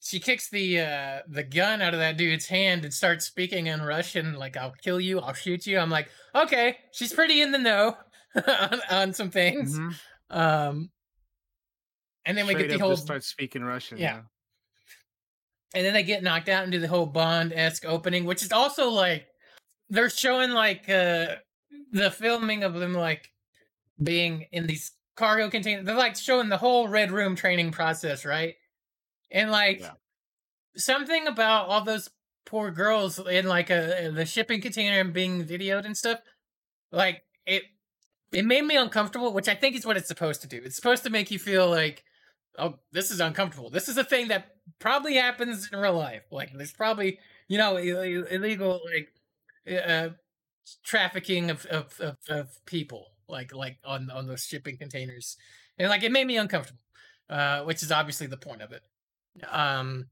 she 0.00 0.20
kicks 0.20 0.48
the 0.48 0.80
uh, 0.80 1.18
the 1.28 1.42
gun 1.42 1.82
out 1.82 1.92
of 1.92 2.00
that 2.00 2.16
dude's 2.16 2.46
hand 2.46 2.84
and 2.84 2.94
starts 2.94 3.26
speaking 3.26 3.66
in 3.66 3.82
Russian, 3.82 4.34
like 4.34 4.56
"I'll 4.56 4.74
kill 4.82 5.00
you, 5.00 5.20
I'll 5.20 5.34
shoot 5.34 5.66
you." 5.66 5.78
I'm 5.78 5.90
like, 5.90 6.08
okay, 6.34 6.76
she's 6.92 7.12
pretty 7.12 7.42
in 7.42 7.50
the 7.52 7.58
know 7.58 7.96
on, 8.46 8.80
on 8.90 9.12
some 9.12 9.30
things. 9.30 9.78
Mhm. 9.78 9.94
Um, 10.30 10.90
and 12.24 12.36
then 12.36 12.46
we 12.46 12.54
get 12.54 12.68
the 12.68 12.78
whole, 12.78 12.96
start 12.96 13.24
speaking 13.24 13.62
Russian. 13.64 13.98
Yeah. 13.98 14.20
and 15.74 15.84
then 15.84 15.94
they 15.94 16.02
get 16.02 16.22
knocked 16.22 16.48
out 16.48 16.62
and 16.62 16.70
do 16.72 16.78
the 16.78 16.88
whole 16.88 17.06
Bond 17.06 17.52
esque 17.52 17.84
opening, 17.86 18.24
which 18.24 18.42
is 18.42 18.52
also 18.52 18.90
like 18.90 19.26
they're 19.90 20.10
showing 20.10 20.50
like 20.50 20.88
uh, 20.88 21.36
the 21.92 22.10
filming 22.10 22.62
of 22.64 22.74
them 22.74 22.92
like 22.92 23.30
being 24.02 24.46
in 24.52 24.66
these 24.66 24.92
cargo 25.18 25.50
container. 25.50 25.82
They're 25.82 25.96
like 25.96 26.16
showing 26.16 26.48
the 26.48 26.56
whole 26.56 26.88
Red 26.88 27.10
Room 27.10 27.34
training 27.36 27.72
process, 27.72 28.24
right? 28.24 28.54
And 29.30 29.50
like 29.50 29.80
Yeah. 29.80 29.92
something 30.76 31.26
about 31.26 31.68
all 31.68 31.82
those 31.84 32.08
poor 32.46 32.70
girls 32.70 33.18
in 33.18 33.46
like 33.46 33.70
a 33.70 34.10
the 34.14 34.24
shipping 34.24 34.60
container 34.60 35.00
and 35.00 35.12
being 35.12 35.44
videoed 35.44 35.84
and 35.84 35.96
stuff, 35.96 36.20
like 36.92 37.22
it 37.46 37.64
it 38.32 38.44
made 38.44 38.64
me 38.64 38.76
uncomfortable, 38.76 39.32
which 39.32 39.48
I 39.48 39.54
think 39.54 39.76
is 39.76 39.86
what 39.86 39.96
it's 39.96 40.08
supposed 40.08 40.42
to 40.42 40.48
do. 40.48 40.60
It's 40.64 40.76
supposed 40.76 41.02
to 41.04 41.10
make 41.10 41.30
you 41.30 41.38
feel 41.38 41.68
like, 41.68 42.04
oh, 42.58 42.78
this 42.92 43.10
is 43.10 43.20
uncomfortable. 43.20 43.70
This 43.70 43.88
is 43.88 43.96
a 43.98 44.04
thing 44.04 44.28
that 44.28 44.56
probably 44.78 45.14
happens 45.16 45.68
in 45.72 45.78
real 45.78 45.94
life. 45.98 46.24
Like 46.30 46.52
there's 46.54 46.72
probably 46.72 47.18
you 47.48 47.58
know 47.58 47.78
ill- 47.78 48.02
ill- 48.02 48.26
illegal 48.26 48.80
like 48.94 49.08
uh, 49.86 50.10
trafficking 50.84 51.50
of, 51.50 51.66
of, 51.66 52.00
of, 52.00 52.16
of 52.28 52.64
people 52.66 53.06
like 53.28 53.54
like 53.54 53.78
on 53.84 54.10
on 54.10 54.26
those 54.26 54.44
shipping 54.44 54.76
containers, 54.76 55.36
and 55.78 55.88
like 55.88 56.02
it 56.02 56.12
made 56.12 56.26
me 56.26 56.36
uncomfortable, 56.36 56.80
uh, 57.30 57.62
which 57.62 57.82
is 57.82 57.92
obviously 57.92 58.26
the 58.26 58.36
point 58.36 58.62
of 58.62 58.72
it. 58.72 58.82
Um, 59.50 60.06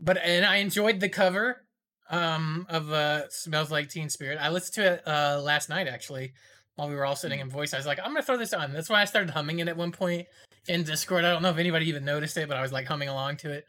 but 0.00 0.18
and 0.18 0.44
I 0.44 0.56
enjoyed 0.56 1.00
the 1.00 1.08
cover 1.08 1.62
um 2.08 2.66
of 2.68 2.92
uh 2.92 3.28
smells 3.30 3.70
like 3.70 3.88
teen 3.88 4.08
spirit. 4.10 4.38
I 4.40 4.50
listened 4.50 4.74
to 4.74 4.92
it 4.92 5.08
uh 5.08 5.40
last 5.42 5.68
night 5.68 5.88
actually 5.88 6.32
while 6.76 6.88
we 6.88 6.94
were 6.94 7.04
all 7.04 7.16
sitting 7.16 7.40
in 7.40 7.50
voice. 7.50 7.74
I 7.74 7.78
was 7.78 7.86
like 7.86 7.98
i'm 7.98 8.12
gonna 8.12 8.22
throw 8.22 8.36
this 8.36 8.52
on. 8.52 8.72
That's 8.72 8.88
why 8.88 9.02
i 9.02 9.04
started 9.04 9.30
humming 9.30 9.58
it 9.58 9.68
at 9.68 9.76
one 9.76 9.92
point 9.92 10.26
in 10.68 10.84
discord. 10.84 11.24
I 11.24 11.32
don't 11.32 11.42
know 11.42 11.50
if 11.50 11.58
anybody 11.58 11.88
even 11.88 12.04
noticed 12.04 12.36
it 12.36 12.48
but 12.48 12.56
i 12.56 12.62
was 12.62 12.72
like 12.72 12.86
humming 12.86 13.08
along 13.08 13.38
to 13.38 13.50
it. 13.50 13.64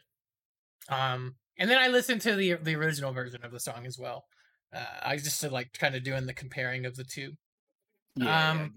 Um 0.88 1.34
and 1.58 1.68
then 1.68 1.78
i 1.78 1.88
listened 1.88 2.20
to 2.22 2.36
the 2.36 2.54
the 2.54 2.76
original 2.76 3.12
version 3.12 3.42
of 3.42 3.50
the 3.50 3.60
song 3.60 3.86
as 3.86 3.98
well. 3.98 4.24
Uh 4.72 4.84
i 5.02 5.16
just 5.16 5.44
uh, 5.44 5.50
like 5.50 5.72
kind 5.72 5.96
of 5.96 6.04
doing 6.04 6.26
the 6.26 6.34
comparing 6.34 6.86
of 6.86 6.94
the 6.94 7.04
two 7.04 7.32
Yeah. 8.16 8.48
yeah, 8.48 8.64
I 8.64 8.64
Um, 8.64 8.74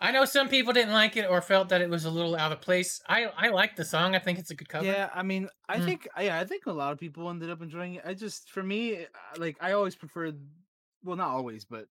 i 0.00 0.12
know 0.12 0.24
some 0.24 0.48
people 0.48 0.72
didn't 0.72 0.92
like 0.94 1.16
it 1.16 1.26
or 1.28 1.42
felt 1.42 1.68
that 1.70 1.80
it 1.82 1.90
was 1.90 2.04
a 2.04 2.10
little 2.10 2.36
out 2.36 2.52
of 2.52 2.60
place 2.60 3.00
i 3.08 3.24
i 3.26 3.48
like 3.48 3.76
the 3.76 3.84
song 3.84 4.14
i 4.14 4.18
think 4.18 4.38
it's 4.38 4.50
a 4.50 4.54
good 4.56 4.68
cover 4.68 4.96
Yeah, 4.96 5.10
I 5.12 5.22
mean, 5.22 5.48
I 5.68 5.80
Mm. 5.80 5.80
think 5.80 6.06
yeah, 6.18 6.38
I 6.38 6.44
think 6.44 6.66
a 6.66 6.72
lot 6.72 6.92
of 6.92 6.98
people 6.98 7.28
ended 7.30 7.50
up 7.50 7.60
enjoying 7.62 7.94
it. 7.94 8.04
I 8.04 8.14
just 8.14 8.50
for 8.50 8.62
me, 8.62 9.04
uh, 9.06 9.08
like 9.36 9.56
I 9.60 9.72
always 9.72 9.96
preferred, 9.96 10.40
well, 11.02 11.16
not 11.16 11.30
always, 11.30 11.64
but 11.64 11.88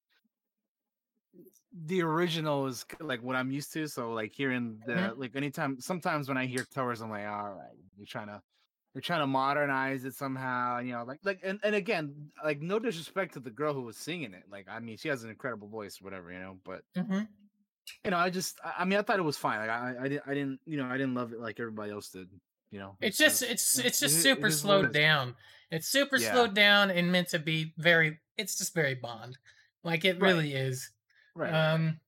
the 1.72 2.02
original 2.02 2.66
is 2.68 2.86
like 2.99 3.22
what 3.22 3.36
I'm 3.36 3.52
used 3.52 3.74
to. 3.74 3.88
So 3.88 4.12
like 4.14 4.34
hearing 4.34 4.82
the 4.86 5.14
Mhm. 5.14 5.14
like 5.16 5.36
anytime, 5.36 5.80
sometimes 5.80 6.28
when 6.28 6.38
I 6.38 6.45
hear 6.45 6.64
towers, 6.66 7.02
I'm 7.02 7.10
like, 7.10 7.28
all 7.28 7.54
right, 7.54 7.76
you're 7.95 8.06
trying 8.06 8.28
to. 8.28 8.41
They're 8.98 9.02
trying 9.03 9.19
to 9.19 9.28
modernize 9.28 10.06
it 10.06 10.15
somehow, 10.15 10.80
you 10.80 10.91
know, 10.91 11.03
like 11.03 11.19
like 11.24 11.40
and, 11.44 11.60
and 11.64 11.76
again, 11.76 12.32
like 12.44 12.64
no 12.64 12.80
disrespect 12.80 13.36
to 13.36 13.40
the 13.40 13.52
girl 13.52 13.76
who 13.76 13.84
was 13.84 13.95
singing 13.95 14.34
it. 14.34 14.45
Like, 14.52 14.65
I 14.68 14.80
mean, 14.80 14.98
she 14.98 15.07
has 15.07 15.24
an 15.24 15.30
incredible 15.30 15.68
voice, 15.68 15.99
whatever, 16.02 16.32
you 16.32 16.40
know, 16.40 16.57
but 16.65 16.82
hmm 16.99 17.19
you 18.03 18.10
know, 18.10 18.18
I 18.18 18.32
just 18.32 18.60
I 18.76 18.86
mean 18.86 18.98
I 18.98 19.03
thought 19.03 19.19
it 19.19 19.22
was 19.22 19.38
fine. 19.38 19.60
Like 19.60 19.69
I 19.69 19.94
I 20.02 20.07
didn't 20.07 20.24
I 20.26 20.34
didn't 20.34 20.60
you 20.65 20.78
know, 20.78 20.88
I 20.88 20.94
didn't 20.98 21.14
love 21.14 21.32
it 21.32 21.40
like 21.40 21.60
everybody 21.60 21.91
else 21.91 22.10
did, 22.10 22.28
you 22.72 22.80
know. 22.80 22.98
It's 22.99 23.19
just 23.19 23.44
it's 23.44 23.78
it's 23.78 23.99
just 23.99 24.24
super 24.24 24.48
it 24.48 24.53
slowed 24.53 24.91
down. 24.94 25.36
It's 25.69 25.88
super 25.88 26.18
Yeah. 26.18 26.34
slowed 26.34 26.56
down 26.56 26.90
and 26.90 27.11
meant 27.11 27.28
to 27.30 27.38
be 27.40 27.76
very. 27.78 28.18
It's 28.36 28.57
just 28.57 28.74
very 28.74 28.95
Bond, 28.95 29.38
like 29.84 30.06
it 30.06 30.19
Right. 30.19 30.30
really 30.32 30.53
is. 30.53 30.90
Right. 31.36 31.52
Um, 31.53 31.99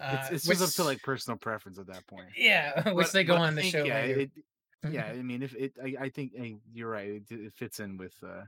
uh, 0.00 0.28
it's 0.30 0.46
it's 0.46 0.60
just 0.60 0.78
up 0.78 0.84
to 0.84 0.88
like 0.88 1.02
personal 1.02 1.36
preference 1.38 1.80
at 1.80 1.88
that 1.88 2.06
point. 2.06 2.28
yeah, 2.36 2.88
which 2.92 3.06
But- 3.08 3.12
they 3.14 3.24
go 3.24 3.34
on 3.34 3.56
the 3.56 3.62
think, 3.62 3.72
show 3.72 3.84
yeah. 3.84 3.98
It, 4.02 4.30
yeah, 4.84 5.06
I 5.06 5.22
mean, 5.22 5.42
if 5.42 5.54
it, 5.54 5.74
I, 5.82 5.96
I 6.06 6.08
think 6.10 6.32
eh, 6.36 6.54
you're 6.72 6.90
right. 6.90 7.08
It, 7.08 7.24
it 7.30 7.52
fits 7.54 7.80
in 7.80 7.96
with 7.96 8.14
uh 8.22 8.44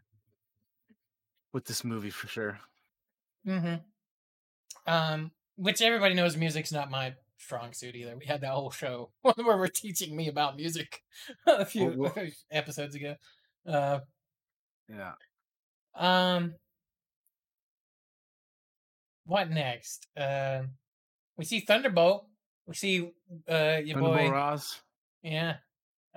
with 1.52 1.64
this 1.66 1.84
movie 1.84 2.10
for 2.10 2.26
sure. 2.28 2.60
hmm 3.44 3.76
Um, 4.86 5.32
which 5.56 5.82
everybody 5.82 6.14
knows 6.14 6.36
music's 6.36 6.72
not 6.72 6.90
my 6.90 7.14
strong 7.38 7.72
suit 7.72 7.94
either. 7.96 8.16
We 8.16 8.26
had 8.26 8.40
that 8.42 8.52
whole 8.52 8.70
show 8.70 9.10
where 9.22 9.56
we're 9.58 9.68
teaching 9.68 10.16
me 10.16 10.28
about 10.28 10.56
music 10.56 11.02
a 11.46 11.64
few 11.64 11.90
wha- 11.92 12.12
episodes 12.50 12.94
ago. 12.94 13.16
Uh, 13.66 14.00
Yeah. 14.88 15.14
um, 15.94 16.54
what 19.24 19.50
next? 19.50 20.06
Uh, 20.16 20.64
we 21.36 21.44
see 21.44 21.60
Thunderbolt. 21.60 22.26
We 22.66 22.74
see 22.74 23.10
uh 23.48 23.80
your 23.84 23.96
Thunderbolt 23.96 24.30
boy, 24.30 24.30
Ross 24.30 24.80
yeah, 25.22 25.56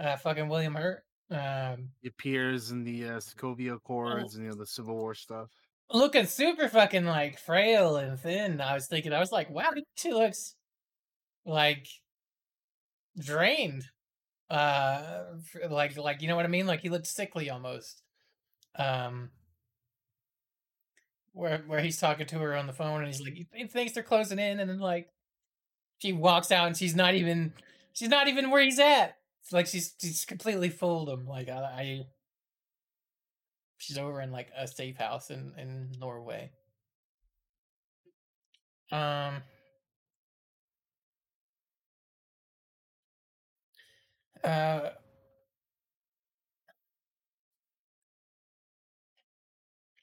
uh, 0.02 0.18
fucking 0.18 0.49
William 0.49 0.76
Hurt. 0.76 1.03
Um, 1.30 1.90
he 2.02 2.10
appears 2.10 2.72
in 2.72 2.84
the 2.84 3.06
uh, 3.06 3.18
Sokovia 3.19 3.76
Accords 3.76 4.36
and 4.36 4.44
you 4.44 4.49
know 4.49 4.57
the 4.57 4.65
Civil 4.65 4.95
War 4.95 5.14
stuff. 5.15 5.49
looking 5.94 6.26
super 6.26 6.68
fucking 6.68 7.06
like 7.06 7.40
frail 7.40 7.95
and 7.95 8.19
thin. 8.19 8.60
I 8.60 8.73
was 8.73 8.88
thinking, 8.88 9.14
I 9.14 9.19
was 9.19 9.32
like, 9.32 9.49
wow, 9.49 9.69
she 9.95 10.11
looks 10.11 10.56
like 11.45 11.88
drained. 13.18 13.86
Uh, 14.49 15.23
like 15.69 15.95
like 15.95 16.22
you 16.22 16.28
know 16.28 16.36
what 16.36 16.45
I 16.45 16.49
mean? 16.49 16.68
Like 16.68 16.82
he 16.82 16.90
looked 16.90 17.07
sickly 17.07 17.49
almost. 17.49 18.02
Um, 18.76 19.30
where 21.34 21.64
where 21.68 21.80
he's 21.80 21.99
talking 21.99 22.28
to 22.28 22.40
her 22.40 22.56
on 22.56 22.68
the 22.68 22.73
phone 22.73 22.99
and 22.99 23.07
he's 23.07 23.22
like, 23.22 23.48
he 23.53 23.68
thinks 23.68 23.94
they're 23.94 24.03
closing 24.03 24.40
in, 24.40 24.60
and 24.60 24.69
then 24.69 24.80
like 24.80 25.07
she 25.99 26.11
walks 26.11 26.52
out 26.52 26.68
and 26.68 26.76
she's 26.76 26.95
not 26.95 27.14
even 27.14 27.53
she's 27.94 28.10
not 28.10 28.28
even 28.28 28.49
where 28.49 28.61
he's 28.61 28.80
at. 28.80 29.15
It's 29.41 29.51
like 29.51 29.68
she's 29.68 29.95
she's 29.99 30.26
completely 30.26 30.69
fooled 30.69 31.09
him. 31.09 31.26
Like 31.26 31.49
I, 31.49 31.59
I 31.59 32.01
she's 33.77 33.97
over 33.97 34.22
in 34.22 34.31
like 34.31 34.49
a 34.57 34.68
safe 34.68 34.97
house 34.97 35.30
in 35.30 35.53
in 35.57 35.91
Norway. 35.99 36.51
Um. 38.91 39.43
Uh. 44.43 44.89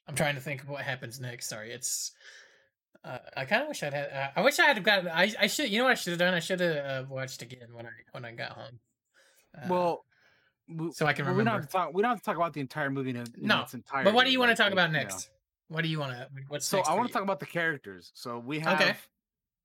I'm 0.07 0.15
trying 0.15 0.35
to 0.35 0.41
think 0.41 0.63
of 0.63 0.69
what 0.69 0.81
happens 0.81 1.19
next. 1.19 1.47
Sorry, 1.49 1.71
it's. 1.71 2.11
Uh, 3.03 3.19
I 3.37 3.45
kind 3.45 3.61
of 3.61 3.67
wish 3.69 3.83
I'd 3.83 3.93
had. 3.93 4.09
Uh, 4.11 4.27
I 4.35 4.41
wish 4.41 4.59
I 4.59 4.65
had 4.65 4.83
gotten. 4.83 5.07
I 5.07 5.33
I 5.39 5.47
should. 5.47 5.69
You 5.69 5.77
know 5.77 5.85
what 5.85 5.91
I 5.91 5.95
should 5.95 6.11
have 6.11 6.19
done? 6.19 6.33
I 6.33 6.39
should 6.39 6.59
have 6.59 6.77
uh, 6.77 7.03
watched 7.07 7.41
again 7.41 7.69
when 7.73 7.85
I 7.85 7.91
when 8.11 8.25
I 8.25 8.31
got 8.31 8.53
home. 8.53 8.79
Uh, 9.57 9.67
well, 9.69 10.05
so 10.91 11.05
I 11.05 11.13
can 11.13 11.25
well, 11.25 11.33
we 11.35 11.43
don't 11.43 11.53
have 11.53 11.65
to 11.65 11.71
talk. 11.71 11.93
We 11.93 12.01
don't 12.01 12.11
have 12.11 12.19
to 12.19 12.23
talk 12.25 12.35
about 12.35 12.53
the 12.53 12.61
entire 12.61 12.89
movie 12.89 13.09
in, 13.11 13.15
in 13.17 13.25
No, 13.37 13.61
its 13.61 13.73
entirety. 13.73 14.09
but 14.09 14.13
what 14.15 14.25
do 14.25 14.31
you 14.31 14.39
want 14.39 14.51
to 14.51 14.55
talk 14.55 14.71
about 14.71 14.89
you 14.89 14.93
know. 14.93 14.99
next? 14.99 15.29
What 15.67 15.81
do 15.83 15.87
you 15.87 15.99
want 15.99 16.13
to? 16.13 16.27
What's 16.47 16.67
So 16.67 16.77
next 16.77 16.89
I 16.89 16.93
want 16.95 17.07
to 17.07 17.13
talk 17.13 17.23
about 17.23 17.39
the 17.39 17.45
characters. 17.45 18.11
So 18.13 18.39
we 18.39 18.59
have 18.59 18.79
Okay. 18.79 18.95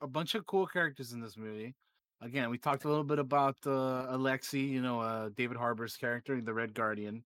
a 0.01 0.07
bunch 0.07 0.35
of 0.35 0.47
cool 0.47 0.67
characters 0.67 1.13
in 1.13 1.21
this 1.21 1.37
movie. 1.37 1.75
Again, 2.23 2.49
we 2.49 2.57
talked 2.59 2.85
a 2.85 2.89
little 2.89 3.05
bit 3.05 3.19
about 3.19 3.57
uh, 3.67 4.07
Alexi, 4.13 4.67
you 4.69 4.81
know, 4.81 5.01
uh, 5.01 5.29
David 5.37 5.57
Harbour's 5.59 5.97
character, 5.97 6.41
the 6.41 6.55
Red 6.55 6.73
Guardian. 6.73 7.23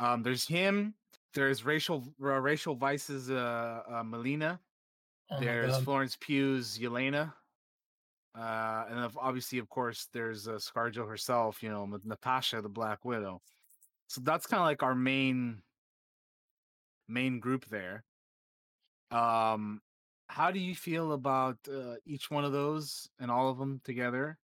Um, 0.00 0.22
there's 0.22 0.46
him. 0.46 0.94
There's 1.34 1.64
racial 1.64 2.04
uh, 2.22 2.26
Rachel 2.40 2.76
Weisz's 2.76 3.30
uh, 3.30 3.82
uh, 3.88 4.02
Melina. 4.02 4.58
Oh 5.30 5.38
there's. 5.40 5.76
Florence 5.80 6.16
Pugh's 6.16 6.78
Yelena. 6.78 7.32
Uh, 8.34 8.84
and 8.90 9.10
obviously, 9.16 9.58
of 9.58 9.68
course, 9.68 10.08
there's 10.12 10.48
uh, 10.48 10.52
ScarJo 10.52 11.08
herself. 11.08 11.62
You 11.62 11.70
know, 11.70 11.88
with 11.90 12.06
Natasha, 12.06 12.60
the 12.60 12.68
Black 12.68 13.04
Widow. 13.04 13.40
So 14.08 14.20
that's 14.22 14.46
kind 14.46 14.60
of 14.60 14.66
like 14.66 14.82
our 14.82 14.94
main 14.94 15.62
main 17.08 17.40
group 17.40 17.66
there. 17.66 18.04
Um, 19.10 19.80
how 20.28 20.50
do 20.50 20.60
you 20.60 20.74
feel 20.74 21.12
about 21.12 21.56
uh, 21.72 21.94
each 22.06 22.30
one 22.30 22.44
of 22.44 22.52
those 22.52 23.08
and 23.18 23.30
all 23.30 23.50
of 23.50 23.58
them 23.58 23.80
together? 23.84 24.38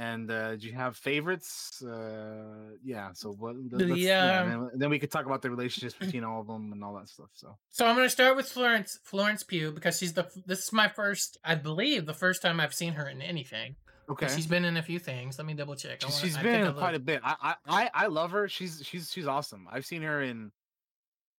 And 0.00 0.30
uh, 0.30 0.54
do 0.54 0.64
you 0.68 0.74
have 0.74 0.96
favorites? 0.96 1.82
Uh, 1.82 2.76
yeah. 2.84 3.10
So 3.14 3.32
what? 3.32 3.56
Yeah, 3.78 4.42
um, 4.42 4.50
and 4.52 4.62
then, 4.62 4.70
then 4.80 4.90
we 4.90 4.98
could 5.00 5.10
talk 5.10 5.26
about 5.26 5.42
the 5.42 5.50
relationships 5.50 5.94
between 5.98 6.22
all 6.22 6.40
of 6.40 6.46
them 6.46 6.70
and 6.72 6.84
all 6.84 6.94
that 6.94 7.08
stuff. 7.08 7.30
So 7.34 7.56
So 7.70 7.84
I'm 7.84 7.96
gonna 7.96 8.08
start 8.08 8.36
with 8.36 8.46
Florence 8.48 8.98
Florence 9.02 9.42
Pugh 9.42 9.72
because 9.72 9.98
she's 9.98 10.12
the 10.12 10.28
this 10.46 10.60
is 10.66 10.72
my 10.72 10.86
first 10.88 11.36
I 11.44 11.56
believe 11.56 12.06
the 12.06 12.14
first 12.14 12.42
time 12.42 12.60
I've 12.60 12.74
seen 12.74 12.92
her 12.92 13.08
in 13.08 13.20
anything. 13.20 13.74
okay. 14.08 14.28
She's 14.28 14.46
been 14.46 14.64
in 14.64 14.76
a 14.76 14.82
few 14.82 15.00
things. 15.00 15.36
Let 15.36 15.46
me 15.46 15.54
double 15.54 15.74
check. 15.74 15.98
Wanna- 16.02 16.14
she's 16.14 16.36
I 16.36 16.42
been 16.42 16.66
in 16.66 16.74
quite 16.74 16.94
a 16.94 17.00
bit. 17.00 17.20
I, 17.24 17.54
I 17.66 17.90
I 17.92 18.06
love 18.06 18.30
her. 18.30 18.48
She's 18.48 18.80
she's 18.84 19.10
she's 19.10 19.26
awesome. 19.26 19.66
I've 19.70 19.84
seen 19.84 20.02
her 20.02 20.22
in 20.22 20.52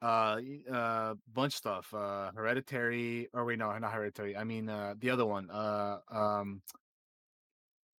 uh 0.01 0.39
uh 0.69 1.15
bunch 1.33 1.53
stuff. 1.53 1.93
Uh 1.93 2.31
Hereditary 2.35 3.29
or 3.33 3.45
wait 3.45 3.59
no 3.59 3.75
not 3.77 3.93
Hereditary. 3.93 4.35
I 4.35 4.43
mean 4.43 4.67
uh 4.67 4.95
the 4.99 5.11
other 5.11 5.25
one. 5.25 5.49
Uh 5.49 5.99
um 6.11 6.61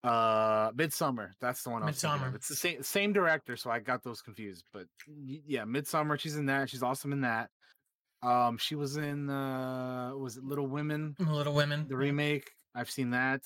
uh 0.05 0.71
Midsommar. 0.73 1.31
That's 1.41 1.63
the 1.63 1.71
one 1.71 1.83
I 1.83 1.87
was 1.87 2.01
thinking 2.01 2.21
of. 2.21 2.27
Midsommar. 2.29 2.35
It's 2.37 2.49
the 2.49 2.55
same 2.55 2.83
same 2.83 3.13
director, 3.13 3.57
so 3.57 3.71
I 3.71 3.81
got 3.81 4.03
those 4.03 4.23
confused. 4.23 4.65
But 4.73 4.87
yeah, 5.07 5.65
Midsommar. 5.65 6.19
She's 6.19 6.37
in 6.37 6.47
that. 6.47 6.71
She's 6.71 6.83
awesome 6.83 7.13
in 7.13 7.21
that. 7.23 7.51
Um, 8.23 8.59
she 8.59 8.75
was 8.75 8.97
in 8.97 9.31
uh 9.31 10.13
was 10.15 10.37
it 10.37 10.45
Little 10.45 10.67
Women? 10.67 11.17
Little 11.19 11.55
Women. 11.55 11.87
the 11.89 11.97
remake. 11.97 12.51
I've 12.75 12.91
seen 12.91 13.11
that. 13.11 13.43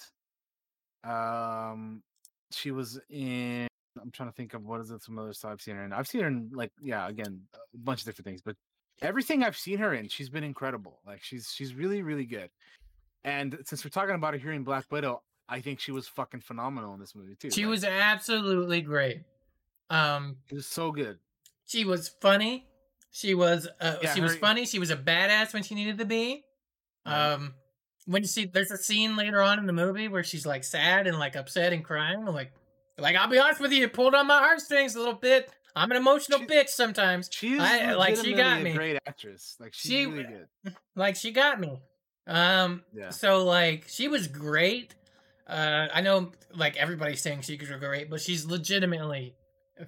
Um, 1.05 2.03
she 2.51 2.71
was 2.71 3.01
in. 3.11 3.67
I'm 4.01 4.11
trying 4.11 4.29
to 4.29 4.35
think 4.35 4.55
of 4.55 4.65
what 4.65 4.81
is 4.81 4.91
it 4.91 5.03
some 5.03 5.19
other 5.19 5.33
stuff 5.33 5.53
I've 5.53 5.61
seen 5.61 5.77
her 5.77 5.85
in. 5.85 5.93
I've 5.93 6.09
seen 6.09 6.23
her 6.23 6.27
in 6.29 6.51
like 6.53 6.73
yeah, 6.83 7.09
again 7.09 7.43
a 7.55 7.79
bunch 7.79 8.01
of 8.01 8.07
different 8.07 8.27
things, 8.27 8.43
but 8.43 8.57
everything 9.03 9.43
I've 9.43 9.57
seen 9.57 9.79
her 9.79 9.95
in, 9.95 10.09
she's 10.09 10.29
been 10.29 10.45
incredible. 10.45 11.01
Like 11.07 11.23
she's 11.23 11.53
she's 11.55 11.75
really 11.75 12.03
really 12.03 12.27
good. 12.27 12.51
And 13.23 13.59
since 13.65 13.85
we're 13.85 13.91
talking 13.91 14.15
about 14.15 14.35
her 14.35 14.41
here 14.41 14.53
in 14.53 14.65
Black 14.65 14.85
Widow, 14.91 15.23
I 15.49 15.61
think 15.61 15.81
she 15.81 15.93
was 15.93 16.09
fucking 16.09 16.41
phenomenal 16.41 16.95
in 16.95 17.01
this 17.01 17.15
movie 17.15 17.35
too. 17.37 17.51
She 17.51 17.65
Like, 17.65 17.71
was 17.71 17.85
absolutely 17.85 18.81
great. 18.81 19.23
Um, 19.91 20.37
she 20.49 20.55
was 20.57 20.67
so 20.67 20.91
good. 20.93 21.19
she 21.67 21.85
was 21.85 22.09
funny. 22.21 22.67
She 23.11 23.35
was 23.35 23.69
uh, 23.81 23.97
Yeah, 24.03 24.15
she 24.15 24.21
was 24.21 24.37
funny. 24.37 24.65
She 24.67 24.79
was 24.79 24.91
a 24.91 24.97
badass 24.97 25.53
when 25.55 25.63
she 25.63 25.75
needed 25.75 25.99
to 25.99 26.05
be. 26.05 26.45
Um, 27.07 27.55
when 28.07 28.25
she 28.25 28.47
there's 28.47 28.71
a 28.71 28.77
scene 28.79 29.17
later 29.17 29.41
on 29.43 29.59
in 29.59 29.67
the 29.67 29.73
movie 29.73 30.09
where 30.09 30.25
she's 30.25 30.47
like 30.47 30.65
sad 30.65 31.07
and 31.07 31.19
like 31.19 31.37
upset 31.37 31.73
and 31.73 31.85
crying. 31.85 32.25
Like, 32.25 32.53
like 32.99 33.15
I'll 33.17 33.29
be 33.29 33.39
honest 33.39 33.61
with 33.61 33.73
you, 33.73 33.85
it 33.85 33.93
pulled 33.93 34.15
on 34.15 34.27
my 34.27 34.39
heartstrings 34.39 34.95
a 34.95 34.99
little 34.99 35.15
bit. 35.15 35.51
I'm 35.77 35.91
an 35.91 35.97
emotional 35.97 36.39
She- 36.41 36.47
bitch 36.47 36.69
sometimes. 36.69 37.29
She's 37.33 37.61
I- 37.61 37.93
like, 37.95 38.17
she 38.17 38.33
got 38.33 38.63
me. 38.63 38.71
a 38.71 38.75
great 38.75 38.99
actress. 39.07 39.57
Like 39.61 39.75
she's 39.75 39.91
She- 39.93 40.07
really 40.07 40.25
good. 40.65 40.75
Like 40.97 41.17
she 41.17 41.31
got 41.33 41.61
me. 41.61 41.81
Um, 42.27 42.83
Yeah. 42.95 43.11
so 43.11 43.45
like 43.45 43.85
she 43.89 44.09
was 44.09 44.27
great. 44.29 44.95
Uh, 45.47 45.89
I 45.93 46.01
know 46.01 46.33
like 46.55 46.77
everybody's 46.77 47.21
saying 47.21 47.43
she 47.43 47.57
was 47.57 47.69
great, 47.71 48.09
but 48.11 48.21
she's 48.21 48.47
legitimately 48.47 49.35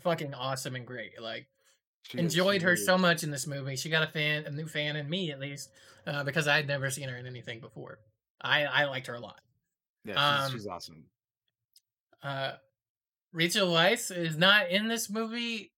fucking 0.03 0.35
awesome 0.35 0.77
and 0.77 0.87
great. 0.87 1.21
Like 1.21 1.47
She 2.03 2.19
enjoyed 2.19 2.63
her 2.63 2.77
so 2.77 2.99
much 2.99 3.25
in 3.25 3.31
this 3.31 3.47
movie. 3.47 3.77
She 3.77 3.89
got 3.89 4.03
a 4.03 4.11
fan, 4.11 4.45
a 4.47 4.51
new 4.51 4.67
fan 4.67 4.97
in 4.97 5.09
me 5.09 5.31
at 5.31 5.41
least, 5.41 5.71
uh, 6.07 6.25
because 6.25 6.47
I 6.47 6.57
had 6.57 6.69
never 6.69 6.91
seen 6.91 7.09
her 7.09 7.17
in 7.17 7.27
anything 7.27 7.61
before. 7.61 7.99
I 8.41 8.65
I 8.65 8.85
liked 8.85 9.07
her 9.07 9.15
a 9.15 9.21
lot. 9.21 9.41
Yeah, 10.05 10.13
she's, 10.15 10.47
um, 10.47 10.53
she's 10.53 10.67
awesome. 10.67 11.05
Uh, 12.23 12.53
Rachel 13.33 13.69
Weisz 13.69 14.17
is 14.17 14.37
not 14.37 14.71
in 14.71 14.89
this 14.89 15.09
movie. 15.11 15.73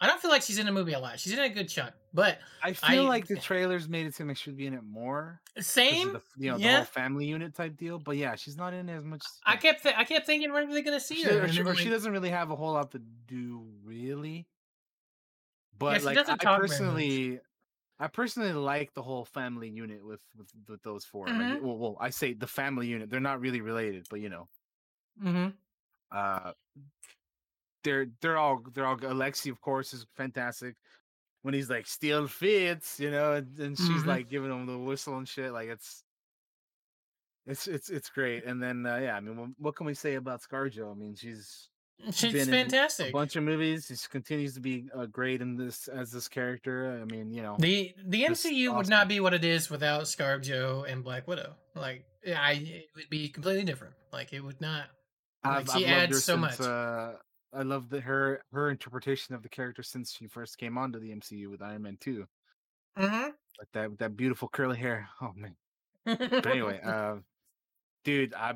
I 0.00 0.06
don't 0.06 0.20
feel 0.20 0.30
like 0.30 0.42
she's 0.42 0.58
in 0.58 0.64
the 0.66 0.72
movie 0.72 0.92
a 0.94 0.98
lot. 0.98 1.20
She's 1.20 1.32
in 1.34 1.38
a 1.38 1.48
good 1.50 1.68
chunk, 1.68 1.92
but 2.14 2.38
I 2.62 2.72
feel 2.72 3.04
I- 3.04 3.08
like 3.08 3.26
the 3.26 3.36
trailers 3.40 3.88
made 3.88 4.06
it 4.06 4.14
seem 4.14 4.28
like 4.28 4.38
she'd 4.38 4.56
be 4.56 4.66
in 4.66 4.74
it 4.74 4.82
more. 4.82 5.40
same. 5.58 6.12
the, 6.14 6.22
you 6.38 6.50
know, 6.50 6.58
the 6.58 6.76
whole 6.76 6.84
family 6.84 7.26
unit 7.26 7.54
type 7.54 7.76
deal. 7.76 7.98
But 7.98 8.16
yeah, 8.16 8.34
she's 8.34 8.56
not 8.56 8.72
in 8.72 8.88
as 8.88 9.04
much. 9.04 9.22
I 9.44 9.56
kept 9.56 9.82
th- 9.82 9.94
I 9.98 10.04
kept 10.04 10.24
thinking 10.26 10.52
when 10.52 10.68
are 10.70 10.72
they 10.72 10.82
gonna 10.82 11.00
see 11.00 11.16
she, 11.16 11.24
her? 11.24 11.44
or 11.44 11.48
she, 11.48 11.62
or 11.62 11.74
she 11.74 11.90
doesn't 11.90 12.10
really 12.12 12.30
have 12.30 12.50
a 12.50 12.56
whole 12.56 12.72
lot 12.72 12.90
to 12.92 12.98
do, 12.98 13.66
really. 13.84 14.46
But 15.78 16.00
she 16.00 16.06
like, 16.06 16.18
I 16.28 16.36
personally, 16.36 17.40
I 17.98 18.06
personally 18.08 18.52
like 18.52 18.94
the 18.94 19.02
whole 19.02 19.24
family 19.24 19.68
unit 19.68 20.04
with 20.04 20.20
with, 20.36 20.48
with 20.68 20.82
those 20.82 21.04
4 21.04 21.26
Like, 21.26 21.36
Mhm. 21.36 21.60
well, 21.62 21.76
well, 21.78 21.96
I 22.00 22.10
say 22.10 22.32
the 22.32 22.46
family 22.46 22.86
unit. 22.86 23.10
They're 23.10 23.20
not 23.20 23.40
really 23.40 23.60
related, 23.60 24.06
but 24.10 24.20
you 24.20 24.28
know, 24.30 24.48
Mhm. 25.22 25.54
uh, 26.10 26.52
they're 27.84 28.06
they're 28.20 28.36
all 28.38 28.62
they're 28.74 28.86
all. 28.86 28.96
Alexi, 28.96 29.50
of 29.50 29.60
course, 29.60 29.92
is 29.94 30.06
fantastic. 30.16 30.76
When 31.42 31.54
he's 31.54 31.70
like 31.70 31.86
still 31.86 32.26
fits, 32.28 33.00
you 33.00 33.10
know, 33.10 33.32
and, 33.32 33.58
and 33.58 33.76
she's 33.78 34.02
Mhm. 34.02 34.06
like 34.06 34.28
giving 34.28 34.50
him 34.50 34.66
the 34.66 34.78
whistle 34.78 35.16
and 35.16 35.26
shit. 35.28 35.52
Like 35.52 35.68
it's 35.68 36.02
it's 37.46 37.66
it's 37.66 37.88
it's 37.90 38.10
great. 38.10 38.44
And 38.44 38.62
then 38.62 38.84
uh, 38.86 38.96
yeah, 38.96 39.16
I 39.16 39.20
mean, 39.20 39.54
what, 39.58 39.74
can 39.76 39.86
we 39.86 39.94
say 39.94 40.14
about 40.14 40.42
ScarJo? 40.42 40.90
I 40.90 40.94
mean, 40.94 41.14
she's 41.14 41.68
She's 42.12 42.32
been 42.32 42.48
in 42.48 42.48
a 42.48 42.52
fantastic. 42.62 43.12
bunch 43.12 43.36
of 43.36 43.42
movies. 43.42 43.86
She 43.88 44.08
continues 44.08 44.54
to 44.54 44.60
be 44.60 44.88
uh, 44.96 45.04
great 45.04 45.42
in 45.42 45.56
this 45.56 45.86
as 45.86 46.10
this 46.10 46.28
character. 46.28 46.98
I 46.98 47.04
mean, 47.04 47.30
you 47.30 47.42
know, 47.42 47.56
The 47.58 47.94
the 48.06 48.24
MCU 48.24 48.74
would 48.74 48.88
not 48.88 49.06
be 49.06 49.20
what 49.20 49.34
it 49.34 49.44
is 49.44 49.68
without 49.68 50.04
ScarJo 50.04 50.90
and 50.90 51.04
Black 51.04 51.28
Widow. 51.28 51.56
Like 51.74 52.04
I, 52.26 52.52
it 52.52 52.86
would 52.96 53.10
be 53.10 53.28
completely 53.28 53.64
different. 53.64 53.92
Like 54.14 54.32
it 54.32 54.40
would 54.40 54.62
not. 54.62 54.86
I've, 55.44 55.68
she 55.68 55.86
I've 55.86 56.04
adds 56.04 56.24
so 56.24 56.36
since, 56.40 56.58
much. 56.58 56.60
Uh, 56.66 57.12
I 57.52 57.62
love 57.62 57.88
the, 57.88 58.00
her 58.00 58.42
her 58.52 58.70
interpretation 58.70 59.34
of 59.34 59.42
the 59.42 59.48
character 59.48 59.82
since 59.82 60.12
she 60.12 60.26
first 60.26 60.58
came 60.58 60.78
onto 60.78 61.00
the 61.00 61.10
MCU 61.10 61.50
with 61.50 61.62
Iron 61.62 61.82
Man 61.82 61.98
Two. 62.00 62.26
Mm-hmm. 62.98 63.30
Like 63.58 63.68
that 63.72 63.90
with 63.90 63.98
that 63.98 64.16
beautiful 64.16 64.48
curly 64.48 64.78
hair. 64.78 65.08
Oh 65.22 65.32
man. 65.36 65.56
But 66.04 66.46
anyway, 66.46 66.80
uh, 66.82 67.16
dude, 68.04 68.34
I 68.34 68.54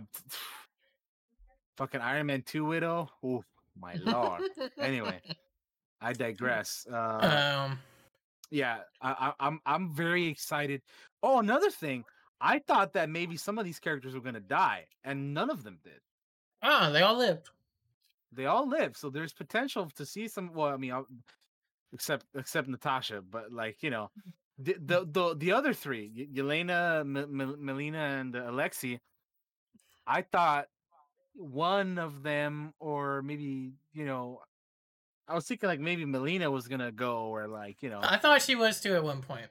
fucking 1.76 2.00
Iron 2.00 2.26
Man 2.26 2.42
Two 2.42 2.64
Widow. 2.64 3.10
Oh 3.22 3.44
my 3.78 3.94
lord. 3.94 4.42
anyway, 4.78 5.20
I 6.00 6.12
digress. 6.12 6.86
Uh, 6.92 7.66
um, 7.70 7.78
yeah, 8.50 8.78
I, 9.02 9.10
I, 9.38 9.46
I'm 9.46 9.60
I'm 9.66 9.94
very 9.94 10.26
excited. 10.26 10.82
Oh, 11.22 11.40
another 11.40 11.70
thing, 11.70 12.04
I 12.40 12.60
thought 12.60 12.92
that 12.92 13.10
maybe 13.10 13.36
some 13.36 13.58
of 13.58 13.64
these 13.64 13.80
characters 13.80 14.14
were 14.14 14.20
gonna 14.20 14.40
die, 14.40 14.86
and 15.02 15.34
none 15.34 15.50
of 15.50 15.64
them 15.64 15.78
did. 15.82 16.00
oh, 16.62 16.92
they 16.92 17.02
all 17.02 17.16
lived. 17.16 17.50
They 18.34 18.46
all 18.46 18.68
live, 18.68 18.96
so 18.96 19.10
there's 19.10 19.32
potential 19.32 19.90
to 19.96 20.04
see 20.06 20.28
some. 20.28 20.52
Well, 20.52 20.68
I 20.72 20.76
mean, 20.76 20.92
I'll- 20.92 21.06
except 21.92 22.26
except 22.34 22.68
Natasha, 22.68 23.22
but 23.22 23.52
like 23.52 23.82
you 23.82 23.90
know, 23.90 24.10
the 24.58 24.74
the 24.84 25.06
the, 25.10 25.34
the 25.36 25.52
other 25.52 25.72
three, 25.72 26.10
Y- 26.16 26.40
Yelena, 26.42 27.00
M- 27.00 27.16
M- 27.16 27.56
Melina, 27.64 27.98
and 27.98 28.34
uh, 28.36 28.42
Alexi. 28.50 28.98
I 30.06 30.22
thought 30.22 30.66
one 31.34 31.98
of 31.98 32.22
them, 32.22 32.74
or 32.80 33.22
maybe 33.22 33.72
you 33.92 34.04
know, 34.04 34.40
I 35.28 35.34
was 35.34 35.46
thinking 35.46 35.68
like 35.68 35.80
maybe 35.80 36.04
Melina 36.04 36.50
was 36.50 36.68
gonna 36.68 36.92
go, 36.92 37.26
or 37.26 37.48
like 37.48 37.82
you 37.82 37.88
know, 37.90 38.00
I 38.02 38.18
thought 38.18 38.42
she 38.42 38.54
was 38.54 38.80
too 38.80 38.94
at 38.94 39.02
one 39.04 39.22
point. 39.22 39.46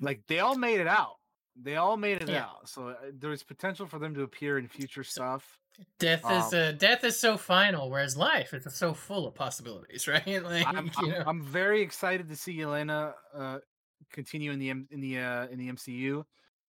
like 0.00 0.22
they 0.26 0.40
all 0.40 0.56
made 0.56 0.80
it 0.80 0.88
out. 0.88 1.16
They 1.56 1.76
all 1.76 1.96
made 1.96 2.22
it 2.22 2.30
Yeah. 2.30 2.44
out. 2.44 2.68
So 2.68 2.88
uh, 2.88 2.96
there's 3.12 3.42
potential 3.42 3.86
for 3.86 3.98
them 3.98 4.14
to 4.14 4.22
appear 4.22 4.58
in 4.58 4.68
future 4.68 5.04
stuff. 5.04 5.58
Death 5.98 6.30
is 6.30 6.52
Um, 6.52 6.52
uh, 6.52 6.72
death 6.72 7.04
is 7.04 7.18
so 7.18 7.36
final, 7.36 7.90
whereas 7.90 8.16
life 8.16 8.52
is 8.52 8.66
so 8.74 8.92
full 8.92 9.26
of 9.26 9.34
possibilities, 9.34 10.06
right? 10.08 10.42
Like 10.42 10.66
I'm, 10.66 10.90
I'm. 10.96 11.16
I'm 11.26 11.42
very 11.42 11.80
excited 11.80 12.28
to 12.28 12.36
see 12.36 12.56
Yelena 12.58 13.14
uh, 13.34 13.58
continue 14.10 14.50
in 14.52 14.58
the 14.58 14.70
M- 14.70 14.88
in 14.90 15.00
the 15.00 15.18
uh, 15.18 15.46
in 15.48 15.58
the 15.58 15.68
MCU. 15.68 16.24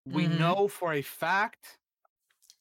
We 0.05 0.27
Mhm. 0.27 0.37
know 0.37 0.67
for 0.67 0.93
a 0.93 1.01
fact, 1.01 1.79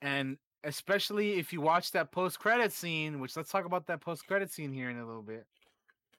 and 0.02 0.38
especially 0.64 1.34
if 1.38 1.52
you 1.52 1.60
watch 1.60 1.92
that 1.92 2.12
post 2.12 2.38
credit 2.38 2.72
scene, 2.72 3.20
which 3.20 3.36
let's 3.36 3.50
talk 3.50 3.64
about 3.64 3.86
that 3.86 4.00
post 4.00 4.26
credit 4.26 4.50
scene 4.50 4.72
here 4.72 4.90
in 4.90 4.98
a 4.98 5.06
little 5.06 5.22
bit, 5.22 5.46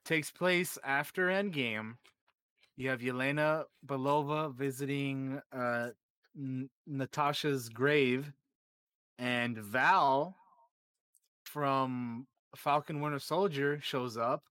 takes 0.05 0.31
place 0.31 0.77
after 0.83 1.27
Endgame. 1.27 1.97
You 2.81 2.89
have 2.89 3.01
Yelena 3.01 3.65
Belova 3.85 4.51
visiting 4.55 5.39
uh, 5.51 5.89
N- 6.35 6.67
Natasha's 6.87 7.69
grave, 7.69 8.33
and 9.19 9.55
Val 9.55 10.35
from 11.43 12.25
Falcon 12.55 12.99
Winter 12.99 13.19
Soldier 13.19 13.79
shows 13.81 14.17
up, 14.17 14.45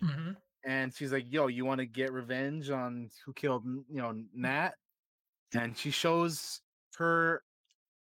hmm 0.00 0.32
and 0.64 0.92
she's 0.92 1.12
like, 1.12 1.26
"Yo, 1.32 1.46
you 1.46 1.64
want 1.64 1.78
to 1.78 1.86
get 1.86 2.12
revenge 2.12 2.68
on 2.68 3.10
who 3.24 3.32
killed 3.32 3.64
you 3.64 4.02
know 4.02 4.24
Nat?" 4.34 4.72
And 5.54 5.78
she 5.78 5.92
shows 5.92 6.60
her 6.96 7.44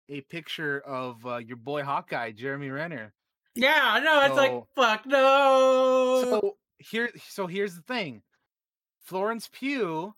a 0.07 0.21
picture 0.21 0.81
of 0.81 1.25
uh, 1.25 1.37
your 1.37 1.57
boy 1.57 1.81
Hawkeye, 1.81 2.33
Jeremy 2.33 2.69
Renner. 2.69 3.11
Yeah, 3.55 3.81
I 3.81 3.99
know. 4.01 4.21
It's 4.21 4.37
like 4.37 4.67
fuck 4.75 5.07
no. 5.07 6.21
So 6.23 6.57
here, 6.77 7.09
so 7.17 7.47
here's 7.47 7.75
the 7.75 7.81
thing: 7.81 8.21
Florence 9.03 9.49
Pugh, 9.51 10.13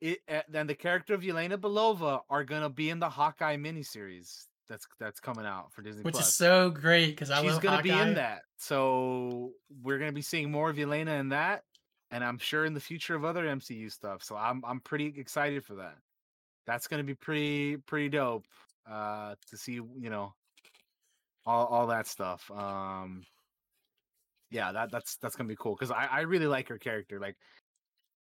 it, 0.00 0.20
and 0.52 0.68
the 0.68 0.74
character 0.74 1.14
of 1.14 1.20
Yelena 1.20 1.56
Belova 1.56 2.22
are 2.30 2.44
gonna 2.44 2.70
be 2.70 2.90
in 2.90 2.98
the 2.98 3.08
Hawkeye 3.08 3.56
miniseries 3.56 4.46
that's 4.68 4.86
that's 4.98 5.20
coming 5.20 5.44
out 5.44 5.72
for 5.72 5.82
Disney 5.82 6.02
which 6.02 6.14
Plus. 6.14 6.28
is 6.28 6.34
so 6.34 6.70
great 6.70 7.10
because 7.10 7.30
I 7.30 7.42
She's 7.42 7.52
love 7.52 7.62
gonna 7.62 7.82
be 7.82 7.90
in 7.90 8.14
that, 8.14 8.42
so 8.56 9.52
we're 9.82 9.98
gonna 9.98 10.12
be 10.12 10.22
seeing 10.22 10.50
more 10.50 10.70
of 10.70 10.76
Yelena 10.76 11.20
in 11.20 11.28
that, 11.30 11.64
and 12.10 12.24
I'm 12.24 12.38
sure 12.38 12.64
in 12.64 12.72
the 12.72 12.80
future 12.80 13.14
of 13.14 13.24
other 13.24 13.44
MCU 13.44 13.90
stuff. 13.92 14.22
So 14.22 14.36
I'm 14.36 14.64
I'm 14.66 14.80
pretty 14.80 15.12
excited 15.18 15.64
for 15.64 15.74
that. 15.76 15.96
That's 16.66 16.86
gonna 16.86 17.04
be 17.04 17.14
pretty 17.14 17.76
pretty 17.76 18.08
dope 18.08 18.46
uh, 18.90 19.34
to 19.48 19.56
see. 19.58 19.74
You 19.74 20.10
know, 20.10 20.32
all 21.44 21.66
all 21.66 21.86
that 21.88 22.06
stuff. 22.06 22.50
Um, 22.50 23.22
yeah, 24.50 24.72
that 24.72 24.90
that's 24.90 25.16
that's 25.16 25.36
gonna 25.36 25.48
be 25.48 25.56
cool 25.56 25.74
because 25.74 25.90
I 25.90 26.06
I 26.06 26.20
really 26.22 26.46
like 26.46 26.68
her 26.68 26.78
character. 26.78 27.20
Like 27.20 27.36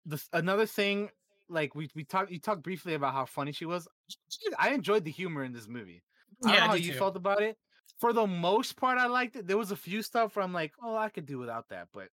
the 0.04 0.22
another 0.32 0.66
thing, 0.66 1.10
like 1.48 1.74
we 1.74 1.90
we 1.94 2.04
talked 2.04 2.30
you 2.30 2.40
talked 2.40 2.62
briefly 2.62 2.94
about 2.94 3.12
how 3.14 3.26
funny 3.26 3.52
she 3.52 3.66
was. 3.66 3.88
I 4.58 4.70
enjoyed 4.70 5.04
the 5.04 5.10
humor 5.10 5.44
in 5.44 5.52
this 5.52 5.68
movie. 5.68 6.02
I 6.44 6.52
don't 6.52 6.54
Yeah, 6.54 6.60
know 6.60 6.66
I 6.66 6.68
how 6.68 6.74
you 6.74 6.92
too. 6.92 6.98
felt 6.98 7.16
about 7.16 7.42
it. 7.42 7.56
For 7.98 8.12
the 8.12 8.26
most 8.26 8.76
part, 8.76 8.98
I 8.98 9.06
liked 9.06 9.36
it. 9.36 9.46
There 9.46 9.56
was 9.58 9.70
a 9.70 9.76
few 9.76 10.02
stuff 10.02 10.36
where 10.36 10.44
I'm 10.44 10.52
like, 10.52 10.72
oh, 10.82 10.96
I 10.96 11.08
could 11.08 11.26
do 11.26 11.38
without 11.38 11.68
that, 11.70 11.88
but 11.92 12.08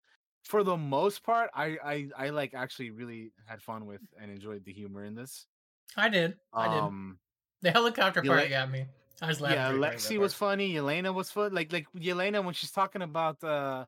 for 0.44 0.64
the 0.64 0.76
most 0.76 1.22
part, 1.22 1.51
I 1.55 1.78
I 1.85 2.09
I 2.26 2.30
like 2.30 2.55
actually 2.55 2.90
really 2.90 3.32
had 3.47 3.62
fun 3.62 3.86
with 3.86 4.02
and 4.20 4.30
enjoyed 4.30 4.64
the 4.64 4.72
humor 4.72 5.05
in 5.05 5.14
this. 5.14 5.47
I 5.97 6.09
did. 6.09 6.39
I 6.59 6.68
did. 6.68 6.85
Um, 6.85 7.20
The 7.62 7.70
helicopter 7.72 8.22
part 8.22 8.26
Yele- 8.26 8.51
got 8.51 8.70
me. 8.70 8.86
I 9.20 9.26
was 9.28 9.40
laughing. 9.40 9.64
yeah, 9.64 9.66
pretty 9.66 9.80
hard 9.82 9.97
at 9.97 10.02
that 10.02 10.14
Lexi 10.14 10.18
was 10.18 10.35
funny. 10.35 10.72
Yelena 10.74 11.14
was 11.14 11.30
fun. 11.30 11.52
Like 11.55 11.72
like 11.72 11.86
Yelena 11.94 12.44
when 12.44 12.55
she's 12.55 12.72
talking 12.72 13.02
about 13.02 13.43
uh 13.44 13.86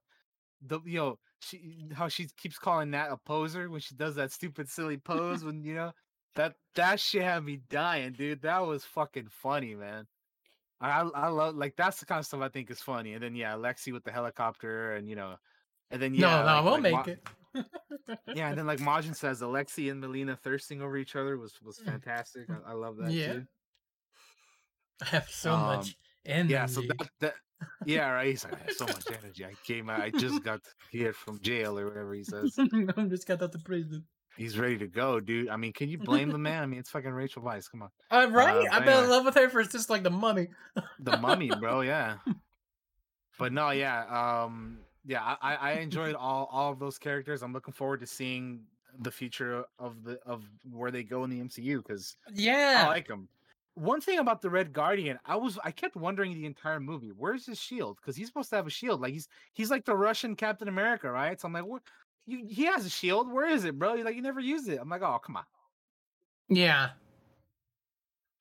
the 0.66 0.80
you 0.84 0.98
know 0.98 1.18
she 1.40 1.86
how 1.94 2.08
she 2.08 2.26
keeps 2.36 2.58
calling 2.58 2.90
that 2.90 3.10
a 3.10 3.16
poser 3.16 3.68
when 3.70 3.80
she 3.80 3.94
does 3.94 4.14
that 4.16 4.30
stupid 4.32 4.68
silly 4.68 4.96
pose 4.98 5.42
when 5.44 5.62
you 5.64 5.74
know 5.74 5.92
that 6.34 6.54
that 6.74 7.00
shit 7.00 7.22
had 7.22 7.44
me 7.44 7.60
dying, 7.70 8.12
dude. 8.12 8.42
That 8.42 8.60
was 8.66 8.84
fucking 8.84 9.28
funny, 9.30 9.74
man. 9.74 10.06
I 10.80 11.00
I 11.00 11.28
love 11.28 11.56
like 11.56 11.76
that's 11.76 11.98
the 12.00 12.06
kind 12.06 12.18
of 12.20 12.26
stuff 12.26 12.40
I 12.42 12.48
think 12.48 12.70
is 12.70 12.80
funny. 12.80 13.14
And 13.14 13.22
then 13.22 13.34
yeah, 13.34 13.52
Lexi 13.54 13.92
with 13.92 14.04
the 14.04 14.12
helicopter 14.12 14.94
and 14.94 15.08
you 15.08 15.16
know, 15.16 15.36
and 15.90 16.00
then 16.00 16.14
yeah, 16.14 16.20
no, 16.20 16.38
no, 16.40 16.44
like- 16.44 16.64
won't 16.64 16.82
like 16.82 17.06
make 17.06 17.06
Ma- 17.06 17.12
it. 17.12 17.66
Yeah, 18.34 18.48
and 18.50 18.56
then 18.58 18.66
like 18.66 18.78
Majin 18.78 19.14
says, 19.16 19.40
Alexi 19.42 19.90
and 19.90 20.00
Melina 20.00 20.36
thirsting 20.36 20.80
over 20.82 20.96
each 20.96 21.16
other 21.16 21.36
was 21.36 21.54
was 21.62 21.78
Mm. 21.82 21.86
fantastic. 21.86 22.46
I, 22.48 22.70
I 22.70 22.74
love 22.74 22.96
that 22.98 23.10
Yeah. 23.10 23.32
too. 23.34 23.46
I 25.02 25.04
have 25.06 25.28
so 25.28 25.52
Um, 25.52 25.60
much 25.62 25.96
energy. 26.24 26.52
Yeah, 26.52 26.66
so 26.66 26.82
that, 26.82 27.10
that 27.20 27.34
yeah, 27.86 28.10
right. 28.10 28.28
He's 28.28 28.44
like, 28.44 28.54
I 28.54 28.58
have 28.66 28.72
so 28.76 28.86
much 28.86 29.04
energy. 29.22 29.44
I 29.44 29.52
came 29.66 29.88
out. 29.90 30.00
I 30.00 30.10
just 30.10 30.42
got 30.44 30.60
here 30.90 31.12
from 31.12 31.40
jail 31.40 31.78
or 31.78 31.86
whatever 31.86 32.14
he 32.14 32.24
says. 32.24 32.54
I 32.58 33.02
just 33.08 33.26
got 33.26 33.42
out 33.42 33.52
the 33.52 33.58
prison. 33.58 34.04
He's 34.36 34.58
ready 34.58 34.78
to 34.78 34.86
go, 34.86 35.20
dude. 35.20 35.48
I 35.48 35.56
mean, 35.56 35.72
can 35.72 35.88
you 35.88 35.98
blame 35.98 36.30
the 36.30 36.38
man? 36.38 36.62
I 36.62 36.66
mean, 36.66 36.78
it's 36.80 36.88
fucking 36.90 37.10
Rachel 37.10 37.42
Weisz. 37.42 37.70
Come 37.70 37.82
on, 37.82 37.90
Uh, 38.10 38.30
right? 38.30 38.66
Uh, 38.66 38.70
I've 38.72 38.84
been 38.84 39.04
in 39.04 39.10
love 39.10 39.24
with 39.24 39.34
her 39.34 39.48
for 39.50 39.62
just 39.64 39.90
like 39.90 40.02
the 40.02 40.10
mummy. 40.10 40.48
the 41.00 41.16
mummy, 41.18 41.50
bro. 41.60 41.80
Yeah. 41.82 42.16
But 43.38 43.52
no, 43.54 43.70
yeah, 43.70 44.04
um, 44.44 44.80
yeah. 45.06 45.22
I, 45.22 45.36
I 45.40 45.54
I 45.54 45.72
enjoyed 45.76 46.14
all 46.14 46.46
all 46.52 46.72
of 46.72 46.78
those 46.78 46.98
characters. 46.98 47.42
I'm 47.42 47.54
looking 47.54 47.72
forward 47.72 48.00
to 48.00 48.06
seeing 48.06 48.64
the 48.98 49.10
future 49.10 49.64
of 49.78 50.04
the 50.04 50.18
of 50.26 50.44
where 50.70 50.90
they 50.90 51.02
go 51.04 51.24
in 51.24 51.30
the 51.30 51.40
MCU 51.40 51.78
because 51.78 52.16
Yeah. 52.34 52.82
I 52.84 52.88
like 52.88 53.08
them. 53.08 53.28
One 53.74 54.00
thing 54.00 54.18
about 54.18 54.42
the 54.42 54.50
Red 54.50 54.72
Guardian, 54.72 55.18
I 55.24 55.36
was 55.36 55.58
I 55.64 55.70
kept 55.70 55.96
wondering 55.96 56.34
the 56.34 56.46
entire 56.46 56.80
movie, 56.80 57.12
where's 57.16 57.46
his 57.46 57.58
shield? 57.58 57.98
Because 58.00 58.16
he's 58.16 58.26
supposed 58.28 58.50
to 58.50 58.56
have 58.56 58.66
a 58.66 58.70
shield. 58.70 59.00
Like 59.00 59.12
he's 59.12 59.28
he's 59.54 59.70
like 59.70 59.84
the 59.84 59.96
Russian 59.96 60.36
Captain 60.36 60.68
America, 60.68 61.10
right? 61.10 61.40
So 61.40 61.46
I'm 61.48 61.52
like, 61.54 61.66
what? 61.66 61.82
You, 62.26 62.46
he 62.48 62.64
has 62.66 62.84
a 62.86 62.90
shield. 62.90 63.32
Where 63.32 63.48
is 63.48 63.64
it, 63.64 63.78
bro? 63.78 63.96
He's 63.96 64.04
like, 64.04 64.16
you 64.16 64.22
never 64.22 64.40
used 64.40 64.68
it. 64.68 64.78
I'm 64.80 64.88
like, 64.88 65.02
oh, 65.02 65.18
come 65.24 65.36
on. 65.36 65.44
yeah. 66.48 66.90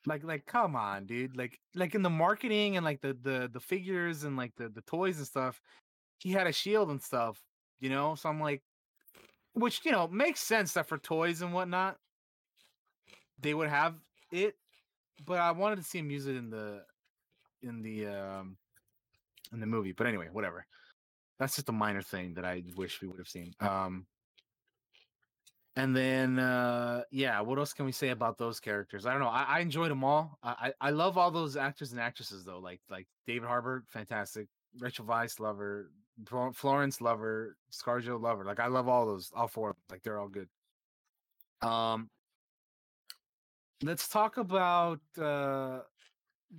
Like, 0.06 0.24
like, 0.24 0.46
come 0.46 0.76
on, 0.76 1.06
dude. 1.06 1.36
Like, 1.38 1.60
like 1.76 1.94
in 1.94 2.02
the 2.02 2.10
marketing 2.10 2.78
and 2.78 2.86
like 2.86 3.02
the 3.02 3.14
the 3.22 3.50
the 3.52 3.60
figures 3.60 4.24
and 4.24 4.38
like 4.38 4.56
the 4.56 4.70
the 4.70 4.82
toys 4.84 5.18
and 5.18 5.28
stuff, 5.28 5.62
he 6.20 6.32
had 6.32 6.48
a 6.48 6.54
shield 6.54 6.90
and 6.90 7.02
stuff, 7.02 7.42
you 7.80 7.90
know. 7.90 8.16
So 8.16 8.30
I'm 8.30 8.40
like, 8.42 8.64
which 9.54 9.86
you 9.86 9.92
know 9.92 10.08
makes 10.08 10.42
sense 10.42 10.74
that 10.74 10.88
for 10.88 10.98
toys 10.98 11.42
and 11.42 11.54
whatnot, 11.54 11.98
they 13.40 13.54
would 13.54 13.70
have 13.70 13.96
it. 14.32 14.56
But 15.26 15.40
I 15.40 15.52
wanted 15.52 15.78
to 15.78 15.84
see 15.84 16.00
him 16.00 16.12
use 16.12 16.28
it 16.28 16.36
in 16.36 16.50
the 16.50 16.84
in 17.62 17.82
the 17.82 18.08
um 18.08 18.58
in 19.54 19.60
the 19.60 19.66
movie. 19.66 19.92
But 19.92 20.08
anyway, 20.08 20.28
whatever. 20.32 20.66
That's 21.40 21.56
just 21.56 21.70
a 21.70 21.74
minor 21.74 22.02
thing 22.02 22.34
that 22.34 22.46
I 22.46 22.64
wish 22.76 23.02
we 23.02 23.08
would 23.08 23.20
have 23.20 23.28
seen. 23.28 23.54
Um 23.60 24.06
and 25.76 25.96
then 25.96 26.40
uh 26.40 27.04
yeah, 27.12 27.40
what 27.42 27.58
else 27.58 27.74
can 27.74 27.86
we 27.86 27.92
say 27.92 28.10
about 28.10 28.38
those 28.38 28.60
characters? 28.60 29.06
I 29.06 29.12
don't 29.12 29.22
know. 29.22 29.28
I, 29.28 29.44
I 29.44 29.60
enjoyed 29.60 29.92
them 29.92 30.04
all. 30.04 30.38
I, 30.44 30.74
I 30.82 30.90
love 30.90 31.18
all 31.18 31.32
those 31.32 31.56
actors 31.56 31.92
and 31.92 32.02
actresses 32.02 32.44
though. 32.44 32.60
Like 32.60 32.82
like 32.90 33.08
David 33.28 33.48
Harbour, 33.48 33.84
fantastic. 33.88 34.48
Rachel 34.80 35.06
Weisz, 35.06 35.40
lover. 35.40 35.90
Florence, 36.54 37.02
lover. 37.02 37.56
Scarjo, 37.72 38.22
lover. 38.22 38.44
Like 38.44 38.60
I 38.60 38.68
love 38.68 38.88
all 38.88 39.06
those, 39.06 39.32
all 39.34 39.48
four. 39.48 39.76
Like 39.90 40.04
they're 40.04 40.20
all 40.20 40.28
good. 40.28 40.50
Um, 41.62 42.10
let's 43.84 44.08
talk 44.08 44.38
about 44.38 45.00
uh 45.18 45.80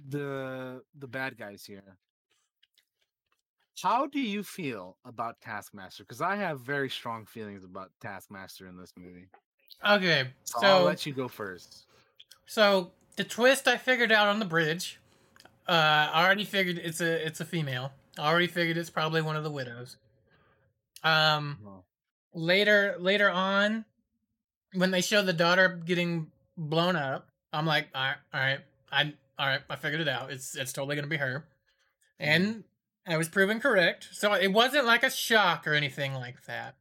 the 0.09 0.83
the 0.99 1.07
bad 1.07 1.37
guys 1.39 1.65
here. 1.65 1.97
How 3.83 4.07
do 4.07 4.21
you 4.21 4.43
feel 4.43 4.97
about 5.07 5.41
Taskmaster? 5.41 6.03
Because 6.05 6.21
I 6.21 6.37
have 6.37 6.61
very 6.61 6.91
strong 6.91 7.25
feelings 7.25 7.65
about 7.65 7.91
Taskmaster 8.01 8.67
in 8.67 8.77
this 8.77 8.93
movie. 8.97 9.29
Okay. 9.87 10.29
So, 10.45 10.61
So, 10.61 10.67
I'll 10.67 10.83
let 10.85 11.07
you 11.07 11.13
go 11.15 11.29
first. 11.29 11.87
so 12.47 12.93
the 13.17 13.25
twist 13.25 13.67
I 13.67 13.77
figured 13.79 14.13
out 14.13 14.29
on 14.29 14.39
the 14.39 14.45
bridge. 14.45 14.99
Uh, 15.67 16.11
I 16.13 16.25
already 16.25 16.45
figured 16.45 16.79
it's 16.79 17.01
a 17.01 17.27
it's 17.27 17.41
a 17.41 17.45
female. 17.45 17.93
I 18.19 18.29
already 18.29 18.49
figured 18.49 18.77
it's 18.77 18.91
probably 18.91 19.23
one 19.23 19.37
of 19.37 19.45
the 19.45 19.51
widows. 19.51 19.97
Um, 21.03 21.59
Oh, 21.67 21.85
later 22.35 22.97
later 22.99 23.31
on, 23.31 23.85
when 24.75 24.91
they 24.91 25.01
show 25.01 25.23
the 25.23 25.33
daughter 25.33 25.69
getting 25.69 26.31
blown 26.57 26.97
up, 26.97 27.29
I'm 27.53 27.67
like, 27.67 27.89
all 27.95 28.03
right, 28.03 28.17
all 28.33 28.41
right, 28.41 28.61
I 28.91 29.15
all 29.39 29.47
right, 29.47 29.61
I 29.71 29.77
figured 29.77 30.01
it 30.01 30.09
out. 30.09 30.31
It's 30.31 30.57
it's 30.57 30.73
totally 30.73 30.97
gonna 30.97 31.09
be 31.09 31.17
her, 31.17 31.47
mm-hmm. 32.21 32.31
and 32.33 32.65
I 33.07 33.17
was 33.17 33.29
proven 33.29 33.61
correct. 33.61 34.09
So 34.13 34.33
it 34.35 34.53
wasn't 34.53 34.87
like 34.87 35.03
a 35.03 35.11
shock 35.11 35.67
or 35.67 35.75
anything 35.75 36.15
like 36.15 36.45
that. 36.47 36.77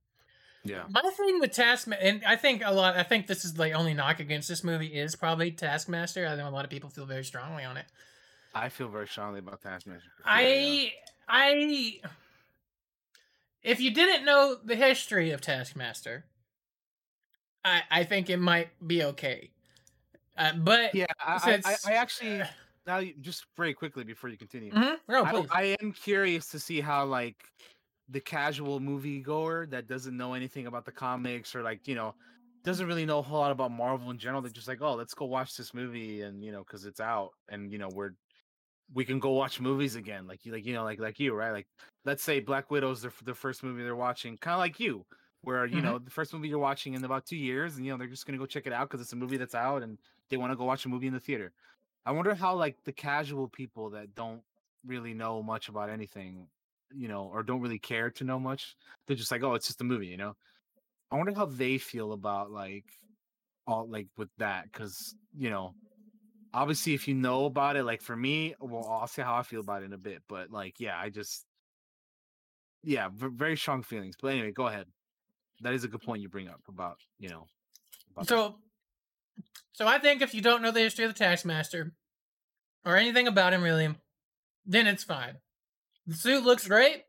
Yeah. 0.63 0.83
My 0.89 1.01
thing 1.01 1.39
with 1.39 1.51
Taskmaster, 1.51 2.05
and 2.05 2.23
I 2.25 2.35
think 2.35 2.61
a 2.65 2.73
lot, 2.73 2.97
I 2.97 3.03
think 3.03 3.27
this 3.27 3.45
is 3.45 3.53
the 3.53 3.71
only 3.71 3.93
knock 3.93 4.19
against 4.19 4.49
this 4.49 4.63
movie 4.63 4.87
is 4.87 5.15
probably 5.15 5.51
Taskmaster. 5.51 6.27
I 6.27 6.35
know 6.35 6.47
a 6.47 6.51
lot 6.51 6.65
of 6.65 6.71
people 6.71 6.89
feel 6.89 7.05
very 7.05 7.23
strongly 7.23 7.63
on 7.63 7.77
it. 7.77 7.85
I 8.53 8.69
feel 8.69 8.89
very 8.89 9.07
strongly 9.07 9.39
about 9.39 9.61
Taskmaster. 9.61 10.09
I, 10.25 10.91
I, 11.27 12.01
if 13.63 13.79
you 13.79 13.91
didn't 13.91 14.25
know 14.25 14.57
the 14.63 14.75
history 14.75 15.31
of 15.31 15.39
Taskmaster, 15.39 16.25
I, 17.63 17.83
I 17.89 18.03
think 18.03 18.29
it 18.29 18.37
might 18.37 18.69
be 18.85 19.03
okay. 19.03 19.51
Uh, 20.39 20.53
but 20.57 20.95
Yeah, 20.95 21.05
I, 21.19 21.61
I, 21.65 21.77
I, 21.85 21.93
actually 21.93 22.41
now 22.87 22.99
you- 22.99 23.13
just 23.19 23.45
very 23.57 23.73
quickly 23.73 24.03
before 24.03 24.29
you 24.29 24.37
continue. 24.37 24.73
Mhm. 24.73 24.99
no, 25.07 25.23
I. 25.25 25.45
I 25.51 25.77
am 25.81 25.91
curious 25.93 26.47
to 26.49 26.59
see 26.59 26.81
how 26.81 27.05
like 27.05 27.37
the 28.09 28.21
casual 28.21 28.79
moviegoer 28.79 29.69
that 29.71 29.87
doesn't 29.87 30.17
know 30.17 30.33
anything 30.33 30.67
about 30.67 30.85
the 30.85 30.91
comics 30.91 31.55
or 31.55 31.61
like 31.63 31.87
you 31.87 31.95
know 31.95 32.15
doesn't 32.63 32.87
really 32.87 33.05
know 33.05 33.19
a 33.19 33.21
whole 33.21 33.39
lot 33.39 33.51
about 33.51 33.71
Marvel 33.71 34.11
in 34.11 34.17
general. 34.17 34.41
They're 34.41 34.51
just 34.51 34.67
like, 34.67 34.81
oh, 34.81 34.95
let's 34.95 35.13
go 35.13 35.25
watch 35.25 35.55
this 35.57 35.73
movie 35.73 36.21
and 36.21 36.43
you 36.43 36.51
know 36.51 36.59
because 36.63 36.85
it's 36.85 36.99
out 37.01 37.31
and 37.49 37.71
you 37.71 37.77
know 37.77 37.89
we're 37.89 38.11
we 38.93 39.05
can 39.05 39.19
go 39.19 39.31
watch 39.31 39.59
movies 39.59 39.95
again 39.95 40.25
like 40.27 40.45
you 40.45 40.51
like 40.51 40.65
you 40.65 40.73
know 40.73 40.83
like 40.83 40.99
like 40.99 41.19
you 41.19 41.33
right 41.33 41.51
like 41.51 41.67
let's 42.05 42.23
say 42.23 42.39
Black 42.39 42.71
Widow's 42.71 43.01
the 43.01 43.11
the 43.23 43.35
first 43.35 43.63
movie 43.63 43.83
they're 43.83 43.95
watching 43.95 44.37
kind 44.37 44.53
of 44.55 44.59
like 44.59 44.79
you 44.79 45.05
where 45.41 45.65
you 45.65 45.79
Mhm. 45.79 45.83
know 45.83 45.99
the 45.99 46.09
first 46.11 46.33
movie 46.33 46.47
you're 46.49 46.59
watching 46.59 46.93
in 46.95 47.03
about 47.05 47.25
two 47.25 47.37
years 47.37 47.75
and 47.77 47.85
you 47.85 47.91
know 47.91 47.97
they're 47.97 48.07
just 48.07 48.25
gonna 48.25 48.37
go 48.39 48.45
check 48.47 48.65
it 48.67 48.73
out 48.73 48.89
because 48.89 49.01
it's 49.01 49.13
a 49.13 49.15
movie 49.15 49.37
that's 49.37 49.55
out 49.55 49.83
and 49.83 49.99
they 50.29 50.37
want 50.37 50.51
to 50.51 50.55
go 50.55 50.65
watch 50.65 50.85
a 50.85 50.89
movie 50.89 51.07
in 51.07 51.13
the 51.13 51.19
theater. 51.19 51.51
I 52.05 52.11
wonder 52.11 52.33
how 52.33 52.55
like 52.55 52.77
the 52.85 52.91
casual 52.91 53.47
people 53.47 53.91
that 53.91 54.15
don't 54.15 54.41
really 54.85 55.13
know 55.13 55.43
much 55.43 55.69
about 55.69 55.89
anything, 55.89 56.47
you 56.91 57.07
know, 57.07 57.29
or 57.31 57.43
don't 57.43 57.61
really 57.61 57.79
care 57.79 58.09
to 58.11 58.23
know 58.23 58.39
much, 58.39 58.75
they're 59.05 59.15
just 59.15 59.31
like, 59.31 59.43
oh, 59.43 59.53
it's 59.53 59.67
just 59.67 59.81
a 59.81 59.83
movie, 59.83 60.07
you 60.07 60.17
know. 60.17 60.35
I 61.11 61.17
wonder 61.17 61.33
how 61.33 61.45
they 61.45 61.77
feel 61.77 62.13
about 62.13 62.51
like 62.51 62.85
all 63.67 63.87
like 63.87 64.07
with 64.17 64.29
that 64.37 64.71
because 64.71 65.15
you 65.37 65.49
know, 65.49 65.73
obviously 66.53 66.93
if 66.93 67.07
you 67.07 67.15
know 67.15 67.45
about 67.45 67.75
it, 67.75 67.83
like 67.83 68.01
for 68.01 68.15
me, 68.15 68.55
well, 68.59 68.87
I'll 68.89 69.07
say 69.07 69.21
how 69.21 69.35
I 69.35 69.43
feel 69.43 69.61
about 69.61 69.81
it 69.83 69.85
in 69.85 69.93
a 69.93 69.97
bit. 69.97 70.23
But 70.27 70.51
like, 70.51 70.79
yeah, 70.79 70.97
I 70.97 71.09
just, 71.09 71.45
yeah, 72.83 73.09
v- 73.13 73.29
very 73.33 73.57
strong 73.57 73.83
feelings. 73.83 74.15
But 74.21 74.29
anyway, 74.29 74.51
go 74.51 74.67
ahead. 74.67 74.85
That 75.61 75.73
is 75.73 75.83
a 75.83 75.87
good 75.87 76.01
point 76.01 76.21
you 76.21 76.29
bring 76.29 76.47
up 76.47 76.61
about 76.67 76.97
you 77.19 77.29
know. 77.29 77.45
About. 78.11 78.27
So, 78.27 78.55
so 79.71 79.87
I 79.87 79.97
think 79.99 80.21
if 80.21 80.33
you 80.33 80.41
don't 80.41 80.61
know 80.61 80.71
the 80.71 80.81
history 80.81 81.05
of 81.05 81.13
the 81.13 81.19
Taskmaster 81.19 81.93
or 82.85 82.95
anything 82.95 83.27
about 83.27 83.53
him 83.53 83.61
really, 83.61 83.95
then 84.65 84.87
it's 84.87 85.03
fine. 85.03 85.35
The 86.05 86.15
suit 86.15 86.43
looks 86.43 86.67
great. 86.67 87.03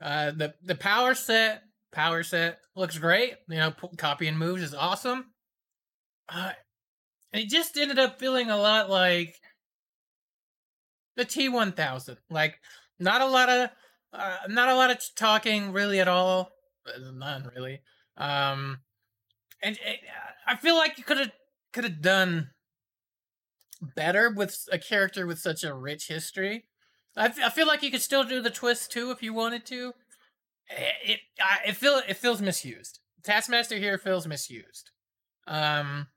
Uh, 0.00 0.32
the 0.32 0.54
the 0.62 0.74
power 0.74 1.14
set 1.14 1.62
power 1.92 2.22
set 2.22 2.58
looks 2.74 2.98
great. 2.98 3.34
You 3.48 3.56
know, 3.56 3.70
p- 3.70 3.96
copying 3.96 4.36
moves 4.36 4.62
is 4.62 4.74
awesome. 4.74 5.26
Uh, 6.28 6.52
it 7.32 7.48
just 7.48 7.76
ended 7.76 7.98
up 7.98 8.18
feeling 8.18 8.50
a 8.50 8.56
lot 8.56 8.90
like 8.90 9.36
the 11.16 11.24
T 11.24 11.48
one 11.48 11.72
thousand. 11.72 12.18
Like 12.30 12.58
not 12.98 13.20
a 13.20 13.26
lot 13.26 13.48
of 13.48 13.70
uh, 14.12 14.36
not 14.48 14.68
a 14.68 14.74
lot 14.74 14.90
of 14.90 14.98
talking 15.16 15.72
really 15.72 16.00
at 16.00 16.08
all. 16.08 16.50
Uh, 16.86 17.10
None 17.12 17.50
really. 17.54 17.80
Um, 18.16 18.80
and 19.62 19.76
it, 19.76 20.00
I 20.46 20.56
feel 20.56 20.76
like 20.76 20.98
you 20.98 21.04
could 21.04 21.18
have 21.18 21.30
could 21.72 21.84
have 21.84 22.02
done 22.02 22.50
better 23.96 24.30
with 24.30 24.56
a 24.70 24.78
character 24.78 25.26
with 25.26 25.38
such 25.38 25.64
a 25.64 25.74
rich 25.74 26.08
history. 26.08 26.64
I, 27.16 27.26
f- 27.26 27.38
I 27.44 27.48
feel 27.50 27.66
like 27.66 27.82
you 27.82 27.90
could 27.90 28.02
still 28.02 28.24
do 28.24 28.40
the 28.40 28.50
twist 28.50 28.92
too 28.92 29.10
if 29.10 29.22
you 29.22 29.34
wanted 29.34 29.66
to. 29.66 29.92
It 30.68 30.94
it, 31.04 31.20
I, 31.40 31.70
it 31.70 31.76
feel 31.76 32.00
it 32.06 32.16
feels 32.16 32.40
misused. 32.40 33.00
Taskmaster 33.24 33.76
here 33.76 33.98
feels 33.98 34.26
misused. 34.26 34.90
Um, 35.46 36.08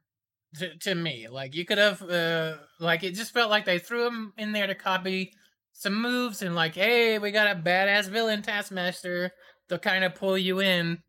to 0.60 0.78
to 0.78 0.96
me, 0.96 1.28
like 1.30 1.56
you 1.56 1.66
could 1.66 1.78
have 1.78 2.02
uh, 2.02 2.56
like 2.80 3.04
it 3.04 3.16
just 3.16 3.34
felt 3.34 3.50
like 3.50 3.66
they 3.66 3.80
threw 3.80 4.08
him 4.08 4.34
in 4.38 4.52
there 4.52 4.68
to 4.68 4.76
copy 4.76 5.32
some 5.74 6.02
moves 6.02 6.42
and 6.42 6.56
like, 6.56 6.76
hey, 6.76 7.20
we 7.20 7.32
got 7.32 7.52
a 7.56 7.60
badass 7.60 8.08
villain 8.08 8.42
Taskmaster 8.42 9.32
to 9.70 9.78
kind 9.78 10.04
of 10.06 10.16
pull 10.16 10.38
you 10.38 10.62
in. 10.62 11.00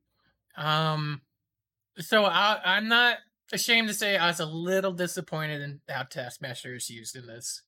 Um, 0.56 1.20
so 1.98 2.24
I, 2.24 2.58
I'm 2.64 2.88
not 2.88 3.18
ashamed 3.52 3.88
to 3.88 3.94
say 3.94 4.16
I 4.16 4.28
was 4.28 4.40
a 4.40 4.46
little 4.46 4.92
disappointed 4.92 5.62
in 5.62 5.80
how 5.88 6.02
Taskmaster 6.02 6.74
is 6.74 6.90
used 6.90 7.16
in 7.16 7.26
this, 7.26 7.62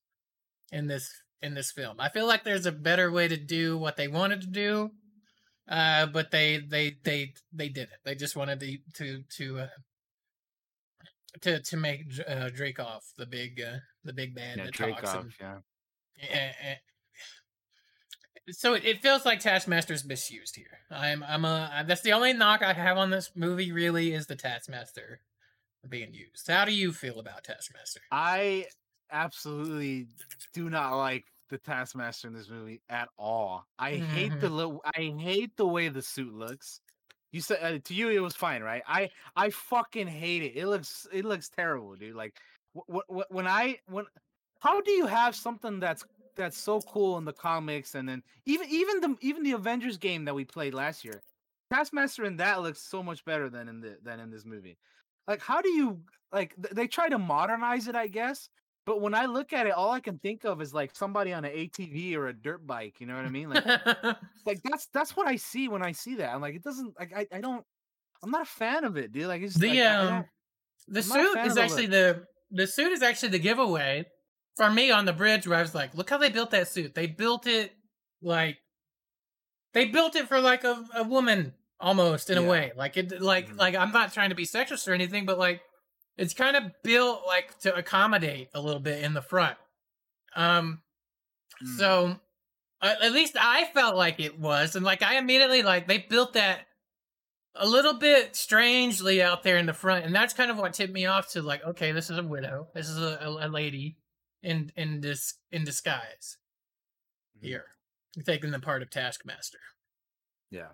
in 0.73 0.87
this, 0.87 1.13
in 1.43 1.55
this 1.55 1.71
film. 1.71 1.97
I 2.01 2.09
feel 2.09 2.27
like 2.27 2.45
there's 2.45 2.67
a 2.67 2.73
better 2.73 3.11
way 3.11 3.29
to 3.29 3.37
do 3.37 3.79
what 3.79 3.97
they 3.97 4.09
wanted 4.09 4.41
to 4.43 4.47
do, 4.49 4.91
uh, 5.69 6.07
but 6.07 6.31
they, 6.31 6.59
they, 6.59 6.97
they, 7.05 7.35
they 7.53 7.69
did 7.69 7.89
it. 7.91 7.99
They 8.05 8.15
just 8.15 8.37
wanted 8.37 8.61
to, 8.61 8.79
to, 8.95 9.23
to, 9.37 9.59
uh, 9.61 9.67
to, 11.43 11.61
to 11.61 11.77
make 11.77 12.07
uh, 12.27 12.51
Dreykov 12.51 13.01
the 13.17 13.27
big, 13.27 13.61
uh, 13.61 13.79
the 14.05 14.13
big 14.13 14.35
bad 14.35 14.57
yeah, 14.59 14.65
that 14.65 14.73
Drake 14.75 14.97
talks 14.97 15.15
off, 15.15 15.23
and- 15.23 15.33
yeah. 15.41 15.57
Eh, 16.21 16.53
eh. 16.71 16.75
So 18.51 18.75
it, 18.75 18.85
it 18.85 19.03
feels 19.03 19.25
like 19.27 19.41
Taskmaster's 19.41 20.05
misused 20.05 20.57
here. 20.57 20.81
I'm 20.91 21.23
I'm 21.23 21.45
a 21.45 21.85
that's 21.87 22.01
the 22.01 22.13
only 22.13 22.33
knock 22.33 22.63
I 22.63 22.73
have 22.73 22.97
on 22.97 23.11
this 23.11 23.31
movie. 23.35 23.73
Really, 23.73 24.15
is 24.15 24.27
the 24.27 24.37
Taskmaster 24.37 25.21
being 25.89 26.13
used. 26.15 26.47
How 26.49 26.65
do 26.65 26.73
you 26.73 26.93
feel 26.93 27.19
about 27.19 27.45
Taskmaster? 27.45 28.01
I 28.11 28.67
absolutely 29.11 30.07
do 30.53 30.71
not 30.71 30.97
like 30.97 31.25
the 31.49 31.59
Taskmaster 31.59 32.29
in 32.29 32.35
this 32.35 32.51
movie 32.51 32.83
at 32.89 33.09
all. 33.19 33.65
I 33.79 33.97
hate 33.97 34.39
the 34.41 34.51
lo- 34.51 34.81
I 34.85 35.15
hate 35.19 35.57
the 35.57 35.67
way 35.67 35.89
the 35.89 36.03
suit 36.03 36.35
looks. 36.35 36.81
You 37.33 37.41
said 37.41 37.59
uh, 37.63 37.79
to 37.85 37.95
you 37.95 38.09
it 38.11 38.21
was 38.21 38.35
fine, 38.35 38.63
right? 38.63 38.83
I 38.87 39.11
I 39.37 39.51
fucking 39.51 40.07
hate 40.07 40.43
it. 40.43 40.57
It 40.57 40.67
looks 40.67 41.07
it 41.13 41.25
looks 41.25 41.49
terrible, 41.49 41.95
dude. 41.95 42.15
Like 42.17 42.39
wh- 42.75 43.01
wh- 43.09 43.31
when 43.31 43.47
I 43.47 43.79
when 43.87 44.07
how 44.61 44.81
do 44.81 44.91
you 44.91 45.07
have 45.07 45.35
something 45.35 45.81
that's 45.81 46.05
that's 46.36 46.57
so 46.57 46.81
cool 46.83 47.19
in 47.19 47.25
the 47.25 47.33
comics 47.33 47.94
and 47.94 48.09
then 48.09 48.23
even 48.47 48.69
even 48.70 49.01
the 49.01 49.17
even 49.20 49.43
the 49.43 49.52
Avengers 49.52 49.97
game 49.99 50.25
that 50.25 50.35
we 50.35 50.44
played 50.44 50.75
last 50.75 51.05
year, 51.05 51.23
Taskmaster 51.70 52.25
in 52.25 52.36
that 52.36 52.62
looks 52.62 52.81
so 52.81 53.02
much 53.02 53.25
better 53.25 53.51
than 53.51 53.69
in 53.69 53.81
the 53.81 53.99
than 54.02 54.20
in 54.20 54.31
this 54.31 54.44
movie. 54.44 54.78
Like 55.28 55.40
how 55.42 55.60
do 55.60 55.68
you 55.68 56.00
like 56.32 56.55
th- 56.57 56.74
they 56.74 56.89
try 56.89 57.08
to 57.08 57.18
modernize 57.18 57.86
it, 57.86 57.94
I 57.94 58.08
guess. 58.08 58.48
But 58.86 59.02
when 59.02 59.15
I 59.15 59.26
look 59.26 59.52
at 59.52 59.66
it, 59.66 59.73
all 59.73 59.90
I 59.90 60.00
can 60.00 60.18
think 60.18 60.44
of 60.44 60.62
is 60.62 60.73
like 60.73 60.97
somebody 60.97 61.34
on 61.34 61.44
an 61.44 61.52
ATV 61.52 62.16
or 62.16 62.28
a 62.28 62.32
dirt 62.32 62.66
bike. 62.66 63.00
You 63.00 63.07
know 63.07 63.16
what 63.16 63.26
I 63.26 63.28
mean? 63.28 63.50
Like, 63.50 63.66
like 64.47 64.62
that's 64.65 64.89
that's 64.94 65.15
what 65.15 65.28
I 65.28 65.36
see 65.36 65.68
when 65.68 65.82
I 65.82 65.92
see 65.92 66.16
that. 66.16 66.34
I'm 66.34 66.40
like, 66.40 66.55
it 66.55 66.62
doesn't 66.62 66.98
like 66.98 67.12
I, 67.15 67.26
I 67.31 67.40
don't 67.40 67.65
I'm 68.23 68.31
not 68.31 68.42
a 68.42 68.47
fan 68.47 68.84
of 68.84 68.97
it, 68.97 69.12
dude. 69.12 69.26
Like 69.26 69.42
it's 69.42 69.55
the 69.55 69.68
like, 69.68 69.81
um 69.84 70.24
the 70.89 71.00
I'm 71.00 71.05
suit 71.05 71.39
is 71.44 71.58
actually 71.58 71.86
the 71.86 72.24
the 72.50 72.66
suit 72.66 72.92
is 72.92 73.02
actually 73.02 73.28
the 73.28 73.39
giveaway 73.39 74.07
for 74.57 74.70
me 74.70 74.90
on 74.90 75.05
the 75.05 75.12
bridge 75.12 75.47
where 75.47 75.58
I 75.58 75.62
was 75.62 75.74
like, 75.74 75.94
look 75.94 76.08
how 76.08 76.18
they 76.18 76.31
built 76.31 76.50
that 76.52 76.68
suit. 76.68 76.94
They 76.94 77.07
built 77.07 77.47
it 77.47 77.73
like 78.23 78.57
they 79.74 79.84
built 79.84 80.16
it 80.16 80.28
for 80.28 80.40
like 80.40 80.65
a, 80.65 80.84
a 80.94 81.05
woman 81.05 81.52
almost 81.81 82.31
in 82.31 82.39
a 82.39 82.42
way. 82.42 82.73
Like 82.76 82.97
it 82.97 83.20
like 83.20 83.48
Mhm. 83.50 83.58
like 83.58 83.74
I'm 83.74 83.92
not 83.92 84.12
trying 84.12 84.31
to 84.31 84.34
be 84.34 84.47
sexist 84.47 84.89
or 84.89 84.92
anything, 84.94 85.26
but 85.26 85.39
like 85.39 85.62
it's 86.16 86.34
kind 86.34 86.57
of 86.57 86.65
built 86.82 87.26
like 87.26 87.58
to 87.60 87.74
accommodate 87.74 88.48
a 88.55 88.60
little 88.60 88.81
bit 88.81 89.02
in 89.05 89.15
the 89.15 89.23
front. 89.23 89.57
Um 90.34 90.82
Mm. 91.62 91.76
so 91.78 92.20
uh, 92.81 92.94
at 93.02 93.10
least 93.12 93.36
I 93.40 93.65
felt 93.74 93.97
like 93.97 94.20
it 94.20 94.39
was 94.39 94.76
and 94.76 94.84
like 94.84 95.02
I 95.02 95.16
immediately 95.18 95.62
like 95.62 95.89
they 95.89 95.98
built 95.98 96.34
that 96.34 96.66
a 97.55 97.66
little 97.66 97.94
bit 97.94 98.36
strangely 98.36 99.20
out 99.20 99.42
there 99.42 99.57
in 99.57 99.66
the 99.66 99.73
front, 99.73 100.05
and 100.05 100.15
that's 100.15 100.32
kind 100.34 100.48
of 100.50 100.58
what 100.58 100.74
tipped 100.74 100.92
me 100.92 101.07
off 101.07 101.31
to 101.32 101.42
like, 101.42 101.65
okay, 101.65 101.90
this 101.90 102.08
is 102.10 102.16
a 102.18 102.23
widow, 102.23 102.68
this 102.74 102.89
is 102.89 102.98
a, 102.98 103.18
a, 103.20 103.48
lady 103.48 103.98
in 104.44 104.70
in 104.76 105.00
this 105.00 105.34
in 105.50 105.65
disguise 105.65 106.36
Mhm. 107.39 107.44
here, 107.47 107.66
taking 108.24 108.52
the 108.52 108.60
part 108.60 108.82
of 108.82 108.90
Taskmaster. 108.90 109.58
yeah. 110.50 110.68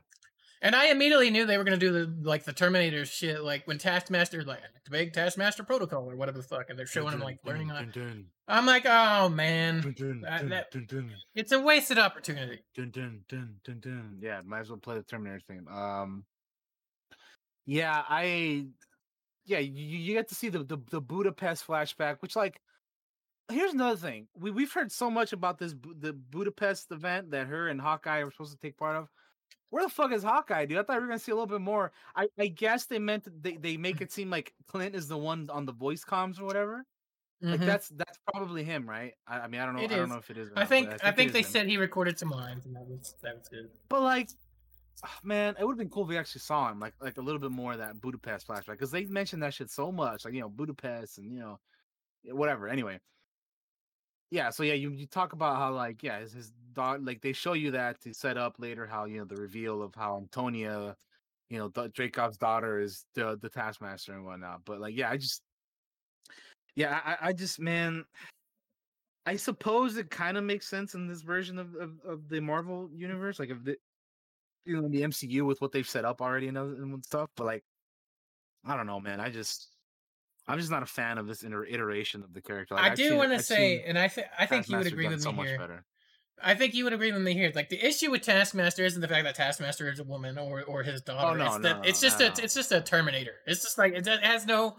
And 0.65 0.75
I 0.75 0.87
immediately 0.87 1.29
knew 1.29 1.45
they 1.45 1.59
were 1.59 1.65
gonna 1.65 1.77
do 1.77 1.93
the 1.93 2.27
like 2.27 2.45
the 2.45 2.53
Terminator 2.55 3.05
shit, 3.05 3.45
like 3.45 3.67
when 3.67 3.77
Taskmaster 3.77 4.43
like 4.45 4.61
the 4.87 4.91
big 4.91 5.13
Taskmaster 5.13 5.63
protocol 5.63 6.11
or 6.11 6.17
whatever 6.17 6.39
the 6.39 6.43
fuck, 6.43 6.71
and 6.71 6.79
they're 6.79 6.87
showing 6.87 7.13
him 7.13 7.21
like 7.21 7.39
learning 7.45 7.71
on. 7.71 7.91
Dun, 7.91 8.25
I'm 8.49 8.65
like, 8.65 8.87
oh 8.87 9.29
man, 9.29 9.83
dun, 9.83 9.93
dun, 9.93 10.21
That- 10.23 10.41
dun, 10.41 10.49
that- 10.49 10.71
dun, 10.71 10.87
dun, 10.89 11.11
it's 11.35 11.53
a 11.53 11.61
wasted 11.61 11.99
opportunity. 11.99 12.65
dun, 12.75 12.91
dun, 12.91 13.21
dun, 13.29 13.57
dun, 13.63 13.81
dun. 13.81 14.19
Yeah, 14.23 14.41
might 14.43 14.61
as 14.61 14.71
well 14.71 14.79
play 14.79 14.97
the 14.97 15.03
Terminator 15.03 15.43
theme. 15.47 15.69
Um, 15.69 16.25
yeah, 17.67 18.03
I, 18.09 18.69
yeah, 19.45 19.59
you, 19.59 19.99
you 19.99 20.15
get 20.15 20.29
to 20.29 20.35
see 20.35 20.49
the, 20.49 20.65
the 20.65 20.79
the 20.91 21.01
Budapest 21.03 21.67
flashback, 21.67 22.17
which 22.21 22.37
like, 22.37 22.59
here's 23.53 23.75
another 23.75 23.99
thing. 23.99 24.29
We 24.35 24.51
we've 24.51 24.73
heard 24.73 24.91
so 24.91 25.11
much 25.11 25.35
about 25.35 25.59
this 25.59 25.75
the 26.01 26.15
Budapest 26.15 26.91
event 26.91 27.33
that 27.33 27.49
her 27.49 27.69
and 27.69 27.83
Hawkeye 27.83 28.25
were 28.25 28.31
supposed 28.31 28.53
to 28.53 28.59
take 28.59 28.79
part 28.79 28.97
of. 28.97 29.09
Where 29.75 29.83
the 29.83 29.91
fuck 29.91 30.13
is 30.13 30.23
Hawkeye, 30.23 30.67
dude? 30.67 30.79
I 30.79 30.85
thought 30.85 30.99
we 30.99 31.01
were 31.03 31.09
gonna 31.09 31.19
see 31.19 31.33
a 31.33 31.35
little 31.35 31.49
bit 31.49 31.61
more. 31.61 31.91
I, 32.15 32.29
I 32.39 32.47
guess 32.47 32.85
they 32.87 33.01
meant 33.01 33.27
they, 33.43 33.57
they 33.57 33.77
make 33.77 34.01
it 34.01 34.13
seem 34.13 34.31
like 34.31 34.55
Clint 34.69 34.95
is 34.95 35.09
the 35.09 35.19
one 35.19 35.51
on 35.51 35.67
the 35.67 35.73
voice 35.73 36.05
comms 36.05 36.41
or 36.41 36.45
whatever. 36.45 36.87
Like 37.41 37.59
Mhm. 37.59 37.67
that's 37.67 37.89
that's 37.89 38.17
probably 38.33 38.63
him, 38.63 38.89
right? 38.89 39.15
I, 39.27 39.41
I 39.41 39.49
mean, 39.49 39.61
I 39.61 39.67
don't 39.67 39.75
know. 39.75 39.83
It 39.83 39.91
I 39.91 39.97
don't 39.97 40.11
know 40.11 40.19
if 40.19 40.31
it 40.31 40.39
is. 40.39 40.49
I 40.55 40.61
not, 40.61 40.69
think 40.69 40.91
but 40.91 41.05
I 41.05 41.11
think 41.11 41.33
they 41.33 41.41
him. 41.41 41.45
said 41.47 41.67
he 41.67 41.77
recorded 41.77 42.21
some 42.21 42.31
lines, 42.31 42.67
and 42.67 42.77
that 42.77 42.87
was 42.87 43.17
that 43.25 43.37
was 43.37 43.49
good. 43.49 43.69
But 43.89 44.03
like, 44.03 44.29
ah, 45.05 45.19
man, 45.25 45.57
it 45.59 45.65
would 45.65 45.73
have 45.73 45.79
been 45.79 45.91
cool 45.91 46.05
if 46.05 46.09
we 46.09 46.19
actually 46.19 46.43
saw 46.43 46.71
him, 46.71 46.79
like 46.79 46.95
like 47.01 47.19
a 47.19 47.21
little 47.21 47.41
bit 47.41 47.51
more 47.51 47.73
of 47.73 47.79
that 47.79 48.01
Budapest 48.01 48.47
flashback, 48.47 48.75
because 48.79 48.93
they 48.93 49.07
mentioned 49.07 49.43
that 49.43 49.55
shit 49.55 49.71
so 49.71 49.91
much, 49.91 50.25
like 50.25 50.35
you 50.35 50.41
know 50.41 50.49
Budapest 50.49 51.19
and 51.19 51.33
you 51.33 51.41
know 51.41 51.59
whatever. 52.27 52.69
Anyway, 52.69 53.01
yeah. 54.35 54.51
So 54.51 54.65
yeah, 54.65 54.75
you 54.75 54.91
you 54.91 55.07
talk 55.07 55.33
about 55.33 55.57
how 55.57 55.73
like 55.73 56.03
yeah, 56.03 56.19
his, 56.19 56.33
his 56.33 56.53
dog, 56.75 57.07
like 57.07 57.23
they 57.23 57.33
show 57.33 57.53
you 57.53 57.71
that 57.71 58.01
to 58.01 58.13
set 58.13 58.37
up 58.37 58.57
later 58.59 58.85
how 58.85 59.05
you 59.05 59.19
know 59.19 59.25
the 59.25 59.37
reveal 59.37 59.81
of 59.81 59.95
how 59.95 60.17
Antonia, 60.17 60.97
you 61.51 61.59
know, 61.59 61.69
D- 61.69 61.83
Dreykov's 61.83 62.37
daughter 62.37 62.81
is 62.81 63.05
the 63.15 63.39
the 63.41 63.49
Taskmaster 63.49 64.13
and 64.13 64.25
whatnot. 64.27 64.63
But 64.65 64.81
like, 64.81 64.97
yeah, 64.97 65.09
I 65.09 65.19
just, 65.19 65.41
yeah, 66.75 67.01
I, 67.05 67.29
I 67.29 67.33
just 67.33 67.61
man. 67.61 68.05
I 69.25 69.37
suppose 69.37 69.97
it 69.97 70.11
kind 70.11 70.37
of 70.37 70.45
makes 70.45 70.69
sense 70.69 70.95
in 70.95 71.09
this 71.09 71.23
version 71.23 71.59
of, 71.59 71.75
of, 71.77 71.93
of 72.05 72.29
the 72.29 72.41
Marvel 72.41 72.91
universe, 72.93 73.39
like 73.39 73.49
if 73.49 73.65
the 73.65 73.77
you 74.67 74.83
know 74.83 74.89
the 74.89 75.03
MCU 75.03 75.43
with 75.47 75.61
what 75.61 75.71
they've 75.71 75.89
set 75.89 76.05
up 76.05 76.21
already 76.21 76.49
and, 76.49 76.59
and 76.59 77.05
stuff. 77.05 77.31
But 77.37 77.47
like, 77.47 77.65
I 78.67 78.77
don't 78.77 78.87
know, 78.87 79.01
man. 79.01 79.21
I 79.21 79.31
just 79.31 79.74
I'm 80.47 80.59
just 80.59 80.71
not 80.71 80.83
a 80.83 80.87
fan 80.87 81.19
of 81.19 81.27
this 81.27 81.43
inter- 81.43 81.65
iteration 81.65 82.23
of 82.23 82.33
the 82.35 82.43
character. 82.43 82.75
Like, 82.75 82.85
I 82.85 82.91
I've 82.91 82.97
do 82.97 83.17
want 83.17 83.33
to 83.33 83.43
say, 83.43 83.83
and 83.87 83.99
I 83.99 84.09
think 84.09 84.27
I 84.39 84.47
think 84.47 84.69
you 84.69 84.77
would 84.77 84.87
agree 84.87 85.09
with 85.09 85.23
so 85.23 85.31
me 85.33 85.39
much 85.39 85.49
here. 85.49 85.59
better. 85.59 85.85
I 86.43 86.55
think 86.55 86.75
you 86.75 86.85
would 86.85 86.93
agree 86.93 87.13
with 87.13 87.23
me 87.23 87.33
here. 87.33 87.51
Like 87.55 87.69
the 87.71 87.83
issue 87.83 88.11
with 88.11 88.23
Taskmaster 88.23 88.85
isn't 88.85 89.01
the 89.01 89.09
fact 89.09 89.25
that 89.25 89.37
Taskmaster 89.37 89.91
is 89.91 90.01
a 90.01 90.05
woman 90.05 90.37
or 90.37 90.63
or 90.65 90.83
his 90.83 91.01
daughter. 91.01 91.29
Oh, 91.29 91.35
no, 91.35 91.45
it's 91.47 91.57
no, 91.57 91.63
that 91.63 91.77
no, 91.79 91.83
it's 91.89 92.01
just 92.01 92.21
a 92.21 92.33
it's 92.43 92.55
just 92.55 92.73
a 92.73 92.81
Terminator. 92.81 93.37
It's 93.47 93.63
just 93.63 93.79
like 93.79 93.95
it, 93.95 94.07
has 94.07 94.47
no. 94.47 94.77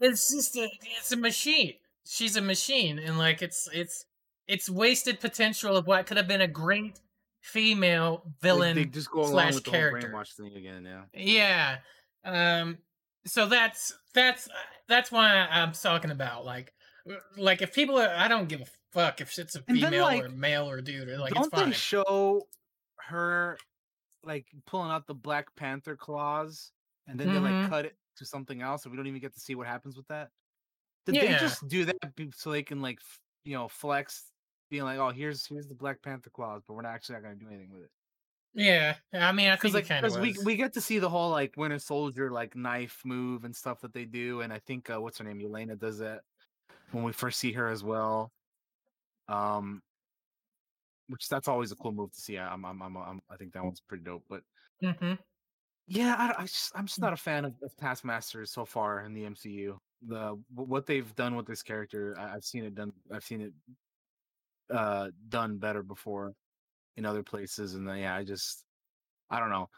It's 0.00 0.32
just 0.32 0.56
a 0.56 0.68
it's 0.98 1.12
a 1.12 1.16
machine. 1.16 1.74
She's 2.06 2.36
a 2.36 2.40
machine, 2.42 2.98
and 2.98 3.18
like 3.18 3.42
it's 3.42 3.68
it's 3.72 4.06
it's 4.46 4.70
wasted 4.70 5.20
potential 5.20 5.76
of 5.76 5.86
what 5.86 6.06
could 6.06 6.16
have 6.16 6.28
been 6.28 6.40
a 6.40 6.48
great 6.48 6.98
female 7.42 8.22
villain. 8.40 8.76
they, 8.76 8.84
just 8.86 9.10
go 9.10 9.20
along 9.20 9.32
slash 9.32 9.54
with 9.54 9.64
the 9.64 9.70
character. 9.70 10.10
whole 10.10 10.20
brainwash 10.20 10.34
thing 10.34 10.54
again. 10.56 10.86
Yeah, 11.12 11.76
Yeah. 12.24 12.60
Um 12.60 12.78
so 13.26 13.46
that's 13.46 13.92
that's 14.14 14.48
that's 14.88 15.10
why 15.12 15.46
I'm 15.50 15.72
talking 15.72 16.10
about 16.10 16.44
like 16.44 16.72
like 17.36 17.62
if 17.62 17.74
people 17.74 17.98
are, 17.98 18.08
I 18.08 18.28
don't 18.28 18.48
give 18.48 18.60
a 18.62 18.66
fuck 18.92 19.20
if 19.20 19.38
it's 19.38 19.54
a 19.56 19.62
And 19.68 19.82
then, 19.82 19.92
female 19.92 20.20
or 20.20 20.28
male 20.28 20.68
or 20.70 20.80
dude 20.80 21.08
or 21.08 21.18
like 21.18 21.34
Don't 21.34 21.46
it's 21.46 21.54
fine. 21.54 21.70
they 21.70 21.74
show 21.74 22.42
her 22.98 23.58
like 24.22 24.46
pulling 24.66 24.90
out 24.90 25.06
the 25.06 25.14
Black 25.14 25.54
Panther 25.56 25.96
claws 25.96 26.72
and 27.06 27.18
then 27.20 27.28
they 27.28 27.38
Mhm. 27.40 27.60
like 27.62 27.70
cut 27.70 27.84
it 27.86 27.96
to 28.16 28.24
something 28.24 28.62
else 28.62 28.84
and 28.84 28.92
we 28.92 28.96
don't 28.96 29.06
even 29.06 29.20
get 29.20 29.34
to 29.34 29.40
see 29.40 29.54
what 29.54 29.66
happens 29.66 29.96
with 29.96 30.06
that? 30.08 30.30
Did 31.06 31.16
they 31.16 31.28
just 31.38 31.66
do 31.68 31.84
that 31.84 31.96
so 32.34 32.50
they 32.50 32.62
can 32.62 32.80
like 32.80 32.98
you 33.44 33.54
know 33.54 33.68
flex 33.68 34.30
being 34.70 34.84
like, 34.84 34.98
oh 34.98 35.10
here's 35.10 35.46
here's 35.46 35.66
the 35.68 35.74
Black 35.74 36.00
Panther 36.02 36.30
claws, 36.30 36.62
but 36.66 36.74
we're 36.74 36.82
not 36.82 36.94
actually 36.94 37.16
not 37.16 37.22
gonna 37.22 37.34
do 37.36 37.48
anything 37.48 37.70
with 37.70 37.82
it. 37.82 37.90
Yeah, 38.54 38.98
I 39.12 39.32
mean 39.32 39.48
I 39.48 39.56
Because 39.58 39.72
think 39.72 39.74
like 39.74 39.88
because 39.96 40.18
we 40.18 40.36
we 40.38 40.56
get 40.56 40.72
to 40.74 40.80
see 40.80 40.98
the 40.98 41.08
whole 41.08 41.30
like 41.30 41.56
Winter 41.56 41.78
Soldier 41.78 42.30
like 42.30 42.56
knife 42.56 43.02
move 43.04 43.44
and 43.44 43.54
stuff 43.54 43.80
that 43.82 43.92
they 43.92 44.04
do, 44.04 44.40
and 44.40 44.52
I 44.52 44.58
think 44.58 44.90
uh, 44.90 45.00
what's 45.00 45.18
her 45.18 45.24
name, 45.24 45.38
Yelena 45.38 45.78
does 45.78 45.98
that 45.98 46.22
when 46.92 47.04
we 47.04 47.12
first 47.12 47.40
see 47.40 47.52
her 47.54 47.68
as 47.68 47.84
well. 47.84 48.32
Um, 49.28 49.82
which 51.08 51.28
that's 51.28 51.48
always 51.48 51.72
a 51.72 51.76
cool 51.76 51.92
move 51.92 52.12
to 52.12 52.20
see. 52.20 52.38
I- 52.38 52.52
I'm 52.52 52.64
I'm 52.64 52.80
I'm, 52.82 52.96
I'm 52.96 53.20
I 53.28 53.36
think 53.36 53.52
that 53.52 53.64
one's 53.64 53.80
pretty 53.80 54.04
dope. 54.04 54.24
But 54.28 54.42
Mhm. 54.82 55.18
yeah, 55.86 56.14
I, 56.18 56.42
I 56.42 56.46
just, 56.46 56.72
I'm 56.74 56.86
just 56.86 57.00
not 57.00 57.12
a 57.12 57.16
fan 57.16 57.44
of, 57.44 57.54
of 57.62 57.76
Taskmaster 57.76 58.46
so 58.46 58.64
far 58.64 59.04
in 59.04 59.12
the 59.12 59.24
MCU. 59.26 59.78
The 60.02 60.42
what 60.54 60.86
they've 60.86 61.14
done 61.14 61.36
with 61.36 61.46
this 61.46 61.62
character, 61.62 62.16
I, 62.18 62.34
I've 62.36 62.44
seen 62.44 62.64
it 62.64 62.74
done. 62.74 62.92
I've 63.12 63.24
seen 63.24 63.40
it 63.42 63.52
uh 64.70 65.10
done 65.28 65.58
better 65.58 65.82
before 65.82 66.32
in 66.96 67.06
other 67.06 67.22
places, 67.22 67.74
and 67.74 67.88
then, 67.88 67.98
yeah, 67.98 68.14
I 68.16 68.24
just 68.24 68.66
I 69.30 69.40
don't 69.40 69.50
know. 69.50 69.68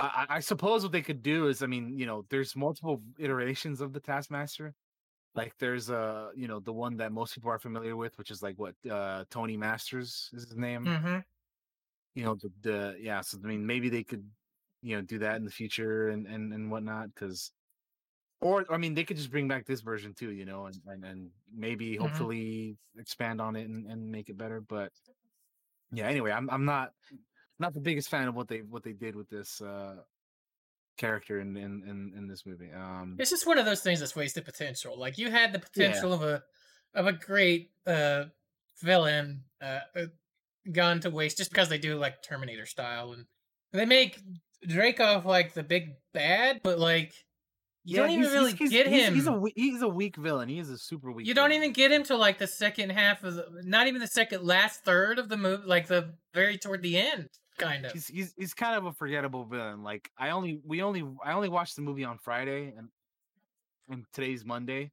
I, 0.00 0.26
I 0.30 0.40
suppose 0.40 0.82
what 0.84 0.92
they 0.92 1.02
could 1.02 1.22
do 1.22 1.48
is, 1.48 1.62
I 1.62 1.66
mean, 1.68 1.98
you 1.98 2.06
know, 2.06 2.26
there's 2.30 2.56
multiple 2.56 3.02
iterations 3.18 3.80
of 3.82 3.92
the 3.94 4.00
Taskmaster. 4.00 4.74
Like 5.34 5.56
there's 5.58 5.90
a, 5.90 6.32
you 6.36 6.48
know, 6.48 6.60
the 6.60 6.72
one 6.74 6.96
that 6.98 7.12
most 7.12 7.34
people 7.34 7.50
are 7.50 7.58
familiar 7.60 7.96
with, 7.96 8.18
which 8.18 8.30
is 8.32 8.42
like 8.42 8.58
what 8.58 8.76
uh 8.90 9.24
Tony 9.30 9.56
Masters 9.58 10.30
is 10.34 10.44
his 10.48 10.56
name. 10.56 10.92
Mhm. 10.92 11.24
You 12.14 12.24
know, 12.24 12.34
the, 12.34 12.52
the 12.60 12.96
yeah. 13.00 13.20
So 13.20 13.38
I 13.42 13.46
mean, 13.46 13.66
maybe 13.66 13.88
they 13.88 14.02
could, 14.04 14.30
you 14.82 14.96
know, 14.96 15.02
do 15.02 15.18
that 15.20 15.36
in 15.36 15.44
the 15.44 15.50
future 15.50 16.08
and 16.08 16.26
and 16.26 16.52
and 16.52 16.70
whatnot. 16.70 17.14
Because, 17.14 17.52
or 18.40 18.72
I 18.72 18.78
mean, 18.78 18.94
they 18.94 19.04
could 19.04 19.18
just 19.18 19.30
bring 19.32 19.48
back 19.48 19.66
this 19.66 19.82
version 19.82 20.14
too. 20.14 20.32
You 20.32 20.44
know, 20.46 20.66
and 20.66 20.82
and, 20.86 21.04
and 21.04 21.32
maybe 21.52 21.96
Mhm. 21.98 22.26
hopefully 22.26 22.78
expand 22.96 23.40
on 23.40 23.56
it 23.56 23.68
and, 23.68 23.86
and 23.86 24.10
make 24.10 24.30
it 24.30 24.38
better. 24.38 24.60
But 24.62 24.92
yeah, 25.92 26.06
anyway, 26.06 26.30
I'm 26.30 26.48
I'm 26.50 26.64
not 26.64 26.92
not 27.58 27.74
the 27.74 27.80
biggest 27.80 28.08
fan 28.08 28.28
of 28.28 28.34
what 28.34 28.48
they 28.48 28.62
what 28.62 28.82
they 28.82 28.92
did 28.92 29.16
with 29.16 29.28
this 29.28 29.60
uh 29.60 29.96
character 30.96 31.40
in 31.40 31.56
in 31.56 31.82
in, 31.84 32.12
in 32.16 32.26
this 32.28 32.44
movie. 32.46 32.72
Um, 32.72 33.16
It's 33.18 33.30
just 33.30 33.46
one 33.46 33.58
of 33.58 33.64
those 33.64 33.80
things 33.82 34.00
that's 34.00 34.16
wasted 34.16 34.44
potential. 34.44 34.98
Like 34.98 35.18
you 35.18 35.30
had 35.30 35.52
the 35.52 35.58
Yeah. 35.58 35.88
potential 35.88 36.12
of 36.12 36.22
a 36.22 36.42
of 36.94 37.06
a 37.06 37.12
great 37.12 37.72
uh 37.86 38.26
villain 38.80 39.44
uh 39.60 39.80
uh, 39.94 40.06
gone 40.72 41.00
to 41.00 41.10
waste 41.10 41.38
just 41.38 41.50
because 41.50 41.68
they 41.68 41.78
do 41.78 41.96
like 41.96 42.22
Terminator 42.22 42.66
style 42.66 43.12
and 43.12 43.26
they 43.72 43.86
make 43.86 44.20
Dreykov 44.66 45.24
like 45.24 45.54
the 45.54 45.62
big 45.62 45.96
bad, 46.12 46.60
but 46.62 46.78
like 46.78 47.14
you 47.84 47.96
don't 47.96 48.10
even 48.10 48.30
really 48.30 48.52
get 48.52 48.86
he's- 48.86 49.08
him. 49.08 49.14
He's 49.14 49.26
a 49.26 49.42
he's 49.54 49.82
a 49.82 49.88
weak 49.88 50.16
villain. 50.16 50.48
He 50.48 50.58
is 50.58 50.68
a 50.70 50.78
super 50.78 51.10
weak. 51.12 51.26
you 51.26 51.34
don't 51.34 51.48
villain. 51.50 51.62
even 51.64 51.72
get 51.72 51.90
him 51.92 52.02
to 52.04 52.16
like 52.16 52.38
the 52.38 52.46
second 52.46 52.90
half 52.90 53.24
of 53.24 53.34
the 53.34 53.46
not 53.64 53.86
even 53.86 54.00
the 54.00 54.06
second 54.06 54.44
last 54.44 54.84
third 54.84 55.18
of 55.18 55.28
the 55.28 55.36
movie, 55.36 55.62
like 55.66 55.86
the 55.86 56.14
very 56.34 56.58
toward 56.58 56.82
the 56.82 56.98
end, 56.98 57.28
kind 57.58 57.86
of. 57.86 57.92
He's 57.92 58.06
he's 58.08 58.34
he's 58.36 58.54
kind 58.54 58.76
of 58.76 58.84
a 58.86 58.92
forgettable 58.92 59.44
villain. 59.46 59.82
Like 59.82 60.10
I 60.18 60.30
only 60.30 60.60
we 60.64 60.82
only 60.82 61.02
I 61.24 61.32
only 61.32 61.48
watched 61.48 61.76
the 61.76 61.82
movie 61.82 62.04
on 62.04 62.18
Friday 62.18 62.74
and 62.76 62.88
and 63.88 64.04
today's 64.12 64.44
Monday 64.44 64.92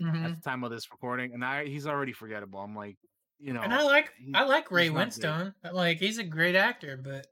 Mhm. 0.00 0.24
at 0.24 0.36
the 0.36 0.42
time 0.42 0.64
of 0.64 0.70
this 0.70 0.90
recording, 0.90 1.34
and 1.34 1.44
I 1.44 1.66
he's 1.66 1.86
already 1.86 2.12
forgettable. 2.12 2.60
I'm 2.60 2.74
like, 2.74 2.96
you 3.38 3.52
know, 3.52 3.60
And 3.62 3.74
I 3.74 3.82
like 3.82 4.10
he- 4.16 4.32
I 4.34 4.44
like 4.44 4.70
Ray. 4.70 4.88
Winstone. 4.88 5.54
Like 5.72 5.98
he's 5.98 6.18
a 6.18 6.24
great 6.24 6.54
actor, 6.56 6.96
but 6.96 7.26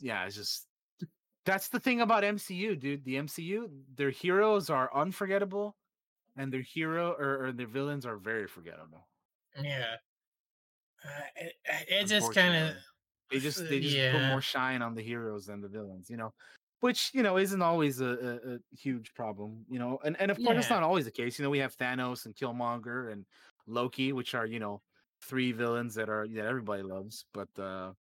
yeah, 0.00 0.24
it's 0.24 0.34
just 0.34 0.66
that's 1.44 1.68
the 1.68 1.80
thing 1.80 2.00
about 2.00 2.24
MCU, 2.24 2.76
dude. 2.76 3.04
The 3.04 3.16
MCU, 3.16 3.84
their 3.94 4.10
heroes 4.10 4.70
are 4.70 4.94
unforgettable, 4.94 5.76
and 6.36 6.52
their 6.52 6.62
hero 6.62 7.12
or, 7.12 7.46
or 7.46 7.52
their 7.52 7.68
villains 7.68 8.06
are 8.06 8.18
very 8.18 8.46
forgettable. 8.48 9.08
yeah, 9.56 9.96
uh, 11.04 11.22
it, 11.36 11.54
it 11.88 12.04
just 12.06 12.32
kind 12.32 12.54
of 12.54 12.76
they 13.30 13.38
just 13.38 13.58
uh, 13.60 13.64
they 13.68 13.80
just 13.80 14.00
put 14.08 14.22
more 14.22 14.40
shine 14.40 14.82
on 14.82 14.94
the 14.94 15.02
heroes 15.02 15.46
than 15.46 15.60
the 15.60 15.68
villains, 15.68 16.10
you 16.10 16.16
know, 16.16 16.34
which 16.80 17.10
you 17.14 17.22
know 17.22 17.36
isn't 17.38 17.62
always 17.62 18.00
a, 18.00 18.06
a, 18.06 18.54
a 18.54 18.58
huge 18.72 19.14
problem, 19.14 19.64
you 19.68 19.78
know, 19.78 19.98
and 20.04 20.16
and 20.20 20.30
of 20.30 20.40
course 20.42 20.58
it's 20.58 20.70
not 20.70 20.82
always 20.82 21.04
the 21.04 21.10
case. 21.10 21.38
You 21.38 21.44
know, 21.44 21.50
we 21.50 21.58
have 21.58 21.76
Thanos 21.76 22.26
and 22.26 22.34
Killmonger 22.34 23.12
and 23.12 23.26
Loki, 23.66 24.12
which 24.12 24.34
are 24.34 24.46
you 24.46 24.60
know 24.60 24.82
three 25.22 25.52
villains 25.52 25.94
that 25.94 26.08
are 26.08 26.26
that 26.28 26.46
everybody 26.46 26.82
loves, 26.82 27.24
but 27.32 27.48
uh 27.58 27.92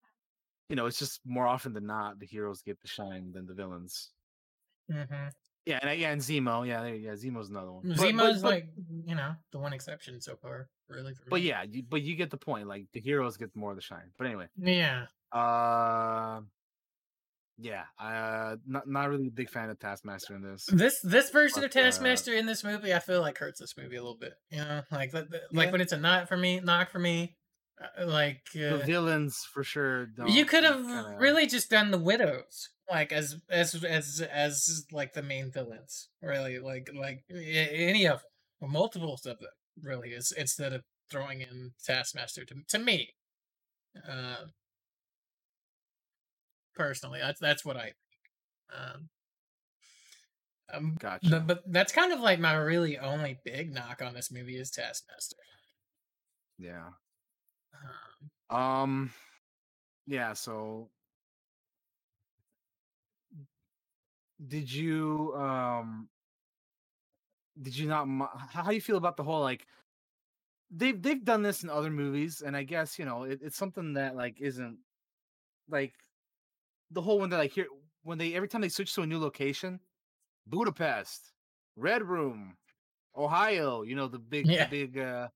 you 0.68 0.76
know 0.76 0.86
it's 0.86 0.98
just 0.98 1.20
more 1.24 1.46
often 1.46 1.72
than 1.72 1.86
not 1.86 2.18
the 2.18 2.26
heroes 2.26 2.62
get 2.62 2.80
the 2.80 2.88
shine 2.88 3.32
than 3.32 3.46
the 3.46 3.54
villains. 3.54 4.10
hmm 4.90 5.02
Yeah, 5.66 5.78
and 5.82 5.98
yeah, 6.00 6.10
and 6.12 6.20
Zemo, 6.20 6.66
yeah, 6.66 6.84
yeah, 6.86 7.12
Zemo's 7.12 7.50
another 7.50 7.72
one. 7.72 7.82
But- 7.88 7.96
but- 7.98 8.06
Zemo's 8.06 8.42
but- 8.42 8.50
like 8.50 8.68
you 9.06 9.14
know 9.14 9.34
the 9.52 9.58
one 9.58 9.72
exception 9.72 10.20
so 10.20 10.36
far, 10.36 10.68
really. 10.88 11.14
For 11.14 11.28
but 11.30 11.42
yeah, 11.42 11.62
you, 11.62 11.82
but 11.88 12.02
you 12.02 12.16
get 12.16 12.30
the 12.30 12.36
point. 12.38 12.68
Like 12.68 12.86
the 12.92 13.00
heroes 13.00 13.36
get 13.36 13.54
more 13.56 13.70
of 13.70 13.76
the 13.76 13.82
shine. 13.82 14.10
But 14.16 14.26
anyway, 14.28 14.48
yeah, 14.56 15.06
Uh, 15.32 16.40
yeah, 17.58 17.84
uh, 17.98 18.56
not 18.66 18.88
not 18.88 19.08
really 19.10 19.26
a 19.28 19.30
big 19.30 19.50
fan 19.50 19.68
of 19.68 19.78
Taskmaster 19.78 20.34
in 20.36 20.42
this. 20.42 20.66
this 20.66 21.00
this 21.02 21.30
version 21.30 21.58
of 21.64 21.70
But, 21.70 21.76
uh, 21.76 21.82
Taskmaster 21.82 22.32
in 22.34 22.46
this 22.46 22.62
movie, 22.64 22.94
I 22.94 22.98
feel 23.00 23.20
like 23.20 23.36
hurts 23.38 23.60
this 23.60 23.76
movie 23.76 23.96
a 23.96 24.02
little 24.02 24.16
bit. 24.16 24.34
You 24.50 24.58
know, 24.58 24.82
like 24.90 25.10
the- 25.12 25.24
the- 25.24 25.42
like 25.52 25.66
Yeah. 25.66 25.72
when 25.72 25.80
it's 25.80 25.92
a 25.92 25.98
knock 25.98 26.28
for 26.28 26.36
me, 26.36 26.60
knock 26.60 26.90
for 26.90 26.98
me. 27.00 27.36
Uh, 28.00 28.06
Like 28.06 28.42
The 28.54 28.82
uh, 28.82 28.86
villains 28.86 29.46
for 29.52 29.62
sure. 29.64 30.06
Don't, 30.06 30.28
you 30.30 30.44
could 30.44 30.64
have 30.64 30.76
kinda- 30.84 31.16
really 31.18 31.46
just 31.46 31.70
done 31.70 31.90
the 31.90 31.98
widows, 31.98 32.68
like 32.90 33.12
as 33.12 33.36
as 33.50 33.74
as 33.84 34.20
as 34.32 34.86
like 34.92 35.12
the 35.14 35.22
main 35.22 35.50
villains. 35.50 36.08
Really, 36.22 36.58
like 36.58 36.88
like 36.94 37.24
any 37.30 38.06
of 38.06 38.20
them, 38.20 38.30
or 38.60 38.68
multiples 38.68 39.24
of 39.26 39.38
them. 39.38 39.50
Really, 39.82 40.10
is 40.10 40.32
instead 40.36 40.72
of 40.72 40.82
throwing 41.10 41.40
in 41.40 41.72
Taskmaster 41.84 42.44
to 42.46 42.54
to 42.68 42.78
me. 42.78 43.14
Uh, 44.08 44.46
personally, 46.74 47.20
that's 47.20 47.40
that's 47.40 47.64
what 47.64 47.76
I 47.76 47.82
think. 47.84 47.94
Um, 48.76 49.08
um, 50.74 50.96
Gotcha. 51.00 51.28
but, 51.30 51.46
but 51.46 51.72
that's 51.72 51.92
kind 51.92 52.12
of 52.12 52.20
like 52.20 52.38
my 52.38 52.54
really 52.54 52.98
only 52.98 53.38
big 53.44 53.72
knock 53.72 54.02
on 54.02 54.12
this 54.14 54.30
movie 54.30 54.56
is 54.56 54.70
Taskmaster. 54.70 55.36
Yeah. 56.58 56.90
Um. 58.50 59.10
Yeah. 60.06 60.32
So, 60.34 60.90
did 64.46 64.72
you 64.72 65.34
um? 65.36 66.08
Did 67.60 67.76
you 67.76 67.88
not? 67.88 68.06
How 68.50 68.62
how 68.62 68.68
do 68.68 68.74
you 68.74 68.80
feel 68.80 68.96
about 68.96 69.16
the 69.16 69.24
whole 69.24 69.40
like? 69.40 69.66
They've 70.70 71.00
they've 71.00 71.24
done 71.24 71.42
this 71.42 71.62
in 71.62 71.70
other 71.70 71.90
movies, 71.90 72.42
and 72.42 72.56
I 72.56 72.62
guess 72.62 72.98
you 72.98 73.04
know 73.04 73.24
it, 73.24 73.40
it's 73.42 73.56
something 73.56 73.94
that 73.94 74.16
like 74.16 74.40
isn't 74.40 74.78
like 75.68 75.94
the 76.90 77.02
whole 77.02 77.18
one 77.18 77.30
that 77.30 77.38
like 77.38 77.52
here 77.52 77.66
when 78.02 78.18
they 78.18 78.34
every 78.34 78.48
time 78.48 78.60
they 78.62 78.68
switch 78.68 78.94
to 78.94 79.02
a 79.02 79.06
new 79.06 79.18
location, 79.18 79.80
Budapest, 80.46 81.32
Red 81.76 82.02
Room, 82.02 82.56
Ohio. 83.16 83.82
You 83.82 83.96
know 83.96 84.08
the 84.08 84.18
big 84.18 84.46
Yeah. 84.46 84.64
the 84.64 84.70
big. 84.70 84.98
uh 84.98 85.28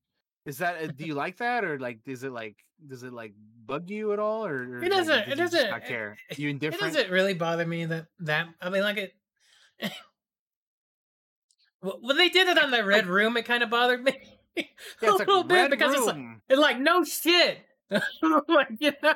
Is 0.45 0.57
that 0.57 0.83
uh, 0.83 0.87
do 0.87 1.05
you 1.05 1.13
like 1.13 1.37
that 1.37 1.63
or 1.63 1.79
like 1.79 1.99
is 2.05 2.23
it 2.23 2.31
like 2.31 2.57
does 2.85 3.03
it 3.03 3.13
like 3.13 3.33
bug 3.65 3.89
you 3.89 4.11
at 4.11 4.19
all 4.19 4.45
or, 4.45 4.55
or 4.79 4.83
It 4.83 4.89
doesn't- 4.89 5.25
did 5.29 5.33
it 5.33 5.37
doesn't- 5.37 5.69
not 5.69 5.85
care? 5.85 6.17
You 6.35 6.49
indifferent 6.49 6.83
it 6.93 6.97
doesn't 6.97 7.11
really 7.11 7.33
bother 7.33 7.65
me 7.65 7.85
that 7.85 8.07
that 8.19 8.47
I 8.61 8.69
mean 8.69 8.81
like 8.83 8.97
it. 8.97 9.13
When 11.81 12.15
they 12.15 12.29
did 12.29 12.47
it 12.47 12.57
on 12.57 12.71
the 12.71 12.83
red 12.85 13.07
room, 13.07 13.35
it 13.35 13.43
kind 13.43 13.61
of 13.61 13.69
bothered 13.69 14.03
me 14.03 14.13
a 14.57 14.63
Yeah, 15.01 15.09
like 15.11 15.27
little 15.27 15.43
bit 15.43 15.69
because 15.69 15.93
it's 15.93 16.05
like, 16.05 16.15
Room. 16.15 16.41
it's 16.47 16.59
like 16.59 16.79
no 16.79 17.03
shit, 17.03 17.57
like 17.91 18.69
you 18.79 18.93
know, 19.03 19.15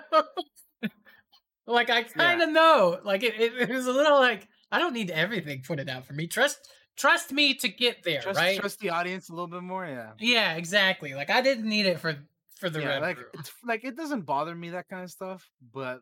like 1.66 1.90
I 1.90 2.04
kind 2.04 2.42
of 2.42 2.50
know, 2.50 3.00
like 3.06 3.24
it, 3.24 3.40
it, 3.40 3.54
it 3.58 3.70
was 3.70 3.88
a 3.88 3.94
little 3.94 4.20
like 4.20 4.50
I 4.70 4.80
don't 4.80 4.92
need 4.94 5.12
everything 5.12 5.62
pointed 5.66 5.88
out 5.90 6.06
for 6.06 6.12
me. 6.12 6.28
Trust 6.28 6.60
trust 6.98 7.32
me 7.32 7.54
to 7.56 7.68
get 7.70 8.04
there, 8.04 8.22
trust, 8.22 8.38
right? 8.40 8.60
trust 8.60 8.80
the 8.80 8.90
audience 8.90 9.30
a 9.30 9.34
little 9.34 9.48
bit 9.48 9.64
more. 9.64 9.86
Yeah. 9.86 10.12
Yeah, 10.20 10.56
exactly. 10.56 11.14
Like 11.14 11.30
I 11.30 11.42
didn't 11.42 11.68
need 11.68 11.86
it 11.86 12.00
for 12.00 12.18
for 12.56 12.70
the 12.70 12.82
yeah, 12.82 12.98
red 12.98 13.02
like 13.02 13.18
like 13.64 13.84
it 13.84 13.96
doesn't 13.96 14.22
bother 14.22 14.56
me 14.56 14.72
that 14.72 14.88
kind 14.90 15.04
of 15.04 15.12
stuff, 15.12 15.50
but 15.74 16.02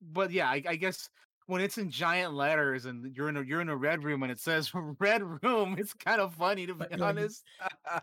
but 0.00 0.30
yeah, 0.30 0.48
I, 0.48 0.62
I 0.66 0.76
guess 0.76 1.08
when 1.46 1.60
it's 1.60 1.78
in 1.78 1.90
giant 1.90 2.34
letters 2.34 2.86
and 2.86 3.14
you're 3.14 3.28
in 3.28 3.36
a 3.36 3.42
you're 3.42 3.60
in 3.60 3.68
a 3.68 3.76
red 3.76 4.04
room 4.04 4.22
and 4.22 4.32
it 4.32 4.40
says 4.40 4.70
red 5.00 5.22
room, 5.42 5.76
it's 5.78 5.92
kind 5.94 6.20
of 6.20 6.34
funny 6.34 6.66
to 6.66 6.74
be 6.74 6.86
But, 6.90 7.00
honest. 7.00 7.42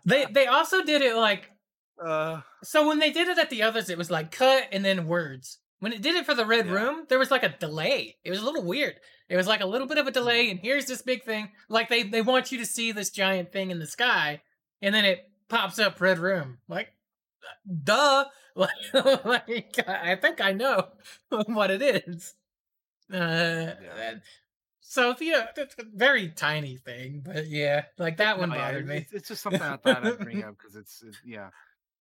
They 0.04 0.26
they 0.26 0.46
also 0.46 0.82
did 0.84 1.02
it 1.02 1.16
like 1.16 1.50
uh 2.04 2.40
So 2.62 2.86
when 2.88 2.98
they 2.98 3.10
did 3.10 3.28
it 3.28 3.38
at 3.38 3.50
the 3.50 3.62
others, 3.62 3.90
it 3.90 3.98
was 3.98 4.10
like 4.10 4.30
cut 4.32 4.68
and 4.72 4.84
then 4.84 5.06
words. 5.06 5.58
when 5.80 5.92
it 5.92 6.02
did 6.02 6.14
it 6.14 6.26
for 6.26 6.34
the 6.34 6.46
red 6.46 6.66
Yeah. 6.66 6.72
room, 6.72 7.06
there 7.08 7.18
was 7.18 7.30
like 7.30 7.42
a 7.42 7.56
delay. 7.58 8.16
It 8.24 8.30
was 8.30 8.40
a 8.40 8.44
little 8.44 8.62
weird. 8.64 9.00
It 9.32 9.36
was 9.36 9.46
like 9.46 9.62
a 9.62 9.66
little 9.66 9.86
bit 9.86 9.96
of 9.96 10.06
a 10.06 10.10
delay, 10.10 10.50
and 10.50 10.60
here's 10.60 10.84
this 10.84 11.00
big 11.00 11.24
thing. 11.24 11.52
Like 11.70 11.88
they 11.88 12.02
they 12.02 12.20
want 12.20 12.52
you 12.52 12.58
to 12.58 12.66
see 12.66 12.92
this 12.92 13.08
giant 13.08 13.50
thing 13.50 13.70
in 13.70 13.78
the 13.78 13.86
sky, 13.86 14.42
and 14.82 14.94
then 14.94 15.06
it 15.06 15.26
pops 15.48 15.78
up 15.78 16.02
red 16.02 16.18
room. 16.18 16.58
Like, 16.68 16.92
duh. 17.82 18.26
Like, 18.54 18.68
like 19.24 19.88
I 19.88 20.16
think 20.16 20.42
I 20.42 20.52
know 20.52 20.88
what 21.46 21.70
it 21.70 21.80
is. 21.80 22.34
Uh, 23.10 23.70
so 24.82 25.14
yeah, 25.18 25.46
it's 25.56 25.76
a 25.78 25.84
very 25.94 26.28
tiny 26.28 26.76
thing, 26.76 27.22
but 27.24 27.48
yeah, 27.48 27.84
like 27.96 28.18
that 28.18 28.38
one 28.38 28.50
No, 28.50 28.56
yeah, 28.56 28.66
bothered 28.66 28.86
me. 28.86 28.96
It's, 28.98 29.14
it's 29.14 29.28
just 29.28 29.42
something 29.44 29.62
I 29.62 29.78
thought 29.78 30.06
I'd 30.06 30.18
bring 30.18 30.44
up 30.44 30.58
because 30.58 30.76
it's, 30.76 31.02
it's 31.02 31.18
yeah. 31.24 31.48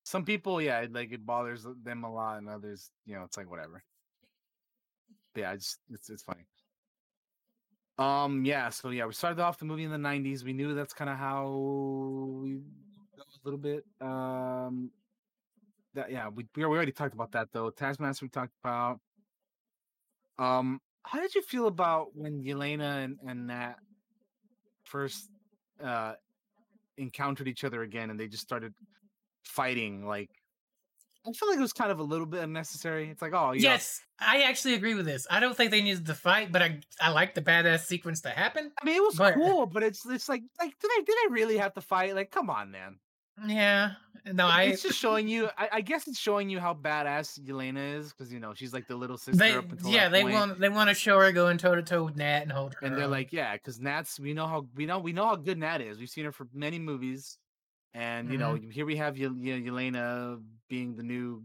Some 0.04 0.26
people, 0.26 0.62
yeah, 0.62 0.82
it, 0.82 0.92
like 0.92 1.14
it 1.14 1.26
bothers 1.26 1.66
them 1.82 2.04
a 2.04 2.14
lot, 2.14 2.40
and 2.40 2.50
others, 2.50 2.92
you 3.06 3.16
know, 3.16 3.24
it's 3.24 3.38
like 3.38 3.50
whatever. 3.50 3.82
But 5.34 5.40
yeah, 5.40 5.54
it's 5.54 5.78
it's 5.90 6.10
it's 6.10 6.24
funny. 6.24 6.46
Um, 7.98 8.46
yeah, 8.46 8.70
so 8.70 8.90
yeah, 8.90 9.06
we 9.06 9.14
started 9.14 9.42
off 9.42 9.60
the 9.60 9.66
movie 9.66 9.84
in 9.84 9.92
the 9.92 9.98
'90s. 9.98 10.44
We 10.44 10.54
knew 10.54 10.74
that's 10.74 10.94
kind 10.94 11.10
of 11.10 11.18
how 11.18 11.50
we 12.42 12.62
a 13.44 13.48
little 13.48 13.60
bit. 13.60 13.86
Um, 14.00 14.92
that 15.94 16.12
yeah, 16.12 16.30
we 16.30 16.48
we 16.56 16.64
already 16.64 16.92
talked 16.92 17.14
about 17.14 17.32
that 17.34 17.50
though. 17.52 17.70
Taskmaster 17.70 18.26
we 18.26 18.30
talked 18.30 18.54
about. 18.64 19.00
Um, 20.40 20.80
how 21.04 21.20
did 21.20 21.36
you 21.36 21.42
feel 21.42 21.68
about 21.68 22.16
when 22.16 22.44
Yelena 22.44 23.04
and, 23.04 23.18
and 23.28 23.48
Nat 23.48 23.76
first 24.84 25.30
uh 25.84 26.14
encountered 26.98 27.48
each 27.48 27.64
other 27.64 27.82
again 27.82 28.10
and 28.10 28.20
they 28.20 28.28
just 28.28 28.44
started 28.44 28.74
fighting 29.44 30.06
like 30.06 30.30
I 31.28 31.32
feel 31.34 31.50
like 31.50 31.60
it 31.60 31.62
was 31.62 31.74
kind 31.74 31.92
of 31.92 32.00
a 32.00 32.04
little 32.04 32.26
bit 32.26 32.44
unnecessary. 32.44 33.10
It's 33.10 33.22
like, 33.22 33.34
oh. 33.34 33.52
Yes, 33.52 34.02
I 34.20 34.44
actually 34.44 34.74
agree 34.74 34.96
with 34.96 35.06
this. 35.06 35.28
I 35.30 35.40
don't 35.40 35.56
think 35.56 35.72
they 35.72 35.82
needed 35.82 36.06
to 36.08 36.16
fight, 36.16 36.52
but 36.52 36.62
I 36.62 36.80
I 37.00 37.12
like 37.12 37.36
the 37.36 37.42
badass 37.42 37.86
sequence 37.86 38.22
to 38.22 38.30
happen. 38.30 38.72
I 38.82 38.86
mean, 38.86 38.96
it 38.96 39.04
was 39.04 39.16
but- 39.16 39.36
cool, 39.36 39.66
but 39.66 39.84
it's 39.84 40.06
it's 40.06 40.28
like 40.28 40.44
like 40.60 40.78
did 40.80 40.92
I 40.92 41.02
did 41.06 41.16
I 41.16 41.28
really 41.32 41.58
have 41.58 41.74
to 41.74 41.82
fight? 41.82 42.16
Like, 42.16 42.32
come 42.32 42.50
on, 42.50 42.72
man. 42.72 42.98
Yeah, 43.48 43.94
no, 44.26 44.46
I 44.46 44.64
it's 44.64 44.84
just 44.84 45.00
showing 45.00 45.28
you. 45.28 45.50
I, 45.58 45.70
I 45.74 45.82
guess 45.82 46.08
it's 46.08 46.20
showing 46.20 46.50
you 46.50 46.60
how 46.60 46.74
badass 46.74 47.40
Yelena 47.40 47.98
is 47.98 48.12
because 48.12 48.32
you 48.32 48.40
know 48.40 48.54
she's 48.54 48.74
like 48.74 48.88
the 48.88 48.96
little 48.96 49.18
sister. 49.18 49.38
they 49.38 49.60
yeah 49.90 50.10
they 50.10 50.22
point. 50.22 50.34
want 50.34 50.60
they 50.60 50.70
want 50.70 50.90
to 50.90 50.94
show 50.94 51.18
her 51.20 51.32
going 51.32 51.58
toe 51.58 51.74
to 51.74 51.82
toe 51.82 52.04
with 52.04 52.18
Nat 52.18 52.42
and 52.44 52.52
hold 52.52 52.76
her. 52.76 52.86
and 52.86 52.96
they're 52.96 53.06
own. 53.06 53.12
like, 53.12 53.34
yeah, 53.34 53.54
because 53.54 53.80
Nat's 53.80 54.20
we 54.20 54.34
know 54.34 54.46
how 54.46 54.68
we 54.76 54.86
know 54.86 55.00
we 55.00 55.14
know 55.14 55.26
how 55.26 55.36
good 55.36 55.58
Nat 55.58 55.82
is. 55.82 55.98
We've 55.98 56.10
seen 56.10 56.26
her 56.26 56.32
for 56.32 56.48
many 56.54 56.78
movies, 56.78 57.40
and 57.94 58.32
you 58.32 58.38
know 58.38 58.54
mm-hmm. 58.56 58.70
here 58.70 58.86
we 58.86 58.98
have 58.98 59.18
Yel- 59.18 59.38
Ye- 59.38 59.64
Yelena 59.64 60.40
being 60.72 60.96
the 60.96 61.04
new 61.04 61.44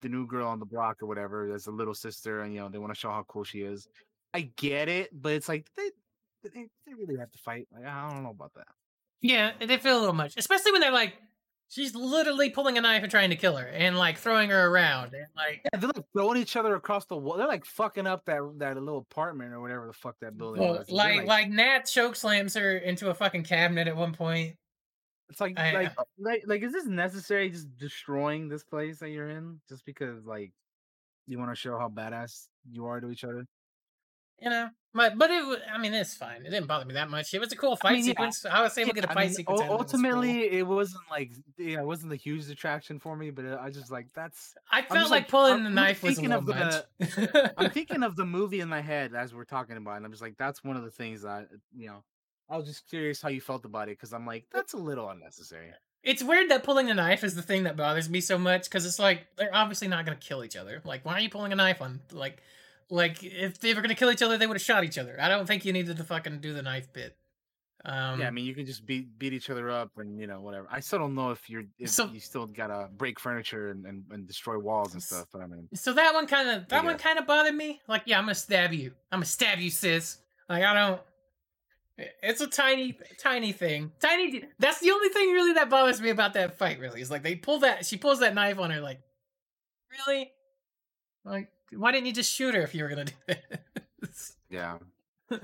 the 0.00 0.08
new 0.08 0.26
girl 0.26 0.48
on 0.48 0.58
the 0.58 0.64
block 0.64 1.02
or 1.02 1.06
whatever 1.06 1.54
as 1.54 1.66
a 1.66 1.70
little 1.70 1.94
sister, 1.94 2.40
and 2.40 2.52
you 2.52 2.60
know 2.60 2.68
they 2.68 2.78
want 2.78 2.92
to 2.92 2.98
show 2.98 3.10
how 3.10 3.22
cool 3.28 3.44
she 3.44 3.60
is. 3.60 3.86
I 4.32 4.50
get 4.56 4.88
it, 4.88 5.10
but 5.12 5.32
it's 5.32 5.48
like 5.48 5.66
they 5.76 5.90
they, 6.42 6.66
they 6.86 6.94
really 6.94 7.18
have 7.18 7.30
to 7.30 7.38
fight. 7.38 7.68
Like 7.72 7.84
I 7.84 8.10
don't 8.10 8.24
know 8.24 8.30
about 8.30 8.54
that. 8.54 8.66
yeah, 9.20 9.52
they 9.60 9.76
feel 9.76 9.98
a 9.98 10.00
little 10.00 10.14
much, 10.14 10.34
especially 10.38 10.72
when 10.72 10.80
they're 10.80 10.90
like, 10.90 11.14
she's 11.68 11.94
literally 11.94 12.48
pulling 12.48 12.78
a 12.78 12.80
knife 12.80 13.02
and 13.02 13.10
trying 13.10 13.30
to 13.30 13.36
kill 13.36 13.56
her, 13.56 13.66
and 13.66 13.98
like 13.98 14.16
throwing 14.16 14.48
her 14.48 14.66
around, 14.66 15.12
and 15.12 15.26
like 15.36 15.60
Yeah, 15.70 15.78
they're 15.78 15.90
like 15.94 16.06
throwing 16.14 16.38
each 16.40 16.56
other 16.56 16.74
across 16.74 17.04
the 17.04 17.18
wall. 17.18 17.36
They're 17.36 17.46
like 17.46 17.66
fucking 17.66 18.06
up 18.06 18.24
that 18.24 18.40
that 18.60 18.76
little 18.76 19.06
apartment 19.10 19.52
or 19.52 19.60
whatever 19.60 19.86
the 19.86 19.92
fuck 19.92 20.16
that 20.20 20.38
building 20.38 20.62
well, 20.62 20.78
was. 20.78 20.86
They're, 20.86 20.96
like 20.96 21.26
like 21.26 21.50
Nat 21.50 21.80
choke 21.80 22.16
slams 22.16 22.54
her 22.54 22.78
into 22.78 23.10
a 23.10 23.14
fucking 23.14 23.44
cabinet 23.44 23.88
at 23.88 23.96
one 23.96 24.14
point. 24.14 24.56
It's 25.30 25.40
like, 25.40 25.58
I- 25.58 25.72
like, 25.72 25.92
like, 26.18 26.42
like, 26.46 26.62
is 26.62 26.72
this 26.72 26.86
necessary? 26.86 27.50
Just 27.50 27.76
destroying 27.76 28.48
this 28.48 28.62
place 28.62 28.98
that 28.98 29.10
you're 29.10 29.30
in, 29.30 29.60
just 29.68 29.84
because, 29.84 30.24
like, 30.26 30.52
you 31.26 31.38
want 31.38 31.50
to 31.50 31.56
show 31.56 31.78
how 31.78 31.88
badass 31.88 32.48
you 32.70 32.86
are 32.86 33.00
to 33.00 33.08
each 33.10 33.24
other? 33.24 33.46
You 34.40 34.50
know, 34.50 34.68
but 34.92 35.16
but 35.16 35.30
it, 35.30 35.60
I 35.72 35.78
mean, 35.78 35.94
it's 35.94 36.14
fine. 36.16 36.44
It 36.44 36.50
didn't 36.50 36.66
bother 36.66 36.84
me 36.84 36.94
that 36.94 37.08
much. 37.08 37.32
It 37.32 37.38
was 37.38 37.52
a 37.52 37.56
cool 37.56 37.76
fight 37.76 37.92
mean, 37.92 38.00
yeah, 38.04 38.10
sequence. 38.10 38.44
I 38.44 38.62
was 38.62 38.76
able 38.76 38.88
to 38.90 38.94
get 38.96 39.04
a 39.04 39.10
I 39.12 39.14
fight 39.14 39.26
mean, 39.28 39.34
sequence. 39.34 39.60
ul- 39.60 39.64
out 39.66 39.70
it. 39.70 39.78
Was 39.78 39.94
ultimately, 39.94 40.62
wasn't 40.64 41.04
like, 41.08 41.30
yeah, 41.56 41.78
it 41.80 41.86
wasn't 41.86 42.10
the 42.10 42.16
huge 42.16 42.50
attraction 42.50 42.98
for 42.98 43.16
me, 43.16 43.30
but 43.30 43.44
uh, 43.44 43.58
I 43.60 43.70
just 43.70 43.92
like 43.92 44.08
that's. 44.12 44.54
I 44.70 44.82
felt 44.82 45.02
like, 45.02 45.10
like, 45.10 45.28
pulling 45.28 45.52
I'm- 45.52 45.62
the 45.62 45.68
I'm 45.68 45.74
knife 45.76 46.02
was 46.02 46.12
a 46.12 46.14
thinking 46.16 46.32
of 46.32 46.46
much. 46.48 46.82
I'm 47.56 47.70
thinking 47.70 48.02
of 48.02 48.16
the 48.16 48.26
movie 48.26 48.60
in 48.60 48.68
my 48.68 48.80
head 48.80 49.14
as 49.14 49.32
we're 49.32 49.44
talking 49.44 49.76
about, 49.76 49.92
it, 49.92 49.96
and 49.98 50.04
I'm 50.06 50.10
just 50.12 50.22
like, 50.22 50.34
that's 50.36 50.62
one 50.64 50.76
of 50.76 50.82
the 50.82 50.90
things 50.90 51.22
that 51.22 51.46
you 51.74 51.86
know. 51.86 52.02
I 52.48 52.56
was 52.56 52.66
just 52.66 52.88
curious 52.88 53.22
how 53.22 53.28
you 53.30 53.40
felt 53.40 53.64
about 53.64 53.88
it 53.88 53.98
because 53.98 54.12
I'm 54.12 54.26
like, 54.26 54.44
that's 54.52 54.74
a 54.74 54.76
little 54.78 55.08
unnecessary. 55.08 55.72
It's 56.02 56.22
weird 56.22 56.50
that 56.50 56.64
pulling 56.64 56.86
the 56.86 56.94
knife 56.94 57.24
is 57.24 57.34
the 57.34 57.40
thing 57.42 57.62
that 57.64 57.76
bothers 57.76 58.10
me 58.10 58.20
so 58.20 58.36
much 58.36 58.64
because 58.64 58.84
it's 58.84 58.98
like 58.98 59.26
they're 59.36 59.54
obviously 59.54 59.88
not 59.88 60.04
gonna 60.04 60.18
kill 60.18 60.44
each 60.44 60.56
other. 60.56 60.82
Like, 60.84 61.04
why 61.04 61.14
are 61.14 61.20
you 61.20 61.30
pulling 61.30 61.52
a 61.52 61.56
knife 61.56 61.80
on? 61.80 62.00
Like, 62.12 62.42
like 62.90 63.22
if 63.22 63.58
they 63.60 63.72
were 63.72 63.80
gonna 63.80 63.94
kill 63.94 64.10
each 64.10 64.20
other, 64.22 64.36
they 64.36 64.46
would 64.46 64.56
have 64.56 64.62
shot 64.62 64.84
each 64.84 64.98
other. 64.98 65.16
I 65.18 65.28
don't 65.28 65.46
think 65.46 65.64
you 65.64 65.72
needed 65.72 65.96
to 65.96 66.04
fucking 66.04 66.40
do 66.40 66.52
the 66.52 66.60
knife 66.62 66.92
bit. 66.92 67.16
Um, 67.86 68.20
yeah, 68.20 68.28
I 68.28 68.30
mean, 68.30 68.46
you 68.46 68.54
can 68.54 68.64
just 68.64 68.86
beat 68.86 69.18
beat 69.18 69.32
each 69.34 69.50
other 69.50 69.70
up 69.70 69.90
and 69.98 70.18
you 70.18 70.26
know 70.26 70.40
whatever. 70.40 70.66
I 70.70 70.80
still 70.80 70.98
don't 70.98 71.14
know 71.14 71.30
if 71.30 71.48
you're 71.50 71.64
if 71.78 71.90
So- 71.90 72.06
you 72.06 72.20
still 72.20 72.46
gotta 72.46 72.88
break 72.96 73.18
furniture 73.20 73.70
and, 73.70 73.84
and, 73.86 74.04
and 74.10 74.26
destroy 74.26 74.58
walls 74.58 74.94
and 74.94 75.02
stuff. 75.02 75.26
But 75.32 75.42
I 75.42 75.46
mean, 75.46 75.68
so 75.74 75.92
that 75.94 76.14
one 76.14 76.26
kind 76.26 76.48
of 76.50 76.68
that 76.68 76.84
one 76.84 76.96
kind 76.98 77.18
of 77.18 77.26
bothered 77.26 77.54
me. 77.54 77.80
Like, 77.88 78.02
yeah, 78.06 78.18
I'm 78.18 78.24
gonna 78.24 78.34
stab 78.34 78.72
you. 78.72 78.92
I'm 79.12 79.18
gonna 79.18 79.26
stab 79.26 79.58
you, 79.58 79.70
sis. 79.70 80.18
Like, 80.48 80.62
I 80.64 80.74
don't. 80.74 81.00
It's 81.96 82.40
a 82.40 82.46
tiny, 82.48 82.98
tiny 83.18 83.52
thing. 83.52 83.92
Tiny. 84.00 84.42
That's 84.58 84.80
the 84.80 84.90
only 84.90 85.10
thing 85.10 85.30
really 85.30 85.52
that 85.52 85.70
bothers 85.70 86.00
me 86.00 86.10
about 86.10 86.34
that 86.34 86.58
fight. 86.58 86.80
Really, 86.80 87.00
is 87.00 87.10
like 87.10 87.22
they 87.22 87.36
pull 87.36 87.60
that. 87.60 87.86
She 87.86 87.96
pulls 87.96 88.18
that 88.20 88.34
knife 88.34 88.58
on 88.58 88.70
her. 88.70 88.80
Like, 88.80 89.00
really? 90.06 90.32
Like, 91.24 91.50
why 91.72 91.92
didn't 91.92 92.06
you 92.06 92.12
just 92.12 92.32
shoot 92.32 92.54
her 92.54 92.62
if 92.62 92.74
you 92.74 92.82
were 92.82 92.88
gonna 92.88 93.04
do 93.04 93.34
this? 94.00 94.36
yeah, 94.50 94.78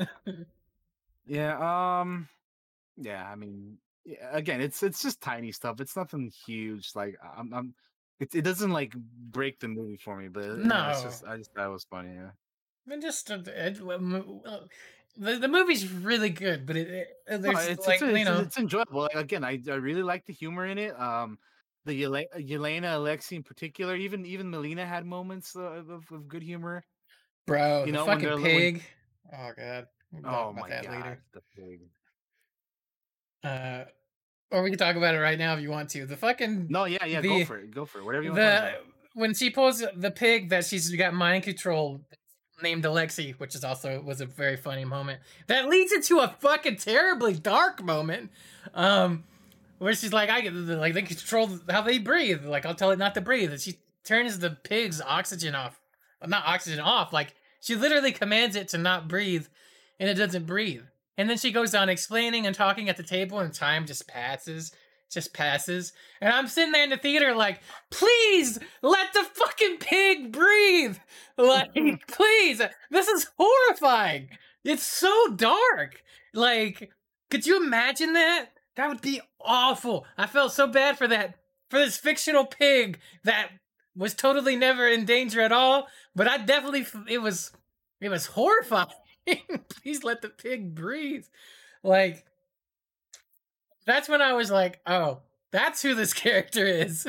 yeah, 1.27 2.01
um, 2.01 2.29
yeah. 2.97 3.29
I 3.31 3.37
mean, 3.37 3.79
yeah, 4.05 4.29
again, 4.33 4.61
it's 4.61 4.83
it's 4.83 5.03
just 5.03 5.21
tiny 5.21 5.53
stuff. 5.53 5.81
It's 5.81 5.97
nothing 5.97 6.33
huge. 6.47 6.91
Like 6.95 7.17
I'm, 7.37 7.53
I'm 7.55 7.75
it, 8.19 8.35
it 8.35 8.43
doesn't 8.43 8.73
like 8.73 8.95
break 8.97 9.61
the 9.61 9.69
movie 9.69 9.97
for 9.97 10.17
me. 10.17 10.29
But 10.29 10.45
you 10.45 10.57
know, 10.57 10.93
No. 10.93 11.01
just 11.03 11.25
I 11.25 11.37
just 11.37 11.53
thought 11.55 11.67
it 11.67 11.73
was 11.73 11.85
funny. 11.85 12.15
Yeah. 12.15 12.31
I 12.87 12.91
mean, 12.91 13.01
just 13.01 13.31
uh, 13.31 13.35
uh, 13.35 14.61
the 15.17 15.37
the 15.39 15.49
movie's 15.49 15.89
really 15.91 16.31
good, 16.31 16.67
but 16.67 16.77
it, 16.77 16.89
it 16.89 17.09
uh, 17.31 17.37
No, 17.39 17.51
it's, 17.51 17.87
like 17.87 18.01
it's, 18.03 18.19
you 18.19 18.25
know 18.25 18.41
it's 18.41 18.59
enjoyable. 18.59 19.03
Like, 19.03 19.15
again, 19.15 19.45
I, 19.45 19.61
I 19.69 19.75
really 19.75 20.03
like 20.03 20.27
the 20.27 20.33
humor 20.33 20.67
in 20.67 20.79
it. 20.79 20.99
Um, 20.99 21.39
the 21.85 22.03
Yele- 22.03 22.27
Yelena 22.39 22.95
Alexi 22.97 23.33
in 23.33 23.43
particular, 23.43 23.97
even 23.97 24.25
even 24.27 24.51
Melina 24.51 24.85
had 24.87 25.05
moments 25.07 25.57
uh, 25.57 25.61
of, 25.63 25.91
of 26.11 26.29
good 26.29 26.43
humor. 26.43 26.85
bro 27.47 27.81
you 27.81 27.87
the 27.87 27.93
know, 27.93 28.07
fucking 28.07 28.25
they're 28.25 28.35
when- 28.37 28.45
pig. 28.45 28.83
Oh 29.33 29.51
god, 29.57 29.87
we'll 30.13 30.27
Oh 30.27 30.53
my 30.53 30.69
god, 30.69 30.87
later. 30.87 31.23
the 31.33 31.41
pig. 31.57 31.81
Uh, 33.43 33.85
or 34.51 34.63
we 34.63 34.71
can 34.71 34.79
talk 34.79 34.97
about 34.97 35.15
it 35.15 35.19
right 35.19 35.39
now 35.39 35.55
if 35.55 35.61
you 35.61 35.71
want 35.71 35.89
to. 35.91 36.05
The 36.07 36.17
fucking 36.17 36.67
No, 36.69 36.85
yeah, 36.85 37.05
yeah, 37.05 37.21
The- 37.21 37.29
go 37.29 37.45
for 37.45 37.59
it, 37.59 37.71
go 37.71 37.85
for 37.85 38.01
it. 38.01 38.05
Whatever 38.05 38.25
you 38.25 38.31
want. 38.31 38.41
the 38.43 38.73
when 39.15 39.35
she 39.35 39.51
pulls 39.51 39.83
the 39.97 40.11
pig 40.11 40.51
that 40.51 40.65
she's 40.65 40.89
got 40.95 41.15
mind 41.15 41.45
control 41.45 42.01
named 42.63 42.85
Alexi, 42.85 43.33
which 43.39 43.55
is 43.55 43.65
also 43.65 44.01
was 44.01 44.21
a 44.21 44.27
very 44.27 44.57
funny 44.57 44.85
moment. 44.85 45.21
That 45.47 45.69
leads 45.69 45.93
into 45.93 46.19
a 46.19 46.29
fucking 46.41 46.77
terribly 46.77 47.35
dark 47.35 47.83
moment. 47.83 48.31
Um 48.75 49.25
where 49.79 49.95
she's 49.95 50.13
like, 50.13 50.29
I 50.29 50.41
like 50.49 50.95
they 50.95 51.03
control 51.03 51.49
how 51.69 51.83
they 51.83 51.99
breathe. 51.99 52.45
Like 52.45 52.67
I'll 52.67 52.75
tell 52.75 52.91
it 52.91 52.99
not 52.99 53.15
to 53.15 53.21
breathe. 53.21 53.51
And 53.51 53.61
she 53.61 53.79
turns 54.05 54.39
the 54.39 54.51
pig's 54.51 55.01
oxygen 55.01 55.55
off. 55.55 55.81
Not 56.27 56.45
oxygen 56.47 56.81
off, 56.81 57.13
like 57.13 57.35
she 57.61 57.75
literally 57.75 58.13
commands 58.13 58.57
it 58.57 58.69
to 58.69 58.79
not 58.79 59.09
breathe 59.09 59.47
and 59.99 60.09
it 60.09 60.15
doesn't 60.15 60.47
breathe. 60.47 60.85
And 61.17 61.29
then 61.29 61.37
she 61.37 61.53
goes 61.53 61.75
on 61.75 61.89
explaining 61.89 62.47
and 62.47 62.55
talking 62.55 62.89
at 62.89 62.97
the 62.97 63.03
table 63.03 63.39
and 63.39 63.53
time 63.53 63.87
just 63.87 64.09
passes. 64.09 64.73
Just 65.11 65.35
passes. 65.35 65.93
And 66.21 66.33
I'm 66.33 66.47
sitting 66.47 66.73
there 66.73 66.85
in 66.85 66.91
the 66.91 66.97
theater 66.97 67.35
like, 67.35 67.61
please 67.91 68.59
let 68.81 69.13
the 69.13 69.25
fucking 69.25 69.79
pig 69.79 70.33
breathe. 70.33 70.99
Like, 71.37 71.75
please. 72.09 72.63
This 72.91 73.09
is 73.09 73.29
horrifying. 73.37 74.29
It's 74.65 74.87
so 74.87 75.35
dark. 75.35 76.03
Like, 76.33 76.91
could 77.31 77.45
you 77.45 77.63
imagine 77.63 78.13
that? 78.13 78.51
That 78.77 78.89
would 78.89 79.01
be 79.01 79.21
awful. 79.41 80.07
I 80.17 80.27
felt 80.27 80.53
so 80.53 80.67
bad 80.67 80.97
for 80.97 81.09
that, 81.09 81.35
for 81.71 81.79
this 81.79 81.97
fictional 81.97 82.45
pig 82.45 83.01
that 83.25 83.51
was 83.97 84.15
totally 84.15 84.55
never 84.55 84.87
in 84.87 85.05
danger 85.05 85.41
at 85.41 85.53
all. 85.53 85.89
But 86.15 86.29
I 86.29 86.39
definitely, 86.39 86.87
it 87.09 87.19
was, 87.19 87.51
it 88.01 88.11
was 88.11 88.27
horrifying. 88.27 88.89
please 89.83 90.05
let 90.05 90.23
the 90.23 90.29
pig 90.29 90.75
breathe. 90.75 91.27
Like, 91.83 92.25
that's 93.87 94.09
when 94.09 94.23
I 94.23 94.33
was 94.35 94.51
like, 94.51 94.81
oh, 94.87 95.19
that's 95.51 95.83
who 95.83 95.95
this 95.95 96.13
character 96.25 96.67
is. 96.67 97.07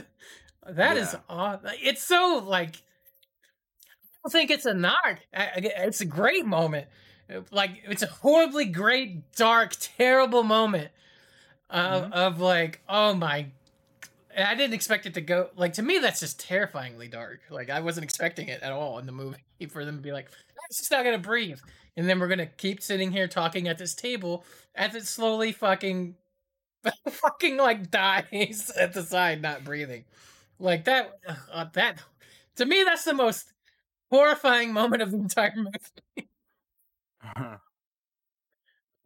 That 0.68 0.98
is 0.98 1.14
Yeah. 1.14 1.20
aw- 1.30 1.60
It's 1.82 2.04
so 2.04 2.44
like. 2.46 2.76
I 2.78 4.28
don't 4.30 4.32
think 4.32 4.52
it's 4.52 4.66
a 4.68 4.74
knock. 4.76 5.20
It's 5.34 6.02
a 6.02 6.06
great 6.06 6.46
moment. 6.46 6.88
Like 7.50 7.72
it's 7.86 8.04
a 8.04 8.08
horribly 8.08 8.66
great, 8.66 9.32
dark, 9.36 9.74
terrible 9.80 10.44
moment 10.44 10.92
of 11.72 12.04
Mhm. 12.04 12.14
of 12.14 12.40
like, 12.40 12.82
oh 12.88 13.14
my, 13.16 13.48
I 14.38 14.54
didn't 14.56 14.74
expect 14.76 15.06
it 15.08 15.14
to 15.16 15.22
go 15.22 15.50
like 15.56 15.74
to 15.74 15.82
me. 15.82 15.98
That's 15.98 16.20
just 16.20 16.40
terrifyingly 16.40 17.08
dark. 17.08 17.40
Like 17.50 17.70
I 17.72 17.80
wasn't 17.80 18.04
expecting 18.04 18.48
it 18.50 18.62
at 18.62 18.72
all 18.72 19.00
in 19.00 19.06
the 19.08 19.12
movie 19.12 19.38
for 19.70 19.86
them 19.86 19.96
to 19.96 20.02
be 20.04 20.12
like, 20.12 20.30
"It's 20.70 20.78
just 20.80 20.92
not 20.92 21.04
gonna 21.04 21.18
breathe," 21.18 21.60
and 21.98 22.08
then 22.08 22.20
we're 22.20 22.28
gonna 22.28 22.46
keep 22.46 22.84
sitting 22.84 23.12
here 23.12 23.28
talking 23.28 23.68
at 23.68 23.78
this 23.80 23.96
table 23.96 24.46
as 24.76 24.94
it 24.94 25.08
slowly 25.08 25.52
fucking, 25.52 26.16
fucking 27.10 27.58
like 27.58 27.92
dies 27.92 28.72
at 28.80 28.94
the 28.94 29.04
side, 29.04 29.42
not 29.42 29.64
breathing. 29.64 30.06
Like 30.60 30.86
that. 30.86 31.20
Uh, 31.52 31.66
that 31.74 31.98
to 32.56 32.66
me, 32.66 32.84
that's 32.84 33.04
the 33.04 33.14
most 33.14 33.52
horrifying 34.10 34.74
moment 34.74 35.02
of 35.02 35.12
the 35.12 35.18
entire 35.18 35.54
movie. 35.56 36.30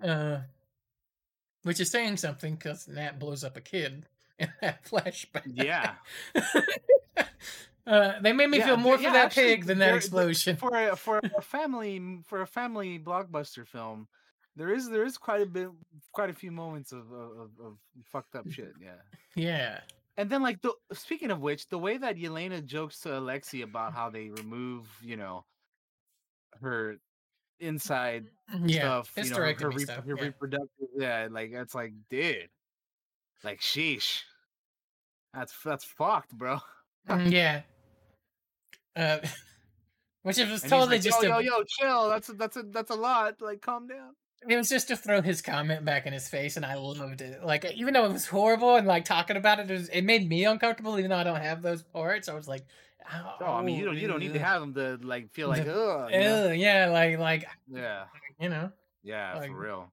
Uh, 0.04 0.40
which 1.64 1.80
is 1.80 1.90
saying 1.90 2.18
something 2.18 2.56
because 2.56 2.88
Nat 2.88 3.18
blows 3.20 3.44
up 3.44 3.58
a 3.58 3.62
kid 3.62 4.06
in 4.40 4.52
that 4.62 4.84
flashback. 4.86 5.44
yeah. 5.46 5.96
uh, 7.88 8.14
they 8.22 8.34
made 8.34 8.50
me 8.50 8.58
Yeah, 8.58 8.66
feel 8.66 8.78
more 8.78 8.94
but 8.94 8.98
for 8.98 9.04
yeah, 9.04 9.14
that 9.14 9.26
actually, 9.28 9.56
pig 9.56 9.66
than 9.66 9.80
that 9.80 9.96
explosion. 9.96 10.58
for 10.58 10.76
a 10.90 10.96
for 10.96 11.20
a 11.38 11.42
family 11.42 12.20
for 12.26 12.42
a 12.42 12.48
family 12.48 13.00
blockbuster 13.00 13.66
film, 13.68 14.08
there 14.56 14.74
is 14.74 14.90
there 14.90 15.04
is 15.04 15.18
quite 15.18 15.42
a 15.42 15.46
bit 15.46 15.70
quite 16.12 16.30
a 16.30 16.34
few 16.34 16.52
moments 16.52 16.92
of 16.92 17.12
of, 17.12 17.50
of, 17.64 17.78
fucked 18.04 18.36
up 18.36 18.46
shit. 18.50 18.74
Yeah. 18.82 19.02
Yeah. 19.36 19.80
And 20.18 20.30
then 20.30 20.42
like 20.42 20.62
the 20.62 20.74
speaking 20.94 21.32
of 21.32 21.42
which, 21.42 21.68
the 21.68 21.78
way 21.78 21.98
that 21.98 22.18
Yelena 22.18 22.66
jokes 22.66 23.00
to 23.02 23.10
Alexi 23.10 23.64
about 23.64 23.94
how 23.94 24.10
they 24.10 24.30
remove, 24.30 24.88
you 25.02 25.18
know, 25.18 25.44
her 26.62 26.98
inside 27.60 28.26
Yeah. 28.64 29.02
stuff, 29.02 29.12
you 29.18 29.30
know, 29.32 29.38
her, 29.38 29.54
her, 29.60 29.70
re- 29.70 29.84
stuff. 29.84 30.06
her 30.06 30.16
yeah. 30.16 30.24
reproductive, 30.24 30.88
yeah, 30.96 31.28
like 31.30 31.52
that's 31.52 31.76
like, 31.76 31.94
dude, 32.10 32.50
like 33.44 33.60
sheesh, 33.60 34.22
that's 35.34 35.54
that's 35.64 35.84
fucked, 35.84 36.32
bro. 36.32 36.60
Mm, 37.10 37.32
yeah. 37.32 37.62
Uh, 38.96 39.18
which 40.24 40.38
was 40.38 40.62
totally 40.62 40.96
like, 40.98 41.02
just 41.02 41.22
yo, 41.22 41.38
to, 41.38 41.44
yo, 41.44 41.58
yo, 41.58 41.64
chill. 41.68 42.10
That's 42.10 42.30
a, 42.30 42.34
that's 42.34 42.56
a 42.56 42.64
that's 42.64 42.92
a 42.92 42.96
lot. 42.96 43.42
Like, 43.42 43.62
calm 43.62 43.88
down. 43.88 44.16
It 44.48 44.56
was 44.58 44.70
just 44.70 44.88
to 44.90 44.96
throw 44.96 45.22
his 45.22 45.42
comment 45.42 45.86
back 45.86 46.06
in 46.06 46.14
his 46.14 46.28
face, 46.28 46.56
and 46.58 46.66
I 46.66 46.76
loved 46.76 47.22
it. 47.22 47.44
Like 47.44 47.66
even 47.76 47.94
though 47.94 48.06
it 48.06 48.12
was 48.14 48.28
horrible 48.28 48.76
and 48.76 48.86
like 48.88 49.06
talking 49.06 49.38
about 49.38 49.60
it, 49.60 49.70
it, 49.70 49.74
was, 49.74 49.90
it 49.90 50.02
made 50.04 50.28
me 50.30 50.46
uncomfortable. 50.46 50.98
Even 50.98 51.10
though 51.12 51.18
I 51.18 51.24
don't 51.24 51.42
have 51.42 51.62
those 51.62 51.82
parts, 51.84 52.30
I 52.30 52.34
was 52.34 52.48
like, 52.48 52.66
oh, 53.14 53.36
Oh, 53.42 53.46
I 53.54 53.62
mean, 53.64 53.78
you 53.80 53.86
don't 53.86 53.98
you 53.98 54.08
don't 54.08 54.20
need 54.20 54.34
to 54.34 54.40
have 54.40 54.62
them 54.62 54.74
to 54.76 54.98
like 55.06 55.32
feel 55.34 55.48
like, 55.50 55.66
oh, 55.68 56.08
know? 56.12 56.52
yeah, 56.52 56.88
like 56.92 57.18
like 57.20 57.46
Yeah, 57.68 58.06
you 58.40 58.50
know, 58.50 58.72
yeah, 59.04 59.36
Like- 59.38 59.50
for 59.50 59.58
real. 59.58 59.92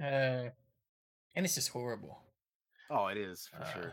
uh, 0.00 0.50
and 1.36 1.44
it's 1.44 1.54
just 1.54 1.68
horrible. 1.70 2.18
Oh, 2.90 3.06
it 3.08 3.16
is 3.16 3.46
for 3.48 3.62
Uh, 3.62 3.72
sure. 3.72 3.92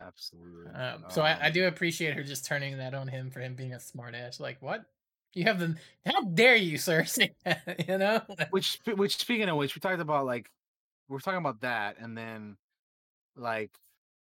Absolutely. 0.00 0.72
Um, 0.72 1.04
so 1.10 1.22
I, 1.22 1.32
I 1.34 1.46
Um, 1.46 1.52
do 1.52 1.66
appreciate 1.66 2.14
her 2.14 2.22
just 2.24 2.44
turning 2.44 2.78
that 2.78 2.92
on 2.94 3.06
him 3.08 3.30
for 3.30 3.40
him 3.40 3.54
being 3.54 3.72
a 3.72 3.76
smartass. 3.76 4.40
Like, 4.40 4.60
what? 4.60 4.84
You 5.34 5.44
have 5.44 5.58
the 5.58 5.76
how 6.04 6.22
dare 6.22 6.56
you, 6.56 6.78
sir? 6.78 7.04
say 7.06 7.32
that, 7.44 7.86
you 7.88 7.98
know? 7.98 8.20
Which 8.50 8.78
which 8.94 9.16
speaking 9.16 9.48
of 9.48 9.56
which, 9.56 9.74
we 9.74 9.80
talked 9.80 10.00
about 10.00 10.26
like 10.26 10.50
we're 11.08 11.20
talking 11.20 11.38
about 11.38 11.60
that, 11.60 11.96
and 11.98 12.16
then 12.16 12.56
like 13.36 13.70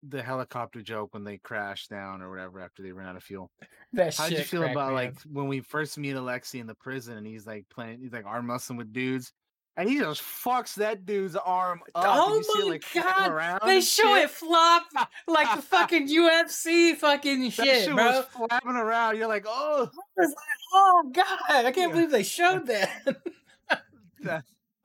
the 0.08 0.22
helicopter 0.22 0.82
joke 0.82 1.14
when 1.14 1.24
they 1.24 1.38
crash 1.38 1.86
down 1.86 2.20
or 2.20 2.30
whatever 2.30 2.60
after 2.60 2.82
they 2.82 2.92
ran 2.92 3.08
out 3.08 3.16
of 3.16 3.22
fuel. 3.22 3.50
that 3.92 4.16
How 4.16 4.28
did 4.28 4.38
you 4.38 4.44
feel 4.44 4.64
about 4.64 4.92
like 4.92 5.10
up. 5.10 5.22
when 5.30 5.48
we 5.48 5.60
first 5.60 5.96
meet 5.98 6.14
Alexi 6.14 6.60
in 6.60 6.66
the 6.66 6.74
prison 6.74 7.16
and 7.16 7.26
he's 7.26 7.46
like 7.46 7.64
playing, 7.70 8.00
he's 8.00 8.12
like 8.12 8.26
arm 8.26 8.50
wrestling 8.50 8.76
with 8.76 8.92
dudes, 8.92 9.32
and 9.76 9.88
he 9.88 9.98
just 9.98 10.22
fucks 10.22 10.74
that 10.76 11.04
dude's 11.06 11.36
arm 11.36 11.80
up. 11.94 12.04
and 12.04 12.14
Oh 12.20 12.36
you 12.36 12.42
see 12.44 12.62
my 12.64 12.68
like, 12.70 12.84
God, 12.94 13.30
around 13.32 13.60
They 13.64 13.80
show 13.80 14.14
shit. 14.14 14.24
it 14.24 14.30
flop 14.30 14.84
like 15.26 15.56
the 15.56 15.62
fucking 15.62 16.08
UFC 16.08 16.94
fucking 16.96 17.50
shit, 17.50 17.64
That 17.66 17.84
shit, 17.84 17.94
bro. 17.94 18.04
was 18.06 18.24
flapping 18.26 18.70
around. 18.76 19.16
You're 19.16 19.28
like, 19.28 19.46
oh, 19.48 19.90
was 20.16 20.28
like, 20.28 20.36
oh 20.74 21.10
god, 21.12 21.26
I 21.66 21.72
can't 21.72 21.88
Yeah. 21.90 21.94
believe 21.96 22.10
they 22.10 22.22
showed 22.22 22.66
that. 22.68 23.16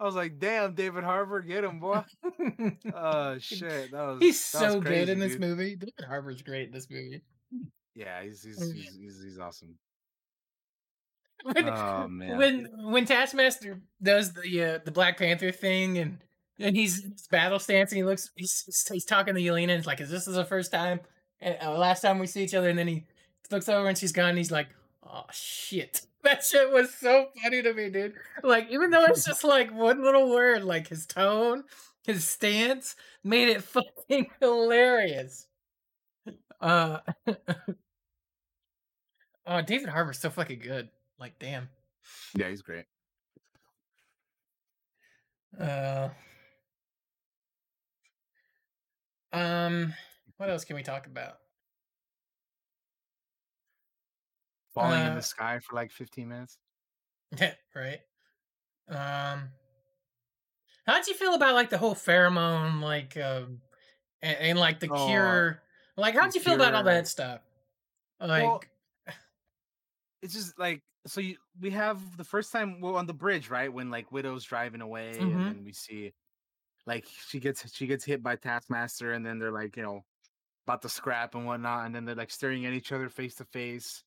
I 0.01 0.05
was 0.05 0.15
like, 0.15 0.39
damn, 0.39 0.75
David 0.75 1.03
Harbour, 1.03 1.41
get 1.41 1.63
him, 1.63 1.79
boy. 1.79 2.01
Oh 2.95 3.37
shit, 3.39 3.91
that 3.91 4.01
was 4.01 4.19
he's 4.21 4.51
that 4.53 4.61
was 4.63 4.71
so 4.73 4.79
good 4.79 4.87
crazy, 4.87 5.11
in 5.11 5.19
this 5.19 5.31
dude. 5.33 5.41
movie. 5.41 5.75
David 5.75 6.05
Harbour's 6.07 6.41
great 6.41 6.67
in 6.67 6.73
this 6.73 6.87
movie. 6.89 7.21
Yeah, 7.95 8.23
he's 8.23 8.41
he's 8.43 8.59
Mm. 8.59 8.75
he's, 8.75 8.95
he's, 8.95 9.23
he's 9.23 9.39
awesome. 9.39 9.75
When, 11.43 11.69
Oh 11.69 12.07
man. 12.07 12.37
when 12.37 12.69
when 12.91 13.05
Taskmaster 13.05 13.79
does 14.01 14.33
the 14.33 14.63
uh, 14.63 14.79
the 14.83 14.91
Black 14.91 15.17
Panther 15.17 15.51
thing 15.51 15.97
and 15.97 16.17
and 16.59 16.75
he's 16.75 17.03
in 17.03 17.11
his 17.11 17.27
battle 17.27 17.59
stance 17.59 17.91
and 17.91 17.97
he 17.97 18.03
looks 18.03 18.29
he's 18.35 18.63
he's, 18.65 18.87
he's 18.91 19.05
talking 19.05 19.35
to 19.35 19.41
Yelena 19.41 19.63
and 19.63 19.71
it's 19.71 19.87
like 19.87 20.01
is 20.01 20.09
this 20.09 20.25
the 20.25 20.43
first 20.45 20.71
time 20.71 20.99
and 21.39 21.57
uh, 21.61 21.77
last 21.77 22.01
time 22.01 22.19
we 22.19 22.27
see 22.27 22.43
each 22.43 22.53
other? 22.53 22.69
And 22.69 22.77
then 22.77 22.87
he 22.87 23.05
looks 23.51 23.69
over 23.69 23.87
and 23.87 23.97
she's 23.97 24.11
gone 24.11 24.29
and 24.29 24.37
he's 24.37 24.51
like 24.51 24.67
oh 25.03 25.23
shit. 25.31 26.01
That 26.21 26.43
shit 26.43 26.69
was 26.69 26.93
so 26.93 27.27
funny 27.41 27.61
to 27.61 27.73
me 27.73 27.89
dude. 27.89 28.13
Like 28.43 28.67
even 28.71 28.89
though 28.89 29.05
it's 29.05 29.23
just 29.23 29.45
like 29.45 29.73
one 29.73 30.03
little 30.03 30.29
word 30.29 30.65
like 30.65 30.89
his 30.89 31.05
tone 31.05 31.63
his 32.03 32.27
stance 32.27 32.97
made 33.23 33.47
it 33.47 33.63
fucking 34.09 34.27
hilarious. 34.41 35.47
Uh 36.59 36.97
oh 39.47 39.61
David 39.61 39.87
Harbour's 39.87 40.19
so 40.19 40.29
fucking 40.29 40.59
good 40.59 40.89
like 41.19 41.37
damn 41.39 41.69
yeah, 42.35 42.49
he's 42.49 42.61
great. 42.61 42.85
Uh, 45.59 46.09
um, 49.33 49.93
what 50.37 50.49
else 50.49 50.65
can 50.65 50.75
we 50.75 50.83
talk 50.83 51.07
about? 51.07 51.37
Falling 54.73 55.01
in 55.01 55.11
Uh, 55.11 55.15
the 55.15 55.21
sky 55.21 55.59
for 55.59 55.75
like 55.75 55.91
15 55.91 56.29
minutes. 56.29 56.57
Yeah, 57.37 57.53
right. 57.75 57.99
Um, 58.87 59.49
how'd 60.85 61.07
you 61.07 61.13
feel 61.13 61.33
about 61.33 61.53
like 61.53 61.69
the 61.69 61.77
whole 61.77 61.95
pheromone, 61.95 62.81
like, 62.81 63.17
um, 63.17 63.61
and, 64.21 64.37
and 64.37 64.59
like 64.59 64.79
the 64.79 64.87
Oh, 64.89 65.05
cure? 65.07 65.61
Like, 65.97 66.15
how'd 66.15 66.33
you 66.33 66.41
feel 66.41 66.55
about 66.55 66.73
all 66.73 66.83
that 66.83 67.07
stuff? 67.07 67.41
Like, 68.19 68.43
Well, 68.43 68.63
it's 70.21 70.33
just 70.33 70.57
like 70.59 70.81
so 71.09 71.21
you 71.21 71.37
we 71.59 71.71
have 71.71 72.17
the 72.17 72.23
first 72.23 72.51
time 72.51 72.81
well 72.81 72.95
on 72.97 73.07
the 73.07 73.13
bridge 73.13 73.49
right 73.49 73.71
when 73.73 73.89
like 73.89 74.11
widow's 74.11 74.43
driving 74.45 74.81
away 74.81 75.31
Mhm. 75.31 75.31
and 75.31 75.45
then 75.47 75.63
we 75.63 75.73
see 75.73 76.13
like 76.87 77.05
she 77.07 77.39
gets 77.39 77.71
she 77.75 77.87
gets 77.87 78.05
hit 78.05 78.23
by 78.23 78.35
taskmaster 78.37 79.13
and 79.13 79.25
then 79.25 79.39
they're 79.39 79.51
like 79.51 79.77
you 79.77 79.83
know 79.83 80.01
about 80.67 80.81
to 80.83 80.89
scrap 80.89 81.35
and 81.35 81.45
whatnot 81.45 81.85
and 81.87 81.95
then 81.95 82.05
they're 82.05 82.15
like 82.15 82.31
staring 82.31 82.65
at 82.65 82.73
each 82.73 82.91
other 82.93 83.09
face 83.09 83.35
to 83.35 83.45
face 83.45 84.03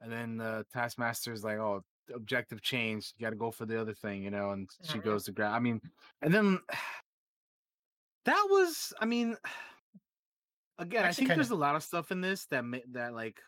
and 0.00 0.10
then 0.10 0.36
the 0.36 0.64
taskmaster's 0.72 1.44
like 1.44 1.58
oh 1.58 1.82
objective 2.14 2.60
change 2.60 3.12
you 3.16 3.24
got 3.24 3.30
to 3.30 3.36
go 3.36 3.50
for 3.50 3.66
the 3.66 3.80
other 3.80 3.94
thing 3.94 4.22
you 4.22 4.30
know 4.30 4.50
and 4.50 4.68
she 4.82 4.98
Mhm. 4.98 5.04
goes 5.04 5.24
to 5.24 5.32
grab 5.32 5.52
i 5.54 5.58
mean 5.60 5.80
and 6.22 6.34
then 6.34 6.58
that 8.24 8.46
was 8.50 8.92
i 9.00 9.04
mean 9.04 9.36
again 10.78 11.04
i 11.04 11.12
think 11.12 11.28
kinda- 11.28 11.34
there's 11.34 11.50
a 11.50 11.54
lot 11.56 11.76
of 11.76 11.82
stuff 11.82 12.10
in 12.10 12.20
this 12.20 12.46
that 12.46 12.64
that 12.88 13.12
like 13.14 13.40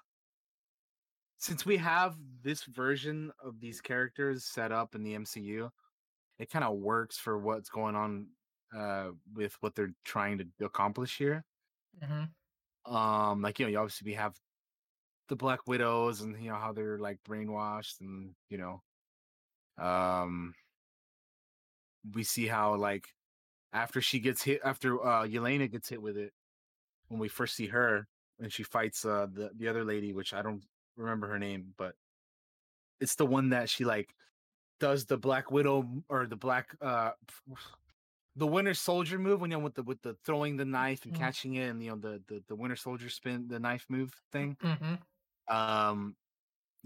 since 1.43 1.67
we 1.67 1.79
have 1.79 2.17
this 2.43 2.65
version 2.65 3.33
of 3.45 3.61
these 3.61 3.83
characters 3.83 4.47
set 4.47 4.73
up 4.73 4.95
in 4.95 5.05
the 5.05 5.15
MCU, 5.15 5.71
it 6.39 6.51
kind 6.51 6.65
of 6.65 6.79
works 6.79 7.19
for 7.19 7.39
what's 7.39 7.71
going 7.71 7.97
on 7.97 8.29
uh 8.77 9.13
with 9.35 9.57
what 9.63 9.75
they're 9.77 9.95
trying 10.05 10.39
to 10.39 10.47
accomplish 10.67 11.19
here. 11.19 11.45
mhm. 12.01 12.35
Um 12.85 13.43
like 13.43 13.59
you 13.59 13.67
know, 13.67 13.71
you 13.71 13.79
obviously 13.79 14.11
we 14.11 14.15
have 14.15 14.41
the 15.29 15.37
Black 15.37 15.67
Widows 15.69 16.23
and 16.23 16.43
you 16.43 16.51
know 16.51 16.57
how 16.59 16.73
they're 16.73 16.99
like 16.99 17.23
brainwashed 17.25 18.01
and 18.01 18.37
you 18.51 18.59
know 18.59 18.83
um 19.79 20.55
we 22.15 22.25
see 22.25 22.47
how 22.47 22.75
like 22.77 23.09
after 23.73 24.03
she 24.03 24.21
gets 24.21 24.43
hit 24.45 24.63
after 24.65 25.05
uh 25.05 25.25
Yelena 25.27 25.71
gets 25.71 25.91
hit 25.91 26.03
with 26.03 26.19
it 26.19 26.33
when 27.09 27.21
we 27.21 27.29
first 27.29 27.57
see 27.57 27.69
her 27.69 28.09
and 28.41 28.53
she 28.53 28.65
fights 28.65 29.05
uh 29.07 29.29
the 29.33 29.53
the 29.57 29.69
other 29.69 29.85
lady 29.85 30.15
which 30.15 30.35
I 30.35 30.43
don't 30.43 30.65
remember 30.97 31.29
her 31.29 31.39
name 31.39 31.75
but 31.77 31.97
it's 33.01 33.15
the 33.17 33.27
one 33.27 33.51
that 33.51 33.69
she 33.69 33.85
like 33.85 34.15
does 34.81 35.07
the 35.07 35.19
Black 35.19 35.51
Widow 35.51 36.05
or 36.09 36.27
the 36.27 36.37
Black 36.37 36.77
uh 36.81 37.13
the 38.37 38.47
Winter 38.47 38.75
Soldier 38.75 39.19
move 39.19 39.41
when 39.41 39.51
you 39.51 39.59
know 39.59 39.63
with 39.63 39.75
the 39.75 39.83
with 39.83 40.01
the 40.03 40.17
throwing 40.25 40.57
the 40.57 40.65
knife 40.65 41.05
and 41.05 41.13
Mhm. 41.13 41.15
catching 41.15 41.55
it 41.55 41.69
and 41.69 41.83
you 41.83 41.91
know 41.91 41.97
the 41.97 42.23
the, 42.27 42.43
the 42.49 42.57
Winter 42.57 42.77
Soldier 42.77 43.09
spin 43.11 43.49
the 43.49 43.59
knife 43.61 43.87
move 43.89 44.15
thing 44.33 44.57
Mhm. 44.63 45.03
um 45.49 46.17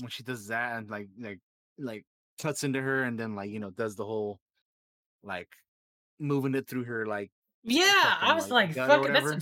when 0.01 0.11
she 0.11 0.25
does 0.25 0.49
that 0.49 0.79
and 0.79 0.91
like 0.91 1.09
like 1.19 1.41
like 1.79 2.07
cuts 2.41 2.65
into 2.65 2.83
her 2.83 3.05
and 3.05 3.19
then 3.21 3.35
like 3.37 3.51
you 3.51 3.61
know 3.61 3.71
does 3.71 3.97
the 3.97 4.07
whole 4.07 4.41
like 5.23 5.51
moving 6.21 6.55
it 6.55 6.69
through 6.69 6.85
her 6.85 7.07
like 7.07 7.33
Yeah, 7.63 7.83
I 8.21 8.35
was 8.35 8.51
like, 8.51 8.77
like, 8.77 8.77
fucking, 8.87 9.13
that's 9.13 9.29
some. 9.29 9.41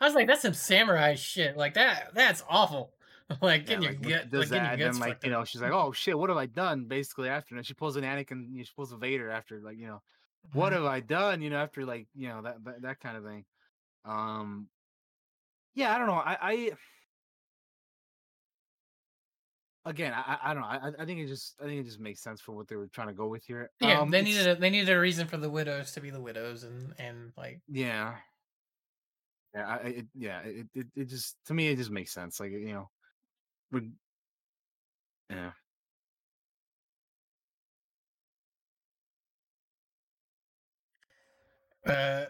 I 0.00 0.04
was 0.06 0.14
like, 0.14 0.26
that's 0.26 0.42
some 0.42 0.54
samurai 0.54 1.14
shit. 1.14 1.56
Like 1.56 1.74
that. 1.74 2.14
That's 2.14 2.42
awful. 2.48 2.95
Like 3.42 3.68
yeah, 3.68 3.80
like, 3.80 4.00
gut, 4.02 4.30
does 4.30 4.50
like 4.50 4.50
that 4.50 4.74
and 4.74 4.82
then 4.82 4.98
like 4.98 5.24
you 5.24 5.30
know 5.30 5.44
she's 5.44 5.60
like 5.60 5.72
oh 5.72 5.92
shit 5.92 6.16
what 6.18 6.30
have 6.30 6.36
I 6.38 6.46
done 6.46 6.86
basically 6.86 7.28
after 7.28 7.56
and 7.56 7.66
she 7.66 7.74
pulls 7.74 7.96
an 7.96 8.04
Anakin 8.04 8.56
she 8.64 8.72
pulls 8.74 8.92
a 8.92 8.96
Vader 8.96 9.30
after 9.30 9.60
like 9.60 9.76
you 9.78 9.86
know 9.86 10.02
what 10.52 10.72
Mhm. 10.72 10.76
have 10.76 10.84
I 10.84 11.00
done? 11.00 11.42
You 11.42 11.50
know, 11.50 11.56
after 11.58 11.84
like 11.84 12.08
you 12.14 12.28
know 12.28 12.42
that 12.42 12.62
that, 12.64 12.82
that 12.82 13.00
kind 13.00 13.16
of 13.16 13.24
thing. 13.24 13.44
Um, 14.04 14.70
yeah, 15.74 15.94
I 15.94 15.98
don't 15.98 16.06
know. 16.06 16.14
I, 16.14 16.38
I 16.40 16.72
again, 19.84 20.12
I, 20.14 20.38
I 20.42 20.54
don't 20.54 20.62
know. 20.62 20.68
I, 20.68 21.02
I 21.02 21.04
think 21.06 21.20
it 21.20 21.26
just 21.26 21.60
I 21.60 21.64
think 21.64 21.80
it 21.80 21.84
just 21.84 22.00
makes 22.00 22.20
sense 22.20 22.40
for 22.40 22.52
what 22.52 22.68
they 22.68 22.76
were 22.76 22.88
trying 22.88 23.08
to 23.08 23.14
go 23.14 23.28
with 23.28 23.44
here. 23.44 23.70
Yeah, 23.80 24.00
Um, 24.00 24.10
they 24.10 24.22
needed 24.22 24.46
a, 24.46 24.54
they 24.56 24.70
needed 24.70 24.88
a 24.90 24.98
reason 24.98 25.26
for 25.28 25.36
the 25.36 25.50
widows 25.50 25.92
to 25.92 26.00
be 26.00 26.10
the 26.10 26.20
widows, 26.20 26.64
and 26.64 26.94
and 26.98 27.32
like 27.36 27.60
Yeah. 27.68 28.18
Yeah, 29.54 29.66
I, 29.66 29.76
I- 29.76 29.88
it, 29.88 30.06
yeah, 30.14 30.40
it, 30.40 30.66
it 30.74 30.86
it 30.94 31.04
just 31.06 31.36
to 31.46 31.54
me 31.54 31.68
it 31.68 31.76
just 31.76 31.90
makes 31.90 32.12
sense. 32.12 32.40
Like 32.40 32.50
you 32.52 32.72
know, 32.72 32.90
we 33.72 33.90
yeah. 35.30 35.50
Uh, 41.86 42.26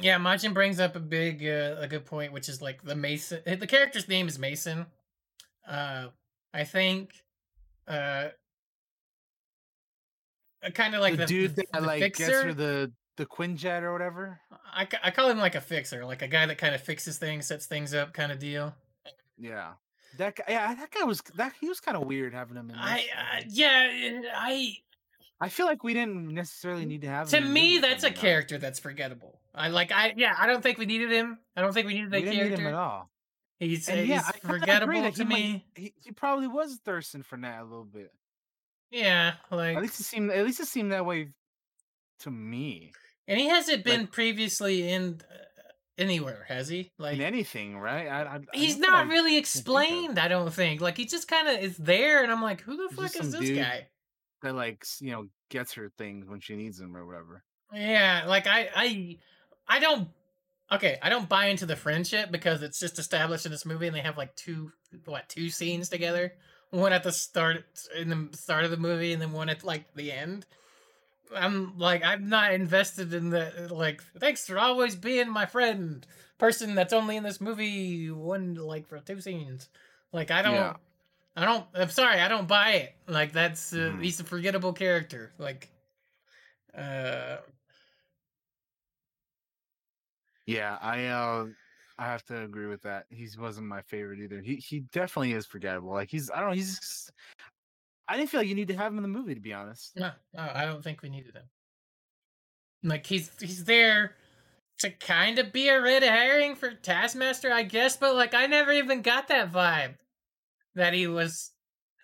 yeah, 0.00 0.18
Majin 0.18 0.54
brings 0.54 0.78
up 0.78 0.94
a 0.94 1.00
big, 1.00 1.44
uh, 1.44 1.76
a 1.78 1.88
good 1.88 2.04
point, 2.04 2.32
which 2.32 2.48
is 2.48 2.62
like 2.62 2.82
the 2.82 2.94
Mason. 2.94 3.40
The 3.44 3.66
character's 3.66 4.08
name 4.08 4.28
is 4.28 4.38
Mason. 4.38 4.86
Uh, 5.66 6.08
I 6.54 6.64
think, 6.64 7.10
uh, 7.86 8.28
kind 10.74 10.94
of 10.94 11.00
like 11.00 11.14
the, 11.14 11.18
the, 11.18 11.26
dude 11.26 11.56
the, 11.56 11.64
that 11.72 11.80
the 11.80 11.86
like 11.86 12.00
gets 12.00 12.18
fixer. 12.18 12.44
her 12.44 12.54
the 12.54 12.92
the 13.16 13.26
Quinjet 13.26 13.82
or 13.82 13.92
whatever. 13.92 14.40
I, 14.72 14.86
I 15.02 15.10
call 15.10 15.28
him 15.28 15.38
like 15.38 15.56
a 15.56 15.60
fixer, 15.60 16.04
like 16.04 16.22
a 16.22 16.28
guy 16.28 16.46
that 16.46 16.58
kind 16.58 16.74
of 16.74 16.80
fixes 16.80 17.18
things, 17.18 17.46
sets 17.46 17.66
things 17.66 17.92
up, 17.92 18.12
kind 18.12 18.30
of 18.30 18.38
deal. 18.38 18.74
Yeah, 19.38 19.72
that 20.18 20.36
guy. 20.36 20.44
Yeah, 20.48 20.74
that 20.74 20.90
guy 20.90 21.04
was 21.04 21.22
that 21.36 21.52
he 21.60 21.68
was 21.68 21.80
kind 21.80 21.96
of 21.96 22.04
weird 22.06 22.34
having 22.34 22.56
him 22.56 22.70
in. 22.70 22.76
I, 22.76 22.98
uh, 23.16 23.42
yeah, 23.48 24.20
I. 24.34 24.74
I 25.40 25.48
feel 25.50 25.66
like 25.66 25.84
we 25.84 25.94
didn't 25.94 26.34
necessarily 26.34 26.84
need 26.84 27.02
to 27.02 27.08
have. 27.08 27.28
To 27.28 27.40
me, 27.40 27.78
that's 27.78 28.02
a 28.02 28.10
character 28.10 28.58
that's 28.58 28.80
forgettable. 28.80 29.38
I 29.54 29.68
like, 29.68 29.92
I 29.92 30.12
yeah, 30.16 30.34
I 30.36 30.48
don't 30.48 30.62
think 30.62 30.78
we 30.78 30.86
needed 30.86 31.12
him. 31.12 31.38
I 31.56 31.60
don't 31.60 31.72
think 31.72 31.86
we 31.86 31.94
needed 31.94 32.10
We 32.10 32.18
that 32.18 32.24
didn't 32.24 32.34
character. 32.36 32.56
need 32.56 32.62
him 32.62 32.74
at 32.74 32.74
all. 32.74 33.08
He's, 33.60 33.88
And 33.88 34.00
he's 34.00 34.08
yeah, 34.08 34.22
I 34.26 34.32
forgettable 34.46 35.00
that 35.02 35.14
to 35.14 35.22
he 35.22 35.28
might- 35.28 35.34
me. 35.38 35.66
He, 35.76 35.94
he 36.04 36.10
probably 36.10 36.48
was 36.48 36.80
thirsting 36.84 37.22
for 37.22 37.36
Nat 37.36 37.62
a 37.62 37.64
little 37.64 37.84
bit. 37.84 38.12
Yeah, 38.90 39.34
like, 39.50 39.76
At 39.76 39.82
least 39.82 40.00
it 40.00 40.04
seemed. 40.04 40.30
At 40.32 40.44
least 40.44 40.58
it 40.60 40.66
seemed 40.66 40.90
that 40.92 41.06
way 41.06 41.28
to 42.20 42.30
me. 42.32 42.92
and 43.28 43.38
he 43.38 43.48
hasn't 43.48 43.84
been 43.84 44.00
like- 44.02 44.12
previously 44.12 44.90
in 44.90 45.20
uh, 45.30 45.34
anywhere, 45.98 46.44
has 46.48 46.68
he? 46.68 46.90
Like, 46.98 47.16
in 47.16 47.20
anything, 47.22 47.76
right? 47.78 48.06
I, 48.08 48.22
I, 48.22 48.34
I 48.36 48.40
he's 48.54 48.76
don't 48.76 48.82
not 48.90 49.06
I- 49.06 49.08
really 49.10 49.36
explained. 49.36 50.18
I 50.18 50.28
don't 50.28 50.52
think. 50.52 50.80
Like, 50.80 50.96
he 50.96 51.04
just 51.06 51.28
kind 51.28 51.48
of 51.48 51.58
is 51.62 51.76
there, 51.76 52.22
and 52.22 52.30
I'm 52.32 52.42
like, 52.42 52.60
who 52.62 52.76
the 52.76 52.94
fuck 52.94 53.14
is 53.16 53.32
this 53.32 53.50
guy? 53.50 53.88
that 54.42 54.54
like 54.54 54.84
you 55.00 55.10
know 55.10 55.26
gets 55.50 55.72
her 55.74 55.90
things 55.98 56.28
when 56.28 56.38
she 56.38 56.54
needs 56.54 56.78
them 56.78 56.96
or 56.96 57.04
whatever. 57.04 57.42
Yeah, 57.74 58.22
like 58.28 58.46
I, 58.46 58.68
I, 58.74 59.16
I 59.66 59.80
don't. 59.80 60.08
Okay, 60.70 60.98
I 61.02 61.08
don't 61.08 61.28
buy 61.28 61.46
into 61.46 61.66
the 61.66 61.76
friendship 61.76 62.30
because 62.30 62.62
it's 62.62 62.78
just 62.78 62.98
established 62.98 63.46
in 63.46 63.52
this 63.52 63.66
movie, 63.66 63.86
and 63.86 63.96
they 63.96 64.00
have 64.00 64.16
like 64.18 64.34
two, 64.36 64.70
what, 65.06 65.28
two 65.28 65.50
scenes 65.50 65.88
together. 65.88 66.34
One 66.70 66.92
at 66.92 67.02
the 67.02 67.12
start, 67.12 67.64
in 67.96 68.10
the 68.10 68.28
start 68.36 68.64
of 68.64 68.70
the 68.70 68.76
movie, 68.76 69.12
and 69.14 69.20
then 69.22 69.32
one 69.32 69.48
at 69.48 69.64
like 69.64 69.92
the 69.94 70.12
end. 70.12 70.44
I'm 71.34 71.78
like, 71.78 72.02
I'm 72.04 72.28
not 72.28 72.52
invested 72.52 73.12
in 73.14 73.30
the 73.30 73.68
like. 73.72 74.02
Thanks 74.18 74.46
for 74.46 74.58
always 74.58 74.96
being 74.96 75.28
my 75.30 75.46
friend, 75.46 76.06
person 76.38 76.74
that's 76.74 76.92
only 76.92 77.16
in 77.16 77.22
this 77.24 77.40
movie 77.40 78.10
one 78.10 78.54
like 78.54 78.86
for 78.86 78.98
two 79.00 79.20
scenes. 79.20 79.68
Like 80.12 80.30
I 80.30 80.42
don't, 80.42 80.72
Yeah. 80.72 80.76
I 81.36 81.44
don't. 81.44 81.66
I'm 81.74 81.90
sorry, 81.90 82.20
I 82.20 82.28
don't 82.28 82.48
buy 82.48 82.72
it. 82.74 82.96
Like 83.08 83.32
that's 83.32 83.72
uh, 83.72 83.92
Mhm. 83.92 84.00
he's 84.00 84.20
a 84.20 84.24
forgettable 84.24 84.72
character. 84.74 85.34
Like, 85.38 85.70
uh, 86.74 87.38
Yeah, 90.46 90.78
I 90.80 91.06
uh 91.06 91.46
I 91.98 92.06
have 92.06 92.24
to 92.26 92.42
agree 92.44 92.66
with 92.66 92.82
that. 92.82 93.06
He 93.10 93.28
wasn't 93.38 93.66
my 93.66 93.82
favorite 93.82 94.20
either. 94.20 94.40
He 94.40 94.56
he 94.56 94.80
definitely 94.80 95.32
is 95.32 95.46
forgettable. 95.46 95.90
Like 95.92 96.10
he's 96.10 96.30
I 96.30 96.40
don't 96.40 96.50
know, 96.50 96.54
he's 96.56 97.10
I 98.08 98.16
didn't 98.16 98.30
feel 98.30 98.40
like 98.40 98.48
you 98.48 98.54
need 98.54 98.68
to 98.68 98.76
have 98.76 98.92
him 98.92 98.98
in 98.98 99.02
the 99.02 99.08
movie 99.08 99.34
to 99.34 99.40
be 99.40 99.52
honest. 99.52 99.92
No, 99.96 100.10
no, 100.34 100.50
I 100.54 100.64
don't 100.64 100.82
think 100.82 101.02
we 101.02 101.10
needed 101.10 101.34
him. 101.34 101.44
Like 102.82 103.06
he's 103.06 103.30
he's 103.40 103.64
there 103.64 104.14
to 104.78 104.90
kind 104.90 105.38
of 105.38 105.52
be 105.52 105.68
a 105.68 105.80
red 105.80 106.02
herring 106.02 106.54
for 106.54 106.72
Taskmaster, 106.72 107.52
I 107.52 107.64
guess, 107.64 107.96
but 107.96 108.14
like 108.14 108.34
I 108.34 108.46
never 108.46 108.72
even 108.72 109.02
got 109.02 109.28
that 109.28 109.52
vibe 109.52 109.96
that 110.74 110.94
he 110.94 111.06
was. 111.06 111.52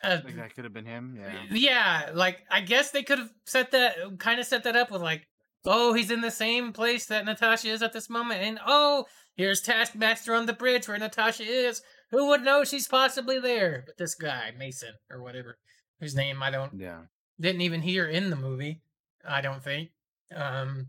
Uh, 0.02 0.18
Like 0.24 0.36
that 0.36 0.54
could 0.54 0.64
have 0.64 0.74
been 0.74 0.84
him. 0.84 1.16
Yeah. 1.18 1.32
yeah, 1.50 2.10
like 2.12 2.42
I 2.50 2.60
guess 2.60 2.90
they 2.90 3.02
could 3.02 3.18
have 3.18 3.30
set 3.46 3.70
that 3.70 3.96
kind 4.18 4.40
of 4.40 4.46
set 4.46 4.64
that 4.64 4.76
up 4.76 4.90
with 4.90 5.00
like, 5.00 5.26
oh, 5.64 5.94
he's 5.94 6.10
in 6.10 6.20
the 6.20 6.30
same 6.30 6.72
place 6.72 7.06
that 7.06 7.24
Natasha 7.24 7.68
is 7.68 7.82
at 7.82 7.92
this 7.92 8.10
moment, 8.10 8.42
and 8.42 8.58
oh, 8.66 9.06
here's 9.36 9.62
Taskmaster 9.62 10.34
on 10.34 10.46
the 10.46 10.52
bridge 10.52 10.88
where 10.88 10.98
Natasha 10.98 11.44
is. 11.44 11.80
Who 12.10 12.28
would 12.28 12.42
know 12.42 12.64
she's 12.64 12.86
possibly 12.86 13.38
there? 13.38 13.84
But 13.86 13.96
this 13.96 14.14
guy, 14.14 14.52
Mason 14.58 14.94
or 15.10 15.22
whatever, 15.22 15.56
whose 16.00 16.14
name 16.14 16.42
I 16.42 16.50
don't 16.50 16.72
Yeah. 16.78 17.02
didn't 17.40 17.62
even 17.62 17.82
hear 17.82 18.06
in 18.06 18.30
the 18.30 18.36
movie. 18.36 18.80
I 19.26 19.40
don't 19.40 19.62
think. 19.62 19.90
Um, 20.34 20.88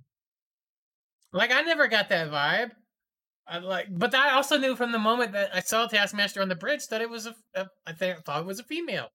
like 1.31 1.51
I 1.51 1.61
never 1.61 1.87
got 1.87 2.09
that 2.09 2.29
vibe. 2.29 2.71
I 3.47 3.59
like, 3.59 3.87
but 3.91 4.15
I 4.15 4.31
also 4.31 4.57
knew 4.57 4.75
from 4.75 4.91
the 4.91 4.99
moment 4.99 5.33
that 5.33 5.53
I 5.53 5.59
saw 5.59 5.85
Taskmaster 5.87 6.41
on 6.41 6.49
the 6.49 6.55
bridge 6.55 6.87
that 6.87 7.01
it 7.01 7.09
was 7.09 7.27
a, 7.27 7.35
a 7.53 7.67
I 7.85 7.93
think 7.93 8.23
thought 8.25 8.41
it 8.41 8.47
was 8.47 8.59
a 8.59 8.63
female 8.63 9.09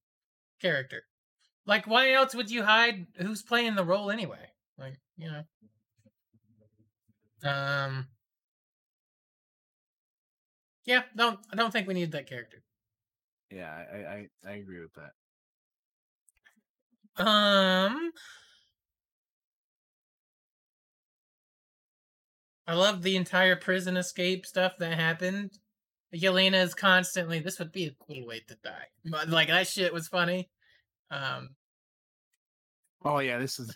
character. 0.61 1.03
Like, 1.67 1.87
why 1.87 2.13
else 2.13 2.35
would 2.35 2.51
you 2.51 2.63
hide 2.63 3.07
who's 3.17 3.43
playing 3.43 3.75
the 3.75 3.85
role 3.85 4.11
anyway? 4.11 4.53
Like, 4.79 5.01
you 5.17 5.31
know. 5.31 5.43
Um. 7.51 8.09
Yeah, 10.85 11.03
don't 11.17 11.39
I 11.53 11.57
don't 11.57 11.73
think 11.73 11.89
we 11.89 11.95
need 11.95 12.13
that 12.13 12.29
character. 12.29 12.63
Yeah, 13.51 13.71
I 13.71 13.97
I, 13.97 14.29
I 14.47 14.53
agree 14.57 14.81
with 14.81 14.95
that. 14.95 15.13
Um, 17.17 18.13
I 22.67 22.75
love 22.75 23.03
the 23.03 23.17
entire 23.17 23.57
prison 23.57 23.97
escape 23.97 24.47
stuff 24.47 24.75
that 24.79 24.95
happened. 24.99 25.59
Yelena 26.15 26.63
is 26.63 26.75
constantly, 26.75 27.41
this 27.41 27.59
would 27.59 27.73
be 27.73 27.87
a 27.87 27.95
cool 27.95 28.27
way 28.27 28.41
to 28.49 28.57
die. 28.57 28.89
But, 29.05 29.29
Like, 29.29 29.49
that 29.49 29.69
shit 29.69 29.93
was 29.93 30.09
funny. 30.09 30.51
Um, 31.11 31.57
Oh 33.03 33.19
yeah, 33.21 33.39
this 33.39 33.59
is 33.59 33.75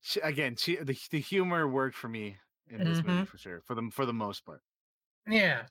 she, 0.00 0.20
again. 0.20 0.56
She 0.56 0.76
the 0.76 0.98
the 1.10 1.20
humor 1.20 1.66
worked 1.68 1.96
for 1.96 2.08
me 2.08 2.38
in 2.66 2.82
this 2.82 3.02
movie 3.04 3.22
Mhm. 3.22 3.26
for 3.26 3.38
sure. 3.38 3.62
For 3.62 3.74
the 3.74 3.90
for 3.92 4.04
the 4.06 4.12
most 4.12 4.44
part. 4.44 4.62
yeah. 5.26 5.66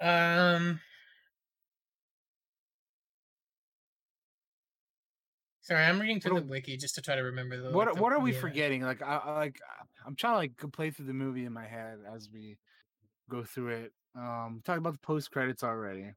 Um, 0.00 0.80
sorry, 5.64 5.84
I'm 5.84 6.00
reading 6.00 6.20
through 6.20 6.34
What 6.34 6.44
the 6.46 6.50
wiki 6.50 6.76
just 6.76 6.94
to 6.94 7.02
try 7.02 7.16
to 7.16 7.22
remember 7.22 7.60
the. 7.60 7.70
What 7.70 7.86
like, 7.88 7.96
the- 7.96 8.02
what 8.02 8.12
are 8.12 8.20
we 8.20 8.32
yeah. 8.32 8.40
forgetting? 8.40 8.82
Like 8.82 9.02
I, 9.02 9.16
I 9.16 9.32
like 9.36 9.60
I'm 10.06 10.14
trying 10.16 10.32
to 10.34 10.38
like 10.62 10.72
play 10.72 10.90
through 10.90 11.06
the 11.06 11.12
movie 11.12 11.44
in 11.44 11.52
my 11.52 11.66
head 11.66 11.98
as 12.14 12.28
we 12.32 12.56
go 13.28 13.42
through 13.44 13.68
it. 13.68 13.92
Um, 14.16 14.62
talked 14.64 14.78
about 14.78 14.92
the 14.92 15.00
post 15.00 15.30
credits 15.30 15.64
already. 15.64 16.12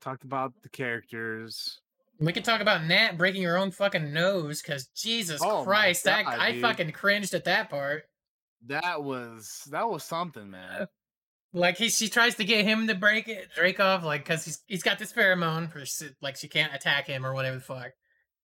Talked 0.00 0.24
about 0.24 0.52
the 0.62 0.68
characters. 0.68 1.80
We 2.18 2.32
could 2.32 2.44
talk 2.44 2.60
about 2.60 2.84
Nat 2.84 3.18
breaking 3.18 3.42
her 3.44 3.56
own 3.56 3.70
fucking 3.70 4.12
nose 4.12 4.62
because 4.62 4.86
Jesus 4.88 5.40
Oh 5.42 5.64
Christ, 5.64 6.04
that 6.04 6.26
I 6.26 6.52
dude. 6.52 6.62
fucking 6.62 6.92
cringed 6.92 7.34
at 7.34 7.44
that 7.44 7.68
part. 7.70 8.04
That 8.66 9.02
was 9.02 9.62
that 9.70 9.88
was 9.88 10.04
something, 10.04 10.50
man. 10.50 10.86
Like 11.52 11.76
he, 11.76 11.88
she 11.90 12.08
tries 12.08 12.36
to 12.36 12.44
get 12.44 12.64
him 12.64 12.86
to 12.86 12.94
break 12.94 13.28
it, 13.28 13.48
Dreykov, 13.58 14.02
like 14.02 14.24
because 14.24 14.44
he's 14.44 14.62
he's 14.66 14.82
got 14.82 14.98
this 14.98 15.12
pheromone 15.12 15.70
for 15.70 15.84
like 16.22 16.36
she 16.36 16.48
can't 16.48 16.74
attack 16.74 17.06
him 17.06 17.26
or 17.26 17.34
whatever 17.34 17.56
the 17.56 17.62
fuck, 17.62 17.90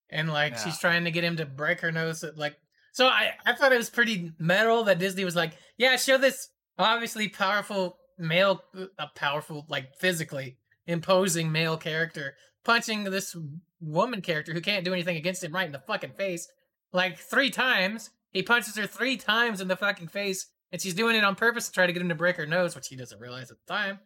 and 0.09 0.29
like 0.29 0.53
Yeah. 0.53 0.63
she's 0.65 0.79
trying 0.79 1.03
to 1.05 1.11
get 1.11 1.23
him 1.23 1.37
to 1.37 1.45
break 1.45 1.79
her 1.81 1.91
nose. 1.91 2.21
so, 2.21 2.31
Like 2.35 2.57
so, 2.91 3.07
I 3.07 3.33
I 3.45 3.53
thought 3.53 3.71
it 3.71 3.77
was 3.77 3.89
pretty 3.89 4.31
metal 4.39 4.83
that 4.85 4.99
Disney 4.99 5.23
was 5.25 5.35
like, 5.35 5.53
yeah, 5.77 5.95
show 5.95 6.17
this 6.17 6.49
obviously 6.77 7.29
powerful 7.29 7.97
male, 8.17 8.61
uh, 8.97 9.07
powerful 9.15 9.65
like 9.69 9.95
physically 9.97 10.57
imposing 10.87 11.51
male 11.51 11.77
character 11.77 12.35
punching 12.65 13.03
this 13.05 13.35
woman 13.79 14.21
character 14.21 14.53
who 14.53 14.61
can't 14.61 14.83
do 14.83 14.93
anything 14.93 15.15
against 15.17 15.43
him 15.43 15.53
right 15.53 15.65
in 15.65 15.71
the 15.71 15.79
fucking 15.87 16.11
face, 16.17 16.47
like 16.91 17.17
three 17.17 17.49
times. 17.49 18.09
He 18.31 18.43
punches 18.43 18.75
her 18.77 18.85
three 18.85 19.17
times 19.17 19.59
in 19.61 19.67
the 19.69 19.75
fucking 19.77 20.09
face, 20.09 20.47
and 20.71 20.79
she's 20.81 20.93
doing 20.93 21.15
it 21.15 21.23
on 21.23 21.35
purpose 21.35 21.65
to 21.67 21.71
try 21.71 21.87
to 21.87 21.93
get 21.93 22.01
him 22.01 22.09
to 22.09 22.15
break 22.15 22.35
her 22.35 22.45
nose, 22.45 22.75
which 22.75 22.89
he 22.89 22.95
doesn't 22.95 23.19
realize 23.19 23.49
at 23.49 23.57
the 23.65 23.73
time. 23.73 23.99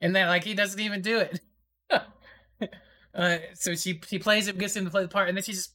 And 0.00 0.14
then, 0.14 0.26
like, 0.26 0.44
he 0.44 0.52
doesn't 0.52 0.80
even 0.80 1.00
do 1.00 1.20
it. 1.20 1.40
uh, 3.16 3.38
so 3.54 3.74
she 3.74 4.00
she 4.06 4.18
plays 4.18 4.46
it, 4.48 4.58
gets 4.58 4.76
him 4.76 4.84
to 4.84 4.90
play 4.90 5.02
the 5.02 5.08
part, 5.08 5.28
and 5.28 5.36
then 5.36 5.42
she's 5.42 5.56
just 5.56 5.74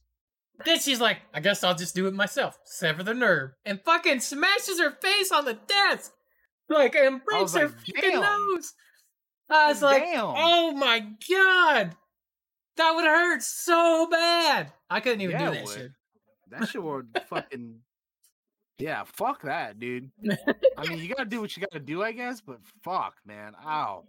then 0.64 0.78
she's 0.78 1.00
like, 1.00 1.18
I 1.34 1.40
guess 1.40 1.64
I'll 1.64 1.74
just 1.74 1.94
do 1.94 2.06
it 2.06 2.14
myself. 2.14 2.58
Sever 2.64 3.02
the 3.02 3.14
nerve, 3.14 3.50
and 3.64 3.80
fucking 3.84 4.20
smashes 4.20 4.80
her 4.80 4.92
face 4.92 5.32
on 5.32 5.44
the 5.44 5.54
desk, 5.54 6.12
like, 6.68 6.94
and 6.94 7.20
breaks 7.24 7.54
her 7.54 7.66
like, 7.66 7.76
fucking 7.94 8.20
nose. 8.20 8.74
I 9.50 9.68
was 9.68 9.82
like, 9.82 10.02
Damn. 10.02 10.24
oh 10.24 10.72
my 10.72 11.00
god, 11.00 11.96
That 12.76 12.92
would 12.94 13.04
hurt 13.04 13.42
so 13.42 14.06
bad. 14.10 14.72
I 14.88 15.00
couldn't 15.00 15.20
even 15.20 15.32
Yeah, 15.32 15.50
do 15.50 15.56
that 15.56 15.68
shit. 15.68 15.90
That 16.50 16.68
shit 16.68 16.82
would 16.82 17.08
fucking. 17.28 17.80
Yeah, 18.78 19.04
fuck 19.04 19.42
that, 19.42 19.78
dude. 19.78 20.10
I 20.78 20.86
mean, 20.86 20.98
you 20.98 21.08
gotta 21.08 21.28
do 21.28 21.40
what 21.40 21.56
you 21.56 21.64
gotta 21.70 21.84
do, 21.84 22.02
I 22.02 22.12
guess, 22.12 22.40
but 22.40 22.58
fuck, 22.82 23.14
man. 23.26 23.52
Ow. 23.64 24.04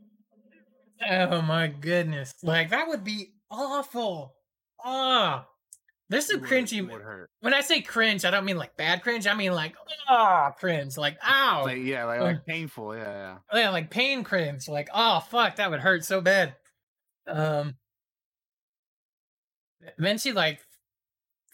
Oh 1.09 1.41
my 1.41 1.67
goodness. 1.67 2.33
Like 2.43 2.69
that 2.69 2.87
would 2.87 3.03
be 3.03 3.33
awful. 3.49 4.35
Ah. 4.83 5.47
There's 6.09 6.27
some 6.27 6.41
cringy 6.41 6.87
would 6.87 7.01
hurt. 7.01 7.29
when 7.39 7.53
I 7.53 7.61
say 7.61 7.81
cringe, 7.81 8.23
I 8.25 8.29
don't 8.29 8.45
mean 8.45 8.57
like 8.57 8.77
bad 8.77 9.01
cringe. 9.01 9.25
I 9.25 9.33
mean 9.33 9.53
like 9.53 9.73
ah 10.07 10.51
cringe. 10.51 10.97
Like 10.97 11.17
ow. 11.25 11.63
Like, 11.65 11.79
yeah, 11.83 12.05
like, 12.05 12.19
Like- 12.19 12.35
like 12.35 12.45
painful. 12.45 12.95
Yeah, 12.95 13.37
yeah. 13.51 13.59
yeah, 13.59 13.69
like 13.69 13.89
pain 13.89 14.23
cringe. 14.23 14.67
Like, 14.67 14.89
oh 14.93 15.21
fuck, 15.21 15.55
that 15.55 15.71
would 15.71 15.79
hurt 15.79 16.03
so 16.05 16.21
bad. 16.21 16.55
Um 17.27 17.75
then 19.97 20.17
she 20.17 20.31
like 20.33 20.59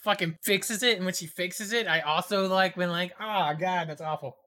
fucking 0.03 0.37
fixes 0.43 0.83
it, 0.83 0.97
and 0.97 1.05
when 1.05 1.13
she 1.13 1.25
fixes 1.27 1.73
it, 1.73 1.87
I 1.87 2.01
also 2.01 2.47
like 2.47 2.75
when 2.77 2.89
like, 2.89 3.13
oh 3.19 3.53
god, 3.59 3.87
that's 3.89 4.01
awful. 4.01 4.37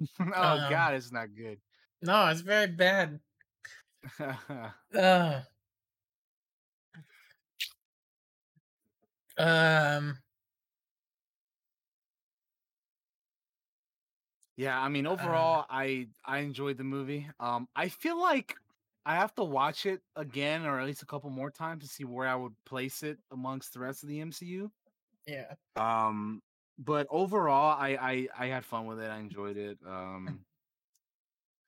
oh 0.20 0.24
Um, 0.24 0.70
god, 0.70 0.94
it's 0.94 1.12
not 1.12 1.28
good. 1.36 1.58
No, 2.02 2.28
it's 2.28 2.40
very 2.40 2.66
bad. 2.68 3.20
Uh, 4.94 5.42
um 9.36 10.18
yeah, 14.56 14.78
I 14.80 14.88
mean, 14.88 15.06
Uh. 15.16 15.52
overall, 15.52 15.64
I 15.70 16.08
I 16.24 16.38
enjoyed 16.40 16.76
the 16.76 16.84
movie. 16.84 17.28
Um, 17.40 17.68
I 17.74 17.88
feel 17.88 18.20
like 18.20 18.54
I 19.06 19.14
have 19.16 19.34
to 19.36 19.44
watch 19.44 19.86
it 19.86 20.02
again, 20.16 20.64
or 20.66 20.78
at 20.80 20.86
least 20.86 21.02
a 21.02 21.06
couple 21.06 21.30
more 21.30 21.50
times 21.50 21.84
to 21.84 21.88
see 21.90 22.04
where 22.04 22.28
I 22.28 22.34
would 22.36 22.54
place 22.66 23.02
it 23.02 23.18
amongst 23.30 23.72
the 23.74 23.80
rest 23.80 24.02
of 24.02 24.08
the 24.08 24.20
MCU. 24.20 24.70
yeah. 25.26 25.54
Um, 25.76 26.42
but 26.78 27.06
overall, 27.10 27.76
I 27.78 27.96
I 27.96 28.28
I 28.38 28.46
had 28.48 28.64
fun 28.64 28.86
with 28.86 29.00
it. 29.00 29.10
I 29.10 29.18
enjoyed 29.18 29.56
it. 29.56 29.78
Um, 29.86 30.44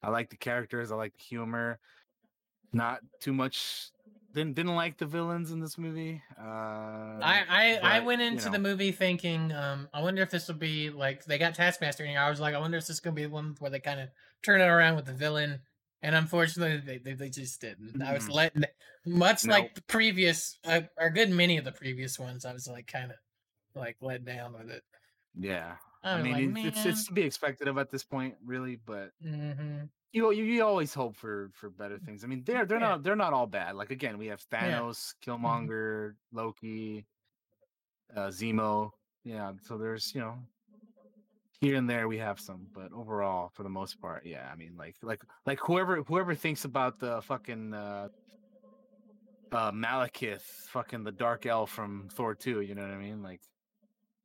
I 0.03 0.11
like 0.11 0.31
the 0.31 0.37
characters. 0.37 0.91
I 0.91 0.97
like 0.97 1.15
the 1.15 1.23
humor. 1.23 1.81
Not 2.73 3.01
too 3.21 3.33
much. 3.33 3.91
Didn't 4.35 4.55
didn't 4.55 4.75
like 4.75 4.97
the 4.97 5.07
villains 5.07 5.51
in 5.51 5.61
this 5.61 5.77
movie. 5.77 6.23
Uh, 6.39 6.43
I 7.23 7.45
I, 7.49 7.81
I 7.83 7.99
but, 7.99 8.07
went 8.07 8.23
you 8.23 8.29
into 8.29 8.49
the 8.49 8.59
movie 8.59 8.93
thinking, 8.93 9.53
um, 9.53 9.89
I 9.93 10.03
wonder 10.03 10.23
if 10.23 10.31
this 10.31 10.49
will 10.49 10.55
be 10.55 10.91
like 10.91 11.25
they 11.25 11.39
got 11.39 11.55
Taskmaster 11.55 12.05
in 12.05 12.11
here. 12.11 12.21
I 12.21 12.31
was 12.31 12.41
like, 12.41 12.55
I 12.55 12.59
wonder 12.59 12.79
if 12.79 12.85
this 12.87 12.97
is 12.97 13.01
gonna 13.01 13.15
be 13.15 13.25
the 13.25 13.31
one 13.31 13.57
where 13.59 13.71
they 13.71 13.81
kind 13.81 14.01
of 14.01 14.09
turn 14.43 14.61
it 14.61 14.65
around 14.65 14.97
with 14.97 15.07
the 15.07 15.13
villain. 15.13 15.61
And 16.05 16.17
unfortunately, 16.17 16.79
they, 16.85 16.99
they, 16.99 17.13
they 17.15 17.29
just 17.29 17.61
didn't. 17.61 18.03
I 18.03 18.13
was 18.13 18.27
Mm-mm. 18.27 18.35
letting, 18.35 18.65
much 19.07 19.45
Nope. 19.45 19.53
like 19.53 19.75
the 19.77 19.83
previous, 19.83 20.59
uh, 20.65 20.81
or 20.99 21.11
good 21.11 21.31
many 21.31 21.59
of 21.59 21.65
the 21.65 21.71
previous 21.71 22.19
ones, 22.19 22.45
I 22.45 22.53
was 22.53 22.67
like 22.67 22.89
kind 22.89 23.13
of 23.13 23.19
like 23.77 23.99
let 24.01 24.25
down 24.25 24.53
with 24.55 24.69
it. 24.71 24.83
Yeah, 25.39 25.77
I, 26.03 26.15
I, 26.15 26.23
mean, 26.23 26.55
like, 26.55 26.65
it's, 26.65 26.85
it's 26.85 27.07
to 27.07 27.13
be 27.13 27.23
expected 27.23 27.69
of 27.69 27.79
at 27.79 27.89
this 27.89 28.03
point, 28.03 28.35
really. 28.45 28.81
But 28.85 29.13
hmm 29.23 29.83
you 30.13 30.31
you, 30.33 30.45
you 30.45 30.65
always 30.65 30.93
hope 30.95 31.17
for 31.17 31.51
for 31.55 31.71
better 31.71 31.99
things. 31.99 32.25
I 32.25 32.27
mean, 32.27 32.43
they're 32.45 32.67
they're 32.67 32.79
Yeah. 32.81 32.89
not 32.91 33.03
they're 33.03 33.17
not 33.17 33.33
all 33.33 33.47
bad. 33.47 33.75
Like 33.75 33.91
again, 33.91 34.19
we 34.19 34.27
have 34.27 34.45
Yeah. 34.53 34.81
Thanos, 34.81 35.15
Killmonger, 35.25 36.15
Loki, 36.33 37.07
uh, 38.15 38.29
Zemo. 38.29 38.91
Yeah, 39.25 39.53
so 39.63 39.79
there's 39.79 40.15
you 40.15 40.21
know 40.21 40.39
here 41.61 41.77
and 41.77 41.89
there 41.89 42.09
we 42.09 42.19
have 42.19 42.41
some, 42.41 42.67
but 42.75 42.93
overall, 42.93 43.51
for 43.55 43.63
the 43.63 43.69
most 43.69 44.01
part, 44.01 44.27
yeah. 44.27 44.51
I 44.53 44.57
mean, 44.57 44.77
like 44.77 44.97
like 45.03 45.23
like 45.47 45.61
whoever 45.61 46.03
whoever 46.03 46.35
thinks 46.35 46.65
about 46.65 46.99
the 46.99 47.23
fucking 47.23 47.73
uh, 47.73 48.09
uh 49.53 49.71
Malekith, 49.71 50.43
fucking 50.71 51.05
the 51.05 51.13
Dark 51.13 51.47
Elf 51.47 51.71
from 51.71 52.09
Thor 52.13 52.35
two. 52.35 52.61
You 52.61 52.75
know 52.75 52.83
what 52.83 52.91
I 52.91 52.99
mean? 52.99 53.23
Like 53.23 53.41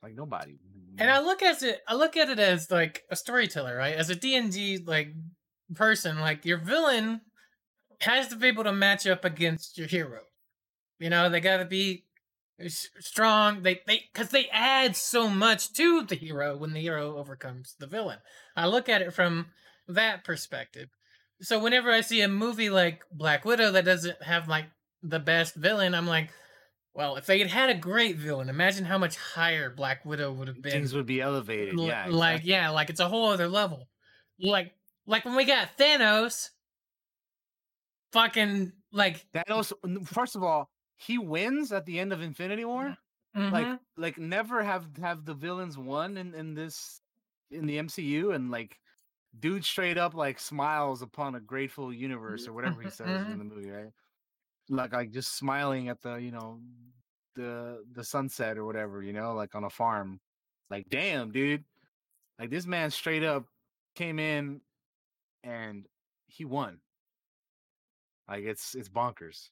like 0.01 0.15
nobody. 0.15 0.57
And? 0.97 1.11
I 1.11 1.19
look 1.19 1.43
at 1.43 1.61
it, 1.61 1.81
I 1.87 1.93
look 1.93 2.17
at 2.17 2.29
it 2.29 2.39
as 2.39 2.71
like 2.71 3.03
a 3.11 3.15
storyteller, 3.15 3.75
right? 3.77 3.95
As 3.95 4.09
a 4.09 4.15
D 4.15 4.35
and 4.35 4.51
D 4.51 4.79
like 4.83 5.13
person, 5.73 6.19
like 6.19 6.45
your 6.45 6.57
villain 6.57 7.21
has 8.01 8.27
to 8.29 8.35
be 8.35 8.47
able 8.47 8.63
to 8.63 8.73
match 8.73 9.07
up 9.07 9.25
against 9.25 9.77
your 9.77 9.87
hero. 9.87 10.21
You 10.99 11.09
know, 11.09 11.29
they 11.29 11.39
got 11.39 11.57
to 11.57 11.65
be 11.65 12.05
strong. 12.67 13.61
They 13.63 13.81
they 13.85 14.03
because 14.11 14.29
they 14.29 14.47
add 14.51 14.95
so 14.95 15.29
much 15.29 15.73
to 15.73 16.03
the 16.03 16.15
hero 16.15 16.57
when 16.57 16.73
the 16.73 16.81
hero 16.81 17.17
overcomes 17.17 17.75
the 17.79 17.87
villain. 17.87 18.19
I 18.55 18.67
look 18.67 18.89
at 18.89 19.01
it 19.01 19.13
from 19.13 19.47
that 19.87 20.23
perspective. 20.23 20.89
So 21.41 21.59
whenever 21.59 21.91
I 21.91 22.01
see 22.01 22.21
a 22.21 22.27
movie 22.27 22.69
like 22.69 23.01
Black 23.11 23.45
Widow 23.45 23.71
that 23.71 23.85
doesn't 23.85 24.23
have 24.23 24.47
like 24.47 24.65
the 25.03 25.19
best 25.19 25.53
villain, 25.53 25.93
I'm 25.93 26.07
like, 26.07 26.31
well, 26.95 27.15
if 27.15 27.27
they 27.27 27.37
had 27.37 27.47
had 27.49 27.69
a 27.69 27.75
great 27.75 28.15
villain, 28.17 28.49
imagine 28.49 28.85
how 28.85 28.97
much 28.97 29.17
higher 29.17 29.69
Black 29.69 30.03
Widow 30.03 30.31
would 30.31 30.47
have 30.47 30.61
been. 30.61 30.71
things 30.71 30.95
would 30.95 31.05
be 31.05 31.21
elevated. 31.21 31.77
L- 31.77 31.85
Yeah, 31.85 32.07
like 32.09 32.41
yeah, 32.43 32.69
like 32.71 32.89
it's 32.89 32.99
a 32.99 33.07
whole 33.07 33.29
other 33.29 33.47
level. 33.47 33.87
Like 34.39 34.73
like 35.07 35.25
when 35.25 35.35
we 35.35 35.45
got 35.45 35.77
Thanos, 35.77 36.51
fucking 38.11 38.73
like 38.91 39.25
Thanos. 39.33 39.73
First 40.07 40.35
of 40.35 40.43
all, 40.43 40.69
he 40.95 41.17
wins 41.17 41.71
at 41.71 41.85
the 41.85 41.99
end 41.99 42.13
of 42.13 42.21
Infinity 42.21 42.65
War. 42.65 42.97
Like, 43.51 43.69
mhm, 43.69 43.79
like 43.95 44.17
never 44.17 44.63
have 44.63 44.97
have 44.97 45.25
the 45.25 45.33
villains 45.33 45.77
won 45.77 46.17
in 46.17 46.33
in 46.35 46.53
this 46.53 47.01
in 47.51 47.65
the 47.65 47.77
MCU, 47.77 48.31
and 48.31 48.51
like, 48.51 48.79
dude 49.39 49.65
straight 49.65 49.97
up 49.97 50.15
like 50.15 50.39
smiles 50.39 51.01
upon 51.01 51.35
a 51.35 51.41
grateful 51.41 51.93
universe 51.93 52.47
or 52.47 52.53
whatever 52.53 52.81
he 52.81 52.89
says 52.89 53.25
in 53.25 53.37
the 53.39 53.45
movie, 53.45 53.69
right? 53.71 53.93
Like, 54.69 54.93
like 54.93 55.11
just 55.11 55.37
smiling 55.37 55.89
at 55.89 56.01
the 56.01 56.15
you 56.15 56.31
know 56.31 56.61
the 57.35 57.85
the 57.91 58.03
sunset 58.03 58.57
or 58.57 58.65
whatever, 58.65 59.03
you 59.03 59.13
know, 59.13 59.33
like 59.33 59.55
on 59.55 59.63
a 59.65 59.69
farm. 59.69 60.21
Like, 60.69 60.89
damn, 60.89 61.31
dude, 61.31 61.65
like 62.39 62.49
this 62.49 62.65
man 62.67 62.91
straight 62.91 63.23
up 63.23 63.45
came 63.95 64.19
in 64.19 64.61
and 65.47 65.87
he 66.27 66.45
won. 66.45 66.79
Like 68.27 68.43
it's 68.43 68.75
it's 68.75 68.89
bonkers, 68.89 69.49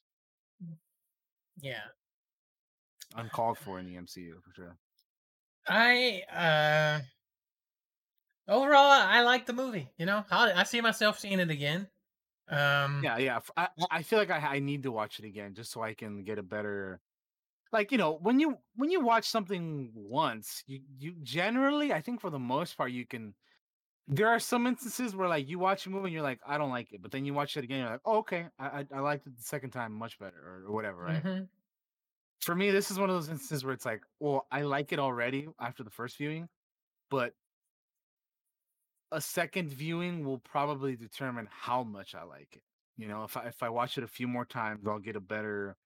yeah. 1.60 1.80
uncalled 3.16 3.58
for 3.64 3.78
in 3.78 3.86
the 3.86 3.96
MCU 3.96 4.34
for 4.42 4.52
sure. 4.54 4.76
I 5.66 6.22
uh 6.32 7.00
overall 8.52 8.90
I 8.90 9.22
like 9.22 9.46
the 9.46 9.52
movie, 9.52 9.88
you 9.98 10.06
know. 10.06 10.24
I, 10.30 10.52
I 10.52 10.62
see 10.64 10.80
myself 10.80 11.18
seeing 11.18 11.40
it 11.40 11.50
again. 11.50 11.88
Um 12.50 13.02
Yeah, 13.02 13.16
yeah. 13.18 13.40
I 13.56 13.68
I 13.90 14.02
feel 14.02 14.18
like 14.18 14.30
I 14.30 14.56
I 14.56 14.58
need 14.58 14.82
to 14.82 14.92
watch 14.92 15.18
it 15.18 15.24
again 15.24 15.54
just 15.54 15.72
so 15.72 15.82
I 15.82 15.94
can 15.94 16.22
get 16.22 16.38
a 16.38 16.42
better 16.42 17.00
like 17.72 17.90
you 17.90 17.98
know 17.98 18.18
when 18.22 18.38
you 18.38 18.58
when 18.76 18.90
you 18.90 19.00
watch 19.00 19.28
something 19.28 19.90
once 19.94 20.62
you 20.66 20.80
you 20.98 21.14
generally 21.22 21.92
I 21.92 22.00
think 22.02 22.20
for 22.20 22.30
the 22.30 22.38
most 22.38 22.76
part 22.76 22.92
you 22.92 23.06
can 23.06 23.34
there 24.08 24.28
are 24.28 24.38
some 24.38 24.66
instances 24.66 25.16
where 25.16 25.28
like 25.28 25.48
you 25.48 25.58
watch 25.58 25.86
a 25.86 25.90
movie 25.90 26.06
and 26.06 26.12
you're 26.14 26.22
like 26.22 26.40
I 26.46 26.58
don't 26.58 26.70
like 26.70 26.92
it 26.92 27.02
but 27.02 27.10
then 27.10 27.24
you 27.24 27.34
watch 27.34 27.56
it 27.56 27.64
again 27.64 27.80
you're 27.80 27.90
like 27.90 28.00
oh 28.04 28.18
okay 28.18 28.48
I 28.58 28.80
I, 28.80 28.86
I 28.94 29.00
liked 29.00 29.26
it 29.26 29.36
the 29.36 29.42
second 29.42 29.70
time 29.70 29.92
much 29.92 30.18
better 30.18 30.38
or, 30.38 30.64
or 30.68 30.72
whatever 30.72 31.02
right 31.02 31.24
mhm, 31.24 31.48
for 32.40 32.54
me 32.54 32.70
this 32.70 32.90
is 32.90 32.98
one 32.98 33.10
of 33.10 33.16
those 33.16 33.28
instances 33.28 33.64
where 33.64 33.74
it's 33.74 33.84
like 33.84 34.02
well 34.20 34.46
I 34.50 34.62
like 34.62 34.92
it 34.92 34.98
already 34.98 35.48
after 35.58 35.82
the 35.82 35.90
first 35.90 36.16
viewing 36.16 36.48
but 37.10 37.34
a 39.12 39.20
second 39.20 39.70
viewing 39.70 40.24
will 40.24 40.38
probably 40.38 40.96
determine 40.96 41.48
how 41.50 41.82
much 41.84 42.14
I 42.14 42.22
like 42.24 42.56
it. 42.56 42.62
You 42.96 43.08
know, 43.08 43.24
if 43.24 43.36
I 43.36 43.46
if 43.46 43.62
I 43.62 43.68
watch 43.68 43.98
it 43.98 44.04
a 44.04 44.08
few 44.08 44.26
more 44.26 44.44
times, 44.44 44.86
I'll 44.86 44.98
get 44.98 45.16
a 45.16 45.20
better 45.20 45.76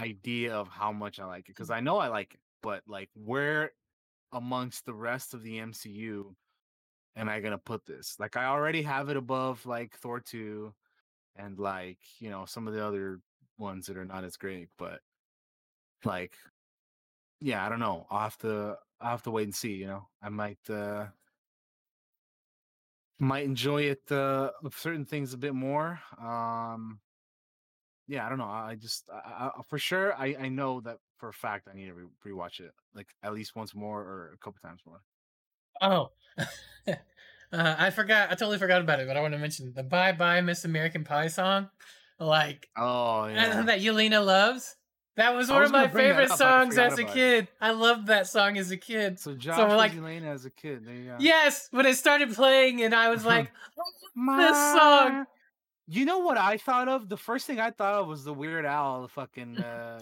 idea 0.00 0.54
of 0.54 0.68
how 0.68 0.92
much 0.92 1.18
I 1.18 1.26
like 1.26 1.48
it 1.48 1.48
because 1.48 1.70
I 1.70 1.80
know 1.80 1.98
I 1.98 2.08
like 2.08 2.34
it, 2.34 2.40
but 2.62 2.82
like 2.86 3.10
where 3.14 3.72
amongst 4.32 4.86
the 4.86 4.94
rest 4.94 5.34
of 5.34 5.42
the 5.42 5.58
MCU 5.58 6.36
am 7.18 7.28
I 7.28 7.40
gonna 7.40 7.58
put 7.58 7.86
this? 7.86 8.16
Like 8.20 8.36
I 8.38 8.46
already 8.46 8.82
have 8.82 9.10
it 9.10 9.18
above 9.18 9.66
like 9.66 9.96
Thor 9.98 10.20
two 10.20 10.74
and 11.36 11.58
like 11.58 11.98
you 12.20 12.30
know 12.30 12.46
some 12.46 12.68
of 12.68 12.74
the 12.74 12.84
other 12.86 13.20
ones 13.58 13.86
that 13.86 13.98
are 13.98 14.06
not 14.06 14.24
as 14.24 14.36
great, 14.38 14.70
but 14.78 15.00
like 16.04 16.34
yeah, 17.40 17.64
I 17.64 17.68
don't 17.68 17.80
know. 17.80 18.06
I'll 18.10 18.20
have 18.20 18.38
to 18.38 18.78
I'll 19.00 19.10
have 19.10 19.22
to 19.24 19.30
wait 19.30 19.44
and 19.44 19.54
see. 19.54 19.74
You 19.74 19.86
know, 19.88 20.08
I 20.22 20.28
might. 20.30 20.58
uh 20.70 21.08
might 23.20 23.44
enjoy 23.44 23.82
it 23.82 24.12
uh 24.12 24.50
certain 24.70 25.04
things 25.04 25.32
a 25.34 25.36
bit 25.38 25.54
more 25.54 26.00
um 26.20 27.00
yeah 28.06 28.24
i 28.24 28.28
don't 28.28 28.38
know 28.38 28.44
i 28.44 28.70
I 28.70 28.74
just 28.76 29.08
I, 29.12 29.50
I, 29.56 29.62
for 29.66 29.78
sure 29.78 30.14
i 30.14 30.36
i 30.38 30.48
know 30.48 30.80
that 30.82 30.98
for 31.16 31.28
a 31.28 31.32
fact 31.32 31.68
i 31.68 31.74
need 31.74 31.86
to 31.86 31.94
re- 31.94 32.32
rewatch 32.32 32.60
it 32.60 32.72
like 32.94 33.08
at 33.22 33.34
least 33.34 33.56
once 33.56 33.74
more 33.74 34.00
or 34.00 34.32
a 34.34 34.38
couple 34.38 34.60
times 34.62 34.80
more 34.86 35.02
Oh. 35.80 36.10
uh, 36.88 36.94
I 37.52 37.90
forgot 37.90 38.30
I 38.30 38.34
totally 38.34 38.58
forgot 38.58 38.80
about 38.80 39.00
it, 39.00 39.06
but 39.06 39.16
I 39.16 39.20
want 39.20 39.32
to 39.34 39.38
mention 39.38 39.72
the 39.74 39.82
Bye 39.82 40.12
Bye 40.12 40.40
Miss 40.40 40.64
American 40.64 41.04
Pie 41.04 41.28
song. 41.28 41.68
Like 42.20 42.68
oh 42.76 43.26
yeah 43.32 43.62
that 43.62 43.80
Yelena 43.80 44.24
loves. 44.24 44.76
That 45.16 45.34
was 45.34 45.48
one 45.48 45.60
was 45.60 45.70
of 45.70 45.72
my 45.72 45.80
gonna 45.82 45.92
bring 45.92 46.08
that 46.08 46.14
favorite 46.14 46.30
up, 46.32 46.38
songs 46.38 46.78
as 46.78 46.92
a 46.98 47.02
about 47.02 47.10
it. 47.10 47.14
kid. 47.14 47.48
I 47.60 47.70
loved 47.72 48.06
that 48.06 48.26
song 48.28 48.56
as 48.56 48.70
a 48.70 48.76
kid. 48.76 49.18
so 49.18 49.34
josh 49.34 49.58
we're 49.58 49.76
like- 49.76 49.92
Yelena 49.92 50.26
as 50.32 50.44
a 50.44 50.50
kid 50.50 50.84
there 50.86 50.94
you 50.94 51.04
go 51.10 51.16
Yes, 51.18 51.68
when 51.72 51.86
it 51.86 51.96
started 51.96 52.32
playing, 52.34 52.82
and 52.82 52.94
I 52.94 53.08
was 53.10 53.24
like, 53.34 53.50
My 54.14 54.52
song. 54.76 55.24
You 55.90 56.04
know 56.04 56.18
what 56.18 56.36
I 56.36 56.58
thought 56.58 56.86
of? 56.86 57.08
The 57.08 57.16
first 57.16 57.46
thing 57.46 57.58
I 57.60 57.70
thought 57.70 57.94
of 57.94 58.06
was 58.08 58.22
the 58.22 58.34
Weird 58.34 58.66
Al 58.66 59.02
the 59.02 59.08
fucking 59.08 59.56
uh, 59.58 59.98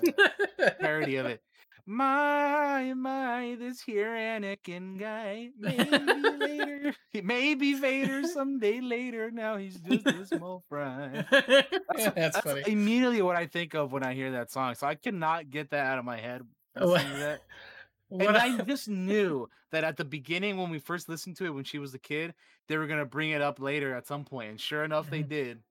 parody 0.81 1.15
of 1.17 1.27
it. 1.27 1.41
My 1.89 2.93
my, 2.95 3.57
this 3.59 3.81
here 3.81 4.09
Anakin 4.11 4.99
guy. 4.99 5.51
Maybe 5.57 5.89
later, 6.37 6.95
maybe 7.23 7.75
Vader 7.75 8.25
someday 8.27 8.81
later. 8.81 9.31
Now 9.31 9.57
he's 9.57 9.77
just 9.77 10.05
a 10.07 10.27
small 10.27 10.65
fry. 10.69 11.25
Yeah, 11.97 12.11
that's, 12.11 12.39
funny. 12.41 12.63
immediately 12.67 13.23
what 13.23 13.37
I 13.37 13.47
think 13.47 13.75
of 13.75 13.93
when 13.93 14.03
I 14.03 14.15
hear 14.15 14.33
that 14.33 14.51
song. 14.51 14.75
So 14.75 14.87
I 14.87 14.97
cannot 14.97 15.49
get 15.51 15.71
that 15.71 15.87
out 15.87 15.99
of 15.99 16.05
my 16.05 16.17
head. 16.19 16.43
That. 16.75 17.41
And 18.11 18.37
I- 18.37 18.63
just 18.63 18.89
knew 18.89 19.49
that 19.73 19.83
at 19.83 19.97
the 19.97 20.05
beginning 20.05 20.57
when 20.59 20.71
we 20.71 20.79
first 20.79 21.09
listened 21.09 21.37
to 21.39 21.45
it 21.45 21.51
when 21.51 21.65
she 21.65 21.79
was 21.81 21.93
a 21.95 21.99
kid, 21.99 22.35
they 22.69 22.77
were 22.77 22.87
gonna 22.87 23.05
bring 23.07 23.31
it 23.31 23.43
up 23.43 23.59
later 23.61 23.95
at 23.95 24.07
some 24.07 24.25
point. 24.25 24.51
And 24.51 24.61
sure 24.61 24.85
enough, 24.85 25.09
they 25.11 25.23
Mhm. 25.25 25.29
did. 25.29 25.63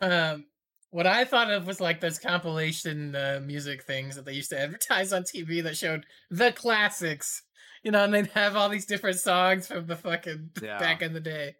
Um, 0.00 0.46
what 0.94 1.08
I 1.08 1.24
thought 1.24 1.50
of 1.50 1.66
was 1.66 1.80
like 1.80 1.98
those 2.00 2.20
compilation 2.20 3.16
uh, 3.16 3.40
music 3.42 3.82
things 3.82 4.14
that 4.14 4.24
they 4.24 4.32
used 4.34 4.50
to 4.50 4.60
advertise 4.60 5.12
on 5.12 5.24
TV 5.24 5.60
that 5.62 5.76
showed 5.76 6.06
the 6.30 6.52
classics, 6.52 7.42
you 7.82 7.90
know, 7.90 8.04
and 8.04 8.14
they'd 8.14 8.28
have 8.28 8.54
all 8.54 8.68
these 8.68 8.86
different 8.86 9.18
songs 9.18 9.66
from 9.66 9.86
the 9.88 9.96
fucking 9.96 10.50
Yeah. 10.60 10.78
back 10.78 11.02
in 11.02 11.12
the 11.12 11.20
day. 11.20 11.56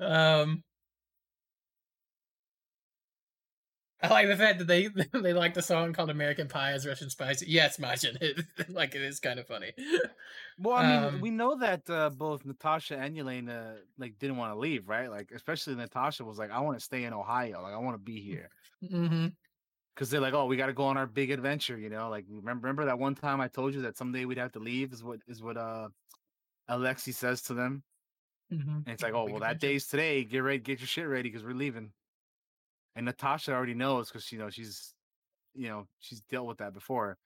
Um, 0.00 0.64
I 4.02 4.08
like 4.08 4.28
the 4.28 4.36
fact 4.36 4.58
that 4.58 4.66
they 4.66 4.88
they 5.12 5.32
like 5.32 5.54
the 5.54 5.62
song 5.62 5.92
called 5.92 6.10
"American 6.10 6.48
Pie" 6.48 6.72
as 6.72 6.86
Russian 6.86 7.08
Spice. 7.10 7.42
Yes, 7.42 7.78
Majin, 7.78 8.16
it, 8.20 8.68
like 8.70 8.94
it 8.94 9.02
is 9.02 9.20
kind 9.20 9.38
of 9.40 9.46
funny. 9.46 9.72
Well, 10.58 10.76
I 10.76 10.82
mean, 10.82 11.10
Um, 11.10 11.20
we 11.20 11.30
know 11.30 11.56
that 11.58 11.88
uh, 11.90 12.10
both 12.10 12.44
Natasha 12.44 12.96
and 12.96 13.16
Yelena 13.16 13.80
like 13.98 14.18
didn't 14.18 14.36
want 14.36 14.54
to 14.54 14.58
leave, 14.58 14.88
right? 14.88 15.10
Like, 15.10 15.30
especially 15.32 15.74
Natasha 15.74 16.24
was 16.24 16.38
like, 16.38 16.50
"I 16.50 16.60
want 16.60 16.78
to 16.78 16.84
stay 16.84 17.04
in 17.04 17.12
Ohio. 17.12 17.62
Like, 17.62 17.74
I 17.74 17.78
want 17.78 17.94
to 17.94 18.02
be 18.02 18.20
here." 18.20 18.50
Hmm 18.80 19.28
Because 19.94 20.10
they're 20.10 20.20
like, 20.20 20.34
"Oh, 20.34 20.46
we 20.46 20.56
got 20.56 20.66
to 20.66 20.72
go 20.74 20.84
on 20.84 20.96
our 20.98 21.06
big 21.06 21.30
adventure," 21.30 21.78
you 21.78 21.88
know. 21.88 22.08
Like, 22.10 22.26
remember, 22.28 22.66
remember 22.66 22.84
that 22.86 22.98
one 22.98 23.14
time 23.14 23.40
I 23.40 23.48
told 23.48 23.74
you 23.74 23.82
that 23.82 23.96
someday 23.96 24.24
we'd 24.26 24.38
have 24.38 24.52
to 24.52 24.58
leave? 24.60 24.92
Is 24.92 25.02
what 25.02 25.20
is 25.26 25.42
what 25.42 25.56
uh 25.56 25.88
Alexi 26.70 27.14
says 27.14 27.42
to 27.44 27.54
them, 27.54 27.84
hmm 28.50 28.86
and 28.86 28.94
it's 28.94 29.02
like, 29.02 29.14
"Oh, 29.14 29.26
well, 29.26 29.40
that 29.40 29.60
day's 29.60 29.86
today. 29.86 30.24
Get 30.24 30.38
ready, 30.38 30.58
get 30.58 30.80
your 30.80 30.86
shit 30.86 31.06
ready, 31.08 31.28
because 31.28 31.44
we're 31.44 31.54
leaving." 31.54 31.92
And 32.94 33.04
Natasha 33.06 33.52
already 33.52 33.74
knows 33.74 34.08
because 34.10 34.30
you 34.32 34.38
know 34.38 34.50
she's, 34.50 34.94
you 35.54 35.68
know, 35.68 35.88
she's 36.00 36.22
dealt 36.22 36.46
with 36.48 36.58
that 36.58 36.74
before, 36.74 37.18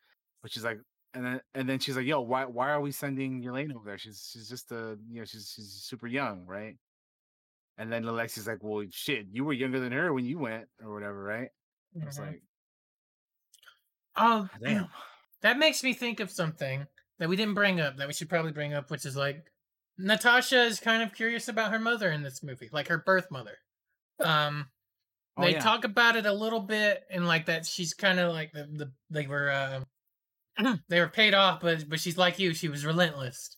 but 0.43 0.53
she's 0.53 0.65
like, 0.65 0.81
and 1.15 1.25
then 1.27 1.43
and 1.55 1.69
then 1.69 1.81
she's 1.81 1.97
like, 1.97 2.07
"Yo, 2.07 2.21
why 2.23 2.47
why 2.47 2.71
are 2.71 2.81
we 2.83 2.93
sending 2.93 3.43
Yelena 3.43 3.77
over 3.77 3.87
there? 3.87 3.99
She's 3.99 4.29
she's 4.33 4.49
just 4.49 4.73
a 4.73 4.99
you 5.09 5.21
know 5.21 5.27
she's 5.27 5.51
she's 5.55 5.73
super 5.85 6.07
young, 6.09 6.47
right?" 6.47 6.79
And 7.79 7.91
then 7.91 8.05
Alexi's 8.05 8.47
like, 8.47 8.63
"Well, 8.63 8.87
shit, 8.91 9.27
you 9.33 9.45
were 9.45 9.53
younger 9.53 9.81
than 9.81 9.93
her 9.93 10.13
when 10.13 10.25
you 10.27 10.39
went 10.39 10.69
or 10.83 10.93
whatever, 10.93 11.23
right?" 11.23 11.51
It's 12.03 12.19
Mhm. 12.19 12.27
like, 12.27 12.43
Oh, 14.17 14.49
damn. 14.65 14.89
That 15.43 15.59
makes 15.59 15.83
me 15.83 15.95
think 15.95 16.21
of 16.21 16.31
something 16.31 16.87
that 17.19 17.29
we 17.29 17.37
didn't 17.37 17.55
bring 17.55 17.81
up 17.81 17.97
that 17.97 18.07
we 18.07 18.13
should 18.15 18.29
probably 18.29 18.53
bring 18.53 18.75
up, 18.75 18.91
which 18.91 19.07
is 19.07 19.17
like 19.17 19.51
Natasha 19.99 20.63
is 20.63 20.81
kind 20.81 21.03
of 21.03 21.15
curious 21.15 21.49
about 21.49 21.73
her 21.73 21.79
mother 21.79 22.11
in 22.11 22.23
this 22.23 22.43
movie, 22.43 22.69
like 22.73 22.89
her 22.89 22.99
birth 22.99 23.31
mother. 23.31 23.57
Um, 24.21 24.71
Oh, 25.37 25.43
they 25.43 25.53
yeah. 25.53 25.63
talk 25.63 25.85
about 25.85 26.17
it 26.17 26.27
a 26.27 26.33
little 26.33 26.61
bit, 26.61 27.05
and 27.11 27.27
like 27.27 27.47
that 27.47 27.67
she's 27.67 27.95
kind 27.95 28.21
of 28.21 28.33
like 28.33 28.53
the, 28.53 28.65
the 28.67 28.93
they 29.11 29.27
were 29.27 29.51
uh, 29.51 29.85
they 30.89 31.01
were 31.01 31.09
paid 31.09 31.35
off, 31.35 31.61
but 31.61 31.89
but 31.89 32.01
she's 32.01 32.19
like 32.19 32.39
you, 32.39 32.55
she 32.55 32.69
was 32.69 32.85
relentless, 32.87 33.57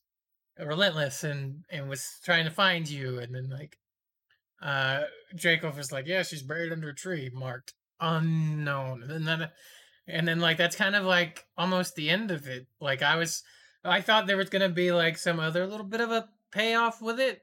relentless, 0.59 1.25
and 1.25 1.65
and 1.71 1.89
was 1.89 2.21
trying 2.25 2.45
to 2.45 2.51
find 2.51 2.89
you, 2.89 3.19
and 3.21 3.35
then 3.35 3.51
like 3.51 3.79
uh 4.63 5.03
Dreykov 5.35 5.77
was 5.77 5.93
like, 5.93 6.07
yeah, 6.07 6.23
she's 6.23 6.43
buried 6.43 6.73
under 6.73 6.91
a 6.91 6.95
tree, 6.95 7.31
marked 7.33 7.75
unknown, 8.01 9.03
and 9.03 9.27
then 9.27 9.49
and 10.07 10.27
then 10.27 10.41
like 10.41 10.57
that's 10.57 10.77
kind 10.77 10.95
of 10.95 11.05
like 11.05 11.45
almost 11.57 11.95
the 11.95 12.11
end 12.11 12.31
of 12.31 12.47
it. 12.47 12.67
Like 12.81 13.03
I 13.03 13.17
was, 13.17 13.43
I 13.85 14.01
thought 14.01 14.27
there 14.27 14.37
was 14.37 14.51
gonna 14.51 14.69
be 14.69 14.93
like 14.93 15.17
some 15.19 15.41
other 15.41 15.67
little 15.67 15.87
bit 15.87 16.01
of 16.01 16.11
a 16.11 16.29
payoff 16.53 17.01
with 17.01 17.19
it, 17.21 17.43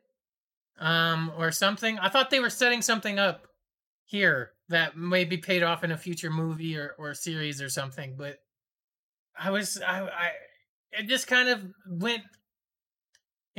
um, 0.79 1.31
or 1.37 1.51
something. 1.51 1.99
I 1.99 2.09
thought 2.09 2.29
they 2.29 2.39
were 2.39 2.49
setting 2.49 2.81
something 2.81 3.19
up 3.19 3.47
here 4.05 4.51
that 4.69 4.97
may 4.97 5.25
be 5.25 5.37
paid 5.37 5.63
off 5.63 5.83
in 5.83 5.91
a 5.91 5.97
future 5.97 6.29
movie 6.29 6.77
or 6.77 6.95
or 6.97 7.13
series 7.13 7.61
or 7.61 7.69
something. 7.69 8.15
But 8.17 8.37
I 9.37 9.51
was, 9.51 9.81
I, 9.85 10.01
I, 10.01 10.31
it 10.91 11.07
just 11.07 11.27
kind 11.27 11.49
of 11.49 11.63
went. 11.87 12.23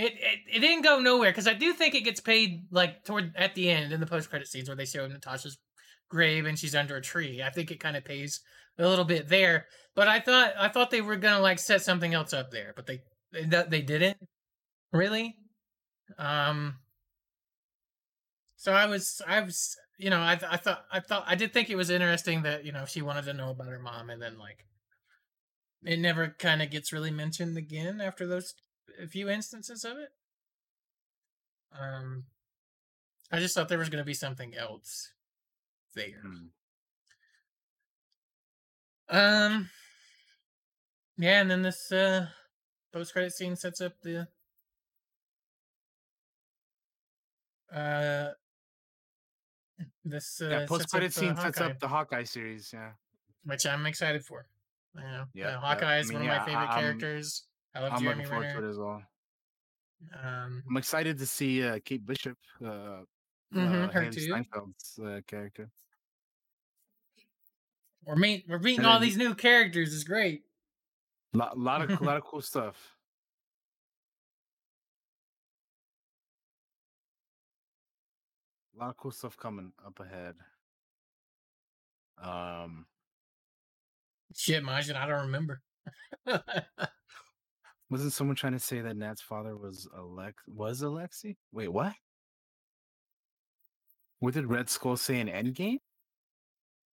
It, 0.00 0.14
it, 0.14 0.38
it 0.56 0.60
didn't 0.60 0.82
go 0.82 0.98
nowhere 0.98 1.30
because 1.30 1.46
I 1.46 1.52
do 1.52 1.74
think 1.74 1.94
it 1.94 2.04
gets 2.04 2.20
paid 2.20 2.64
like 2.70 3.04
toward 3.04 3.36
at 3.36 3.54
the 3.54 3.68
end 3.68 3.92
in 3.92 4.00
the 4.00 4.06
post 4.06 4.30
credit 4.30 4.48
scenes 4.48 4.66
where 4.66 4.76
they 4.76 4.86
show 4.86 5.06
Natasha's 5.06 5.58
grave 6.08 6.46
and 6.46 6.58
she's 6.58 6.74
under 6.74 6.96
a 6.96 7.02
tree. 7.02 7.42
I 7.42 7.50
think 7.50 7.70
it 7.70 7.80
kind 7.80 7.98
of 7.98 8.04
pays 8.04 8.40
a 8.78 8.88
little 8.88 9.04
bit 9.04 9.28
there. 9.28 9.66
But 9.94 10.08
I 10.08 10.18
thought 10.20 10.54
I 10.58 10.68
thought 10.68 10.90
they 10.90 11.02
were 11.02 11.16
gonna 11.16 11.40
like 11.40 11.58
set 11.58 11.82
something 11.82 12.14
else 12.14 12.32
up 12.32 12.50
there, 12.50 12.72
but 12.74 12.86
they 12.86 13.02
they, 13.32 13.64
they 13.68 13.82
didn't 13.82 14.16
really. 14.90 15.36
Um. 16.16 16.76
So 18.56 18.72
I 18.72 18.86
was 18.86 19.20
I 19.26 19.40
was 19.40 19.76
you 19.98 20.08
know 20.08 20.20
I 20.20 20.32
I 20.32 20.56
thought 20.56 20.84
I 20.90 21.00
thought 21.00 21.24
I 21.26 21.34
did 21.34 21.52
think 21.52 21.68
it 21.68 21.76
was 21.76 21.90
interesting 21.90 22.42
that 22.42 22.64
you 22.64 22.72
know 22.72 22.86
she 22.86 23.02
wanted 23.02 23.26
to 23.26 23.34
know 23.34 23.50
about 23.50 23.68
her 23.68 23.78
mom 23.78 24.08
and 24.08 24.22
then 24.22 24.38
like 24.38 24.64
it 25.84 25.98
never 25.98 26.34
kind 26.38 26.62
of 26.62 26.70
gets 26.70 26.90
really 26.90 27.10
mentioned 27.10 27.58
again 27.58 28.00
after 28.00 28.26
those 28.26 28.54
a 29.02 29.06
few 29.06 29.28
instances 29.28 29.84
of 29.84 29.96
it. 29.98 30.10
Um. 31.78 32.24
I 33.32 33.38
just 33.38 33.54
thought 33.54 33.68
there 33.68 33.78
was 33.78 33.88
gonna 33.90 34.04
be 34.04 34.14
something 34.14 34.56
else 34.56 35.12
there. 35.94 36.20
Hmm. 36.22 36.46
Um. 39.16 39.70
Yeah, 41.18 41.40
and 41.40 41.50
then 41.50 41.62
this 41.62 41.92
uh 41.92 42.26
post 42.92 43.12
credit 43.12 43.32
scene 43.32 43.54
sets 43.56 43.80
up 43.80 43.92
the 44.02 44.26
uh 47.72 48.30
this 50.04 50.40
uh 50.42 50.48
yeah, 50.48 50.66
post 50.66 50.90
credit 50.90 51.12
scene 51.12 51.36
sets 51.36 51.60
up 51.60 51.78
the 51.78 51.88
Hawkeye 51.88 52.24
series. 52.24 52.70
Yeah, 52.72 52.90
which 53.44 53.64
I'm 53.66 53.86
excited 53.86 54.24
for. 54.24 54.46
You 54.96 55.02
know, 55.02 55.06
Yeah, 55.08 55.22
yeah, 55.34 55.50
yeah, 55.52 55.56
Hawkeye 55.60 55.98
is 55.98 56.10
I 56.10 56.14
mean, 56.14 56.22
one 56.22 56.28
of 56.30 56.32
yeah, 56.34 56.38
my 56.40 56.44
favorite 56.46 56.66
I'm- 56.66 56.80
characters. 56.80 57.44
I 57.74 57.80
love 57.80 57.92
I'm 57.92 58.02
Jeremy 58.02 58.16
looking 58.24 58.28
forward 58.28 58.46
Renner. 58.46 58.60
to 58.60 58.66
it 58.66 58.70
as 58.70 58.78
well. 58.78 59.02
Um, 60.22 60.62
I'm 60.68 60.76
excited 60.76 61.18
to 61.18 61.26
see 61.26 61.62
uh, 61.64 61.78
Kate 61.84 62.04
Bishop, 62.04 62.36
uh, 62.64 63.02
mhm, 63.54 63.88
uh, 63.88 63.92
her 63.92 64.10
too. 64.10 64.20
Steinfeld's 64.20 64.98
uh, 64.98 65.20
character. 65.26 65.70
We're 68.04 68.16
meet 68.16 68.46
we're 68.48 68.58
meeting 68.58 68.86
all 68.86 68.98
these 68.98 69.16
new 69.16 69.34
characters. 69.34 69.94
It's 69.94 70.04
great. 70.04 70.42
lot, 71.34 71.58
lot 71.58 71.82
of 71.82 72.00
lot 72.00 72.16
of 72.16 72.24
cool 72.24 72.40
stuff. 72.40 72.96
A 78.74 78.78
lot 78.80 78.90
of 78.90 78.96
cool 78.96 79.10
stuff 79.10 79.36
coming 79.36 79.72
up 79.86 80.00
ahead. 80.00 80.34
Um, 82.22 82.86
Shit, 84.34 84.62
Majin, 84.62 84.96
I 84.96 85.06
don't 85.06 85.22
remember. 85.22 85.60
wasn't 87.90 88.12
someone 88.12 88.36
trying 88.36 88.52
to 88.52 88.58
say 88.60 88.80
that 88.80 88.96
Nat's 88.96 89.20
father 89.20 89.56
was 89.56 89.88
Alex 89.96 90.42
was 90.46 90.82
Alexi? 90.82 91.36
Wait, 91.52 91.68
what? 91.68 91.92
What 94.20 94.34
did 94.34 94.46
Red 94.46 94.68
Skull 94.68 94.96
say 94.96 95.18
in 95.18 95.28
Endgame? 95.28 95.78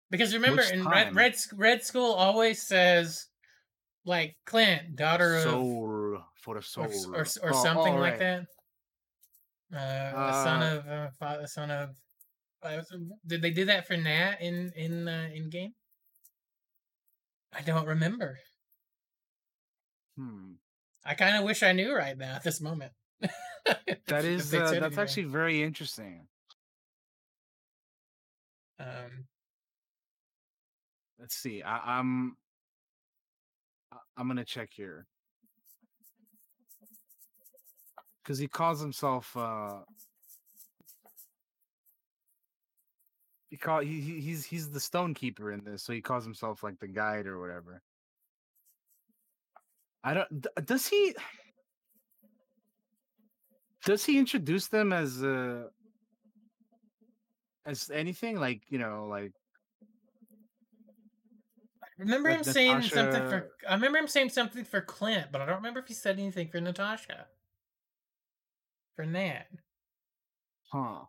Because 0.09 0.33
remember, 0.33 0.61
in 0.63 0.85
Red. 0.85 1.15
Red 1.15 1.35
Red 1.53 1.83
Skull 1.83 2.13
always 2.13 2.61
says 2.61 3.27
like 4.03 4.35
Clint, 4.45 4.95
daughter 4.95 5.35
of 5.37 5.43
Soul 5.43 6.21
for 6.41 6.55
the 6.55 6.59
or, 6.59 6.63
soul, 6.63 6.85
s- 6.85 7.37
or, 7.37 7.49
or 7.49 7.53
Oh, 7.53 7.63
something 7.63 7.93
oh, 7.95 7.99
like 7.99 8.19
that. 8.19 8.41
Uh, 9.73 10.11
the 10.11 10.43
son 10.43 10.61
Uh, 10.63 10.65
of 10.75 10.87
uh, 10.87 11.09
father, 11.17 11.47
son 11.47 11.71
of. 11.71 11.89
Uh, 12.63 12.81
did 13.25 13.41
they 13.41 13.51
do 13.51 13.65
that 13.65 13.87
for 13.87 13.95
Nat 13.95 14.41
in 14.41 14.71
in 14.75 15.07
uh, 15.07 15.29
in 15.33 15.49
game? 15.49 15.73
I 17.53 17.61
don't 17.61 17.87
remember. 17.87 18.37
Hmm. 20.17 20.53
I 21.05 21.13
kind 21.15 21.35
of 21.37 21.43
wish 21.43 21.63
I 21.63 21.71
knew 21.71 21.95
right 21.95 22.17
now 22.17 22.35
at 22.35 22.43
this 22.43 22.61
moment. 22.61 22.91
That 24.07 24.25
is 24.25 24.53
uh, 24.53 24.77
that's 24.79 24.97
actually 24.97 25.25
very 25.25 25.61
interesting. 25.61 26.27
Um, 28.79 29.27
Let's 31.21 31.35
see. 31.35 31.61
I, 31.61 31.99
I'm 31.99 32.35
I'm 34.17 34.27
gonna 34.27 34.43
check 34.43 34.69
here 34.73 35.05
because 38.23 38.39
he 38.39 38.47
calls 38.47 38.81
himself. 38.81 39.37
uh 39.37 39.81
He 43.51 43.57
call 43.57 43.81
he 43.81 44.01
he's 44.01 44.45
he's 44.45 44.69
the 44.69 44.79
stone 44.79 45.13
keeper 45.13 45.51
in 45.51 45.63
this, 45.63 45.83
so 45.83 45.93
he 45.93 46.01
calls 46.01 46.23
himself 46.23 46.63
like 46.63 46.79
the 46.79 46.87
guide 46.87 47.27
or 47.27 47.39
whatever. 47.39 47.83
I 50.03 50.13
don't. 50.13 50.47
Does 50.65 50.87
he? 50.87 51.15
Does 53.85 54.05
he 54.05 54.17
introduce 54.17 54.67
them 54.67 54.93
as 54.93 55.23
uh 55.23 55.67
as 57.65 57.89
anything 57.91 58.39
like 58.39 58.63
you 58.69 58.79
know 58.79 59.07
like 59.09 59.33
I 61.83 62.03
remember 62.03 62.29
Like 62.29 62.39
him 62.39 62.43
saying 62.43 62.81
something 62.83 63.29
for. 63.29 63.51
I 63.67 63.73
remember 63.75 63.99
him 63.99 64.07
saying 64.07 64.29
something 64.29 64.63
for 64.63 64.81
Clint, 64.81 65.27
but 65.31 65.41
I 65.41 65.45
don't 65.45 65.57
remember 65.57 65.79
if 65.79 65.87
he 65.87 65.93
said 65.93 66.17
anything 66.17 66.47
for 66.47 66.59
Natasha. 66.59 67.27
For 68.95 69.05
Nat. 69.05 69.45
huh 70.71 71.05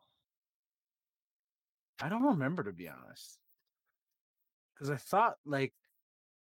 i 2.01 2.09
don't 2.09 2.25
remember 2.25 2.65
to 2.65 2.73
be 2.73 2.89
honest 2.89 3.39
because 4.75 4.91
i 4.91 4.97
thought 4.97 5.37
like 5.47 5.73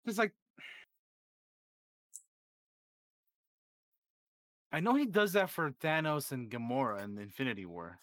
it's 0.06 0.18
like 0.18 0.32
i 4.72 4.80
know 4.80 4.94
he 4.94 5.06
does 5.06 5.32
that 5.34 5.50
for 5.50 5.70
thanos 5.82 6.32
and 6.32 6.50
gamora 6.50 7.02
in 7.04 7.18
infinity 7.18 7.64
war 7.66 7.98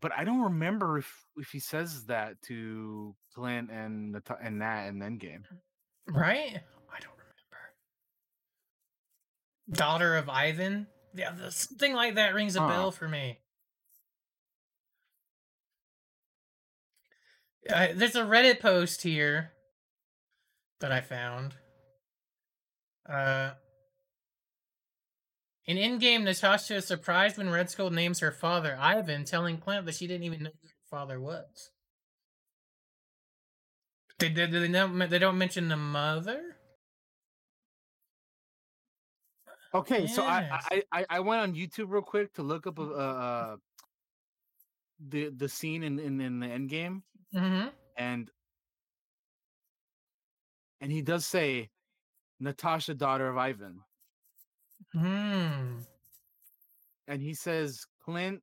but 0.00 0.10
i 0.16 0.24
don't 0.24 0.42
remember 0.42 0.98
if 0.98 1.26
if 1.36 1.48
he 1.50 1.58
says 1.60 2.04
that 2.06 2.40
to 2.42 3.14
clint 3.34 3.70
and 3.70 4.12
Nat- 4.12 4.38
and 4.42 4.58
nat 4.58 4.88
in 4.88 4.98
endgame 5.00 5.42
Right? 6.06 6.60
I 6.92 6.98
don't 7.00 7.16
remember. 7.16 7.60
Daughter 9.70 10.16
of 10.16 10.28
Ivan? 10.28 10.86
Yeah, 11.14 11.30
the- 11.32 11.50
something 11.50 11.94
like 11.94 12.16
that 12.16 12.34
rings 12.34 12.56
a 12.56 12.60
Huh. 12.60 12.68
bell 12.68 12.90
for 12.92 13.08
me. 13.08 13.40
Uh, 17.72 17.88
there's 17.94 18.16
a 18.16 18.22
Reddit 18.22 18.60
post 18.60 19.00
here 19.02 19.52
that 20.80 20.92
I 20.92 21.00
found. 21.00 21.54
Uh, 23.08 23.52
in 25.66 25.76
Endgame, 25.76 26.24
Natasha 26.24 26.76
is 26.76 26.86
surprised 26.86 27.38
when 27.38 27.50
Red 27.50 27.70
Skull 27.70 27.90
names 27.90 28.20
her 28.20 28.30
father 28.30 28.76
Ivan, 28.78 29.24
telling 29.24 29.58
Clint 29.58 29.86
that 29.86 29.94
she 29.94 30.06
didn't 30.06 30.24
even 30.24 30.42
know 30.42 30.50
who 30.60 30.68
her 30.68 30.74
father 30.90 31.20
was. 31.20 31.70
They, 34.18 34.28
they, 34.28 34.46
they, 34.46 34.68
don't, 34.68 35.10
they 35.10 35.18
don't 35.18 35.38
mention 35.38 35.68
the 35.68 35.76
mother? 35.76 36.40
Okay, 39.74 40.06
so 40.06 40.22
I, 40.22 40.48
I 40.70 40.82
I 40.92 41.06
I 41.10 41.20
went 41.20 41.40
on 41.42 41.52
YouTube 41.54 41.86
real 41.88 42.00
quick 42.00 42.32
to 42.34 42.44
look 42.44 42.64
up 42.68 42.78
uh, 42.78 42.92
uh 42.92 43.56
the 45.08 45.30
the 45.30 45.48
scene 45.48 45.82
in 45.82 45.98
in, 45.98 46.20
in 46.20 46.38
the 46.38 46.46
end 46.46 46.68
game, 46.68 47.02
Mm-hmm. 47.34 47.68
and 47.96 48.30
and 50.80 50.92
he 50.92 51.02
does 51.02 51.26
say 51.26 51.70
Natasha, 52.38 52.94
daughter 52.94 53.28
of 53.28 53.36
Ivan, 53.36 53.80
Hmm. 54.94 55.84
and 57.06 57.22
he 57.22 57.34
says 57.34 57.86
Clint, 58.00 58.42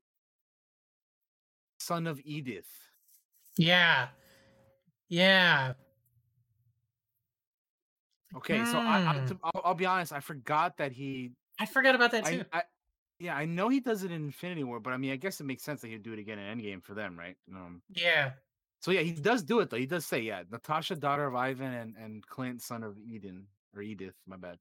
son 1.80 2.08
of 2.08 2.22
Edith. 2.24 2.92
Yeah. 3.58 4.10
Yeah. 5.10 5.74
Okay, 8.36 8.64
so 8.64 8.80
I, 8.80 9.02
I 9.06 9.20
Hmm. 9.20 9.26
to, 9.26 9.40
I'll, 9.44 9.62
I'll 9.66 9.74
be 9.76 9.86
honest, 9.86 10.14
I 10.14 10.20
forgot 10.22 10.78
that 10.78 10.92
he. 10.94 11.34
I 11.60 11.66
forgot 11.66 11.96
about 11.96 12.12
that 12.12 12.26
too. 12.26 12.46
I, 12.52 12.60
I 12.60 12.64
yeah, 13.20 13.36
I 13.36 13.46
know 13.46 13.70
he 13.70 13.80
does 13.82 14.04
it 14.04 14.12
in 14.12 14.24
Infinity 14.26 14.64
War, 14.64 14.80
but 14.80 14.94
I 14.94 14.98
mean, 14.98 15.12
I 15.12 15.18
guess 15.18 15.40
it 15.42 15.44
makes 15.46 15.64
sense 15.64 15.82
that 15.82 15.90
he'd 15.90 16.04
do 16.04 16.14
it 16.14 16.20
again 16.20 16.40
in 16.40 16.60
Endgame 16.60 16.84
for 16.84 16.94
them, 16.96 17.20
right? 17.20 17.38
Um, 17.54 17.84
yeah. 17.90 18.34
so 18.82 18.92
yeah, 18.92 19.02
he 19.02 19.14
does 19.14 19.44
do 19.44 19.60
it 19.60 19.70
though. 19.70 19.78
He 19.78 19.86
does 19.86 20.06
say, 20.06 20.22
yeah, 20.22 20.44
Natasha, 20.50 20.96
daughter 20.96 21.26
of 21.26 21.36
Ivan, 21.36 21.74
and 21.74 21.98
and 21.98 22.26
Clint, 22.28 22.62
son 22.62 22.84
of 22.84 22.98
Eden 23.00 23.48
or 23.76 23.82
Edith. 23.82 24.16
My 24.26 24.38
bad. 24.38 24.60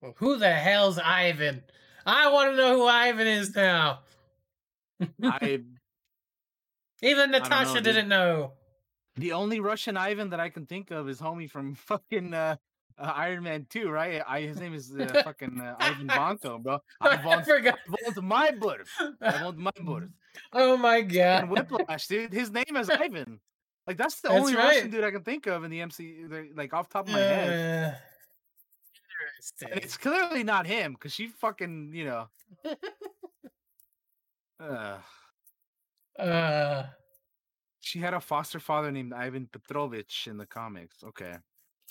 Well, 0.00 0.14
who 0.16 0.36
the 0.38 0.50
hell's 0.52 0.98
Ivan? 0.98 1.62
I 2.06 2.30
want 2.32 2.50
to 2.52 2.56
know 2.56 2.76
who 2.76 2.86
Ivan 2.86 3.26
is 3.26 3.54
now. 3.54 4.00
I 5.22 5.60
Even 7.02 7.30
know, 7.30 7.38
Natasha 7.38 7.74
dude. 7.74 7.84
didn't 7.84 8.08
know. 8.08 8.52
the 9.16 9.32
only 9.32 9.60
Russian 9.60 9.96
Ivan 9.96 10.30
that 10.30 10.40
I 10.40 10.48
can 10.50 10.66
think 10.66 10.90
of 10.90 11.08
is 11.08 11.20
homie 11.20 11.50
from 11.50 11.74
fucking 11.86 12.34
uh, 12.34 12.56
uh, 12.98 13.12
Iron 13.16 13.42
Man 13.44 13.66
Two, 13.70 13.90
right? 13.90 14.22
I 14.26 14.42
his 14.42 14.60
name 14.60 14.74
is 14.74 14.92
uh, 14.94 15.22
fucking 15.24 15.60
uh, 15.60 15.76
Ivan 15.78 16.08
Vanko, 16.08 16.62
bro. 16.62 16.78
I 17.00 17.16
I 17.16 17.24
want, 17.24 17.46
forgot. 17.46 17.78
I 17.88 17.94
want 18.04 18.22
my 18.22 18.50
birth. 18.50 18.88
I 19.22 19.44
want 19.44 19.58
my 19.58 19.70
birth. 19.82 20.10
oh 20.52 20.76
my 20.76 21.00
god. 21.02 21.42
And 21.44 21.50
Whiplash, 21.50 22.06
dude. 22.06 22.32
His 22.32 22.50
name 22.50 22.76
is 22.76 22.90
Ivan. 22.90 23.40
Like 23.86 23.96
that's 23.96 24.20
the 24.20 24.28
That's 24.28 24.40
only 24.40 24.54
Russian 24.56 24.90
dude 24.90 25.04
I 25.04 25.10
can 25.10 25.22
think 25.22 25.46
of 25.46 25.64
in 25.64 25.70
the 25.70 25.80
MC, 25.80 26.24
like 26.54 26.72
off 26.74 26.88
top 26.90 27.06
of 27.08 27.12
my 27.14 27.18
head. 27.20 27.98
Uh, 29.62 29.66
And 29.72 29.80
it's 29.82 29.96
clearly 29.96 30.42
not 30.44 30.66
him 30.66 30.92
because 30.92 31.12
she 31.14 31.28
fucking, 31.28 31.92
you 31.94 32.04
know. 32.04 32.28
Uh, 34.60 34.98
Uh, 36.18 36.86
she 37.80 37.98
had 37.98 38.12
a 38.12 38.20
foster 38.20 38.60
father 38.60 38.90
named 38.92 39.12
Ivan 39.14 39.48
Petrovich 39.50 40.26
in 40.28 40.36
the 40.36 40.44
comics. 40.46 41.02
Okay, 41.02 41.34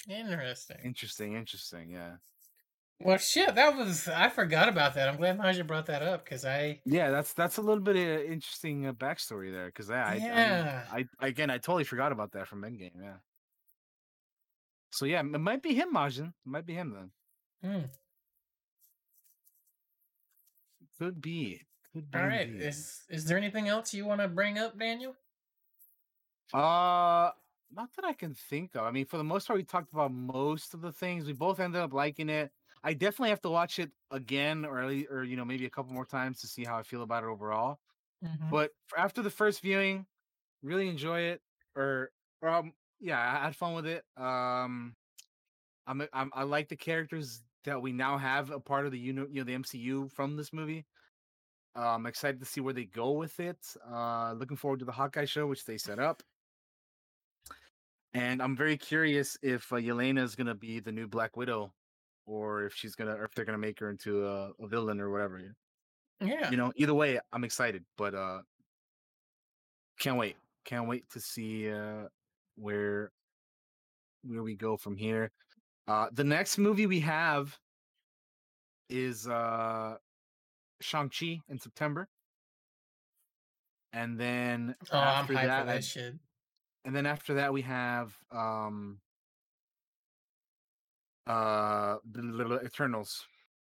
interesting. 0.07 0.77
interesting, 0.83 1.33
interesting. 1.35 1.89
Yeah, 1.89 2.17
Well, 2.99 3.17
shit, 3.17 3.55
that 3.55 3.75
was. 3.75 4.07
I 4.07 4.29
forgot 4.29 4.69
about 4.69 4.93
that. 4.93 5.09
I'm 5.09 5.17
glad 5.17 5.37
Maja 5.39 5.63
brought 5.63 5.87
that 5.87 6.03
up 6.03 6.23
because 6.25 6.45
I. 6.45 6.79
yeah. 6.85 7.09
That's 7.09 7.33
that's 7.33 7.57
a 7.57 7.61
little 7.61 7.81
bit 7.83 7.95
of 7.95 8.31
interesting 8.31 8.85
uh, 8.85 8.93
backstory 8.93 9.51
there 9.51 9.65
because 9.67 9.89
I, 9.89 10.11
I- 10.11 10.15
Yeah. 10.15 10.85
I, 10.91 11.05
I 11.19 11.27
again 11.27 11.49
I 11.49 11.57
totally 11.57 11.85
forgot 11.85 12.11
about 12.11 12.33
that 12.33 12.47
from 12.47 12.61
Endgame. 12.61 13.01
Yeah. 13.01 13.17
So 14.91 15.05
yeah, 15.05 15.21
it 15.21 15.39
might 15.39 15.63
be 15.63 15.73
him, 15.73 15.93
Majin. 15.93 16.27
It 16.27 16.33
might 16.45 16.65
be 16.67 16.75
him 16.75 16.91
then. 16.93 17.11
Hmm. 17.61 17.85
Could 20.97 21.21
be. 21.21 21.61
Could 21.93 22.11
be. 22.11 22.19
All 22.19 22.27
right. 22.27 22.47
indeed. 22.47 22.61
Is 22.63 23.03
is 23.09 23.25
there 23.25 23.37
anything 23.37 23.67
else 23.67 23.93
you 23.93 24.05
want 24.05 24.21
to 24.21 24.27
bring 24.27 24.57
up, 24.57 24.77
Daniel? 24.77 25.15
Uh, 26.53 27.31
not 27.71 27.93
that 27.95 28.05
I 28.05 28.13
can 28.13 28.33
think 28.33 28.75
of. 28.75 28.83
I 28.83 28.91
mean, 28.91 29.05
for 29.05 29.17
the 29.17 29.23
most 29.23 29.47
part, 29.47 29.57
we 29.57 29.63
talked 29.63 29.93
about 29.93 30.11
most 30.11 30.73
of 30.73 30.81
the 30.81 30.91
things. 30.91 31.25
We 31.25 31.33
both 31.33 31.59
ended 31.59 31.81
up 31.81 31.93
liking 31.93 32.29
it. 32.29 32.51
I 32.83 32.93
definitely 32.93 33.29
have 33.29 33.41
to 33.41 33.49
watch 33.49 33.77
it 33.79 33.91
again, 34.11 34.65
or 34.65 34.79
at 34.79 34.89
least, 34.89 35.07
or 35.11 35.23
you 35.23 35.35
know, 35.35 35.45
maybe 35.45 35.65
a 35.65 35.69
couple 35.69 35.93
more 35.93 36.05
times 36.05 36.41
to 36.41 36.47
see 36.47 36.63
how 36.63 36.77
I 36.77 36.83
feel 36.83 37.03
about 37.03 37.23
it 37.23 37.27
overall. 37.27 37.79
Mhm. 38.23 38.49
But 38.49 38.71
after 38.97 39.21
the 39.21 39.29
first 39.29 39.61
viewing, 39.61 40.05
really 40.63 40.89
enjoy 40.89 41.21
it. 41.21 41.41
Or, 41.75 42.11
or 42.41 42.49
um, 42.49 42.73
yeah, 42.99 43.19
I 43.19 43.45
had 43.45 43.55
fun 43.55 43.73
with 43.73 43.85
it. 43.85 44.03
Um, 44.17 44.95
I'm, 45.87 46.07
I'm 46.13 46.31
I 46.33 46.43
like 46.43 46.69
the 46.69 46.75
characters 46.75 47.41
that 47.65 47.81
we 47.81 47.91
now 47.91 48.17
have 48.17 48.51
a 48.51 48.59
part 48.59 48.85
of 48.85 48.91
the 48.91 48.99
you 48.99 49.13
know, 49.13 49.27
you 49.29 49.41
know 49.41 49.43
the 49.43 49.57
MCU 49.57 50.11
from 50.11 50.35
this 50.35 50.53
movie. 50.53 50.85
Uh, 51.75 51.95
I'm 51.95 52.05
excited 52.05 52.39
to 52.39 52.45
see 52.45 52.61
where 52.61 52.73
they 52.73 52.85
go 52.85 53.11
with 53.11 53.39
it. 53.39 53.57
Uh, 53.89 54.33
looking 54.33 54.57
forward 54.57 54.79
to 54.79 54.85
the 54.85 54.91
Hawkeye 54.91 55.25
show, 55.25 55.47
which 55.47 55.65
they 55.65 55.77
set 55.77 55.99
up. 55.99 56.23
And 58.13 58.41
I'm 58.41 58.55
very 58.55 58.75
curious 58.75 59.37
if 59.43 59.71
uh, 59.71 59.75
Yelena 59.75 60.23
is 60.23 60.35
gonna 60.35 60.55
be 60.55 60.79
the 60.79 60.91
new 60.91 61.07
Black 61.07 61.37
Widow, 61.37 61.71
or 62.25 62.63
if 62.65 62.73
she's 62.73 62.95
gonna, 62.95 63.13
or 63.13 63.25
if 63.25 63.35
they're 63.35 63.45
gonna 63.45 63.57
make 63.57 63.79
her 63.79 63.89
into 63.89 64.25
a, 64.25 64.51
a 64.59 64.67
villain 64.67 64.99
or 64.99 65.11
whatever. 65.11 65.39
Yeah. 66.21 66.49
You 66.49 66.57
know, 66.57 66.73
either 66.75 66.93
way, 66.93 67.19
I'm 67.31 67.43
excited, 67.43 67.85
but 67.97 68.15
uh, 68.15 68.39
can't 69.99 70.17
wait. 70.17 70.37
Can't 70.65 70.87
wait 70.87 71.09
to 71.11 71.19
see 71.19 71.71
uh 71.71 72.07
where 72.55 73.11
where 74.23 74.43
we 74.43 74.55
go 74.55 74.75
from 74.77 74.95
here. 74.95 75.31
Uh, 75.89 76.07
the 76.11 76.23
next 76.23 76.59
movie 76.59 76.85
we 76.85 76.99
have 76.99 77.57
is 78.89 79.27
uh 79.27 79.97
Shang 80.81 81.09
Chi 81.09 81.41
in 81.49 81.57
September, 81.59 82.07
and 83.91 84.19
then 84.19 84.75
Oh, 84.91 84.97
after 84.99 85.33
that, 85.33 85.49
I- 85.67 85.73
that 85.73 85.83
and 86.85 86.95
then 86.95 87.07
after 87.07 87.33
that 87.33 87.51
we 87.51 87.63
have 87.63 88.15
um 88.31 89.01
uh 91.25 91.97
the 92.11 92.61
eternals. 92.63 93.25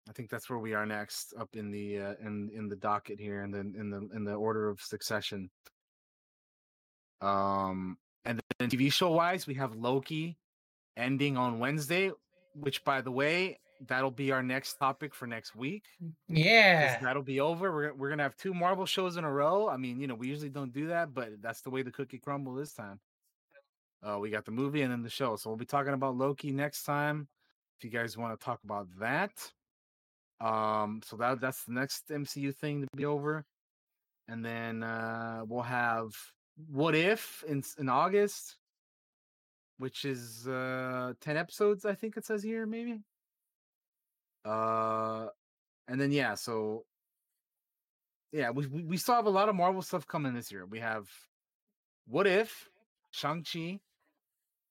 I 0.08 0.12
think 0.12 0.28
that's 0.28 0.50
where 0.50 0.58
we 0.58 0.74
are 0.74 0.84
next 0.84 1.32
up 1.38 1.48
in 1.54 1.70
the 1.70 2.00
uh, 2.00 2.14
in 2.20 2.50
in 2.52 2.68
the 2.68 2.76
docket 2.76 3.18
here 3.18 3.42
and 3.44 3.54
then 3.54 3.74
in 3.78 3.88
the 3.88 4.08
in 4.14 4.24
the 4.24 4.34
order 4.34 4.68
of 4.68 4.78
succession. 4.82 5.50
Um 7.22 7.96
and 8.26 8.40
then 8.58 8.68
tv 8.68 8.92
show 8.92 9.10
wise 9.12 9.46
we 9.46 9.54
have 9.54 9.74
loki 9.74 10.36
ending 11.00 11.36
on 11.36 11.58
wednesday 11.58 12.10
which 12.54 12.84
by 12.84 13.00
the 13.00 13.10
way 13.10 13.58
that'll 13.88 14.10
be 14.10 14.30
our 14.30 14.42
next 14.42 14.74
topic 14.74 15.14
for 15.14 15.26
next 15.26 15.56
week. 15.56 15.84
Yeah. 16.28 16.98
that'll 17.00 17.22
be 17.22 17.40
over 17.40 17.72
we're, 17.72 17.94
we're 17.94 18.10
gonna 18.10 18.22
have 18.22 18.36
two 18.36 18.52
marvel 18.52 18.84
shows 18.84 19.16
in 19.16 19.24
a 19.24 19.30
row 19.30 19.68
i 19.68 19.76
mean 19.76 19.98
you 19.98 20.06
know 20.06 20.14
we 20.14 20.28
usually 20.28 20.50
don't 20.50 20.72
do 20.72 20.88
that 20.88 21.14
but 21.14 21.40
that's 21.40 21.62
the 21.62 21.70
way 21.70 21.82
the 21.82 21.90
cookie 21.90 22.18
crumble 22.18 22.54
this 22.54 22.74
time 22.74 23.00
uh, 24.02 24.18
we 24.18 24.30
got 24.30 24.44
the 24.44 24.50
movie 24.50 24.82
and 24.82 24.90
then 24.90 25.02
the 25.02 25.10
show. 25.10 25.36
So 25.36 25.50
we'll 25.50 25.56
be 25.56 25.66
talking 25.66 25.92
about 25.92 26.16
Loki 26.16 26.52
next 26.52 26.84
time. 26.84 27.28
If 27.78 27.84
you 27.84 27.90
guys 27.90 28.16
want 28.16 28.38
to 28.38 28.44
talk 28.44 28.60
about 28.64 28.86
that, 28.98 29.30
um, 30.40 31.00
so 31.04 31.16
that 31.16 31.40
that's 31.40 31.64
the 31.64 31.72
next 31.72 32.08
MCU 32.08 32.54
thing 32.54 32.82
to 32.82 32.88
be 32.96 33.04
over, 33.04 33.44
and 34.28 34.44
then 34.44 34.82
uh, 34.82 35.42
we'll 35.46 35.62
have 35.62 36.14
What 36.70 36.94
If 36.94 37.42
in 37.46 37.62
in 37.78 37.88
August, 37.88 38.56
which 39.80 40.04
is 40.04 40.46
uh, 40.46 41.14
ten 41.20 41.36
episodes. 41.38 41.84
I 41.86 41.94
think 41.94 42.16
it 42.18 42.26
says 42.26 42.42
here, 42.42 42.66
maybe. 42.66 43.00
Uh, 44.44 45.28
and 45.88 45.98
then 45.98 46.12
yeah, 46.12 46.34
so 46.34 46.84
yeah, 48.32 48.50
we, 48.50 48.66
we 48.66 48.96
still 48.96 49.14
have 49.14 49.26
a 49.26 49.30
lot 49.30 49.48
of 49.48 49.56
Marvel 49.56 49.82
stuff 49.82 50.06
coming 50.06 50.34
this 50.34 50.52
year. 50.52 50.66
We 50.66 50.80
have 50.80 51.08
What 52.06 52.26
If, 52.26 52.68
Shang 53.10 53.42
Chi, 53.42 53.80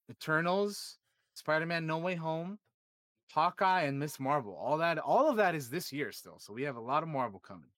Eternals, 0.08 0.98
Spider 1.34 1.66
Man 1.66 1.86
No 1.86 1.98
Way 1.98 2.14
Home, 2.14 2.58
Hawkeye, 3.32 3.82
and 3.82 3.98
Miss 3.98 4.20
Marvel. 4.20 4.56
All 4.56 4.78
that, 4.78 4.98
all 4.98 5.28
of 5.28 5.36
that 5.36 5.54
is 5.54 5.68
this 5.70 5.92
year 5.92 6.12
still. 6.12 6.38
So 6.38 6.52
we 6.52 6.62
have 6.62 6.76
a 6.76 6.80
lot 6.80 7.02
of 7.02 7.08
Marvel 7.08 7.40
coming. 7.40 7.70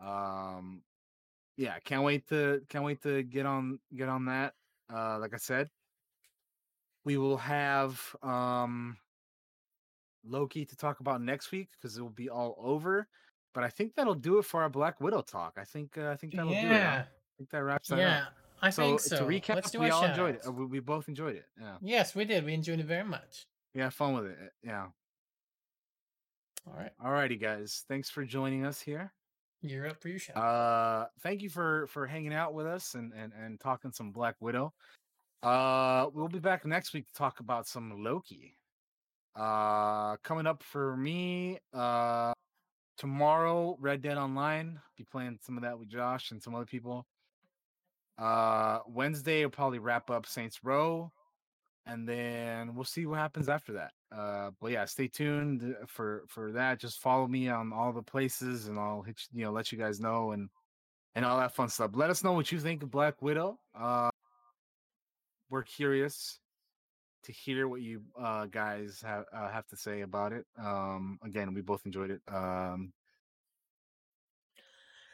Um, 0.00 0.82
yeah, 1.56 1.78
can't 1.84 2.04
wait 2.04 2.28
to 2.28 2.62
can't 2.68 2.84
wait 2.84 3.02
to 3.02 3.22
get 3.22 3.46
on 3.46 3.80
get 3.94 4.08
on 4.08 4.26
that. 4.26 4.54
Uh, 4.92 5.18
like 5.18 5.34
I 5.34 5.38
said, 5.38 5.68
we 7.06 7.16
will 7.16 7.38
have 7.38 7.98
um 8.22 8.98
Loki 10.28 10.64
to 10.66 10.76
talk 10.76 11.00
about 11.00 11.22
next 11.22 11.52
week 11.52 11.68
because 11.72 11.96
it 11.96 12.02
will 12.02 12.10
be 12.10 12.28
all 12.28 12.56
over. 12.58 13.06
But 13.54 13.64
I 13.64 13.68
think 13.70 13.94
that'll 13.94 14.14
do 14.14 14.38
it 14.38 14.44
for 14.44 14.60
our 14.62 14.68
Black 14.68 15.00
Widow 15.00 15.22
talk. 15.22 15.54
I 15.56 15.64
think 15.64 15.96
uh, 15.96 16.10
I 16.10 16.16
think 16.16 16.34
that'll 16.34 16.50
do 16.50 16.56
it. 16.58 16.62
huh? 16.64 16.68
yeah, 16.74 17.04
I 17.06 17.32
think 17.38 17.48
that 17.50 17.62
wraps 17.62 17.88
that 17.88 17.98
yeah. 17.98 18.22
up. 18.24 18.32
I 18.60 18.70
think 18.70 19.00
so. 19.00 19.18
to 19.18 19.24
recap, 19.24 19.54
Let's 19.54 19.70
do 19.70 19.80
we 19.80 19.90
all 19.90 20.02
enjoyed 20.04 20.34
it. 20.34 20.38
shout-outs. 20.42 20.48
Uh, 20.48 20.52
We, 20.52 20.66
we 20.66 20.80
both 20.80 21.08
enjoyed 21.08 21.36
it. 21.36 21.44
Yeah, 21.60 21.76
Yes, 21.82 22.14
we 22.14 22.24
did. 22.24 22.44
We 22.44 22.54
enjoyed 22.54 22.80
it 22.80 22.86
very 22.86 23.04
much. 23.04 23.44
we 23.74 23.82
had 23.82 23.92
fun 23.92 24.14
with 24.14 24.26
it. 24.26 24.38
uh, 24.42 24.48
Yeah. 24.62 24.86
All 26.66 26.72
right, 26.74 26.90
All 27.04 27.12
righty, 27.12 27.36
guys. 27.36 27.84
Thanks 27.86 28.08
for 28.10 28.24
joining 28.24 28.64
us 28.66 28.80
here. 28.80 29.12
you're 29.62 29.86
up 29.86 30.00
for 30.02 30.08
your 30.08 30.18
show. 30.18 30.32
Uh, 30.32 31.06
thank 31.20 31.42
you 31.42 31.48
for 31.50 31.86
for 31.88 32.06
hanging 32.06 32.32
out 32.34 32.54
with 32.54 32.66
us 32.66 32.94
and 32.94 33.12
and 33.12 33.32
and 33.34 33.60
talking 33.60 33.92
some 33.92 34.10
Black 34.10 34.34
Widow. 34.40 34.72
Uh, 35.42 36.06
we'll 36.12 36.28
be 36.28 36.38
back 36.38 36.64
next 36.64 36.92
week 36.92 37.06
to 37.06 37.12
talk 37.12 37.40
about 37.40 37.66
some 37.66 38.02
Loki. 38.02 38.56
Uh, 39.34 40.16
coming 40.22 40.46
up 40.46 40.62
for 40.62 40.96
me, 40.96 41.58
uh, 41.74 42.32
tomorrow, 42.96 43.76
Red 43.78 44.02
Dead 44.02 44.16
Online. 44.16 44.80
Be 44.96 45.04
playing 45.04 45.38
some 45.42 45.56
of 45.56 45.62
that 45.62 45.78
with 45.78 45.88
Josh 45.88 46.30
and 46.30 46.42
some 46.42 46.54
other 46.54 46.64
people. 46.64 47.06
Uh, 48.18 48.78
Wednesday, 48.88 49.40
we'll 49.40 49.50
probably 49.50 49.78
wrap 49.78 50.10
up 50.10 50.24
Saints 50.24 50.60
Row, 50.62 51.12
and 51.84 52.08
then 52.08 52.74
we'll 52.74 52.84
see 52.84 53.04
what 53.04 53.18
happens 53.18 53.48
after 53.50 53.74
that. 53.74 53.92
Uh, 54.10 54.50
but 54.60 54.70
yeah, 54.70 54.86
stay 54.86 55.08
tuned 55.08 55.76
for 55.86 56.24
for 56.28 56.52
that. 56.52 56.80
Just 56.80 57.00
follow 57.00 57.26
me 57.26 57.48
on 57.48 57.72
all 57.74 57.92
the 57.92 58.02
places, 58.02 58.68
and 58.68 58.78
I'll 58.78 59.02
hit 59.02 59.20
you, 59.32 59.40
you 59.40 59.44
know 59.44 59.52
let 59.52 59.70
you 59.70 59.76
guys 59.76 60.00
know 60.00 60.30
and 60.30 60.48
and 61.14 61.26
all 61.26 61.38
that 61.38 61.54
fun 61.54 61.68
stuff. 61.68 61.90
Let 61.94 62.08
us 62.08 62.24
know 62.24 62.32
what 62.32 62.50
you 62.50 62.58
think 62.58 62.82
of 62.82 62.90
Black 62.90 63.20
Widow. 63.20 63.58
Uh, 63.78 64.08
we're 65.50 65.62
curious 65.62 66.38
to 67.24 67.32
hear 67.32 67.68
what 67.68 67.82
you 67.82 68.02
uh, 68.20 68.46
guys 68.46 69.02
have 69.04 69.24
uh, 69.32 69.50
have 69.50 69.66
to 69.68 69.76
say 69.76 70.02
about 70.02 70.32
it. 70.32 70.46
Um, 70.58 71.18
again, 71.24 71.52
we 71.54 71.60
both 71.60 71.84
enjoyed 71.84 72.10
it. 72.10 72.20
Um, 72.32 72.92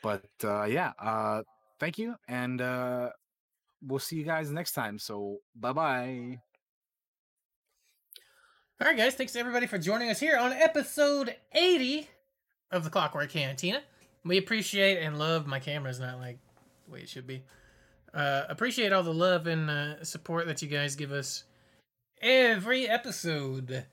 but 0.02 0.24
uh, 0.44 0.64
yeah, 0.64 0.92
uh, 0.98 1.42
thank 1.80 1.98
you, 1.98 2.16
and 2.28 2.60
uh, 2.60 3.10
we'll 3.82 3.98
see 3.98 4.16
you 4.16 4.24
guys 4.24 4.50
next 4.50 4.72
time. 4.72 4.98
So 4.98 5.38
bye 5.54 5.72
bye. 5.72 6.40
All 8.80 8.88
right, 8.88 8.96
guys. 8.96 9.14
Thanks 9.14 9.36
everybody 9.36 9.66
for 9.66 9.78
joining 9.78 10.10
us 10.10 10.18
here 10.18 10.36
on 10.36 10.52
episode 10.52 11.36
80 11.52 12.08
of 12.72 12.82
the 12.82 12.90
Clockwork 12.90 13.30
Cantina. 13.30 13.80
We 14.24 14.38
appreciate 14.38 14.98
and 14.98 15.18
love. 15.18 15.46
My 15.46 15.60
camera's 15.60 16.00
not 16.00 16.18
like 16.18 16.38
the 16.86 16.92
way 16.92 17.00
it 17.00 17.08
should 17.08 17.26
be. 17.26 17.42
Uh, 18.14 18.44
appreciate 18.48 18.92
all 18.92 19.02
the 19.02 19.12
love 19.12 19.46
and 19.46 19.70
uh, 19.70 20.04
support 20.04 20.46
that 20.46 20.60
you 20.60 20.68
guys 20.68 20.96
give 20.96 21.12
us 21.12 21.44
every 22.20 22.88
episode. 22.88 23.86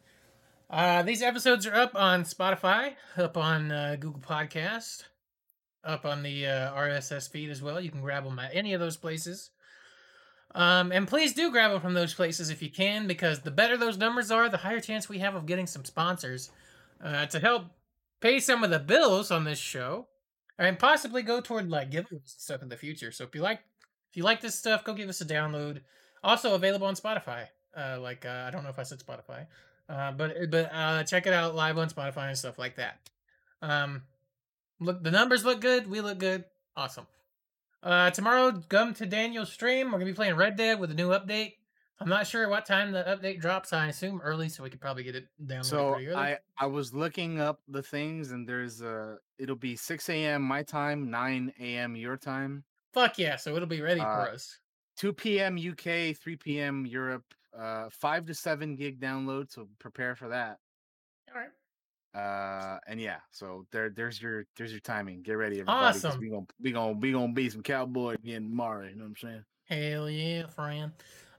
Uh, 0.69 1.01
these 1.03 1.22
episodes 1.22 1.65
are 1.65 1.73
up 1.73 1.95
on 1.95 2.23
Spotify, 2.23 2.93
up 3.17 3.38
on 3.38 3.72
uh, 3.72 3.95
Google 3.99 4.22
Podcast, 4.22 5.03
up 5.83 6.06
on 6.06 6.22
the 6.22 6.45
uh, 6.45 6.73
RSS 6.73 7.30
feed 7.30 7.49
as 7.49 7.61
well. 7.61 7.80
You 7.80 7.89
can 7.89 8.01
grab 8.01 8.25
them 8.25 8.38
at 8.39 8.53
any 8.53 8.73
of 8.73 8.80
those 8.80 8.98
places. 8.98 9.51
Um, 10.53 10.91
and 10.91 11.07
please 11.07 11.33
do 11.33 11.51
grab 11.51 11.72
them 11.72 11.80
from 11.80 11.93
those 11.93 12.14
places 12.14 12.49
if 12.49 12.61
you 12.61 12.69
can, 12.69 13.07
because 13.07 13.39
the 13.39 13.51
better 13.51 13.77
those 13.77 13.98
numbers 13.98 14.31
are, 14.31 14.49
the 14.49 14.57
higher 14.57 14.80
chance 14.80 15.07
we 15.07 15.19
have 15.19 15.35
of 15.35 15.45
getting 15.45 15.67
some 15.67 15.85
sponsors 15.85 16.49
uh, 17.03 17.25
to 17.27 17.39
help 17.39 17.65
pay 18.19 18.39
some 18.39 18.64
of 18.64 18.69
the 18.69 18.80
bills 18.80 19.31
on 19.31 19.45
this 19.45 19.59
show, 19.59 20.07
and 20.57 20.77
possibly 20.77 21.22
go 21.22 21.39
toward 21.39 21.69
like 21.69 21.91
giveaways 21.91 22.11
and 22.11 22.22
stuff 22.25 22.61
in 22.61 22.69
the 22.69 22.75
future. 22.77 23.11
So 23.11 23.23
if 23.23 23.33
you 23.33 23.41
like, 23.41 23.61
if 24.10 24.18
you 24.18 24.24
like 24.24 24.42
this 24.42 24.56
stuff, 24.56 24.84
go 24.84 24.94
give 24.94 25.10
us 25.10 25.22
a 25.22 25.26
download. 25.26 25.82
Also 26.24 26.56
available 26.56 26.88
on 26.88 26.96
Spotify. 26.96 27.48
Uh, 27.76 28.00
like 28.02 28.26
uh, 28.26 28.46
I 28.48 28.52
don't 28.52 28.64
know 28.64 28.70
if 28.70 28.80
I 28.80 28.84
said 28.84 29.00
Spotify, 29.00 29.46
uh, 29.88 30.12
but 30.12 30.36
but 30.50 30.72
uh, 30.74 31.04
check 31.04 31.28
it 31.28 31.34
out 31.34 31.56
live 31.56 31.78
on 31.78 31.90
Spotify 31.90 32.28
and 32.28 32.38
stuff 32.38 32.58
like 32.58 32.76
that. 32.78 33.00
Um, 33.62 34.04
look, 34.80 35.04
the 35.04 35.12
numbers 35.12 35.46
look 35.46 35.62
good. 35.62 35.90
We 35.90 36.02
look 36.02 36.18
good. 36.18 36.46
Awesome. 36.76 37.06
Uh, 37.82 38.10
tomorrow, 38.10 38.62
come 38.68 38.94
to 38.96 39.06
Daniel's 39.06 39.52
stream. 39.54 39.88
We're 39.88 40.00
gonna 40.00 40.06
be 40.06 40.14
playing 40.14 40.36
Red 40.36 40.58
Dead 40.58 40.80
with 40.80 40.92
a 40.92 40.96
new 40.96 41.10
update. 41.10 41.54
I'm 42.02 42.10
not 42.10 42.28
sure 42.28 42.48
what 42.50 42.66
time 42.66 42.92
the 42.92 43.04
update 43.04 43.42
drops. 43.42 43.74
I 43.74 43.88
assume 43.88 44.22
early, 44.24 44.50
so 44.50 44.64
we 44.64 44.70
could 44.70 44.80
probably 44.80 45.04
get 45.04 45.16
it 45.16 45.28
down. 45.46 45.64
So 45.64 45.94
pretty 45.94 46.08
early. 46.08 46.18
I 46.18 46.38
I 46.58 46.66
was 46.66 46.94
looking 46.94 47.40
up 47.40 47.60
the 47.68 47.84
things, 47.84 48.32
and 48.32 48.48
there's 48.48 48.82
a 48.82 49.18
it'll 49.38 49.56
be 49.56 49.76
6 49.76 50.10
a.m. 50.10 50.42
my 50.42 50.64
time, 50.64 51.10
9 51.10 51.54
a.m. 51.60 51.96
your 51.96 52.18
time, 52.18 52.64
Fuck 52.93 53.18
yeah! 53.19 53.35
So 53.35 53.56
it'll 53.56 53.68
be 53.68 53.82
ready 53.82 54.00
for 54.01 54.06
Uh, 54.30 54.34
us. 54.34 54.59
2 54.98 55.14
p.m. 55.14 55.56
UK, 55.58 56.16
3 56.18 56.35
p.m. 56.38 56.85
Europe. 56.85 57.24
Uh, 57.58 57.90
five 57.90 58.26
to 58.26 58.34
seven 58.34 58.76
gig 58.76 59.00
download, 59.00 59.51
so 59.51 59.68
prepare 59.80 60.16
for 60.16 60.27
that. 60.30 60.59
All 61.34 61.40
right. 61.42 61.50
Uh, 62.16 62.80
and 62.88 63.00
yeah, 63.00 63.18
so 63.32 63.66
there, 63.72 63.90
there's 63.90 64.22
your, 64.22 64.45
there's 64.58 64.72
your 64.72 64.80
timing. 64.82 65.22
Get 65.22 65.34
ready, 65.34 65.56
everybody. 65.59 65.98
Awesome. 65.98 66.19
We 66.19 66.30
gonna, 66.30 66.45
we 66.61 66.72
gonna, 66.72 66.93
we 66.93 67.11
gonna 67.11 67.34
be 67.34 67.50
some 67.50 67.61
cowboy 67.64 68.16
again 68.16 68.43
tomorrow. 68.50 68.88
You 68.88 68.95
know 68.95 69.03
what 69.06 69.09
I'm 69.09 69.16
saying? 69.18 69.43
Hell 69.92 70.09
yeah, 70.09 70.48
friend. 70.48 70.92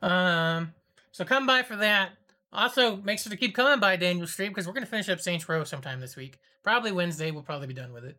Um, 0.02 0.72
so 1.12 1.24
come 1.24 1.46
by 1.46 1.62
for 1.64 1.76
that. 1.76 2.10
Also, 2.52 2.96
make 2.96 3.18
sure 3.18 3.30
to 3.30 3.36
keep 3.36 3.54
coming 3.54 3.78
by 3.80 3.96
Daniel's 3.96 4.32
stream 4.32 4.50
because 4.50 4.66
we're 4.66 4.72
gonna 4.72 4.86
finish 4.86 5.08
up 5.08 5.20
Saints 5.20 5.48
Row 5.48 5.64
sometime 5.64 6.00
this 6.00 6.16
week. 6.16 6.38
Probably 6.62 6.92
Wednesday. 6.92 7.30
We'll 7.30 7.42
probably 7.42 7.66
be 7.66 7.74
done 7.74 7.92
with 7.92 8.04
it. 8.04 8.16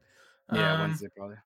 Yeah, 0.54 0.74
Um, 0.74 0.82
Wednesday 0.82 1.08
probably. 1.16 1.38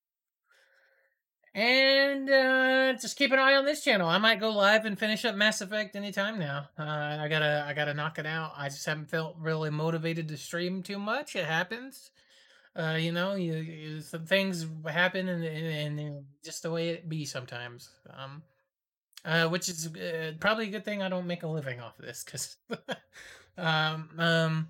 And 1.56 2.30
uh, 2.30 2.94
just 3.00 3.18
keep 3.18 3.32
an 3.32 3.40
eye 3.40 3.56
on 3.56 3.64
this 3.64 3.82
channel. 3.82 4.10
I 4.10 4.18
might 4.18 4.42
go 4.42 4.50
live 4.50 4.84
and 4.84 5.00
finish 5.00 5.24
up 5.24 5.36
Mass 5.36 5.62
Effect 5.62 5.96
anytime 5.96 6.38
now. 6.38 6.68
Uh, 6.78 6.84
I 6.84 7.30
gotta, 7.30 7.64
I 7.66 7.74
gotta 7.74 7.94
knock 7.94 8.20
it 8.20 8.26
out. 8.26 8.52
I 8.58 8.68
just 8.68 8.86
haven't 8.86 9.10
felt 9.10 9.38
really 9.40 9.70
motivated 9.70 10.28
to 10.28 10.38
stream 10.38 10.84
too 10.84 11.00
much. 11.00 11.34
It 11.34 11.46
happens. 11.46 12.12
Uh, 12.76 12.98
you 13.00 13.14
know, 13.14 13.36
you, 13.36 13.54
you 13.54 14.02
some 14.02 14.26
things 14.26 14.68
happen, 14.86 15.30
and, 15.30 15.46
and, 15.46 15.98
and 15.98 16.26
just 16.44 16.62
the 16.62 16.72
way 16.72 16.90
it 16.90 17.08
be 17.08 17.24
sometimes. 17.24 17.90
Um, 18.10 18.44
uh, 19.24 19.48
which 19.48 19.70
is 19.70 19.88
uh, 19.88 20.34
probably 20.42 20.68
a 20.68 20.72
good 20.72 20.84
thing 20.84 21.02
I 21.02 21.08
don't 21.08 21.26
make 21.26 21.44
a 21.44 21.48
living 21.48 21.80
off 21.80 21.98
of 21.98 22.06
this, 22.06 22.26
because, 22.26 22.58
um, 23.58 24.10
um, 24.18 24.68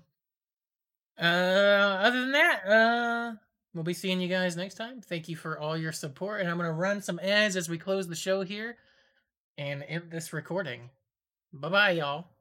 uh, 1.20 1.24
other 1.24 2.20
than 2.20 2.30
that, 2.30 2.60
uh, 2.64 3.32
we'll 3.76 3.84
be 3.84 3.94
seeing 3.94 4.20
you 4.20 4.28
guys 4.28 4.56
next 4.56 4.74
time. 4.74 5.00
Thank 5.00 5.28
you 5.28 5.36
for 5.36 5.58
all 5.58 5.76
your 5.76 5.92
support, 5.92 6.40
and 6.40 6.50
I'm 6.50 6.56
gonna 6.56 6.72
run 6.72 7.02
some 7.02 7.20
ads 7.22 7.56
as 7.56 7.68
we 7.68 7.78
close 7.78 8.08
the 8.08 8.16
show 8.16 8.42
here, 8.42 8.78
and 9.58 9.84
end 9.86 10.10
this 10.10 10.32
recording. 10.32 10.90
Bye 11.52 11.68
bye, 11.68 11.90
y'all. 11.92 12.35